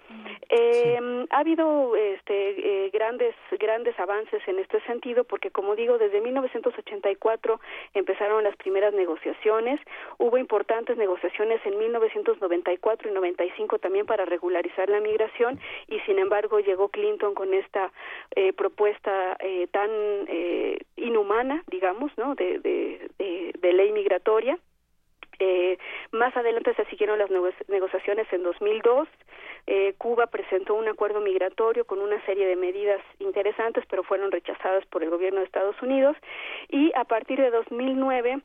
Ha 1.31 1.39
habido 1.41 1.97
este, 1.97 2.91
grandes 2.93 3.35
grandes 3.59 3.99
avances 3.99 4.41
en 4.47 4.61
este 4.61 4.81
sentido 4.83 5.25
porque 5.25 5.51
como 5.63 5.77
digo, 5.77 5.97
desde 5.97 6.21
1984 6.21 7.61
empezaron 7.95 8.43
las 8.43 8.57
primeras 8.57 8.93
negociaciones, 8.95 9.79
hubo 10.19 10.37
importantes 10.37 10.97
negociaciones 10.97 11.65
en 11.65 11.79
1994 11.79 13.09
y 13.09 13.15
95 13.15 13.79
también 13.79 14.05
para 14.05 14.25
regularizar 14.25 14.89
la 14.89 14.99
migración 14.99 15.61
y 15.87 16.01
sin 16.01 16.19
embargo 16.19 16.59
llegó 16.59 16.89
Clinton 16.89 17.35
con 17.35 17.55
esta 17.55 17.93
eh, 18.35 18.53
propuesta 18.53 19.37
eh, 19.39 19.69
tan 19.71 19.89
eh, 20.27 20.79
inhumana, 20.97 21.63
digamos, 21.69 22.11
¿no? 22.19 22.35
de, 22.35 22.59
de 22.59 23.73
ley 23.73 23.93
migratoria 23.93 24.59
eh, 25.43 25.77
más 26.13 26.37
adelante 26.37 26.73
se 26.75 26.85
siguieron 26.87 27.19
las 27.19 27.31
negociaciones 27.69 28.33
en 28.33 28.45
2002. 28.45 29.09
Eh, 29.67 29.95
Cuba 29.99 30.27
presentó 30.27 30.75
un 30.75 30.89
acuerdo 30.89 31.21
migratorio 31.21 31.85
con 31.85 32.01
una 32.01 32.25
serie 32.27 32.47
de 32.47 32.57
medidas 32.57 33.01
interesantes, 33.19 33.85
pero 33.89 34.03
fueron 34.03 34.33
rechazadas 34.33 34.85
por 34.87 35.03
el 35.03 35.11
gobierno 35.11 35.41
de 35.41 35.47
Estados 35.47 35.81
Unidos. 35.83 36.17
Y 36.69 36.93
a 36.95 37.05
partir 37.05 37.41
de 37.41 37.51
2009 37.51 38.43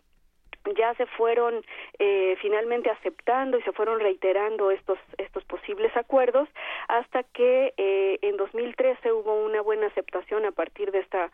ya 0.76 0.94
se 0.96 1.06
fueron 1.06 1.64
eh, 2.00 2.36
finalmente 2.42 2.90
aceptando 2.90 3.58
y 3.58 3.62
se 3.64 3.72
fueron 3.72 4.00
reiterando 4.00 4.72
estos 4.72 5.00
estos 5.18 5.44
posibles 5.46 5.96
acuerdos 5.96 6.50
hasta 6.88 7.24
que 7.24 7.74
eh, 7.78 8.20
en 8.22 8.38
2013 8.38 9.12
hubo 9.14 9.46
una 9.46 9.62
buena 9.62 9.88
aceptación 9.88 10.46
a 10.46 10.52
partir 10.52 10.92
de 10.92 11.00
esta 11.00 11.32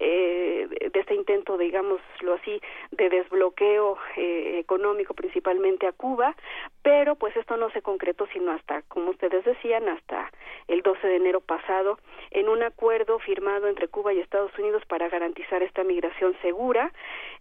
eh, 0.00 0.66
de 0.92 1.00
este 1.00 1.14
intento, 1.14 1.56
digámoslo 1.58 2.34
así, 2.34 2.60
de 2.90 3.08
desbloqueo 3.08 3.98
eh, 4.16 4.58
económico 4.58 5.14
principalmente 5.14 5.86
a 5.86 5.92
Cuba, 5.92 6.34
pero 6.82 7.14
pues 7.16 7.36
esto 7.36 7.56
no 7.56 7.70
se 7.70 7.82
concretó 7.82 8.26
sino 8.32 8.50
hasta, 8.52 8.82
como 8.88 9.10
ustedes 9.10 9.44
decían, 9.44 9.88
hasta 9.88 10.32
el 10.68 10.82
12 10.82 11.06
de 11.06 11.16
enero 11.16 11.40
pasado, 11.40 11.98
en 12.30 12.48
un 12.48 12.62
acuerdo 12.62 13.18
firmado 13.18 13.68
entre 13.68 13.88
Cuba 13.88 14.12
y 14.12 14.20
Estados 14.20 14.56
Unidos 14.58 14.82
para 14.86 15.08
garantizar 15.08 15.62
esta 15.62 15.84
migración 15.84 16.34
segura 16.42 16.92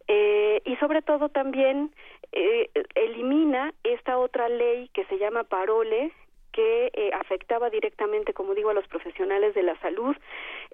eh, 0.08 0.62
y 0.66 0.76
sobre 0.78 1.02
todo 1.02 1.30
también 1.30 1.92
eh, 2.32 2.70
elimina 2.96 3.74
esta 3.84 4.18
otra 4.18 4.50
ley 4.50 4.90
que 4.94 5.06
se 5.06 5.18
llama 5.18 5.44
Parole, 5.44 6.12
que 6.52 6.90
eh, 6.94 7.12
afectaba 7.14 7.70
directamente, 7.70 8.34
como 8.34 8.56
digo, 8.56 8.72
a 8.72 8.74
los 8.74 8.88
profesionales 8.88 9.54
de 9.54 9.64
la 9.64 9.80
salud, 9.80 10.16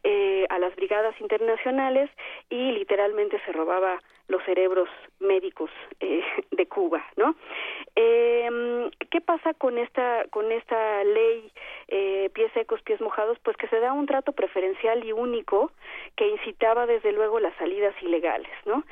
eh, 0.03 0.45
a 0.49 0.59
las 0.59 0.75
brigadas 0.75 1.19
internacionales 1.19 2.09
y 2.49 2.71
literalmente 2.71 3.39
se 3.45 3.51
robaba 3.51 3.99
los 4.27 4.43
cerebros 4.43 4.89
médicos 5.19 5.69
eh, 5.99 6.21
de 6.51 6.67
Cuba, 6.67 7.05
¿no? 7.15 7.35
Eh, 7.95 8.89
¿Qué 9.09 9.21
pasa 9.21 9.53
con 9.53 9.77
esta 9.77 10.25
con 10.29 10.51
esta 10.51 11.03
ley 11.03 11.51
eh, 11.87 12.29
pies 12.33 12.51
secos 12.53 12.81
pies 12.81 12.99
mojados? 13.01 13.37
Pues 13.43 13.55
que 13.57 13.67
se 13.67 13.79
da 13.79 13.93
un 13.93 14.05
trato 14.05 14.33
preferencial 14.33 15.05
y 15.05 15.11
único 15.11 15.71
que 16.15 16.27
incitaba 16.27 16.85
desde 16.85 17.11
luego 17.11 17.39
las 17.39 17.55
salidas 17.57 17.95
ilegales, 18.01 18.51
¿no? 18.65 18.83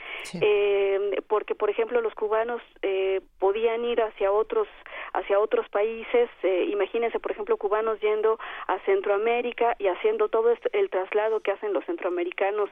Eh, 0.42 1.22
porque 1.28 1.56
por 1.56 1.70
ejemplo 1.70 2.02
los 2.02 2.14
cubanos 2.16 2.62
eh, 2.82 3.22
podían 3.40 3.84
ir 3.86 4.02
hacia 4.02 4.32
otros 4.32 4.68
hacia 5.14 5.40
otros 5.40 5.68
países, 5.70 6.30
eh, 6.42 6.66
imagínense 6.72 7.20
por 7.20 7.32
ejemplo 7.32 7.58
cubanos 7.58 8.00
yendo 8.00 8.40
a 8.68 8.80
Centroamérica 8.80 9.76
y 9.78 9.88
haciendo 9.88 10.30
todo 10.30 10.52
este, 10.52 10.70
el 10.78 10.90
traslado 10.94 11.40
que 11.40 11.52
hacen 11.52 11.74
los 11.74 11.84
centroamericanos 11.86 12.70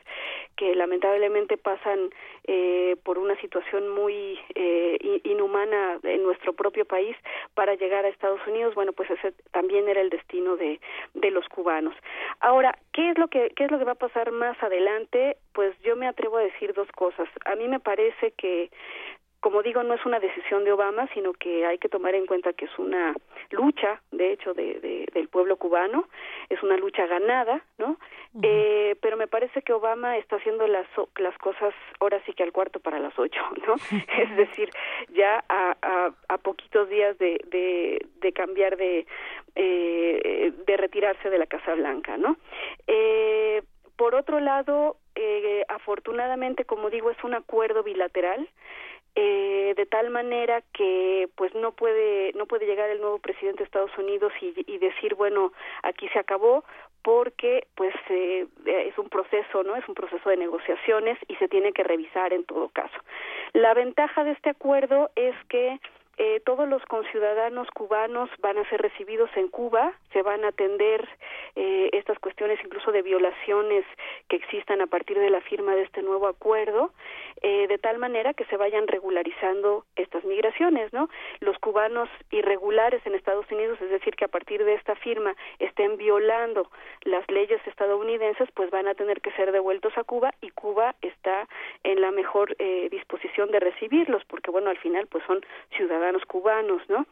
que 0.56 0.76
lamentablemente 0.76 1.58
pasan 1.58 2.12
eh, 2.46 2.96
por 3.04 3.18
una 3.18 3.36
situación 3.42 3.90
muy 3.90 4.40
eh, 4.54 5.20
inhumana 5.24 6.00
en 6.04 6.22
nuestro 6.22 6.54
propio 6.54 6.86
país 6.86 7.18
para 7.56 7.74
llegar 7.74 8.06
a 8.06 8.10
Estados 8.10 8.40
Unidos, 8.46 8.76
bueno, 8.76 8.94
pues 8.94 9.10
ese 9.10 9.34
también 9.52 9.90
era 9.90 10.02
el 10.02 10.12
destino 10.12 10.56
de, 10.56 10.80
de 11.16 11.32
los 11.32 11.48
cubanos. 11.50 11.96
Ahora, 12.40 12.78
¿qué 12.94 13.10
es 13.10 13.18
lo 13.18 13.28
que 13.28 13.52
qué 13.56 13.66
es 13.66 13.72
lo 13.72 13.80
que 13.80 13.86
va 13.86 13.94
a 13.94 14.06
pasar 14.08 14.32
más 14.32 14.62
adelante? 14.62 15.38
Pues 15.54 15.74
yo 15.82 15.96
me 15.96 16.08
atrevo 16.08 16.38
a 16.38 16.44
decir 16.44 16.74
dos 16.74 16.92
cosas. 16.92 17.28
A 17.46 17.56
mí 17.56 17.68
me 17.68 17.80
parece 17.80 18.32
que 18.38 18.70
como 19.42 19.64
digo, 19.64 19.82
no 19.84 19.96
es 19.96 20.06
una 20.06 20.20
decisión 20.20 20.64
de 20.64 20.72
Obama, 20.72 21.10
sino 21.14 21.34
que 21.34 21.66
hay 21.66 21.80
que 21.80 21.90
tomar 21.90 22.14
en 22.14 22.28
cuenta 22.28 22.54
que 22.54 22.66
es 22.66 22.80
una 22.80 23.14
lucha, 23.50 24.00
de 24.12 24.32
hecho, 24.32 24.54
de, 24.54 25.08
del 25.12 25.28
pueblo 25.30 25.58
cubano, 25.58 26.08
es 26.50 26.62
una 26.62 26.78
lucha 26.78 27.08
ganada, 27.08 27.64
¿no? 27.78 27.98
eh, 28.44 28.96
pero 29.02 29.18
me 29.18 29.28
parece 29.28 29.62
que 29.62 29.74
Obama 29.74 30.18
está 30.18 30.38
haciendo 30.38 30.66
las, 30.68 30.88
las 31.18 31.38
cosas 31.40 31.74
ahora 32.00 32.22
sí 32.26 32.34
que 32.34 32.44
al 32.44 32.54
cuarto 32.54 32.80
para 32.80 33.00
las 33.00 33.18
ocho, 33.18 33.42
¿no? 33.68 33.76
es 34.18 34.38
decir, 34.38 34.70
ya 35.10 35.44
a, 35.50 35.76
a, 35.82 36.12
a 36.30 36.38
poquitos 36.38 36.88
días 36.88 37.18
de, 37.18 37.42
de, 37.48 38.06
de 38.22 38.34
cambiar 38.34 38.78
de, 38.78 39.08
eh, 39.56 40.54
de 40.66 40.78
retirarse 40.78 41.30
de 41.30 41.40
la 41.40 41.48
Casa 41.48 41.74
Blanca, 41.74 42.16
¿no? 42.18 42.38
Eh, 42.86 43.64
por 43.98 44.16
otro 44.16 44.40
lado, 44.40 44.98
eh, 45.16 45.64
afortunadamente, 45.68 46.66
como 46.66 46.90
digo, 46.90 47.12
es 47.12 47.24
un 47.24 47.34
acuerdo 47.34 47.84
bilateral 47.84 48.48
eh, 49.16 49.74
de 49.76 49.86
tal 49.86 50.10
manera 50.10 50.62
que 50.74 51.30
pues 51.36 51.54
no 51.56 51.74
puede 51.74 52.32
no 52.34 52.46
puede 52.46 52.66
llegar 52.66 52.90
el 52.90 53.02
nuevo 53.02 53.20
presidente 53.20 53.60
de 53.60 53.66
Estados 53.66 53.98
Unidos 53.98 54.32
y, 54.42 54.78
decir 54.78 55.16
bueno 55.16 55.52
aquí 55.84 56.08
se 56.10 56.20
acabó 56.20 56.64
porque 57.04 57.68
pues 57.76 57.94
eh, 58.10 58.48
es 58.66 58.98
un 58.98 59.10
proceso 59.10 59.64
no 59.64 59.76
es 59.76 59.88
un 59.90 59.96
proceso 59.96 60.30
de 60.30 60.38
negociaciones 60.38 61.18
y 61.28 61.36
se 61.36 61.48
tiene 61.48 61.74
que 61.74 61.84
revisar 61.84 62.32
en 62.32 62.46
todo 62.46 62.70
caso. 62.70 62.98
La 63.54 63.74
ventaja 63.74 64.24
de 64.24 64.32
este 64.32 64.52
acuerdo 64.52 65.12
es 65.16 65.36
que 65.50 65.80
eh, 66.24 66.40
todos 66.46 66.70
los 66.70 66.86
conciudadanos 66.86 67.68
cubanos 67.72 68.30
van 68.42 68.60
a 68.60 68.70
ser 68.70 68.80
recibidos 68.80 69.32
en 69.36 69.48
Cuba, 69.48 69.94
se 70.14 70.22
van 70.22 70.46
a 70.46 70.50
atender 70.50 71.10
eh, 71.56 71.90
estas 71.94 72.20
cuestiones 72.20 72.60
incluso 72.64 72.92
de 72.92 73.02
violaciones 73.02 73.84
que 74.30 74.36
existan 74.36 74.82
a 74.82 74.86
partir 74.86 75.18
de 75.18 75.32
la 75.32 75.42
firma 75.42 75.74
de 75.74 75.82
este 75.82 76.04
nuevo 76.04 76.28
acuerdo, 76.28 76.92
eh, 77.42 77.66
de 77.68 77.78
tal 77.80 77.98
manera 77.98 78.36
que 78.36 78.46
se 78.46 78.56
vayan 78.56 78.88
regularizando 78.88 79.84
estas 79.96 80.24
migraciones, 80.24 80.94
¿no? 80.94 81.10
Los 81.40 81.58
cubanos 81.58 82.08
irregulares 82.30 83.04
en 83.08 83.16
Estados 83.16 83.52
Unidos, 83.52 83.82
es 83.82 83.90
decir, 83.90 84.16
que 84.16 84.26
a 84.26 84.28
partir 84.28 84.64
de 84.64 84.76
esta 84.76 84.94
firma 84.94 85.34
estén 85.58 85.98
violando 85.98 86.70
las 87.02 87.28
leyes 87.32 87.66
estadounidenses, 87.66 88.48
pues 88.54 88.70
van 88.70 88.88
a 88.88 88.94
tener 88.94 89.22
que 89.22 89.32
ser 89.32 89.52
devueltos 89.52 89.98
a 89.98 90.04
Cuba 90.04 90.36
y 90.40 90.52
Cuba 90.52 90.94
está 91.02 91.48
en 91.84 92.00
la 92.00 92.12
mejor 92.12 92.56
eh, 92.60 92.90
disposición 92.92 93.50
de 93.50 93.60
recibirlos, 93.60 94.24
porque 94.26 94.52
bueno, 94.52 94.70
al 94.70 94.78
final 94.78 95.08
pues 95.08 95.24
son 95.26 95.44
ciudadanos 95.76 96.11
cubanos, 96.26 96.82
¿no? 96.90 97.06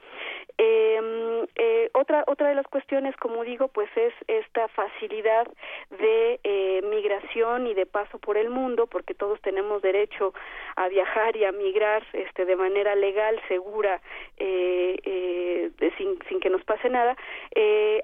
Em, 0.57 1.47
eh, 1.55 1.89
otra 1.93 2.25
otra 2.27 2.49
de 2.49 2.55
las 2.55 2.67
cuestiones, 2.67 3.15
como 3.17 3.43
digo, 3.43 3.69
pues 3.69 3.89
es 3.95 4.13
esta 4.27 4.67
facilidad 4.67 5.47
de 5.89 6.39
eh, 6.43 6.81
migración 6.83 7.67
y 7.67 7.73
de 7.73 7.85
paso 7.85 8.19
por 8.19 8.37
el 8.37 8.49
mundo, 8.49 8.87
porque 8.87 9.13
todos 9.13 9.39
tenemos 9.41 9.81
derecho 9.81 10.33
a 10.75 10.87
viajar 10.89 11.35
y 11.35 11.45
a 11.45 11.51
migrar 11.51 12.03
este, 12.13 12.45
de 12.45 12.55
manera 12.55 12.95
legal, 12.95 13.39
segura, 13.47 14.01
eh, 14.37 14.97
eh, 15.03 15.91
sin, 15.97 16.19
sin 16.27 16.39
que 16.39 16.49
nos 16.49 16.63
pase 16.63 16.89
nada, 16.89 17.15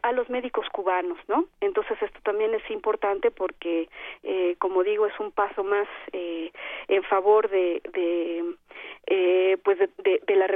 a 0.01 0.11
los 0.11 0.30
médicos 0.30 0.67
cubanos, 0.69 1.17
¿no? 1.27 1.45
Entonces 1.61 2.01
esto 2.01 2.19
también 2.23 2.53
es 2.53 2.69
importante 2.69 3.31
porque, 3.31 3.89
como 4.59 4.84
digo, 4.84 5.07
es 5.07 5.19
un 5.19 5.31
paso 5.31 5.63
más 5.63 5.88
en 6.11 7.03
favor 7.03 7.49
de, 7.49 7.81
de 7.93 9.57
pues 9.63 9.80
de, 9.80 10.22
de, 10.26 10.35
la 10.35 10.47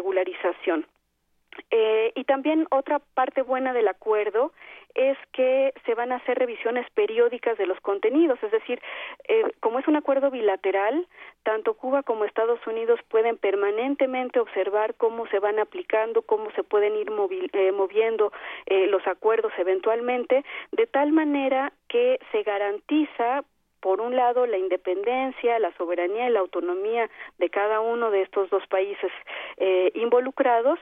Eh, 1.71 2.11
y 2.15 2.23
también 2.23 2.67
otra 2.71 2.99
parte 2.99 3.41
buena 3.41 3.73
del 3.73 3.87
acuerdo 3.87 4.51
es 4.95 5.17
que 5.33 5.73
se 5.85 5.93
van 5.93 6.11
a 6.11 6.17
hacer 6.17 6.37
revisiones 6.37 6.89
periódicas 6.91 7.57
de 7.57 7.65
los 7.65 7.79
contenidos, 7.81 8.41
es 8.43 8.51
decir, 8.51 8.81
eh, 9.27 9.43
como 9.59 9.79
es 9.79 9.87
un 9.87 9.95
acuerdo 9.95 10.31
bilateral, 10.31 11.07
tanto 11.43 11.75
Cuba 11.75 12.03
como 12.03 12.25
Estados 12.25 12.65
Unidos 12.65 12.99
pueden 13.07 13.37
permanentemente 13.37 14.39
observar 14.39 14.95
cómo 14.95 15.27
se 15.27 15.39
van 15.39 15.59
aplicando, 15.59 16.21
cómo 16.23 16.51
se 16.51 16.63
pueden 16.63 16.95
ir 16.95 17.11
eh, 17.53 17.71
moviendo 17.71 18.31
eh, 18.65 18.87
los 18.87 19.05
acuerdos 19.07 19.53
eventualmente, 19.57 20.43
de 20.71 20.87
tal 20.87 21.11
manera 21.11 21.71
que 21.87 22.19
se 22.31 22.43
garantiza 22.43 23.43
por 23.79 24.01
un 24.01 24.15
lado 24.15 24.45
la 24.45 24.57
independencia, 24.57 25.59
la 25.59 25.71
soberanía 25.77 26.29
y 26.29 26.31
la 26.31 26.39
autonomía 26.39 27.09
de 27.37 27.49
cada 27.49 27.79
uno 27.79 28.11
de 28.11 28.21
estos 28.21 28.49
dos 28.49 28.65
países 28.67 29.11
eh, 29.57 29.91
involucrados, 29.95 30.79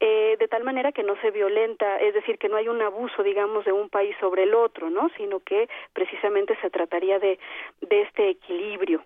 eh, 0.00 0.36
de 0.38 0.48
tal 0.48 0.64
manera 0.64 0.92
que 0.92 1.02
no 1.02 1.20
se 1.20 1.30
violenta, 1.30 1.98
es 1.98 2.14
decir, 2.14 2.38
que 2.38 2.48
no 2.48 2.56
hay 2.56 2.68
un 2.68 2.82
abuso, 2.82 3.22
digamos, 3.22 3.64
de 3.64 3.72
un 3.72 3.88
país 3.88 4.16
sobre 4.20 4.44
el 4.44 4.54
otro, 4.54 4.90
¿no? 4.90 5.08
Sino 5.16 5.40
que 5.40 5.68
precisamente 5.92 6.56
se 6.60 6.70
trataría 6.70 7.18
de, 7.18 7.38
de 7.80 8.02
este 8.02 8.30
equilibrio. 8.30 9.02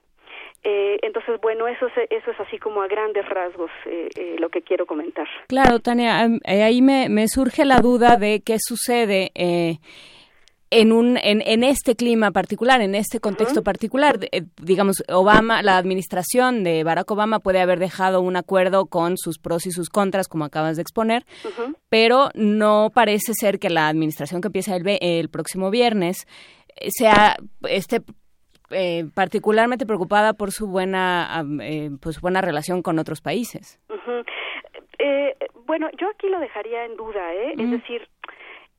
Eh, 0.65 0.99
entonces, 1.03 1.41
bueno, 1.41 1.67
eso 1.67 1.87
es, 1.89 1.93
eso 2.11 2.31
es 2.31 2.41
así 2.41 2.59
como 2.59 2.83
a 2.83 2.89
grandes 2.89 3.29
rasgos 3.29 3.71
eh, 3.87 4.09
eh, 4.15 4.37
lo 4.39 4.49
que 4.49 4.63
quiero 4.63 4.87
comentar. 4.87 5.27
Claro, 5.49 5.81
Tania, 5.81 6.25
eh, 6.25 6.63
ahí 6.63 6.83
me, 6.83 7.09
me, 7.09 7.27
surge 7.27 7.65
la 7.65 7.79
duda 7.79 8.17
de 8.17 8.43
qué 8.45 8.59
sucede. 8.61 9.33
Eh, 10.73 10.81
en 10.81 10.93
un 10.93 11.17
en, 11.17 11.43
en, 11.45 11.63
este 11.63 11.95
clima 11.95 12.31
particular, 12.31 12.81
en 12.81 12.95
este 12.95 13.21
contexto 13.21 13.61
uh 13.61 13.63
-huh. 13.63 13.65
particular, 13.65 14.19
eh, 14.33 14.43
digamos, 14.61 15.03
Obama, 15.09 15.63
la 15.63 15.77
administración 15.77 16.65
de 16.65 16.85
Barack 16.85 17.11
Obama 17.11 17.39
puede 17.41 17.61
haber 17.61 17.79
dejado 17.79 18.21
un 18.21 18.37
acuerdo 18.37 18.87
con 18.87 19.17
sus 19.17 19.39
pros 19.39 19.67
y 19.67 19.71
sus 19.71 19.89
contras, 19.89 20.29
como 20.29 20.45
acabas 20.45 20.77
de 20.77 20.83
exponer, 20.83 21.25
uh 21.45 21.49
-huh. 21.49 21.77
pero 21.89 22.31
no 22.35 22.91
parece 22.95 23.33
ser 23.35 23.59
que 23.59 23.71
la 23.71 23.89
administración 23.89 24.41
que 24.41 24.49
empieza 24.49 24.77
el, 24.77 24.99
el 25.01 25.29
próximo 25.29 25.71
viernes 25.71 26.27
sea 26.99 27.37
este 27.69 28.01
eh, 28.71 29.05
particularmente 29.15 29.87
preocupada 29.87 30.33
por 30.33 30.51
su 30.51 30.67
buena 30.67 31.45
eh, 31.61 31.91
pues 32.01 32.21
buena 32.21 32.41
relación 32.41 32.83
con 32.83 32.99
otros 32.99 33.21
países. 33.21 33.79
Uh 33.89 33.95
-huh. 33.95 34.25
eh, 34.99 35.37
bueno, 35.67 35.89
yo 36.01 36.09
aquí 36.09 36.29
lo 36.29 36.39
dejaría 36.41 36.85
en 36.85 36.97
duda, 36.97 37.35
¿eh? 37.35 37.55
es 37.59 37.71
decir, 37.71 38.09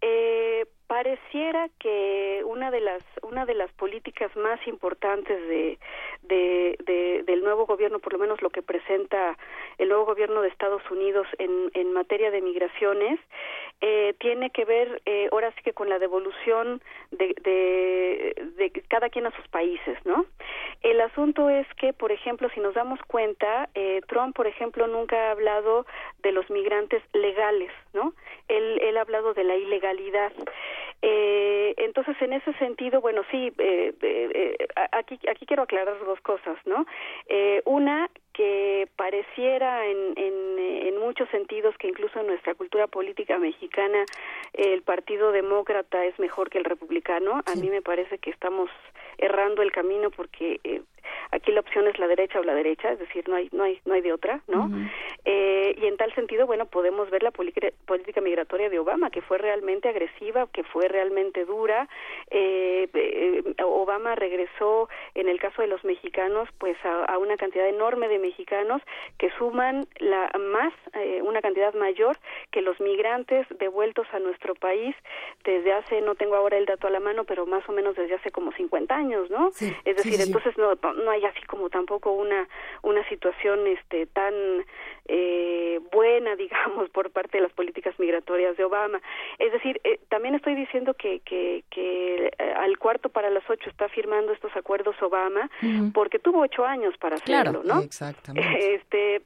eh, 0.02 0.66
pareciera 0.94 1.70
que 1.80 2.44
una 2.46 2.70
de 2.70 2.80
las 2.80 3.02
una 3.24 3.48
de 3.48 3.56
las 3.56 3.72
políticas 3.72 4.30
más 4.36 4.60
importantes 4.68 5.42
de, 5.48 5.80
de, 6.22 6.78
de, 6.86 7.24
del 7.24 7.44
nuevo 7.44 7.66
gobierno 7.66 7.98
por 7.98 8.14
lo 8.14 8.20
menos 8.20 8.44
lo 8.44 8.52
que 8.52 8.62
presenta 8.62 9.36
el 9.80 9.90
nuevo 9.90 10.06
gobierno 10.06 10.44
de 10.44 10.50
Estados 10.50 10.84
Unidos 10.92 11.26
en, 11.40 11.72
en 11.74 11.94
materia 11.94 12.30
de 12.30 12.42
migraciones 12.42 13.20
eh, 13.86 14.16
tiene 14.18 14.50
que 14.50 14.64
ver 14.64 15.02
eh, 15.06 15.28
ahora 15.34 15.52
sí 15.52 15.62
que 15.62 15.74
con 15.74 15.90
la 15.90 16.00
devolución 16.00 16.82
de, 17.12 17.36
de, 17.44 18.72
cada 18.88 19.10
quien 19.10 19.26
a 19.26 19.36
sus 19.36 19.46
países 19.50 19.98
no 20.06 20.26
el 20.84 21.02
asunto 21.02 21.50
es 21.50 21.68
que 21.76 21.92
por 21.92 22.14
ejemplo 22.14 22.50
si 22.54 22.62
nos 22.62 22.74
damos 22.76 23.02
cuenta 23.08 23.68
eh, 23.76 24.00
Trump 24.08 24.38
por 24.38 24.48
ejemplo 24.48 24.88
nunca 24.88 25.28
ha 25.28 25.32
hablado 25.32 25.86
de 26.22 26.32
los 26.32 26.50
migrantes 26.50 27.04
legales 27.12 27.72
no 27.94 28.14
él, 28.48 28.80
él 28.82 28.96
ha 28.96 29.02
hablado 29.02 29.34
de 29.34 29.44
la 29.44 29.58
ilegalidad 29.58 30.32
eh, 31.06 31.74
entonces, 31.78 32.16
en 32.22 32.32
ese 32.32 32.54
sentido, 32.54 33.02
bueno, 33.02 33.24
sí, 33.30 33.52
eh, 33.58 33.94
eh, 34.02 34.68
aquí, 34.94 35.20
aquí 35.30 35.46
quiero 35.46 35.64
aclarar 35.64 36.00
dos 36.06 36.22
cosas, 36.22 36.58
¿no? 36.66 36.86
Eh, 37.28 37.62
una, 37.66 38.10
que 38.32 38.88
pareciera 38.96 39.86
en, 39.86 40.14
en, 40.16 40.60
en, 40.88 40.98
muchos 41.00 41.28
sentidos 41.30 41.76
que 41.78 41.90
incluso 41.90 42.22
en 42.22 42.28
nuestra 42.28 42.56
cultura 42.56 42.88
política 42.88 43.38
mexicana 43.38 44.06
el 44.54 44.82
Partido 44.82 45.32
Demócrata 45.32 46.06
es 46.06 46.18
mejor 46.20 46.50
que 46.50 46.58
el 46.58 46.64
republicano. 46.64 47.42
A 47.46 47.52
sí. 47.52 47.62
mí 47.62 47.70
me 47.70 47.82
parece 47.82 48.18
que 48.18 48.30
estamos 48.30 48.70
errando 49.18 49.62
el 49.62 49.72
camino 49.72 50.10
porque 50.10 50.62
eh, 50.64 50.82
aquí 51.32 51.52
la 51.52 51.62
opción 51.62 51.88
es 51.88 51.98
la 52.00 52.08
derecha 52.08 52.40
o 52.40 52.44
la 52.44 52.54
derecha, 52.54 52.92
es 52.92 53.00
decir, 53.00 53.28
no 53.28 53.36
hay 53.36 53.50
no 53.52 53.64
hay 53.64 53.80
no 53.86 53.94
hay 53.94 54.02
de 54.02 54.14
otra, 54.14 54.42
¿no? 54.48 54.66
Uh 54.66 54.70
-huh. 54.70 54.92
eh, 55.26 55.76
y 55.78 55.86
en 55.86 55.98
tal 55.98 56.14
sentido, 56.16 56.46
bueno, 56.46 56.66
podemos 56.66 57.10
ver 57.10 57.24
la 57.24 57.32
política 57.32 58.22
migratoria 58.22 58.70
de 58.70 58.80
Obama 58.80 59.10
que 59.10 59.22
fue 59.22 59.38
realmente 59.38 59.90
agresiva, 59.90 60.48
que 60.52 60.64
fue 60.64 60.88
realmente 60.88 61.46
dura. 61.46 61.88
Eh, 62.30 62.88
eh, 62.94 63.44
Obama 63.64 64.16
regresó 64.16 64.90
en 65.16 65.28
el 65.28 65.40
caso 65.40 65.62
de 65.62 65.68
los 65.68 65.84
mexicanos, 65.84 66.50
pues 66.58 66.78
a, 66.84 67.06
a 67.06 67.18
una 67.18 67.38
cantidad 67.38 67.68
enorme 67.68 68.08
de 68.08 68.20
mexicanos 68.20 68.82
que 69.18 69.30
suman 69.38 69.86
la 70.00 70.32
más 70.40 70.74
eh, 70.94 71.22
una 71.24 71.42
cantidad 71.42 71.74
mayor 71.74 72.18
que 72.52 72.62
los 72.62 72.80
migrantes 72.80 73.48
devueltos 73.60 74.08
a 74.14 74.20
nuestro 74.20 74.56
país 74.56 74.96
desde 75.44 75.74
hace 75.74 76.02
no 76.02 76.16
tengo 76.16 76.36
ahora 76.36 76.58
el 76.58 76.66
dato 76.66 76.88
a 76.88 76.90
la 76.90 77.00
mano, 77.00 77.24
pero 77.24 77.46
más 77.46 77.68
o 77.68 77.72
menos 77.72 77.96
desde 77.96 78.16
hace 78.16 78.32
como 78.32 78.52
50 78.52 78.96
años, 78.96 79.30
¿no? 79.30 79.52
Sí, 79.52 79.74
es 79.86 79.98
decir, 79.98 80.14
sí, 80.14 80.18
sí. 80.22 80.24
entonces 80.28 80.58
no 80.58 80.76
no 80.94 81.12
hay 81.12 81.24
así 81.26 81.42
como 81.44 81.70
tampoco 81.70 82.12
una 82.12 82.48
una 82.82 83.08
situación 83.10 83.68
este 83.68 84.06
tan 84.08 84.34
eh, 85.06 85.80
buena, 85.92 86.36
digamos, 86.38 86.90
por 86.90 87.12
parte 87.12 87.38
de 87.38 87.44
las 87.44 87.54
políticas 87.54 87.98
migratorias 88.00 88.58
de 88.58 88.64
Obama. 88.64 89.02
Es 89.40 89.52
decir, 89.52 89.80
eh, 89.84 90.00
también 90.10 90.36
estoy 90.36 90.56
diciendo 90.56 90.94
que, 90.94 91.20
que, 91.22 91.64
que 91.70 92.28
eh, 92.28 92.54
al 92.58 92.78
cuarto 92.78 93.10
para 93.10 93.30
las 93.30 93.44
ocho 93.50 93.70
está 93.70 93.90
firmando 93.90 94.32
estos 94.32 94.56
acuerdos 94.56 94.96
Obama 95.02 95.50
uh 95.62 95.66
-huh. 95.66 95.94
porque 95.94 96.20
tuvo 96.20 96.42
ocho 96.42 96.66
años 96.66 96.96
para 96.98 97.16
hacerlo, 97.16 97.62
claro, 97.62 97.64
¿no? 97.64 97.82
Exactamente. 97.82 98.44
Este, 98.74 99.22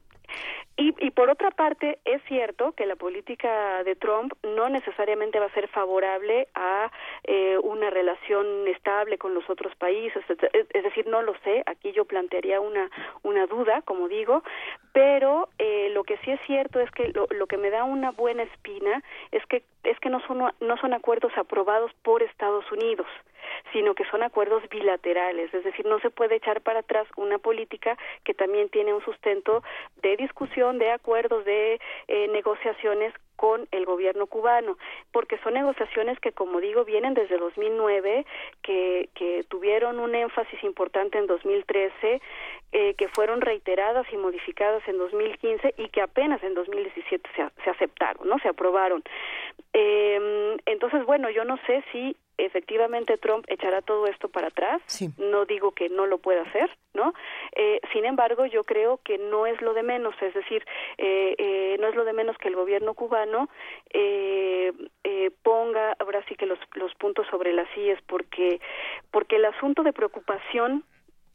y, 0.79 0.93
y, 0.99 1.09
por 1.09 1.29
otra 1.29 1.49
parte, 1.49 1.97
es 2.05 2.21
cierto 2.27 2.73
que 2.73 2.85
la 2.85 2.95
política 2.95 3.83
de 3.83 3.95
Trump 3.95 4.33
no 4.43 4.69
necesariamente 4.69 5.39
va 5.39 5.47
a 5.47 5.53
ser 5.53 5.67
favorable 5.69 6.47
a 6.53 6.91
eh, 7.23 7.57
una 7.63 7.89
relación 7.89 8.67
estable 8.67 9.17
con 9.17 9.33
los 9.33 9.49
otros 9.49 9.75
países, 9.75 10.23
es, 10.29 10.37
es, 10.73 10.83
decir, 10.83 11.07
no 11.07 11.23
lo 11.23 11.33
sé, 11.39 11.63
aquí 11.65 11.93
yo 11.93 12.05
plantearía 12.05 12.61
una, 12.61 12.91
una 13.23 13.47
duda, 13.47 13.81
como 13.81 14.07
digo, 14.07 14.43
pero 14.93 15.49
eh, 15.57 15.89
lo 15.93 16.03
que 16.03 16.17
sí 16.19 16.31
es 16.31 16.39
cierto 16.45 16.79
es 16.79 16.91
que 16.91 17.09
lo, 17.09 17.27
lo, 17.31 17.47
que 17.47 17.57
me 17.57 17.71
da 17.71 17.83
una 17.83 18.11
buena 18.11 18.43
espina 18.43 19.01
es 19.31 19.43
que, 19.47 19.63
es 19.83 19.99
que 19.99 20.09
no, 20.09 20.19
son, 20.27 20.51
no 20.59 20.77
son 20.77 20.93
acuerdos 20.93 21.31
aprobados 21.37 21.91
por 22.03 22.21
Estados 22.21 22.71
Unidos 22.71 23.07
sino 23.73 23.95
que 23.95 24.05
son 24.05 24.23
acuerdos 24.23 24.63
bilaterales, 24.69 25.53
es 25.53 25.63
decir, 25.63 25.85
no 25.85 25.99
se 25.99 26.09
puede 26.09 26.35
echar 26.35 26.61
para 26.61 26.79
atrás 26.79 27.07
una 27.15 27.37
política 27.37 27.97
que 28.23 28.33
también 28.33 28.69
tiene 28.69 28.93
un 28.93 29.03
sustento 29.03 29.63
de 30.01 30.17
discusión, 30.17 30.77
de 30.79 30.91
acuerdos, 30.91 31.45
de 31.45 31.79
eh, 32.07 32.27
negociaciones 32.29 33.13
con 33.37 33.67
el 33.71 33.85
gobierno 33.85 34.25
cubano, 34.25 34.77
porque 35.11 35.37
son 35.37 35.53
negociaciones 35.53 36.19
que, 36.19 36.31
como 36.31 36.59
digo, 36.59 36.83
vienen 36.83 37.13
desde 37.13 37.37
2009, 37.37 38.25
que, 38.63 39.09
que 39.13 39.45
tuvieron 39.47 39.99
un 39.99 40.15
énfasis 40.15 40.61
importante 40.63 41.19
en 41.19 41.27
2013, 41.27 42.19
eh, 42.71 42.93
que 42.95 43.07
fueron 43.09 43.41
reiteradas 43.41 44.07
y 44.11 44.17
modificadas 44.17 44.85
en 44.87 44.97
2015 44.97 45.75
y 45.77 45.89
que 45.89 46.01
apenas 46.01 46.41
en 46.43 46.55
2017 46.55 47.29
se, 47.35 47.63
se 47.63 47.69
aceptaron, 47.69 48.27
no 48.27 48.39
se 48.39 48.49
aprobaron. 48.49 49.03
Eh, 49.71 50.57
entonces, 50.65 51.05
bueno, 51.05 51.29
yo 51.29 51.45
no 51.45 51.57
sé 51.67 51.83
si 51.91 52.17
efectivamente 52.37 53.17
Trump 53.17 53.45
echará 53.47 53.81
todo 53.81 54.07
esto 54.07 54.29
para 54.29 54.47
atrás. 54.47 54.81
No 55.17 55.45
digo 55.45 55.71
que 55.71 55.89
no 55.89 56.05
lo 56.05 56.19
pueda 56.19 56.41
hacer, 56.43 56.69
¿no? 56.93 57.13
Eh, 57.55 57.79
sin 57.93 58.05
embargo, 58.05 58.45
yo 58.45 58.63
creo 58.63 58.99
que 59.03 59.17
no 59.17 59.45
es 59.45 59.61
lo 59.61 59.73
de 59.73 59.83
menos, 59.83 60.15
es 60.21 60.33
decir, 60.33 60.65
eh, 60.97 61.35
eh, 61.37 61.77
no 61.79 61.87
es 61.87 61.95
lo 61.95 62.05
de 62.05 62.13
menos 62.13 62.37
que 62.37 62.47
el 62.47 62.55
gobierno 62.55 62.93
cubano 62.93 63.49
ponga 65.43 65.95
ahora 65.99 66.23
sí 66.27 66.35
que 66.35 66.45
los, 66.45 66.59
los 66.73 66.93
puntos 66.95 67.25
sobre 67.27 67.53
las 67.53 67.67
sillas, 67.73 67.99
porque 68.07 68.59
porque 69.11 69.37
el 69.37 69.45
asunto 69.45 69.83
de 69.83 69.93
preocupación 69.93 70.83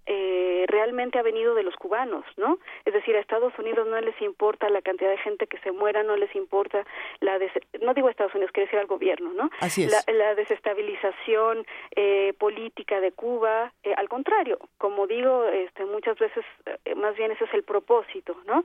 eh, 0.07 0.65
realmente 0.69 1.19
ha 1.19 1.23
venido 1.23 1.55
de 1.55 1.63
los 1.63 1.77
cubanos, 1.77 2.25
¿no? 2.37 2.59
Es 2.85 2.93
decir, 2.93 3.17
a 3.17 3.21
Estados 3.21 3.57
Unidos 3.59 3.87
no 3.87 4.01
les 4.01 4.21
importa 4.21 4.69
la 4.69 4.83
cantidad 4.83 5.11
de 5.11 5.19
gente 5.19 5.47
que 5.47 5.59
se 5.59 5.73
muera, 5.73 6.03
no 6.03 6.17
les 6.17 6.35
importa 6.35 6.85
la 7.21 7.39
no 7.81 7.95
digo 7.95 8.09
Estados 8.09 8.35
Unidos, 8.35 8.53
quiero 8.53 8.67
decir 8.67 8.79
al 8.79 8.87
gobierno, 8.87 9.33
¿no? 9.33 9.51
Así 9.61 9.85
es. 9.85 10.05
La, 10.09 10.35
desestabilización 10.35 11.67
eh, 11.95 12.33
política 12.39 13.01
de 13.01 13.13
Cuba, 13.13 13.73
eh, 13.83 13.93
al 13.97 14.09
contrario, 14.09 14.59
como 14.79 15.07
digo, 15.07 15.45
este, 15.47 15.85
muchas 15.85 16.19
veces 16.19 16.45
eh, 16.85 16.95
más 16.95 17.17
bien 17.17 17.31
ese 17.33 17.45
es 17.45 17.55
el 17.55 17.63
propósito, 17.63 18.37
¿no? 18.47 18.65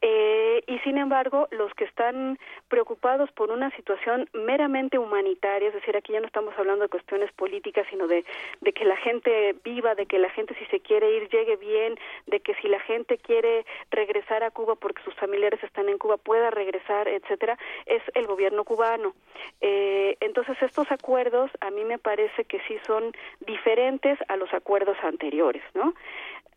Eh, 0.00 0.62
y 0.66 0.78
sin 0.80 0.98
embargo, 0.98 1.48
los 1.50 1.72
que 1.74 1.84
están 1.84 2.38
preocupados 2.68 3.30
por 3.32 3.50
una 3.50 3.70
situación 3.76 4.28
meramente 4.32 4.98
humanitaria, 4.98 5.68
es 5.68 5.74
decir, 5.74 5.96
aquí 5.96 6.12
ya 6.12 6.20
no 6.20 6.26
estamos 6.26 6.54
hablando 6.58 6.82
de 6.84 6.88
cuestiones 6.88 7.32
políticas, 7.32 7.86
sino 7.90 8.06
de, 8.06 8.24
de 8.60 8.72
que 8.72 8.84
la 8.84 8.96
gente 8.96 9.56
viva, 9.64 9.94
de 9.94 10.06
que 10.06 10.18
la 10.18 10.30
gente 10.30 10.54
si 10.54 10.64
se 10.70 10.80
quiere 10.80 11.10
ir 11.16 11.28
llegue 11.28 11.56
bien, 11.56 11.96
de 12.26 12.40
que 12.40 12.54
si 12.56 12.68
la 12.68 12.80
gente 12.80 13.18
quiere 13.18 13.64
regresar 13.90 14.42
a 14.42 14.50
Cuba 14.50 14.74
porque 14.74 15.02
sus 15.02 15.14
familiares 15.14 15.62
están 15.62 15.88
en 15.88 15.98
Cuba 15.98 16.16
pueda 16.16 16.50
regresar, 16.50 17.08
etcétera, 17.08 17.58
es 17.86 18.02
el 18.14 18.26
gobierno 18.26 18.64
cubano. 18.64 19.14
Eh, 19.60 20.16
entonces 20.20 20.56
estos 20.62 20.90
acuerdos 20.90 21.50
a 21.60 21.70
mí 21.70 21.84
me 21.84 21.98
parece 21.98 22.44
que 22.44 22.60
sí 22.68 22.78
son 22.86 23.12
diferentes 23.40 24.18
a 24.28 24.36
los 24.36 24.52
acuerdos 24.52 24.96
anteriores, 25.02 25.62
¿no? 25.74 25.94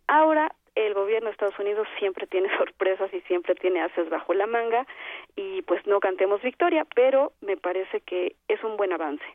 Ahora 0.08 0.52
el 0.76 0.94
gobierno 0.94 1.28
de 1.28 1.34
Estados 1.34 1.60
Unidos 1.60 1.88
siempre 2.00 2.28
tiene 2.28 2.50
sorpresas 2.58 3.14
y 3.14 3.22
siempre 3.22 3.56
tiene 3.56 3.82
haces 3.82 4.10
bajo 4.10 4.34
la 4.34 4.48
manga 4.48 4.86
y 5.36 5.62
pues 5.64 5.86
no 5.86 6.00
cantemos 6.00 6.42
victoria, 6.42 6.86
pero 6.96 7.34
me 7.42 7.58
parece 7.58 8.02
que 8.02 8.36
es 8.48 8.64
un 8.64 8.78
buen 8.78 8.94
avance. 8.94 9.26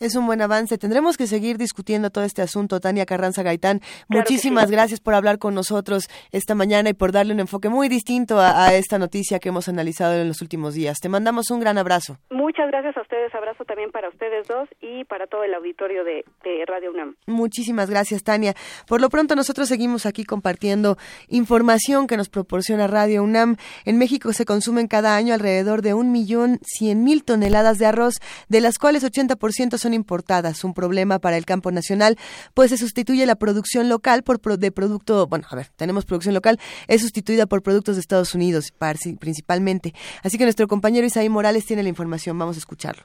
Es 0.00 0.14
un 0.14 0.26
buen 0.26 0.40
avance. 0.40 0.78
Tendremos 0.78 1.16
que 1.16 1.26
seguir 1.26 1.58
discutiendo 1.58 2.10
todo 2.10 2.22
este 2.22 2.40
asunto. 2.40 2.78
Tania 2.78 3.04
Carranza 3.04 3.42
Gaitán, 3.42 3.80
muchísimas 4.08 4.70
gracias 4.70 5.00
por 5.00 5.14
hablar 5.14 5.38
con 5.38 5.54
nosotros 5.54 6.08
esta 6.30 6.54
mañana 6.54 6.90
y 6.90 6.94
por 6.94 7.10
darle 7.10 7.34
un 7.34 7.40
enfoque 7.40 7.68
muy 7.68 7.88
distinto 7.88 8.38
a, 8.38 8.72
esta 8.74 8.98
noticia 8.98 9.40
que 9.40 9.48
hemos 9.48 9.68
analizado 9.68 10.14
en 10.14 10.28
los 10.28 10.40
últimos 10.40 10.74
días. 10.74 10.98
Te 11.00 11.08
mandamos 11.08 11.50
un 11.50 11.58
gran 11.58 11.78
abrazo. 11.78 12.18
Muchas 12.30 12.68
gracias 12.68 12.96
a 12.96 13.02
ustedes. 13.02 13.34
Abrazo 13.34 13.64
también 13.64 13.90
para 13.90 14.08
ustedes 14.08 14.46
dos 14.46 14.68
y 14.80 15.04
para 15.04 15.26
todo 15.26 15.42
el 15.42 15.52
auditorio 15.54 16.04
de, 16.04 16.24
de 16.44 16.64
Radio 16.66 16.92
UNAM. 16.92 17.16
Muchísimas 17.26 17.90
gracias, 17.90 18.22
Tania. 18.22 18.54
Por 18.86 19.00
lo 19.00 19.08
pronto, 19.08 19.34
nosotros 19.34 19.68
seguimos 19.68 20.06
aquí 20.06 20.24
compartiendo 20.24 20.96
información 21.28 22.06
que 22.06 22.16
nos 22.16 22.28
proporciona 22.28 22.86
Radio 22.86 23.24
UNAM. 23.24 23.56
En 23.84 23.98
México 23.98 24.32
se 24.32 24.44
consumen 24.44 24.86
cada 24.86 25.16
año 25.16 25.34
alrededor 25.34 25.82
de 25.82 25.94
un 25.94 26.12
millón 26.12 26.60
cien 26.62 27.02
mil 27.02 27.24
toneladas 27.24 27.78
de 27.78 27.86
arroz, 27.86 28.14
de 28.48 28.60
las 28.60 28.78
cuales 28.78 29.04
80% 29.04 29.76
son 29.76 29.87
importadas, 29.94 30.64
un 30.64 30.74
problema 30.74 31.18
para 31.18 31.36
el 31.36 31.44
campo 31.44 31.70
nacional, 31.70 32.16
pues 32.54 32.70
se 32.70 32.76
sustituye 32.76 33.26
la 33.26 33.36
producción 33.36 33.88
local 33.88 34.22
por 34.22 34.38
de 34.58 34.72
producto, 34.72 35.26
bueno, 35.26 35.46
a 35.50 35.56
ver, 35.56 35.68
tenemos 35.76 36.04
producción 36.04 36.34
local, 36.34 36.58
es 36.86 37.02
sustituida 37.02 37.46
por 37.46 37.62
productos 37.62 37.96
de 37.96 38.00
Estados 38.00 38.34
Unidos 38.34 38.72
principalmente. 39.18 39.94
Así 40.22 40.38
que 40.38 40.44
nuestro 40.44 40.68
compañero 40.68 41.06
Isaí 41.06 41.28
Morales 41.28 41.66
tiene 41.66 41.82
la 41.82 41.88
información, 41.88 42.38
vamos 42.38 42.56
a 42.56 42.60
escucharlo. 42.60 43.04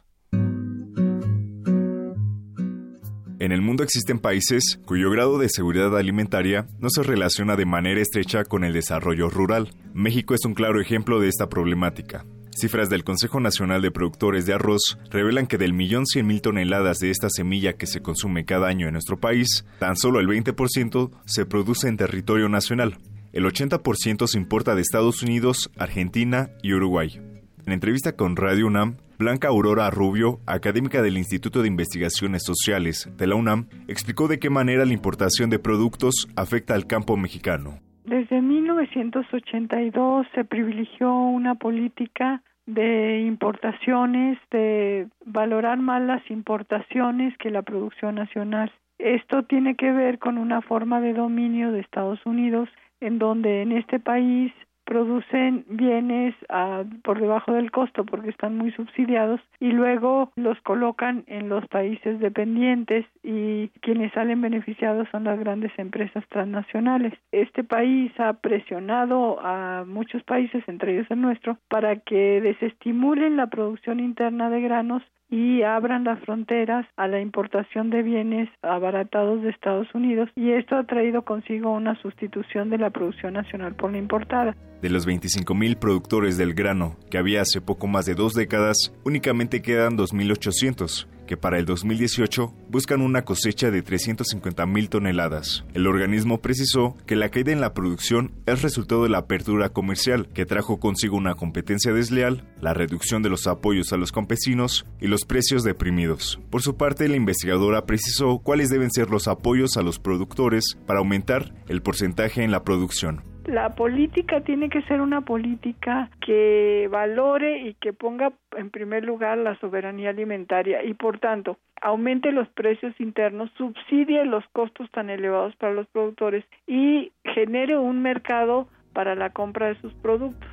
En 3.39 3.51
el 3.51 3.61
mundo 3.61 3.83
existen 3.83 4.19
países 4.19 4.79
cuyo 4.85 5.11
grado 5.11 5.37
de 5.37 5.49
seguridad 5.49 5.97
alimentaria 5.97 6.65
no 6.79 6.89
se 6.89 7.03
relaciona 7.03 7.57
de 7.57 7.65
manera 7.65 7.99
estrecha 7.99 8.45
con 8.45 8.63
el 8.63 8.71
desarrollo 8.71 9.29
rural. 9.29 9.71
México 9.93 10.33
es 10.33 10.45
un 10.45 10.53
claro 10.53 10.79
ejemplo 10.79 11.19
de 11.19 11.27
esta 11.27 11.49
problemática. 11.49 12.25
Cifras 12.55 12.89
del 12.89 13.03
Consejo 13.03 13.39
Nacional 13.39 13.81
de 13.81 13.91
Productores 13.91 14.45
de 14.45 14.53
Arroz 14.53 14.97
revelan 15.09 15.47
que 15.47 15.57
del 15.57 15.73
millón 15.73 16.05
cien 16.05 16.27
mil 16.27 16.41
toneladas 16.41 16.99
de 16.99 17.09
esta 17.09 17.29
semilla 17.29 17.73
que 17.73 17.87
se 17.87 18.01
consume 18.01 18.45
cada 18.45 18.67
año 18.67 18.87
en 18.87 18.93
nuestro 18.93 19.19
país, 19.19 19.65
tan 19.79 19.95
solo 19.95 20.19
el 20.19 20.27
20% 20.27 21.11
se 21.25 21.45
produce 21.45 21.87
en 21.87 21.97
territorio 21.97 22.49
nacional. 22.49 22.97
El 23.31 23.45
80% 23.45 24.27
se 24.27 24.37
importa 24.37 24.75
de 24.75 24.81
Estados 24.81 25.23
Unidos, 25.23 25.71
Argentina 25.77 26.51
y 26.61 26.73
Uruguay. 26.73 27.19
En 27.65 27.73
entrevista 27.73 28.15
con 28.15 28.35
Radio 28.35 28.67
UNAM, 28.67 28.97
Blanca 29.17 29.47
Aurora 29.47 29.89
Rubio, 29.89 30.41
académica 30.45 31.01
del 31.01 31.17
Instituto 31.17 31.61
de 31.61 31.67
Investigaciones 31.67 32.43
Sociales 32.43 33.09
de 33.17 33.27
la 33.27 33.35
UNAM, 33.35 33.69
explicó 33.87 34.27
de 34.27 34.37
qué 34.37 34.49
manera 34.49 34.85
la 34.85 34.93
importación 34.93 35.49
de 35.49 35.59
productos 35.59 36.27
afecta 36.35 36.73
al 36.73 36.87
campo 36.87 37.15
mexicano. 37.15 37.79
Desde 38.05 38.41
1982 38.41 40.27
se 40.35 40.43
privilegió 40.43 41.13
una 41.13 41.55
política 41.55 42.41
de 42.65 43.21
importaciones, 43.21 44.37
de 44.51 45.07
valorar 45.25 45.77
más 45.77 46.01
las 46.01 46.29
importaciones 46.29 47.37
que 47.37 47.49
la 47.49 47.61
producción 47.61 48.15
nacional. 48.15 48.71
Esto 48.97 49.43
tiene 49.43 49.75
que 49.75 49.91
ver 49.91 50.19
con 50.19 50.37
una 50.37 50.61
forma 50.61 51.01
de 51.01 51.13
dominio 51.13 51.71
de 51.71 51.79
Estados 51.79 52.19
Unidos 52.25 52.69
en 52.99 53.19
donde 53.19 53.61
en 53.61 53.71
este 53.71 53.99
país 53.99 54.53
producen 54.85 55.65
bienes 55.67 56.35
ah, 56.49 56.83
por 57.03 57.19
debajo 57.19 57.53
del 57.53 57.71
costo 57.71 58.05
porque 58.05 58.29
están 58.29 58.57
muy 58.57 58.71
subsidiados 58.71 59.41
y 59.59 59.71
luego 59.71 60.31
los 60.35 60.59
colocan 60.61 61.23
en 61.27 61.49
los 61.49 61.65
países 61.67 62.19
dependientes 62.19 63.05
y 63.23 63.69
quienes 63.81 64.11
salen 64.13 64.41
beneficiados 64.41 65.07
son 65.11 65.23
las 65.23 65.39
grandes 65.39 65.71
empresas 65.77 66.23
transnacionales. 66.29 67.13
Este 67.31 67.63
país 67.63 68.11
ha 68.19 68.33
presionado 68.33 69.39
a 69.41 69.85
muchos 69.85 70.23
países, 70.23 70.63
entre 70.67 70.93
ellos 70.93 71.07
el 71.09 71.21
nuestro, 71.21 71.57
para 71.69 71.97
que 71.97 72.41
desestimulen 72.41 73.37
la 73.37 73.47
producción 73.47 73.99
interna 73.99 74.49
de 74.49 74.61
granos 74.61 75.03
y 75.29 75.63
abran 75.63 76.03
las 76.03 76.19
fronteras 76.21 76.85
a 76.95 77.07
la 77.07 77.19
importación 77.19 77.89
de 77.89 78.03
bienes 78.03 78.49
abaratados 78.61 79.41
de 79.41 79.49
Estados 79.49 79.87
Unidos 79.93 80.29
y 80.35 80.51
esto 80.51 80.75
ha 80.75 80.83
traído 80.83 81.23
consigo 81.23 81.71
una 81.71 81.99
sustitución 82.01 82.69
de 82.69 82.77
la 82.77 82.89
producción 82.89 83.33
nacional 83.33 83.75
por 83.75 83.91
la 83.91 83.97
importada. 83.97 84.55
De 84.81 84.89
los 84.89 85.07
25.000 85.07 85.77
productores 85.77 86.37
del 86.37 86.53
grano 86.53 86.97
que 87.09 87.17
había 87.17 87.41
hace 87.41 87.61
poco 87.61 87.87
más 87.87 88.05
de 88.05 88.15
dos 88.15 88.33
décadas, 88.33 88.93
únicamente 89.05 89.61
quedan 89.61 89.97
2.800 89.97 91.07
que 91.27 91.37
para 91.37 91.59
el 91.59 91.65
2018 91.65 92.53
buscan 92.69 93.01
una 93.01 93.23
cosecha 93.23 93.71
de 93.71 93.81
350 93.81 94.65
mil 94.65 94.89
toneladas. 94.89 95.63
El 95.73 95.87
organismo 95.87 96.41
precisó 96.41 96.97
que 97.05 97.15
la 97.15 97.29
caída 97.29 97.51
en 97.51 97.61
la 97.61 97.73
producción 97.73 98.31
es 98.45 98.61
resultado 98.61 99.03
de 99.03 99.09
la 99.09 99.19
apertura 99.19 99.69
comercial, 99.69 100.29
que 100.33 100.45
trajo 100.45 100.79
consigo 100.79 101.17
una 101.17 101.35
competencia 101.35 101.93
desleal, 101.93 102.47
la 102.61 102.73
reducción 102.73 103.23
de 103.23 103.29
los 103.29 103.47
apoyos 103.47 103.93
a 103.93 103.97
los 103.97 104.11
campesinos 104.11 104.85
y 104.99 105.07
los 105.07 105.25
precios 105.25 105.63
deprimidos. 105.63 106.39
Por 106.49 106.61
su 106.61 106.75
parte, 106.77 107.07
la 107.07 107.15
investigadora 107.15 107.85
precisó 107.85 108.39
cuáles 108.39 108.69
deben 108.69 108.91
ser 108.91 109.09
los 109.09 109.27
apoyos 109.27 109.77
a 109.77 109.81
los 109.81 109.99
productores 109.99 110.77
para 110.85 110.99
aumentar 110.99 111.53
el 111.67 111.81
porcentaje 111.81 112.43
en 112.43 112.51
la 112.51 112.63
producción 112.63 113.32
la 113.45 113.75
política 113.75 114.41
tiene 114.41 114.69
que 114.69 114.81
ser 114.83 115.01
una 115.01 115.21
política 115.21 116.09
que 116.25 116.87
valore 116.91 117.59
y 117.67 117.73
que 117.75 117.93
ponga 117.93 118.33
en 118.57 118.69
primer 118.69 119.03
lugar 119.03 119.37
la 119.37 119.59
soberanía 119.59 120.09
alimentaria 120.09 120.83
y 120.83 120.93
por 120.93 121.19
tanto 121.19 121.57
aumente 121.81 122.31
los 122.31 122.47
precios 122.49 122.93
internos, 122.99 123.51
subsidie 123.57 124.25
los 124.25 124.43
costos 124.53 124.89
tan 124.91 125.09
elevados 125.09 125.55
para 125.57 125.73
los 125.73 125.87
productores 125.87 126.45
y 126.65 127.11
genere 127.25 127.77
un 127.77 128.01
mercado 128.01 128.67
para 128.93 129.15
la 129.15 129.31
compra 129.31 129.67
de 129.67 129.81
sus 129.81 129.93
productos. 129.95 130.49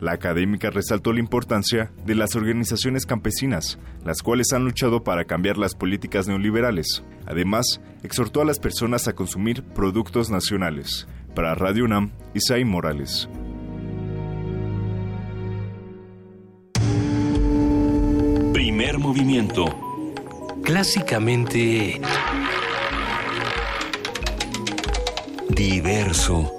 La 0.00 0.12
académica 0.12 0.70
resaltó 0.70 1.12
la 1.12 1.18
importancia 1.18 1.90
de 2.06 2.14
las 2.14 2.36
organizaciones 2.36 3.04
campesinas, 3.04 3.80
las 4.04 4.22
cuales 4.22 4.52
han 4.52 4.64
luchado 4.64 5.02
para 5.02 5.24
cambiar 5.24 5.58
las 5.58 5.74
políticas 5.74 6.28
neoliberales. 6.28 7.04
Además, 7.26 7.80
exhortó 8.04 8.40
a 8.40 8.44
las 8.44 8.60
personas 8.60 9.08
a 9.08 9.14
consumir 9.14 9.64
productos 9.74 10.30
nacionales. 10.30 11.08
Para 11.34 11.54
Radio 11.54 11.84
UNAM, 11.84 12.10
Isai 12.34 12.64
Morales. 12.64 13.28
Primer 18.52 18.98
movimiento. 18.98 19.64
Clásicamente... 20.62 22.00
Diverso. 25.50 26.57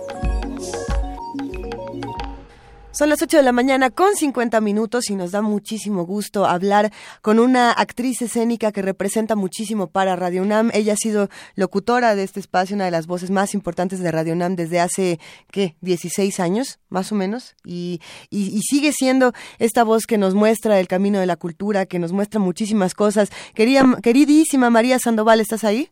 Son 2.99 3.07
las 3.07 3.21
8 3.21 3.37
de 3.37 3.43
la 3.43 3.53
mañana 3.53 3.91
con 3.91 4.13
50 4.13 4.59
minutos 4.59 5.09
y 5.09 5.15
nos 5.15 5.31
da 5.31 5.41
muchísimo 5.41 6.03
gusto 6.03 6.43
hablar 6.43 6.89
con 7.21 7.39
una 7.39 7.71
actriz 7.71 8.21
escénica 8.21 8.73
que 8.73 8.81
representa 8.81 9.37
muchísimo 9.37 9.89
para 9.89 10.17
Radio 10.17 10.41
UNAM. 10.41 10.69
Ella 10.73 10.91
ha 10.91 10.97
sido 10.97 11.29
locutora 11.55 12.13
de 12.15 12.23
este 12.23 12.41
espacio, 12.41 12.75
una 12.75 12.83
de 12.83 12.91
las 12.91 13.07
voces 13.07 13.31
más 13.31 13.53
importantes 13.53 14.03
de 14.03 14.11
Radio 14.11 14.33
UNAM 14.33 14.57
desde 14.57 14.81
hace, 14.81 15.17
¿qué? 15.49 15.75
16 15.79 16.41
años, 16.41 16.81
más 16.89 17.13
o 17.13 17.15
menos. 17.15 17.55
Y, 17.63 18.01
y, 18.29 18.59
sigue 18.63 18.91
siendo 18.91 19.31
esta 19.59 19.85
voz 19.85 20.05
que 20.05 20.17
nos 20.17 20.35
muestra 20.35 20.77
el 20.81 20.89
camino 20.89 21.21
de 21.21 21.25
la 21.25 21.37
cultura, 21.37 21.85
que 21.85 21.99
nos 21.99 22.11
muestra 22.11 22.41
muchísimas 22.41 22.95
cosas. 22.95 23.29
Quería, 23.55 23.85
queridísima 24.03 24.69
María 24.69 24.99
Sandoval, 24.99 25.39
¿estás 25.39 25.63
ahí? 25.63 25.87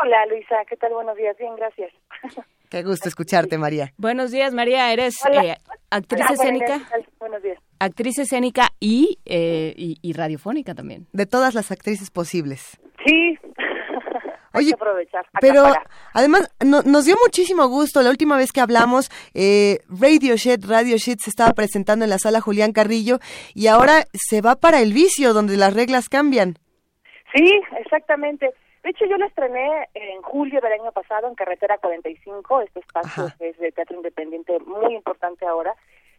Hola 0.00 0.26
Luisa, 0.26 0.64
¿qué 0.68 0.76
tal? 0.76 0.92
Buenos 0.92 1.16
días, 1.16 1.36
bien, 1.36 1.56
gracias. 1.56 1.92
Qué 2.72 2.82
gusto 2.82 3.06
escucharte, 3.06 3.58
María. 3.58 3.92
Buenos 3.98 4.30
días, 4.30 4.54
María. 4.54 4.90
Eres 4.94 5.16
eh, 5.30 5.56
actriz 5.90 6.24
escénica. 6.30 6.80
Buenos 7.20 7.42
días. 7.42 7.58
Actriz 7.78 8.18
escénica 8.18 8.68
y, 8.80 9.18
eh, 9.26 9.74
y, 9.76 10.12
radiofónica 10.14 10.74
también. 10.74 11.06
De 11.12 11.26
todas 11.26 11.54
las 11.54 11.70
actrices 11.70 12.10
posibles. 12.10 12.80
Sí. 13.04 13.38
Oye, 14.54 14.72
pero 15.38 15.66
además 16.14 16.50
nos 16.64 17.04
dio 17.04 17.14
muchísimo 17.22 17.68
gusto. 17.68 18.00
La 18.00 18.08
última 18.08 18.38
vez 18.38 18.52
que 18.52 18.62
hablamos, 18.62 19.10
eh, 19.34 19.80
Radio 19.90 20.36
Shed, 20.36 20.64
Radio 20.66 20.96
Shed 20.96 21.18
se 21.22 21.28
estaba 21.28 21.52
presentando 21.52 22.06
en 22.06 22.10
la 22.10 22.18
sala 22.18 22.40
Julián 22.40 22.72
Carrillo 22.72 23.18
y 23.54 23.66
ahora 23.66 24.04
se 24.14 24.40
va 24.40 24.56
para 24.56 24.80
el 24.80 24.94
vicio, 24.94 25.34
donde 25.34 25.58
las 25.58 25.74
reglas 25.74 26.08
cambian. 26.08 26.54
Sí, 27.34 27.60
exactamente. 27.80 28.48
De 28.82 28.90
hecho, 28.90 29.04
yo 29.06 29.16
la 29.16 29.26
estrené 29.26 29.88
en 29.94 30.22
julio 30.22 30.60
del 30.60 30.72
año 30.72 30.90
pasado 30.92 31.28
en 31.28 31.34
Carretera 31.34 31.78
45, 31.78 32.62
este 32.62 32.80
espacio 32.80 33.26
es 33.38 33.56
de 33.58 33.72
teatro 33.72 33.96
independiente 33.96 34.58
muy 34.60 34.94
importante 34.94 35.46
ahora, 35.46 35.74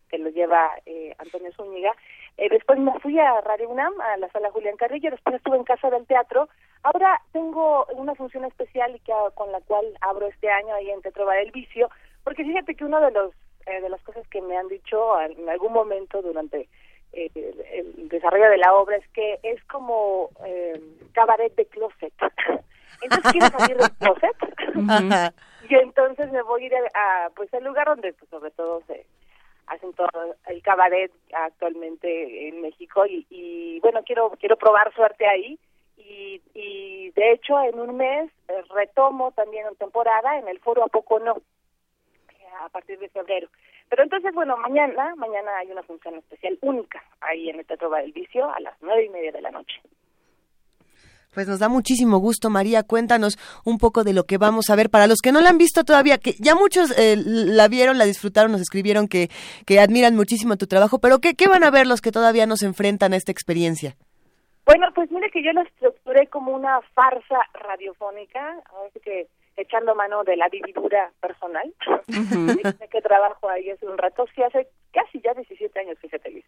que 0.10 0.18
lo 0.18 0.30
lleva 0.30 0.72
eh, 0.86 1.14
Antonio 1.18 1.52
Zúñiga. 1.54 1.92
Eh, 2.38 2.48
después 2.50 2.80
me 2.80 2.98
fui 3.00 3.20
a 3.20 3.42
Radio 3.42 3.70
UNAM, 3.70 3.94
a 4.00 4.18
la 4.18 4.30
sala 4.30 4.52
Julián 4.52 4.78
Carrillo, 4.78 5.12
después 5.12 5.36
estuve 5.36 5.58
en 5.58 5.66
Casa 5.66 5.90
del 5.90 6.06
Teatro. 6.06 6.48
Ahora 6.84 7.22
tengo 7.32 7.86
una 7.96 8.16
función 8.16 8.46
especial 8.46 8.96
y 8.96 9.00
que, 9.00 9.14
con 9.36 9.52
la 9.52 9.60
cual 9.62 9.86
abro 10.02 10.28
este 10.28 10.50
año 10.50 10.74
ahí 10.74 10.90
en 10.90 11.02
Teatro 11.02 11.28
del 11.28 11.52
Vicio, 11.52 11.90
porque 12.24 12.44
fíjate 12.44 12.76
que 12.76 12.86
uno 12.86 13.02
de 13.02 13.12
los 13.12 13.34
eh, 13.66 13.80
de 13.80 13.90
las 13.90 14.02
cosas 14.02 14.28
que 14.28 14.42
me 14.42 14.58
han 14.58 14.68
dicho 14.68 15.20
en 15.22 15.48
algún 15.50 15.72
momento 15.72 16.22
durante 16.22 16.68
el, 17.14 18.10
desarrollo 18.10 18.50
de 18.50 18.58
la 18.58 18.74
obra 18.74 18.98
es 18.98 19.08
que 19.10 19.40
es 19.44 19.64
como 19.66 20.30
eh, 20.46 20.80
cabaret 21.14 21.56
de 21.56 21.66
closet. 21.66 22.14
Entonces 23.02 23.32
quiero 23.32 23.48
salir 23.48 23.78
del 23.78 23.92
closet 23.98 24.38
y 25.70 25.76
entonces 25.76 26.32
me 26.32 26.42
voy 26.42 26.64
a 26.64 26.66
ir 26.68 26.74
a, 26.94 27.30
pues 27.36 27.54
al 27.54 27.64
lugar 27.64 27.88
donde 27.88 28.14
pues, 28.14 28.30
sobre 28.30 28.52
todo 28.52 28.82
se 28.88 29.06
hacen 29.68 29.92
todo 29.94 30.36
el 30.48 30.62
cabaret 30.62 31.12
actualmente 31.34 32.48
en 32.48 32.62
México 32.62 33.06
y, 33.06 33.26
y 33.30 33.80
bueno 33.82 34.04
quiero 34.06 34.32
quiero 34.40 34.58
probar 34.58 34.94
suerte 34.94 35.28
ahí. 35.28 35.60
Y, 35.98 36.42
y 36.54 37.12
de 37.12 37.34
hecho 37.34 37.62
en 37.62 37.80
un 37.80 37.98
mes 37.98 38.32
eh, 38.48 38.62
retomo 38.74 39.32
también 39.32 39.68
en 39.68 39.76
temporada 39.76 40.38
en 40.38 40.48
el 40.48 40.60
foro 40.60 40.84
a 40.84 40.88
poco 40.88 41.20
no 41.20 41.42
a 42.62 42.70
partir 42.70 43.00
de 43.00 43.10
febrero 43.10 43.48
pero 43.94 44.06
entonces, 44.06 44.34
bueno, 44.34 44.58
mañana, 44.58 45.14
mañana 45.18 45.56
hay 45.60 45.72
una 45.72 45.84
función 45.84 46.16
especial 46.16 46.58
única 46.62 47.00
ahí 47.22 47.50
en 47.50 47.60
el 47.60 47.66
Teatro 47.68 47.92
del 47.92 48.12
Vicio 48.12 48.52
a 48.52 48.60
las 48.60 48.74
nueve 48.82 49.06
y 49.06 49.10
media 49.10 49.32
de 49.32 49.40
la 49.40 49.52
noche. 49.52 49.82
Pues 51.32 51.48
nos 51.48 51.60
da 51.60 51.70
muchísimo 51.70 52.18
gusto, 52.18 52.50
María. 52.50 52.82
Cuéntanos 52.82 53.38
un 53.66 53.78
poco 53.78 54.04
de 54.04 54.14
lo 54.14 54.24
que 54.24 54.40
vamos 54.40 54.72
a 54.72 54.76
ver. 54.76 54.90
Para 54.90 55.06
los 55.06 55.20
que 55.20 55.32
no 55.32 55.42
la 55.42 55.50
han 55.50 55.60
visto 55.60 55.84
todavía, 55.84 56.18
que 56.18 56.34
ya 56.40 56.56
muchos 56.56 56.90
eh, 56.98 57.16
la 57.18 57.68
vieron, 57.68 58.00
la 58.00 58.06
disfrutaron, 58.06 58.52
nos 58.52 58.62
escribieron 58.62 59.08
que, 59.08 59.30
que 59.68 59.80
admiran 59.80 60.16
muchísimo 60.16 60.58
tu 60.58 60.66
trabajo, 60.66 60.98
pero 60.98 61.20
¿qué, 61.20 61.36
¿qué 61.36 61.48
van 61.48 61.64
a 61.64 61.70
ver 61.70 61.86
los 61.86 62.02
que 62.02 62.12
todavía 62.12 62.48
no 62.48 62.56
se 62.56 62.66
enfrentan 62.66 63.14
a 63.14 63.18
esta 63.18 63.32
experiencia? 63.32 63.96
Bueno, 64.66 64.88
pues 64.96 65.12
mire 65.12 65.30
que 65.30 65.44
yo 65.44 65.54
lo 65.54 65.62
estructuré 65.62 66.26
como 66.30 66.52
una 66.52 66.82
farsa 66.96 67.38
radiofónica. 67.54 68.60
Ahora 68.72 68.90
que 69.04 69.28
echando 69.58 69.96
mano 69.96 70.24
de 70.24 70.38
la 70.38 70.50
vividura 70.50 71.12
personal, 71.20 71.74
que 72.92 73.02
trabajo 73.02 73.50
ahí 73.50 73.70
hace 73.70 73.88
un 73.88 73.98
rato, 73.98 74.26
sí 74.34 74.44
hace 74.44 74.68
casi 74.92 75.22
ya 75.22 75.34
17 75.34 75.80
años, 75.80 75.98
fíjate 76.00 76.32
Luis. 76.32 76.46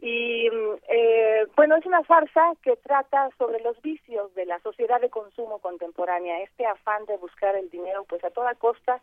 Y 0.00 0.48
eh, 0.88 1.46
bueno, 1.56 1.76
es 1.76 1.86
una 1.86 2.02
farsa 2.04 2.52
que 2.62 2.76
trata 2.76 3.30
sobre 3.38 3.60
los 3.60 3.80
vicios 3.80 4.34
de 4.34 4.44
la 4.44 4.60
sociedad 4.60 5.00
de 5.00 5.08
consumo 5.08 5.58
contemporánea, 5.58 6.42
este 6.42 6.66
afán 6.66 7.06
de 7.06 7.16
buscar 7.16 7.56
el 7.56 7.70
dinero 7.70 8.04
pues 8.04 8.22
a 8.22 8.30
toda 8.30 8.54
costa, 8.54 9.00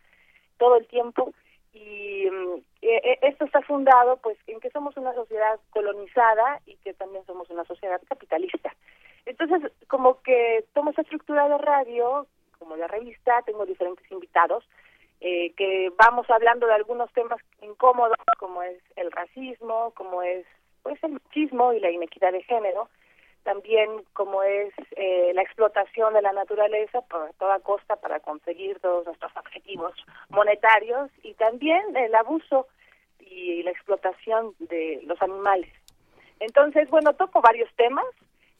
todo 0.58 0.78
el 0.78 0.88
tiempo, 0.88 1.34
y 1.74 2.30
mm, 2.30 2.62
e, 2.84 2.96
e, 2.98 3.20
esto 3.24 3.46
está 3.46 3.62
fundado 3.62 4.18
pues 4.18 4.38
en 4.48 4.60
que 4.60 4.70
somos 4.70 4.96
una 4.96 5.14
sociedad 5.14 5.60
colonizada 5.72 6.62
y 6.68 6.76
que 6.78 6.94
también 6.94 7.26
somos 7.26 7.50
una 7.50 7.64
sociedad 7.66 8.00
capitalista. 8.08 8.74
Entonces, 9.26 9.72
como 9.88 10.22
que 10.22 10.66
tomo 10.74 10.92
esa 10.92 11.02
estructura 11.02 11.48
de 11.48 11.58
radio 11.58 12.28
como 12.64 12.78
la 12.78 12.88
revista, 12.88 13.42
tengo 13.46 13.66
diferentes 13.66 14.10
invitados 14.10 14.64
eh, 15.20 15.52
que 15.58 15.92
vamos 15.98 16.30
hablando 16.30 16.66
de 16.66 16.74
algunos 16.74 17.12
temas 17.12 17.42
incómodos 17.62 18.16
como 18.40 18.64
es 18.64 18.82
el 18.96 19.12
racismo, 19.12 19.92
como 19.96 20.24
es 20.24 20.46
pues 20.82 21.02
el 21.04 21.12
machismo 21.12 21.74
y 21.74 21.82
la 21.82 21.92
inequidad 21.92 22.32
de 22.32 22.42
género, 22.44 22.90
también 23.44 23.90
como 24.14 24.44
es 24.44 24.74
eh, 24.96 25.32
la 25.34 25.42
explotación 25.42 26.14
de 26.14 26.22
la 26.22 26.32
naturaleza 26.32 27.02
por 27.02 27.34
toda 27.34 27.60
costa 27.60 27.98
para 27.98 28.22
conseguir 28.22 28.80
todos 28.80 29.06
nuestros 29.06 29.36
objetivos 29.36 29.94
monetarios 30.30 31.12
y 31.22 31.34
también 31.34 31.82
el 31.98 32.16
abuso 32.16 32.68
y 33.20 33.62
la 33.64 33.72
explotación 33.72 34.54
de 34.60 35.02
los 35.06 35.22
animales. 35.22 35.70
Entonces, 36.40 36.90
bueno, 36.90 37.14
toco 37.14 37.42
varios 37.42 37.70
temas, 37.76 38.06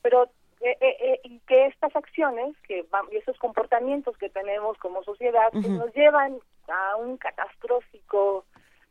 pero 0.02 0.30
eh, 0.66 0.78
eh, 0.80 0.98
eh, 1.02 1.20
y 1.26 1.40
que 1.40 1.66
estas 1.66 1.94
acciones 1.94 2.56
que 2.66 2.86
y 3.12 3.18
esos 3.18 3.38
comportamientos 3.38 4.18
que 4.18 4.30
tenemos 4.30 4.78
como 4.78 5.04
sociedad 5.04 5.50
pues, 5.52 5.68
nos 5.68 5.94
llevan 5.94 6.40
a 6.70 6.96
un 6.96 7.18
catastrófico 7.18 8.46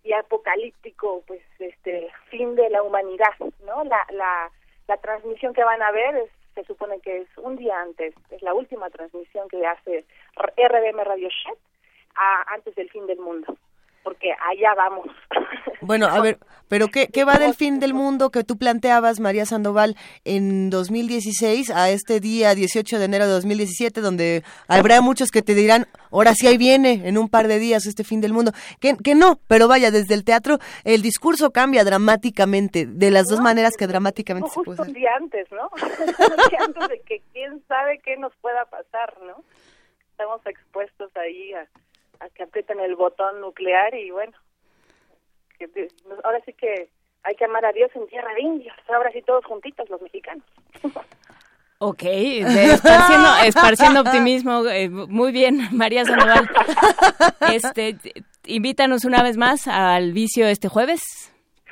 y 0.04 0.12
apocalíptico 0.12 1.22
pues 1.26 1.40
este 1.58 2.10
fin 2.28 2.56
de 2.56 2.68
la 2.68 2.82
humanidad 2.82 3.32
no 3.64 3.84
la 3.84 4.06
la, 4.10 4.50
la 4.86 4.96
transmisión 4.98 5.54
que 5.54 5.64
van 5.64 5.80
a 5.80 5.90
ver 5.92 6.14
es, 6.16 6.30
se 6.54 6.62
supone 6.64 7.00
que 7.00 7.22
es 7.22 7.28
un 7.38 7.56
día 7.56 7.80
antes 7.80 8.14
es 8.28 8.42
la 8.42 8.52
última 8.52 8.90
transmisión 8.90 9.48
que 9.48 9.66
hace 9.66 10.04
RBM 10.36 11.02
Radio 11.04 11.30
Shed 11.30 11.56
antes 12.48 12.74
del 12.74 12.90
fin 12.90 13.06
del 13.06 13.18
mundo 13.18 13.56
porque 14.02 14.32
allá 14.32 14.74
vamos. 14.74 15.06
Bueno, 15.84 16.06
a 16.06 16.20
ver, 16.20 16.38
pero 16.68 16.86
¿qué, 16.86 17.08
¿qué 17.08 17.24
va 17.24 17.40
del 17.40 17.54
fin 17.54 17.80
del 17.80 17.92
mundo 17.92 18.30
que 18.30 18.44
tú 18.44 18.56
planteabas, 18.56 19.18
María 19.18 19.44
Sandoval, 19.46 19.96
en 20.24 20.70
2016 20.70 21.70
a 21.70 21.90
este 21.90 22.20
día 22.20 22.54
18 22.54 23.00
de 23.00 23.04
enero 23.04 23.26
de 23.26 23.32
2017, 23.32 24.00
donde 24.00 24.44
habrá 24.68 25.00
muchos 25.00 25.32
que 25.32 25.42
te 25.42 25.56
dirán, 25.56 25.88
ahora 26.12 26.34
sí 26.34 26.46
ahí 26.46 26.56
viene, 26.56 27.08
en 27.08 27.18
un 27.18 27.28
par 27.28 27.48
de 27.48 27.58
días 27.58 27.84
este 27.86 28.04
fin 28.04 28.20
del 28.20 28.32
mundo? 28.32 28.52
Que, 28.78 28.96
que 28.96 29.16
no, 29.16 29.40
pero 29.48 29.66
vaya, 29.66 29.90
desde 29.90 30.14
el 30.14 30.24
teatro 30.24 30.60
el 30.84 31.02
discurso 31.02 31.50
cambia 31.50 31.82
dramáticamente, 31.82 32.86
de 32.86 33.10
las 33.10 33.26
dos 33.26 33.40
maneras 33.40 33.76
que 33.76 33.88
dramáticamente 33.88 34.50
se 34.50 34.62
puede 34.62 34.82
un 34.82 34.92
día 34.92 35.10
antes, 35.16 35.50
¿no? 35.50 35.68
un 35.82 36.48
día 36.48 36.60
antes 36.64 36.88
de 36.90 37.00
que 37.00 37.22
quién 37.32 37.60
sabe 37.66 37.98
qué 38.04 38.16
nos 38.16 38.32
pueda 38.36 38.64
pasar, 38.66 39.18
¿no? 39.26 39.42
Estamos 40.12 40.40
expuestos 40.46 41.10
ahí 41.16 41.54
a 41.54 41.66
que 42.30 42.44
aprieten 42.44 42.80
el 42.80 42.96
botón 42.96 43.40
nuclear 43.40 43.94
y 43.94 44.10
bueno, 44.10 44.32
ahora 46.24 46.40
sí 46.44 46.52
que 46.52 46.88
hay 47.24 47.34
que 47.34 47.44
amar 47.44 47.64
a 47.64 47.72
Dios 47.72 47.90
en 47.94 48.06
tierra 48.08 48.34
de 48.34 48.42
indios, 48.42 48.76
ahora 48.88 49.12
sí 49.12 49.22
todos 49.22 49.44
juntitos 49.44 49.88
los 49.90 50.00
mexicanos. 50.02 50.44
Ok, 51.84 52.04
esparciendo, 52.04 53.28
esparciendo 53.44 54.00
optimismo, 54.02 54.64
eh, 54.68 54.88
muy 54.88 55.32
bien, 55.32 55.62
María 55.72 56.04
Sandoval. 56.04 56.48
Este, 57.52 57.96
invítanos 58.44 59.04
una 59.04 59.20
vez 59.24 59.36
más 59.36 59.66
al 59.66 60.12
vicio 60.12 60.46
este 60.46 60.68
jueves. 60.68 61.02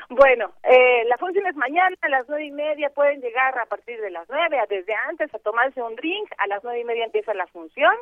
Bueno, 0.09 0.51
eh, 0.65 1.05
la 1.07 1.17
función 1.17 1.47
es 1.47 1.55
mañana 1.55 1.95
a 2.03 2.09
las 2.09 2.29
nueve 2.29 2.47
y 2.47 2.51
media, 2.51 2.91
pueden 2.91 3.21
llegar 3.21 3.57
a 3.57 3.67
partir 3.67 4.01
de 4.01 4.11
las 4.11 4.29
nueve, 4.29 4.59
desde 4.69 4.93
antes 5.09 5.33
a 5.33 5.39
tomarse 5.39 5.81
un 5.81 5.95
drink, 5.95 6.29
a 6.39 6.49
las 6.49 6.65
nueve 6.65 6.81
y 6.81 6.85
media 6.85 7.05
empieza 7.05 7.33
la 7.33 7.47
función, 7.47 7.95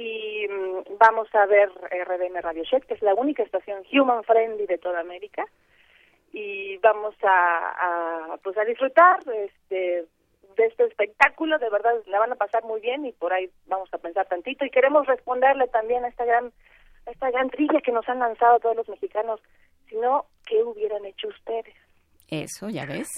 y 0.00 0.48
mm, 0.48 0.96
vamos 0.98 1.28
a 1.34 1.44
ver 1.44 1.68
RDM 1.68 2.40
Radio 2.40 2.64
Shed, 2.64 2.84
que 2.84 2.94
es 2.94 3.02
la 3.02 3.14
única 3.14 3.42
estación 3.42 3.82
human 3.92 4.24
friendly 4.24 4.66
de 4.66 4.78
toda 4.78 5.00
América. 5.00 5.44
Y 6.32 6.78
vamos 6.78 7.14
a, 7.22 8.38
pues 8.42 8.56
a 8.56 8.64
disfrutar 8.64 9.18
este 9.28 10.06
de 10.56 10.66
este 10.66 10.84
espectáculo, 10.84 11.58
de 11.58 11.70
verdad 11.70 11.94
la 12.06 12.18
van 12.18 12.32
a 12.32 12.36
pasar 12.36 12.64
muy 12.64 12.80
bien 12.80 13.06
y 13.06 13.12
por 13.12 13.32
ahí 13.32 13.50
vamos 13.66 13.88
a 13.92 13.98
pensar 13.98 14.26
tantito. 14.26 14.64
Y 14.64 14.70
queremos 14.70 15.06
responderle 15.06 15.68
también 15.68 16.04
a 16.04 16.08
esta 16.08 16.24
gran 16.24 16.50
esta 17.06 17.30
gran 17.30 17.50
trilla 17.50 17.80
que 17.80 17.92
nos 17.92 18.08
han 18.08 18.20
lanzado 18.20 18.58
todos 18.58 18.76
los 18.76 18.88
mexicanos, 18.88 19.40
sino 19.88 20.26
qué 20.46 20.62
hubieran 20.62 21.04
hecho 21.04 21.28
ustedes. 21.28 21.74
Eso, 22.30 22.68
ya 22.68 22.86
ves. 22.86 23.08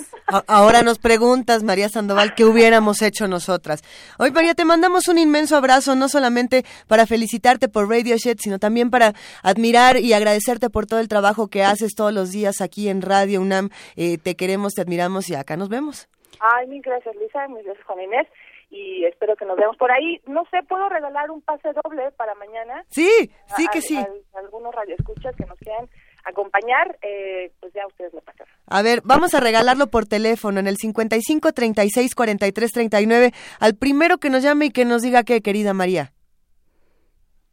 Ahora 0.46 0.80
nos 0.82 0.98
preguntas, 0.98 1.62
María 1.62 1.90
Sandoval, 1.90 2.34
qué 2.34 2.46
hubiéramos 2.46 3.02
hecho 3.02 3.28
nosotras. 3.28 3.82
Hoy, 4.18 4.30
María, 4.30 4.54
te 4.54 4.64
mandamos 4.64 5.06
un 5.08 5.18
inmenso 5.18 5.54
abrazo, 5.54 5.94
no 5.94 6.08
solamente 6.08 6.64
para 6.88 7.06
felicitarte 7.06 7.68
por 7.68 7.90
Radio 7.90 8.16
Shed, 8.16 8.38
sino 8.40 8.58
también 8.58 8.90
para 8.90 9.12
admirar 9.42 9.98
y 9.98 10.14
agradecerte 10.14 10.70
por 10.70 10.86
todo 10.86 10.98
el 10.98 11.08
trabajo 11.08 11.48
que 11.48 11.62
haces 11.62 11.94
todos 11.94 12.14
los 12.14 12.32
días 12.32 12.62
aquí 12.62 12.88
en 12.88 13.02
Radio 13.02 13.42
UNAM. 13.42 13.68
Eh, 13.96 14.16
te 14.16 14.34
queremos, 14.34 14.72
te 14.72 14.80
admiramos 14.80 15.28
y 15.28 15.34
acá 15.34 15.58
nos 15.58 15.68
vemos. 15.68 16.08
Ay, 16.40 16.66
mil 16.68 16.80
gracias, 16.80 17.14
Lisa, 17.16 17.46
mil 17.48 17.62
gracias, 17.64 17.84
Juan 17.84 18.00
Inés 18.00 18.26
y 18.72 19.04
espero 19.04 19.36
que 19.36 19.44
nos 19.44 19.56
veamos 19.58 19.76
por 19.76 19.92
ahí. 19.92 20.20
No 20.26 20.44
sé, 20.50 20.62
¿puedo 20.62 20.88
regalar 20.88 21.30
un 21.30 21.42
pase 21.42 21.68
doble 21.84 22.10
para 22.12 22.34
mañana? 22.36 22.84
Sí, 22.88 23.30
sí 23.54 23.66
que 23.70 23.82
sí. 23.82 24.02
algunos 24.34 24.74
radioescuchas 24.74 25.36
que 25.36 25.44
nos 25.44 25.58
quieran 25.58 25.88
acompañar, 26.24 26.98
eh, 27.02 27.52
pues 27.60 27.72
ya 27.72 27.86
ustedes 27.86 28.12
lo 28.12 28.20
pasan. 28.20 28.46
A 28.66 28.82
ver, 28.82 29.00
vamos 29.04 29.34
a 29.34 29.40
regalarlo 29.40 29.88
por 29.88 30.06
teléfono 30.06 30.60
en 30.60 30.66
el 30.66 30.76
55 30.76 31.52
36 31.52 32.14
43 32.14 32.72
39 32.72 33.32
al 33.60 33.76
primero 33.76 34.18
que 34.18 34.30
nos 34.30 34.42
llame 34.42 34.66
y 34.66 34.70
que 34.70 34.84
nos 34.84 35.02
diga 35.02 35.24
qué, 35.24 35.42
querida 35.42 35.74
María. 35.74 36.12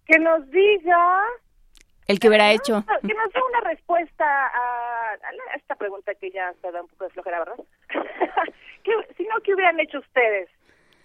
Que 0.06 0.20
nos 0.20 0.50
diga... 0.50 1.22
El 2.08 2.20
que 2.20 2.28
hubiera 2.28 2.52
hecho. 2.52 2.84
Que 3.02 3.14
nos 3.14 3.32
dé 3.32 3.40
una 3.50 3.70
respuesta 3.70 4.26
a, 4.26 5.16
esta 5.56 5.76
pregunta 5.76 6.16
que 6.16 6.32
ya 6.32 6.52
se 6.60 6.72
da 6.72 6.82
un 6.82 6.88
poco 6.88 7.04
de 7.04 7.10
flojera, 7.12 7.38
¿verdad? 7.40 7.64
si 9.16 9.24
no, 9.26 9.40
¿qué 9.44 9.54
hubieran 9.54 9.80
hecho 9.80 10.00
ustedes? 10.00 10.50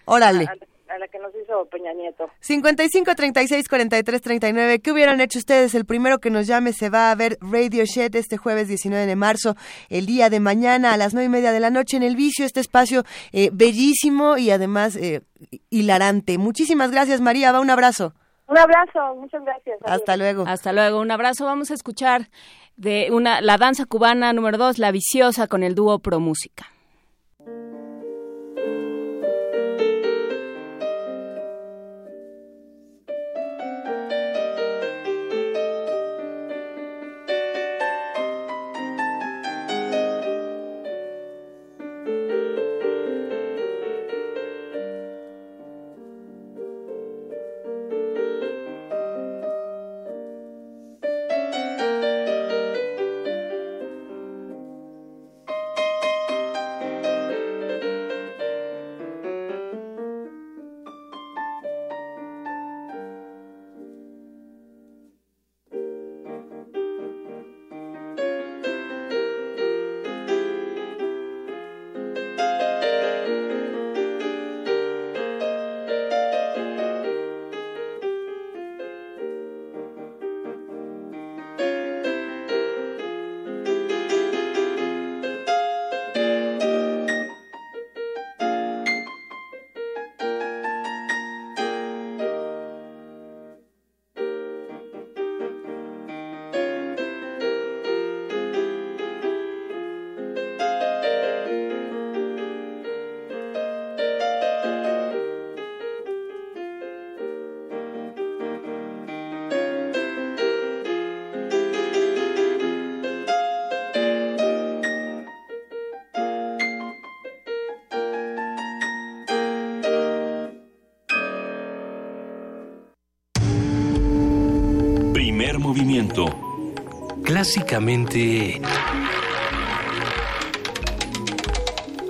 Órale. 0.07 0.45
A, 0.45 0.55
la 0.99 1.09
que 1.09 1.19
nos 1.19 1.33
hizo 1.35 1.67
Peña 1.67 1.93
Nieto. 1.93 2.31
55 2.41 3.15
36 3.15 3.69
43 3.69 4.23
39. 4.23 4.81
¿Qué 4.81 4.93
hubieran 4.93 5.21
hecho 5.21 5.39
ustedes? 5.39 5.75
El 5.75 5.85
primero 5.85 6.19
que 6.19 6.31
nos 6.31 6.47
llame 6.47 6.73
se 6.73 6.91
va 6.91 7.11
a 7.11 7.15
ver 7.15 7.39
Radio 7.41 7.85
Shed 7.85 8.15
este 8.17 8.37
jueves 8.37 8.69
19 8.69 9.07
de 9.07 9.17
marzo, 9.17 9.55
el 9.89 10.07
día 10.07 10.31
de 10.31 10.41
mañana 10.41 10.93
a 10.93 10.97
las 10.97 11.15
nueve 11.15 11.27
y 11.27 11.31
media 11.31 11.53
de 11.53 11.61
la 11.61 11.71
noche 11.71 11.97
en 11.97 12.03
el 12.03 12.17
vicio. 12.17 12.45
Este 12.45 12.61
espacio 12.61 13.05
eh, 13.33 13.51
bellísimo 13.53 14.37
y 14.37 14.51
además 14.51 14.97
eh, 14.97 15.23
hilarante. 15.71 16.39
Muchísimas 16.39 16.91
gracias, 16.91 17.21
María. 17.21 17.53
Va 17.53 17.61
un 17.61 17.71
abrazo. 17.71 18.15
Un 18.47 18.59
abrazo, 18.59 19.15
muchas 19.17 19.43
gracias. 19.43 19.79
Hasta 19.85 20.17
luego. 20.17 20.45
Hasta 20.47 20.73
luego, 20.73 21.01
un 21.01 21.11
abrazo. 21.11 21.47
Vamos 21.47 21.71
a 21.71 21.75
escuchar 21.75 22.29
de 22.77 23.09
una 23.11 23.41
la 23.41 23.57
danza 23.57 23.87
cubana 23.87 24.33
número 24.33 24.59
dos, 24.59 24.79
La 24.79 24.91
Viciosa, 24.91 25.47
con 25.47 25.63
el 25.63 25.75
dúo 25.75 25.99
Pro 26.01 26.21
Música. 26.21 26.74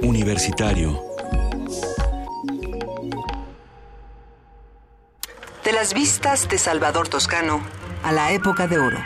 Universitario. 0.03 1.01
De 5.65 5.73
las 5.73 5.95
vistas 5.95 6.51
de 6.51 6.59
Salvador 6.59 7.09
Toscano 7.09 7.63
a 8.03 8.13
la 8.13 8.33
época 8.33 8.67
de 8.67 8.79
oro. 8.79 8.99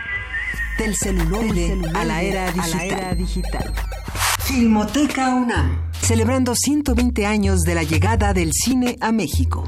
Del 0.79 0.97
celular 0.97 1.45
a 1.95 2.05
la 2.05 2.23
era 2.23 2.51
digital. 3.15 3.73
Filmoteca 4.41 5.29
UNAM. 5.35 5.93
Celebrando 5.93 6.57
120 6.57 7.25
años 7.25 7.61
de 7.61 7.77
la 7.77 7.85
llegada 7.85 8.33
del 8.33 8.51
cine 8.53 8.97
a 9.01 9.13
México. 9.13 9.65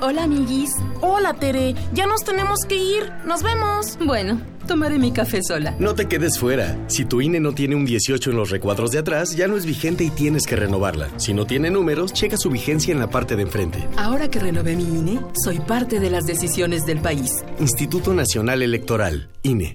Hola, 0.00 0.24
amiguis. 0.24 0.70
Hola, 1.00 1.34
Tere. 1.34 1.74
Ya 1.92 2.06
nos 2.06 2.22
tenemos 2.24 2.60
que 2.68 2.76
ir. 2.76 3.10
Nos 3.26 3.42
vemos. 3.42 3.98
Bueno, 4.04 4.40
tomaré 4.68 4.96
mi 4.96 5.10
café 5.10 5.40
sola. 5.42 5.74
No 5.80 5.96
te 5.96 6.06
quedes 6.06 6.38
fuera. 6.38 6.78
Si 6.86 7.04
tu 7.04 7.20
INE 7.20 7.40
no 7.40 7.52
tiene 7.52 7.74
un 7.74 7.84
18 7.84 8.30
en 8.30 8.36
los 8.36 8.50
recuadros 8.50 8.92
de 8.92 9.00
atrás, 9.00 9.34
ya 9.34 9.48
no 9.48 9.56
es 9.56 9.66
vigente 9.66 10.04
y 10.04 10.10
tienes 10.10 10.46
que 10.46 10.54
renovarla. 10.54 11.08
Si 11.16 11.34
no 11.34 11.46
tiene 11.46 11.70
números, 11.70 12.12
checa 12.12 12.36
su 12.36 12.48
vigencia 12.48 12.92
en 12.92 13.00
la 13.00 13.10
parte 13.10 13.34
de 13.34 13.42
enfrente. 13.42 13.88
Ahora 13.96 14.30
que 14.30 14.38
renové 14.38 14.76
mi 14.76 14.84
INE, 14.84 15.20
soy 15.42 15.58
parte 15.58 15.98
de 15.98 16.10
las 16.10 16.26
decisiones 16.26 16.86
del 16.86 17.00
país. 17.00 17.32
Instituto 17.58 18.14
Nacional 18.14 18.62
Electoral, 18.62 19.28
INE. 19.42 19.74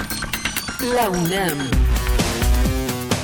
La 0.83 1.09
UNAM. 1.11 1.69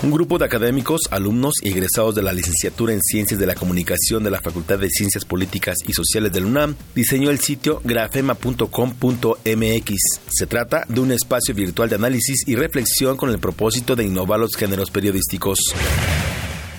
Un 0.03 0.11
grupo 0.11 0.38
de 0.38 0.45
académicos, 0.45 1.01
alumnos 1.09 1.55
y 1.63 1.69
egresados 1.69 2.13
de 2.13 2.21
la 2.21 2.31
licenciatura 2.31 2.93
en 2.93 3.01
Ciencias 3.01 3.39
de 3.39 3.47
la 3.47 3.55
Comunicación 3.55 4.23
de 4.23 4.29
la 4.29 4.39
Facultad 4.39 4.77
de 4.77 4.91
Ciencias 4.91 5.25
Políticas 5.25 5.77
y 5.88 5.93
Sociales 5.93 6.31
del 6.31 6.45
UNAM 6.45 6.75
diseñó 6.93 7.31
el 7.31 7.39
sitio 7.39 7.81
grafema.com.mx. 7.84 9.95
Se 10.29 10.45
trata 10.45 10.85
de 10.88 10.99
un 10.99 11.11
espacio 11.11 11.55
virtual 11.55 11.89
de 11.89 11.95
análisis 11.95 12.47
y 12.47 12.55
reflexión 12.55 13.17
con 13.17 13.31
el 13.31 13.39
propósito 13.39 13.95
de 13.95 14.03
innovar 14.03 14.39
los 14.39 14.55
géneros 14.55 14.91
periodísticos. 14.91 15.57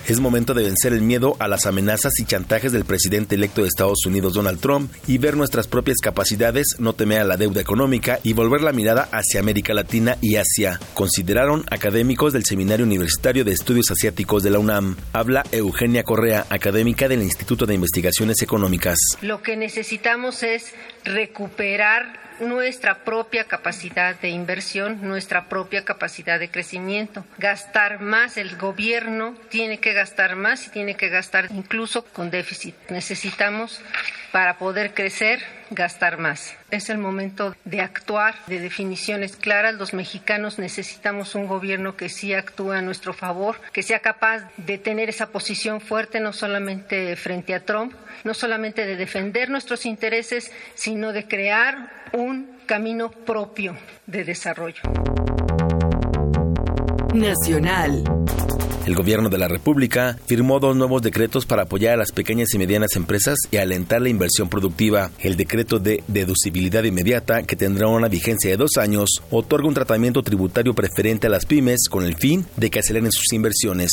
Es 0.09 0.21
momento 0.21 0.55
de 0.55 0.65
vencer 0.65 0.95
el 0.95 1.03
miedo 1.03 1.37
a 1.39 1.49
las 1.49 1.67
amenazas 1.67 2.15
y 2.19 2.25
chantajes 2.25 2.73
del 2.73 2.87
presidente 2.87 3.35
electo 3.35 3.61
de 3.61 3.69
Estados 3.69 4.07
Unidos, 4.07 4.33
Donald 4.33 4.59
Trump, 4.59 4.91
y 5.07 5.19
ver 5.19 5.37
nuestras 5.37 5.69
propias 5.69 5.99
capacidades, 5.99 6.77
no 6.79 6.95
temer 6.95 7.21
a 7.21 7.25
la 7.25 7.37
deuda 7.37 7.61
económica 7.61 8.19
y 8.23 8.33
volver 8.33 8.63
la 8.63 8.73
mirada 8.73 9.07
hacia 9.13 9.41
América 9.41 9.75
Latina 9.75 10.17
y 10.23 10.37
Asia, 10.37 10.81
consideraron 10.95 11.67
académicos 11.71 12.33
del 12.33 12.47
Seminario 12.47 12.87
Universitario 12.87 13.45
de 13.45 13.53
Estudios 13.53 13.91
Asiáticos 13.91 14.43
de 14.43 14.49
la 14.49 14.59
UNAM. 14.59 14.97
Habla 15.13 15.45
Eugenia 15.53 16.05
Correa, 16.05 16.47
académica 16.49 17.07
del 17.07 17.21
Instituto 17.21 17.67
de 17.67 17.75
Investigaciones 17.75 18.41
Económicas. 18.41 18.97
Lo 19.21 19.43
que 19.43 19.59
necesitamos 19.59 20.43
es 20.43 20.73
recuperar 21.05 22.28
nuestra 22.41 23.05
propia 23.05 23.45
capacidad 23.45 24.19
de 24.21 24.29
inversión, 24.29 24.99
nuestra 25.03 25.49
propia 25.49 25.85
capacidad 25.85 26.39
de 26.39 26.51
crecimiento. 26.51 27.25
Gastar 27.39 28.01
más, 28.01 28.37
el 28.37 28.57
gobierno 28.57 29.35
tiene 29.49 29.79
que 29.79 29.93
gastar 29.93 30.37
más 30.37 30.67
y 30.67 30.71
tiene 30.71 30.95
que 30.95 31.09
gastar 31.09 31.49
incluso 31.51 32.05
con 32.05 32.31
déficit. 32.31 32.75
Necesitamos, 32.91 33.81
para 34.33 34.59
poder 34.59 34.95
crecer, 34.95 35.43
gastar 35.71 36.19
más. 36.19 36.57
Es 36.71 36.91
el 36.91 36.99
momento 36.99 37.55
de 37.65 37.81
actuar, 37.81 38.35
de 38.47 38.61
definiciones 38.61 39.37
claras. 39.37 39.75
Los 39.75 39.95
mexicanos 39.95 40.59
necesitamos 40.59 41.35
un 41.35 41.47
gobierno 41.47 41.97
que 41.97 42.09
sí 42.09 42.35
actúe 42.35 42.73
a 42.73 42.83
nuestro 42.83 43.13
favor, 43.13 43.61
que 43.73 43.83
sea 43.83 44.01
capaz 44.01 44.43
de 44.57 44.79
tener 44.79 45.09
esa 45.09 45.29
posición 45.29 45.81
fuerte 45.81 46.21
no 46.21 46.33
solamente 46.33 47.17
frente 47.17 47.55
a 47.55 47.65
Trump, 47.65 47.95
no 48.25 48.35
solamente 48.35 48.87
de 48.87 48.97
defender 48.97 49.51
nuestros 49.51 49.87
intereses, 49.87 50.53
sino 50.75 51.13
de 51.13 51.27
crear 51.27 51.98
un 52.13 52.59
camino 52.67 53.11
propio 53.11 53.77
de 54.07 54.25
desarrollo. 54.25 54.83
Nacional. 57.15 58.05
El 58.87 58.95
gobierno 58.95 59.29
de 59.29 59.37
la 59.37 59.49
República 59.49 60.17
firmó 60.27 60.61
dos 60.61 60.75
nuevos 60.75 61.03
decretos 61.03 61.45
para 61.45 61.65
apoyar 61.65 61.95
a 61.95 61.97
las 61.99 62.13
pequeñas 62.13 62.55
y 62.55 62.59
medianas 62.59 62.97
empresas 62.97 63.39
y 63.51 63.59
alentar 63.59 64.01
la 64.01 64.09
inversión 64.09 64.49
productiva. 64.49 65.11
El 65.19 65.37
decreto 65.37 65.79
de 65.79 66.03
deducibilidad 66.09 66.85
inmediata, 66.85 67.43
que 67.43 67.57
tendrá 67.57 67.89
una 67.89 68.09
vigencia 68.09 68.51
de 68.51 68.57
dos 68.57 68.79
años, 68.79 69.23
otorga 69.31 69.69
un 69.69 69.75
tratamiento 69.75 70.23
tributario 70.23 70.75
preferente 70.75 71.27
a 71.27 71.31
las 71.31 71.45
pymes 71.45 71.89
con 71.91 72.05
el 72.05 72.17
fin 72.17 72.47
de 72.57 72.71
que 72.71 72.79
aceleren 72.79 73.13
sus 73.13 73.31
inversiones. 73.33 73.91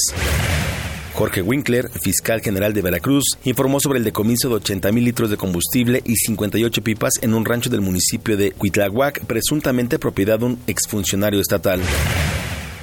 Jorge 1.15 1.41
Winkler, 1.41 1.89
fiscal 1.89 2.41
general 2.41 2.73
de 2.73 2.81
Veracruz, 2.81 3.37
informó 3.45 3.79
sobre 3.79 3.99
el 3.99 4.03
decomiso 4.03 4.49
de 4.49 4.55
80 4.55 4.91
mil 4.91 5.05
litros 5.05 5.29
de 5.29 5.37
combustible 5.37 6.01
y 6.05 6.13
58 6.17 6.83
pipas 6.83 7.13
en 7.21 7.33
un 7.33 7.45
rancho 7.45 7.69
del 7.69 7.79
municipio 7.79 8.35
de 8.35 8.51
Cuitlahuac, 8.51 9.21
presuntamente 9.25 9.97
propiedad 9.97 10.39
de 10.39 10.45
un 10.45 10.59
exfuncionario 10.67 11.39
estatal. 11.39 11.79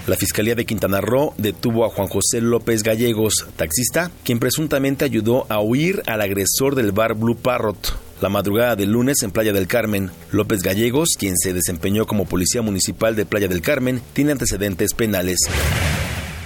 La 0.07 0.17
Fiscalía 0.17 0.55
de 0.55 0.65
Quintana 0.65 1.03
Roo 1.03 1.35
detuvo 1.37 1.85
a 1.85 1.91
Juan 1.91 2.09
José 2.09 2.41
López 2.41 2.83
Gallegos, 2.83 3.47
taxista, 3.57 4.11
quien 4.25 4.39
presuntamente 4.39 5.05
ayudó 5.05 5.45
a 5.51 5.61
huir 5.61 6.03
al 6.07 6.23
agresor 6.23 6.75
del 6.75 6.93
bar 6.93 7.15
Blue 7.15 7.37
Parrot. 7.37 7.99
La 8.23 8.31
madrugada 8.31 8.77
del 8.77 8.93
lunes 8.93 9.23
en 9.23 9.31
Playa 9.31 9.53
del 9.53 9.67
Carmen, 9.67 10.11
López 10.31 10.63
Gallegos, 10.63 11.17
quien 11.19 11.37
se 11.37 11.53
desempeñó 11.53 12.07
como 12.07 12.25
policía 12.25 12.63
municipal 12.63 13.15
de 13.15 13.27
Playa 13.27 13.49
del 13.49 13.61
Carmen, 13.61 14.01
tiene 14.15 14.33
antecedentes 14.33 14.95
penales. 14.95 15.39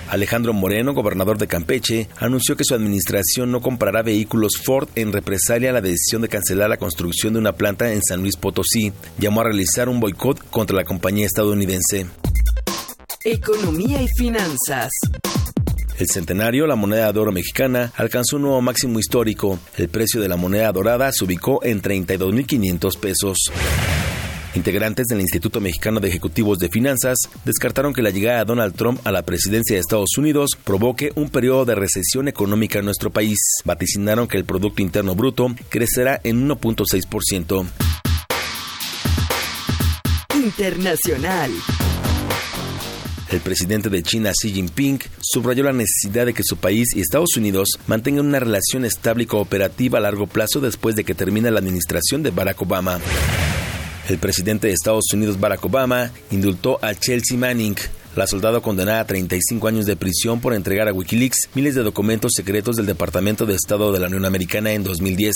Alejandro 0.08 0.52
Moreno, 0.52 0.94
gobernador 0.94 1.38
de 1.38 1.46
Campeche, 1.46 2.08
anunció 2.18 2.56
que 2.56 2.64
su 2.64 2.74
administración 2.74 3.50
no 3.50 3.60
comprará 3.60 4.02
vehículos 4.02 4.56
Ford 4.62 4.88
en 4.94 5.12
represalia 5.12 5.70
a 5.70 5.72
la 5.72 5.80
decisión 5.80 6.22
de 6.22 6.28
cancelar 6.28 6.70
la 6.70 6.76
construcción 6.76 7.32
de 7.32 7.40
una 7.40 7.52
planta 7.52 7.92
en 7.92 8.02
San 8.02 8.20
Luis 8.20 8.36
Potosí. 8.36 8.92
Llamó 9.18 9.40
a 9.40 9.44
realizar 9.44 9.88
un 9.88 10.00
boicot 10.00 10.48
contra 10.50 10.76
la 10.76 10.84
compañía 10.84 11.26
estadounidense. 11.26 12.06
Economía 13.24 14.00
y 14.02 14.08
finanzas. 14.16 14.92
El 15.98 16.06
centenario, 16.08 16.66
la 16.66 16.76
moneda 16.76 17.10
de 17.12 17.18
oro 17.18 17.32
mexicana, 17.32 17.92
alcanzó 17.96 18.36
un 18.36 18.42
nuevo 18.42 18.60
máximo 18.60 18.98
histórico. 18.98 19.58
El 19.76 19.88
precio 19.88 20.20
de 20.20 20.28
la 20.28 20.36
moneda 20.36 20.70
dorada 20.70 21.10
se 21.10 21.24
ubicó 21.24 21.64
en 21.64 21.80
32.500 21.80 22.98
pesos. 22.98 23.38
Integrantes 24.56 25.06
del 25.08 25.20
Instituto 25.20 25.60
Mexicano 25.60 26.00
de 26.00 26.08
Ejecutivos 26.08 26.58
de 26.58 26.70
Finanzas 26.70 27.18
descartaron 27.44 27.92
que 27.92 28.00
la 28.00 28.08
llegada 28.08 28.38
de 28.38 28.44
Donald 28.46 28.74
Trump 28.74 28.98
a 29.04 29.12
la 29.12 29.20
presidencia 29.20 29.76
de 29.76 29.80
Estados 29.80 30.16
Unidos 30.16 30.52
provoque 30.64 31.12
un 31.14 31.28
periodo 31.28 31.66
de 31.66 31.74
recesión 31.74 32.26
económica 32.26 32.78
en 32.78 32.86
nuestro 32.86 33.10
país. 33.10 33.38
Vaticinaron 33.66 34.26
que 34.26 34.38
el 34.38 34.46
Producto 34.46 34.80
Interno 34.80 35.14
Bruto 35.14 35.54
crecerá 35.68 36.22
en 36.24 36.48
1.6%. 36.48 37.66
Internacional. 40.36 41.50
El 43.28 43.40
presidente 43.40 43.90
de 43.90 44.02
China, 44.02 44.32
Xi 44.32 44.52
Jinping, 44.52 45.00
subrayó 45.20 45.64
la 45.64 45.74
necesidad 45.74 46.24
de 46.24 46.32
que 46.32 46.42
su 46.42 46.56
país 46.56 46.94
y 46.94 47.00
Estados 47.00 47.36
Unidos 47.36 47.68
mantengan 47.88 48.24
una 48.24 48.40
relación 48.40 48.86
estable 48.86 49.24
y 49.24 49.26
cooperativa 49.26 49.98
a 49.98 50.02
largo 50.02 50.26
plazo 50.26 50.62
después 50.62 50.96
de 50.96 51.04
que 51.04 51.14
termine 51.14 51.50
la 51.50 51.58
administración 51.58 52.22
de 52.22 52.30
Barack 52.30 52.62
Obama. 52.62 53.00
El 54.08 54.18
presidente 54.18 54.68
de 54.68 54.72
Estados 54.72 55.04
Unidos, 55.12 55.40
Barack 55.40 55.64
Obama, 55.64 56.12
indultó 56.30 56.78
a 56.82 56.94
Chelsea 56.94 57.36
Manning, 57.36 57.74
la 58.14 58.26
soldado 58.26 58.62
condenada 58.62 59.00
a 59.00 59.06
35 59.06 59.66
años 59.66 59.84
de 59.84 59.96
prisión 59.96 60.40
por 60.40 60.54
entregar 60.54 60.88
a 60.88 60.92
Wikileaks 60.92 61.48
miles 61.54 61.74
de 61.74 61.82
documentos 61.82 62.32
secretos 62.34 62.76
del 62.76 62.86
Departamento 62.86 63.46
de 63.46 63.54
Estado 63.54 63.92
de 63.92 63.98
la 63.98 64.06
Unión 64.06 64.24
Americana 64.24 64.72
en 64.72 64.84
2010. 64.84 65.34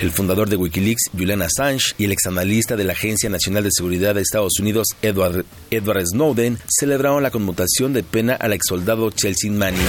El 0.00 0.10
fundador 0.10 0.50
de 0.50 0.56
Wikileaks, 0.56 1.10
Julian 1.16 1.42
Assange, 1.42 1.94
y 1.96 2.04
el 2.06 2.12
exanalista 2.12 2.74
de 2.74 2.84
la 2.84 2.92
Agencia 2.92 3.30
Nacional 3.30 3.62
de 3.62 3.70
Seguridad 3.72 4.16
de 4.16 4.22
Estados 4.22 4.58
Unidos, 4.58 4.88
Edward, 5.00 5.44
Edward 5.70 6.04
Snowden, 6.06 6.58
celebraron 6.68 7.22
la 7.22 7.30
conmutación 7.30 7.92
de 7.92 8.02
pena 8.02 8.34
al 8.34 8.52
exsoldado 8.52 9.10
Chelsea 9.12 9.50
Manning. 9.52 9.80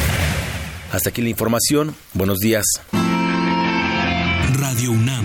Hasta 0.92 1.10
aquí 1.10 1.24
la 1.24 1.30
información. 1.30 1.96
Buenos 2.14 2.38
días. 2.38 2.66
Radio 4.54 4.92
UNAM. 4.92 5.25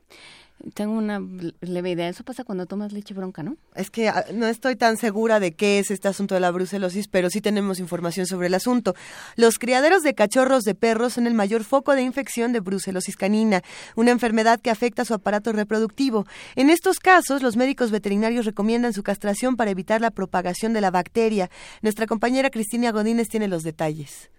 Tengo 0.74 0.92
una 0.92 1.20
leve 1.60 1.90
idea. 1.90 2.08
Eso 2.08 2.24
pasa 2.24 2.44
cuando 2.44 2.66
tomas 2.66 2.92
leche 2.92 3.14
bronca, 3.14 3.42
¿no? 3.42 3.56
Es 3.74 3.90
que 3.90 4.08
ah, 4.08 4.24
no 4.34 4.46
estoy 4.46 4.74
tan 4.74 4.96
segura 4.96 5.38
de 5.38 5.52
qué 5.52 5.78
es 5.78 5.90
este 5.90 6.08
asunto 6.08 6.34
de 6.34 6.40
la 6.40 6.50
brucelosis, 6.50 7.06
pero 7.08 7.30
sí 7.30 7.40
tenemos 7.40 7.78
información 7.78 8.26
sobre 8.26 8.48
el 8.48 8.54
asunto. 8.54 8.94
Los 9.36 9.58
criaderos 9.58 10.02
de 10.02 10.14
cachorros 10.14 10.64
de 10.64 10.74
perros 10.74 11.14
son 11.14 11.26
el 11.26 11.34
mayor 11.34 11.64
foco 11.64 11.94
de 11.94 12.02
infección 12.02 12.52
de 12.52 12.60
brucelosis 12.60 13.16
canina, 13.16 13.62
una 13.94 14.10
enfermedad 14.10 14.60
que 14.60 14.70
afecta 14.70 15.04
su 15.04 15.14
aparato 15.14 15.52
reproductivo. 15.52 16.26
En 16.56 16.70
estos 16.70 16.98
casos, 16.98 17.42
los 17.42 17.56
médicos 17.56 17.90
veterinarios 17.90 18.44
recomiendan 18.44 18.92
su 18.92 19.02
castración 19.02 19.56
para 19.56 19.70
evitar 19.70 20.00
la 20.00 20.10
propagación 20.10 20.72
de 20.72 20.80
la 20.80 20.90
bacteria. 20.90 21.50
Nuestra 21.82 22.06
compañera 22.06 22.50
Cristina 22.50 22.90
Godínez 22.90 23.28
tiene 23.28 23.48
los 23.48 23.62
detalles. 23.62 24.30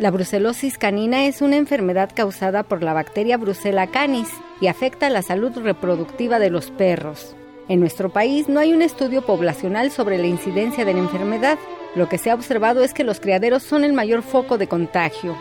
La 0.00 0.12
brucelosis 0.12 0.78
canina 0.78 1.26
es 1.26 1.42
una 1.42 1.56
enfermedad 1.56 2.10
causada 2.14 2.62
por 2.62 2.84
la 2.84 2.92
bacteria 2.92 3.36
Brucella 3.36 3.88
canis 3.88 4.32
y 4.60 4.68
afecta 4.68 5.10
la 5.10 5.22
salud 5.22 5.58
reproductiva 5.58 6.38
de 6.38 6.50
los 6.50 6.70
perros. 6.70 7.34
En 7.68 7.80
nuestro 7.80 8.08
país 8.08 8.48
no 8.48 8.60
hay 8.60 8.72
un 8.72 8.82
estudio 8.82 9.22
poblacional 9.22 9.90
sobre 9.90 10.18
la 10.18 10.28
incidencia 10.28 10.84
de 10.84 10.94
la 10.94 11.00
enfermedad. 11.00 11.58
Lo 11.96 12.08
que 12.08 12.16
se 12.16 12.30
ha 12.30 12.34
observado 12.34 12.84
es 12.84 12.94
que 12.94 13.02
los 13.02 13.18
criaderos 13.18 13.64
son 13.64 13.82
el 13.82 13.92
mayor 13.92 14.22
foco 14.22 14.56
de 14.56 14.68
contagio 14.68 15.36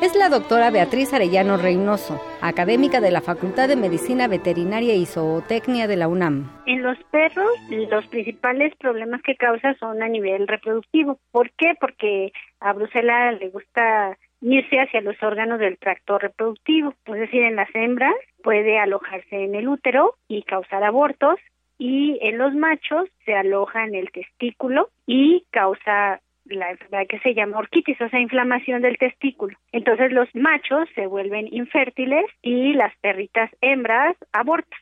es 0.00 0.14
la 0.14 0.28
doctora 0.28 0.70
Beatriz 0.70 1.12
Arellano 1.12 1.56
Reynoso, 1.56 2.20
académica 2.40 3.00
de 3.00 3.10
la 3.10 3.20
Facultad 3.20 3.66
de 3.66 3.74
Medicina 3.74 4.28
Veterinaria 4.28 4.94
y 4.94 5.06
Zootecnia 5.06 5.88
de 5.88 5.96
la 5.96 6.06
UNAM. 6.06 6.48
En 6.66 6.82
los 6.84 6.96
perros, 7.10 7.50
los 7.68 8.06
principales 8.06 8.72
problemas 8.76 9.22
que 9.22 9.34
causa 9.34 9.74
son 9.80 10.00
a 10.00 10.08
nivel 10.08 10.46
reproductivo. 10.46 11.18
¿Por 11.32 11.50
qué? 11.50 11.74
Porque 11.80 12.32
a 12.60 12.72
Brucela 12.72 13.32
le 13.32 13.48
gusta 13.50 14.16
irse 14.40 14.80
hacia 14.80 15.00
los 15.00 15.20
órganos 15.22 15.58
del 15.58 15.78
tracto 15.78 16.18
reproductivo, 16.18 16.94
es 17.06 17.14
decir, 17.14 17.42
en 17.42 17.56
las 17.56 17.68
hembras 17.74 18.14
puede 18.42 18.78
alojarse 18.78 19.44
en 19.44 19.54
el 19.54 19.68
útero 19.68 20.14
y 20.28 20.42
causar 20.42 20.84
abortos 20.84 21.38
y 21.78 22.18
en 22.22 22.38
los 22.38 22.54
machos 22.54 23.08
se 23.24 23.34
aloja 23.34 23.84
en 23.84 23.94
el 23.94 24.10
testículo 24.10 24.90
y 25.06 25.44
causa 25.50 26.20
la 26.44 26.70
enfermedad 26.70 27.06
que 27.06 27.18
se 27.20 27.34
llama 27.34 27.58
orquitis, 27.58 28.00
o 28.00 28.08
sea, 28.08 28.20
inflamación 28.20 28.82
del 28.82 28.96
testículo. 28.96 29.56
Entonces 29.72 30.12
los 30.12 30.28
machos 30.34 30.88
se 30.94 31.06
vuelven 31.06 31.48
infértiles 31.52 32.24
y 32.42 32.72
las 32.72 32.96
perritas 32.98 33.50
hembras 33.60 34.16
abortan 34.32 34.78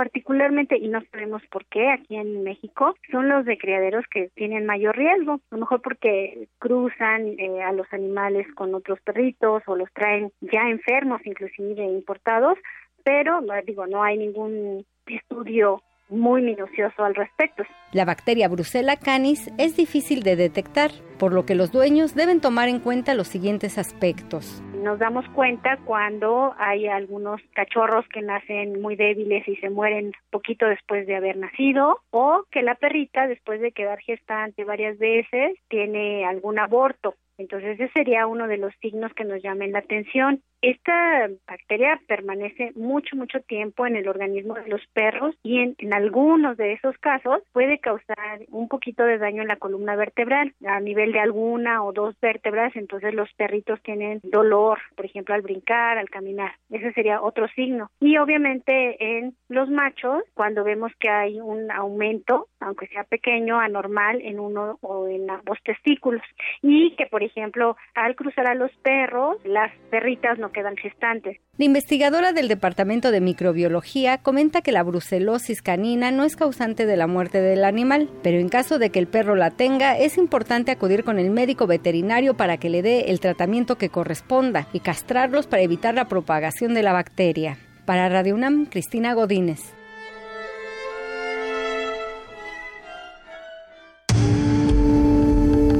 particularmente, 0.00 0.78
y 0.78 0.88
no 0.88 1.02
sabemos 1.12 1.42
por 1.50 1.66
qué 1.66 1.90
aquí 1.90 2.16
en 2.16 2.42
México, 2.42 2.94
son 3.12 3.28
los 3.28 3.44
de 3.44 3.58
criaderos 3.58 4.02
que 4.10 4.30
tienen 4.34 4.64
mayor 4.64 4.96
riesgo, 4.96 5.34
a 5.34 5.40
lo 5.50 5.58
mejor 5.58 5.82
porque 5.82 6.48
cruzan 6.58 7.38
eh, 7.38 7.62
a 7.62 7.70
los 7.72 7.86
animales 7.92 8.46
con 8.54 8.74
otros 8.74 8.98
perritos 9.02 9.62
o 9.66 9.76
los 9.76 9.92
traen 9.92 10.32
ya 10.40 10.70
enfermos, 10.70 11.20
inclusive 11.26 11.84
importados, 11.84 12.56
pero 13.04 13.42
digo, 13.66 13.86
no 13.86 14.02
hay 14.02 14.16
ningún 14.16 14.86
estudio 15.04 15.82
muy 16.10 16.42
minucioso 16.42 17.04
al 17.04 17.14
respecto. 17.14 17.64
La 17.92 18.04
bacteria 18.04 18.48
Brucella 18.48 18.96
canis 18.96 19.50
es 19.58 19.76
difícil 19.76 20.22
de 20.22 20.36
detectar, 20.36 20.90
por 21.18 21.32
lo 21.32 21.44
que 21.44 21.54
los 21.54 21.72
dueños 21.72 22.14
deben 22.14 22.40
tomar 22.40 22.68
en 22.68 22.80
cuenta 22.80 23.14
los 23.14 23.28
siguientes 23.28 23.78
aspectos. 23.78 24.62
Nos 24.82 24.98
damos 24.98 25.28
cuenta 25.30 25.76
cuando 25.84 26.54
hay 26.58 26.86
algunos 26.86 27.40
cachorros 27.52 28.06
que 28.08 28.22
nacen 28.22 28.80
muy 28.80 28.96
débiles 28.96 29.46
y 29.46 29.56
se 29.56 29.68
mueren 29.68 30.12
poquito 30.30 30.66
después 30.66 31.06
de 31.06 31.16
haber 31.16 31.36
nacido, 31.36 32.00
o 32.10 32.44
que 32.50 32.62
la 32.62 32.74
perrita, 32.76 33.26
después 33.26 33.60
de 33.60 33.72
quedar 33.72 34.00
gestante 34.00 34.64
varias 34.64 34.98
veces, 34.98 35.58
tiene 35.68 36.24
algún 36.24 36.58
aborto. 36.58 37.14
Entonces 37.36 37.80
ese 37.80 37.90
sería 37.92 38.26
uno 38.26 38.46
de 38.48 38.58
los 38.58 38.72
signos 38.80 39.12
que 39.14 39.24
nos 39.24 39.42
llamen 39.42 39.72
la 39.72 39.80
atención. 39.80 40.42
Esta 40.62 41.28
bacteria 41.46 42.00
permanece 42.06 42.72
mucho, 42.74 43.16
mucho 43.16 43.40
tiempo 43.40 43.86
en 43.86 43.96
el 43.96 44.08
organismo 44.08 44.54
de 44.54 44.68
los 44.68 44.82
perros 44.92 45.34
y 45.42 45.60
en, 45.60 45.74
en, 45.78 45.94
algunos 45.94 46.56
de 46.56 46.74
esos 46.74 46.96
casos 46.98 47.42
puede 47.52 47.78
causar 47.78 48.40
un 48.48 48.68
poquito 48.68 49.04
de 49.04 49.18
daño 49.18 49.42
en 49.42 49.48
la 49.48 49.56
columna 49.56 49.96
vertebral 49.96 50.54
a 50.66 50.80
nivel 50.80 51.12
de 51.12 51.20
alguna 51.20 51.82
o 51.82 51.92
dos 51.92 52.14
vértebras, 52.20 52.76
entonces 52.76 53.14
los 53.14 53.32
perritos 53.34 53.80
tienen 53.82 54.20
dolor, 54.22 54.78
por 54.96 55.06
ejemplo, 55.06 55.34
al 55.34 55.42
brincar, 55.42 55.98
al 55.98 56.10
caminar. 56.10 56.52
Ese 56.70 56.92
sería 56.92 57.22
otro 57.22 57.48
signo. 57.48 57.90
Y 58.00 58.18
obviamente 58.18 59.18
en 59.18 59.34
los 59.48 59.70
machos, 59.70 60.22
cuando 60.34 60.62
vemos 60.62 60.92
que 60.98 61.08
hay 61.08 61.40
un 61.40 61.70
aumento, 61.70 62.48
aunque 62.60 62.86
sea 62.88 63.04
pequeño, 63.04 63.58
anormal 63.58 64.20
en 64.22 64.38
uno 64.38 64.78
o 64.82 65.08
en 65.08 65.30
ambos 65.30 65.58
testículos 65.64 66.22
y 66.62 66.94
que, 66.96 67.06
por 67.06 67.22
ejemplo, 67.22 67.76
al 67.94 68.14
cruzar 68.14 68.46
a 68.46 68.54
los 68.54 68.70
perros, 68.82 69.38
las 69.44 69.72
perritas 69.90 70.38
no 70.38 70.49
quedan 70.50 70.76
gestantes. 70.76 71.38
La 71.56 71.64
investigadora 71.64 72.32
del 72.32 72.48
Departamento 72.48 73.10
de 73.10 73.20
Microbiología 73.20 74.18
comenta 74.18 74.62
que 74.62 74.72
la 74.72 74.82
brucelosis 74.82 75.62
canina 75.62 76.10
no 76.10 76.24
es 76.24 76.36
causante 76.36 76.86
de 76.86 76.96
la 76.96 77.06
muerte 77.06 77.40
del 77.40 77.64
animal, 77.64 78.08
pero 78.22 78.38
en 78.38 78.48
caso 78.48 78.78
de 78.78 78.90
que 78.90 78.98
el 78.98 79.06
perro 79.06 79.36
la 79.36 79.50
tenga, 79.50 79.96
es 79.96 80.18
importante 80.18 80.70
acudir 80.70 81.04
con 81.04 81.18
el 81.18 81.30
médico 81.30 81.66
veterinario 81.66 82.34
para 82.34 82.56
que 82.56 82.70
le 82.70 82.82
dé 82.82 83.10
el 83.10 83.20
tratamiento 83.20 83.76
que 83.76 83.88
corresponda 83.88 84.66
y 84.72 84.80
castrarlos 84.80 85.46
para 85.46 85.62
evitar 85.62 85.94
la 85.94 86.08
propagación 86.08 86.74
de 86.74 86.82
la 86.82 86.92
bacteria. 86.92 87.58
Para 87.84 88.08
Radio 88.08 88.34
UNAM, 88.34 88.66
Cristina 88.66 89.14
Godínez. 89.14 89.74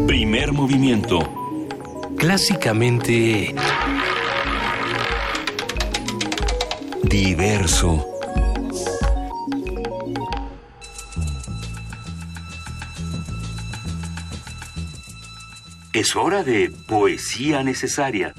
Primer 0.06 0.52
movimiento 0.52 1.18
clásicamente 2.20 3.54
diverso. 7.04 8.06
Es 15.92 16.14
hora 16.16 16.42
de 16.42 16.72
poesía 16.86 17.62
necesaria. 17.62 18.34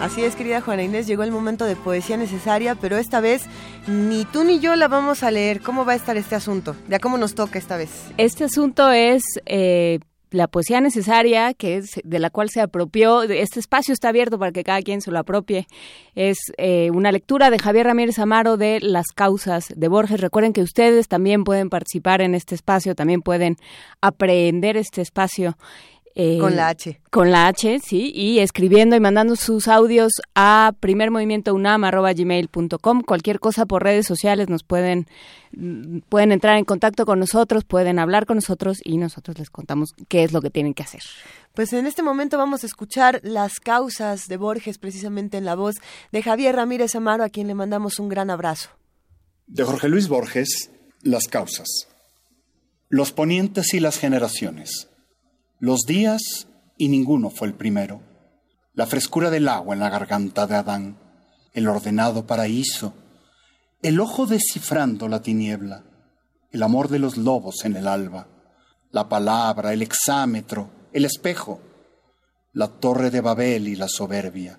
Así 0.00 0.24
es, 0.24 0.34
querida 0.34 0.60
Juana 0.60 0.82
Inés, 0.82 1.06
llegó 1.06 1.22
el 1.22 1.30
momento 1.30 1.64
de 1.64 1.76
poesía 1.76 2.16
necesaria, 2.16 2.74
pero 2.74 2.98
esta 2.98 3.20
vez 3.20 3.44
ni 3.86 4.24
tú 4.24 4.42
ni 4.42 4.58
yo 4.58 4.74
la 4.74 4.88
vamos 4.88 5.22
a 5.22 5.30
leer. 5.30 5.60
¿Cómo 5.60 5.84
va 5.84 5.92
a 5.92 5.96
estar 5.96 6.16
este 6.16 6.34
asunto? 6.34 6.74
¿Ya 6.88 6.98
cómo 6.98 7.18
nos 7.18 7.34
toca 7.36 7.58
esta 7.58 7.76
vez? 7.76 7.90
Este 8.18 8.44
asunto 8.44 8.90
es 8.90 9.22
eh, 9.46 10.00
la 10.32 10.48
poesía 10.48 10.80
necesaria, 10.80 11.54
que 11.54 11.76
es 11.76 12.00
de 12.04 12.18
la 12.18 12.30
cual 12.30 12.50
se 12.50 12.60
apropió. 12.60 13.22
Este 13.22 13.60
espacio 13.60 13.92
está 13.92 14.08
abierto 14.08 14.38
para 14.38 14.52
que 14.52 14.64
cada 14.64 14.82
quien 14.82 15.00
se 15.00 15.10
lo 15.10 15.18
apropie. 15.18 15.66
Es 16.14 16.38
eh, 16.58 16.90
una 16.90 17.12
lectura 17.12 17.50
de 17.50 17.58
Javier 17.58 17.86
Ramírez 17.86 18.18
Amaro 18.18 18.56
de 18.56 18.80
Las 18.80 19.08
causas 19.14 19.72
de 19.74 19.88
Borges. 19.88 20.20
Recuerden 20.20 20.52
que 20.52 20.62
ustedes 20.62 21.08
también 21.08 21.44
pueden 21.44 21.70
participar 21.70 22.20
en 22.20 22.34
este 22.34 22.54
espacio, 22.54 22.94
también 22.94 23.20
pueden 23.22 23.56
aprender 24.00 24.76
este 24.76 25.02
espacio 25.02 25.56
eh, 26.14 26.36
con 26.38 26.56
la 26.56 26.68
H. 26.68 27.00
Con 27.10 27.30
la 27.30 27.46
H, 27.46 27.80
sí, 27.80 28.12
y 28.14 28.40
escribiendo 28.40 28.94
y 28.96 29.00
mandando 29.00 29.34
sus 29.34 29.66
audios 29.66 30.12
a 30.34 30.74
primermovimientounam.gmail.com. 30.78 33.02
Cualquier 33.02 33.40
cosa 33.40 33.64
por 33.64 33.82
redes 33.82 34.06
sociales 34.06 34.50
nos 34.50 34.62
pueden, 34.62 35.06
mm, 35.52 36.00
pueden 36.10 36.32
entrar 36.32 36.58
en 36.58 36.66
contacto 36.66 37.06
con 37.06 37.18
nosotros, 37.18 37.64
pueden 37.64 37.98
hablar 37.98 38.26
con 38.26 38.36
nosotros 38.36 38.82
y 38.84 38.98
nosotros 38.98 39.38
les 39.38 39.48
contamos 39.48 39.94
qué 40.08 40.24
es 40.24 40.32
lo 40.32 40.42
que 40.42 40.50
tienen 40.50 40.74
que 40.74 40.82
hacer. 40.82 41.00
Pues 41.54 41.72
en 41.72 41.86
este 41.86 42.02
momento 42.02 42.36
vamos 42.36 42.62
a 42.62 42.66
escuchar 42.66 43.20
las 43.22 43.58
causas 43.58 44.28
de 44.28 44.36
Borges, 44.36 44.76
precisamente 44.76 45.38
en 45.38 45.46
la 45.46 45.54
voz 45.54 45.76
de 46.10 46.22
Javier 46.22 46.56
Ramírez 46.56 46.94
Amaro, 46.94 47.24
a 47.24 47.30
quien 47.30 47.46
le 47.46 47.54
mandamos 47.54 47.98
un 47.98 48.10
gran 48.10 48.28
abrazo. 48.28 48.68
De 49.46 49.64
Jorge 49.64 49.88
Luis 49.88 50.08
Borges, 50.08 50.68
Las 51.02 51.24
causas. 51.24 51.88
Los 52.88 53.12
ponientes 53.12 53.74
y 53.74 53.80
las 53.80 53.98
generaciones 53.98 54.88
los 55.62 55.82
días 55.82 56.48
y 56.76 56.88
ninguno 56.88 57.30
fue 57.30 57.46
el 57.46 57.54
primero. 57.54 58.02
La 58.74 58.84
frescura 58.84 59.30
del 59.30 59.46
agua 59.46 59.74
en 59.74 59.80
la 59.80 59.90
garganta 59.90 60.48
de 60.48 60.56
Adán, 60.56 60.98
el 61.52 61.68
ordenado 61.68 62.26
paraíso, 62.26 62.94
el 63.80 64.00
ojo 64.00 64.26
descifrando 64.26 65.06
la 65.06 65.22
tiniebla, 65.22 65.84
el 66.50 66.64
amor 66.64 66.88
de 66.88 66.98
los 66.98 67.16
lobos 67.16 67.64
en 67.64 67.76
el 67.76 67.86
alba, 67.86 68.26
la 68.90 69.08
palabra, 69.08 69.72
el 69.72 69.82
exámetro, 69.82 70.68
el 70.92 71.04
espejo, 71.04 71.60
la 72.52 72.66
torre 72.66 73.10
de 73.10 73.20
Babel 73.20 73.68
y 73.68 73.76
la 73.76 73.86
soberbia, 73.86 74.58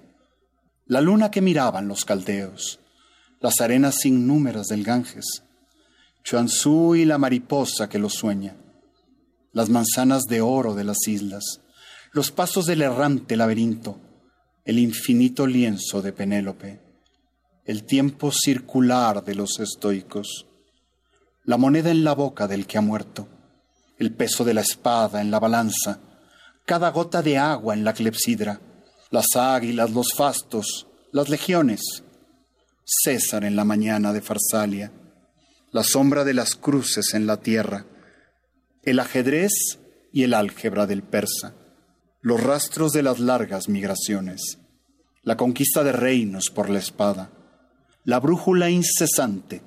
la 0.86 1.02
luna 1.02 1.30
que 1.30 1.42
miraban 1.42 1.90
los 1.90 2.06
caldeos, 2.06 2.80
las 3.42 3.60
arenas 3.60 3.96
sin 3.96 4.26
números 4.26 4.68
del 4.68 4.86
Ganges, 4.86 5.44
Chuanzú 6.24 6.96
y 6.96 7.04
la 7.04 7.18
mariposa 7.18 7.90
que 7.90 8.00
lo 8.00 8.10
sueña, 8.10 8.56
las 9.54 9.70
manzanas 9.70 10.24
de 10.24 10.42
oro 10.42 10.76
de 10.76 10.84
las 10.84 11.08
islas, 11.08 11.62
los 12.12 12.32
pasos 12.32 12.66
del 12.66 12.82
errante 12.82 13.38
laberinto, 13.38 14.00
el 14.66 14.80
infinito 14.80 15.48
lienzo 15.48 16.02
de 16.02 16.12
Penélope, 16.12 16.82
el 17.66 17.84
tiempo 17.84 18.32
circular 18.32 19.24
de 19.24 19.36
los 19.36 19.60
estoicos, 19.60 20.48
la 21.46 21.58
moneda 21.58 21.92
en 21.92 22.04
la 22.04 22.14
boca 22.14 22.48
del 22.48 22.66
que 22.66 22.78
ha 22.78 22.82
muerto, 22.82 23.28
el 24.00 24.12
peso 24.14 24.44
de 24.44 24.54
la 24.54 24.62
espada 24.62 25.22
en 25.22 25.32
la 25.32 25.40
balanza, 25.40 26.00
cada 26.66 26.90
gota 26.90 27.22
de 27.22 27.38
agua 27.38 27.74
en 27.74 27.84
la 27.84 27.94
clepsidra, 27.94 28.60
las 29.12 29.36
águilas, 29.36 29.92
los 29.92 30.14
fastos, 30.14 30.88
las 31.12 31.30
legiones, 31.30 32.04
César 32.86 33.44
en 33.46 33.56
la 33.56 33.64
mañana 33.64 34.12
de 34.12 34.22
Farsalia, 34.22 34.92
la 35.72 35.84
sombra 35.84 36.24
de 36.24 36.34
las 36.34 36.56
cruces 36.56 37.14
en 37.14 37.28
la 37.28 37.38
tierra, 37.38 37.86
el 38.84 39.00
ajedrez 39.00 39.80
y 40.12 40.24
el 40.24 40.34
álgebra 40.34 40.86
del 40.86 41.04
persa, 41.04 41.54
los 42.22 42.42
rastros 42.42 42.92
de 42.92 43.02
las 43.02 43.20
largas 43.20 43.70
migraciones, 43.70 44.60
la 45.24 45.38
conquista 45.38 45.84
de 45.84 45.94
reinos 45.94 46.50
por 46.50 46.70
la 46.70 46.80
espada, 46.80 47.32
la 48.04 48.20
brújula 48.20 48.70
incesante, 48.70 49.62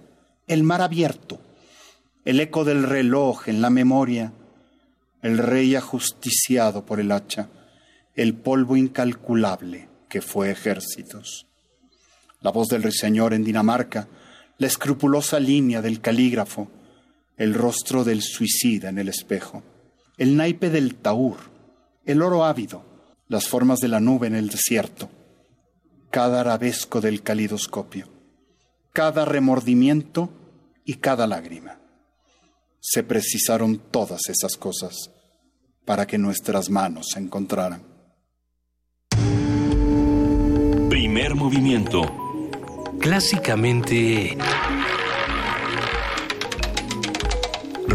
el 0.47 0.62
mar 0.62 0.82
abierto, 0.82 1.40
el 2.26 2.40
eco 2.40 2.64
del 2.64 2.82
reloj 2.82 3.48
en 3.48 3.62
la 3.62 3.70
memoria, 3.70 4.32
el 5.22 5.38
rey 5.38 5.74
ajusticiado 5.74 6.84
por 6.84 7.01
el 7.01 7.10
hacha, 7.10 7.48
el 8.14 8.34
polvo 8.34 8.76
incalculable 8.76 9.88
que 10.09 10.20
fue 10.20 10.51
ejércitos. 10.51 11.47
La 12.43 12.51
voz 12.51 12.68
del 12.68 12.82
ruiseñor 12.82 13.32
en 13.32 13.44
Dinamarca, 13.44 14.09
la 14.59 14.66
escrupulosa 14.66 15.40
línea 15.40 15.80
del 15.80 16.01
calígrafo, 16.01 16.70
el 17.36 17.54
rostro 17.54 18.04
del 18.04 18.22
suicida 18.22 18.88
en 18.88 18.98
el 18.98 19.08
espejo, 19.08 19.62
el 20.16 20.36
naipe 20.36 20.70
del 20.70 20.94
taur, 20.96 21.36
el 22.04 22.22
oro 22.22 22.44
ávido, 22.44 22.84
las 23.28 23.48
formas 23.48 23.80
de 23.80 23.88
la 23.88 24.00
nube 24.00 24.26
en 24.26 24.34
el 24.34 24.48
desierto, 24.48 25.10
cada 26.10 26.40
arabesco 26.40 27.00
del 27.00 27.22
calidoscopio, 27.22 28.08
cada 28.92 29.24
remordimiento 29.24 30.30
y 30.84 30.94
cada 30.94 31.26
lágrima. 31.26 31.78
Se 32.80 33.02
precisaron 33.02 33.78
todas 33.90 34.28
esas 34.28 34.56
cosas 34.56 35.10
para 35.84 36.06
que 36.06 36.18
nuestras 36.18 36.70
manos 36.70 37.08
se 37.12 37.18
encontraran. 37.18 37.82
Primer 40.88 41.34
movimiento. 41.34 42.02
Clásicamente... 43.00 44.36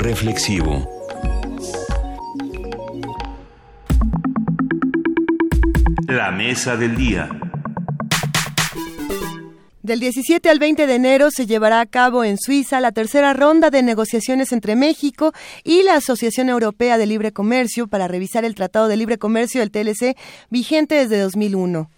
Reflexivo. 0.01 0.89
La 6.07 6.31
mesa 6.31 6.75
del 6.75 6.95
día. 6.95 7.29
Del 9.83 9.99
17 9.99 10.49
al 10.49 10.57
20 10.57 10.87
de 10.87 10.95
enero 10.95 11.29
se 11.29 11.45
llevará 11.45 11.81
a 11.81 11.85
cabo 11.85 12.23
en 12.23 12.39
Suiza 12.39 12.81
la 12.81 12.91
tercera 12.91 13.33
ronda 13.33 13.69
de 13.69 13.83
negociaciones 13.83 14.51
entre 14.51 14.75
México 14.75 15.33
y 15.63 15.83
la 15.83 15.97
Asociación 15.97 16.49
Europea 16.49 16.97
de 16.97 17.05
Libre 17.05 17.31
Comercio 17.31 17.85
para 17.85 18.07
revisar 18.07 18.43
el 18.43 18.55
Tratado 18.55 18.87
de 18.87 18.97
Libre 18.97 19.19
Comercio 19.19 19.61
del 19.61 19.69
TLC 19.69 20.17
vigente 20.49 20.95
desde 20.95 21.19
2001. 21.19 21.91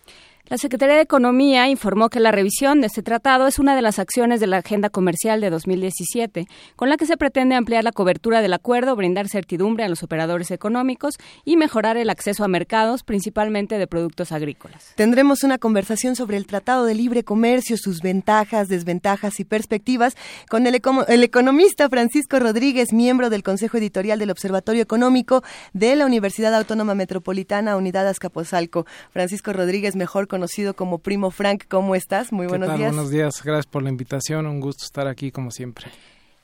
La 0.49 0.57
Secretaría 0.57 0.95
de 0.95 1.03
Economía 1.03 1.69
informó 1.69 2.09
que 2.09 2.19
la 2.19 2.33
revisión 2.33 2.81
de 2.81 2.87
este 2.87 3.01
tratado 3.01 3.47
es 3.47 3.59
una 3.59 3.77
de 3.77 3.81
las 3.81 3.97
acciones 3.97 4.41
de 4.41 4.47
la 4.47 4.57
Agenda 4.57 4.89
Comercial 4.89 5.39
de 5.39 5.49
2017, 5.49 6.47
con 6.75 6.89
la 6.89 6.97
que 6.97 7.05
se 7.05 7.15
pretende 7.15 7.55
ampliar 7.55 7.85
la 7.85 7.93
cobertura 7.93 8.41
del 8.41 8.51
acuerdo, 8.51 8.97
brindar 8.97 9.29
certidumbre 9.29 9.85
a 9.85 9.87
los 9.87 10.03
operadores 10.03 10.51
económicos 10.51 11.15
y 11.45 11.55
mejorar 11.55 11.95
el 11.95 12.09
acceso 12.09 12.43
a 12.43 12.49
mercados, 12.49 13.03
principalmente 13.03 13.77
de 13.77 13.87
productos 13.87 14.33
agrícolas. 14.33 14.91
Tendremos 14.95 15.45
una 15.45 15.59
conversación 15.59 16.17
sobre 16.17 16.35
el 16.35 16.45
Tratado 16.45 16.83
de 16.83 16.93
Libre 16.93 17.23
Comercio, 17.23 17.77
sus 17.77 18.01
ventajas, 18.01 18.67
desventajas 18.67 19.39
y 19.39 19.45
perspectivas 19.45 20.17
con 20.49 20.67
el, 20.67 20.75
economista 20.75 21.87
Francisco 21.87 22.37
Rodríguez, 22.39 22.91
miembro 22.91 23.29
del 23.29 23.43
Consejo 23.43 23.77
Editorial 23.77 24.19
del 24.19 24.31
Observatorio 24.31 24.81
Económico 24.81 25.41
de 25.71 25.95
la 25.95 26.05
Universidad 26.05 26.53
Autónoma 26.53 26.95
Metropolitana 26.95 27.77
Unidad 27.77 28.09
Azcapotzalco. 28.09 28.85
Francisco 29.11 29.53
Rodríguez, 29.53 29.95
mejor 29.95 30.27
conocido 30.33 30.73
como 30.73 30.97
Primo 30.97 31.29
Frank. 31.29 31.65
¿Cómo 31.69 31.93
estás? 31.93 32.31
Muy 32.31 32.47
buenos 32.47 32.75
días. 32.75 32.91
Buenos 32.91 33.11
días, 33.11 33.43
gracias 33.43 33.67
por 33.67 33.83
la 33.83 33.89
invitación. 33.89 34.47
Un 34.47 34.61
gusto 34.61 34.83
estar 34.83 35.07
aquí 35.07 35.31
como 35.31 35.51
siempre. 35.51 35.91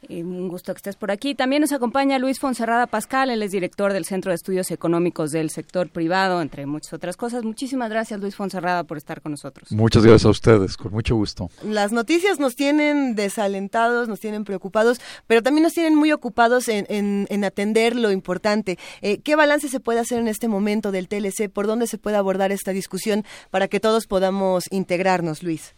Un 0.09 0.47
gusto 0.47 0.73
que 0.73 0.77
estés 0.77 0.95
por 0.95 1.11
aquí. 1.11 1.35
También 1.35 1.61
nos 1.61 1.71
acompaña 1.71 2.17
Luis 2.17 2.39
Fonserrada 2.39 2.87
Pascal, 2.87 3.29
él 3.29 3.43
es 3.43 3.51
director 3.51 3.93
del 3.93 4.05
Centro 4.05 4.31
de 4.31 4.35
Estudios 4.35 4.71
Económicos 4.71 5.31
del 5.31 5.51
Sector 5.51 5.89
Privado, 5.89 6.41
entre 6.41 6.65
muchas 6.65 6.93
otras 6.93 7.15
cosas. 7.15 7.43
Muchísimas 7.43 7.91
gracias, 7.91 8.19
Luis 8.19 8.35
Fonserrada, 8.35 8.83
por 8.85 8.97
estar 8.97 9.21
con 9.21 9.33
nosotros. 9.33 9.71
Muchas 9.71 10.03
gracias 10.03 10.25
a 10.25 10.29
ustedes, 10.29 10.77
con 10.77 10.91
mucho 10.91 11.15
gusto. 11.15 11.51
Las 11.63 11.91
noticias 11.91 12.39
nos 12.39 12.55
tienen 12.55 13.13
desalentados, 13.13 14.07
nos 14.07 14.19
tienen 14.19 14.45
preocupados, 14.45 14.99
pero 15.27 15.43
también 15.43 15.63
nos 15.63 15.73
tienen 15.73 15.93
muy 15.93 16.11
ocupados 16.11 16.69
en, 16.69 16.87
en, 16.89 17.27
en 17.29 17.43
atender 17.43 17.95
lo 17.95 18.11
importante. 18.11 18.79
Eh, 19.01 19.19
¿Qué 19.19 19.35
balance 19.35 19.69
se 19.69 19.79
puede 19.79 19.99
hacer 19.99 20.17
en 20.17 20.27
este 20.27 20.47
momento 20.47 20.91
del 20.91 21.07
TLC? 21.07 21.49
¿Por 21.53 21.67
dónde 21.67 21.85
se 21.85 21.99
puede 21.99 22.17
abordar 22.17 22.51
esta 22.51 22.71
discusión 22.71 23.25
para 23.51 23.67
que 23.67 23.79
todos 23.79 24.07
podamos 24.07 24.65
integrarnos, 24.71 25.43
Luis? 25.43 25.75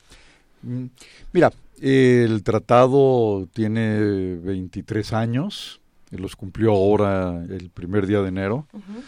Mira, 1.34 1.52
el 1.82 2.44
tratado 2.44 3.48
tiene 3.53 4.36
23 4.36 5.14
años, 5.14 5.82
los 6.12 6.36
cumplió 6.36 6.72
ahora 6.72 7.44
el 7.49 7.70
primer 7.70 8.06
día 8.06 8.22
de 8.22 8.30
enero. 8.30 8.68
Uh 8.72 8.78
-huh. 8.78 9.03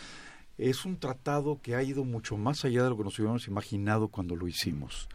Es 0.57 0.85
un 0.85 0.97
tratado 0.97 1.59
que 1.61 1.75
ha 1.75 1.83
ido 1.83 2.03
mucho 2.03 2.37
más 2.37 2.65
allá 2.65 2.83
de 2.83 2.89
lo 2.89 2.97
que 2.97 3.03
nos 3.03 3.17
hubiéramos 3.19 3.47
imaginado 3.47 4.07
cuando 4.07 4.35
lo 4.35 4.47
hicimos. 4.47 5.07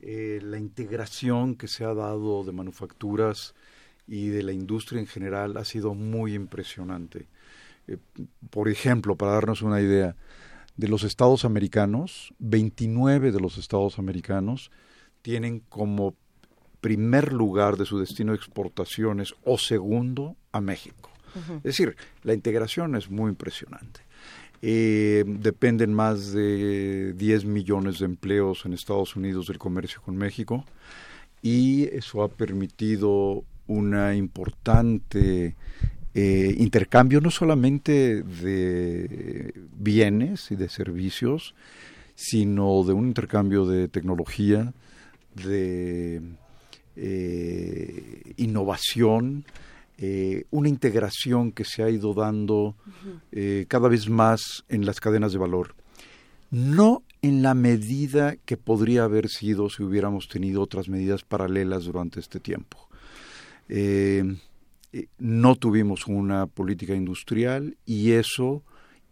Eh, 0.00 0.40
la 0.42 0.58
integración 0.58 1.54
que 1.54 1.68
se 1.68 1.84
ha 1.84 1.94
dado 1.94 2.44
de 2.44 2.52
manufacturas 2.52 3.54
y 4.06 4.28
de 4.28 4.42
la 4.42 4.52
industria 4.52 5.00
en 5.00 5.06
general 5.06 5.56
ha 5.56 5.64
sido 5.64 5.94
muy 5.94 6.34
impresionante. 6.34 7.26
Eh, 7.88 7.98
por 8.50 8.68
ejemplo, 8.68 9.16
para 9.16 9.32
darnos 9.32 9.62
una 9.62 9.80
idea, 9.80 10.16
de 10.76 10.88
los 10.88 11.04
estados 11.04 11.44
americanos, 11.44 12.34
29 12.38 13.32
de 13.32 13.40
los 13.40 13.56
estados 13.56 13.98
americanos 13.98 14.70
tienen 15.22 15.60
como 15.60 16.14
primer 16.86 17.32
lugar 17.32 17.76
de 17.76 17.84
su 17.84 17.98
destino 17.98 18.30
de 18.30 18.36
exportaciones 18.36 19.34
o 19.42 19.58
segundo 19.58 20.36
a 20.52 20.60
México. 20.60 21.10
Uh 21.34 21.38
-huh. 21.40 21.56
Es 21.56 21.62
decir, 21.64 21.96
la 22.22 22.32
integración 22.32 22.94
es 22.94 23.10
muy 23.10 23.28
impresionante. 23.30 24.02
Eh, 24.62 25.24
dependen 25.26 25.92
más 25.92 26.30
de 26.30 27.12
10 27.14 27.44
millones 27.44 27.98
de 27.98 28.04
empleos 28.04 28.64
en 28.64 28.72
Estados 28.72 29.16
Unidos 29.16 29.48
del 29.48 29.58
comercio 29.58 30.00
con 30.00 30.16
México 30.16 30.64
y 31.42 31.88
eso 31.92 32.22
ha 32.22 32.28
permitido 32.28 33.42
una 33.66 34.14
importante 34.14 35.56
eh, 36.14 36.54
intercambio 36.56 37.20
no 37.20 37.32
solamente 37.32 38.22
de 38.22 39.52
bienes 39.76 40.52
y 40.52 40.56
de 40.56 40.68
servicios, 40.68 41.56
sino 42.14 42.84
de 42.84 42.92
un 42.92 43.08
intercambio 43.08 43.66
de 43.66 43.88
tecnología, 43.88 44.72
de 45.34 46.22
eh, 46.96 48.32
innovación, 48.36 49.44
eh, 49.98 50.44
una 50.50 50.68
integración 50.68 51.52
que 51.52 51.64
se 51.64 51.82
ha 51.82 51.88
ido 51.88 52.12
dando 52.12 52.74
eh, 53.32 53.64
cada 53.68 53.88
vez 53.88 54.10
más 54.10 54.64
en 54.68 54.84
las 54.84 55.00
cadenas 55.00 55.32
de 55.32 55.38
valor. 55.38 55.74
No 56.50 57.02
en 57.22 57.42
la 57.42 57.54
medida 57.54 58.36
que 58.36 58.58
podría 58.58 59.04
haber 59.04 59.28
sido 59.28 59.70
si 59.70 59.82
hubiéramos 59.82 60.28
tenido 60.28 60.62
otras 60.62 60.88
medidas 60.88 61.22
paralelas 61.22 61.84
durante 61.84 62.20
este 62.20 62.40
tiempo. 62.40 62.88
Eh, 63.70 64.36
no 65.18 65.56
tuvimos 65.56 66.06
una 66.06 66.46
política 66.46 66.94
industrial 66.94 67.76
y 67.86 68.12
eso 68.12 68.62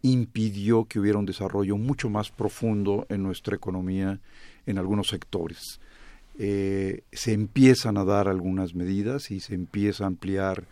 impidió 0.03 0.85
que 0.85 0.99
hubiera 0.99 1.17
un 1.17 1.25
desarrollo 1.25 1.77
mucho 1.77 2.11
más 2.11 2.29
profundo 2.29 3.07
en 3.09 3.23
nuestra 3.23 3.55
economía 3.55 4.19
en 4.67 4.77
algunos 4.77 5.07
sectores 5.07 5.79
eh, 6.37 7.03
se 7.11 7.33
empiezan 7.33 7.97
a 7.97 8.03
dar 8.03 8.27
algunas 8.27 8.75
medidas 8.75 9.31
y 9.31 9.39
se 9.39 9.55
empieza 9.55 10.03
a 10.03 10.07
ampliar 10.07 10.65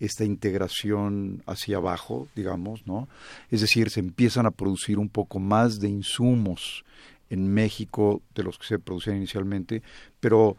esta 0.00 0.24
integración 0.24 1.42
hacia 1.46 1.76
abajo, 1.76 2.28
digamos, 2.34 2.86
¿no? 2.86 3.08
Es 3.50 3.60
decir, 3.60 3.90
se 3.90 4.00
empiezan 4.00 4.46
a 4.46 4.50
producir 4.50 4.98
un 4.98 5.08
poco 5.08 5.38
más 5.38 5.78
de 5.78 5.88
insumos 5.88 6.84
en 7.30 7.52
México 7.52 8.22
de 8.34 8.42
los 8.42 8.58
que 8.58 8.66
se 8.66 8.78
producían 8.78 9.16
inicialmente, 9.16 9.82
pero 10.20 10.56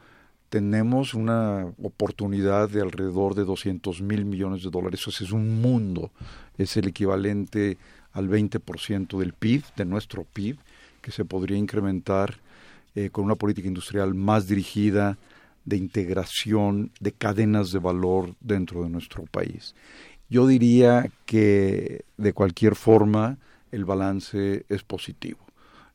tenemos 0.49 1.13
una 1.13 1.65
oportunidad 1.83 2.69
de 2.69 2.81
alrededor 2.81 3.35
de 3.35 3.45
200 3.45 4.01
mil 4.01 4.25
millones 4.25 4.63
de 4.63 4.69
dólares. 4.69 5.01
Eso 5.01 5.23
es 5.23 5.31
un 5.31 5.61
mundo, 5.61 6.11
es 6.57 6.77
el 6.77 6.87
equivalente 6.87 7.77
al 8.13 8.29
20% 8.29 9.17
del 9.19 9.33
PIB, 9.33 9.63
de 9.75 9.85
nuestro 9.85 10.23
PIB, 10.23 10.57
que 11.01 11.11
se 11.11 11.25
podría 11.25 11.57
incrementar 11.57 12.37
eh, 12.95 13.09
con 13.09 13.25
una 13.25 13.35
política 13.35 13.67
industrial 13.67 14.15
más 14.15 14.47
dirigida 14.47 15.17
de 15.65 15.77
integración 15.77 16.91
de 16.99 17.11
cadenas 17.11 17.71
de 17.71 17.79
valor 17.79 18.35
dentro 18.39 18.83
de 18.83 18.89
nuestro 18.89 19.23
país. 19.25 19.75
Yo 20.29 20.47
diría 20.47 21.11
que 21.25 22.05
de 22.17 22.33
cualquier 22.33 22.75
forma 22.75 23.37
el 23.71 23.85
balance 23.85 24.65
es 24.69 24.83
positivo. 24.83 25.39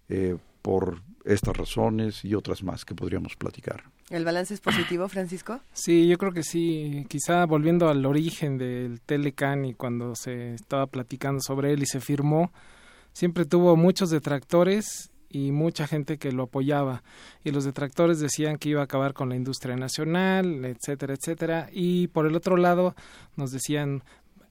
Eh, 0.08 0.36
por 0.62 1.02
estas 1.24 1.56
razones 1.56 2.24
y 2.24 2.34
otras 2.34 2.62
más 2.62 2.84
que 2.84 2.94
podríamos 2.94 3.36
platicar. 3.36 3.84
¿El 4.08 4.24
balance 4.24 4.54
es 4.54 4.60
positivo, 4.60 5.08
Francisco? 5.08 5.60
Sí, 5.72 6.08
yo 6.08 6.18
creo 6.18 6.32
que 6.32 6.42
sí. 6.42 7.06
Quizá 7.08 7.44
volviendo 7.46 7.88
al 7.88 8.04
origen 8.04 8.58
del 8.58 9.00
Telecan 9.00 9.64
y 9.64 9.74
cuando 9.74 10.14
se 10.16 10.54
estaba 10.54 10.86
platicando 10.86 11.40
sobre 11.40 11.72
él 11.72 11.82
y 11.82 11.86
se 11.86 12.00
firmó, 12.00 12.52
siempre 13.12 13.44
tuvo 13.44 13.76
muchos 13.76 14.10
detractores 14.10 15.09
y 15.30 15.52
mucha 15.52 15.86
gente 15.86 16.18
que 16.18 16.32
lo 16.32 16.42
apoyaba. 16.42 17.02
Y 17.44 17.52
los 17.52 17.64
detractores 17.64 18.18
decían 18.18 18.58
que 18.58 18.70
iba 18.70 18.80
a 18.80 18.84
acabar 18.84 19.14
con 19.14 19.28
la 19.28 19.36
industria 19.36 19.76
nacional, 19.76 20.64
etcétera, 20.64 21.14
etcétera. 21.14 21.68
Y 21.72 22.08
por 22.08 22.26
el 22.26 22.36
otro 22.36 22.56
lado 22.56 22.94
nos 23.36 23.52
decían 23.52 24.02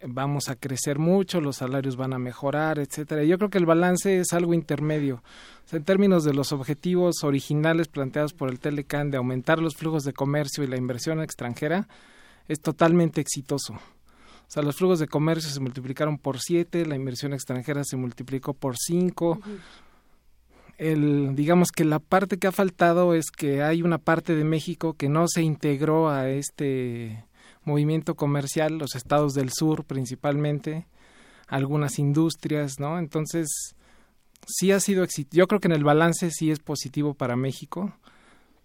vamos 0.06 0.50
a 0.50 0.56
crecer 0.56 0.98
mucho, 0.98 1.42
los 1.42 1.58
salarios 1.58 1.98
van 1.98 2.14
a 2.14 2.20
mejorar, 2.20 2.80
etcétera. 2.80 3.24
Yo 3.24 3.38
creo 3.38 3.50
que 3.50 3.58
el 3.58 3.66
balance 3.66 4.20
es 4.20 4.34
algo 4.34 4.54
intermedio. 4.54 5.24
en 5.72 5.84
términos 5.84 6.24
de 6.24 6.34
los 6.34 6.52
objetivos 6.52 7.24
originales 7.24 7.88
planteados 7.88 8.34
por 8.34 8.50
el 8.50 8.60
Telecan 8.60 9.12
de 9.12 9.18
aumentar 9.18 9.60
los 9.60 9.76
flujos 9.76 10.04
de 10.04 10.14
comercio 10.14 10.64
y 10.64 10.68
la 10.68 10.78
inversión 10.78 11.22
extranjera, 11.22 11.88
es 12.48 12.62
totalmente 12.62 13.22
exitoso. 13.22 13.74
O 13.74 14.52
sea, 14.52 14.64
los 14.64 14.78
flujos 14.78 14.98
de 14.98 15.08
comercio 15.08 15.52
se 15.52 15.60
multiplicaron 15.60 16.18
por 16.18 16.40
siete, 16.40 16.86
la 16.86 16.96
inversión 16.96 17.34
extranjera 17.34 17.84
se 17.84 17.98
multiplicó 17.98 18.54
por 18.54 18.78
cinco. 18.78 19.40
El, 20.80 21.36
digamos 21.36 21.72
que 21.74 21.84
la 21.84 22.00
parte 22.00 22.38
que 22.38 22.48
ha 22.48 22.54
faltado 22.54 23.14
es 23.14 23.32
que 23.32 23.62
hay 23.64 23.82
una 23.82 23.98
parte 23.98 24.34
de 24.34 24.46
México 24.46 24.94
que 24.94 25.10
no 25.10 25.28
se 25.28 25.42
integró 25.42 26.10
a 26.10 26.30
este 26.30 27.26
movimiento 27.66 28.16
comercial, 28.16 28.78
los 28.78 28.96
estados 28.96 29.34
del 29.34 29.52
sur 29.52 29.84
principalmente, 29.84 30.88
algunas 31.48 32.00
industrias, 32.00 32.80
¿no? 32.80 32.98
Entonces, 32.98 33.76
sí 34.48 34.72
ha 34.72 34.80
sido 34.80 35.06
Yo 35.32 35.48
creo 35.48 35.60
que 35.60 35.68
en 35.68 35.74
el 35.74 35.84
balance 35.84 36.32
sí 36.32 36.50
es 36.50 36.60
positivo 36.60 37.14
para 37.14 37.36
México, 37.36 37.94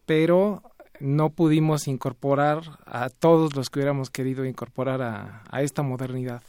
pero 0.06 0.62
no 1.00 1.30
pudimos 1.30 1.88
incorporar 1.88 2.62
a 2.86 3.10
todos 3.10 3.56
los 3.56 3.70
que 3.70 3.80
hubiéramos 3.80 4.10
querido 4.10 4.44
incorporar 4.44 5.02
a, 5.02 5.62
esta 5.62 5.82
modernidad. 5.82 6.42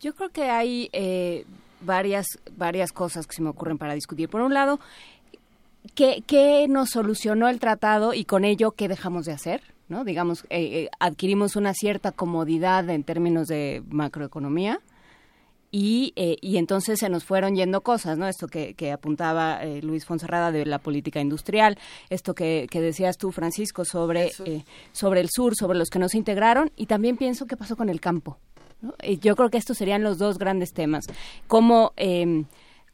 Yo 0.00 0.14
creo 0.14 0.30
que 0.30 0.44
hay 0.44 0.88
eh, 0.92 1.44
varias, 1.80 2.26
varias 2.56 2.92
cosas 2.92 3.26
que 3.26 3.36
se 3.36 3.42
me 3.42 3.50
ocurren 3.50 3.78
para 3.78 3.94
discutir. 3.94 4.28
Por 4.28 4.40
un 4.40 4.54
lado, 4.54 4.80
¿qué, 5.94 6.22
¿qué 6.26 6.66
nos 6.68 6.90
solucionó 6.90 7.48
el 7.48 7.60
tratado 7.60 8.14
y 8.14 8.24
con 8.24 8.44
ello 8.44 8.72
qué 8.72 8.88
dejamos 8.88 9.24
de 9.24 9.32
hacer? 9.32 9.62
¿no? 9.88 10.04
Digamos, 10.04 10.44
eh, 10.50 10.84
eh, 10.84 10.88
adquirimos 10.98 11.56
una 11.56 11.74
cierta 11.74 12.12
comodidad 12.12 12.88
en 12.90 13.04
términos 13.04 13.46
de 13.46 13.82
macroeconomía 13.88 14.80
y, 15.70 16.12
eh, 16.16 16.36
y 16.40 16.56
entonces 16.56 16.98
se 16.98 17.08
nos 17.08 17.24
fueron 17.24 17.54
yendo 17.54 17.82
cosas, 17.82 18.18
¿no? 18.18 18.26
Esto 18.26 18.48
que, 18.48 18.74
que 18.74 18.92
apuntaba 18.92 19.64
Luis 19.82 20.06
Fonserrada 20.06 20.50
de 20.52 20.64
la 20.64 20.78
política 20.78 21.20
industrial, 21.20 21.78
esto 22.08 22.34
que, 22.34 22.66
que 22.70 22.80
decías 22.80 23.18
tú, 23.18 23.30
Francisco, 23.32 23.84
sobre 23.84 24.30
el, 24.44 24.64
sobre 24.92 25.20
el 25.20 25.28
sur, 25.30 25.54
sobre 25.54 25.78
los 25.78 25.90
que 25.90 25.98
no 25.98 26.08
se 26.08 26.18
integraron 26.18 26.70
y 26.76 26.86
también 26.86 27.16
pienso 27.16 27.46
qué 27.46 27.56
pasó 27.56 27.76
con 27.76 27.88
el 27.88 28.00
campo. 28.00 28.38
Yo 29.20 29.36
creo 29.36 29.50
que 29.50 29.58
estos 29.58 29.78
serían 29.78 30.02
los 30.02 30.18
dos 30.18 30.38
grandes 30.38 30.72
temas. 30.72 31.06
Cómo, 31.46 31.92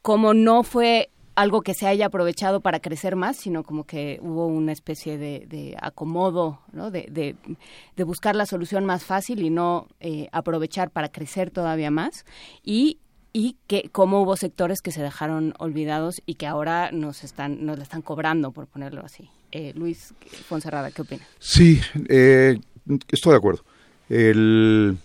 cómo 0.02 0.34
no 0.34 0.62
fue 0.62 1.10
algo 1.34 1.62
que 1.62 1.74
se 1.74 1.86
haya 1.86 2.06
aprovechado 2.06 2.60
para 2.60 2.80
crecer 2.80 3.16
más, 3.16 3.36
sino 3.36 3.62
como 3.62 3.84
que 3.84 4.18
hubo 4.22 4.46
una 4.46 4.72
especie 4.72 5.18
de, 5.18 5.76
acomodo, 5.80 6.60
¿no? 6.72 6.90
de, 6.90 7.36
de, 7.96 8.04
buscar 8.04 8.36
la 8.36 8.46
solución 8.46 8.84
más 8.84 9.04
fácil 9.04 9.42
y 9.42 9.50
no 9.50 9.88
eh, 10.00 10.28
aprovechar 10.32 10.90
para 10.90 11.10
crecer 11.10 11.50
todavía 11.50 11.90
más. 11.90 12.26
Y, 12.62 12.98
y 13.32 13.56
que 13.66 13.88
cómo 13.90 14.20
hubo 14.20 14.36
sectores 14.36 14.82
que 14.82 14.92
se 14.92 15.02
dejaron 15.02 15.54
olvidados 15.58 16.20
y 16.26 16.34
que 16.34 16.46
ahora 16.46 16.90
nos 16.92 17.24
están 17.24 17.64
nos 17.64 17.78
la 17.78 17.84
están 17.84 18.02
cobrando, 18.02 18.50
por 18.52 18.66
ponerlo 18.66 19.02
así. 19.02 19.30
Eh, 19.52 19.72
Luis 19.74 20.14
Fonserrada, 20.48 20.90
¿qué 20.90 21.02
opina? 21.02 21.26
Sí, 21.38 21.80
eh, 22.08 22.58
estoy 23.08 23.32
de 23.32 23.36
acuerdo. 23.38 23.64
El, 24.08 24.98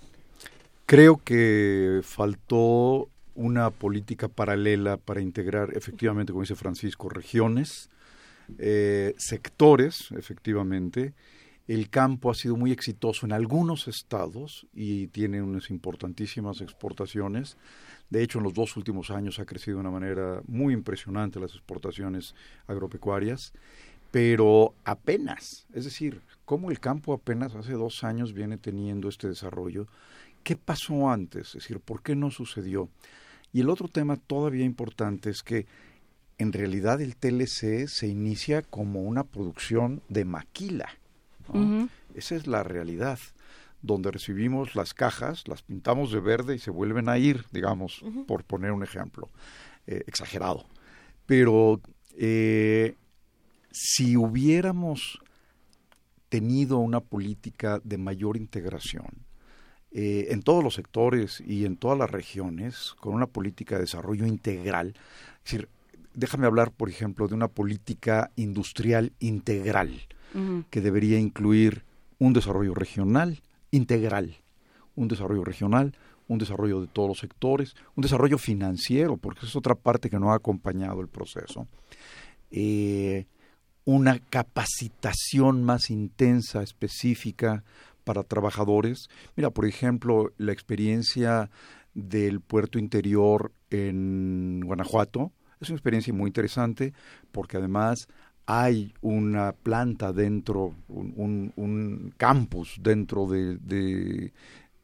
creo 0.87 1.17
que 1.17 1.99
faltó 2.01 3.09
una 3.35 3.69
política 3.69 4.29
paralela 4.29 4.97
para 4.97 5.21
integrar 5.21 5.75
efectivamente, 5.75 6.31
como 6.31 6.41
dice 6.41 6.55
Francisco, 6.55 7.09
regiones, 7.09 7.89
eh, 8.57 9.13
sectores, 9.17 10.09
efectivamente. 10.17 11.13
El 11.67 11.89
campo 11.89 12.31
ha 12.31 12.33
sido 12.33 12.55
muy 12.55 12.71
exitoso 12.71 13.25
en 13.25 13.33
algunos 13.33 13.89
estados 13.89 14.65
y 14.73 15.07
tiene 15.07 15.41
unas 15.41 15.69
importantísimas 15.69 16.61
exportaciones. 16.61 17.57
De 18.09 18.23
hecho, 18.23 18.37
en 18.37 18.45
los 18.45 18.53
dos 18.53 18.77
últimos 18.77 19.11
años 19.11 19.39
ha 19.39 19.45
crecido 19.45 19.75
de 19.75 19.81
una 19.81 19.91
manera 19.91 20.41
muy 20.47 20.73
impresionante 20.73 21.41
las 21.41 21.51
exportaciones 21.51 22.33
agropecuarias, 22.65 23.51
pero 24.09 24.73
apenas, 24.85 25.67
es 25.73 25.83
decir, 25.83 26.21
como 26.45 26.71
el 26.71 26.79
campo 26.79 27.13
apenas 27.13 27.55
hace 27.55 27.73
dos 27.73 28.05
años 28.05 28.33
viene 28.33 28.57
teniendo 28.57 29.09
este 29.09 29.27
desarrollo, 29.27 29.87
¿qué 30.47 30.55
pasó 30.55 31.09
antes? 31.09 31.47
Es 31.47 31.53
decir, 31.55 31.81
¿por 31.81 32.01
qué 32.01 32.15
no 32.15 32.31
sucedió? 32.31 32.87
Y 33.51 33.59
el 33.59 33.69
otro 33.69 33.89
tema 33.89 34.15
todavía 34.15 34.63
importante 34.63 35.29
es 35.29 35.43
que 35.43 35.65
en 36.37 36.53
realidad 36.53 37.01
el 37.01 37.17
TLC 37.17 37.85
se 37.89 38.07
inicia 38.07 38.61
como 38.61 39.01
una 39.01 39.25
producción 39.25 40.01
de 40.07 40.23
maquila. 40.23 40.87
Esa 42.15 42.35
es 42.35 42.47
la 42.47 42.63
realidad, 42.63 43.19
donde 43.81 44.09
recibimos 44.09 44.73
las 44.73 44.93
cajas, 44.93 45.45
las 45.49 45.63
pintamos 45.63 46.13
de 46.13 46.21
verde 46.21 46.55
y 46.55 46.59
se 46.59 46.71
vuelven 46.71 47.09
a 47.09 47.17
ir, 47.17 47.43
digamos, 47.51 48.01
por 48.25 48.45
poner 48.45 48.71
un 48.71 48.83
ejemplo 48.83 49.27
eh, 49.85 50.03
exagerado. 50.07 50.65
Pero 51.25 51.81
eh, 52.15 52.95
si 53.69 54.15
hubiéramos 54.15 55.19
tenido 56.29 56.77
una 56.77 57.01
política 57.01 57.81
de 57.83 57.97
mayor 57.97 58.37
integración, 58.37 59.26
eh, 59.91 60.27
en 60.29 60.41
todos 60.41 60.63
los 60.63 60.75
sectores 60.75 61.41
y 61.45 61.65
en 61.65 61.77
todas 61.77 61.97
las 61.97 62.11
regiones 62.11 62.93
con 62.99 63.13
una 63.13 63.27
política 63.27 63.75
de 63.75 63.81
desarrollo 63.81 64.25
integral. 64.25 64.95
Es 65.45 65.51
decir, 65.51 65.69
déjame 66.13 66.45
hablar, 66.45 66.71
por 66.71 66.89
ejemplo, 66.89 67.27
de 67.27 67.35
una 67.35 67.47
política 67.47 68.31
industrial 68.35 69.13
integral 69.19 70.07
que 70.69 70.81
debería 70.81 71.17
incluir 71.17 71.83
un 72.19 72.33
desarrollo 72.33 72.75
regional 72.75 73.41
integral, 73.71 74.37
un 74.95 75.07
desarrollo 75.07 75.43
regional, 75.43 75.95
un 76.27 76.37
desarrollo 76.37 76.81
de 76.81 76.87
todos 76.87 77.09
los 77.09 77.19
sectores, 77.19 77.75
un 77.95 78.01
desarrollo 78.01 78.37
financiero, 78.37 79.17
porque 79.17 79.45
es 79.45 79.55
otra 79.55 79.75
parte 79.75 80.09
que 80.09 80.19
no 80.19 80.31
ha 80.31 80.35
acompañado 80.35 81.01
el 81.01 81.07
proceso, 81.07 81.67
eh, 82.51 83.25
una 83.85 84.19
capacitación 84.19 85.63
más 85.63 85.89
intensa, 85.89 86.61
específica 86.61 87.63
para 88.07 88.23
trabajadores. 88.23 89.09
Mira, 89.35 89.49
por 89.49 89.65
ejemplo, 89.65 90.31
la 90.37 90.53
experiencia 90.53 91.51
del 91.93 92.39
puerto 92.39 92.79
interior 92.79 93.51
en 93.69 94.61
Guanajuato 94.63 95.33
es 95.59 95.69
una 95.69 95.75
experiencia 95.75 96.13
muy 96.13 96.29
interesante 96.29 96.93
porque 97.33 97.57
además 97.57 98.07
hay 98.45 98.93
una 99.01 99.51
planta 99.51 100.13
dentro, 100.13 100.73
un, 100.87 102.13
campus 102.15 102.77
dentro 102.79 103.27
de, 103.27 103.57
de, 103.57 104.31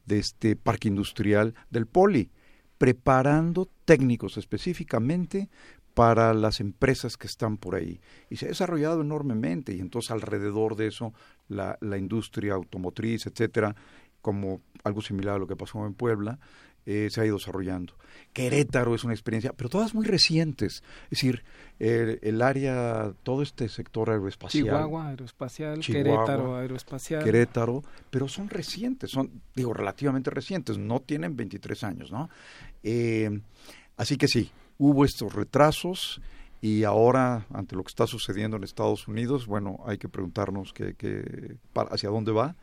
este 0.06 0.58
parque 0.58 0.90
industrial 0.90 1.56
del 1.70 1.86
Poli, 1.86 2.30
preparando 2.78 3.70
técnicos 3.86 4.36
específicamente 4.36 5.48
para 5.94 6.34
las 6.34 6.60
empresas 6.60 7.16
que 7.16 7.28
están 7.28 7.56
por 7.56 7.76
ahí. 7.76 8.02
Y 8.30 8.36
se 8.36 8.48
ha 8.48 8.50
desarrollado 8.50 9.00
enormemente 9.02 9.74
y 9.74 9.80
entonces 9.80 10.12
alrededor 10.12 10.76
de 10.76 10.88
eso 10.88 11.14
la, 11.48 11.78
la 11.82 11.98
industria 11.98 12.54
automotriz, 12.54 13.26
etcétera, 13.26 13.76
como 14.22 14.62
algo 14.84 15.02
similar 15.02 15.36
a 15.36 15.40
lo 15.40 15.48
que 15.48 15.56
pasó 15.56 15.86
en 15.86 15.94
Puebla, 15.94 16.40
eh, 16.86 17.08
se 17.10 17.22
ha 17.22 17.26
ido 17.26 17.38
desarrollando. 17.38 17.94
Querétaro 18.34 18.94
es 18.94 19.04
una 19.04 19.14
experiencia, 19.14 19.54
pero 19.54 19.70
todas 19.70 19.94
muy 19.94 20.06
recientes. 20.06 20.84
Es 21.06 21.10
decir, 21.12 21.44
el, 21.80 22.42
área, 22.42 23.14
todo 23.24 23.42
este 23.42 23.70
sector 23.70 24.10
aeroespacial. 24.10 24.66
Chihuahua, 24.66 25.10
aeroespacial, 25.10 25.80
Querétaro, 25.80 26.58
aeroespacial. 26.58 27.24
Querétaro, 27.24 27.84
pero 28.10 28.28
son 28.28 28.50
recientes, 28.50 29.12
son, 29.12 29.42
digo, 29.56 29.74
relativamente 29.74 30.30
recientes, 30.30 30.78
no 30.78 31.00
tienen 31.00 31.36
23 31.38 31.84
años, 31.84 32.12
¿no? 32.12 32.30
Eh, 32.82 33.30
así 33.96 34.18
que 34.18 34.28
sí, 34.28 34.52
hubo 34.78 35.06
estos 35.06 35.34
retrasos 35.34 36.22
y 36.64 36.86
ahora, 36.86 37.46
ante 37.54 37.76
lo 37.76 37.84
que 37.84 37.90
está 37.90 38.08
sucediendo 38.08 38.56
en 38.56 38.64
Estados 38.64 39.10
Unidos, 39.10 39.48
bueno, 39.48 39.82
hay 39.86 39.98
que 39.98 40.08
preguntarnos 40.08 40.72
que, 40.72 41.58
hacia 41.92 42.08
dónde 42.08 42.32
va, 42.32 42.56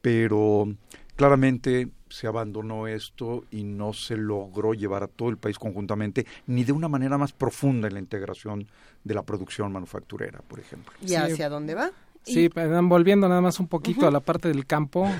pero 0.00 0.72
claramente 1.16 1.88
se 2.08 2.28
abandonó 2.28 2.86
esto 2.86 3.42
y 3.50 3.64
no 3.64 3.94
se 3.94 4.16
logró 4.16 4.74
llevar 4.74 5.02
a 5.02 5.08
todo 5.08 5.28
el 5.28 5.38
país 5.38 5.58
conjuntamente, 5.58 6.24
ni 6.46 6.62
de 6.62 6.70
una 6.70 6.86
manera 6.86 7.18
más 7.18 7.32
profunda 7.32 7.88
en 7.88 7.94
la 7.94 7.98
integración 7.98 8.68
de 9.02 9.14
la 9.14 9.24
producción 9.24 9.72
manufacturera, 9.72 10.38
por 10.46 10.60
ejemplo. 10.60 10.92
¿Y 11.04 11.16
hacia 11.16 11.48
dónde 11.48 11.74
va? 11.74 11.90
Sí, 12.22 12.48
volviendo 12.84 13.28
nada 13.28 13.40
más 13.40 13.58
un 13.58 13.66
poquito 13.66 14.06
a 14.06 14.12
la 14.12 14.20
parte 14.20 14.46
del 14.46 14.66
campo, 14.66 15.10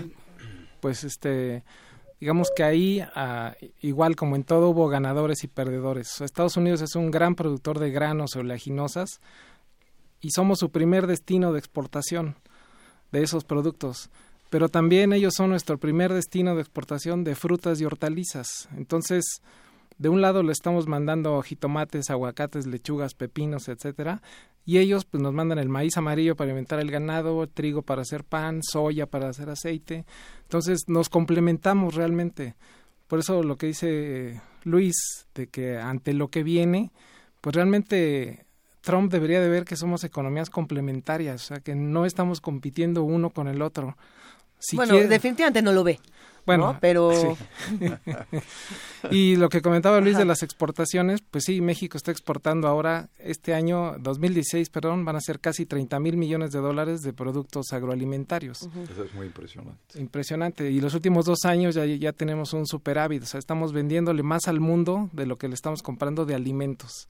pues 0.79 1.03
este 1.03 1.65
digamos 2.23 2.53
que 2.55 2.63
ahí, 2.63 3.05
ah, 3.17 3.57
igual 3.81 4.15
como 4.15 4.37
en 4.37 4.45
todo, 4.45 4.69
hubo 4.69 4.87
ganadores 4.87 5.43
y 5.43 5.49
perdedores. 5.49 6.21
Estados 6.21 6.57
Unidos 6.57 6.81
es 6.81 6.95
un 6.95 7.11
gran 7.11 7.35
productor 7.35 7.81
de 7.81 7.91
granos 7.91 8.37
oleaginosas 8.37 9.21
y 10.21 10.31
somos 10.31 10.61
su 10.61 10.71
primer 10.71 11.09
destino 11.09 11.53
de 11.53 11.59
exportación 11.59 12.37
de 13.11 13.25
esos 13.25 13.43
productos. 13.43 14.09
Pero 14.51 14.69
también 14.69 15.13
ellos 15.13 15.35
son 15.37 15.51
nuestro 15.51 15.79
primer 15.79 16.13
destino 16.13 16.55
de 16.55 16.61
exportación 16.61 17.25
de 17.25 17.35
frutas 17.35 17.81
y 17.81 17.87
hortalizas. 17.87 18.69
Entonces, 18.77 19.43
de 20.03 20.09
un 20.09 20.21
lado 20.21 20.43
le 20.43 20.51
estamos 20.51 20.89
mandando 20.89 21.41
jitomates, 21.43 22.11
aguacates, 22.11 22.67
lechugas, 22.67 23.15
pepinos, 23.15 23.69
etcétera, 23.69 24.21
y 24.65 24.79
ellos 24.79 25.05
pues 25.05 25.23
nos 25.23 25.33
mandan 25.33 25.61
el 25.61 25.69
maíz 25.69 25.97
amarillo 25.97 26.35
para 26.35 26.51
alimentar 26.51 26.81
el 26.81 26.91
ganado, 26.91 27.47
trigo 27.47 27.83
para 27.83 28.03
hacer 28.03 28.25
pan, 28.25 28.63
soya 28.65 29.07
para 29.07 29.29
hacer 29.29 29.49
aceite. 29.49 30.05
Entonces 30.43 30.89
nos 30.89 31.09
complementamos 31.09 31.95
realmente. 31.95 32.57
Por 33.07 33.21
eso 33.21 33.45
lo 33.45 33.57
que 33.57 33.67
dice 33.67 34.41
Luis 34.65 34.97
de 35.37 35.47
que 35.47 35.79
ante 35.79 36.15
lo 36.15 36.27
que 36.29 36.43
viene, 36.43 36.91
pues 37.41 37.55
realmente 37.55 38.45
Trump 38.81 39.13
debería 39.13 39.41
de 39.41 39.49
ver 39.49 39.65
que 39.65 39.77
somos 39.77 40.03
economías 40.03 40.51
complementarias, 40.51 41.45
o 41.45 41.47
sea, 41.47 41.61
que 41.61 41.77
no 41.77 42.07
estamos 42.07 42.41
compitiendo 42.41 43.05
uno 43.05 43.31
con 43.31 43.47
el 43.47 43.63
otro. 43.63 43.97
bueno, 44.73 44.97
definitivamente 44.97 45.63
no 45.63 45.73
lo 45.73 45.85
ve. 45.85 46.01
Bueno, 46.45 46.79
pero... 46.81 47.37
y 49.11 49.37
lo 49.37 49.49
que 49.49 49.63
comentaba 49.63 50.01
Luis 50.01 50.17
de 50.17 50.25
las 50.25 50.43
exportaciones, 50.43 51.21
pues 51.31 51.45
sí, 51.45 51.61
México 51.61 51.97
está 51.97 52.11
exportando 52.11 52.69
ahora, 52.69 53.09
este 53.19 53.55
año, 53.55 53.97
2016, 53.99 54.69
perdón, 54.71 55.05
van 55.05 55.17
a 55.17 55.21
ser 55.21 55.41
casi 55.41 55.67
30 55.67 56.01
mil 56.01 56.17
millones 56.17 56.53
de 56.53 56.59
dólares 56.59 57.03
de 57.03 57.13
productos 57.13 57.73
agroalimentarios. 57.73 58.63
Eso 58.91 59.05
es 59.05 59.15
muy 59.15 59.27
impresionante. 59.27 60.01
Impresionante. 60.01 60.71
Y 60.71 60.81
los 60.81 60.95
últimos 60.95 61.25
dos 61.25 61.45
años 61.45 61.75
ya, 61.75 61.85
ya 61.85 62.13
tenemos 62.13 62.53
un 62.53 62.67
superávit, 62.67 63.23
o 63.23 63.27
sea, 63.27 63.39
estamos 63.39 63.73
vendiéndole 63.73 64.23
más 64.23 64.49
al 64.49 64.61
mundo 64.61 65.11
de 65.13 65.27
lo 65.27 65.37
que 65.37 65.49
le 65.49 65.55
estamos 65.55 65.83
comprando 65.83 66.27
de 66.27 66.35
alimentos. 66.35 67.09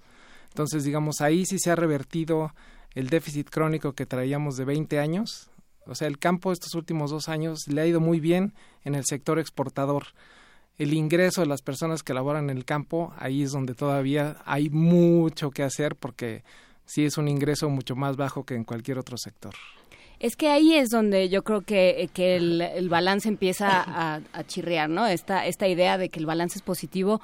Entonces, 0.48 0.84
digamos, 0.84 1.22
ahí 1.22 1.46
sí 1.46 1.58
se 1.58 1.70
ha 1.70 1.76
revertido 1.76 2.52
el 2.94 3.08
déficit 3.08 3.48
crónico 3.48 3.94
que 3.94 4.04
traíamos 4.04 4.56
de 4.56 4.66
20 4.66 4.98
años, 4.98 5.50
o 5.86 5.94
sea, 5.94 6.08
el 6.08 6.18
campo 6.18 6.52
estos 6.52 6.74
últimos 6.74 7.10
dos 7.10 7.28
años 7.28 7.66
le 7.68 7.80
ha 7.80 7.86
ido 7.86 8.00
muy 8.00 8.20
bien 8.20 8.54
en 8.84 8.94
el 8.94 9.04
sector 9.04 9.38
exportador. 9.38 10.06
El 10.78 10.94
ingreso 10.94 11.42
de 11.42 11.46
las 11.46 11.62
personas 11.62 12.02
que 12.02 12.14
laboran 12.14 12.50
en 12.50 12.56
el 12.56 12.64
campo, 12.64 13.12
ahí 13.18 13.42
es 13.42 13.52
donde 13.52 13.74
todavía 13.74 14.36
hay 14.44 14.70
mucho 14.70 15.50
que 15.50 15.62
hacer 15.62 15.96
porque 15.96 16.44
sí 16.84 17.04
es 17.04 17.18
un 17.18 17.28
ingreso 17.28 17.68
mucho 17.68 17.94
más 17.94 18.16
bajo 18.16 18.44
que 18.44 18.54
en 18.54 18.64
cualquier 18.64 18.98
otro 18.98 19.16
sector. 19.16 19.54
Es 20.18 20.36
que 20.36 20.48
ahí 20.48 20.74
es 20.74 20.88
donde 20.88 21.28
yo 21.28 21.42
creo 21.42 21.62
que, 21.62 22.08
que 22.14 22.36
el, 22.36 22.88
balance 22.88 23.28
empieza 23.28 23.82
a, 23.82 24.20
a, 24.32 24.44
chirrear, 24.44 24.88
¿no? 24.88 25.06
Esta, 25.06 25.46
esta 25.46 25.66
idea 25.66 25.98
de 25.98 26.10
que 26.10 26.20
el 26.20 26.26
balance 26.26 26.58
es 26.58 26.62
positivo 26.62 27.20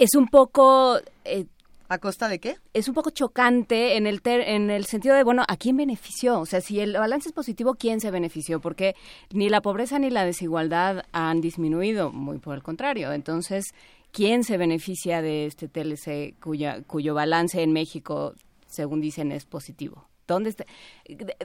es 0.00 0.14
un 0.14 0.28
poco 0.28 0.98
eh, 1.24 1.46
¿A 1.88 1.98
costa 1.98 2.28
de 2.28 2.40
qué? 2.40 2.56
Es 2.74 2.88
un 2.88 2.94
poco 2.94 3.10
chocante 3.10 3.96
en 3.96 4.06
el, 4.06 4.20
en 4.24 4.70
el 4.70 4.86
sentido 4.86 5.14
de, 5.14 5.22
bueno, 5.22 5.44
¿a 5.46 5.56
quién 5.56 5.76
benefició? 5.76 6.40
O 6.40 6.46
sea, 6.46 6.60
si 6.60 6.80
el 6.80 6.94
balance 6.94 7.28
es 7.28 7.32
positivo, 7.32 7.74
¿quién 7.74 8.00
se 8.00 8.10
benefició? 8.10 8.60
Porque 8.60 8.96
ni 9.32 9.48
la 9.48 9.60
pobreza 9.60 9.98
ni 9.98 10.10
la 10.10 10.24
desigualdad 10.24 11.04
han 11.12 11.40
disminuido, 11.40 12.10
muy 12.10 12.38
por 12.38 12.56
el 12.56 12.62
contrario. 12.62 13.12
Entonces, 13.12 13.66
¿quién 14.10 14.42
se 14.42 14.56
beneficia 14.56 15.22
de 15.22 15.46
este 15.46 15.68
TLC 15.68 16.40
cuya, 16.40 16.82
cuyo 16.82 17.14
balance 17.14 17.62
en 17.62 17.72
México, 17.72 18.34
según 18.66 19.00
dicen, 19.00 19.30
es 19.30 19.44
positivo? 19.44 20.08
¿Dónde 20.26 20.56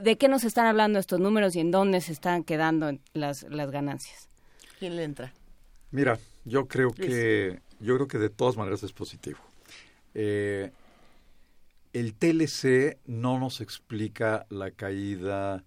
de, 0.02 0.16
qué 0.16 0.26
nos 0.26 0.42
están 0.42 0.66
hablando 0.66 0.98
estos 0.98 1.20
números 1.20 1.54
y 1.54 1.60
en 1.60 1.70
dónde 1.70 2.00
se 2.00 2.12
están 2.12 2.42
quedando 2.42 2.90
las, 3.14 3.44
las 3.44 3.70
ganancias? 3.70 4.28
¿Quién 4.80 4.96
le 4.96 5.04
entra? 5.04 5.32
Mira, 5.92 6.18
yo 6.44 6.66
creo 6.66 6.90
que 6.90 7.60
yo 7.78 7.94
creo 7.96 8.08
que 8.08 8.18
de 8.18 8.30
todas 8.30 8.56
maneras 8.56 8.82
es 8.82 8.92
positivo. 8.92 9.38
Eh, 10.14 10.70
el 11.92 12.14
TLC 12.14 12.98
no 13.06 13.38
nos 13.38 13.60
explica 13.60 14.46
la 14.48 14.70
caída, 14.70 15.62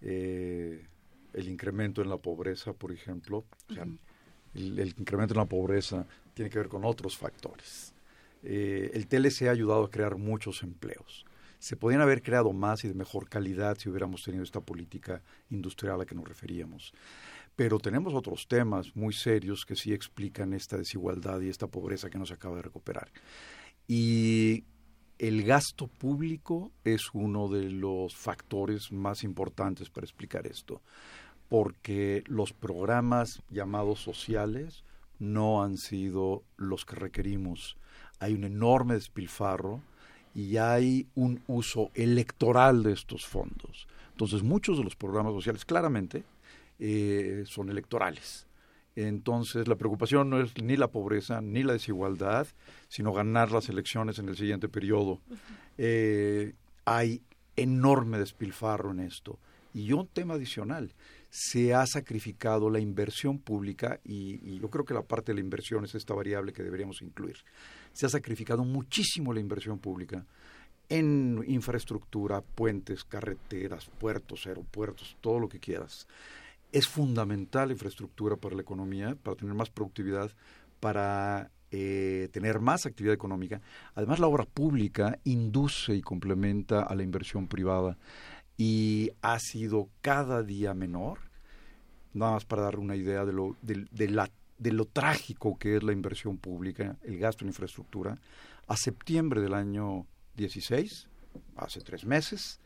eh, 0.00 0.86
el 1.34 1.48
incremento 1.48 2.00
en 2.00 2.08
la 2.08 2.16
pobreza, 2.16 2.72
por 2.72 2.90
ejemplo. 2.92 3.44
el, 4.54 4.94
incremento 4.96 5.34
en 5.34 5.38
la 5.38 5.44
pobreza 5.44 6.06
tiene 6.34 6.50
que 6.50 6.58
ver 6.58 6.68
con 6.68 6.84
otros 6.84 7.16
factores. 7.16 7.94
Eh, 8.42 8.90
el 8.94 9.06
TLC 9.08 9.48
ha 9.48 9.50
ayudado 9.50 9.84
a 9.84 9.90
crear 9.90 10.16
muchos 10.16 10.62
empleos. 10.62 11.26
Se 11.58 11.76
podían 11.76 12.00
haber 12.00 12.22
creado 12.22 12.52
más 12.52 12.84
y 12.84 12.88
de 12.88 12.94
mejor 12.94 13.28
calidad 13.28 13.76
si 13.76 13.88
hubiéramos 13.88 14.22
tenido 14.22 14.44
esta 14.44 14.60
política 14.60 15.22
industrial 15.50 15.96
a 15.96 15.98
la 15.98 16.06
que 16.06 16.14
nos 16.14 16.26
referíamos. 16.26 16.94
Pero 17.56 17.80
tenemos 17.80 18.14
otros 18.14 18.46
temas 18.46 18.94
muy 18.94 19.12
serios 19.12 19.66
que 19.66 19.74
sí 19.74 19.92
explican 19.92 20.52
esta 20.52 20.76
desigualdad 20.76 21.40
y 21.40 21.48
esta 21.48 21.66
pobreza 21.66 22.08
que 22.08 22.18
no 22.18 22.24
se 22.24 22.34
acaba 22.34 22.56
de 22.56 22.62
recuperar. 22.62 23.10
Y 23.88 24.64
el 25.18 25.42
gasto 25.42 25.86
público 25.86 26.70
es 26.84 27.08
uno 27.14 27.48
de 27.48 27.70
los 27.70 28.14
factores 28.14 28.92
más 28.92 29.24
importantes 29.24 29.88
para 29.88 30.04
explicar 30.04 30.46
esto, 30.46 30.82
porque 31.48 32.22
los 32.26 32.52
programas 32.52 33.42
llamados 33.50 34.00
sociales 34.00 34.84
no 35.18 35.62
han 35.62 35.78
sido 35.78 36.44
los 36.56 36.84
que 36.84 36.96
requerimos. 36.96 37.78
Hay 38.20 38.34
un 38.34 38.44
enorme 38.44 38.94
despilfarro 38.94 39.80
y 40.34 40.58
hay 40.58 41.08
un 41.14 41.42
uso 41.46 41.90
electoral 41.94 42.82
de 42.82 42.92
estos 42.92 43.26
fondos. 43.26 43.88
Entonces, 44.10 44.42
muchos 44.42 44.78
de 44.78 44.84
los 44.84 44.96
programas 44.96 45.32
sociales 45.32 45.64
claramente 45.64 46.24
eh, 46.78 47.44
son 47.46 47.70
electorales. 47.70 48.47
Entonces, 49.06 49.68
la 49.68 49.76
preocupación 49.76 50.28
no 50.28 50.40
es 50.40 50.60
ni 50.60 50.76
la 50.76 50.88
pobreza 50.88 51.40
ni 51.40 51.62
la 51.62 51.74
desigualdad, 51.74 52.48
sino 52.88 53.12
ganar 53.12 53.52
las 53.52 53.68
elecciones 53.68 54.18
en 54.18 54.28
el 54.28 54.36
siguiente 54.36 54.68
periodo. 54.68 55.20
Eh, 55.76 56.54
hay 56.84 57.22
enorme 57.54 58.18
despilfarro 58.18 58.90
en 58.90 58.98
esto. 58.98 59.38
Y 59.72 59.92
un 59.92 60.08
tema 60.08 60.34
adicional, 60.34 60.92
se 61.30 61.74
ha 61.74 61.86
sacrificado 61.86 62.70
la 62.70 62.80
inversión 62.80 63.38
pública 63.38 64.00
y, 64.02 64.40
y, 64.42 64.58
yo 64.58 64.68
creo 64.68 64.84
que 64.84 64.94
la 64.94 65.02
parte 65.02 65.30
de 65.30 65.34
la 65.34 65.42
inversión 65.42 65.84
es 65.84 65.94
esta 65.94 66.14
variable 66.14 66.52
que 66.52 66.64
deberíamos 66.64 67.00
incluir. 67.00 67.36
Se 67.92 68.06
ha 68.06 68.08
sacrificado 68.08 68.64
muchísimo 68.64 69.32
la 69.32 69.38
inversión 69.38 69.78
pública 69.78 70.26
en 70.88 71.44
infraestructura, 71.46 72.40
puentes, 72.40 73.04
carreteras, 73.04 73.88
puertos, 74.00 74.44
aeropuertos, 74.48 75.16
todo 75.20 75.38
lo 75.38 75.48
que 75.48 75.60
quieras 75.60 76.08
es 76.72 76.88
fundamental 76.88 77.68
la 77.68 77.74
infraestructura 77.74 78.36
para 78.36 78.54
la 78.54 78.62
economía, 78.62 79.16
para 79.22 79.36
tener 79.36 79.54
más 79.54 79.70
productividad, 79.70 80.30
para 80.80 81.50
eh, 81.70 82.28
tener 82.32 82.60
más 82.60 82.86
actividad 82.86 83.14
económica. 83.14 83.60
Además, 83.94 84.18
la 84.18 84.26
obra 84.26 84.44
pública 84.44 85.18
induce 85.24 85.94
y 85.94 86.00
complementa 86.00 86.82
a 86.82 86.94
la 86.94 87.02
inversión 87.02 87.48
privada 87.48 87.98
y 88.56 89.10
ha 89.22 89.38
sido 89.38 89.88
cada 90.00 90.42
día 90.42 90.74
menor. 90.74 91.18
Nada 92.14 92.32
más 92.32 92.44
para 92.44 92.62
dar 92.62 92.78
una 92.78 92.96
idea 92.96 93.24
de 93.24 93.32
lo, 93.32 93.56
de, 93.62 94.08
la, 94.08 94.30
de 94.58 94.72
lo 94.72 94.86
trágico 94.86 95.58
que 95.58 95.76
es 95.76 95.82
la 95.82 95.92
inversión 95.92 96.38
pública, 96.38 96.96
el 97.02 97.18
gasto 97.18 97.44
en 97.44 97.48
infraestructura. 97.48 98.18
A 98.66 98.76
septiembre 98.76 99.40
del 99.40 99.54
año 99.54 100.06
16, 100.36 101.08
hace 101.56 101.80
tres 101.80 102.04
meses, 102.04 102.60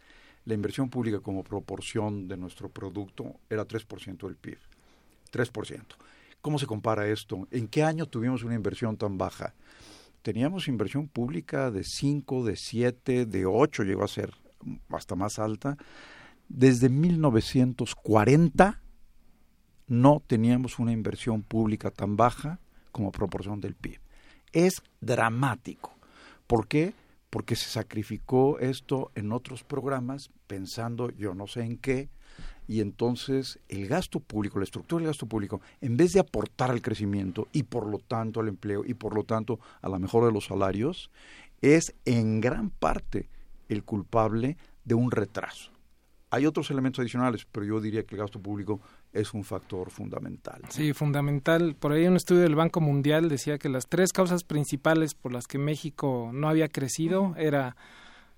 la 0.45 0.55
inversión 0.55 0.91
pública 0.91 1.21
como 1.21 1.45
proporción 1.45 2.29
de 2.29 2.37
nuestro 2.37 2.69
producto 2.69 3.37
era 3.49 3.67
3% 3.67 4.27
del 4.27 4.37
PIB. 4.37 4.59
3%. 5.33 5.83
¿Cómo 6.41 6.59
se 6.59 6.67
compara 6.67 7.07
esto? 7.09 7.47
¿En 7.51 7.69
qué 7.69 7.85
año 7.85 8.07
tuvimos 8.07 8.43
una 8.43 8.55
inversión 8.55 8.97
tan 8.97 9.17
baja? 9.17 9.55
Teníamos 10.23 10.69
inversión 10.69 11.09
pública 11.09 11.71
de 11.71 11.85
5, 11.85 12.45
de 12.45 12.57
7, 12.57 13.27
de 13.27 13.47
8, 13.47 13.85
llegó 13.85 14.05
a 14.05 14.09
ser 14.09 14.35
hasta 14.91 15.15
más 15.15 15.39
alta. 15.39 15.77
Desde 16.49 16.89
1940 16.89 18.83
no 19.87 20.23
teníamos 20.27 20.79
una 20.79 20.93
inversión 20.93 21.43
pública 21.43 21.91
tan 21.91 22.17
baja 22.17 22.61
como 22.91 23.13
proporción 23.13 23.61
del 23.61 23.75
PIB. 23.75 24.01
Es 24.53 24.83
dramático. 25.01 25.95
¿Por 26.47 26.69
qué? 26.69 26.95
Porque 27.33 27.57
se 27.57 27.71
sacrificó 27.71 28.59
esto 28.59 29.11
en 29.15 29.33
otros 29.33 29.65
programas 29.65 30.31
pensando 30.47 31.11
yo 31.13 31.35
no 31.35 31.47
sé 31.47 31.63
en 31.63 31.79
qué, 31.79 32.11
y 32.69 32.83
entonces 32.83 33.59
el 33.71 33.89
gasto 33.89 34.21
público, 34.21 34.59
la 34.59 34.67
estructura 34.67 35.01
del 35.01 35.09
gasto 35.09 35.25
público, 35.25 35.63
en 35.81 35.97
vez 35.97 36.13
de 36.13 36.21
aportar 36.21 36.71
al 36.71 36.83
crecimiento 36.83 37.49
y 37.51 37.63
por 37.63 37.87
lo 37.87 38.01
tanto 38.01 38.41
al 38.41 38.49
empleo 38.49 38.85
y 38.85 38.93
por 38.93 39.15
lo 39.15 39.25
tanto 39.25 39.59
a 39.81 39.89
la 39.89 39.99
mejora 39.99 40.27
de 40.27 40.33
los 40.33 40.45
salarios, 40.45 41.11
es 41.63 41.95
en 42.05 42.43
gran 42.43 42.69
parte 42.69 43.31
el 43.71 43.83
culpable 43.83 44.59
de 44.85 44.95
un 44.95 45.11
retraso. 45.11 45.73
Hay 46.29 46.45
otros 46.45 46.71
elementos 46.71 47.01
adicionales, 47.01 47.47
pero 47.51 47.65
yo 47.65 47.81
diría 47.81 48.05
que 48.05 48.15
el 48.15 48.21
gasto 48.21 48.41
público 48.41 48.83
es 49.13 49.35
un 49.35 49.45
factor 49.45 49.91
fundamental. 49.91 50.63
Sí, 50.71 50.93
fundamental. 50.93 51.75
Por 51.75 51.93
ahí 51.93 52.07
un 52.07 52.17
estudio 52.17 52.43
del 52.43 52.55
Banco 52.55 52.81
Mundial 52.81 53.29
decía 53.29 53.59
que 53.59 53.69
las 53.69 53.87
tres 53.87 54.13
causas 54.13 54.45
principales 54.45 55.15
por 55.15 55.33
las 55.33 55.47
que 55.47 55.59
México 55.59 56.31
no 56.33 56.49
había 56.49 56.69
crecido 56.69 57.35
era 57.37 57.77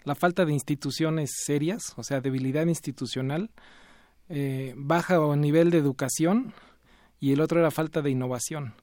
la 0.05 0.15
falta 0.15 0.45
de 0.45 0.53
instituciones 0.53 1.31
serias, 1.45 1.95
o 1.97 2.03
sea, 2.03 2.21
debilidad 2.21 2.67
institucional, 2.67 3.51
eh, 4.29 4.75
bajo 4.77 5.37
nivel 5.37 5.71
de 5.71 5.79
educación 5.79 6.53
y 7.21 7.33
el 7.33 7.41
otro 7.41 7.61
era 7.61 7.71
falta 7.71 8.03
de 8.03 8.11
innovación. 8.11 8.75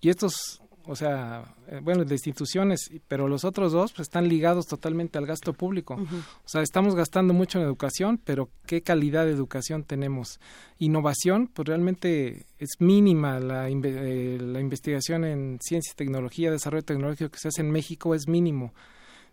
Y 0.00 0.10
estos 0.10 0.62
o 0.86 0.96
sea, 0.96 1.54
eh, 1.68 1.80
bueno, 1.82 2.04
de 2.04 2.14
instituciones, 2.14 2.90
pero 3.08 3.26
los 3.26 3.44
otros 3.44 3.72
dos 3.72 3.92
pues, 3.92 4.08
están 4.08 4.28
ligados 4.28 4.66
totalmente 4.66 5.18
al 5.18 5.26
gasto 5.26 5.52
público. 5.52 5.94
O 5.94 6.48
sea, 6.48 6.62
estamos 6.62 6.94
gastando 6.94 7.32
mucho 7.32 7.58
en 7.58 7.64
educación, 7.64 8.20
pero 8.22 8.50
¿qué 8.66 8.82
calidad 8.82 9.24
de 9.24 9.32
educación 9.32 9.84
tenemos? 9.84 10.40
Innovación, 10.78 11.48
pues 11.48 11.68
realmente 11.68 12.46
es 12.58 12.80
mínima 12.80 13.40
la, 13.40 13.68
eh, 13.68 14.38
la 14.40 14.60
investigación 14.60 15.24
en 15.24 15.58
ciencia 15.62 15.92
y 15.92 15.96
tecnología, 15.96 16.50
desarrollo 16.50 16.84
tecnológico 16.84 17.30
que 17.30 17.38
se 17.38 17.48
hace 17.48 17.62
en 17.62 17.70
México 17.70 18.14
es 18.14 18.28
mínimo. 18.28 18.74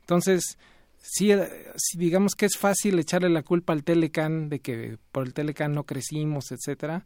Entonces, 0.01 0.57
sí, 0.97 1.31
eh, 1.31 1.49
digamos 1.97 2.35
que 2.35 2.45
es 2.45 2.57
fácil 2.57 2.97
echarle 2.97 3.29
la 3.29 3.43
culpa 3.43 3.73
al 3.73 3.83
Telecan 3.83 4.49
de 4.49 4.59
que 4.59 4.97
por 5.11 5.25
el 5.25 5.33
Telecan 5.33 5.73
no 5.73 5.83
crecimos, 5.83 6.51
etcétera 6.51 7.03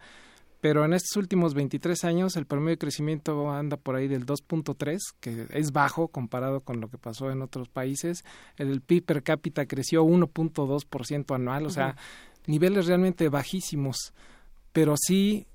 pero 0.61 0.85
en 0.85 0.93
estos 0.93 1.15
últimos 1.17 1.53
23 1.53 2.03
años 2.05 2.35
el 2.35 2.45
promedio 2.45 2.71
de 2.71 2.79
crecimiento 2.79 3.51
anda 3.51 3.77
por 3.77 3.95
ahí 3.95 4.07
del 4.07 4.25
2.3, 4.25 4.97
que 5.19 5.47
es 5.51 5.71
bajo 5.71 6.07
comparado 6.07 6.61
con 6.61 6.81
lo 6.81 6.89
que 6.89 6.97
pasó 6.97 7.31
en 7.31 7.41
otros 7.41 7.69
países. 7.69 8.23
El 8.57 8.81
PIB 8.81 9.05
per 9.05 9.23
cápita 9.23 9.65
creció 9.65 10.03
1.2% 10.03 11.35
anual, 11.35 11.65
o 11.65 11.69
sea, 11.69 11.95
niveles 12.47 12.87
realmente 12.87 13.29
bajísimos. 13.29 14.13
Pero 14.73 14.95
sí, 14.97 15.47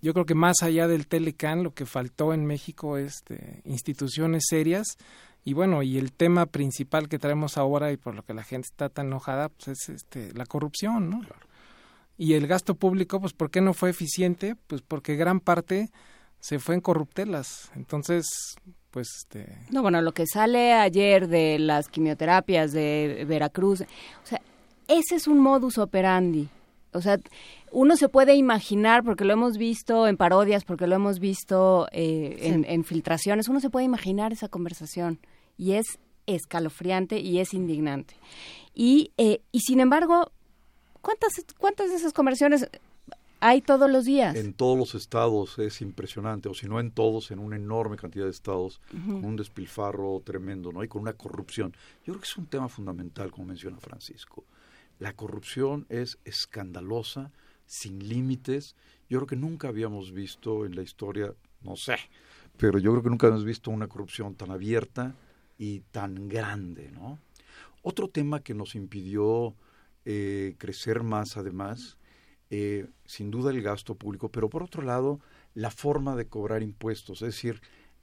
yo 0.00 0.12
creo 0.12 0.26
que 0.26 0.34
más 0.34 0.62
allá 0.62 0.86
del 0.86 1.06
Telecan, 1.06 1.62
lo 1.62 1.74
que 1.74 1.86
faltó 1.86 2.34
en 2.34 2.44
México 2.44 2.98
es 2.98 3.14
este, 3.16 3.62
instituciones 3.64 4.44
serias. 4.48 4.98
Y 5.44 5.52
bueno, 5.52 5.82
y 5.82 5.98
el 5.98 6.12
tema 6.12 6.46
principal 6.46 7.08
que 7.08 7.18
traemos 7.18 7.58
ahora 7.58 7.92
y 7.92 7.96
por 7.96 8.14
lo 8.14 8.22
que 8.22 8.34
la 8.34 8.44
gente 8.44 8.68
está 8.70 8.88
tan 8.88 9.06
enojada, 9.06 9.48
pues 9.48 9.68
es 9.68 9.88
este, 9.88 10.32
la 10.34 10.46
corrupción, 10.46 11.10
¿no? 11.10 11.22
Y 12.16 12.34
el 12.34 12.46
gasto 12.46 12.74
público, 12.74 13.20
pues, 13.20 13.32
¿por 13.32 13.50
qué 13.50 13.60
no 13.60 13.74
fue 13.74 13.90
eficiente? 13.90 14.56
Pues 14.66 14.82
porque 14.82 15.16
gran 15.16 15.40
parte 15.40 15.90
se 16.38 16.58
fue 16.58 16.74
en 16.74 16.80
corruptelas. 16.80 17.70
Entonces, 17.74 18.26
pues, 18.90 19.08
este... 19.18 19.58
No, 19.70 19.82
bueno, 19.82 20.00
lo 20.02 20.12
que 20.12 20.26
sale 20.26 20.72
ayer 20.74 21.26
de 21.26 21.58
las 21.58 21.88
quimioterapias 21.88 22.72
de 22.72 23.24
Veracruz, 23.26 23.80
o 23.80 24.26
sea, 24.26 24.40
ese 24.86 25.16
es 25.16 25.26
un 25.26 25.40
modus 25.40 25.78
operandi. 25.78 26.48
O 26.92 27.00
sea, 27.00 27.18
uno 27.72 27.96
se 27.96 28.08
puede 28.08 28.36
imaginar, 28.36 29.02
porque 29.02 29.24
lo 29.24 29.32
hemos 29.32 29.58
visto 29.58 30.06
en 30.06 30.16
parodias, 30.16 30.64
porque 30.64 30.86
lo 30.86 30.94
hemos 30.94 31.18
visto 31.18 31.88
eh, 31.90 32.62
en, 32.66 32.84
filtraciones, 32.84 33.48
uno 33.48 33.58
se 33.58 33.68
puede 33.68 33.84
imaginar 33.84 34.32
esa 34.32 34.48
conversación 34.48 35.18
y 35.58 35.72
es 35.72 35.98
escalofriante 36.26 37.18
y 37.18 37.40
es 37.40 37.52
indignante. 37.52 38.14
Y, 38.74 39.10
eh, 39.16 39.42
y 39.50 39.60
sin 39.60 39.80
embargo, 39.80 40.30
¿Cuántas, 41.04 41.44
cuántas 41.58 41.90
de 41.90 41.96
esas 41.96 42.14
conversiones 42.14 42.66
hay 43.38 43.60
todos 43.60 43.90
los 43.90 44.06
días? 44.06 44.34
En 44.36 44.54
todos 44.54 44.78
los 44.78 44.94
estados 44.94 45.58
es 45.58 45.82
impresionante, 45.82 46.48
o 46.48 46.54
si 46.54 46.66
no 46.66 46.80
en 46.80 46.90
todos, 46.90 47.30
en 47.30 47.40
una 47.40 47.56
enorme 47.56 47.98
cantidad 47.98 48.24
de 48.24 48.30
estados, 48.30 48.80
con 48.90 49.22
un 49.22 49.36
despilfarro 49.36 50.22
tremendo, 50.24 50.72
¿no? 50.72 50.82
Y 50.82 50.88
con 50.88 51.02
una 51.02 51.12
corrupción. 51.12 51.72
Yo 52.06 52.14
creo 52.14 52.20
que 52.20 52.28
es 52.28 52.36
un 52.38 52.46
tema 52.46 52.70
fundamental, 52.70 53.30
como 53.30 53.48
menciona 53.48 53.76
Francisco. 53.80 54.44
La 54.98 55.12
corrupción 55.12 55.84
es 55.90 56.18
escandalosa, 56.24 57.32
sin 57.66 58.08
límites. 58.08 58.74
Yo 59.10 59.18
creo 59.18 59.26
que 59.26 59.36
nunca 59.36 59.68
habíamos 59.68 60.10
visto 60.12 60.64
en 60.64 60.74
la 60.74 60.80
historia, 60.80 61.34
no 61.60 61.76
sé, 61.76 61.96
pero 62.56 62.78
yo 62.78 62.92
creo 62.92 63.02
que 63.02 63.10
nunca 63.10 63.26
hemos 63.26 63.44
visto 63.44 63.70
una 63.70 63.88
corrupción 63.88 64.36
tan 64.36 64.50
abierta 64.50 65.14
y 65.58 65.80
tan 65.80 66.30
grande, 66.30 66.90
¿no? 66.92 67.18
Otro 67.82 68.08
tema 68.08 68.40
que 68.40 68.54
nos 68.54 68.74
impidió 68.74 69.54
eh, 70.04 70.54
crecer 70.58 71.02
más 71.02 71.36
además, 71.36 71.96
eh, 72.50 72.86
sin 73.06 73.30
duda 73.30 73.50
el 73.50 73.62
gasto 73.62 73.94
público, 73.94 74.28
pero 74.28 74.48
por 74.48 74.62
otro 74.62 74.82
lado, 74.82 75.20
la 75.54 75.70
forma 75.70 76.14
de 76.16 76.26
cobrar 76.26 76.62
impuestos, 76.62 77.22
es 77.22 77.34
decir, 77.34 77.60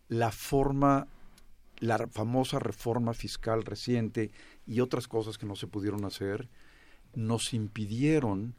la 0.08 0.32
forma, 0.32 1.08
la 1.80 2.08
famosa 2.08 2.60
reforma 2.60 3.14
fiscal 3.14 3.64
reciente 3.64 4.32
y 4.66 4.80
otras 4.80 5.08
cosas 5.08 5.38
que 5.38 5.46
no 5.46 5.56
se 5.56 5.68
pudieron 5.68 6.06
hacer, 6.06 6.50
nos 7.14 7.54
impidieron, 7.54 8.56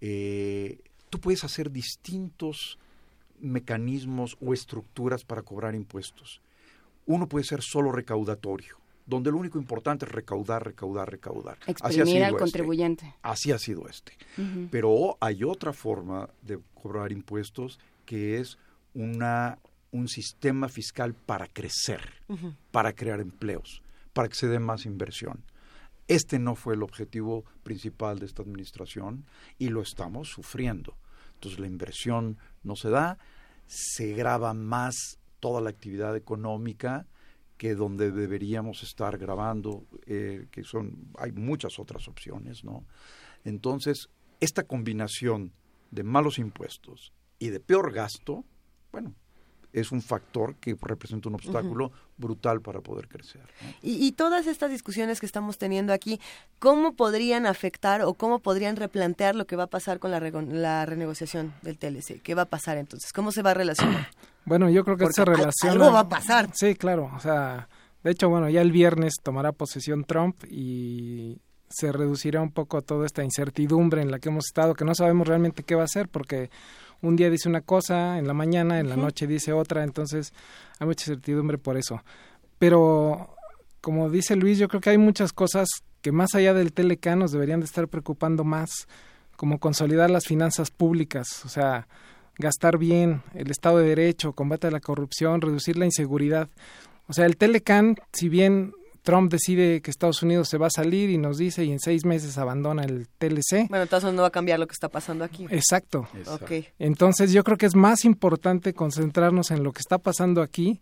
eh, 0.00 0.80
tú 1.10 1.20
puedes 1.20 1.44
hacer 1.44 1.70
distintos 1.70 2.78
mecanismos 3.40 4.36
o 4.40 4.54
estructuras 4.54 5.24
para 5.24 5.42
cobrar 5.42 5.74
impuestos. 5.74 6.40
Uno 7.06 7.28
puede 7.28 7.44
ser 7.44 7.62
solo 7.62 7.92
recaudatorio, 7.92 8.78
donde 9.08 9.30
lo 9.30 9.38
único 9.38 9.58
importante 9.58 10.04
es 10.04 10.12
recaudar, 10.12 10.62
recaudar, 10.62 11.10
recaudar. 11.10 11.58
Exprimir 11.66 12.24
al 12.24 12.32
este. 12.32 12.38
contribuyente. 12.38 13.14
Así 13.22 13.50
ha 13.50 13.58
sido 13.58 13.88
este. 13.88 14.12
Pero 14.70 15.16
hay 15.20 15.44
otra 15.44 15.72
forma 15.72 16.28
de 16.42 16.60
cobrar 16.74 17.10
impuestos 17.10 17.80
que 18.04 18.38
es 18.38 18.58
una, 18.92 19.58
un 19.92 20.08
sistema 20.08 20.68
fiscal 20.68 21.14
para 21.14 21.46
crecer, 21.46 22.02
para 22.70 22.92
crear 22.92 23.20
empleos, 23.20 23.82
para 24.12 24.28
que 24.28 24.34
se 24.34 24.46
dé 24.46 24.58
más 24.58 24.84
inversión. 24.84 25.42
Este 26.06 26.38
no 26.38 26.54
fue 26.54 26.74
el 26.74 26.82
objetivo 26.82 27.46
principal 27.62 28.18
de 28.18 28.26
esta 28.26 28.42
administración 28.42 29.24
y 29.58 29.70
lo 29.70 29.80
estamos 29.80 30.28
sufriendo. 30.28 30.98
Entonces 31.32 31.58
la 31.60 31.66
inversión 31.66 32.36
no 32.62 32.76
se 32.76 32.90
da, 32.90 33.16
se 33.66 34.12
graba 34.12 34.52
más 34.52 35.18
toda 35.40 35.62
la 35.62 35.70
actividad 35.70 36.14
económica, 36.14 37.06
que 37.58 37.74
donde 37.74 38.12
deberíamos 38.12 38.82
estar 38.82 39.18
grabando, 39.18 39.84
eh, 40.06 40.46
que 40.50 40.64
son, 40.64 41.10
hay 41.18 41.32
muchas 41.32 41.78
otras 41.78 42.08
opciones, 42.08 42.64
¿no? 42.64 42.86
Entonces, 43.44 44.08
esta 44.40 44.62
combinación 44.62 45.52
de 45.90 46.04
malos 46.04 46.38
impuestos 46.38 47.12
y 47.38 47.48
de 47.48 47.60
peor 47.60 47.92
gasto, 47.92 48.44
bueno, 48.92 49.14
es 49.72 49.92
un 49.92 50.02
factor 50.02 50.54
que 50.56 50.76
representa 50.80 51.28
un 51.28 51.36
obstáculo 51.36 51.92
brutal 52.16 52.60
para 52.60 52.80
poder 52.80 53.08
crecer. 53.08 53.42
Y, 53.82 54.12
todas 54.12 54.46
estas 54.46 54.70
discusiones 54.70 55.20
que 55.20 55.26
estamos 55.26 55.58
teniendo 55.58 55.92
aquí, 55.92 56.20
¿cómo 56.58 56.94
podrían 56.94 57.46
afectar 57.46 58.02
o 58.02 58.14
cómo 58.14 58.40
podrían 58.40 58.76
replantear 58.76 59.34
lo 59.34 59.46
que 59.46 59.56
va 59.56 59.64
a 59.64 59.68
pasar 59.68 59.98
con 59.98 60.10
la, 60.10 60.20
la 60.20 60.86
renegociación 60.86 61.54
del 61.62 61.78
TLC? 61.78 62.20
¿Qué 62.22 62.34
va 62.34 62.42
a 62.42 62.46
pasar 62.46 62.78
entonces? 62.78 63.12
¿Cómo 63.12 63.32
se 63.32 63.42
va 63.42 63.52
a 63.52 63.54
relacionar? 63.54 64.08
Bueno, 64.44 64.70
yo 64.70 64.82
creo 64.82 64.96
que 64.96 65.04
esa 65.04 65.26
relación... 65.26 65.72
Algo 65.72 65.92
va 65.92 66.00
a 66.00 66.08
pasar. 66.08 66.48
Sí, 66.54 66.74
claro. 66.74 67.10
O 67.14 67.20
sea, 67.20 67.68
de 68.02 68.12
hecho, 68.12 68.30
bueno, 68.30 68.48
ya 68.48 68.62
el 68.62 68.72
viernes 68.72 69.16
tomará 69.22 69.52
posesión 69.52 70.04
Trump 70.04 70.42
y 70.50 71.38
se 71.68 71.92
reducirá 71.92 72.40
un 72.40 72.50
poco 72.50 72.80
toda 72.82 73.06
esta 73.06 73.22
incertidumbre 73.22 74.00
en 74.00 74.10
la 74.10 74.18
que 74.18 74.30
hemos 74.30 74.46
estado, 74.46 74.74
que 74.74 74.84
no 74.84 74.94
sabemos 74.94 75.28
realmente 75.28 75.64
qué 75.64 75.74
va 75.74 75.82
a 75.82 75.84
hacer, 75.84 76.08
porque 76.08 76.50
un 77.02 77.16
día 77.16 77.30
dice 77.30 77.48
una 77.48 77.60
cosa, 77.60 78.18
en 78.18 78.26
la 78.26 78.34
mañana, 78.34 78.80
en 78.80 78.88
la 78.88 78.96
noche 78.96 79.26
dice 79.26 79.52
otra, 79.52 79.84
entonces 79.84 80.32
hay 80.78 80.86
mucha 80.86 81.10
incertidumbre 81.10 81.58
por 81.58 81.76
eso. 81.76 82.02
Pero, 82.58 83.36
como 83.80 84.10
dice 84.10 84.36
Luis, 84.36 84.58
yo 84.58 84.68
creo 84.68 84.80
que 84.80 84.90
hay 84.90 84.98
muchas 84.98 85.32
cosas 85.32 85.68
que 86.02 86.12
más 86.12 86.34
allá 86.34 86.54
del 86.54 86.72
Telecan 86.72 87.18
nos 87.20 87.32
deberían 87.32 87.60
de 87.60 87.66
estar 87.66 87.88
preocupando 87.88 88.44
más, 88.44 88.88
como 89.36 89.58
consolidar 89.58 90.10
las 90.10 90.26
finanzas 90.26 90.70
públicas, 90.70 91.44
o 91.44 91.48
sea, 91.48 91.86
gastar 92.38 92.78
bien, 92.78 93.22
el 93.34 93.50
Estado 93.50 93.78
de 93.78 93.88
Derecho, 93.88 94.32
combate 94.32 94.66
a 94.66 94.70
la 94.70 94.80
corrupción, 94.80 95.40
reducir 95.40 95.76
la 95.76 95.84
inseguridad. 95.84 96.48
O 97.08 97.12
sea, 97.12 97.26
el 97.26 97.36
Telecan, 97.36 97.96
si 98.12 98.28
bien 98.28 98.72
Trump 99.02 99.30
decide 99.30 99.80
que 99.80 99.90
Estados 99.90 100.22
Unidos 100.22 100.48
se 100.48 100.58
va 100.58 100.66
a 100.66 100.70
salir 100.70 101.10
y 101.10 101.18
nos 101.18 101.38
dice 101.38 101.64
y 101.64 101.72
en 101.72 101.80
seis 101.80 102.04
meses 102.04 102.38
abandona 102.38 102.84
el 102.84 103.08
TLC. 103.08 103.68
Bueno, 103.68 103.82
entonces 103.82 104.12
no 104.12 104.22
va 104.22 104.28
a 104.28 104.32
cambiar 104.32 104.58
lo 104.58 104.66
que 104.66 104.72
está 104.72 104.88
pasando 104.88 105.24
aquí. 105.24 105.46
Exacto. 105.50 106.08
Entonces 106.78 107.32
yo 107.32 107.44
creo 107.44 107.56
que 107.56 107.66
es 107.66 107.74
más 107.74 108.04
importante 108.04 108.74
concentrarnos 108.74 109.50
en 109.50 109.62
lo 109.62 109.72
que 109.72 109.80
está 109.80 109.98
pasando 109.98 110.42
aquí. 110.42 110.80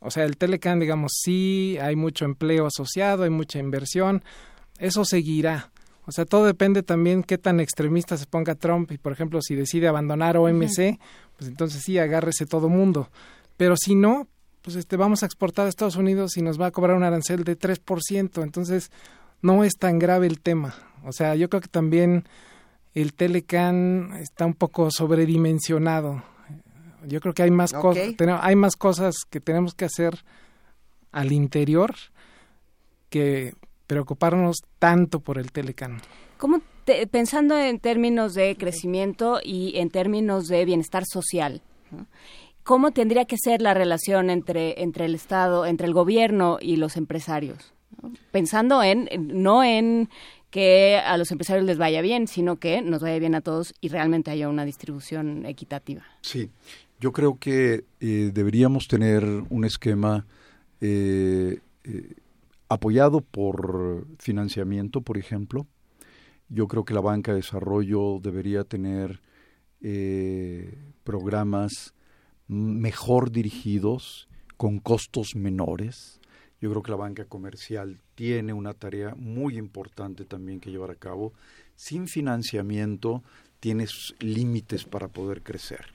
O 0.00 0.10
sea, 0.10 0.24
el 0.24 0.36
Telecan, 0.36 0.80
digamos, 0.80 1.12
sí 1.22 1.78
hay 1.80 1.96
mucho 1.96 2.24
empleo 2.24 2.66
asociado, 2.66 3.24
hay 3.24 3.30
mucha 3.30 3.58
inversión. 3.58 4.22
Eso 4.78 5.04
seguirá. 5.04 5.70
O 6.06 6.12
sea, 6.12 6.26
todo 6.26 6.44
depende 6.44 6.82
también 6.82 7.22
qué 7.22 7.38
tan 7.38 7.60
extremista 7.60 8.16
se 8.16 8.26
ponga 8.26 8.54
Trump 8.54 8.92
y, 8.92 8.98
por 8.98 9.12
ejemplo, 9.12 9.40
si 9.40 9.54
decide 9.54 9.88
abandonar 9.88 10.36
OMC, 10.36 10.98
pues 11.38 11.48
entonces 11.48 11.82
sí, 11.82 11.98
agárrese 11.98 12.44
todo 12.44 12.68
mundo. 12.68 13.08
Pero 13.56 13.76
si 13.76 13.94
no, 13.94 14.28
pues 14.64 14.76
este, 14.76 14.96
vamos 14.96 15.22
a 15.22 15.26
exportar 15.26 15.66
a 15.66 15.68
Estados 15.68 15.96
Unidos 15.96 16.38
y 16.38 16.42
nos 16.42 16.58
va 16.58 16.66
a 16.66 16.70
cobrar 16.70 16.96
un 16.96 17.02
arancel 17.02 17.44
de 17.44 17.58
3%. 17.58 18.42
Entonces, 18.42 18.90
no 19.42 19.62
es 19.62 19.74
tan 19.76 19.98
grave 19.98 20.26
el 20.26 20.40
tema. 20.40 20.74
O 21.04 21.12
sea, 21.12 21.34
yo 21.34 21.50
creo 21.50 21.60
que 21.60 21.68
también 21.68 22.24
el 22.94 23.12
Telecan 23.12 24.14
está 24.18 24.46
un 24.46 24.54
poco 24.54 24.90
sobredimensionado. 24.90 26.22
Yo 27.06 27.20
creo 27.20 27.34
que 27.34 27.42
hay 27.42 27.50
más 27.50 27.74
cosas, 27.74 28.14
hay 28.40 28.56
más 28.56 28.76
cosas 28.76 29.16
que 29.28 29.38
tenemos 29.38 29.74
que 29.74 29.84
hacer 29.84 30.24
al 31.12 31.30
interior 31.32 31.94
que 33.10 33.52
preocuparnos 33.86 34.62
tanto 34.78 35.20
por 35.20 35.36
el 35.36 35.52
Telecan. 35.52 36.00
¿Cómo 36.38 36.62
pensando 37.10 37.58
en 37.58 37.80
términos 37.80 38.32
de 38.32 38.56
crecimiento 38.56 39.40
y 39.44 39.76
en 39.76 39.90
términos 39.90 40.46
de 40.48 40.64
bienestar 40.64 41.04
social, 41.04 41.60
¿cómo 42.64 42.90
tendría 42.90 43.26
que 43.26 43.36
ser 43.38 43.62
la 43.62 43.74
relación 43.74 44.30
entre, 44.30 44.82
entre 44.82 45.04
el 45.04 45.14
Estado, 45.14 45.66
entre 45.66 45.86
el 45.86 45.94
gobierno 45.94 46.58
y 46.60 46.76
los 46.76 46.96
empresarios? 46.96 47.72
Pensando 48.32 48.82
en, 48.82 49.08
no 49.18 49.62
en 49.62 50.08
que 50.50 50.96
a 50.96 51.16
los 51.16 51.30
empresarios 51.30 51.66
les 51.66 51.78
vaya 51.78 52.00
bien, 52.00 52.26
sino 52.26 52.56
que 52.56 52.80
nos 52.82 53.02
vaya 53.02 53.18
bien 53.18 53.34
a 53.34 53.40
todos 53.40 53.74
y 53.80 53.88
realmente 53.88 54.30
haya 54.30 54.48
una 54.48 54.64
distribución 54.64 55.46
equitativa. 55.46 56.04
Sí, 56.22 56.50
yo 57.00 57.12
creo 57.12 57.38
que 57.38 57.84
eh, 58.00 58.30
deberíamos 58.32 58.88
tener 58.88 59.24
un 59.24 59.64
esquema 59.64 60.26
eh, 60.80 61.60
eh, 61.84 62.14
apoyado 62.68 63.20
por 63.20 64.06
financiamiento, 64.18 65.00
por 65.00 65.18
ejemplo. 65.18 65.66
Yo 66.48 66.68
creo 66.68 66.84
que 66.84 66.94
la 66.94 67.00
banca 67.00 67.32
de 67.32 67.38
desarrollo 67.38 68.20
debería 68.20 68.64
tener 68.64 69.20
programas 71.02 71.92
mejor 72.48 73.30
dirigidos, 73.30 74.28
con 74.56 74.78
costos 74.78 75.34
menores. 75.34 76.20
Yo 76.60 76.70
creo 76.70 76.82
que 76.82 76.90
la 76.90 76.96
banca 76.96 77.24
comercial 77.24 78.00
tiene 78.14 78.52
una 78.52 78.72
tarea 78.72 79.14
muy 79.16 79.58
importante 79.58 80.24
también 80.24 80.60
que 80.60 80.70
llevar 80.70 80.90
a 80.90 80.94
cabo. 80.94 81.32
Sin 81.76 82.08
financiamiento 82.08 83.22
tienes 83.60 84.14
límites 84.20 84.84
para 84.84 85.08
poder 85.08 85.42
crecer 85.42 85.94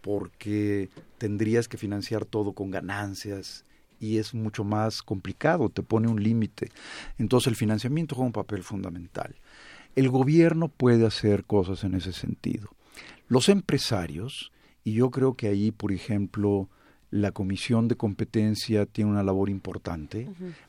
porque 0.00 0.88
tendrías 1.18 1.68
que 1.68 1.76
financiar 1.76 2.24
todo 2.24 2.52
con 2.52 2.70
ganancias 2.70 3.64
y 3.98 4.18
es 4.18 4.34
mucho 4.34 4.64
más 4.64 5.02
complicado, 5.02 5.68
te 5.68 5.82
pone 5.82 6.08
un 6.08 6.22
límite. 6.22 6.70
Entonces 7.18 7.48
el 7.48 7.56
financiamiento 7.56 8.14
juega 8.14 8.26
un 8.26 8.32
papel 8.32 8.62
fundamental. 8.62 9.34
El 9.94 10.08
gobierno 10.08 10.68
puede 10.68 11.06
hacer 11.06 11.44
cosas 11.44 11.84
en 11.84 11.94
ese 11.94 12.12
sentido. 12.12 12.70
Los 13.28 13.48
empresarios, 13.48 14.52
y 14.84 14.94
yo 14.94 15.10
creo 15.10 15.34
que 15.34 15.48
ahí, 15.48 15.70
por 15.70 15.92
ejemplo, 15.92 16.68
la 17.10 17.32
Comisión 17.32 17.88
de 17.88 17.96
Competencia 17.96 18.86
tiene 18.86 19.10
una 19.10 19.22
labor 19.22 19.50
importante, 19.50 20.28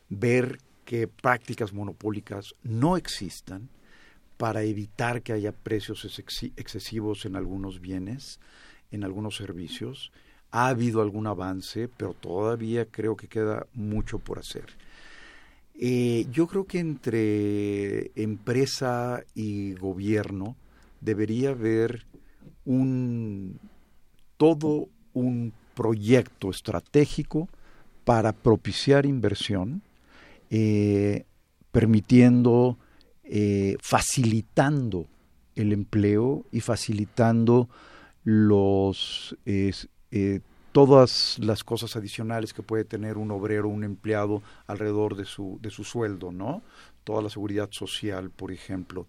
ver 0.09 0.59
que 0.85 1.07
prácticas 1.07 1.73
monopólicas 1.73 2.53
no 2.63 2.97
existan 2.97 3.69
para 4.37 4.63
evitar 4.63 5.21
que 5.21 5.33
haya 5.33 5.51
precios 5.51 6.19
excesivos 6.57 7.25
en 7.25 7.35
algunos 7.35 7.79
bienes 7.79 8.39
en 8.91 9.03
algunos 9.03 9.37
servicios. 9.37 10.11
Ha 10.51 10.67
habido 10.67 11.01
algún 11.01 11.27
avance, 11.27 11.87
pero 11.87 12.13
todavía 12.13 12.85
creo 12.85 13.15
que 13.15 13.27
queda 13.27 13.65
mucho 13.73 14.19
por 14.19 14.39
hacer. 14.39 14.65
Eh, 15.75 16.27
yo 16.31 16.45
creo 16.47 16.65
que 16.65 16.79
entre 16.79 18.11
empresa 18.21 19.23
y 19.33 19.73
gobierno 19.73 20.55
debería 20.99 21.51
haber 21.51 22.05
un 22.65 23.59
todo 24.41 24.89
un 25.13 25.53
proyecto 25.75 26.49
estratégico 26.49 27.47
para 28.03 28.33
propiciar 28.33 29.05
inversión, 29.05 29.83
eh, 30.49 31.25
permitiendo, 31.71 32.79
eh, 33.23 33.77
facilitando 33.79 35.05
el 35.55 35.71
empleo 35.71 36.43
y 36.51 36.61
facilitando 36.61 37.69
los 38.23 39.37
eh, 39.45 40.39
todas 40.71 41.37
las 41.37 41.63
cosas 41.63 41.95
adicionales 41.95 42.51
que 42.51 42.63
puede 42.63 42.83
tener 42.83 43.19
un 43.19 43.29
obrero, 43.29 43.67
un 43.67 43.83
empleado 43.83 44.41
alrededor 44.65 45.15
de 45.15 45.25
su, 45.25 45.59
de 45.61 45.69
su 45.69 45.83
sueldo, 45.83 46.31
¿no? 46.31 46.63
Toda 47.03 47.21
la 47.21 47.29
seguridad 47.29 47.69
social, 47.69 48.31
por 48.31 48.51
ejemplo. 48.51 49.05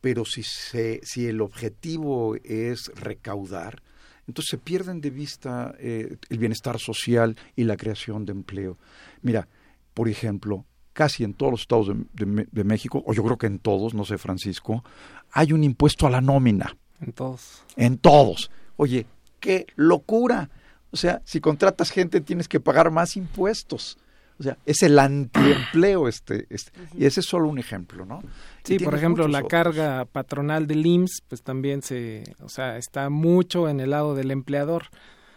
Pero 0.00 0.24
si, 0.24 0.42
se, 0.42 0.98
si 1.04 1.28
el 1.28 1.42
objetivo 1.42 2.34
es 2.42 2.90
recaudar, 2.96 3.80
entonces 4.26 4.50
se 4.50 4.58
pierden 4.58 5.00
de 5.00 5.10
vista 5.10 5.74
eh, 5.78 6.16
el 6.28 6.38
bienestar 6.38 6.78
social 6.78 7.36
y 7.56 7.64
la 7.64 7.76
creación 7.76 8.24
de 8.24 8.32
empleo. 8.32 8.78
Mira, 9.22 9.48
por 9.92 10.08
ejemplo, 10.08 10.64
casi 10.92 11.24
en 11.24 11.34
todos 11.34 11.52
los 11.52 11.60
estados 11.62 11.88
de 12.14 12.64
México, 12.64 13.02
o 13.06 13.12
yo 13.12 13.22
creo 13.24 13.36
que 13.36 13.46
en 13.46 13.58
todos, 13.58 13.94
no 13.94 14.04
sé, 14.04 14.16
Francisco, 14.16 14.84
hay 15.32 15.52
un 15.52 15.64
impuesto 15.64 16.06
a 16.06 16.10
la 16.10 16.20
nómina. 16.20 16.76
En 17.00 17.12
todos. 17.12 17.62
En 17.76 17.98
todos. 17.98 18.50
Oye, 18.76 19.06
qué 19.40 19.66
locura. 19.76 20.48
O 20.90 20.96
sea, 20.96 21.20
si 21.24 21.40
contratas 21.40 21.90
gente 21.90 22.20
tienes 22.20 22.48
que 22.48 22.60
pagar 22.60 22.90
más 22.90 23.16
impuestos. 23.16 23.98
O 24.38 24.42
sea, 24.42 24.58
es 24.66 24.82
el 24.82 24.98
antiempleo 24.98 26.08
este, 26.08 26.46
este. 26.50 26.72
Y 26.96 27.04
ese 27.04 27.20
es 27.20 27.26
solo 27.26 27.48
un 27.48 27.58
ejemplo, 27.58 28.04
¿no? 28.04 28.22
Sí, 28.64 28.78
por 28.78 28.94
ejemplo, 28.94 29.28
la 29.28 29.42
carga 29.42 30.04
patronal 30.06 30.66
del 30.66 30.84
IMSS, 30.84 31.22
pues 31.28 31.42
también 31.42 31.82
se, 31.82 32.24
o 32.40 32.48
sea, 32.48 32.76
está 32.76 33.10
mucho 33.10 33.68
en 33.68 33.80
el 33.80 33.90
lado 33.90 34.14
del 34.14 34.30
empleador. 34.30 34.86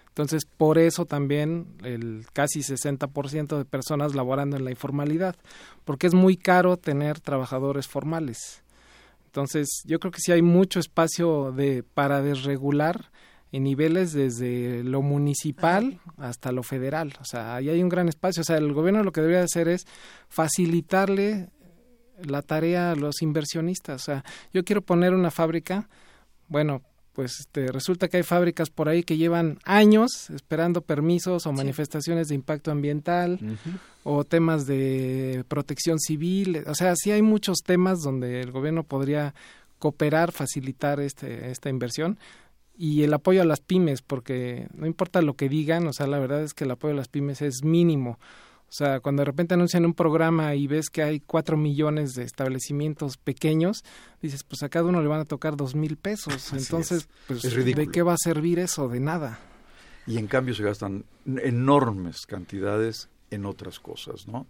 Entonces, 0.09 0.45
por 0.45 0.79
eso 0.79 1.05
también 1.05 1.67
el 1.83 2.25
casi 2.33 2.61
60% 2.61 3.55
de 3.55 3.65
personas 3.65 4.15
laborando 4.15 4.57
en 4.57 4.63
la 4.63 4.71
informalidad, 4.71 5.35
porque 5.85 6.07
es 6.07 6.15
muy 6.15 6.37
caro 6.37 6.77
tener 6.77 7.19
trabajadores 7.19 7.87
formales. 7.87 8.63
Entonces, 9.25 9.83
yo 9.85 9.99
creo 9.99 10.11
que 10.11 10.19
sí 10.19 10.31
hay 10.31 10.41
mucho 10.41 10.79
espacio 10.79 11.51
de 11.51 11.83
para 11.83 12.23
desregular 12.23 13.11
en 13.51 13.63
niveles 13.63 14.11
desde 14.13 14.83
lo 14.83 15.01
municipal 15.01 15.99
hasta 16.17 16.51
lo 16.51 16.63
federal. 16.63 17.13
O 17.21 17.25
sea, 17.25 17.55
ahí 17.55 17.69
hay 17.69 17.81
un 17.81 17.89
gran 17.89 18.09
espacio. 18.09 18.41
O 18.41 18.43
sea, 18.43 18.57
el 18.57 18.73
gobierno 18.73 19.03
lo 19.03 19.11
que 19.11 19.21
debería 19.21 19.43
hacer 19.43 19.67
es 19.67 19.85
facilitarle 20.27 21.49
la 22.23 22.41
tarea 22.41 22.91
a 22.91 22.95
los 22.95 23.21
inversionistas. 23.21 24.01
O 24.01 24.05
sea, 24.05 24.25
yo 24.53 24.63
quiero 24.63 24.81
poner 24.81 25.13
una 25.13 25.31
fábrica, 25.31 25.87
bueno, 26.47 26.81
pues 27.13 27.39
este, 27.39 27.71
resulta 27.71 28.09
que 28.09 28.17
hay 28.17 28.23
fábricas 28.23 28.69
por 28.69 28.89
ahí 28.89 29.01
que 29.01 29.17
llevan 29.17 29.57
años 29.63 30.29
esperando 30.29 30.81
permisos 30.81 31.47
o 31.47 31.51
manifestaciones 31.51 32.27
de 32.27 32.35
impacto 32.35 32.69
ambiental 32.69 33.39
o 34.03 34.23
temas 34.23 34.67
de 34.67 35.43
protección 35.47 35.99
civil. 35.99 36.63
O 36.67 36.75
sea, 36.75 36.93
sí 36.95 37.09
hay 37.09 37.23
muchos 37.23 37.63
temas 37.65 38.01
donde 38.01 38.41
el 38.41 38.51
gobierno 38.51 38.83
podría 38.83 39.33
cooperar, 39.79 40.31
facilitar 40.31 40.99
este, 40.99 41.49
esta 41.49 41.69
inversión 41.69 42.19
y 42.77 43.03
el 43.03 43.13
apoyo 43.13 43.41
a 43.41 43.45
las 43.45 43.59
pymes, 43.59 44.01
porque 44.01 44.67
no 44.73 44.85
importa 44.85 45.21
lo 45.21 45.33
que 45.33 45.49
digan, 45.49 45.87
o 45.87 45.93
sea, 45.93 46.07
la 46.07 46.19
verdad 46.19 46.43
es 46.43 46.53
que 46.53 46.65
el 46.65 46.71
apoyo 46.71 46.93
a 46.93 46.97
las 46.97 47.07
pymes 47.07 47.41
es 47.41 47.63
mínimo. 47.63 48.19
O 48.69 48.73
sea, 48.73 48.99
cuando 48.99 49.21
de 49.21 49.25
repente 49.25 49.53
anuncian 49.53 49.85
un 49.85 49.93
programa 49.93 50.53
y 50.53 50.67
ves 50.67 50.89
que 50.89 51.01
hay 51.01 51.21
cuatro 51.21 51.55
millones 51.55 52.15
de 52.15 52.23
establecimientos 52.23 53.15
pequeños, 53.17 53.83
dices, 54.21 54.43
pues 54.43 54.61
a 54.61 54.69
cada 54.69 54.85
uno 54.85 55.01
le 55.01 55.07
van 55.07 55.21
a 55.21 55.25
tocar 55.25 55.55
dos 55.55 55.73
mil 55.73 55.95
pesos. 55.95 56.51
Entonces, 56.51 57.07
pues, 57.27 57.41
¿de 57.41 57.87
qué 57.87 58.01
va 58.01 58.13
a 58.13 58.17
servir 58.17 58.59
eso? 58.59 58.89
De 58.89 58.99
nada. 58.99 59.39
Y 60.05 60.17
en 60.17 60.27
cambio 60.27 60.53
se 60.53 60.63
gastan 60.63 61.05
enormes 61.25 62.25
cantidades 62.25 63.09
en 63.31 63.45
otras 63.45 63.79
cosas, 63.79 64.27
¿no? 64.27 64.47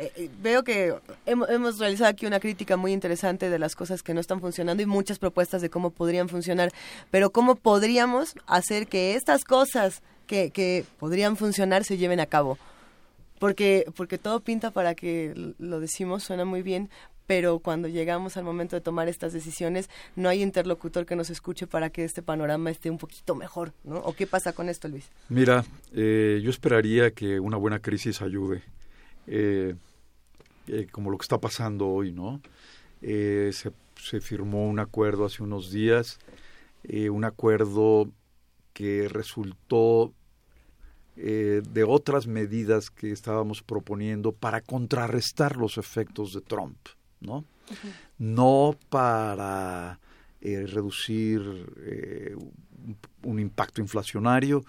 Eh, 0.00 0.12
eh, 0.16 0.30
veo 0.40 0.64
que 0.64 0.94
hemos, 1.26 1.78
realizado 1.78 2.08
aquí 2.08 2.24
una 2.24 2.40
crítica 2.40 2.78
muy 2.78 2.92
interesante 2.92 3.50
de 3.50 3.58
las 3.58 3.76
cosas 3.76 4.02
que 4.02 4.14
no 4.14 4.20
están 4.20 4.40
funcionando 4.40 4.82
y 4.82 4.86
muchas 4.86 5.18
propuestas 5.18 5.60
de 5.60 5.68
cómo 5.68 5.90
podrían 5.90 6.30
funcionar, 6.30 6.72
pero 7.10 7.30
cómo 7.30 7.54
podríamos 7.54 8.34
hacer 8.46 8.86
que 8.86 9.14
estas 9.14 9.44
cosas 9.44 10.02
que, 10.26 10.50
que 10.50 10.86
podrían 10.98 11.36
funcionar 11.36 11.84
se 11.84 11.98
lleven 11.98 12.18
a 12.18 12.26
cabo 12.26 12.56
porque, 13.40 13.86
porque 13.96 14.18
todo 14.18 14.40
pinta 14.40 14.70
para 14.70 14.94
que 14.94 15.54
lo 15.58 15.80
decimos, 15.80 16.22
suena 16.22 16.44
muy 16.44 16.62
bien, 16.62 16.90
pero 17.26 17.58
cuando 17.58 17.88
llegamos 17.88 18.36
al 18.36 18.44
momento 18.44 18.76
de 18.76 18.82
tomar 18.82 19.08
estas 19.08 19.32
decisiones, 19.32 19.88
no 20.14 20.28
hay 20.28 20.42
interlocutor 20.42 21.06
que 21.06 21.16
nos 21.16 21.30
escuche 21.30 21.66
para 21.66 21.90
que 21.90 22.04
este 22.04 22.22
panorama 22.22 22.70
esté 22.70 22.90
un 22.90 22.98
poquito 22.98 23.34
mejor, 23.34 23.72
¿no? 23.82 23.98
¿O 23.98 24.14
qué 24.14 24.26
pasa 24.26 24.52
con 24.52 24.68
esto, 24.68 24.88
Luis? 24.88 25.08
Mira, 25.28 25.64
eh, 25.94 26.40
yo 26.42 26.50
esperaría 26.50 27.12
que 27.12 27.40
una 27.40 27.56
buena 27.56 27.78
crisis 27.78 28.20
ayude, 28.20 28.62
eh, 29.26 29.74
eh, 30.70 30.86
como 30.90 31.10
lo 31.10 31.18
que 31.18 31.24
está 31.24 31.38
pasando 31.38 31.88
hoy, 31.88 32.12
¿no? 32.12 32.40
se, 33.02 33.72
se 33.96 34.20
firmó 34.20 34.68
un 34.68 34.78
acuerdo 34.78 35.24
hace 35.24 35.42
unos 35.42 35.70
días, 35.70 36.18
un 36.84 37.24
acuerdo 37.24 38.10
que 38.74 39.08
resultó 39.08 40.12
eh, 41.22 41.60
de 41.68 41.84
otras 41.84 42.26
medidas 42.26 42.90
que 42.90 43.10
estábamos 43.10 43.62
proponiendo 43.62 44.32
para 44.32 44.62
contrarrestar 44.62 45.58
los 45.58 45.76
efectos 45.76 46.32
de 46.32 46.40
Trump, 46.40 46.78
¿no? 47.20 47.44
No 48.16 48.74
para 48.88 50.00
eh, 50.40 50.66
reducir 50.66 51.42
eh, 51.80 52.34
un, 53.22 53.38
impacto 53.38 53.82
inflacionario, 53.82 54.64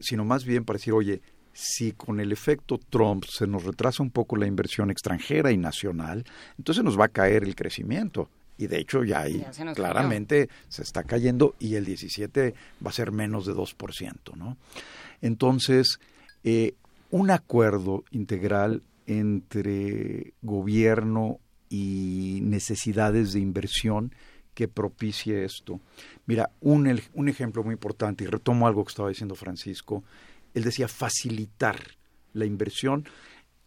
sino 0.00 0.26
más 0.26 0.44
bien 0.44 0.66
para 0.66 0.76
decir, 0.76 0.92
oye, 0.92 1.22
si 1.52 1.92
con 1.92 2.20
el 2.20 2.32
efecto 2.32 2.78
Trump 2.78 3.24
se 3.24 3.46
nos 3.46 3.64
retrasa 3.64 4.02
un 4.02 4.10
poco 4.10 4.36
la 4.36 4.46
inversión 4.46 4.90
extranjera 4.90 5.50
y 5.50 5.56
nacional, 5.56 6.24
entonces 6.58 6.84
nos 6.84 6.98
va 6.98 7.06
a 7.06 7.08
caer 7.08 7.44
el 7.44 7.54
crecimiento. 7.54 8.28
Y 8.56 8.66
de 8.66 8.78
hecho 8.78 9.04
ya 9.04 9.20
ahí 9.20 9.44
claramente 9.74 10.50
se 10.68 10.82
está 10.82 11.02
cayendo 11.04 11.54
y 11.58 11.76
el 11.76 11.86
17 11.86 12.54
va 12.84 12.90
a 12.90 12.92
ser 12.92 13.10
menos 13.10 13.46
de 13.46 13.54
2%, 13.54 14.36
¿no? 14.36 14.58
Entonces, 15.22 15.98
eh, 16.44 16.74
un 17.10 17.30
acuerdo 17.30 18.04
integral 18.10 18.82
entre 19.06 20.34
gobierno 20.42 21.38
y 21.70 22.40
necesidades 22.42 23.32
de 23.32 23.40
inversión 23.40 24.12
que 24.54 24.68
propicie 24.68 25.44
esto. 25.44 25.80
Mira, 26.26 26.50
un, 26.60 27.00
un 27.14 27.28
ejemplo 27.28 27.64
muy 27.64 27.72
importante, 27.72 28.24
y 28.24 28.26
retomo 28.26 28.66
algo 28.66 28.84
que 28.84 28.90
estaba 28.90 29.08
diciendo 29.08 29.34
Francisco, 29.34 30.04
él 30.54 30.64
decía 30.64 30.88
facilitar 30.88 31.76
la 32.32 32.44
inversión. 32.44 33.08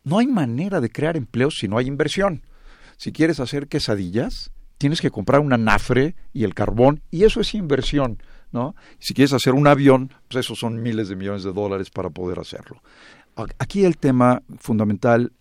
No 0.04 0.20
hay 0.20 0.28
manera 0.28 0.82
de 0.82 0.90
crear 0.90 1.18
empleos 1.18 1.56
si 1.60 1.68
no 1.68 1.78
hay 1.78 1.88
inversión. 1.88 2.44
Si 2.98 3.12
quieres 3.12 3.40
hacer 3.40 3.68
quesadillas, 3.68 4.52
tienes 4.78 5.02
que 5.02 5.12
comprar 5.12 5.40
un 5.40 5.54
anafre 5.54 6.16
y 6.34 6.44
el 6.44 6.54
carbón, 6.54 7.02
y 7.10 7.24
eso 7.24 7.40
es 7.40 7.54
inversión, 7.54 8.22
¿no? 8.52 8.76
Si 9.00 9.14
quieres 9.14 9.34
hacer 9.34 9.54
un 9.54 9.68
avión, 9.68 10.12
pues 10.30 10.46
esos 10.46 10.60
son 10.60 10.82
miles 10.82 11.10
de 11.10 11.16
millones 11.16 11.44
de 11.44 11.54
dólares 11.54 11.90
para 11.90 12.10
poder 12.10 12.40
hacerlo. 12.40 12.82
Aquí 13.60 13.86
el 13.86 13.98
tema 13.98 14.44
fundamental 14.60 15.32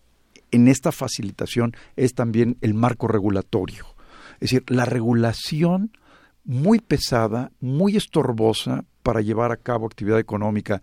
en 0.50 0.68
esta 0.68 0.92
facilitación 0.92 1.74
es 1.96 2.14
también 2.14 2.56
el 2.60 2.74
marco 2.74 3.08
regulatorio. 3.08 3.86
Es 4.34 4.50
decir, 4.50 4.64
la 4.68 4.84
regulación 4.84 5.96
muy 6.44 6.78
pesada, 6.80 7.52
muy 7.60 7.96
estorbosa 7.96 8.84
para 9.02 9.20
llevar 9.20 9.52
a 9.52 9.56
cabo 9.56 9.86
actividad 9.86 10.18
económica. 10.18 10.82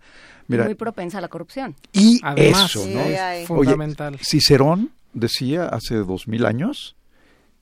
Muy 0.58 0.74
propensa 0.74 1.18
a 1.18 1.20
la 1.20 1.28
corrupción. 1.28 1.76
Y 1.92 2.20
eso, 2.36 2.86
¿no? 2.86 3.00
fundamental. 3.46 4.18
Cicerón 4.20 4.90
decía 5.12 5.66
hace 5.66 5.96
dos 5.96 6.28
mil 6.28 6.46
años 6.46 6.96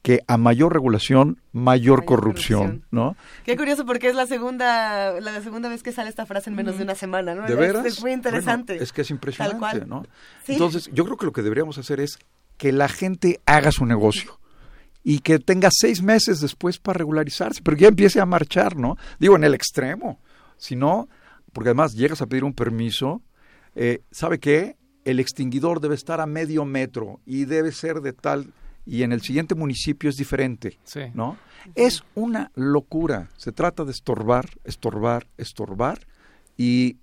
que 0.03 0.23
a 0.27 0.37
mayor 0.37 0.73
regulación, 0.73 1.41
mayor, 1.53 2.05
corrupción, 2.05 2.85
¿no? 2.91 3.17
Qué 3.45 3.57
curioso 3.57 3.85
porque 3.85 4.09
es 4.09 4.15
la 4.15 4.27
segunda 4.27 5.21
la 5.21 5.41
segunda 5.43 5.69
vez 5.69 5.83
que 5.83 5.93
sale 5.93 6.09
esta 6.09 6.25
frase 6.25 6.51
en 6.51 6.57
menos 6.57 6.79
de 6.79 6.85
una 6.85 6.95
semana, 6.95 7.35
¿no? 7.35 7.47
¿De 7.47 7.55
veras? 7.55 7.85
Es, 7.85 8.01
muy 8.01 8.13
interesante. 8.13 8.83
es 8.83 8.93
que 8.93 9.03
es 9.03 9.11
impresionante, 9.11 9.85
¿no? 9.87 10.05
Entonces, 10.47 10.89
yo 10.93 11.05
creo 11.05 11.17
que 11.17 11.27
lo 11.27 11.33
que 11.33 11.43
deberíamos 11.43 11.79
hacer 11.79 12.01
es 12.01 12.19
que 12.57 12.73
la 12.73 12.89
gente 12.89 13.41
haga 13.45 13.73
su 13.73 13.87
negocio 13.87 14.39
y 15.03 15.21
que 15.21 15.39
tenga 15.39 15.69
seis 15.73 16.03
meses 16.03 16.41
después 16.41 16.79
para 16.79 16.99
regularizarse, 16.99 17.61
pero 17.63 17.77
ya 17.77 17.89
empiece 17.89 18.21
a 18.21 18.27
marchar, 18.27 18.77
¿no? 18.77 18.97
Digo, 19.19 19.37
en 19.37 19.45
el 19.45 19.55
extremo. 19.55 20.21
Si 20.57 20.75
no, 20.75 21.09
porque 21.59 21.71
además 21.71 21.95
llegas 21.95 22.23
a 22.23 22.29
pedir 22.29 22.45
un 22.45 22.53
permiso, 22.53 23.21
eh, 23.75 24.03
¿sabe 24.13 24.39
qué? 24.39 24.77
El 25.05 25.19
extinguidor 25.19 25.81
debe 25.81 25.97
estar 25.97 26.21
a 26.21 26.27
medio 26.27 26.65
metro 26.65 27.19
y 27.27 27.47
debe 27.47 27.73
ser 27.73 28.01
de 28.01 28.13
tal 28.13 28.53
y 28.87 29.03
en 29.03 29.11
el 29.11 29.23
siguiente 29.23 29.57
municipio 29.57 30.09
es 30.09 30.17
diferente, 30.17 30.79
¿no? 31.15 31.37
Es 31.75 32.05
una 32.15 32.53
locura. 32.55 33.29
Se 33.37 33.51
trata 33.51 33.85
de 33.85 33.91
estorbar, 33.91 34.49
estorbar, 34.63 35.27
estorbar 35.37 36.07
y 36.57 36.99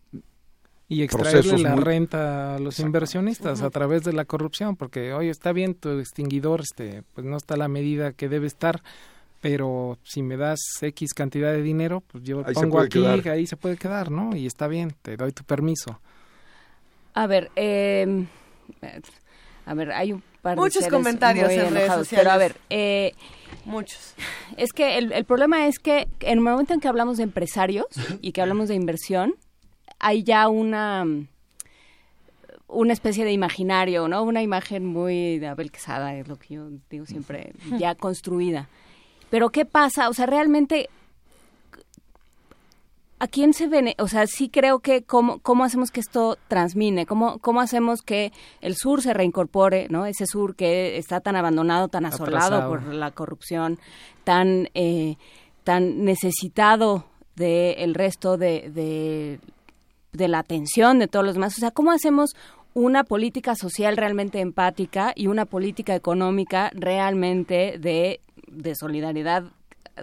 y 0.88 1.03
extraerle 1.03 1.58
la 1.58 1.75
renta 1.75 2.56
a 2.56 2.59
los 2.59 2.80
inversionistas 2.80 3.61
a 3.61 3.69
través 3.72 4.03
de 4.03 4.14
la 4.14 4.24
corrupción, 4.24 4.77
porque 4.77 5.11
oye 5.11 5.32
está 5.32 5.51
bien 5.51 5.75
tu 5.75 6.00
extinguidor, 6.00 6.61
este, 6.61 7.03
pues 7.14 7.27
no 7.27 7.35
está 7.35 7.58
la 7.58 7.67
medida 7.67 8.14
que 8.14 8.30
debe 8.30 8.48
estar, 8.48 8.82
pero 9.42 9.98
si 10.04 10.24
me 10.24 10.38
das 10.38 10.60
X 10.82 11.14
cantidad 11.14 11.52
de 11.52 11.62
dinero, 11.62 12.02
pues 12.02 12.24
yo 12.24 12.44
pongo 12.44 12.80
aquí, 12.80 13.06
ahí 13.06 13.46
se 13.48 13.58
puede 13.58 13.78
quedar, 13.78 14.12
¿no? 14.12 14.36
Y 14.36 14.46
está 14.46 14.68
bien, 14.68 14.96
te 15.02 15.18
doy 15.18 15.32
tu 15.32 15.44
permiso. 15.44 16.00
A 17.14 17.28
ver, 17.28 17.52
eh, 17.56 18.26
a 19.66 19.74
ver, 19.74 19.92
hay 19.92 20.14
un 20.14 20.24
par 20.42 20.58
Muchos 20.58 20.84
de 20.84 20.90
comentarios 20.90 21.50
en 21.50 21.74
redes 21.74 21.94
sociales. 21.94 22.24
Pero 22.24 22.32
a 22.32 22.38
ver, 22.38 22.56
eh, 22.70 23.14
Muchos. 23.66 24.14
Es 24.58 24.74
que 24.74 24.98
el, 24.98 25.12
el 25.12 25.26
problema 25.26 25.68
es 25.68 25.80
que 25.80 26.08
en 26.20 26.38
el 26.38 26.42
momento 26.42 26.74
en 26.74 26.80
que 26.80 26.88
hablamos 26.88 27.18
de 27.18 27.24
empresarios 27.24 27.88
y 28.22 28.32
que 28.32 28.42
hablamos 28.42 28.70
de 28.70 28.76
inversión, 28.76 29.36
hay 30.00 30.24
ya 30.24 30.48
una 30.48 31.06
una 32.68 32.94
especie 32.94 33.26
de 33.26 33.32
imaginario, 33.32 34.08
¿no? 34.08 34.24
Una 34.24 34.42
imagen 34.42 34.86
muy 34.86 35.40
de 35.40 35.48
Abel 35.48 35.72
Quesada, 35.72 36.16
es 36.16 36.28
lo 36.28 36.38
que 36.38 36.56
yo 36.56 36.70
digo 36.90 37.06
siempre, 37.06 37.54
ya 37.78 37.96
construida. 37.96 38.70
Pero 39.30 39.50
¿qué 39.50 39.66
pasa? 39.66 40.10
O 40.10 40.14
sea, 40.14 40.26
realmente 40.26 40.90
¿a 43.20 43.28
quién 43.28 43.54
se 43.54 43.68
ve? 43.68 43.95
O 44.00 44.08
sea, 44.08 44.28
sí 44.28 44.50
creo 44.50 44.80
que 44.80 45.04
cómo, 45.04 45.40
cómo 45.40 45.64
hacemos 45.64 45.92
que 45.92 46.00
esto 46.00 46.38
transmine, 46.48 47.06
cómo, 47.06 47.40
cómo 47.40 47.62
hacemos 47.62 48.02
que 48.02 48.32
el 48.62 48.76
sur 48.76 49.02
se 49.02 49.14
reincorpore, 49.14 49.88
¿no? 49.90 50.06
Ese 50.06 50.26
sur 50.26 50.56
que 50.56 50.98
está 50.98 51.22
tan 51.22 51.36
abandonado, 51.36 51.88
tan 51.88 52.06
asolado 52.06 52.70
por 52.70 52.94
la 52.94 53.12
corrupción, 53.12 53.80
tan, 54.24 54.70
eh, 54.74 55.18
tan 55.64 56.04
necesitado 56.04 57.06
del 57.36 57.94
resto 57.95 58.38
de, 58.38 58.70
de 58.70 59.40
de 60.16 60.28
la 60.28 60.40
atención 60.40 61.00
de 61.00 61.08
todos 61.08 61.26
los 61.26 61.36
demás. 61.36 61.58
O 61.58 61.60
sea, 61.60 61.72
¿cómo 61.72 61.92
hacemos 61.92 62.36
una 62.74 63.04
política 63.04 63.56
social 63.56 63.95
realmente 63.95 64.40
empática 64.40 65.14
y 65.16 65.28
una 65.28 65.45
política 65.45 65.95
económica 65.95 66.72
realmente 66.74 67.78
de, 67.80 68.20
de 68.48 68.76
solidaridad 68.76 69.46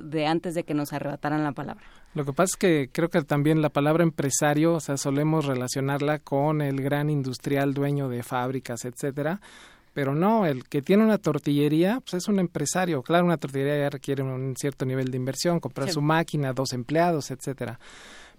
de 0.00 0.26
antes 0.26 0.54
de 0.54 0.64
que 0.64 0.74
nos 0.74 0.92
arrebataran 0.92 1.42
la 1.44 1.52
palabra? 1.52 1.84
Lo 2.14 2.24
que 2.24 2.32
pasa 2.32 2.52
es 2.52 2.56
que 2.56 2.90
creo 2.92 3.08
que 3.08 3.22
también 3.22 3.62
la 3.62 3.70
palabra 3.70 4.02
empresario, 4.02 4.74
o 4.74 4.80
sea, 4.80 4.96
solemos 4.96 5.46
relacionarla 5.46 6.18
con 6.18 6.60
el 6.60 6.82
gran 6.82 7.08
industrial 7.08 7.72
dueño 7.72 8.08
de 8.08 8.22
fábricas, 8.22 8.84
etcétera, 8.84 9.40
pero 9.94 10.14
no, 10.14 10.46
el 10.46 10.64
que 10.64 10.82
tiene 10.82 11.04
una 11.04 11.18
tortillería, 11.18 12.00
pues 12.00 12.14
es 12.14 12.28
un 12.28 12.38
empresario. 12.38 13.02
Claro, 13.02 13.26
una 13.26 13.36
tortillería 13.36 13.78
ya 13.78 13.90
requiere 13.90 14.22
un 14.22 14.54
cierto 14.56 14.86
nivel 14.86 15.10
de 15.10 15.18
inversión, 15.18 15.60
comprar 15.60 15.90
su 15.90 16.00
máquina, 16.00 16.52
dos 16.52 16.72
empleados, 16.72 17.30
etcétera. 17.30 17.78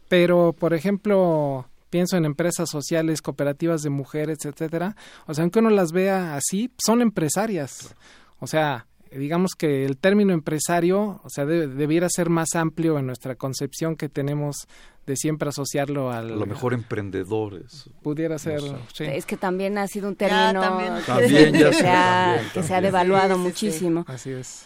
Pero, 0.08 0.54
por 0.54 0.74
ejemplo, 0.74 1.68
pienso 1.92 2.18
en 2.18 2.26
empresas 2.26 2.70
sociales, 2.70 3.22
cooperativas 3.22 3.84
de 3.84 3.92
mujeres, 3.92 4.40
etcétera. 4.46 4.96
O 5.28 5.34
sea, 5.34 5.44
aunque 5.44 5.60
uno 5.60 5.70
las 5.70 5.92
vea 5.92 6.36
así, 6.36 6.72
son 6.84 7.02
empresarias. 7.02 7.94
O 8.40 8.48
sea, 8.48 8.88
digamos 9.18 9.56
que 9.56 9.86
el 9.86 9.98
término 9.98 10.34
empresario, 10.34 11.22
o 11.24 11.30
sea, 11.30 11.46
debiera 11.46 12.08
ser 12.10 12.30
más 12.30 12.56
amplio 12.56 12.98
en 13.00 13.06
nuestra 13.06 13.36
concepción 13.36 13.96
que 13.96 14.10
tenemos 14.10 14.68
de 15.06 15.16
siempre 15.16 15.50
asociarlo 15.50 16.12
al... 16.12 16.32
A 16.32 16.36
lo 16.36 16.46
mejor 16.46 16.74
emprendedores. 16.74 17.90
Pudiera 18.02 18.38
ser, 18.40 18.62
Es 19.00 19.26
que 19.26 19.38
también 19.38 19.78
ha 19.78 19.88
sido 19.88 20.08
un 20.08 20.16
término 20.16 20.62
que, 21.06 21.74
se 21.74 22.74
ha, 22.74 22.82
devaluado 22.82 23.38
muchísimo. 23.38 24.06
Así 24.08 24.32
es. 24.32 24.66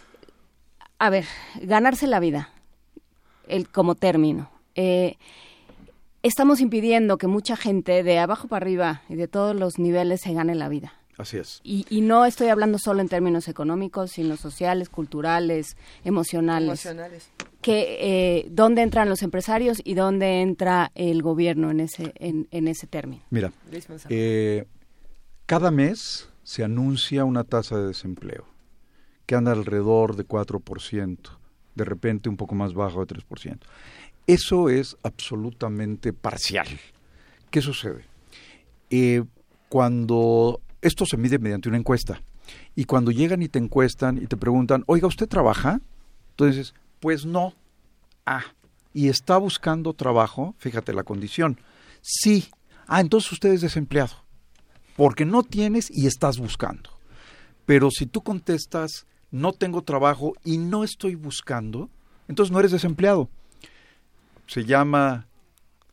A 1.00 1.10
ver, 1.10 1.26
ganarse 1.62 2.08
la 2.08 2.20
vida, 2.20 2.50
el 3.48 3.70
como 3.70 3.96
término. 3.96 4.50
Eh, 4.76 5.18
estamos 6.24 6.60
impidiendo 6.60 7.18
que 7.18 7.28
mucha 7.28 7.56
gente 7.56 8.04
de 8.04 8.20
abajo 8.20 8.48
para 8.48 8.64
arriba 8.64 9.02
y 9.10 9.16
de 9.16 9.28
todos 9.28 9.56
los 9.56 9.80
niveles 9.80 10.22
se 10.22 10.34
gane 10.34 10.56
la 10.56 10.70
vida. 10.70 10.94
Así 11.18 11.38
es. 11.38 11.62
Y, 11.64 11.86
y 11.90 12.02
no 12.02 12.26
estoy 12.26 12.50
hablando 12.50 12.78
solo 12.78 13.02
en 13.02 13.10
términos 13.10 13.48
económicos, 13.48 14.12
sino 14.12 14.38
sociales, 14.38 14.90
culturales, 14.90 15.76
emocionales. 16.04 16.86
Emocionales. 16.86 17.30
Que, 17.62 17.98
eh, 18.00 18.48
¿Dónde 18.52 18.84
entran 18.84 19.10
los 19.10 19.24
empresarios 19.24 19.82
y 19.84 19.96
dónde 19.96 20.42
entra 20.42 20.92
el 20.94 21.24
gobierno 21.24 21.72
en 21.72 21.80
ese, 21.80 22.14
en, 22.16 22.48
en 22.52 22.68
ese 22.68 22.86
término? 22.86 23.24
Mira, 23.32 23.52
eh, 24.10 24.66
cada 25.48 25.72
mes 25.72 26.30
se 26.44 26.64
anuncia 26.64 27.26
una 27.26 27.44
tasa 27.44 27.78
de 27.78 27.88
desempleo 27.88 28.46
que 29.26 29.36
anda 29.36 29.52
alrededor 29.52 30.16
de 30.16 30.26
4%, 30.26 31.18
de 31.76 31.84
repente 31.84 32.30
un 32.30 32.38
poco 32.38 32.56
más 32.56 32.74
bajo 32.74 33.06
de 33.06 33.16
3%. 33.16 33.60
Eso 34.28 34.70
es 34.70 34.98
absolutamente 35.04 36.14
parcial. 36.14 36.68
¿Qué 37.50 37.62
sucede? 37.62 38.06
Eh, 38.90 39.24
cuando 39.68 40.62
esto 40.82 41.06
se 41.06 41.18
mide 41.18 41.40
mediante 41.40 41.70
una 41.70 41.78
encuesta 41.78 42.22
y 42.76 42.86
cuando 42.86 43.12
llegan 43.12 43.42
y 43.42 43.50
te 43.50 43.60
encuestan 43.60 44.18
y 44.18 44.28
te 44.28 44.38
preguntan, 44.38 44.84
oiga, 44.88 45.08
¿usted 45.08 45.28
trabaja? 45.28 45.82
Entonces, 46.32 46.74
pues 47.00 47.26
no. 47.26 47.54
Ah, 48.26 48.44
y 48.94 49.10
está 49.10 49.38
buscando 49.38 49.94
trabajo, 49.94 50.56
fíjate 50.58 50.94
la 50.94 51.04
condición. 51.04 51.60
Sí. 52.02 52.50
Ah, 52.88 53.02
entonces 53.02 53.32
usted 53.32 53.52
es 53.52 53.62
desempleado. 53.62 54.16
Porque 54.96 55.26
no 55.26 55.44
tienes 55.44 55.92
y 55.92 56.08
estás 56.08 56.38
buscando. 56.40 56.90
Pero 57.66 57.92
si 57.92 58.06
tú 58.06 58.22
contestas, 58.22 59.06
no 59.30 59.54
tengo 59.54 59.84
trabajo 59.84 60.34
y 60.44 60.58
no 60.58 60.84
estoy 60.84 61.16
buscando, 61.16 61.90
entonces 62.28 62.52
no 62.52 62.60
eres 62.60 62.72
desempleado 62.72 63.30
se 64.48 64.64
llama 64.64 65.28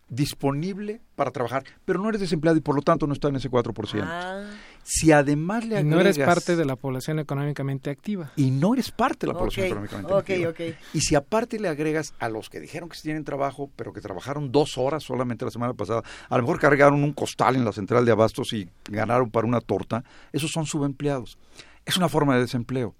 disponible 0.09 1.01
para 1.17 1.31
trabajar, 1.31 1.65
pero 1.85 2.01
no 2.01 2.09
eres 2.09 2.21
desempleado 2.21 2.57
y 2.57 2.61
por 2.61 2.77
lo 2.77 2.83
tanto 2.83 3.07
no 3.07 3.13
está 3.13 3.29
en 3.29 3.37
ese 3.37 3.51
4%. 3.51 4.03
Ah. 4.05 4.45
Si 4.85 5.13
además 5.13 5.65
le 5.65 5.79
agregas... 5.79 5.93
Y 5.93 5.95
no 5.95 6.01
eres 6.01 6.19
parte 6.19 6.57
de 6.57 6.65
la 6.65 6.77
población 6.77 7.19
económicamente 7.19 7.91
activa. 7.91 8.33
Y 8.37 8.51
no 8.51 8.75
eres 8.75 8.91
parte 8.91 9.27
de 9.27 9.33
la 9.33 9.39
población 9.39 9.67
económicamente 9.67 10.15
activa. 10.15 10.53
Y 10.93 11.01
si 11.01 11.15
aparte 11.15 11.59
le 11.59 11.69
agregas 11.69 12.15
a 12.19 12.29
los 12.29 12.51
que 12.51 12.61
dijeron 12.61 12.89
que 12.89 12.97
sí 12.97 13.03
tienen 13.03 13.25
trabajo, 13.25 13.71
pero 13.77 13.93
que 13.93 14.01
trabajaron 14.01 14.53
dos 14.53 14.77
horas 14.77 15.03
solamente 15.03 15.45
la 15.45 15.51
semana 15.51 15.73
pasada, 15.73 16.03
a 16.29 16.37
lo 16.37 16.43
mejor 16.43 16.61
cargaron 16.61 17.03
un 17.03 17.13
costal 17.13 17.57
en 17.57 17.65
la 17.65 17.73
central 17.73 18.05
de 18.05 18.13
abastos 18.13 18.53
y 18.53 18.69
ganaron 18.91 19.31
para 19.31 19.47
una 19.47 19.61
torta, 19.61 20.05
esos 20.33 20.51
son 20.51 20.67
subempleados. 20.67 21.39
Es 21.85 21.97
una 21.97 22.09
forma 22.09 22.35
de 22.35 22.43
desempleo. 22.43 22.95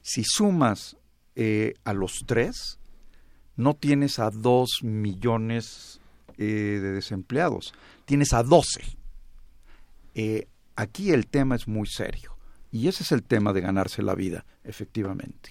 Si 0.00 0.24
sumas 0.24 0.96
eh, 1.34 1.74
a 1.84 1.92
los 1.92 2.24
tres, 2.26 2.78
no 3.56 3.74
tienes 3.74 4.18
a 4.18 4.30
dos 4.30 4.80
millones 4.82 6.00
eh, 6.38 6.44
de 6.80 6.92
desempleados, 6.92 7.74
tienes 8.04 8.32
a 8.32 8.42
doce. 8.42 8.82
Eh, 10.14 10.46
aquí 10.76 11.10
el 11.10 11.26
tema 11.26 11.56
es 11.56 11.66
muy 11.66 11.86
serio 11.86 12.36
y 12.70 12.88
ese 12.88 13.02
es 13.02 13.12
el 13.12 13.22
tema 13.22 13.52
de 13.52 13.62
ganarse 13.62 14.02
la 14.02 14.14
vida, 14.14 14.44
efectivamente. 14.64 15.50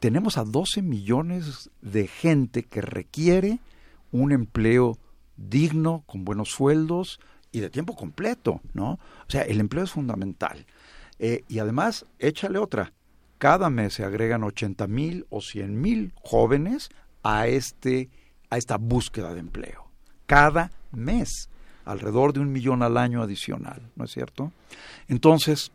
Tenemos 0.00 0.36
a 0.36 0.44
12 0.44 0.82
millones 0.82 1.70
de 1.80 2.08
gente 2.08 2.64
que 2.64 2.80
requiere 2.80 3.60
un 4.10 4.32
empleo 4.32 4.98
digno, 5.36 6.02
con 6.06 6.24
buenos 6.24 6.50
sueldos 6.50 7.20
y 7.52 7.60
de 7.60 7.70
tiempo 7.70 7.94
completo, 7.94 8.60
¿no? 8.74 8.92
O 8.92 9.30
sea, 9.30 9.42
el 9.42 9.60
empleo 9.60 9.84
es 9.84 9.92
fundamental. 9.92 10.66
Eh, 11.18 11.44
y 11.48 11.60
además, 11.60 12.06
échale 12.18 12.58
otra. 12.58 12.92
Cada 13.38 13.70
mes 13.70 13.94
se 13.94 14.04
agregan 14.04 14.42
80 14.42 14.86
mil 14.86 15.26
o 15.30 15.40
100 15.40 15.80
mil 15.80 16.12
jóvenes 16.22 16.90
a, 17.22 17.46
este, 17.46 18.10
a 18.50 18.58
esta 18.58 18.76
búsqueda 18.76 19.32
de 19.34 19.40
empleo. 19.40 19.88
Cada 20.26 20.72
mes. 20.90 21.48
Alrededor 21.84 22.32
de 22.32 22.40
un 22.40 22.52
millón 22.52 22.82
al 22.82 22.96
año 22.96 23.22
adicional, 23.22 23.82
¿no 23.96 24.04
es 24.04 24.12
cierto? 24.12 24.52
Entonces, 25.08 25.72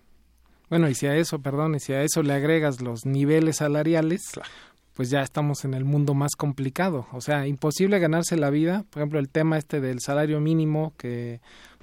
bueno, 0.70 0.90
y 0.90 0.96
si 0.96 1.08
a 1.08 1.16
eso, 1.16 1.40
perdón, 1.40 1.76
y 1.76 1.80
si 1.80 1.94
a 1.94 2.04
eso 2.04 2.24
le 2.24 2.34
agregas 2.34 2.82
los 2.82 3.06
niveles 3.06 3.58
salariales, 3.58 4.22
pues 4.94 5.10
ya 5.10 5.22
estamos 5.22 5.64
en 5.64 5.74
el 5.74 5.86
mundo 5.86 6.14
más 6.14 6.36
complicado. 6.36 7.08
O 7.14 7.22
sea, 7.22 7.48
imposible 7.48 8.00
ganarse 8.00 8.36
la 8.36 8.50
vida. 8.50 8.84
Por 8.90 9.02
ejemplo, 9.02 9.20
el 9.20 9.30
tema 9.30 9.58
este 9.58 9.80
del 9.80 10.02
salario 10.02 10.42
mínimo, 10.42 10.94
que 10.98 11.40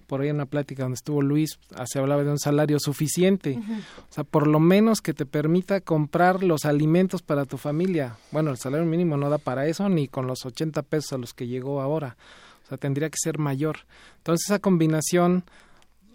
por 0.07 0.21
ahí 0.21 0.29
en 0.29 0.35
una 0.35 0.47
plática 0.47 0.83
donde 0.83 0.97
estuvo 0.97 1.23
Luis, 1.23 1.59
ah, 1.77 1.85
se 1.87 1.99
hablaba 1.99 2.25
de 2.25 2.31
un 2.31 2.39
salario 2.39 2.79
suficiente. 2.79 3.59
O 4.11 4.13
sea, 4.13 4.25
por 4.25 4.47
lo 4.47 4.61
menos 4.61 5.01
que 5.01 5.15
te 5.15 5.25
permita 5.25 5.81
comprar 5.81 6.43
los 6.43 6.67
alimentos 6.67 7.23
para 7.23 7.47
tu 7.47 7.57
familia. 7.57 8.17
Bueno, 8.33 8.51
el 8.51 8.59
salario 8.59 8.87
mínimo 8.87 9.17
no 9.17 9.31
da 9.31 9.39
para 9.39 9.67
eso, 9.67 9.89
ni 9.89 10.09
con 10.09 10.27
los 10.27 10.45
80 10.45 10.83
pesos 10.83 11.15
a 11.15 11.19
los 11.19 11.33
que 11.33 11.47
llegó 11.47 11.81
ahora. 11.81 12.17
O 12.65 12.67
sea, 12.67 12.79
tendría 12.79 13.11
que 13.11 13.19
ser 13.21 13.39
mayor. 13.39 13.79
Entonces, 14.19 14.47
esa 14.47 14.59
combinación 14.59 15.45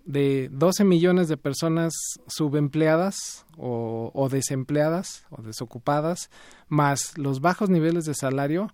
de 0.06 0.50
12 0.52 0.86
millones 0.86 1.28
de 1.28 1.38
personas 1.38 1.94
subempleadas 2.28 3.46
o, 3.58 4.28
desempleadas 4.32 5.26
o 5.30 5.44
desocupadas, 5.44 6.32
más 6.68 7.18
los 7.18 7.42
bajos 7.42 7.70
niveles 7.70 8.06
de 8.06 8.16
salario, 8.16 8.74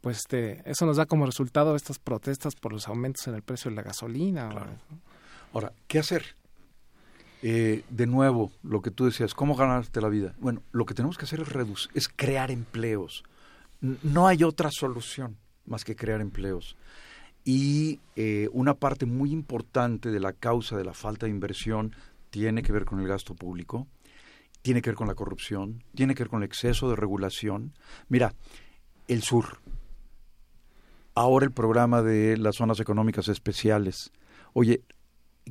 pues 0.00 0.18
este, 0.18 0.68
eso 0.68 0.84
nos 0.84 0.96
da 0.96 1.06
como 1.06 1.26
resultado 1.26 1.76
estas 1.76 2.00
protestas 2.00 2.56
por 2.56 2.72
los 2.72 2.88
aumentos 2.88 3.28
en 3.28 3.34
el 3.34 3.42
precio 3.42 3.70
de 3.70 3.76
la 3.76 3.82
gasolina. 3.82 4.50
Ahora, 5.52 5.72
¿qué 5.86 6.00
hacer? 6.00 6.34
Eh, 7.42 7.84
de 7.88 8.06
nuevo, 8.06 8.50
lo 8.64 8.82
que 8.82 8.90
tú 8.90 9.04
decías, 9.04 9.34
¿cómo 9.34 9.54
ganarte 9.54 10.00
la 10.00 10.08
vida? 10.08 10.34
Bueno, 10.38 10.62
lo 10.72 10.86
que 10.86 10.94
tenemos 10.94 11.16
que 11.16 11.26
hacer 11.26 11.40
es 11.40 11.48
reducir, 11.48 11.90
es 11.94 12.08
crear 12.08 12.50
empleos. 12.50 13.22
No 13.80 14.26
hay 14.26 14.42
otra 14.42 14.70
solución 14.72 15.36
más 15.66 15.84
que 15.84 15.94
crear 15.94 16.20
empleos. 16.20 16.76
Y 17.44 18.00
eh, 18.14 18.48
una 18.52 18.74
parte 18.74 19.06
muy 19.06 19.32
importante 19.32 20.10
de 20.10 20.20
la 20.20 20.32
causa 20.32 20.76
de 20.76 20.84
la 20.84 20.94
falta 20.94 21.26
de 21.26 21.32
inversión 21.32 21.94
tiene 22.30 22.62
que 22.62 22.72
ver 22.72 22.84
con 22.84 23.00
el 23.00 23.08
gasto 23.08 23.34
público, 23.34 23.86
tiene 24.62 24.80
que 24.80 24.90
ver 24.90 24.96
con 24.96 25.08
la 25.08 25.14
corrupción, 25.14 25.82
tiene 25.94 26.14
que 26.14 26.22
ver 26.22 26.30
con 26.30 26.42
el 26.42 26.46
exceso 26.46 26.88
de 26.88 26.96
regulación. 26.96 27.72
Mira, 28.08 28.34
el 29.08 29.22
sur, 29.22 29.58
ahora 31.14 31.44
el 31.44 31.52
programa 31.52 32.02
de 32.02 32.36
las 32.36 32.56
zonas 32.56 32.80
económicas 32.80 33.28
especiales. 33.28 34.12
Oye, 34.52 34.82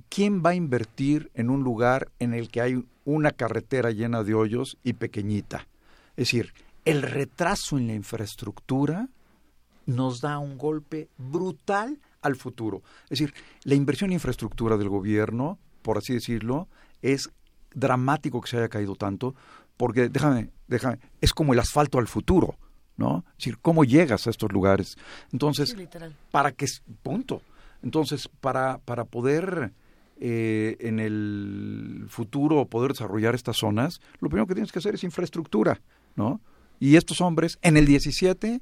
¿quién 0.10 0.42
va 0.44 0.52
a 0.52 0.56
invertir 0.56 1.30
en 1.34 1.50
un 1.50 1.64
lugar 1.64 2.10
en 2.20 2.34
el 2.34 2.50
que 2.50 2.62
hay 2.62 2.86
una 3.04 3.32
carretera 3.32 3.92
llena 3.92 4.24
de 4.24 4.34
hoyos 4.34 4.78
y 4.84 4.94
pequeñita? 4.94 5.68
Es 6.16 6.28
decir, 6.28 6.54
el 6.86 7.02
retraso 7.02 7.78
en 7.78 7.88
la 7.88 7.94
infraestructura 7.94 9.10
nos 9.96 10.22
da 10.22 10.40
un 10.40 10.58
golpe 10.58 11.10
brutal 11.18 12.00
al 12.22 12.36
futuro. 12.36 12.82
Es 13.06 13.20
decir, 13.20 13.34
la 13.64 13.76
inversión 13.76 14.10
en 14.12 14.16
infraestructura 14.16 14.78
del 14.78 14.90
gobierno, 14.90 15.60
por 15.82 15.98
así 15.98 16.14
decirlo, 16.14 16.68
es 17.02 17.30
dramático 17.74 18.42
que 18.42 18.50
se 18.50 18.58
haya 18.58 18.70
caído 18.70 18.96
tanto, 18.96 19.36
porque 19.78 20.10
déjame, 20.10 20.50
déjame, 20.68 21.00
es 21.22 21.34
como 21.34 21.54
el 21.54 21.60
asfalto 21.60 21.98
al 21.98 22.08
futuro, 22.08 22.56
¿no? 22.98 23.24
Es 23.32 23.38
decir, 23.38 23.58
¿cómo 23.62 23.84
llegas 23.84 24.28
a 24.28 24.30
estos 24.30 24.52
lugares? 24.52 24.98
Entonces, 25.32 25.76
para 26.32 26.52
que, 26.52 26.68
punto. 27.02 27.42
Entonces, 27.82 28.30
para, 28.42 28.78
para 28.80 29.06
poder 29.06 29.74
eh, 30.20 30.78
en 30.82 31.00
el 31.00 32.06
futuro 32.10 32.66
poder 32.68 32.92
desarrollar 32.92 33.34
estas 33.34 33.58
zonas, 33.58 34.02
lo 34.20 34.30
primero 34.30 34.46
que 34.46 34.54
tienes 34.54 34.72
que 34.72 34.78
hacer 34.78 34.94
es 34.94 35.04
infraestructura, 35.04 35.82
¿no? 36.16 36.42
Y 36.80 36.96
estos 36.96 37.22
hombres, 37.22 37.58
en 37.62 37.78
el 37.78 37.86
17, 37.86 38.62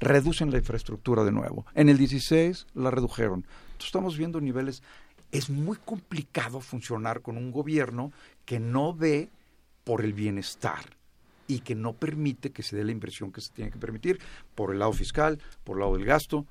reducen 0.00 0.50
la 0.50 0.58
infraestructura 0.58 1.24
de 1.24 1.32
nuevo. 1.32 1.66
En 1.74 1.88
el 1.88 1.98
16 1.98 2.66
la 2.74 2.90
redujeron. 2.90 3.44
Entonces 3.44 3.86
estamos 3.86 4.16
viendo 4.16 4.40
niveles. 4.40 4.82
Es 5.30 5.50
muy 5.50 5.76
complicado 5.76 6.60
funcionar 6.60 7.22
con 7.22 7.36
un 7.36 7.52
gobierno 7.52 8.12
que 8.44 8.58
no 8.58 8.94
ve 8.94 9.28
por 9.84 10.04
el 10.04 10.12
bienestar 10.12 10.96
y 11.46 11.60
que 11.60 11.74
no 11.74 11.92
permite 11.92 12.50
que 12.50 12.62
se 12.62 12.76
dé 12.76 12.84
la 12.84 12.92
inversión 12.92 13.32
que 13.32 13.40
se 13.40 13.52
tiene 13.52 13.70
que 13.70 13.78
permitir 13.78 14.20
por 14.54 14.72
el 14.72 14.78
lado 14.78 14.92
fiscal, 14.92 15.38
por 15.64 15.76
el 15.76 15.80
lado 15.80 15.96
del 15.96 16.04
gasto, 16.04 16.46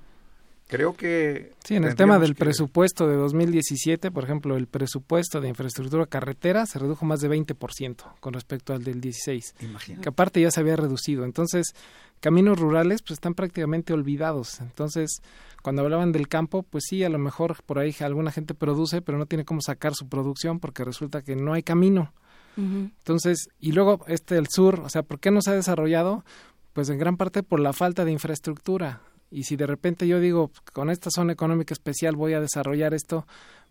Creo 0.69 0.93
que... 0.95 1.53
Sí, 1.63 1.75
en 1.75 1.83
el 1.83 1.95
tema 1.95 2.19
del 2.19 2.35
presupuesto 2.35 3.07
de 3.07 3.15
2017, 3.15 4.11
por 4.11 4.23
ejemplo, 4.23 4.55
el 4.55 4.67
presupuesto 4.67 5.41
de 5.41 5.49
infraestructura 5.49 6.05
carretera 6.05 6.67
se 6.67 6.77
redujo 6.77 7.07
más 7.07 7.21
de 7.21 7.27
20% 7.27 8.03
con 8.19 8.33
respecto 8.33 8.73
al 8.73 8.83
del 8.83 9.01
16. 9.01 9.55
Imagínate. 9.61 10.03
Que 10.03 10.09
aparte 10.09 10.39
ya 10.39 10.51
se 10.51 10.59
había 10.59 10.75
reducido. 10.75 11.25
Entonces, 11.25 11.73
caminos 12.19 12.59
rurales 12.59 13.01
pues 13.01 13.11
están 13.11 13.33
prácticamente 13.33 13.93
olvidados. 13.93 14.61
Entonces, 14.61 15.21
cuando 15.61 15.81
hablaban 15.81 16.11
del 16.11 16.27
campo, 16.27 16.63
pues 16.63 16.85
sí, 16.87 17.03
a 17.03 17.09
lo 17.09 17.19
mejor 17.19 17.63
por 17.63 17.79
ahí 17.79 17.95
alguna 17.99 18.31
gente 18.31 18.53
produce, 18.53 19.01
pero 19.01 19.17
no 19.17 19.25
tiene 19.25 19.45
cómo 19.45 19.61
sacar 19.61 19.93
su 19.95 20.07
producción 20.07 20.59
porque 20.59 20.83
resulta 20.83 21.21
que 21.21 21.35
no 21.35 21.53
hay 21.53 21.63
camino. 21.63 22.13
Entonces, 22.57 23.47
y 23.57 23.71
luego 23.71 24.03
este 24.07 24.37
el 24.37 24.47
sur, 24.49 24.81
o 24.81 24.89
sea, 24.89 25.01
¿por 25.01 25.21
qué 25.21 25.31
no 25.31 25.41
se 25.41 25.51
ha 25.51 25.53
desarrollado? 25.53 26.25
Pues 26.73 26.89
en 26.89 26.97
gran 26.97 27.15
parte 27.15 27.41
por 27.41 27.61
la 27.61 27.71
falta 27.71 28.03
de 28.03 28.11
infraestructura. 28.11 29.01
Y 29.31 29.43
si 29.43 29.55
de 29.55 29.65
repente 29.65 30.07
yo 30.07 30.19
digo, 30.19 30.51
con 30.73 30.89
esta 30.89 31.09
zona 31.09 31.31
económica 31.31 31.73
especial 31.73 32.17
voy 32.17 32.33
a 32.33 32.41
desarrollar 32.41 32.93
esto, 32.93 33.25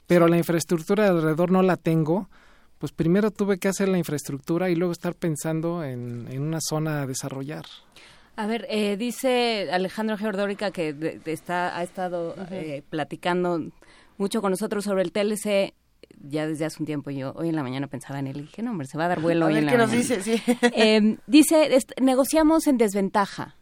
pero 0.06 0.26
la 0.26 0.38
infraestructura 0.38 1.04
de 1.04 1.10
alrededor 1.10 1.50
no 1.50 1.62
la 1.62 1.76
tengo, 1.76 2.30
pues 2.78 2.92
primero 2.92 3.30
tuve 3.30 3.58
que 3.58 3.68
hacer 3.68 3.88
la 3.88 3.98
infraestructura 3.98 4.70
y 4.70 4.76
luego 4.76 4.92
estar 4.92 5.14
pensando 5.14 5.84
en, 5.84 6.26
una 6.40 6.58
zona 6.60 7.02
a 7.02 7.06
desarrollar. 7.06 7.64
A 8.38 8.46
ver, 8.46 8.66
eh, 8.70 8.96
dice 8.96 9.68
Alejandro 9.72 10.16
Geordórica 10.16 10.70
que 10.70 11.20
está, 11.24 11.76
ha 11.76 11.82
estado 11.82 12.36
eh, 12.52 12.84
platicando 12.88 13.60
mucho 14.16 14.40
con 14.40 14.52
nosotros 14.52 14.84
sobre 14.84 15.02
el 15.02 15.10
TLC 15.10 15.74
ya 16.22 16.46
desde 16.46 16.64
hace 16.64 16.80
un 16.80 16.86
tiempo. 16.86 17.10
Yo 17.10 17.32
hoy 17.34 17.48
en 17.48 17.56
la 17.56 17.64
mañana 17.64 17.88
pensaba 17.88 18.20
en 18.20 18.28
él 18.28 18.36
y 18.36 18.42
dije, 18.42 18.62
no, 18.62 18.70
hombre, 18.70 18.86
se 18.86 18.96
va 18.96 19.06
a 19.06 19.08
dar 19.08 19.20
vuelo 19.20 19.46
hoy 19.46 19.56
en 19.56 19.66
la 19.66 19.76
nos 19.76 19.90
dice? 19.90 20.22
Sí. 20.22 20.40
Eh, 20.72 21.16
dice, 21.26 21.68
negociamos 22.00 22.68
en 22.68 22.78
desventaja. 22.78 23.56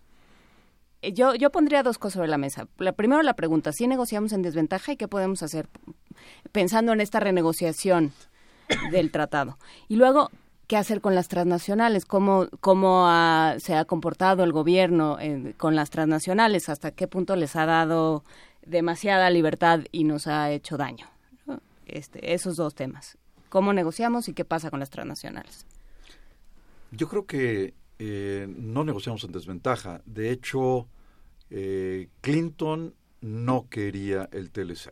Eh, 1.01 1.15
yo, 1.15 1.35
yo 1.35 1.51
pondría 1.51 1.83
dos 1.83 1.97
cosas 1.97 2.17
sobre 2.17 2.29
la 2.29 2.37
mesa. 2.37 2.69
La, 2.77 2.93
primero 2.93 3.23
la 3.23 3.33
pregunta, 3.33 3.73
si 3.73 3.87
negociamos 3.87 4.35
en 4.35 4.43
desventaja 4.43 4.93
y 4.93 4.99
qué 4.99 5.09
podemos 5.09 5.43
hacer 5.43 5.71
pensando 6.53 6.93
en 6.93 7.01
esta 7.01 7.19
renegociación 7.19 8.13
del 8.91 9.11
tratado. 9.11 9.57
Y 9.89 9.97
luego, 9.97 10.31
¿qué 10.67 10.77
hacer 10.77 11.01
con 11.01 11.15
las 11.15 11.29
transnacionales? 11.29 12.05
¿Cómo, 12.05 12.49
cómo 12.61 13.07
se 13.59 13.75
ha 13.75 13.85
comportado 13.85 14.45
el 14.45 14.53
gobierno 14.53 15.19
con 15.57 15.77
las 15.77 15.91
transnacionales? 15.91 16.69
¿Hasta 16.69 16.91
qué 16.91 17.07
punto 17.07 17.37
les 17.37 17.57
ha 17.57 17.67
dado 17.67 18.25
demasiada 18.65 19.31
libertad 19.31 19.81
y 19.93 20.05
nos 20.05 20.27
ha 20.27 20.51
hecho 20.51 20.77
daño? 20.77 21.07
Este, 21.87 22.35
esos 22.35 22.57
dos 22.57 22.75
temas. 22.75 23.17
¿Cómo 23.49 23.73
negociamos 23.73 24.29
y 24.29 24.35
qué 24.35 24.45
pasa 24.45 24.71
con 24.71 24.81
las 24.81 24.91
transnacionales? 24.91 25.67
Yo 26.91 27.09
creo 27.09 27.27
que 27.27 27.75
eh, 27.99 28.53
no 28.57 28.85
negociamos 28.85 29.23
en 29.25 29.33
desventaja. 29.33 30.03
De 30.05 30.31
hecho, 30.31 30.89
eh, 31.51 32.09
Clinton 32.21 32.95
no 33.21 33.69
quería 33.69 34.29
el 34.33 34.51
TLC. 34.51 34.91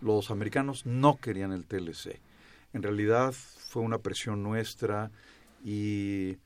Los 0.00 0.30
americanos 0.30 0.86
no 0.86 1.18
querían 1.18 1.52
el 1.52 1.66
TLC. 1.66 2.18
En 2.72 2.82
realidad 2.82 3.32
fue 3.32 3.82
una 3.82 3.98
presión 3.98 4.42
nuestra 4.42 5.10
y 5.64 6.36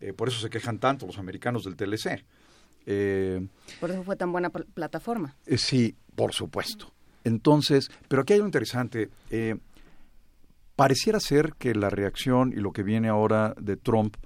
eh, 0.00 0.12
por 0.16 0.28
eso 0.28 0.40
se 0.40 0.50
quejan 0.50 0.78
tanto 0.78 1.06
los 1.06 1.18
americanos 1.18 1.64
del 1.64 1.76
TLC. 1.76 2.24
por 3.80 3.90
eso 3.90 4.02
fue 4.02 4.16
tan 4.16 4.32
buena 4.32 4.50
plataforma. 4.50 5.36
sí, 5.56 5.94
por 6.14 6.32
supuesto. 6.32 6.92
Entonces, 7.24 7.90
pero 8.08 8.22
aquí 8.22 8.34
hay 8.34 8.38
algo 8.38 8.48
interesante. 8.48 9.10
pareciera 10.76 11.20
ser 11.20 11.54
que 11.54 11.74
la 11.74 11.90
reacción 11.90 12.52
y 12.52 12.56
lo 12.56 12.72
que 12.72 12.82
viene 12.82 13.08
ahora 13.08 13.54
de 13.58 13.76
Trump 13.76 14.16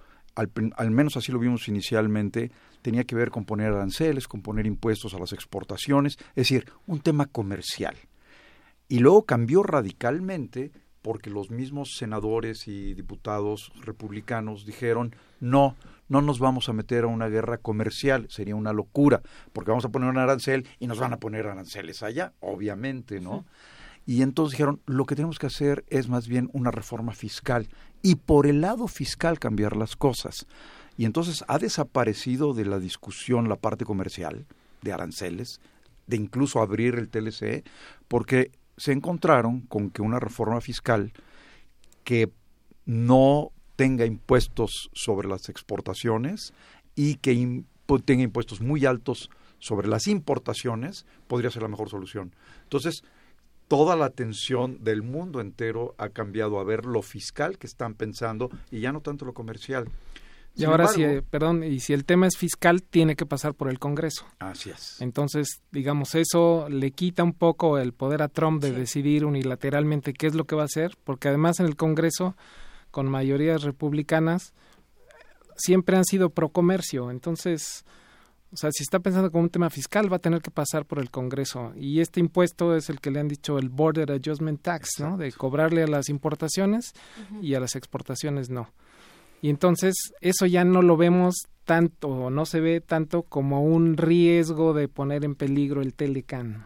al, 0.76 0.90
menos 0.90 1.16
así 1.16 1.32
lo 1.32 1.38
vimos 1.38 1.68
inicialmente, 1.68 2.50
tenía 2.82 3.04
que 3.04 3.16
ver 3.16 3.30
con 3.30 3.44
poner 3.44 3.72
aranceles, 3.72 4.28
con 4.28 4.40
poner 4.40 4.66
impuestos 4.66 5.14
a 5.14 5.18
las 5.18 5.32
exportaciones, 5.32 6.16
es 6.30 6.34
decir, 6.48 6.70
un 6.86 7.00
tema 7.00 7.26
comercial. 7.26 7.96
Y 8.88 9.00
luego 9.00 9.24
cambió 9.24 9.62
radicalmente 9.62 10.70
porque 11.02 11.30
los 11.30 11.50
mismos 11.50 11.96
senadores 11.96 12.68
y 12.68 12.94
diputados 12.94 13.72
republicanos 13.84 14.66
dijeron, 14.66 15.14
no, 15.40 15.76
no 16.08 16.22
nos 16.22 16.38
vamos 16.38 16.68
a 16.68 16.72
meter 16.72 17.04
a 17.04 17.08
una 17.08 17.28
guerra 17.28 17.58
comercial, 17.58 18.26
sería 18.30 18.56
una 18.56 18.72
locura, 18.72 19.22
porque 19.52 19.70
vamos 19.70 19.84
a 19.84 19.90
poner 19.90 20.08
un 20.08 20.18
arancel 20.18 20.66
y 20.78 20.86
nos 20.86 20.98
van 20.98 21.12
a 21.12 21.18
poner 21.18 21.46
aranceles 21.46 22.02
allá, 22.02 22.32
obviamente, 22.40 23.20
¿no? 23.20 23.44
Y 24.06 24.22
entonces 24.22 24.52
dijeron, 24.52 24.80
lo 24.86 25.04
que 25.04 25.14
tenemos 25.14 25.38
que 25.38 25.48
hacer 25.48 25.84
es 25.88 26.08
más 26.08 26.28
bien 26.28 26.48
una 26.54 26.70
reforma 26.70 27.12
fiscal 27.12 27.68
y 28.00 28.14
por 28.14 28.46
el 28.46 28.62
lado 28.62 28.88
fiscal 28.88 29.38
cambiar 29.38 29.76
las 29.76 29.96
cosas. 29.96 30.46
Y 30.96 31.04
entonces 31.04 31.44
ha 31.46 31.58
desaparecido 31.58 32.54
de 32.54 32.64
la 32.64 32.78
discusión 32.78 33.50
la 33.50 33.56
parte 33.56 33.84
comercial 33.84 34.46
de 34.80 34.92
aranceles, 34.92 35.60
de 36.06 36.16
incluso 36.16 36.62
abrir 36.62 36.94
el 36.94 37.10
TLC, 37.10 37.64
porque 38.08 38.50
se 38.78 38.92
encontraron 38.92 39.60
con 39.62 39.90
que 39.90 40.02
una 40.02 40.18
reforma 40.18 40.60
fiscal 40.60 41.12
que 42.04 42.30
no 42.86 43.50
tenga 43.76 44.06
impuestos 44.06 44.90
sobre 44.92 45.28
las 45.28 45.48
exportaciones 45.48 46.54
y 46.94 47.16
que 47.16 47.64
tenga 48.04 48.22
impuestos 48.22 48.60
muy 48.60 48.86
altos 48.86 49.30
sobre 49.58 49.88
las 49.88 50.06
importaciones, 50.06 51.06
podría 51.26 51.50
ser 51.50 51.62
la 51.62 51.68
mejor 51.68 51.90
solución. 51.90 52.34
Entonces, 52.62 53.02
toda 53.68 53.96
la 53.96 54.06
atención 54.06 54.82
del 54.82 55.02
mundo 55.02 55.40
entero 55.40 55.94
ha 55.98 56.08
cambiado 56.08 56.58
a 56.58 56.64
ver 56.64 56.86
lo 56.86 57.02
fiscal 57.02 57.58
que 57.58 57.66
están 57.66 57.94
pensando 57.94 58.50
y 58.70 58.80
ya 58.80 58.92
no 58.92 59.00
tanto 59.00 59.24
lo 59.24 59.34
comercial. 59.34 59.88
Y 60.58 60.64
ahora 60.64 60.88
sí, 60.88 61.04
perdón, 61.30 61.62
y 61.62 61.80
si 61.80 61.92
el 61.92 62.04
tema 62.04 62.26
es 62.26 62.36
fiscal, 62.36 62.82
tiene 62.82 63.16
que 63.16 63.26
pasar 63.26 63.54
por 63.54 63.70
el 63.70 63.78
Congreso. 63.78 64.26
Así 64.40 64.70
es. 64.70 65.00
Entonces, 65.00 65.62
digamos, 65.70 66.14
eso 66.14 66.68
le 66.68 66.90
quita 66.90 67.22
un 67.22 67.32
poco 67.32 67.78
el 67.78 67.92
poder 67.92 68.22
a 68.22 68.28
Trump 68.28 68.60
de 68.62 68.72
decidir 68.72 69.24
unilateralmente 69.24 70.12
qué 70.12 70.26
es 70.26 70.34
lo 70.34 70.44
que 70.44 70.56
va 70.56 70.62
a 70.62 70.66
hacer, 70.66 70.96
porque 71.04 71.28
además 71.28 71.60
en 71.60 71.66
el 71.66 71.76
Congreso, 71.76 72.36
con 72.90 73.08
mayorías 73.08 73.62
republicanas, 73.62 74.52
siempre 75.56 75.96
han 75.96 76.04
sido 76.04 76.30
pro 76.30 76.48
comercio. 76.48 77.10
Entonces, 77.10 77.84
o 78.50 78.56
sea, 78.56 78.70
si 78.72 78.82
está 78.82 78.98
pensando 78.98 79.30
como 79.30 79.44
un 79.44 79.50
tema 79.50 79.68
fiscal, 79.68 80.10
va 80.10 80.16
a 80.16 80.20
tener 80.20 80.40
que 80.40 80.50
pasar 80.50 80.86
por 80.86 80.98
el 80.98 81.10
Congreso. 81.10 81.72
Y 81.76 82.00
este 82.00 82.20
impuesto 82.20 82.74
es 82.74 82.88
el 82.88 83.00
que 83.00 83.10
le 83.10 83.20
han 83.20 83.28
dicho 83.28 83.58
el 83.58 83.68
Border 83.68 84.10
Adjustment 84.10 84.62
Tax, 84.62 85.00
¿no? 85.00 85.18
De 85.18 85.30
cobrarle 85.32 85.82
a 85.82 85.86
las 85.86 86.08
importaciones 86.08 86.94
y 87.42 87.54
a 87.54 87.60
las 87.60 87.76
exportaciones 87.76 88.48
no. 88.48 88.70
Y 89.40 89.50
entonces 89.50 89.94
eso 90.20 90.46
ya 90.46 90.64
no 90.64 90.82
lo 90.82 90.96
vemos 90.96 91.34
tanto, 91.64 92.08
o 92.08 92.30
no 92.30 92.46
se 92.46 92.60
ve 92.60 92.80
tanto 92.80 93.22
como 93.22 93.62
un 93.62 93.96
riesgo 93.96 94.72
de 94.72 94.88
poner 94.88 95.24
en 95.24 95.34
peligro 95.34 95.82
el 95.82 95.92
Telecan. 95.92 96.64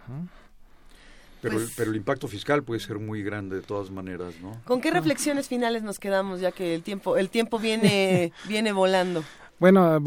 Pero, 1.41 1.57
el, 1.57 1.65
pues 1.65 1.75
pero 1.77 1.91
el 1.91 1.97
impacto 1.97 2.29
fiscal 2.29 2.63
puede 2.63 2.79
ser 2.79 3.01
muy 3.01 3.23
grande 3.25 3.57
de 3.57 3.63
todas 3.63 3.91
maneras, 3.91 4.35
¿no? 4.41 4.61
¿Con 4.65 4.81
qué 4.81 4.93
reflexiones 4.93 5.49
finales 5.49 5.83
nos 5.83 5.99
quedamos 5.99 6.41
ya 6.41 6.53
que 6.53 6.77
el 6.77 6.83
tiempo 6.85 7.17
el 7.17 7.31
tiempo 7.31 7.59
viene 7.59 8.33
viene 8.49 8.73
volando? 8.73 9.25
Bueno, 9.63 10.01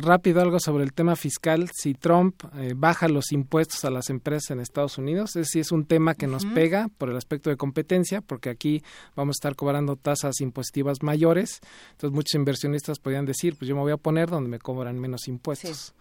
rápido 0.00 0.40
algo 0.40 0.58
sobre 0.58 0.82
el 0.82 0.92
tema 0.92 1.14
fiscal. 1.14 1.70
Si 1.72 1.94
Trump 1.94 2.42
eh, 2.56 2.74
baja 2.76 3.06
los 3.06 3.30
impuestos 3.30 3.84
a 3.84 3.90
las 3.90 4.10
empresas 4.10 4.50
en 4.50 4.58
Estados 4.58 4.98
Unidos, 4.98 5.36
es 5.36 5.54
es 5.54 5.70
un 5.70 5.84
tema 5.84 6.16
que 6.16 6.26
nos 6.26 6.44
pega 6.44 6.88
por 6.98 7.08
el 7.10 7.16
aspecto 7.16 7.48
de 7.48 7.56
competencia, 7.56 8.20
porque 8.20 8.50
aquí 8.50 8.82
vamos 9.14 9.34
a 9.34 9.38
estar 9.38 9.54
cobrando 9.54 9.94
tasas 9.94 10.40
impositivas 10.40 11.04
mayores. 11.04 11.60
Entonces 11.92 12.16
muchos 12.16 12.34
inversionistas 12.34 12.98
podrían 12.98 13.26
decir, 13.26 13.54
pues 13.56 13.68
yo 13.68 13.76
me 13.76 13.82
voy 13.82 13.92
a 13.92 13.96
poner 13.96 14.28
donde 14.28 14.50
me 14.50 14.58
cobran 14.58 14.98
menos 14.98 15.28
impuestos. 15.28 15.94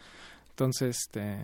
Entonces, 0.50 1.02
este, 1.02 1.38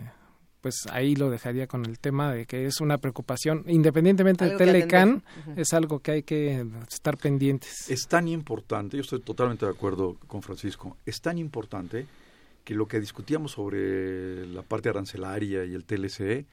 pues 0.62 0.86
ahí 0.90 1.16
lo 1.16 1.28
dejaría 1.28 1.66
con 1.66 1.84
el 1.84 1.98
tema 1.98 2.32
de 2.32 2.46
que 2.46 2.66
es 2.66 2.80
una 2.80 2.96
preocupación, 2.98 3.64
independientemente 3.66 4.48
de 4.48 4.56
Telecan, 4.56 5.22
es 5.56 5.72
algo 5.72 5.98
que 5.98 6.12
hay 6.12 6.22
que 6.22 6.64
estar 6.90 7.18
pendientes. 7.18 7.90
Es 7.90 8.06
tan 8.06 8.28
importante, 8.28 8.96
yo 8.96 9.02
estoy 9.02 9.20
totalmente 9.20 9.66
de 9.66 9.72
acuerdo 9.72 10.16
con 10.28 10.40
Francisco, 10.40 10.96
es 11.04 11.20
tan 11.20 11.36
importante 11.36 12.06
que 12.64 12.74
lo 12.74 12.86
que 12.86 13.00
discutíamos 13.00 13.52
sobre 13.52 14.46
la 14.46 14.62
parte 14.62 14.88
arancelaria 14.88 15.64
y 15.64 15.74
el 15.74 15.84
TLC 15.84 16.46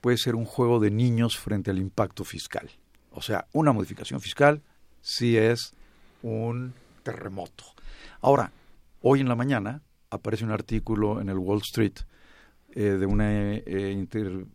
puede 0.00 0.16
ser 0.16 0.36
un 0.36 0.44
juego 0.44 0.78
de 0.78 0.92
niños 0.92 1.36
frente 1.36 1.72
al 1.72 1.78
impacto 1.78 2.22
fiscal. 2.22 2.70
O 3.10 3.22
sea, 3.22 3.46
una 3.52 3.72
modificación 3.72 4.20
fiscal 4.20 4.62
sí 5.00 5.36
es 5.36 5.74
un 6.22 6.74
terremoto. 7.02 7.64
Ahora, 8.20 8.52
hoy 9.02 9.20
en 9.20 9.28
la 9.28 9.34
mañana 9.34 9.82
aparece 10.10 10.44
un 10.44 10.52
artículo 10.52 11.20
en 11.20 11.28
el 11.28 11.38
Wall 11.38 11.60
Street 11.62 11.94
eh, 12.74 12.82
de 12.82 13.06
una 13.06 13.30
eh, 13.32 14.06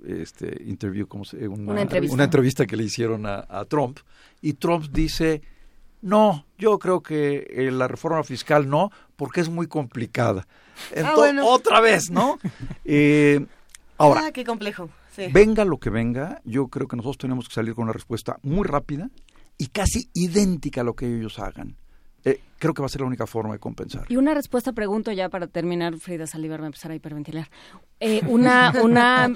este, 0.05 0.63
interview, 0.65 1.07
como 1.07 1.23
una, 1.49 1.81
entrevista. 1.81 2.65
que 2.67 2.77
le 2.77 2.83
hicieron 2.83 3.25
a, 3.25 3.65
Trump, 3.65 3.99
y 4.41 4.53
Trump 4.53 4.85
dice, 4.91 5.41
no, 6.01 6.45
yo 6.57 6.77
creo 6.77 7.01
que 7.01 7.47
eh, 7.49 7.71
la 7.71 7.87
reforma 7.87 8.23
fiscal 8.23 8.69
no, 8.69 8.91
porque 9.15 9.41
es 9.41 9.49
muy 9.49 9.67
complicada. 9.67 10.47
Ah, 10.95 11.15
otra 11.43 11.81
vez, 11.81 12.11
¿no? 12.11 12.37
ahora, 13.97 14.27
ah, 14.27 14.31
qué 14.31 14.43
complejo. 14.43 14.89
Venga 15.31 15.65
lo 15.65 15.77
que 15.77 15.89
venga, 15.89 16.41
yo 16.43 16.67
creo 16.67 16.87
que 16.87 16.95
nosotros 16.95 17.17
tenemos 17.17 17.47
que 17.47 17.55
salir 17.55 17.73
con 17.73 17.83
una 17.83 17.93
respuesta 17.93 18.37
muy 18.43 18.67
rápida 18.67 19.09
y 19.57 19.67
casi 19.67 20.09
idéntica 20.13 20.81
a 20.81 20.83
lo 20.83 20.93
que 20.95 21.07
ellos 21.07 21.39
hagan. 21.39 21.77
Eh, 22.25 22.39
creo 22.57 22.73
que 22.73 22.81
va 22.81 22.85
a 22.85 22.89
ser 22.89 23.01
la 23.01 23.07
única 23.07 23.27
forma 23.27 23.53
de 23.53 23.59
compensar. 23.59 24.05
Y 24.09 24.15
una 24.15 24.33
respuesta, 24.33 24.71
pregunto 24.71 25.11
ya 25.11 25.29
para 25.29 25.47
terminar, 25.47 25.97
Frida 25.97 26.25
Salivar 26.27 26.61
va 26.61 26.65
a 26.65 26.67
empezar 26.67 26.91
a 26.91 26.95
hiperventilar. 26.95 27.49
Eh, 27.99 28.21
una, 28.27 28.73
una, 28.81 29.31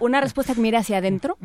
una 0.00 0.20
respuesta 0.20 0.54
que 0.54 0.60
mire 0.60 0.76
hacia 0.76 0.98
adentro. 0.98 1.36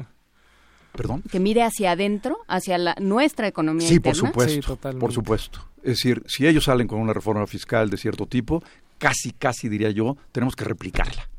¿Perdón? 0.91 1.23
Que 1.29 1.39
mire 1.39 1.63
hacia 1.63 1.91
adentro, 1.91 2.37
hacia 2.47 2.77
la, 2.77 2.95
nuestra 3.01 3.47
economía 3.47 3.87
sí, 3.87 3.99
Por 3.99 4.15
supuesto, 4.15 4.77
por 4.99 5.11
supuesto. 5.11 5.59
Es 5.77 5.97
decir, 5.97 6.23
si 6.25 6.47
ellos 6.47 6.65
salen 6.65 6.87
con 6.87 6.99
una 6.99 7.11
reforma 7.11 7.45
fiscal 7.47 7.89
de 7.89 7.97
cierto 7.97 8.27
tipo, 8.27 8.63
casi, 8.97 9.31
casi 9.31 9.67
diría 9.67 9.89
yo, 9.89 10.15
tenemos 10.31 10.55
que 10.55 10.63
replicarla. 10.63 11.29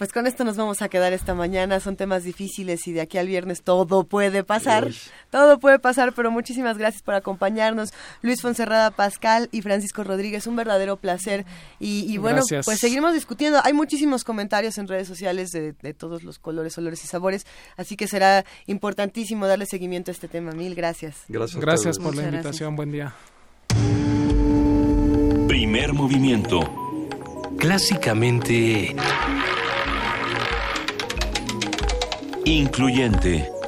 Pues 0.00 0.14
con 0.14 0.26
esto 0.26 0.44
nos 0.44 0.56
vamos 0.56 0.80
a 0.80 0.88
quedar 0.88 1.12
esta 1.12 1.34
mañana. 1.34 1.78
Son 1.78 1.94
temas 1.94 2.24
difíciles 2.24 2.88
y 2.88 2.92
de 2.92 3.02
aquí 3.02 3.18
al 3.18 3.26
viernes 3.26 3.60
todo 3.60 4.04
puede 4.04 4.44
pasar. 4.44 4.88
Todo 5.28 5.60
puede 5.60 5.78
pasar, 5.78 6.14
pero 6.14 6.30
muchísimas 6.30 6.78
gracias 6.78 7.02
por 7.02 7.12
acompañarnos. 7.12 7.90
Luis 8.22 8.40
Fonserrada 8.40 8.92
Pascal 8.92 9.50
y 9.52 9.60
Francisco 9.60 10.02
Rodríguez, 10.02 10.46
un 10.46 10.56
verdadero 10.56 10.96
placer. 10.96 11.44
Y, 11.78 12.16
bueno, 12.16 12.40
pues 12.64 12.78
seguiremos 12.78 13.12
discutiendo. 13.12 13.60
Hay 13.62 13.74
muchísimos 13.74 14.24
comentarios 14.24 14.78
en 14.78 14.88
redes 14.88 15.06
sociales 15.06 15.50
de, 15.50 15.74
todos 15.92 16.22
los 16.22 16.38
colores, 16.38 16.78
olores 16.78 17.04
y 17.04 17.06
sabores. 17.06 17.44
Así 17.76 17.98
que 17.98 18.08
será 18.08 18.46
importantísimo 18.68 19.46
darle 19.46 19.66
seguimiento 19.66 20.10
a 20.10 20.14
este 20.14 20.28
tema. 20.28 20.52
Mil 20.52 20.74
gracias. 20.74 21.24
Gracias, 21.28 21.60
gracias 21.60 21.98
por 21.98 22.16
la 22.16 22.22
invitación. 22.22 22.74
Buen 22.74 22.90
día. 22.90 23.12
Primer 25.46 25.92
movimiento. 25.92 26.60
Clásicamente... 27.58 28.96
Incluyente. 32.44 33.59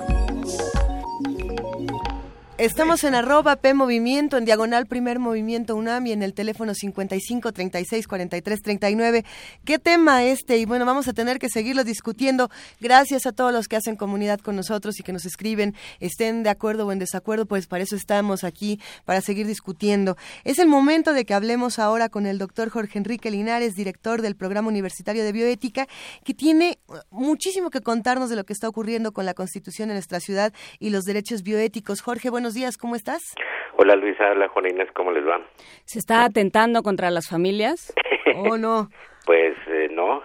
Estamos 2.62 3.02
en 3.02 3.16
arroba 3.16 3.57
P 3.57 3.74
Movimiento, 3.74 4.36
en 4.36 4.44
diagonal 4.44 4.86
Primer 4.86 5.18
Movimiento 5.18 5.74
UNAM 5.74 6.07
y 6.07 6.12
en 6.12 6.23
el 6.23 6.32
teléfono 6.32 6.76
55 6.76 7.50
36 7.50 8.07
43 8.07 8.62
39. 8.62 9.24
¿Qué 9.65 9.81
tema 9.81 10.23
este? 10.23 10.58
Y 10.58 10.65
bueno, 10.65 10.86
vamos 10.86 11.08
a 11.08 11.12
tener 11.12 11.41
que 11.41 11.49
seguirlo 11.49 11.82
discutiendo. 11.82 12.50
Gracias 12.78 13.26
a 13.26 13.32
todos 13.32 13.52
los 13.52 13.66
que 13.66 13.74
hacen 13.74 13.97
comunidad 13.97 14.39
con 14.39 14.55
nosotros 14.55 15.00
y 15.00 15.02
que 15.02 15.12
nos 15.12 15.24
escriben, 15.24 15.74
estén 15.99 16.44
de 16.44 16.50
acuerdo 16.50 16.86
o 16.86 16.92
en 16.92 17.00
desacuerdo, 17.00 17.47
pues 17.47 17.66
para 17.66 17.82
eso 17.82 17.97
estamos 17.97 18.44
aquí, 18.44 18.78
para 19.05 19.20
seguir 19.23 19.49
discutiendo. 19.49 20.16
Es 20.44 20.60
el 20.60 20.68
momento 20.68 21.15
de 21.15 21.24
que 21.24 21.34
hablemos 21.34 21.81
ahora 21.81 22.10
con 22.10 22.26
el 22.26 22.39
doctor 22.39 22.68
Jorge 22.70 22.97
Enrique 22.97 23.32
Linares, 23.32 23.74
director 23.74 24.23
del 24.23 24.36
Programa 24.36 24.68
Universitario 24.68 25.24
de 25.24 25.32
Bioética, 25.32 25.89
que 26.23 26.32
tiene 26.32 26.78
muchísimo 27.10 27.70
que 27.70 27.81
contarnos 27.81 28.31
de 28.31 28.36
lo 28.36 28.44
que 28.44 28.52
está 28.52 28.68
ocurriendo 28.68 29.10
con 29.10 29.26
la 29.26 29.34
Constitución 29.34 29.91
en 29.91 29.97
nuestra 29.97 30.20
ciudad 30.20 30.52
y 30.78 30.91
los 30.91 31.02
derechos 31.02 31.42
bioéticos. 31.42 32.02
Jorge, 32.02 32.31
buenos 32.31 32.51
días, 32.55 32.76
¿cómo 32.78 32.94
estás? 32.97 33.34
Hola 33.76 33.97
Luisa, 33.97 34.31
hola 34.31 34.48
Juan 34.48 34.66
Inés, 34.66 34.89
¿cómo 34.94 35.12
les 35.12 35.26
va? 35.26 35.40
¿Se 35.84 35.98
está 35.98 36.24
atentando 36.24 36.82
contra 36.82 37.10
las 37.10 37.28
familias? 37.28 37.94
¿O 38.36 38.58
no? 38.58 38.89
Pues 39.24 39.56
eh, 39.68 39.89
no, 39.90 40.22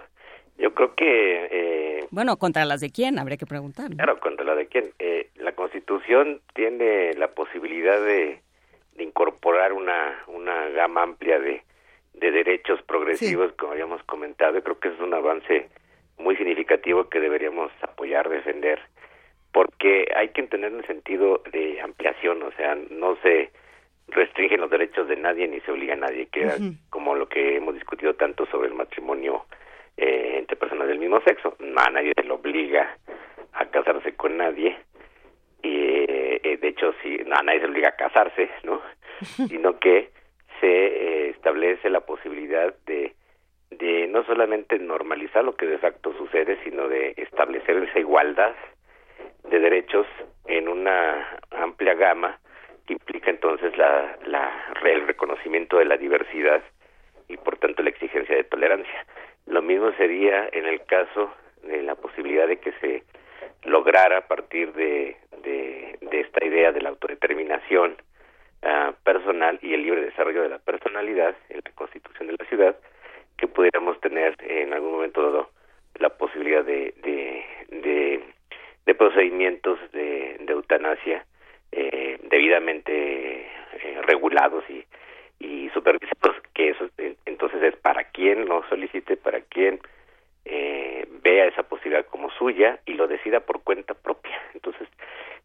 yo 0.58 0.74
creo 0.74 0.94
que... 0.94 1.48
Eh, 1.50 2.06
bueno, 2.10 2.36
¿contra 2.36 2.64
las 2.64 2.80
de 2.80 2.90
quién? 2.90 3.18
Habría 3.18 3.36
que 3.36 3.46
preguntar. 3.46 3.90
Claro, 3.90 4.18
contra 4.20 4.44
la 4.44 4.54
de 4.54 4.66
quién. 4.66 4.90
Eh, 4.98 5.30
la 5.36 5.52
Constitución 5.52 6.40
tiene 6.54 7.14
la 7.14 7.28
posibilidad 7.28 8.00
de, 8.00 8.40
incorporar 8.98 9.72
una, 9.72 10.24
una 10.26 10.68
gama 10.70 11.02
amplia 11.02 11.38
de, 11.38 11.62
de 12.14 12.30
derechos 12.32 12.82
progresivos, 12.82 13.52
como 13.52 13.72
habíamos 13.72 14.02
comentado, 14.02 14.58
y 14.58 14.62
creo 14.62 14.80
que 14.80 14.88
es 14.88 14.98
un 15.00 15.14
avance 15.14 15.68
muy 16.18 16.36
significativo 16.36 17.08
que 17.08 17.20
deberíamos 17.20 17.70
apoyar, 17.82 18.28
defender 18.28 18.80
porque 19.52 20.06
hay 20.14 20.28
que 20.28 20.40
entender 20.40 20.72
el 20.72 20.86
sentido 20.86 21.42
de 21.52 21.80
ampliación, 21.80 22.42
o 22.42 22.52
sea, 22.52 22.76
no 22.90 23.16
se 23.22 23.50
restringen 24.08 24.60
los 24.60 24.70
derechos 24.70 25.08
de 25.08 25.16
nadie 25.16 25.48
ni 25.48 25.60
se 25.60 25.70
obliga 25.70 25.94
a 25.94 25.98
nadie, 25.98 26.26
que 26.26 26.48
como 26.90 27.14
lo 27.14 27.28
que 27.28 27.56
hemos 27.56 27.74
discutido 27.74 28.14
tanto 28.14 28.46
sobre 28.46 28.68
el 28.68 28.74
matrimonio 28.74 29.44
eh, 29.96 30.36
entre 30.38 30.56
personas 30.56 30.88
del 30.88 30.98
mismo 30.98 31.20
sexo, 31.22 31.56
no, 31.58 31.80
a 31.80 31.90
nadie 31.90 32.12
se 32.14 32.24
le 32.24 32.32
obliga 32.32 32.96
a 33.52 33.66
casarse 33.66 34.14
con 34.14 34.36
nadie, 34.36 34.76
y 35.62 36.04
eh, 36.08 36.58
de 36.60 36.68
hecho 36.68 36.94
sí, 37.02 37.18
no, 37.26 37.36
a 37.36 37.42
nadie 37.42 37.60
se 37.60 37.66
obliga 37.66 37.88
a 37.88 37.96
casarse, 37.96 38.50
¿no? 38.64 38.80
sino 39.48 39.78
que 39.78 40.10
se 40.60 40.66
eh, 40.66 41.28
establece 41.30 41.90
la 41.90 42.00
posibilidad 42.00 42.74
de 42.86 43.14
de 43.70 44.08
no 44.08 44.24
solamente 44.24 44.78
normalizar 44.78 45.44
lo 45.44 45.54
que 45.54 45.66
de 45.66 45.78
facto 45.78 46.12
sucede, 46.16 46.58
sino 46.64 46.88
de 46.88 47.14
establecer 47.16 47.76
esa 47.76 47.98
igualdad 47.98 48.54
de 49.50 49.58
derechos 49.58 50.06
en 50.46 50.68
una 50.68 51.38
amplia 51.50 51.94
gama 51.94 52.38
que 52.86 52.94
implica 52.94 53.30
entonces 53.30 53.76
la, 53.76 54.16
la, 54.26 54.50
el 54.84 55.06
reconocimiento 55.06 55.78
de 55.78 55.84
la 55.84 55.96
diversidad 55.96 56.62
y 57.28 57.36
por 57.36 57.58
tanto 57.58 57.82
la 57.82 57.90
exigencia 57.90 58.34
de 58.34 58.44
tolerancia. 58.44 59.06
Lo 59.46 59.62
mismo 59.62 59.92
sería 59.92 60.48
en 60.52 60.66
el 60.66 60.84
caso 60.86 61.32
de 61.62 61.82
la 61.82 61.94
posibilidad 61.94 62.46
de 62.46 62.58
que 62.58 62.72
se 62.80 63.02
lograra 63.64 64.18
a 64.18 64.26
partir 64.26 64.72
de, 64.72 65.16
de, 65.42 65.98
de 66.00 66.20
esta 66.20 66.44
idea 66.44 66.72
de 66.72 66.80
la 66.80 66.90
autodeterminación 66.90 67.96
ah, 68.62 68.92
personal 69.04 69.58
y 69.62 69.74
el 69.74 69.82
libre 69.82 70.02
desarrollo 70.02 70.42
de 70.42 70.48
la 70.48 70.58
personalidad 70.58 71.36
en 71.48 71.60
la 71.64 71.72
constitución 71.72 72.28
de 72.28 72.36
la 72.38 72.48
ciudad, 72.48 72.76
que 73.36 73.46
pudiéramos 73.46 74.00
tener 74.00 74.36
en 74.40 74.72
algún 74.72 74.92
momento 74.92 75.22
dado 75.22 75.50
la 75.98 76.10
posibilidad 76.10 76.64
de, 76.64 76.94
de, 77.02 77.44
de, 77.68 78.24
de 78.88 78.94
procedimientos 78.94 79.78
de, 79.92 80.40
eutanasia 80.48 81.26
eh, 81.72 82.18
debidamente 82.22 83.42
eh, 83.42 84.00
regulados 84.06 84.64
y, 84.70 84.82
y 85.38 85.68
supervisados, 85.74 86.36
que 86.54 86.70
eso 86.70 86.88
entonces 87.26 87.62
es 87.62 87.76
para 87.76 88.04
quien 88.04 88.46
lo 88.46 88.66
solicite, 88.70 89.18
para 89.18 89.42
quien 89.42 89.78
eh, 90.46 91.06
vea 91.22 91.44
esa 91.44 91.64
posibilidad 91.64 92.06
como 92.06 92.30
suya 92.30 92.80
y 92.86 92.94
lo 92.94 93.06
decida 93.06 93.40
por 93.40 93.62
cuenta 93.62 93.92
propia. 93.92 94.40
Entonces, 94.54 94.88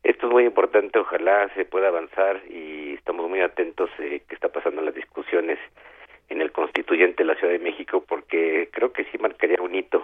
esto 0.03 0.27
es 0.27 0.31
muy 0.31 0.45
importante, 0.45 0.99
ojalá 0.99 1.49
se 1.53 1.65
pueda 1.65 1.89
avanzar 1.89 2.41
y 2.49 2.93
estamos 2.93 3.29
muy 3.29 3.41
atentos 3.41 3.89
eh, 3.99 4.21
que 4.25 4.35
está 4.35 4.47
pasando 4.47 4.81
las 4.81 4.95
discusiones 4.95 5.59
en 6.29 6.41
el 6.41 6.53
constituyente 6.53 7.23
de 7.23 7.27
la 7.27 7.35
Ciudad 7.35 7.51
de 7.51 7.59
México 7.59 8.05
porque 8.07 8.69
creo 8.71 8.93
que 8.93 9.03
sí 9.11 9.17
marcaría 9.17 9.61
un 9.61 9.75
hito 9.75 10.01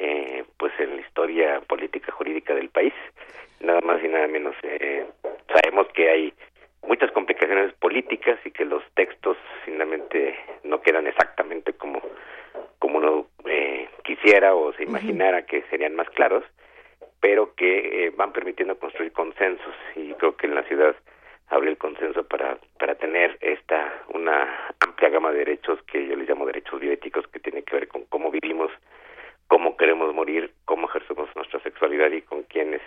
eh, 0.00 0.44
pues 0.58 0.72
en 0.78 0.96
la 0.96 1.02
historia 1.02 1.60
política 1.60 2.10
jurídica 2.12 2.54
del 2.54 2.70
país. 2.70 2.94
Nada 3.60 3.80
más 3.82 4.02
y 4.02 4.08
nada 4.08 4.26
menos 4.26 4.56
eh, 4.62 5.06
sabemos 5.54 5.86
que 5.94 6.10
hay 6.10 6.34
muchas 6.86 7.12
complicaciones 7.12 7.72
políticas 7.74 8.38
y 8.44 8.50
que 8.50 8.64
los 8.64 8.82
textos 8.94 9.36
finalmente 9.64 10.38
no 10.64 10.80
quedan 10.80 11.06
exactamente 11.06 11.74
como 11.74 12.00
como 12.78 12.98
uno 12.98 13.26
eh, 13.44 13.88
quisiera 14.02 14.54
o 14.54 14.72
se 14.72 14.84
imaginara 14.84 15.44
que 15.44 15.62
serían 15.70 15.94
más 15.94 16.08
claros 16.10 16.42
pero 17.20 17.54
que 17.54 18.06
eh, 18.06 18.10
van 18.16 18.32
permitiendo 18.32 18.78
construir 18.78 19.12
consensos. 19.12 19.74
Y 19.94 20.14
creo 20.14 20.36
que 20.36 20.46
en 20.46 20.54
la 20.54 20.62
ciudad 20.64 20.96
abre 21.48 21.70
el 21.70 21.78
consenso 21.78 22.24
para 22.24 22.58
para 22.78 22.94
tener 22.94 23.36
esta 23.40 23.92
una 24.14 24.68
amplia 24.80 25.10
gama 25.10 25.30
de 25.32 25.38
derechos 25.38 25.82
que 25.82 26.06
yo 26.06 26.16
les 26.16 26.28
llamo 26.28 26.46
derechos 26.46 26.80
bioéticos 26.80 27.26
que 27.28 27.40
tienen 27.40 27.64
que 27.64 27.74
ver 27.74 27.88
con 27.88 28.04
cómo 28.06 28.30
vivimos, 28.30 28.70
cómo 29.50 29.76
queremos 29.76 30.14
morir, 30.14 30.54
cómo 30.64 30.88
ejercemos 30.88 31.28
nuestra 31.34 31.60
sexualidad 31.64 32.12
y 32.12 32.22
con 32.22 32.44
quiénes 32.44 32.80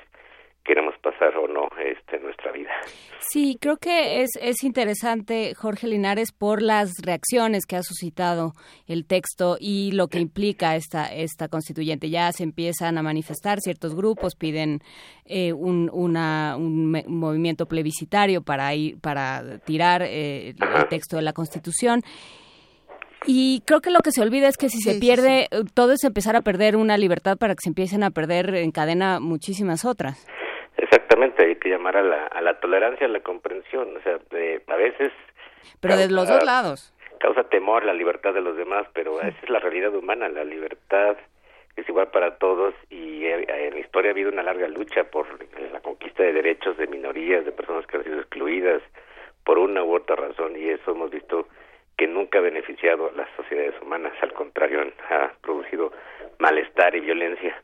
queremos 0.63 0.95
pasar 0.99 1.35
o 1.35 1.45
no 1.45 1.67
este, 1.77 2.19
nuestra 2.19 2.53
vida. 2.53 2.71
Sí, 3.19 3.57
creo 3.59 3.75
que 3.75 4.21
es, 4.21 4.29
es 4.41 4.63
interesante, 4.63 5.53
Jorge 5.55 5.87
Linares, 5.87 6.31
por 6.31 6.61
las 6.61 6.93
reacciones 7.03 7.65
que 7.65 7.75
ha 7.75 7.83
suscitado 7.83 8.53
el 8.87 9.05
texto 9.05 9.57
y 9.59 9.91
lo 9.91 10.07
que 10.07 10.19
implica 10.19 10.77
esta, 10.77 11.13
esta 11.13 11.49
constituyente. 11.49 12.09
Ya 12.09 12.31
se 12.31 12.43
empiezan 12.43 12.97
a 12.97 13.03
manifestar 13.03 13.59
ciertos 13.59 13.93
grupos, 13.93 14.35
piden 14.35 14.79
eh, 15.25 15.51
un, 15.51 15.89
una, 15.91 16.55
un, 16.55 16.91
movimiento 17.07 17.65
plebiscitario 17.65 18.41
para, 18.41 18.73
ir, 18.73 19.01
para 19.01 19.59
tirar 19.65 20.01
eh, 20.01 20.53
el 20.57 20.87
texto 20.87 21.17
de 21.17 21.23
la 21.23 21.33
constitución. 21.33 22.03
Y 23.25 23.61
creo 23.65 23.81
que 23.81 23.91
lo 23.91 23.99
que 23.99 24.11
se 24.11 24.21
olvida 24.21 24.47
es 24.47 24.57
que 24.57 24.69
si 24.69 24.79
se 24.79 24.99
pierde, 24.99 25.47
sí, 25.51 25.57
sí. 25.57 25.73
todo 25.73 25.93
es 25.93 26.03
empezar 26.03 26.35
a 26.35 26.41
perder 26.41 26.75
una 26.75 26.97
libertad 26.97 27.37
para 27.37 27.53
que 27.55 27.61
se 27.61 27.69
empiecen 27.69 28.03
a 28.03 28.11
perder 28.11 28.53
en 28.55 28.71
cadena 28.71 29.19
muchísimas 29.19 29.85
otras. 29.85 30.27
Exactamente, 30.77 31.45
hay 31.45 31.55
que 31.55 31.69
llamar 31.69 31.97
a 31.97 32.03
la, 32.03 32.27
a 32.27 32.41
la 32.41 32.59
tolerancia, 32.59 33.07
a 33.07 33.09
la 33.09 33.21
comprensión. 33.21 33.95
O 33.95 34.01
sea, 34.01 34.19
de, 34.31 34.61
a 34.67 34.75
veces. 34.75 35.11
Pero 35.79 35.93
causa, 35.93 36.07
de 36.07 36.13
los 36.13 36.27
dos 36.27 36.43
lados. 36.43 36.93
Causa 37.19 37.43
temor 37.45 37.85
la 37.85 37.93
libertad 37.93 38.33
de 38.33 38.41
los 38.41 38.57
demás, 38.57 38.87
pero 38.93 39.21
esa 39.21 39.37
es 39.41 39.49
la 39.49 39.59
realidad 39.59 39.95
humana. 39.95 40.27
La 40.27 40.43
libertad 40.43 41.15
es 41.75 41.87
igual 41.89 42.09
para 42.09 42.37
todos 42.37 42.73
y 42.89 43.25
en 43.25 43.45
la 43.47 43.79
historia 43.79 44.11
ha 44.11 44.13
habido 44.13 44.31
una 44.31 44.43
larga 44.43 44.67
lucha 44.67 45.05
por 45.05 45.25
la 45.71 45.79
conquista 45.79 46.23
de 46.23 46.33
derechos 46.33 46.77
de 46.77 46.87
minorías, 46.87 47.45
de 47.45 47.51
personas 47.51 47.87
que 47.87 47.97
han 47.97 48.03
sido 48.03 48.19
excluidas 48.19 48.81
por 49.43 49.57
una 49.57 49.83
u 49.83 49.95
otra 49.95 50.15
razón 50.15 50.55
y 50.55 50.69
eso 50.69 50.91
hemos 50.91 51.09
visto 51.09 51.47
que 51.97 52.07
nunca 52.07 52.39
ha 52.39 52.41
beneficiado 52.41 53.09
a 53.09 53.11
las 53.13 53.29
sociedades 53.35 53.75
humanas, 53.81 54.13
al 54.21 54.33
contrario, 54.33 54.81
ha 55.09 55.31
producido 55.41 55.91
malestar 56.39 56.95
y 56.95 57.01
violencia. 57.01 57.61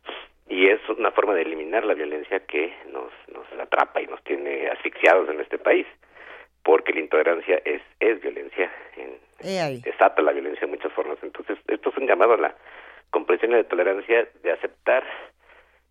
Y 0.48 0.68
es 0.68 0.80
una 0.90 1.12
forma 1.12 1.36
de 1.36 1.44
eliminar 1.44 1.86
la 1.86 1.94
violencia 1.94 2.40
que 2.42 2.74
nos, 2.92 3.12
nos 3.34 3.46
atrapa 3.60 4.02
y 4.02 4.08
nos 4.08 4.24
tiene 4.24 4.68
asfixiados 4.70 5.30
en 5.30 5.40
este 5.42 5.58
país 5.58 5.86
porque 6.64 6.94
la 6.94 7.00
intolerancia 7.00 7.62
es 7.66 7.82
es 8.00 8.22
violencia 8.22 8.72
en, 8.98 9.82
desata 9.82 10.22
la 10.22 10.32
violencia 10.32 10.62
de 10.62 10.68
muchas 10.68 10.92
formas. 10.94 11.18
Entonces 11.24 11.58
esto 11.68 11.90
es 11.90 11.98
un 11.98 12.08
llamado 12.08 12.34
a 12.34 12.38
la 12.38 12.56
comprensión 13.10 13.52
y 13.52 13.56
la 13.56 13.64
tolerancia 13.64 14.28
de 14.44 14.52
aceptar 14.52 15.04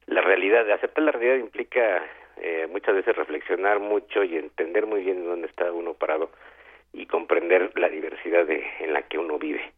la 0.07 0.21
realidad. 0.21 0.65
De 0.65 0.73
aceptar 0.73 1.05
la 1.05 1.13
realidad 1.13 1.37
implica 1.37 2.05
eh, 2.41 2.69
muchas 2.71 2.95
veces 2.95 3.17
reflexionar 3.17 3.81
mucho 3.81 4.23
y 4.23 4.37
entender 4.37 4.87
muy 4.87 5.03
bien 5.03 5.25
dónde 5.25 5.49
está 5.49 5.73
uno 5.73 5.95
parado 5.95 6.31
y 6.99 7.07
comprender 7.07 7.71
la 7.77 7.89
diversidad 7.89 8.47
de, 8.47 8.65
en 8.81 8.93
la 8.93 9.03
que 9.03 9.19
uno 9.19 9.39
vive 9.39 9.73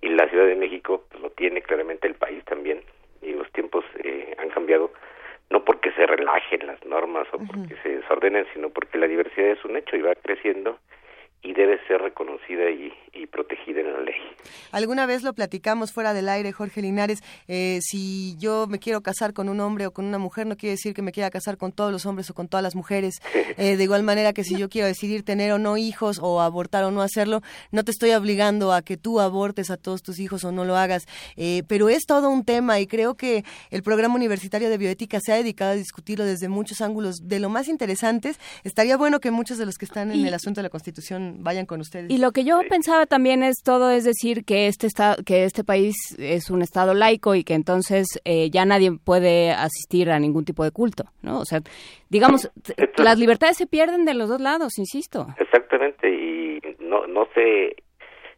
y 0.00 0.08
la 0.08 0.28
Ciudad 0.28 0.46
de 0.46 0.56
México 0.56 1.04
pues, 1.08 1.22
lo 1.22 1.30
tiene 1.30 1.62
claramente 1.62 2.08
el 2.08 2.14
país 2.14 2.44
también 2.44 2.82
y 3.20 3.32
los 3.32 3.50
tiempos 3.52 3.84
eh, 4.02 4.34
han 4.38 4.50
cambiado 4.50 4.90
no 5.50 5.64
porque 5.64 5.92
se 5.92 6.06
relajen 6.06 6.66
las 6.66 6.84
normas 6.84 7.28
o 7.32 7.38
porque 7.38 7.74
uh 7.74 7.76
-huh. 7.76 7.82
se 7.82 7.88
desordenen, 7.96 8.46
sino 8.54 8.70
porque 8.70 8.98
la 8.98 9.06
diversidad 9.06 9.50
es 9.50 9.64
un 9.64 9.76
hecho 9.76 9.96
y 9.96 10.02
va 10.02 10.14
creciendo 10.14 10.78
y 11.42 11.54
debe 11.54 11.78
ser 11.88 12.00
reconocida 12.00 12.70
y, 12.70 12.92
y, 13.12 13.26
protegida 13.26 13.80
en 13.80 13.92
la 13.92 14.00
ley. 14.00 14.14
Alguna 14.70 15.06
vez 15.06 15.24
lo 15.24 15.32
platicamos 15.32 15.92
fuera 15.92 16.14
del 16.14 16.28
aire, 16.28 16.52
Jorge 16.52 16.80
Linares, 16.82 17.22
eh, 17.48 17.80
si 17.82 18.36
yo 18.38 18.68
me 18.68 18.78
quiero 18.78 19.00
casar 19.00 19.32
con 19.32 19.48
un 19.48 19.58
hombre 19.58 19.86
o 19.86 19.92
con 19.92 20.04
una 20.04 20.18
mujer, 20.18 20.46
no 20.46 20.56
quiere 20.56 20.72
decir 20.72 20.94
que 20.94 21.02
me 21.02 21.10
quiera 21.10 21.30
casar 21.30 21.56
con 21.56 21.72
todos 21.72 21.90
los 21.90 22.06
hombres 22.06 22.30
o 22.30 22.34
con 22.34 22.46
todas 22.46 22.62
las 22.62 22.74
mujeres. 22.74 23.20
Eh, 23.58 23.76
de 23.76 23.84
igual 23.84 24.02
manera 24.02 24.32
que 24.32 24.44
si 24.44 24.56
yo 24.56 24.70
quiero 24.70 24.86
decidir 24.86 25.24
tener 25.24 25.52
o 25.52 25.58
no 25.58 25.76
hijos 25.76 26.18
o 26.22 26.40
abortar 26.40 26.84
o 26.84 26.90
no 26.90 27.02
hacerlo, 27.02 27.42
no 27.70 27.84
te 27.84 27.90
estoy 27.90 28.12
obligando 28.12 28.72
a 28.72 28.80
que 28.80 28.96
tú 28.96 29.20
abortes 29.20 29.70
a 29.70 29.76
todos 29.76 30.02
tus 30.02 30.18
hijos 30.20 30.42
o 30.44 30.52
no 30.52 30.64
lo 30.64 30.76
hagas. 30.76 31.06
Eh, 31.36 31.62
pero 31.68 31.90
es 31.90 32.06
todo 32.06 32.30
un 32.30 32.44
tema 32.44 32.80
y 32.80 32.86
creo 32.86 33.14
que 33.14 33.44
el 33.70 33.82
programa 33.82 34.14
universitario 34.14 34.70
de 34.70 34.78
bioética 34.78 35.20
se 35.20 35.32
ha 35.32 35.36
dedicado 35.36 35.72
a 35.72 35.74
discutirlo 35.74 36.24
desde 36.24 36.48
muchos 36.48 36.80
ángulos 36.80 37.28
de 37.28 37.40
lo 37.40 37.50
más 37.50 37.68
interesantes. 37.68 38.40
Estaría 38.64 38.96
bueno 38.96 39.20
que 39.20 39.30
muchos 39.30 39.58
de 39.58 39.66
los 39.66 39.76
que 39.76 39.84
están 39.84 40.10
en 40.10 40.20
y, 40.20 40.28
el 40.28 40.34
asunto 40.34 40.60
de 40.60 40.62
la 40.62 40.70
Constitución 40.70 41.31
vayan 41.38 41.66
con 41.66 41.80
ustedes. 41.80 42.10
Y 42.10 42.18
lo 42.18 42.32
que 42.32 42.44
yo 42.44 42.60
sí. 42.60 42.68
pensaba 42.68 43.06
también 43.06 43.42
es 43.42 43.62
todo, 43.64 43.90
es 43.90 44.04
decir, 44.04 44.44
que 44.44 44.66
este 44.66 44.86
estado, 44.86 45.16
que 45.24 45.44
este 45.44 45.64
país 45.64 45.96
es 46.18 46.50
un 46.50 46.62
estado 46.62 46.94
laico 46.94 47.34
y 47.34 47.44
que 47.44 47.54
entonces 47.54 48.06
eh, 48.24 48.50
ya 48.50 48.64
nadie 48.64 48.92
puede 49.04 49.50
asistir 49.52 50.10
a 50.10 50.18
ningún 50.18 50.44
tipo 50.44 50.64
de 50.64 50.70
culto, 50.70 51.04
¿no? 51.22 51.40
O 51.40 51.44
sea, 51.44 51.60
digamos, 52.08 52.50
Esto, 52.76 53.02
las 53.02 53.18
libertades 53.18 53.56
se 53.56 53.66
pierden 53.66 54.04
de 54.04 54.14
los 54.14 54.28
dos 54.28 54.40
lados, 54.40 54.78
insisto. 54.78 55.26
Exactamente, 55.38 56.08
y 56.08 56.60
no, 56.80 57.06
no 57.06 57.28
se 57.34 57.76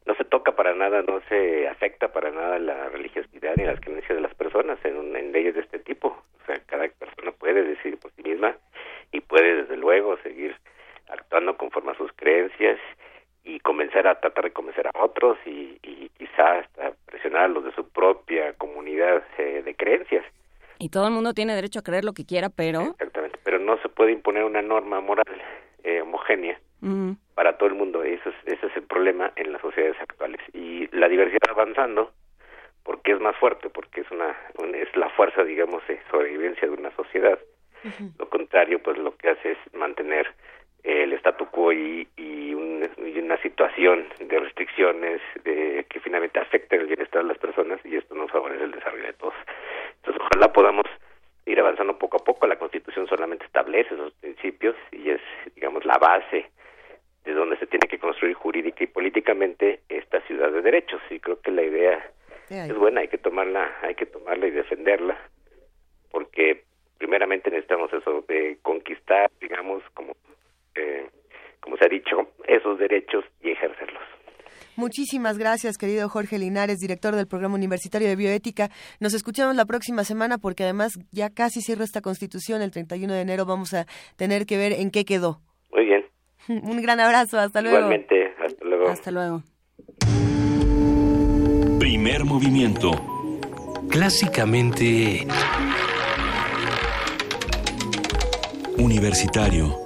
no 0.06 0.14
se 0.16 0.24
toca 0.24 0.52
para 0.52 0.74
nada, 0.74 1.02
no 1.02 1.20
se 1.28 1.66
afecta 1.66 2.12
para 2.12 2.31
nada 2.31 2.58
la 2.58 2.90
religiosidad 2.90 3.55
ni 3.56 3.64
las 3.64 3.81
creencias 3.81 4.14
de 4.14 4.20
las 4.20 4.34
personas 4.34 4.78
en, 4.84 5.16
en 5.16 5.32
leyes 5.32 5.55
de 5.55 5.62
este 5.62 5.78
tipo. 5.78 6.08
O 6.08 6.47
sea, 6.47 6.60
cada 6.66 6.86
persona 6.89 7.32
puede 7.32 7.62
decidir 7.62 7.98
por 7.98 8.12
sí 8.12 8.23
misma 8.23 8.55
y 9.12 9.20
puede 9.20 9.62
desde 9.62 9.76
luego 9.76 10.18
seguir 10.18 10.55
actuando 11.15 11.57
conforme 11.57 11.93
a 11.93 11.97
sus 11.97 12.12
creencias 12.12 12.78
y 13.44 13.60
comenzar 13.60 14.07
a 14.07 14.20
tratar 14.20 14.44
de 14.44 14.52
convencer 14.52 14.86
a 14.86 15.02
otros 15.02 15.39
y, 15.47 15.78
y 15.83 16.09
quizá 16.17 16.60
hasta 16.60 16.93
presionar 17.07 17.44
a 17.44 17.49
los 17.49 17.65
de 17.65 17.73
su 17.73 17.89
propia 17.89 18.52
comunidad 18.55 19.23
eh, 19.39 19.62
de 19.65 19.75
creencias. 19.75 20.25
Y 20.78 20.89
todo 20.89 21.07
el 21.07 21.12
mundo 21.12 21.34
tiene 21.34 21.55
derecho 21.55 21.78
a 21.78 21.83
creer 21.83 22.05
lo 22.05 22.12
que 22.12 22.26
quiera, 22.26 22.49
pero... 22.49 22.83
Exactamente, 22.83 23.39
pero 23.44 23.59
no 23.59 23.78
se 23.78 23.89
puede 23.89 24.12
imponer 24.12 24.44
una 24.44 24.62
norma 24.62 25.01
moral 25.01 25.26
eh, 25.83 26.01
homogénea 26.01 26.59
para 27.34 27.57
todo 27.57 27.68
el 27.68 27.75
mundo. 27.75 28.02
Eso 28.02 28.28
es, 28.28 28.34
ese 28.44 28.67
es 28.67 28.76
el 28.76 28.83
problema 28.83 29.33
en 29.36 29.52
las 29.52 29.62
sociedades 29.62 29.99
actuales. 30.01 30.41
Y 30.52 30.86
la 30.94 31.09
diversidad 31.09 31.51
avanzando 31.51 32.12
porque 32.83 33.12
es 33.12 33.20
más 33.20 33.34
fuerte, 33.36 33.70
porque 33.70 34.02
es 34.02 34.10
una, 34.10 34.36
es 34.75 34.94
la 34.94 35.09
fuerza, 35.10 35.43
digamos, 35.44 35.86
de 35.89 35.99
sobrevivencia 36.10 36.68
de 36.68 36.75
una 36.75 36.94
sociedad. 36.94 37.39
Uh 37.84 37.89
-huh. 37.89 38.12
Lo 38.18 38.28
contrario, 38.28 38.83
pues 38.83 38.99
lo 38.99 39.17
que 39.17 39.31
hace 39.31 39.52
es 39.52 39.59
mantener 39.73 40.26
el 40.84 41.14
statu 41.14 41.46
quo 41.46 41.72
y, 41.72 42.06
y, 42.16 42.54
un, 42.54 42.88
y, 42.98 43.18
una 43.18 43.40
situación 43.40 44.06
de 44.20 44.38
restricciones 44.38 45.20
de, 45.42 45.86
que 45.88 45.98
finalmente 46.00 46.38
afectan 46.38 46.80
el 46.80 46.86
bienestar 46.86 47.22
de 47.22 47.28
las 47.28 47.38
personas 47.38 47.80
y 47.84 47.96
esto 47.96 48.14
no 48.14 48.28
favorece 48.28 48.64
el 48.64 48.72
desarrollo 48.72 49.06
de 49.06 49.12
todos. 49.14 49.34
Entonces, 49.96 50.22
ojalá 50.22 50.52
podamos 50.52 50.84
ir 51.46 51.58
avanzando 51.58 51.98
poco 51.98 52.18
a 52.18 52.24
poco. 52.24 52.46
La 52.46 52.58
Constitución 52.58 53.06
solamente 53.06 53.46
establece 53.46 53.94
esos 53.94 54.12
principios 54.14 54.76
y 54.92 55.10
es, 55.10 55.20
digamos, 55.54 55.84
la 55.86 55.96
base 55.96 56.50
de 57.24 57.32
donde 57.32 57.56
se 57.56 57.66
tiene 57.66 57.88
que 57.88 57.98
construir 57.98 58.34
jurídica 58.34 58.84
y 58.84 58.86
políticamente 58.86 59.80
esta 59.88 60.20
ciudad 60.22 60.52
de 60.52 60.60
derechos. 60.60 61.00
Y 61.08 61.18
creo 61.18 61.40
que 61.40 61.50
la 61.50 61.62
idea 61.62 62.10
es 62.50 62.76
buena, 62.76 63.00
hay 63.00 63.08
que 63.08 63.18
tomarla, 63.18 63.74
hay 63.80 63.94
que 63.94 64.04
tomarla 64.04 64.46
y 64.46 64.50
defenderla, 64.50 65.16
porque 66.10 66.64
primeramente 66.98 67.50
necesitamos 67.50 67.90
eso 67.92 68.22
de 68.28 68.58
conquistar, 68.62 69.30
digamos, 69.40 69.82
como 69.94 70.14
eh, 70.75 71.09
como 71.61 71.77
se 71.77 71.86
ha 71.86 71.89
dicho, 71.89 72.28
esos 72.47 72.78
derechos 72.78 73.25
y 73.43 73.51
ejercerlos. 73.51 74.03
Muchísimas 74.77 75.39
gracias, 75.39 75.78
querido 75.78 76.09
Jorge 76.09 76.39
Linares, 76.39 76.78
director 76.78 77.15
del 77.15 77.28
Programa 77.28 77.55
Universitario 77.55 78.09
de 78.09 78.17
Bioética. 78.17 78.70
Nos 79.01 79.15
escuchamos 79.15 79.55
la 79.55 79.67
próxima 79.67 80.03
semana 80.03 80.39
porque 80.39 80.65
además 80.65 80.93
ya 81.12 81.31
casi 81.31 81.61
cierra 81.61 81.85
esta 81.85 82.01
constitución. 82.01 82.61
El 82.61 82.73
31 82.73 83.12
de 83.15 83.20
enero 83.20 83.47
vamos 83.47 83.73
a 83.73 83.86
tener 84.17 84.47
que 84.47 84.59
ver 84.59 84.73
en 84.73 84.91
qué 84.91 85.05
quedó. 85.05 85.41
Muy 85.73 85.85
bien. 85.86 86.05
Un 86.49 86.83
gran 86.83 86.99
abrazo, 86.99 87.39
hasta 87.39 87.62
luego. 87.62 87.78
Igualmente, 87.78 88.35
hasta 88.44 88.65
luego. 88.65 88.89
Hasta 88.89 89.11
luego. 89.11 89.43
Primer 91.78 92.25
movimiento. 92.25 92.91
Clásicamente... 93.89 95.27
Universitario. 98.77 99.83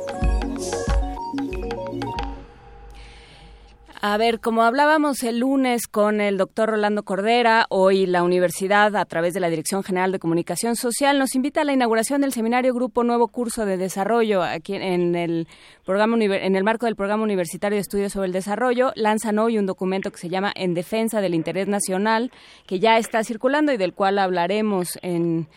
A 4.01 4.17
ver, 4.17 4.39
como 4.39 4.63
hablábamos 4.63 5.25
el 5.25 5.41
lunes 5.41 5.89
con 5.89 6.21
el 6.21 6.39
doctor 6.39 6.71
Rolando 6.71 7.03
Cordera, 7.03 7.67
hoy 7.69 8.07
la 8.07 8.23
universidad, 8.23 8.95
a 8.95 9.05
través 9.07 9.35
de 9.35 9.41
la 9.41 9.51
Dirección 9.51 9.83
General 9.83 10.13
de 10.13 10.21
Comunicación 10.21 10.77
Social, 10.77 11.19
nos 11.19 11.35
invita 11.35 11.63
a 11.63 11.65
la 11.65 11.73
inauguración 11.73 12.21
del 12.21 12.33
seminario 12.33 12.73
Grupo 12.73 13.03
Nuevo 13.03 13.27
Curso 13.27 13.67
de 13.67 13.77
Desarrollo 13.77 14.45
aquí 14.45 14.77
en 14.77 15.17
el 15.17 15.49
programa 15.85 16.17
en 16.17 16.55
el 16.55 16.63
marco 16.63 16.87
del 16.87 16.95
programa 16.95 17.25
universitario 17.25 17.75
de 17.75 17.81
estudios 17.81 18.13
sobre 18.13 18.29
el 18.29 18.33
desarrollo. 18.33 18.93
Lanzan 18.95 19.41
hoy 19.41 19.59
un 19.59 19.67
documento 19.67 20.13
que 20.13 20.19
se 20.19 20.29
llama 20.29 20.53
En 20.55 20.75
defensa 20.75 21.21
del 21.21 21.35
interés 21.35 21.67
nacional, 21.67 22.31
que 22.69 22.79
ya 22.79 22.99
está 22.99 23.25
circulando 23.25 23.73
y 23.73 23.79
del 23.79 23.95
cual 23.95 24.21
hablaremos 24.21 24.97
en 25.03 25.49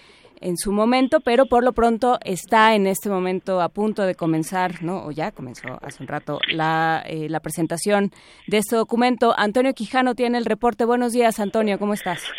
en 0.41 0.57
su 0.57 0.71
momento, 0.71 1.19
pero 1.21 1.45
por 1.45 1.63
lo 1.63 1.73
pronto 1.73 2.17
está 2.25 2.75
en 2.75 2.87
este 2.87 3.09
momento 3.09 3.61
a 3.61 3.69
punto 3.69 4.03
de 4.03 4.15
comenzar, 4.15 4.83
¿no? 4.83 5.05
O 5.05 5.11
ya 5.11 5.31
comenzó 5.31 5.67
hace 5.81 6.03
un 6.03 6.07
rato 6.07 6.39
la, 6.51 7.03
eh, 7.07 7.29
la 7.29 7.39
presentación 7.39 8.11
de 8.47 8.57
este 8.57 8.75
documento. 8.75 9.33
Antonio 9.37 9.73
Quijano 9.73 10.15
tiene 10.15 10.37
el 10.37 10.45
reporte. 10.45 10.85
Buenos 10.85 11.13
días, 11.13 11.39
Antonio, 11.39 11.79
¿cómo 11.79 11.93
estás? 11.93 12.31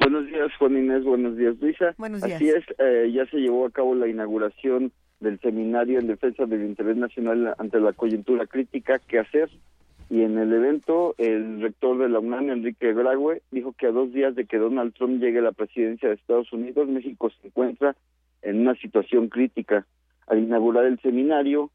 Buenos 0.00 0.26
días, 0.26 0.50
Juan 0.58 0.78
Inés. 0.78 1.04
Buenos 1.04 1.36
días, 1.36 1.54
Luisa. 1.60 1.94
Buenos 1.98 2.22
días. 2.22 2.36
Así 2.36 2.48
es, 2.48 2.64
eh, 2.78 3.12
ya 3.12 3.26
se 3.26 3.36
llevó 3.36 3.66
a 3.66 3.70
cabo 3.70 3.94
la 3.94 4.08
inauguración 4.08 4.92
del 5.20 5.38
seminario 5.40 5.98
en 5.98 6.06
defensa 6.06 6.46
del 6.46 6.64
interés 6.64 6.96
nacional 6.96 7.54
ante 7.58 7.78
la 7.78 7.92
coyuntura 7.92 8.46
crítica, 8.46 8.98
¿qué 9.06 9.18
hacer? 9.18 9.50
Y 10.10 10.22
en 10.22 10.36
el 10.38 10.52
evento 10.52 11.14
el 11.18 11.60
rector 11.60 11.96
de 11.98 12.08
la 12.08 12.18
UNAM, 12.18 12.50
Enrique 12.50 12.92
Graue, 12.92 13.42
dijo 13.52 13.72
que 13.72 13.86
a 13.86 13.92
dos 13.92 14.12
días 14.12 14.34
de 14.34 14.44
que 14.44 14.58
Donald 14.58 14.92
Trump 14.94 15.22
llegue 15.22 15.38
a 15.38 15.42
la 15.42 15.52
presidencia 15.52 16.08
de 16.08 16.16
Estados 16.16 16.52
Unidos, 16.52 16.88
México 16.88 17.30
se 17.30 17.46
encuentra 17.46 17.96
en 18.42 18.60
una 18.60 18.74
situación 18.74 19.28
crítica. 19.28 19.86
Al 20.26 20.40
inaugurar 20.40 20.84
el 20.86 21.00
seminario 21.00 21.70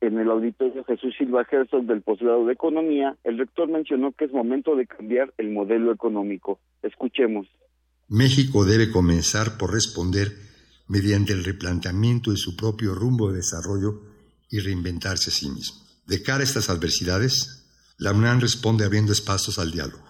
en 0.00 0.18
el 0.18 0.28
auditorio 0.28 0.82
Jesús 0.84 1.14
Silva 1.16 1.46
Herzog 1.48 1.84
del 1.84 2.02
posgrado 2.02 2.44
de 2.46 2.52
Economía, 2.52 3.16
el 3.22 3.38
rector 3.38 3.68
mencionó 3.68 4.10
que 4.10 4.24
es 4.24 4.32
momento 4.32 4.74
de 4.74 4.88
cambiar 4.88 5.32
el 5.38 5.50
modelo 5.50 5.92
económico. 5.92 6.58
Escuchemos. 6.82 7.46
México 8.08 8.64
debe 8.64 8.90
comenzar 8.90 9.56
por 9.56 9.72
responder 9.72 10.28
mediante 10.88 11.32
el 11.32 11.44
replanteamiento 11.44 12.32
de 12.32 12.38
su 12.38 12.56
propio 12.56 12.92
rumbo 12.92 13.30
de 13.30 13.36
desarrollo 13.36 14.00
y 14.50 14.58
reinventarse 14.58 15.30
a 15.30 15.32
sí 15.32 15.48
mismo. 15.48 15.89
De 16.10 16.24
cara 16.24 16.40
a 16.40 16.42
estas 16.42 16.70
adversidades, 16.70 17.62
la 17.96 18.10
UNAM 18.10 18.40
responde 18.40 18.84
abriendo 18.84 19.12
espacios 19.12 19.60
al 19.60 19.70
diálogo, 19.70 20.04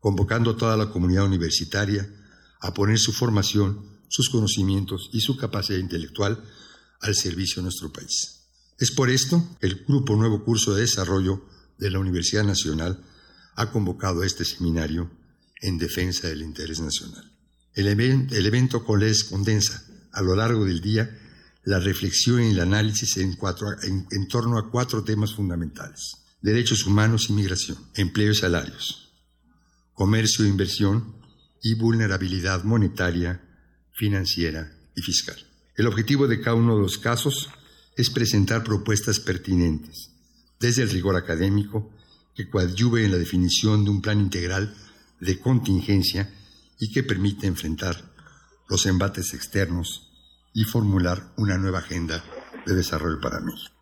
convocando 0.00 0.50
a 0.50 0.56
toda 0.58 0.76
la 0.76 0.90
comunidad 0.90 1.24
universitaria 1.24 2.06
a 2.60 2.74
poner 2.74 2.98
su 2.98 3.14
formación, 3.14 4.02
sus 4.08 4.28
conocimientos 4.28 5.08
y 5.14 5.22
su 5.22 5.38
capacidad 5.38 5.78
intelectual 5.78 6.44
al 7.00 7.14
servicio 7.14 7.56
de 7.56 7.62
nuestro 7.62 7.90
país. 7.90 8.50
Es 8.78 8.90
por 8.90 9.08
esto 9.08 9.56
que 9.58 9.68
el 9.68 9.86
Grupo 9.88 10.14
Nuevo 10.14 10.44
Curso 10.44 10.74
de 10.74 10.82
Desarrollo 10.82 11.46
de 11.78 11.88
la 11.88 12.00
Universidad 12.00 12.44
Nacional 12.44 13.02
ha 13.54 13.72
convocado 13.72 14.24
este 14.24 14.44
seminario 14.44 15.10
en 15.62 15.78
defensa 15.78 16.28
del 16.28 16.42
interés 16.42 16.80
nacional. 16.80 17.32
El, 17.72 17.86
evento 17.88 18.84
condensa 18.84 19.86
a 20.12 20.20
lo 20.20 20.36
largo 20.36 20.66
del 20.66 20.82
día 20.82 21.18
la 21.66 21.80
reflexión 21.80 22.42
y 22.44 22.50
el 22.50 22.60
análisis 22.60 23.16
en, 23.16 23.36
torno 24.28 24.56
a 24.56 24.70
cuatro 24.70 25.02
temas 25.02 25.34
fundamentales. 25.34 26.14
Derechos 26.40 26.86
humanos 26.86 27.28
y 27.28 27.32
migración, 27.32 27.76
empleo 27.96 28.30
y 28.30 28.36
salarios, 28.36 29.10
comercio 29.92 30.44
e 30.44 30.48
inversión 30.48 31.16
y 31.60 31.74
vulnerabilidad 31.74 32.62
monetaria, 32.62 33.42
financiera 33.92 34.72
y 34.94 35.02
fiscal. 35.02 35.36
El 35.74 35.88
objetivo 35.88 36.28
de 36.28 36.40
cada 36.40 36.54
uno 36.54 36.76
de 36.76 36.82
los 36.82 36.98
casos 36.98 37.50
es 37.96 38.10
presentar 38.10 38.62
propuestas 38.62 39.18
pertinentes, 39.18 40.10
desde 40.60 40.82
el 40.82 40.90
rigor 40.90 41.16
académico, 41.16 41.90
que 42.36 42.48
coadyuve 42.48 43.04
en 43.04 43.10
la 43.10 43.18
definición 43.18 43.82
de 43.82 43.90
un 43.90 44.02
plan 44.02 44.20
integral 44.20 44.72
de 45.18 45.40
contingencia 45.40 46.32
y 46.78 46.92
que 46.92 47.02
permite 47.02 47.48
enfrentar 47.48 48.12
los 48.68 48.86
embates 48.86 49.34
externos 49.34 50.05
y 50.56 50.64
formular 50.64 51.18
una 51.36 51.58
nueva 51.58 51.80
agenda 51.80 52.24
de 52.64 52.74
desarrollo 52.74 53.20
para 53.20 53.40
México. 53.40 53.76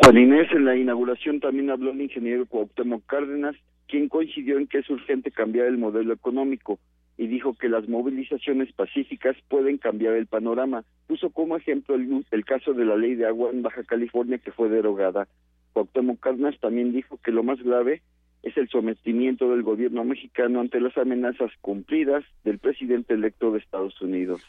Juan 0.00 0.16
Inés, 0.16 0.46
en 0.52 0.64
la 0.64 0.76
inauguración 0.76 1.40
también 1.40 1.68
habló 1.68 1.90
el 1.90 2.00
ingeniero 2.00 2.46
Cuauhtémoc 2.46 3.04
Cárdenas, 3.06 3.56
quien 3.88 4.08
coincidió 4.08 4.56
en 4.56 4.68
que 4.68 4.78
es 4.78 4.88
urgente 4.88 5.32
cambiar 5.32 5.66
el 5.66 5.78
modelo 5.78 6.14
económico 6.14 6.78
y 7.16 7.26
dijo 7.26 7.54
que 7.54 7.68
las 7.68 7.88
movilizaciones 7.88 8.72
pacíficas 8.72 9.36
pueden 9.48 9.78
cambiar 9.78 10.14
el 10.14 10.26
panorama. 10.26 10.84
Puso 11.08 11.30
como 11.30 11.56
ejemplo 11.56 11.96
el, 11.96 12.24
el 12.30 12.44
caso 12.44 12.72
de 12.72 12.84
la 12.84 12.96
ley 12.96 13.16
de 13.16 13.26
agua 13.26 13.50
en 13.50 13.62
Baja 13.62 13.82
California 13.82 14.38
que 14.38 14.52
fue 14.52 14.68
derogada. 14.68 15.26
Cuauhtémoc 15.72 16.20
Cárdenas 16.20 16.58
también 16.60 16.92
dijo 16.92 17.18
que 17.24 17.32
lo 17.32 17.42
más 17.42 17.60
grave 17.60 18.02
es 18.44 18.56
el 18.56 18.68
sometimiento 18.68 19.50
del 19.50 19.64
gobierno 19.64 20.04
mexicano 20.04 20.60
ante 20.60 20.80
las 20.80 20.96
amenazas 20.96 21.50
cumplidas 21.60 22.24
del 22.44 22.60
presidente 22.60 23.14
electo 23.14 23.50
de 23.50 23.58
Estados 23.58 24.00
Unidos. 24.00 24.40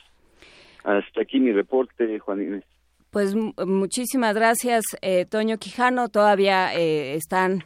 Hasta 0.85 1.21
aquí 1.21 1.39
mi 1.39 1.51
reporte, 1.51 2.19
Juan 2.19 2.41
Inés. 2.41 2.63
Pues 3.09 3.33
muchísimas 3.33 4.35
gracias, 4.35 4.83
eh, 5.01 5.25
Toño 5.25 5.57
Quijano. 5.57 6.09
Todavía 6.09 6.75
eh, 6.75 7.15
están 7.15 7.63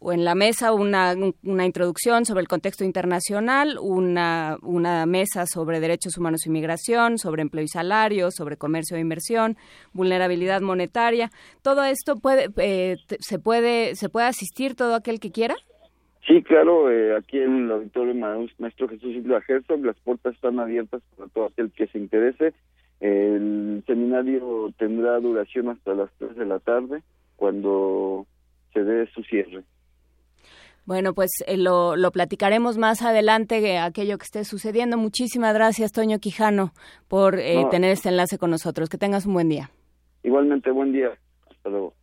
en 0.00 0.24
la 0.24 0.34
mesa 0.34 0.72
una, 0.72 1.14
una 1.42 1.66
introducción 1.66 2.24
sobre 2.24 2.40
el 2.40 2.48
contexto 2.48 2.84
internacional, 2.84 3.78
una, 3.80 4.56
una 4.62 5.06
mesa 5.06 5.44
sobre 5.46 5.80
derechos 5.80 6.16
humanos 6.18 6.46
y 6.46 6.50
migración, 6.50 7.18
sobre 7.18 7.42
empleo 7.42 7.64
y 7.64 7.68
salario, 7.68 8.30
sobre 8.30 8.56
comercio 8.56 8.96
e 8.96 9.00
inversión, 9.00 9.56
vulnerabilidad 9.92 10.60
monetaria. 10.60 11.30
Todo 11.62 11.84
esto 11.84 12.16
puede, 12.16 12.48
eh, 12.56 12.96
se 13.20 13.38
puede, 13.38 13.94
se 13.94 14.08
puede 14.08 14.26
asistir 14.26 14.74
todo 14.74 14.94
aquel 14.94 15.20
que 15.20 15.30
quiera. 15.30 15.54
Sí, 16.28 16.42
claro, 16.42 16.90
eh, 16.90 17.16
aquí 17.16 17.38
en 17.38 17.64
el 17.64 17.70
auditorio 17.72 18.14
Maestro 18.58 18.86
Jesús 18.86 19.14
Silva 19.14 19.42
Herzog 19.48 19.80
las 19.82 19.96
puertas 20.00 20.34
están 20.34 20.60
abiertas 20.60 21.00
para 21.16 21.30
todo 21.30 21.46
aquel 21.46 21.72
que 21.72 21.86
se 21.86 21.96
interese. 21.96 22.52
El 23.00 23.82
seminario 23.86 24.70
tendrá 24.76 25.18
duración 25.20 25.70
hasta 25.70 25.94
las 25.94 26.10
3 26.18 26.36
de 26.36 26.44
la 26.44 26.58
tarde, 26.58 27.02
cuando 27.36 28.26
se 28.74 28.84
dé 28.84 29.06
su 29.14 29.22
cierre. 29.22 29.62
Bueno, 30.84 31.14
pues 31.14 31.30
eh, 31.46 31.56
lo, 31.56 31.96
lo, 31.96 32.10
platicaremos 32.10 32.76
más 32.76 33.00
adelante, 33.00 33.60
eh, 33.60 33.78
aquello 33.78 34.18
que 34.18 34.24
esté 34.24 34.44
sucediendo. 34.44 34.98
Muchísimas 34.98 35.54
gracias, 35.54 35.92
Toño 35.92 36.18
Quijano, 36.18 36.72
por 37.08 37.36
tener 37.70 37.90
este 37.92 38.10
enlace 38.10 38.36
con 38.36 38.50
nosotros. 38.50 38.90
Que 38.90 38.98
tengas 38.98 39.24
un 39.24 39.32
buen 39.32 39.48
día. 39.48 39.70
Igualmente, 40.22 40.70
buen 40.72 40.92
día. 40.92 41.10
Hasta 41.50 41.70
luego. 41.70 41.94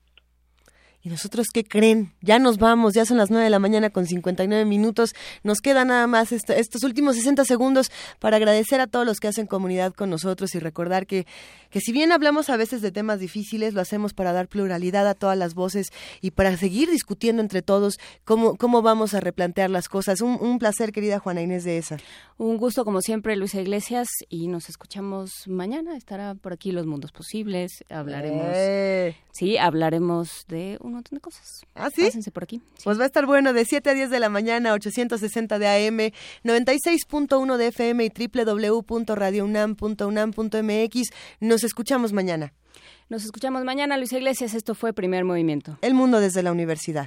¿Y 1.06 1.10
nosotros 1.10 1.50
qué 1.54 1.64
creen? 1.64 2.14
Ya 2.22 2.40
nos 2.40 2.58
vamos, 2.58 2.96
ya 2.96 3.06
son 3.06 3.18
las 3.18 3.30
9 3.30 3.44
de 3.44 3.52
la 3.52 3.60
mañana 3.60 3.92
con 3.92 4.08
59 4.08 4.66
minutos. 4.66 5.14
Nos 5.44 5.60
queda 5.60 5.86
nada 5.86 6.08
más 6.08 6.32
estos 6.32 6.84
últimos 6.84 7.16
60 7.16 7.46
segundos 7.46 7.92
para 8.18 8.38
agradecer 8.38 8.82
a 8.82 8.88
todos 8.88 9.06
los 9.06 9.20
que 9.20 9.28
hacen 9.28 9.46
comunidad 9.46 9.94
con 9.94 10.10
nosotros 10.10 10.56
y 10.56 10.60
recordar 10.60 11.06
que, 11.06 11.28
que 11.70 11.80
si 11.80 11.92
bien 11.92 12.12
hablamos 12.12 12.50
a 12.50 12.58
veces 12.58 12.82
de 12.82 12.92
temas 12.92 13.20
difíciles, 13.20 13.76
lo 13.76 13.82
hacemos 13.82 14.16
para 14.16 14.34
dar 14.34 14.48
pluralidad 14.48 15.08
a 15.08 15.14
todas 15.14 15.38
las 15.38 15.54
voces 15.54 15.90
y 16.22 16.32
para 16.32 16.58
seguir 16.58 16.90
discutiendo 16.90 17.44
entre 17.44 17.62
todos 17.62 18.00
cómo, 18.24 18.56
cómo 18.56 18.82
vamos 18.82 19.14
a 19.14 19.20
replantear 19.20 19.70
las 19.70 19.90
cosas. 19.90 20.22
Un, 20.22 20.40
un 20.42 20.58
placer, 20.58 20.92
querida 20.92 21.20
Juana 21.20 21.44
Inés 21.44 21.66
de 21.66 21.78
esa. 21.78 21.98
Un 22.40 22.58
gusto, 22.58 22.84
como 22.84 23.02
siempre, 23.02 23.36
Luisa 23.36 23.62
Iglesias, 23.62 24.08
y 24.28 24.48
nos 24.48 24.70
escuchamos 24.70 25.30
mañana. 25.46 25.96
Estará 25.98 26.34
por 26.34 26.52
aquí 26.52 26.72
Los 26.72 26.88
Mundos 26.88 27.12
Posibles. 27.12 27.84
Hablaremos. 27.92 28.48
Eh. 28.56 29.16
Sí, 29.34 29.58
hablaremos 29.58 30.46
de 30.48 30.80
un 30.82 30.95
montón 30.96 31.16
de 31.16 31.22
cosas. 31.22 31.66
¿Ah, 31.76 31.90
sí? 31.94 32.04
Pásense 32.04 32.32
por 32.32 32.44
aquí. 32.44 32.62
Pues 32.84 33.00
va 33.00 33.04
a 33.04 33.06
estar 33.06 33.26
bueno 33.26 33.54
de 33.54 33.64
7 33.66 33.90
a 33.90 33.94
10 33.94 34.10
de 34.10 34.20
la 34.20 34.28
mañana, 34.30 34.74
860 34.74 35.60
de 35.60 35.68
AM, 35.68 36.12
96.1 36.44 37.58
de 37.58 37.68
FM 37.68 38.06
y 38.06 38.10
www.radiounam.unam.mx. 38.10 41.10
Nos 41.40 41.64
escuchamos 41.64 42.14
mañana. 42.14 42.54
Nos 43.08 43.24
escuchamos 43.24 43.64
mañana, 43.64 43.98
Luisa 43.98 44.18
Iglesias. 44.18 44.56
Esto 44.56 44.74
fue 44.74 44.94
Primer 44.94 45.26
Movimiento. 45.26 45.78
El 45.82 45.94
mundo 45.94 46.20
desde 46.20 46.42
la 46.42 46.52
universidad. 46.52 47.06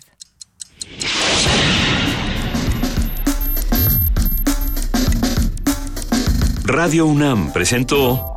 Radio 6.65 7.07
UNAM 7.07 7.53
presentó 7.53 8.37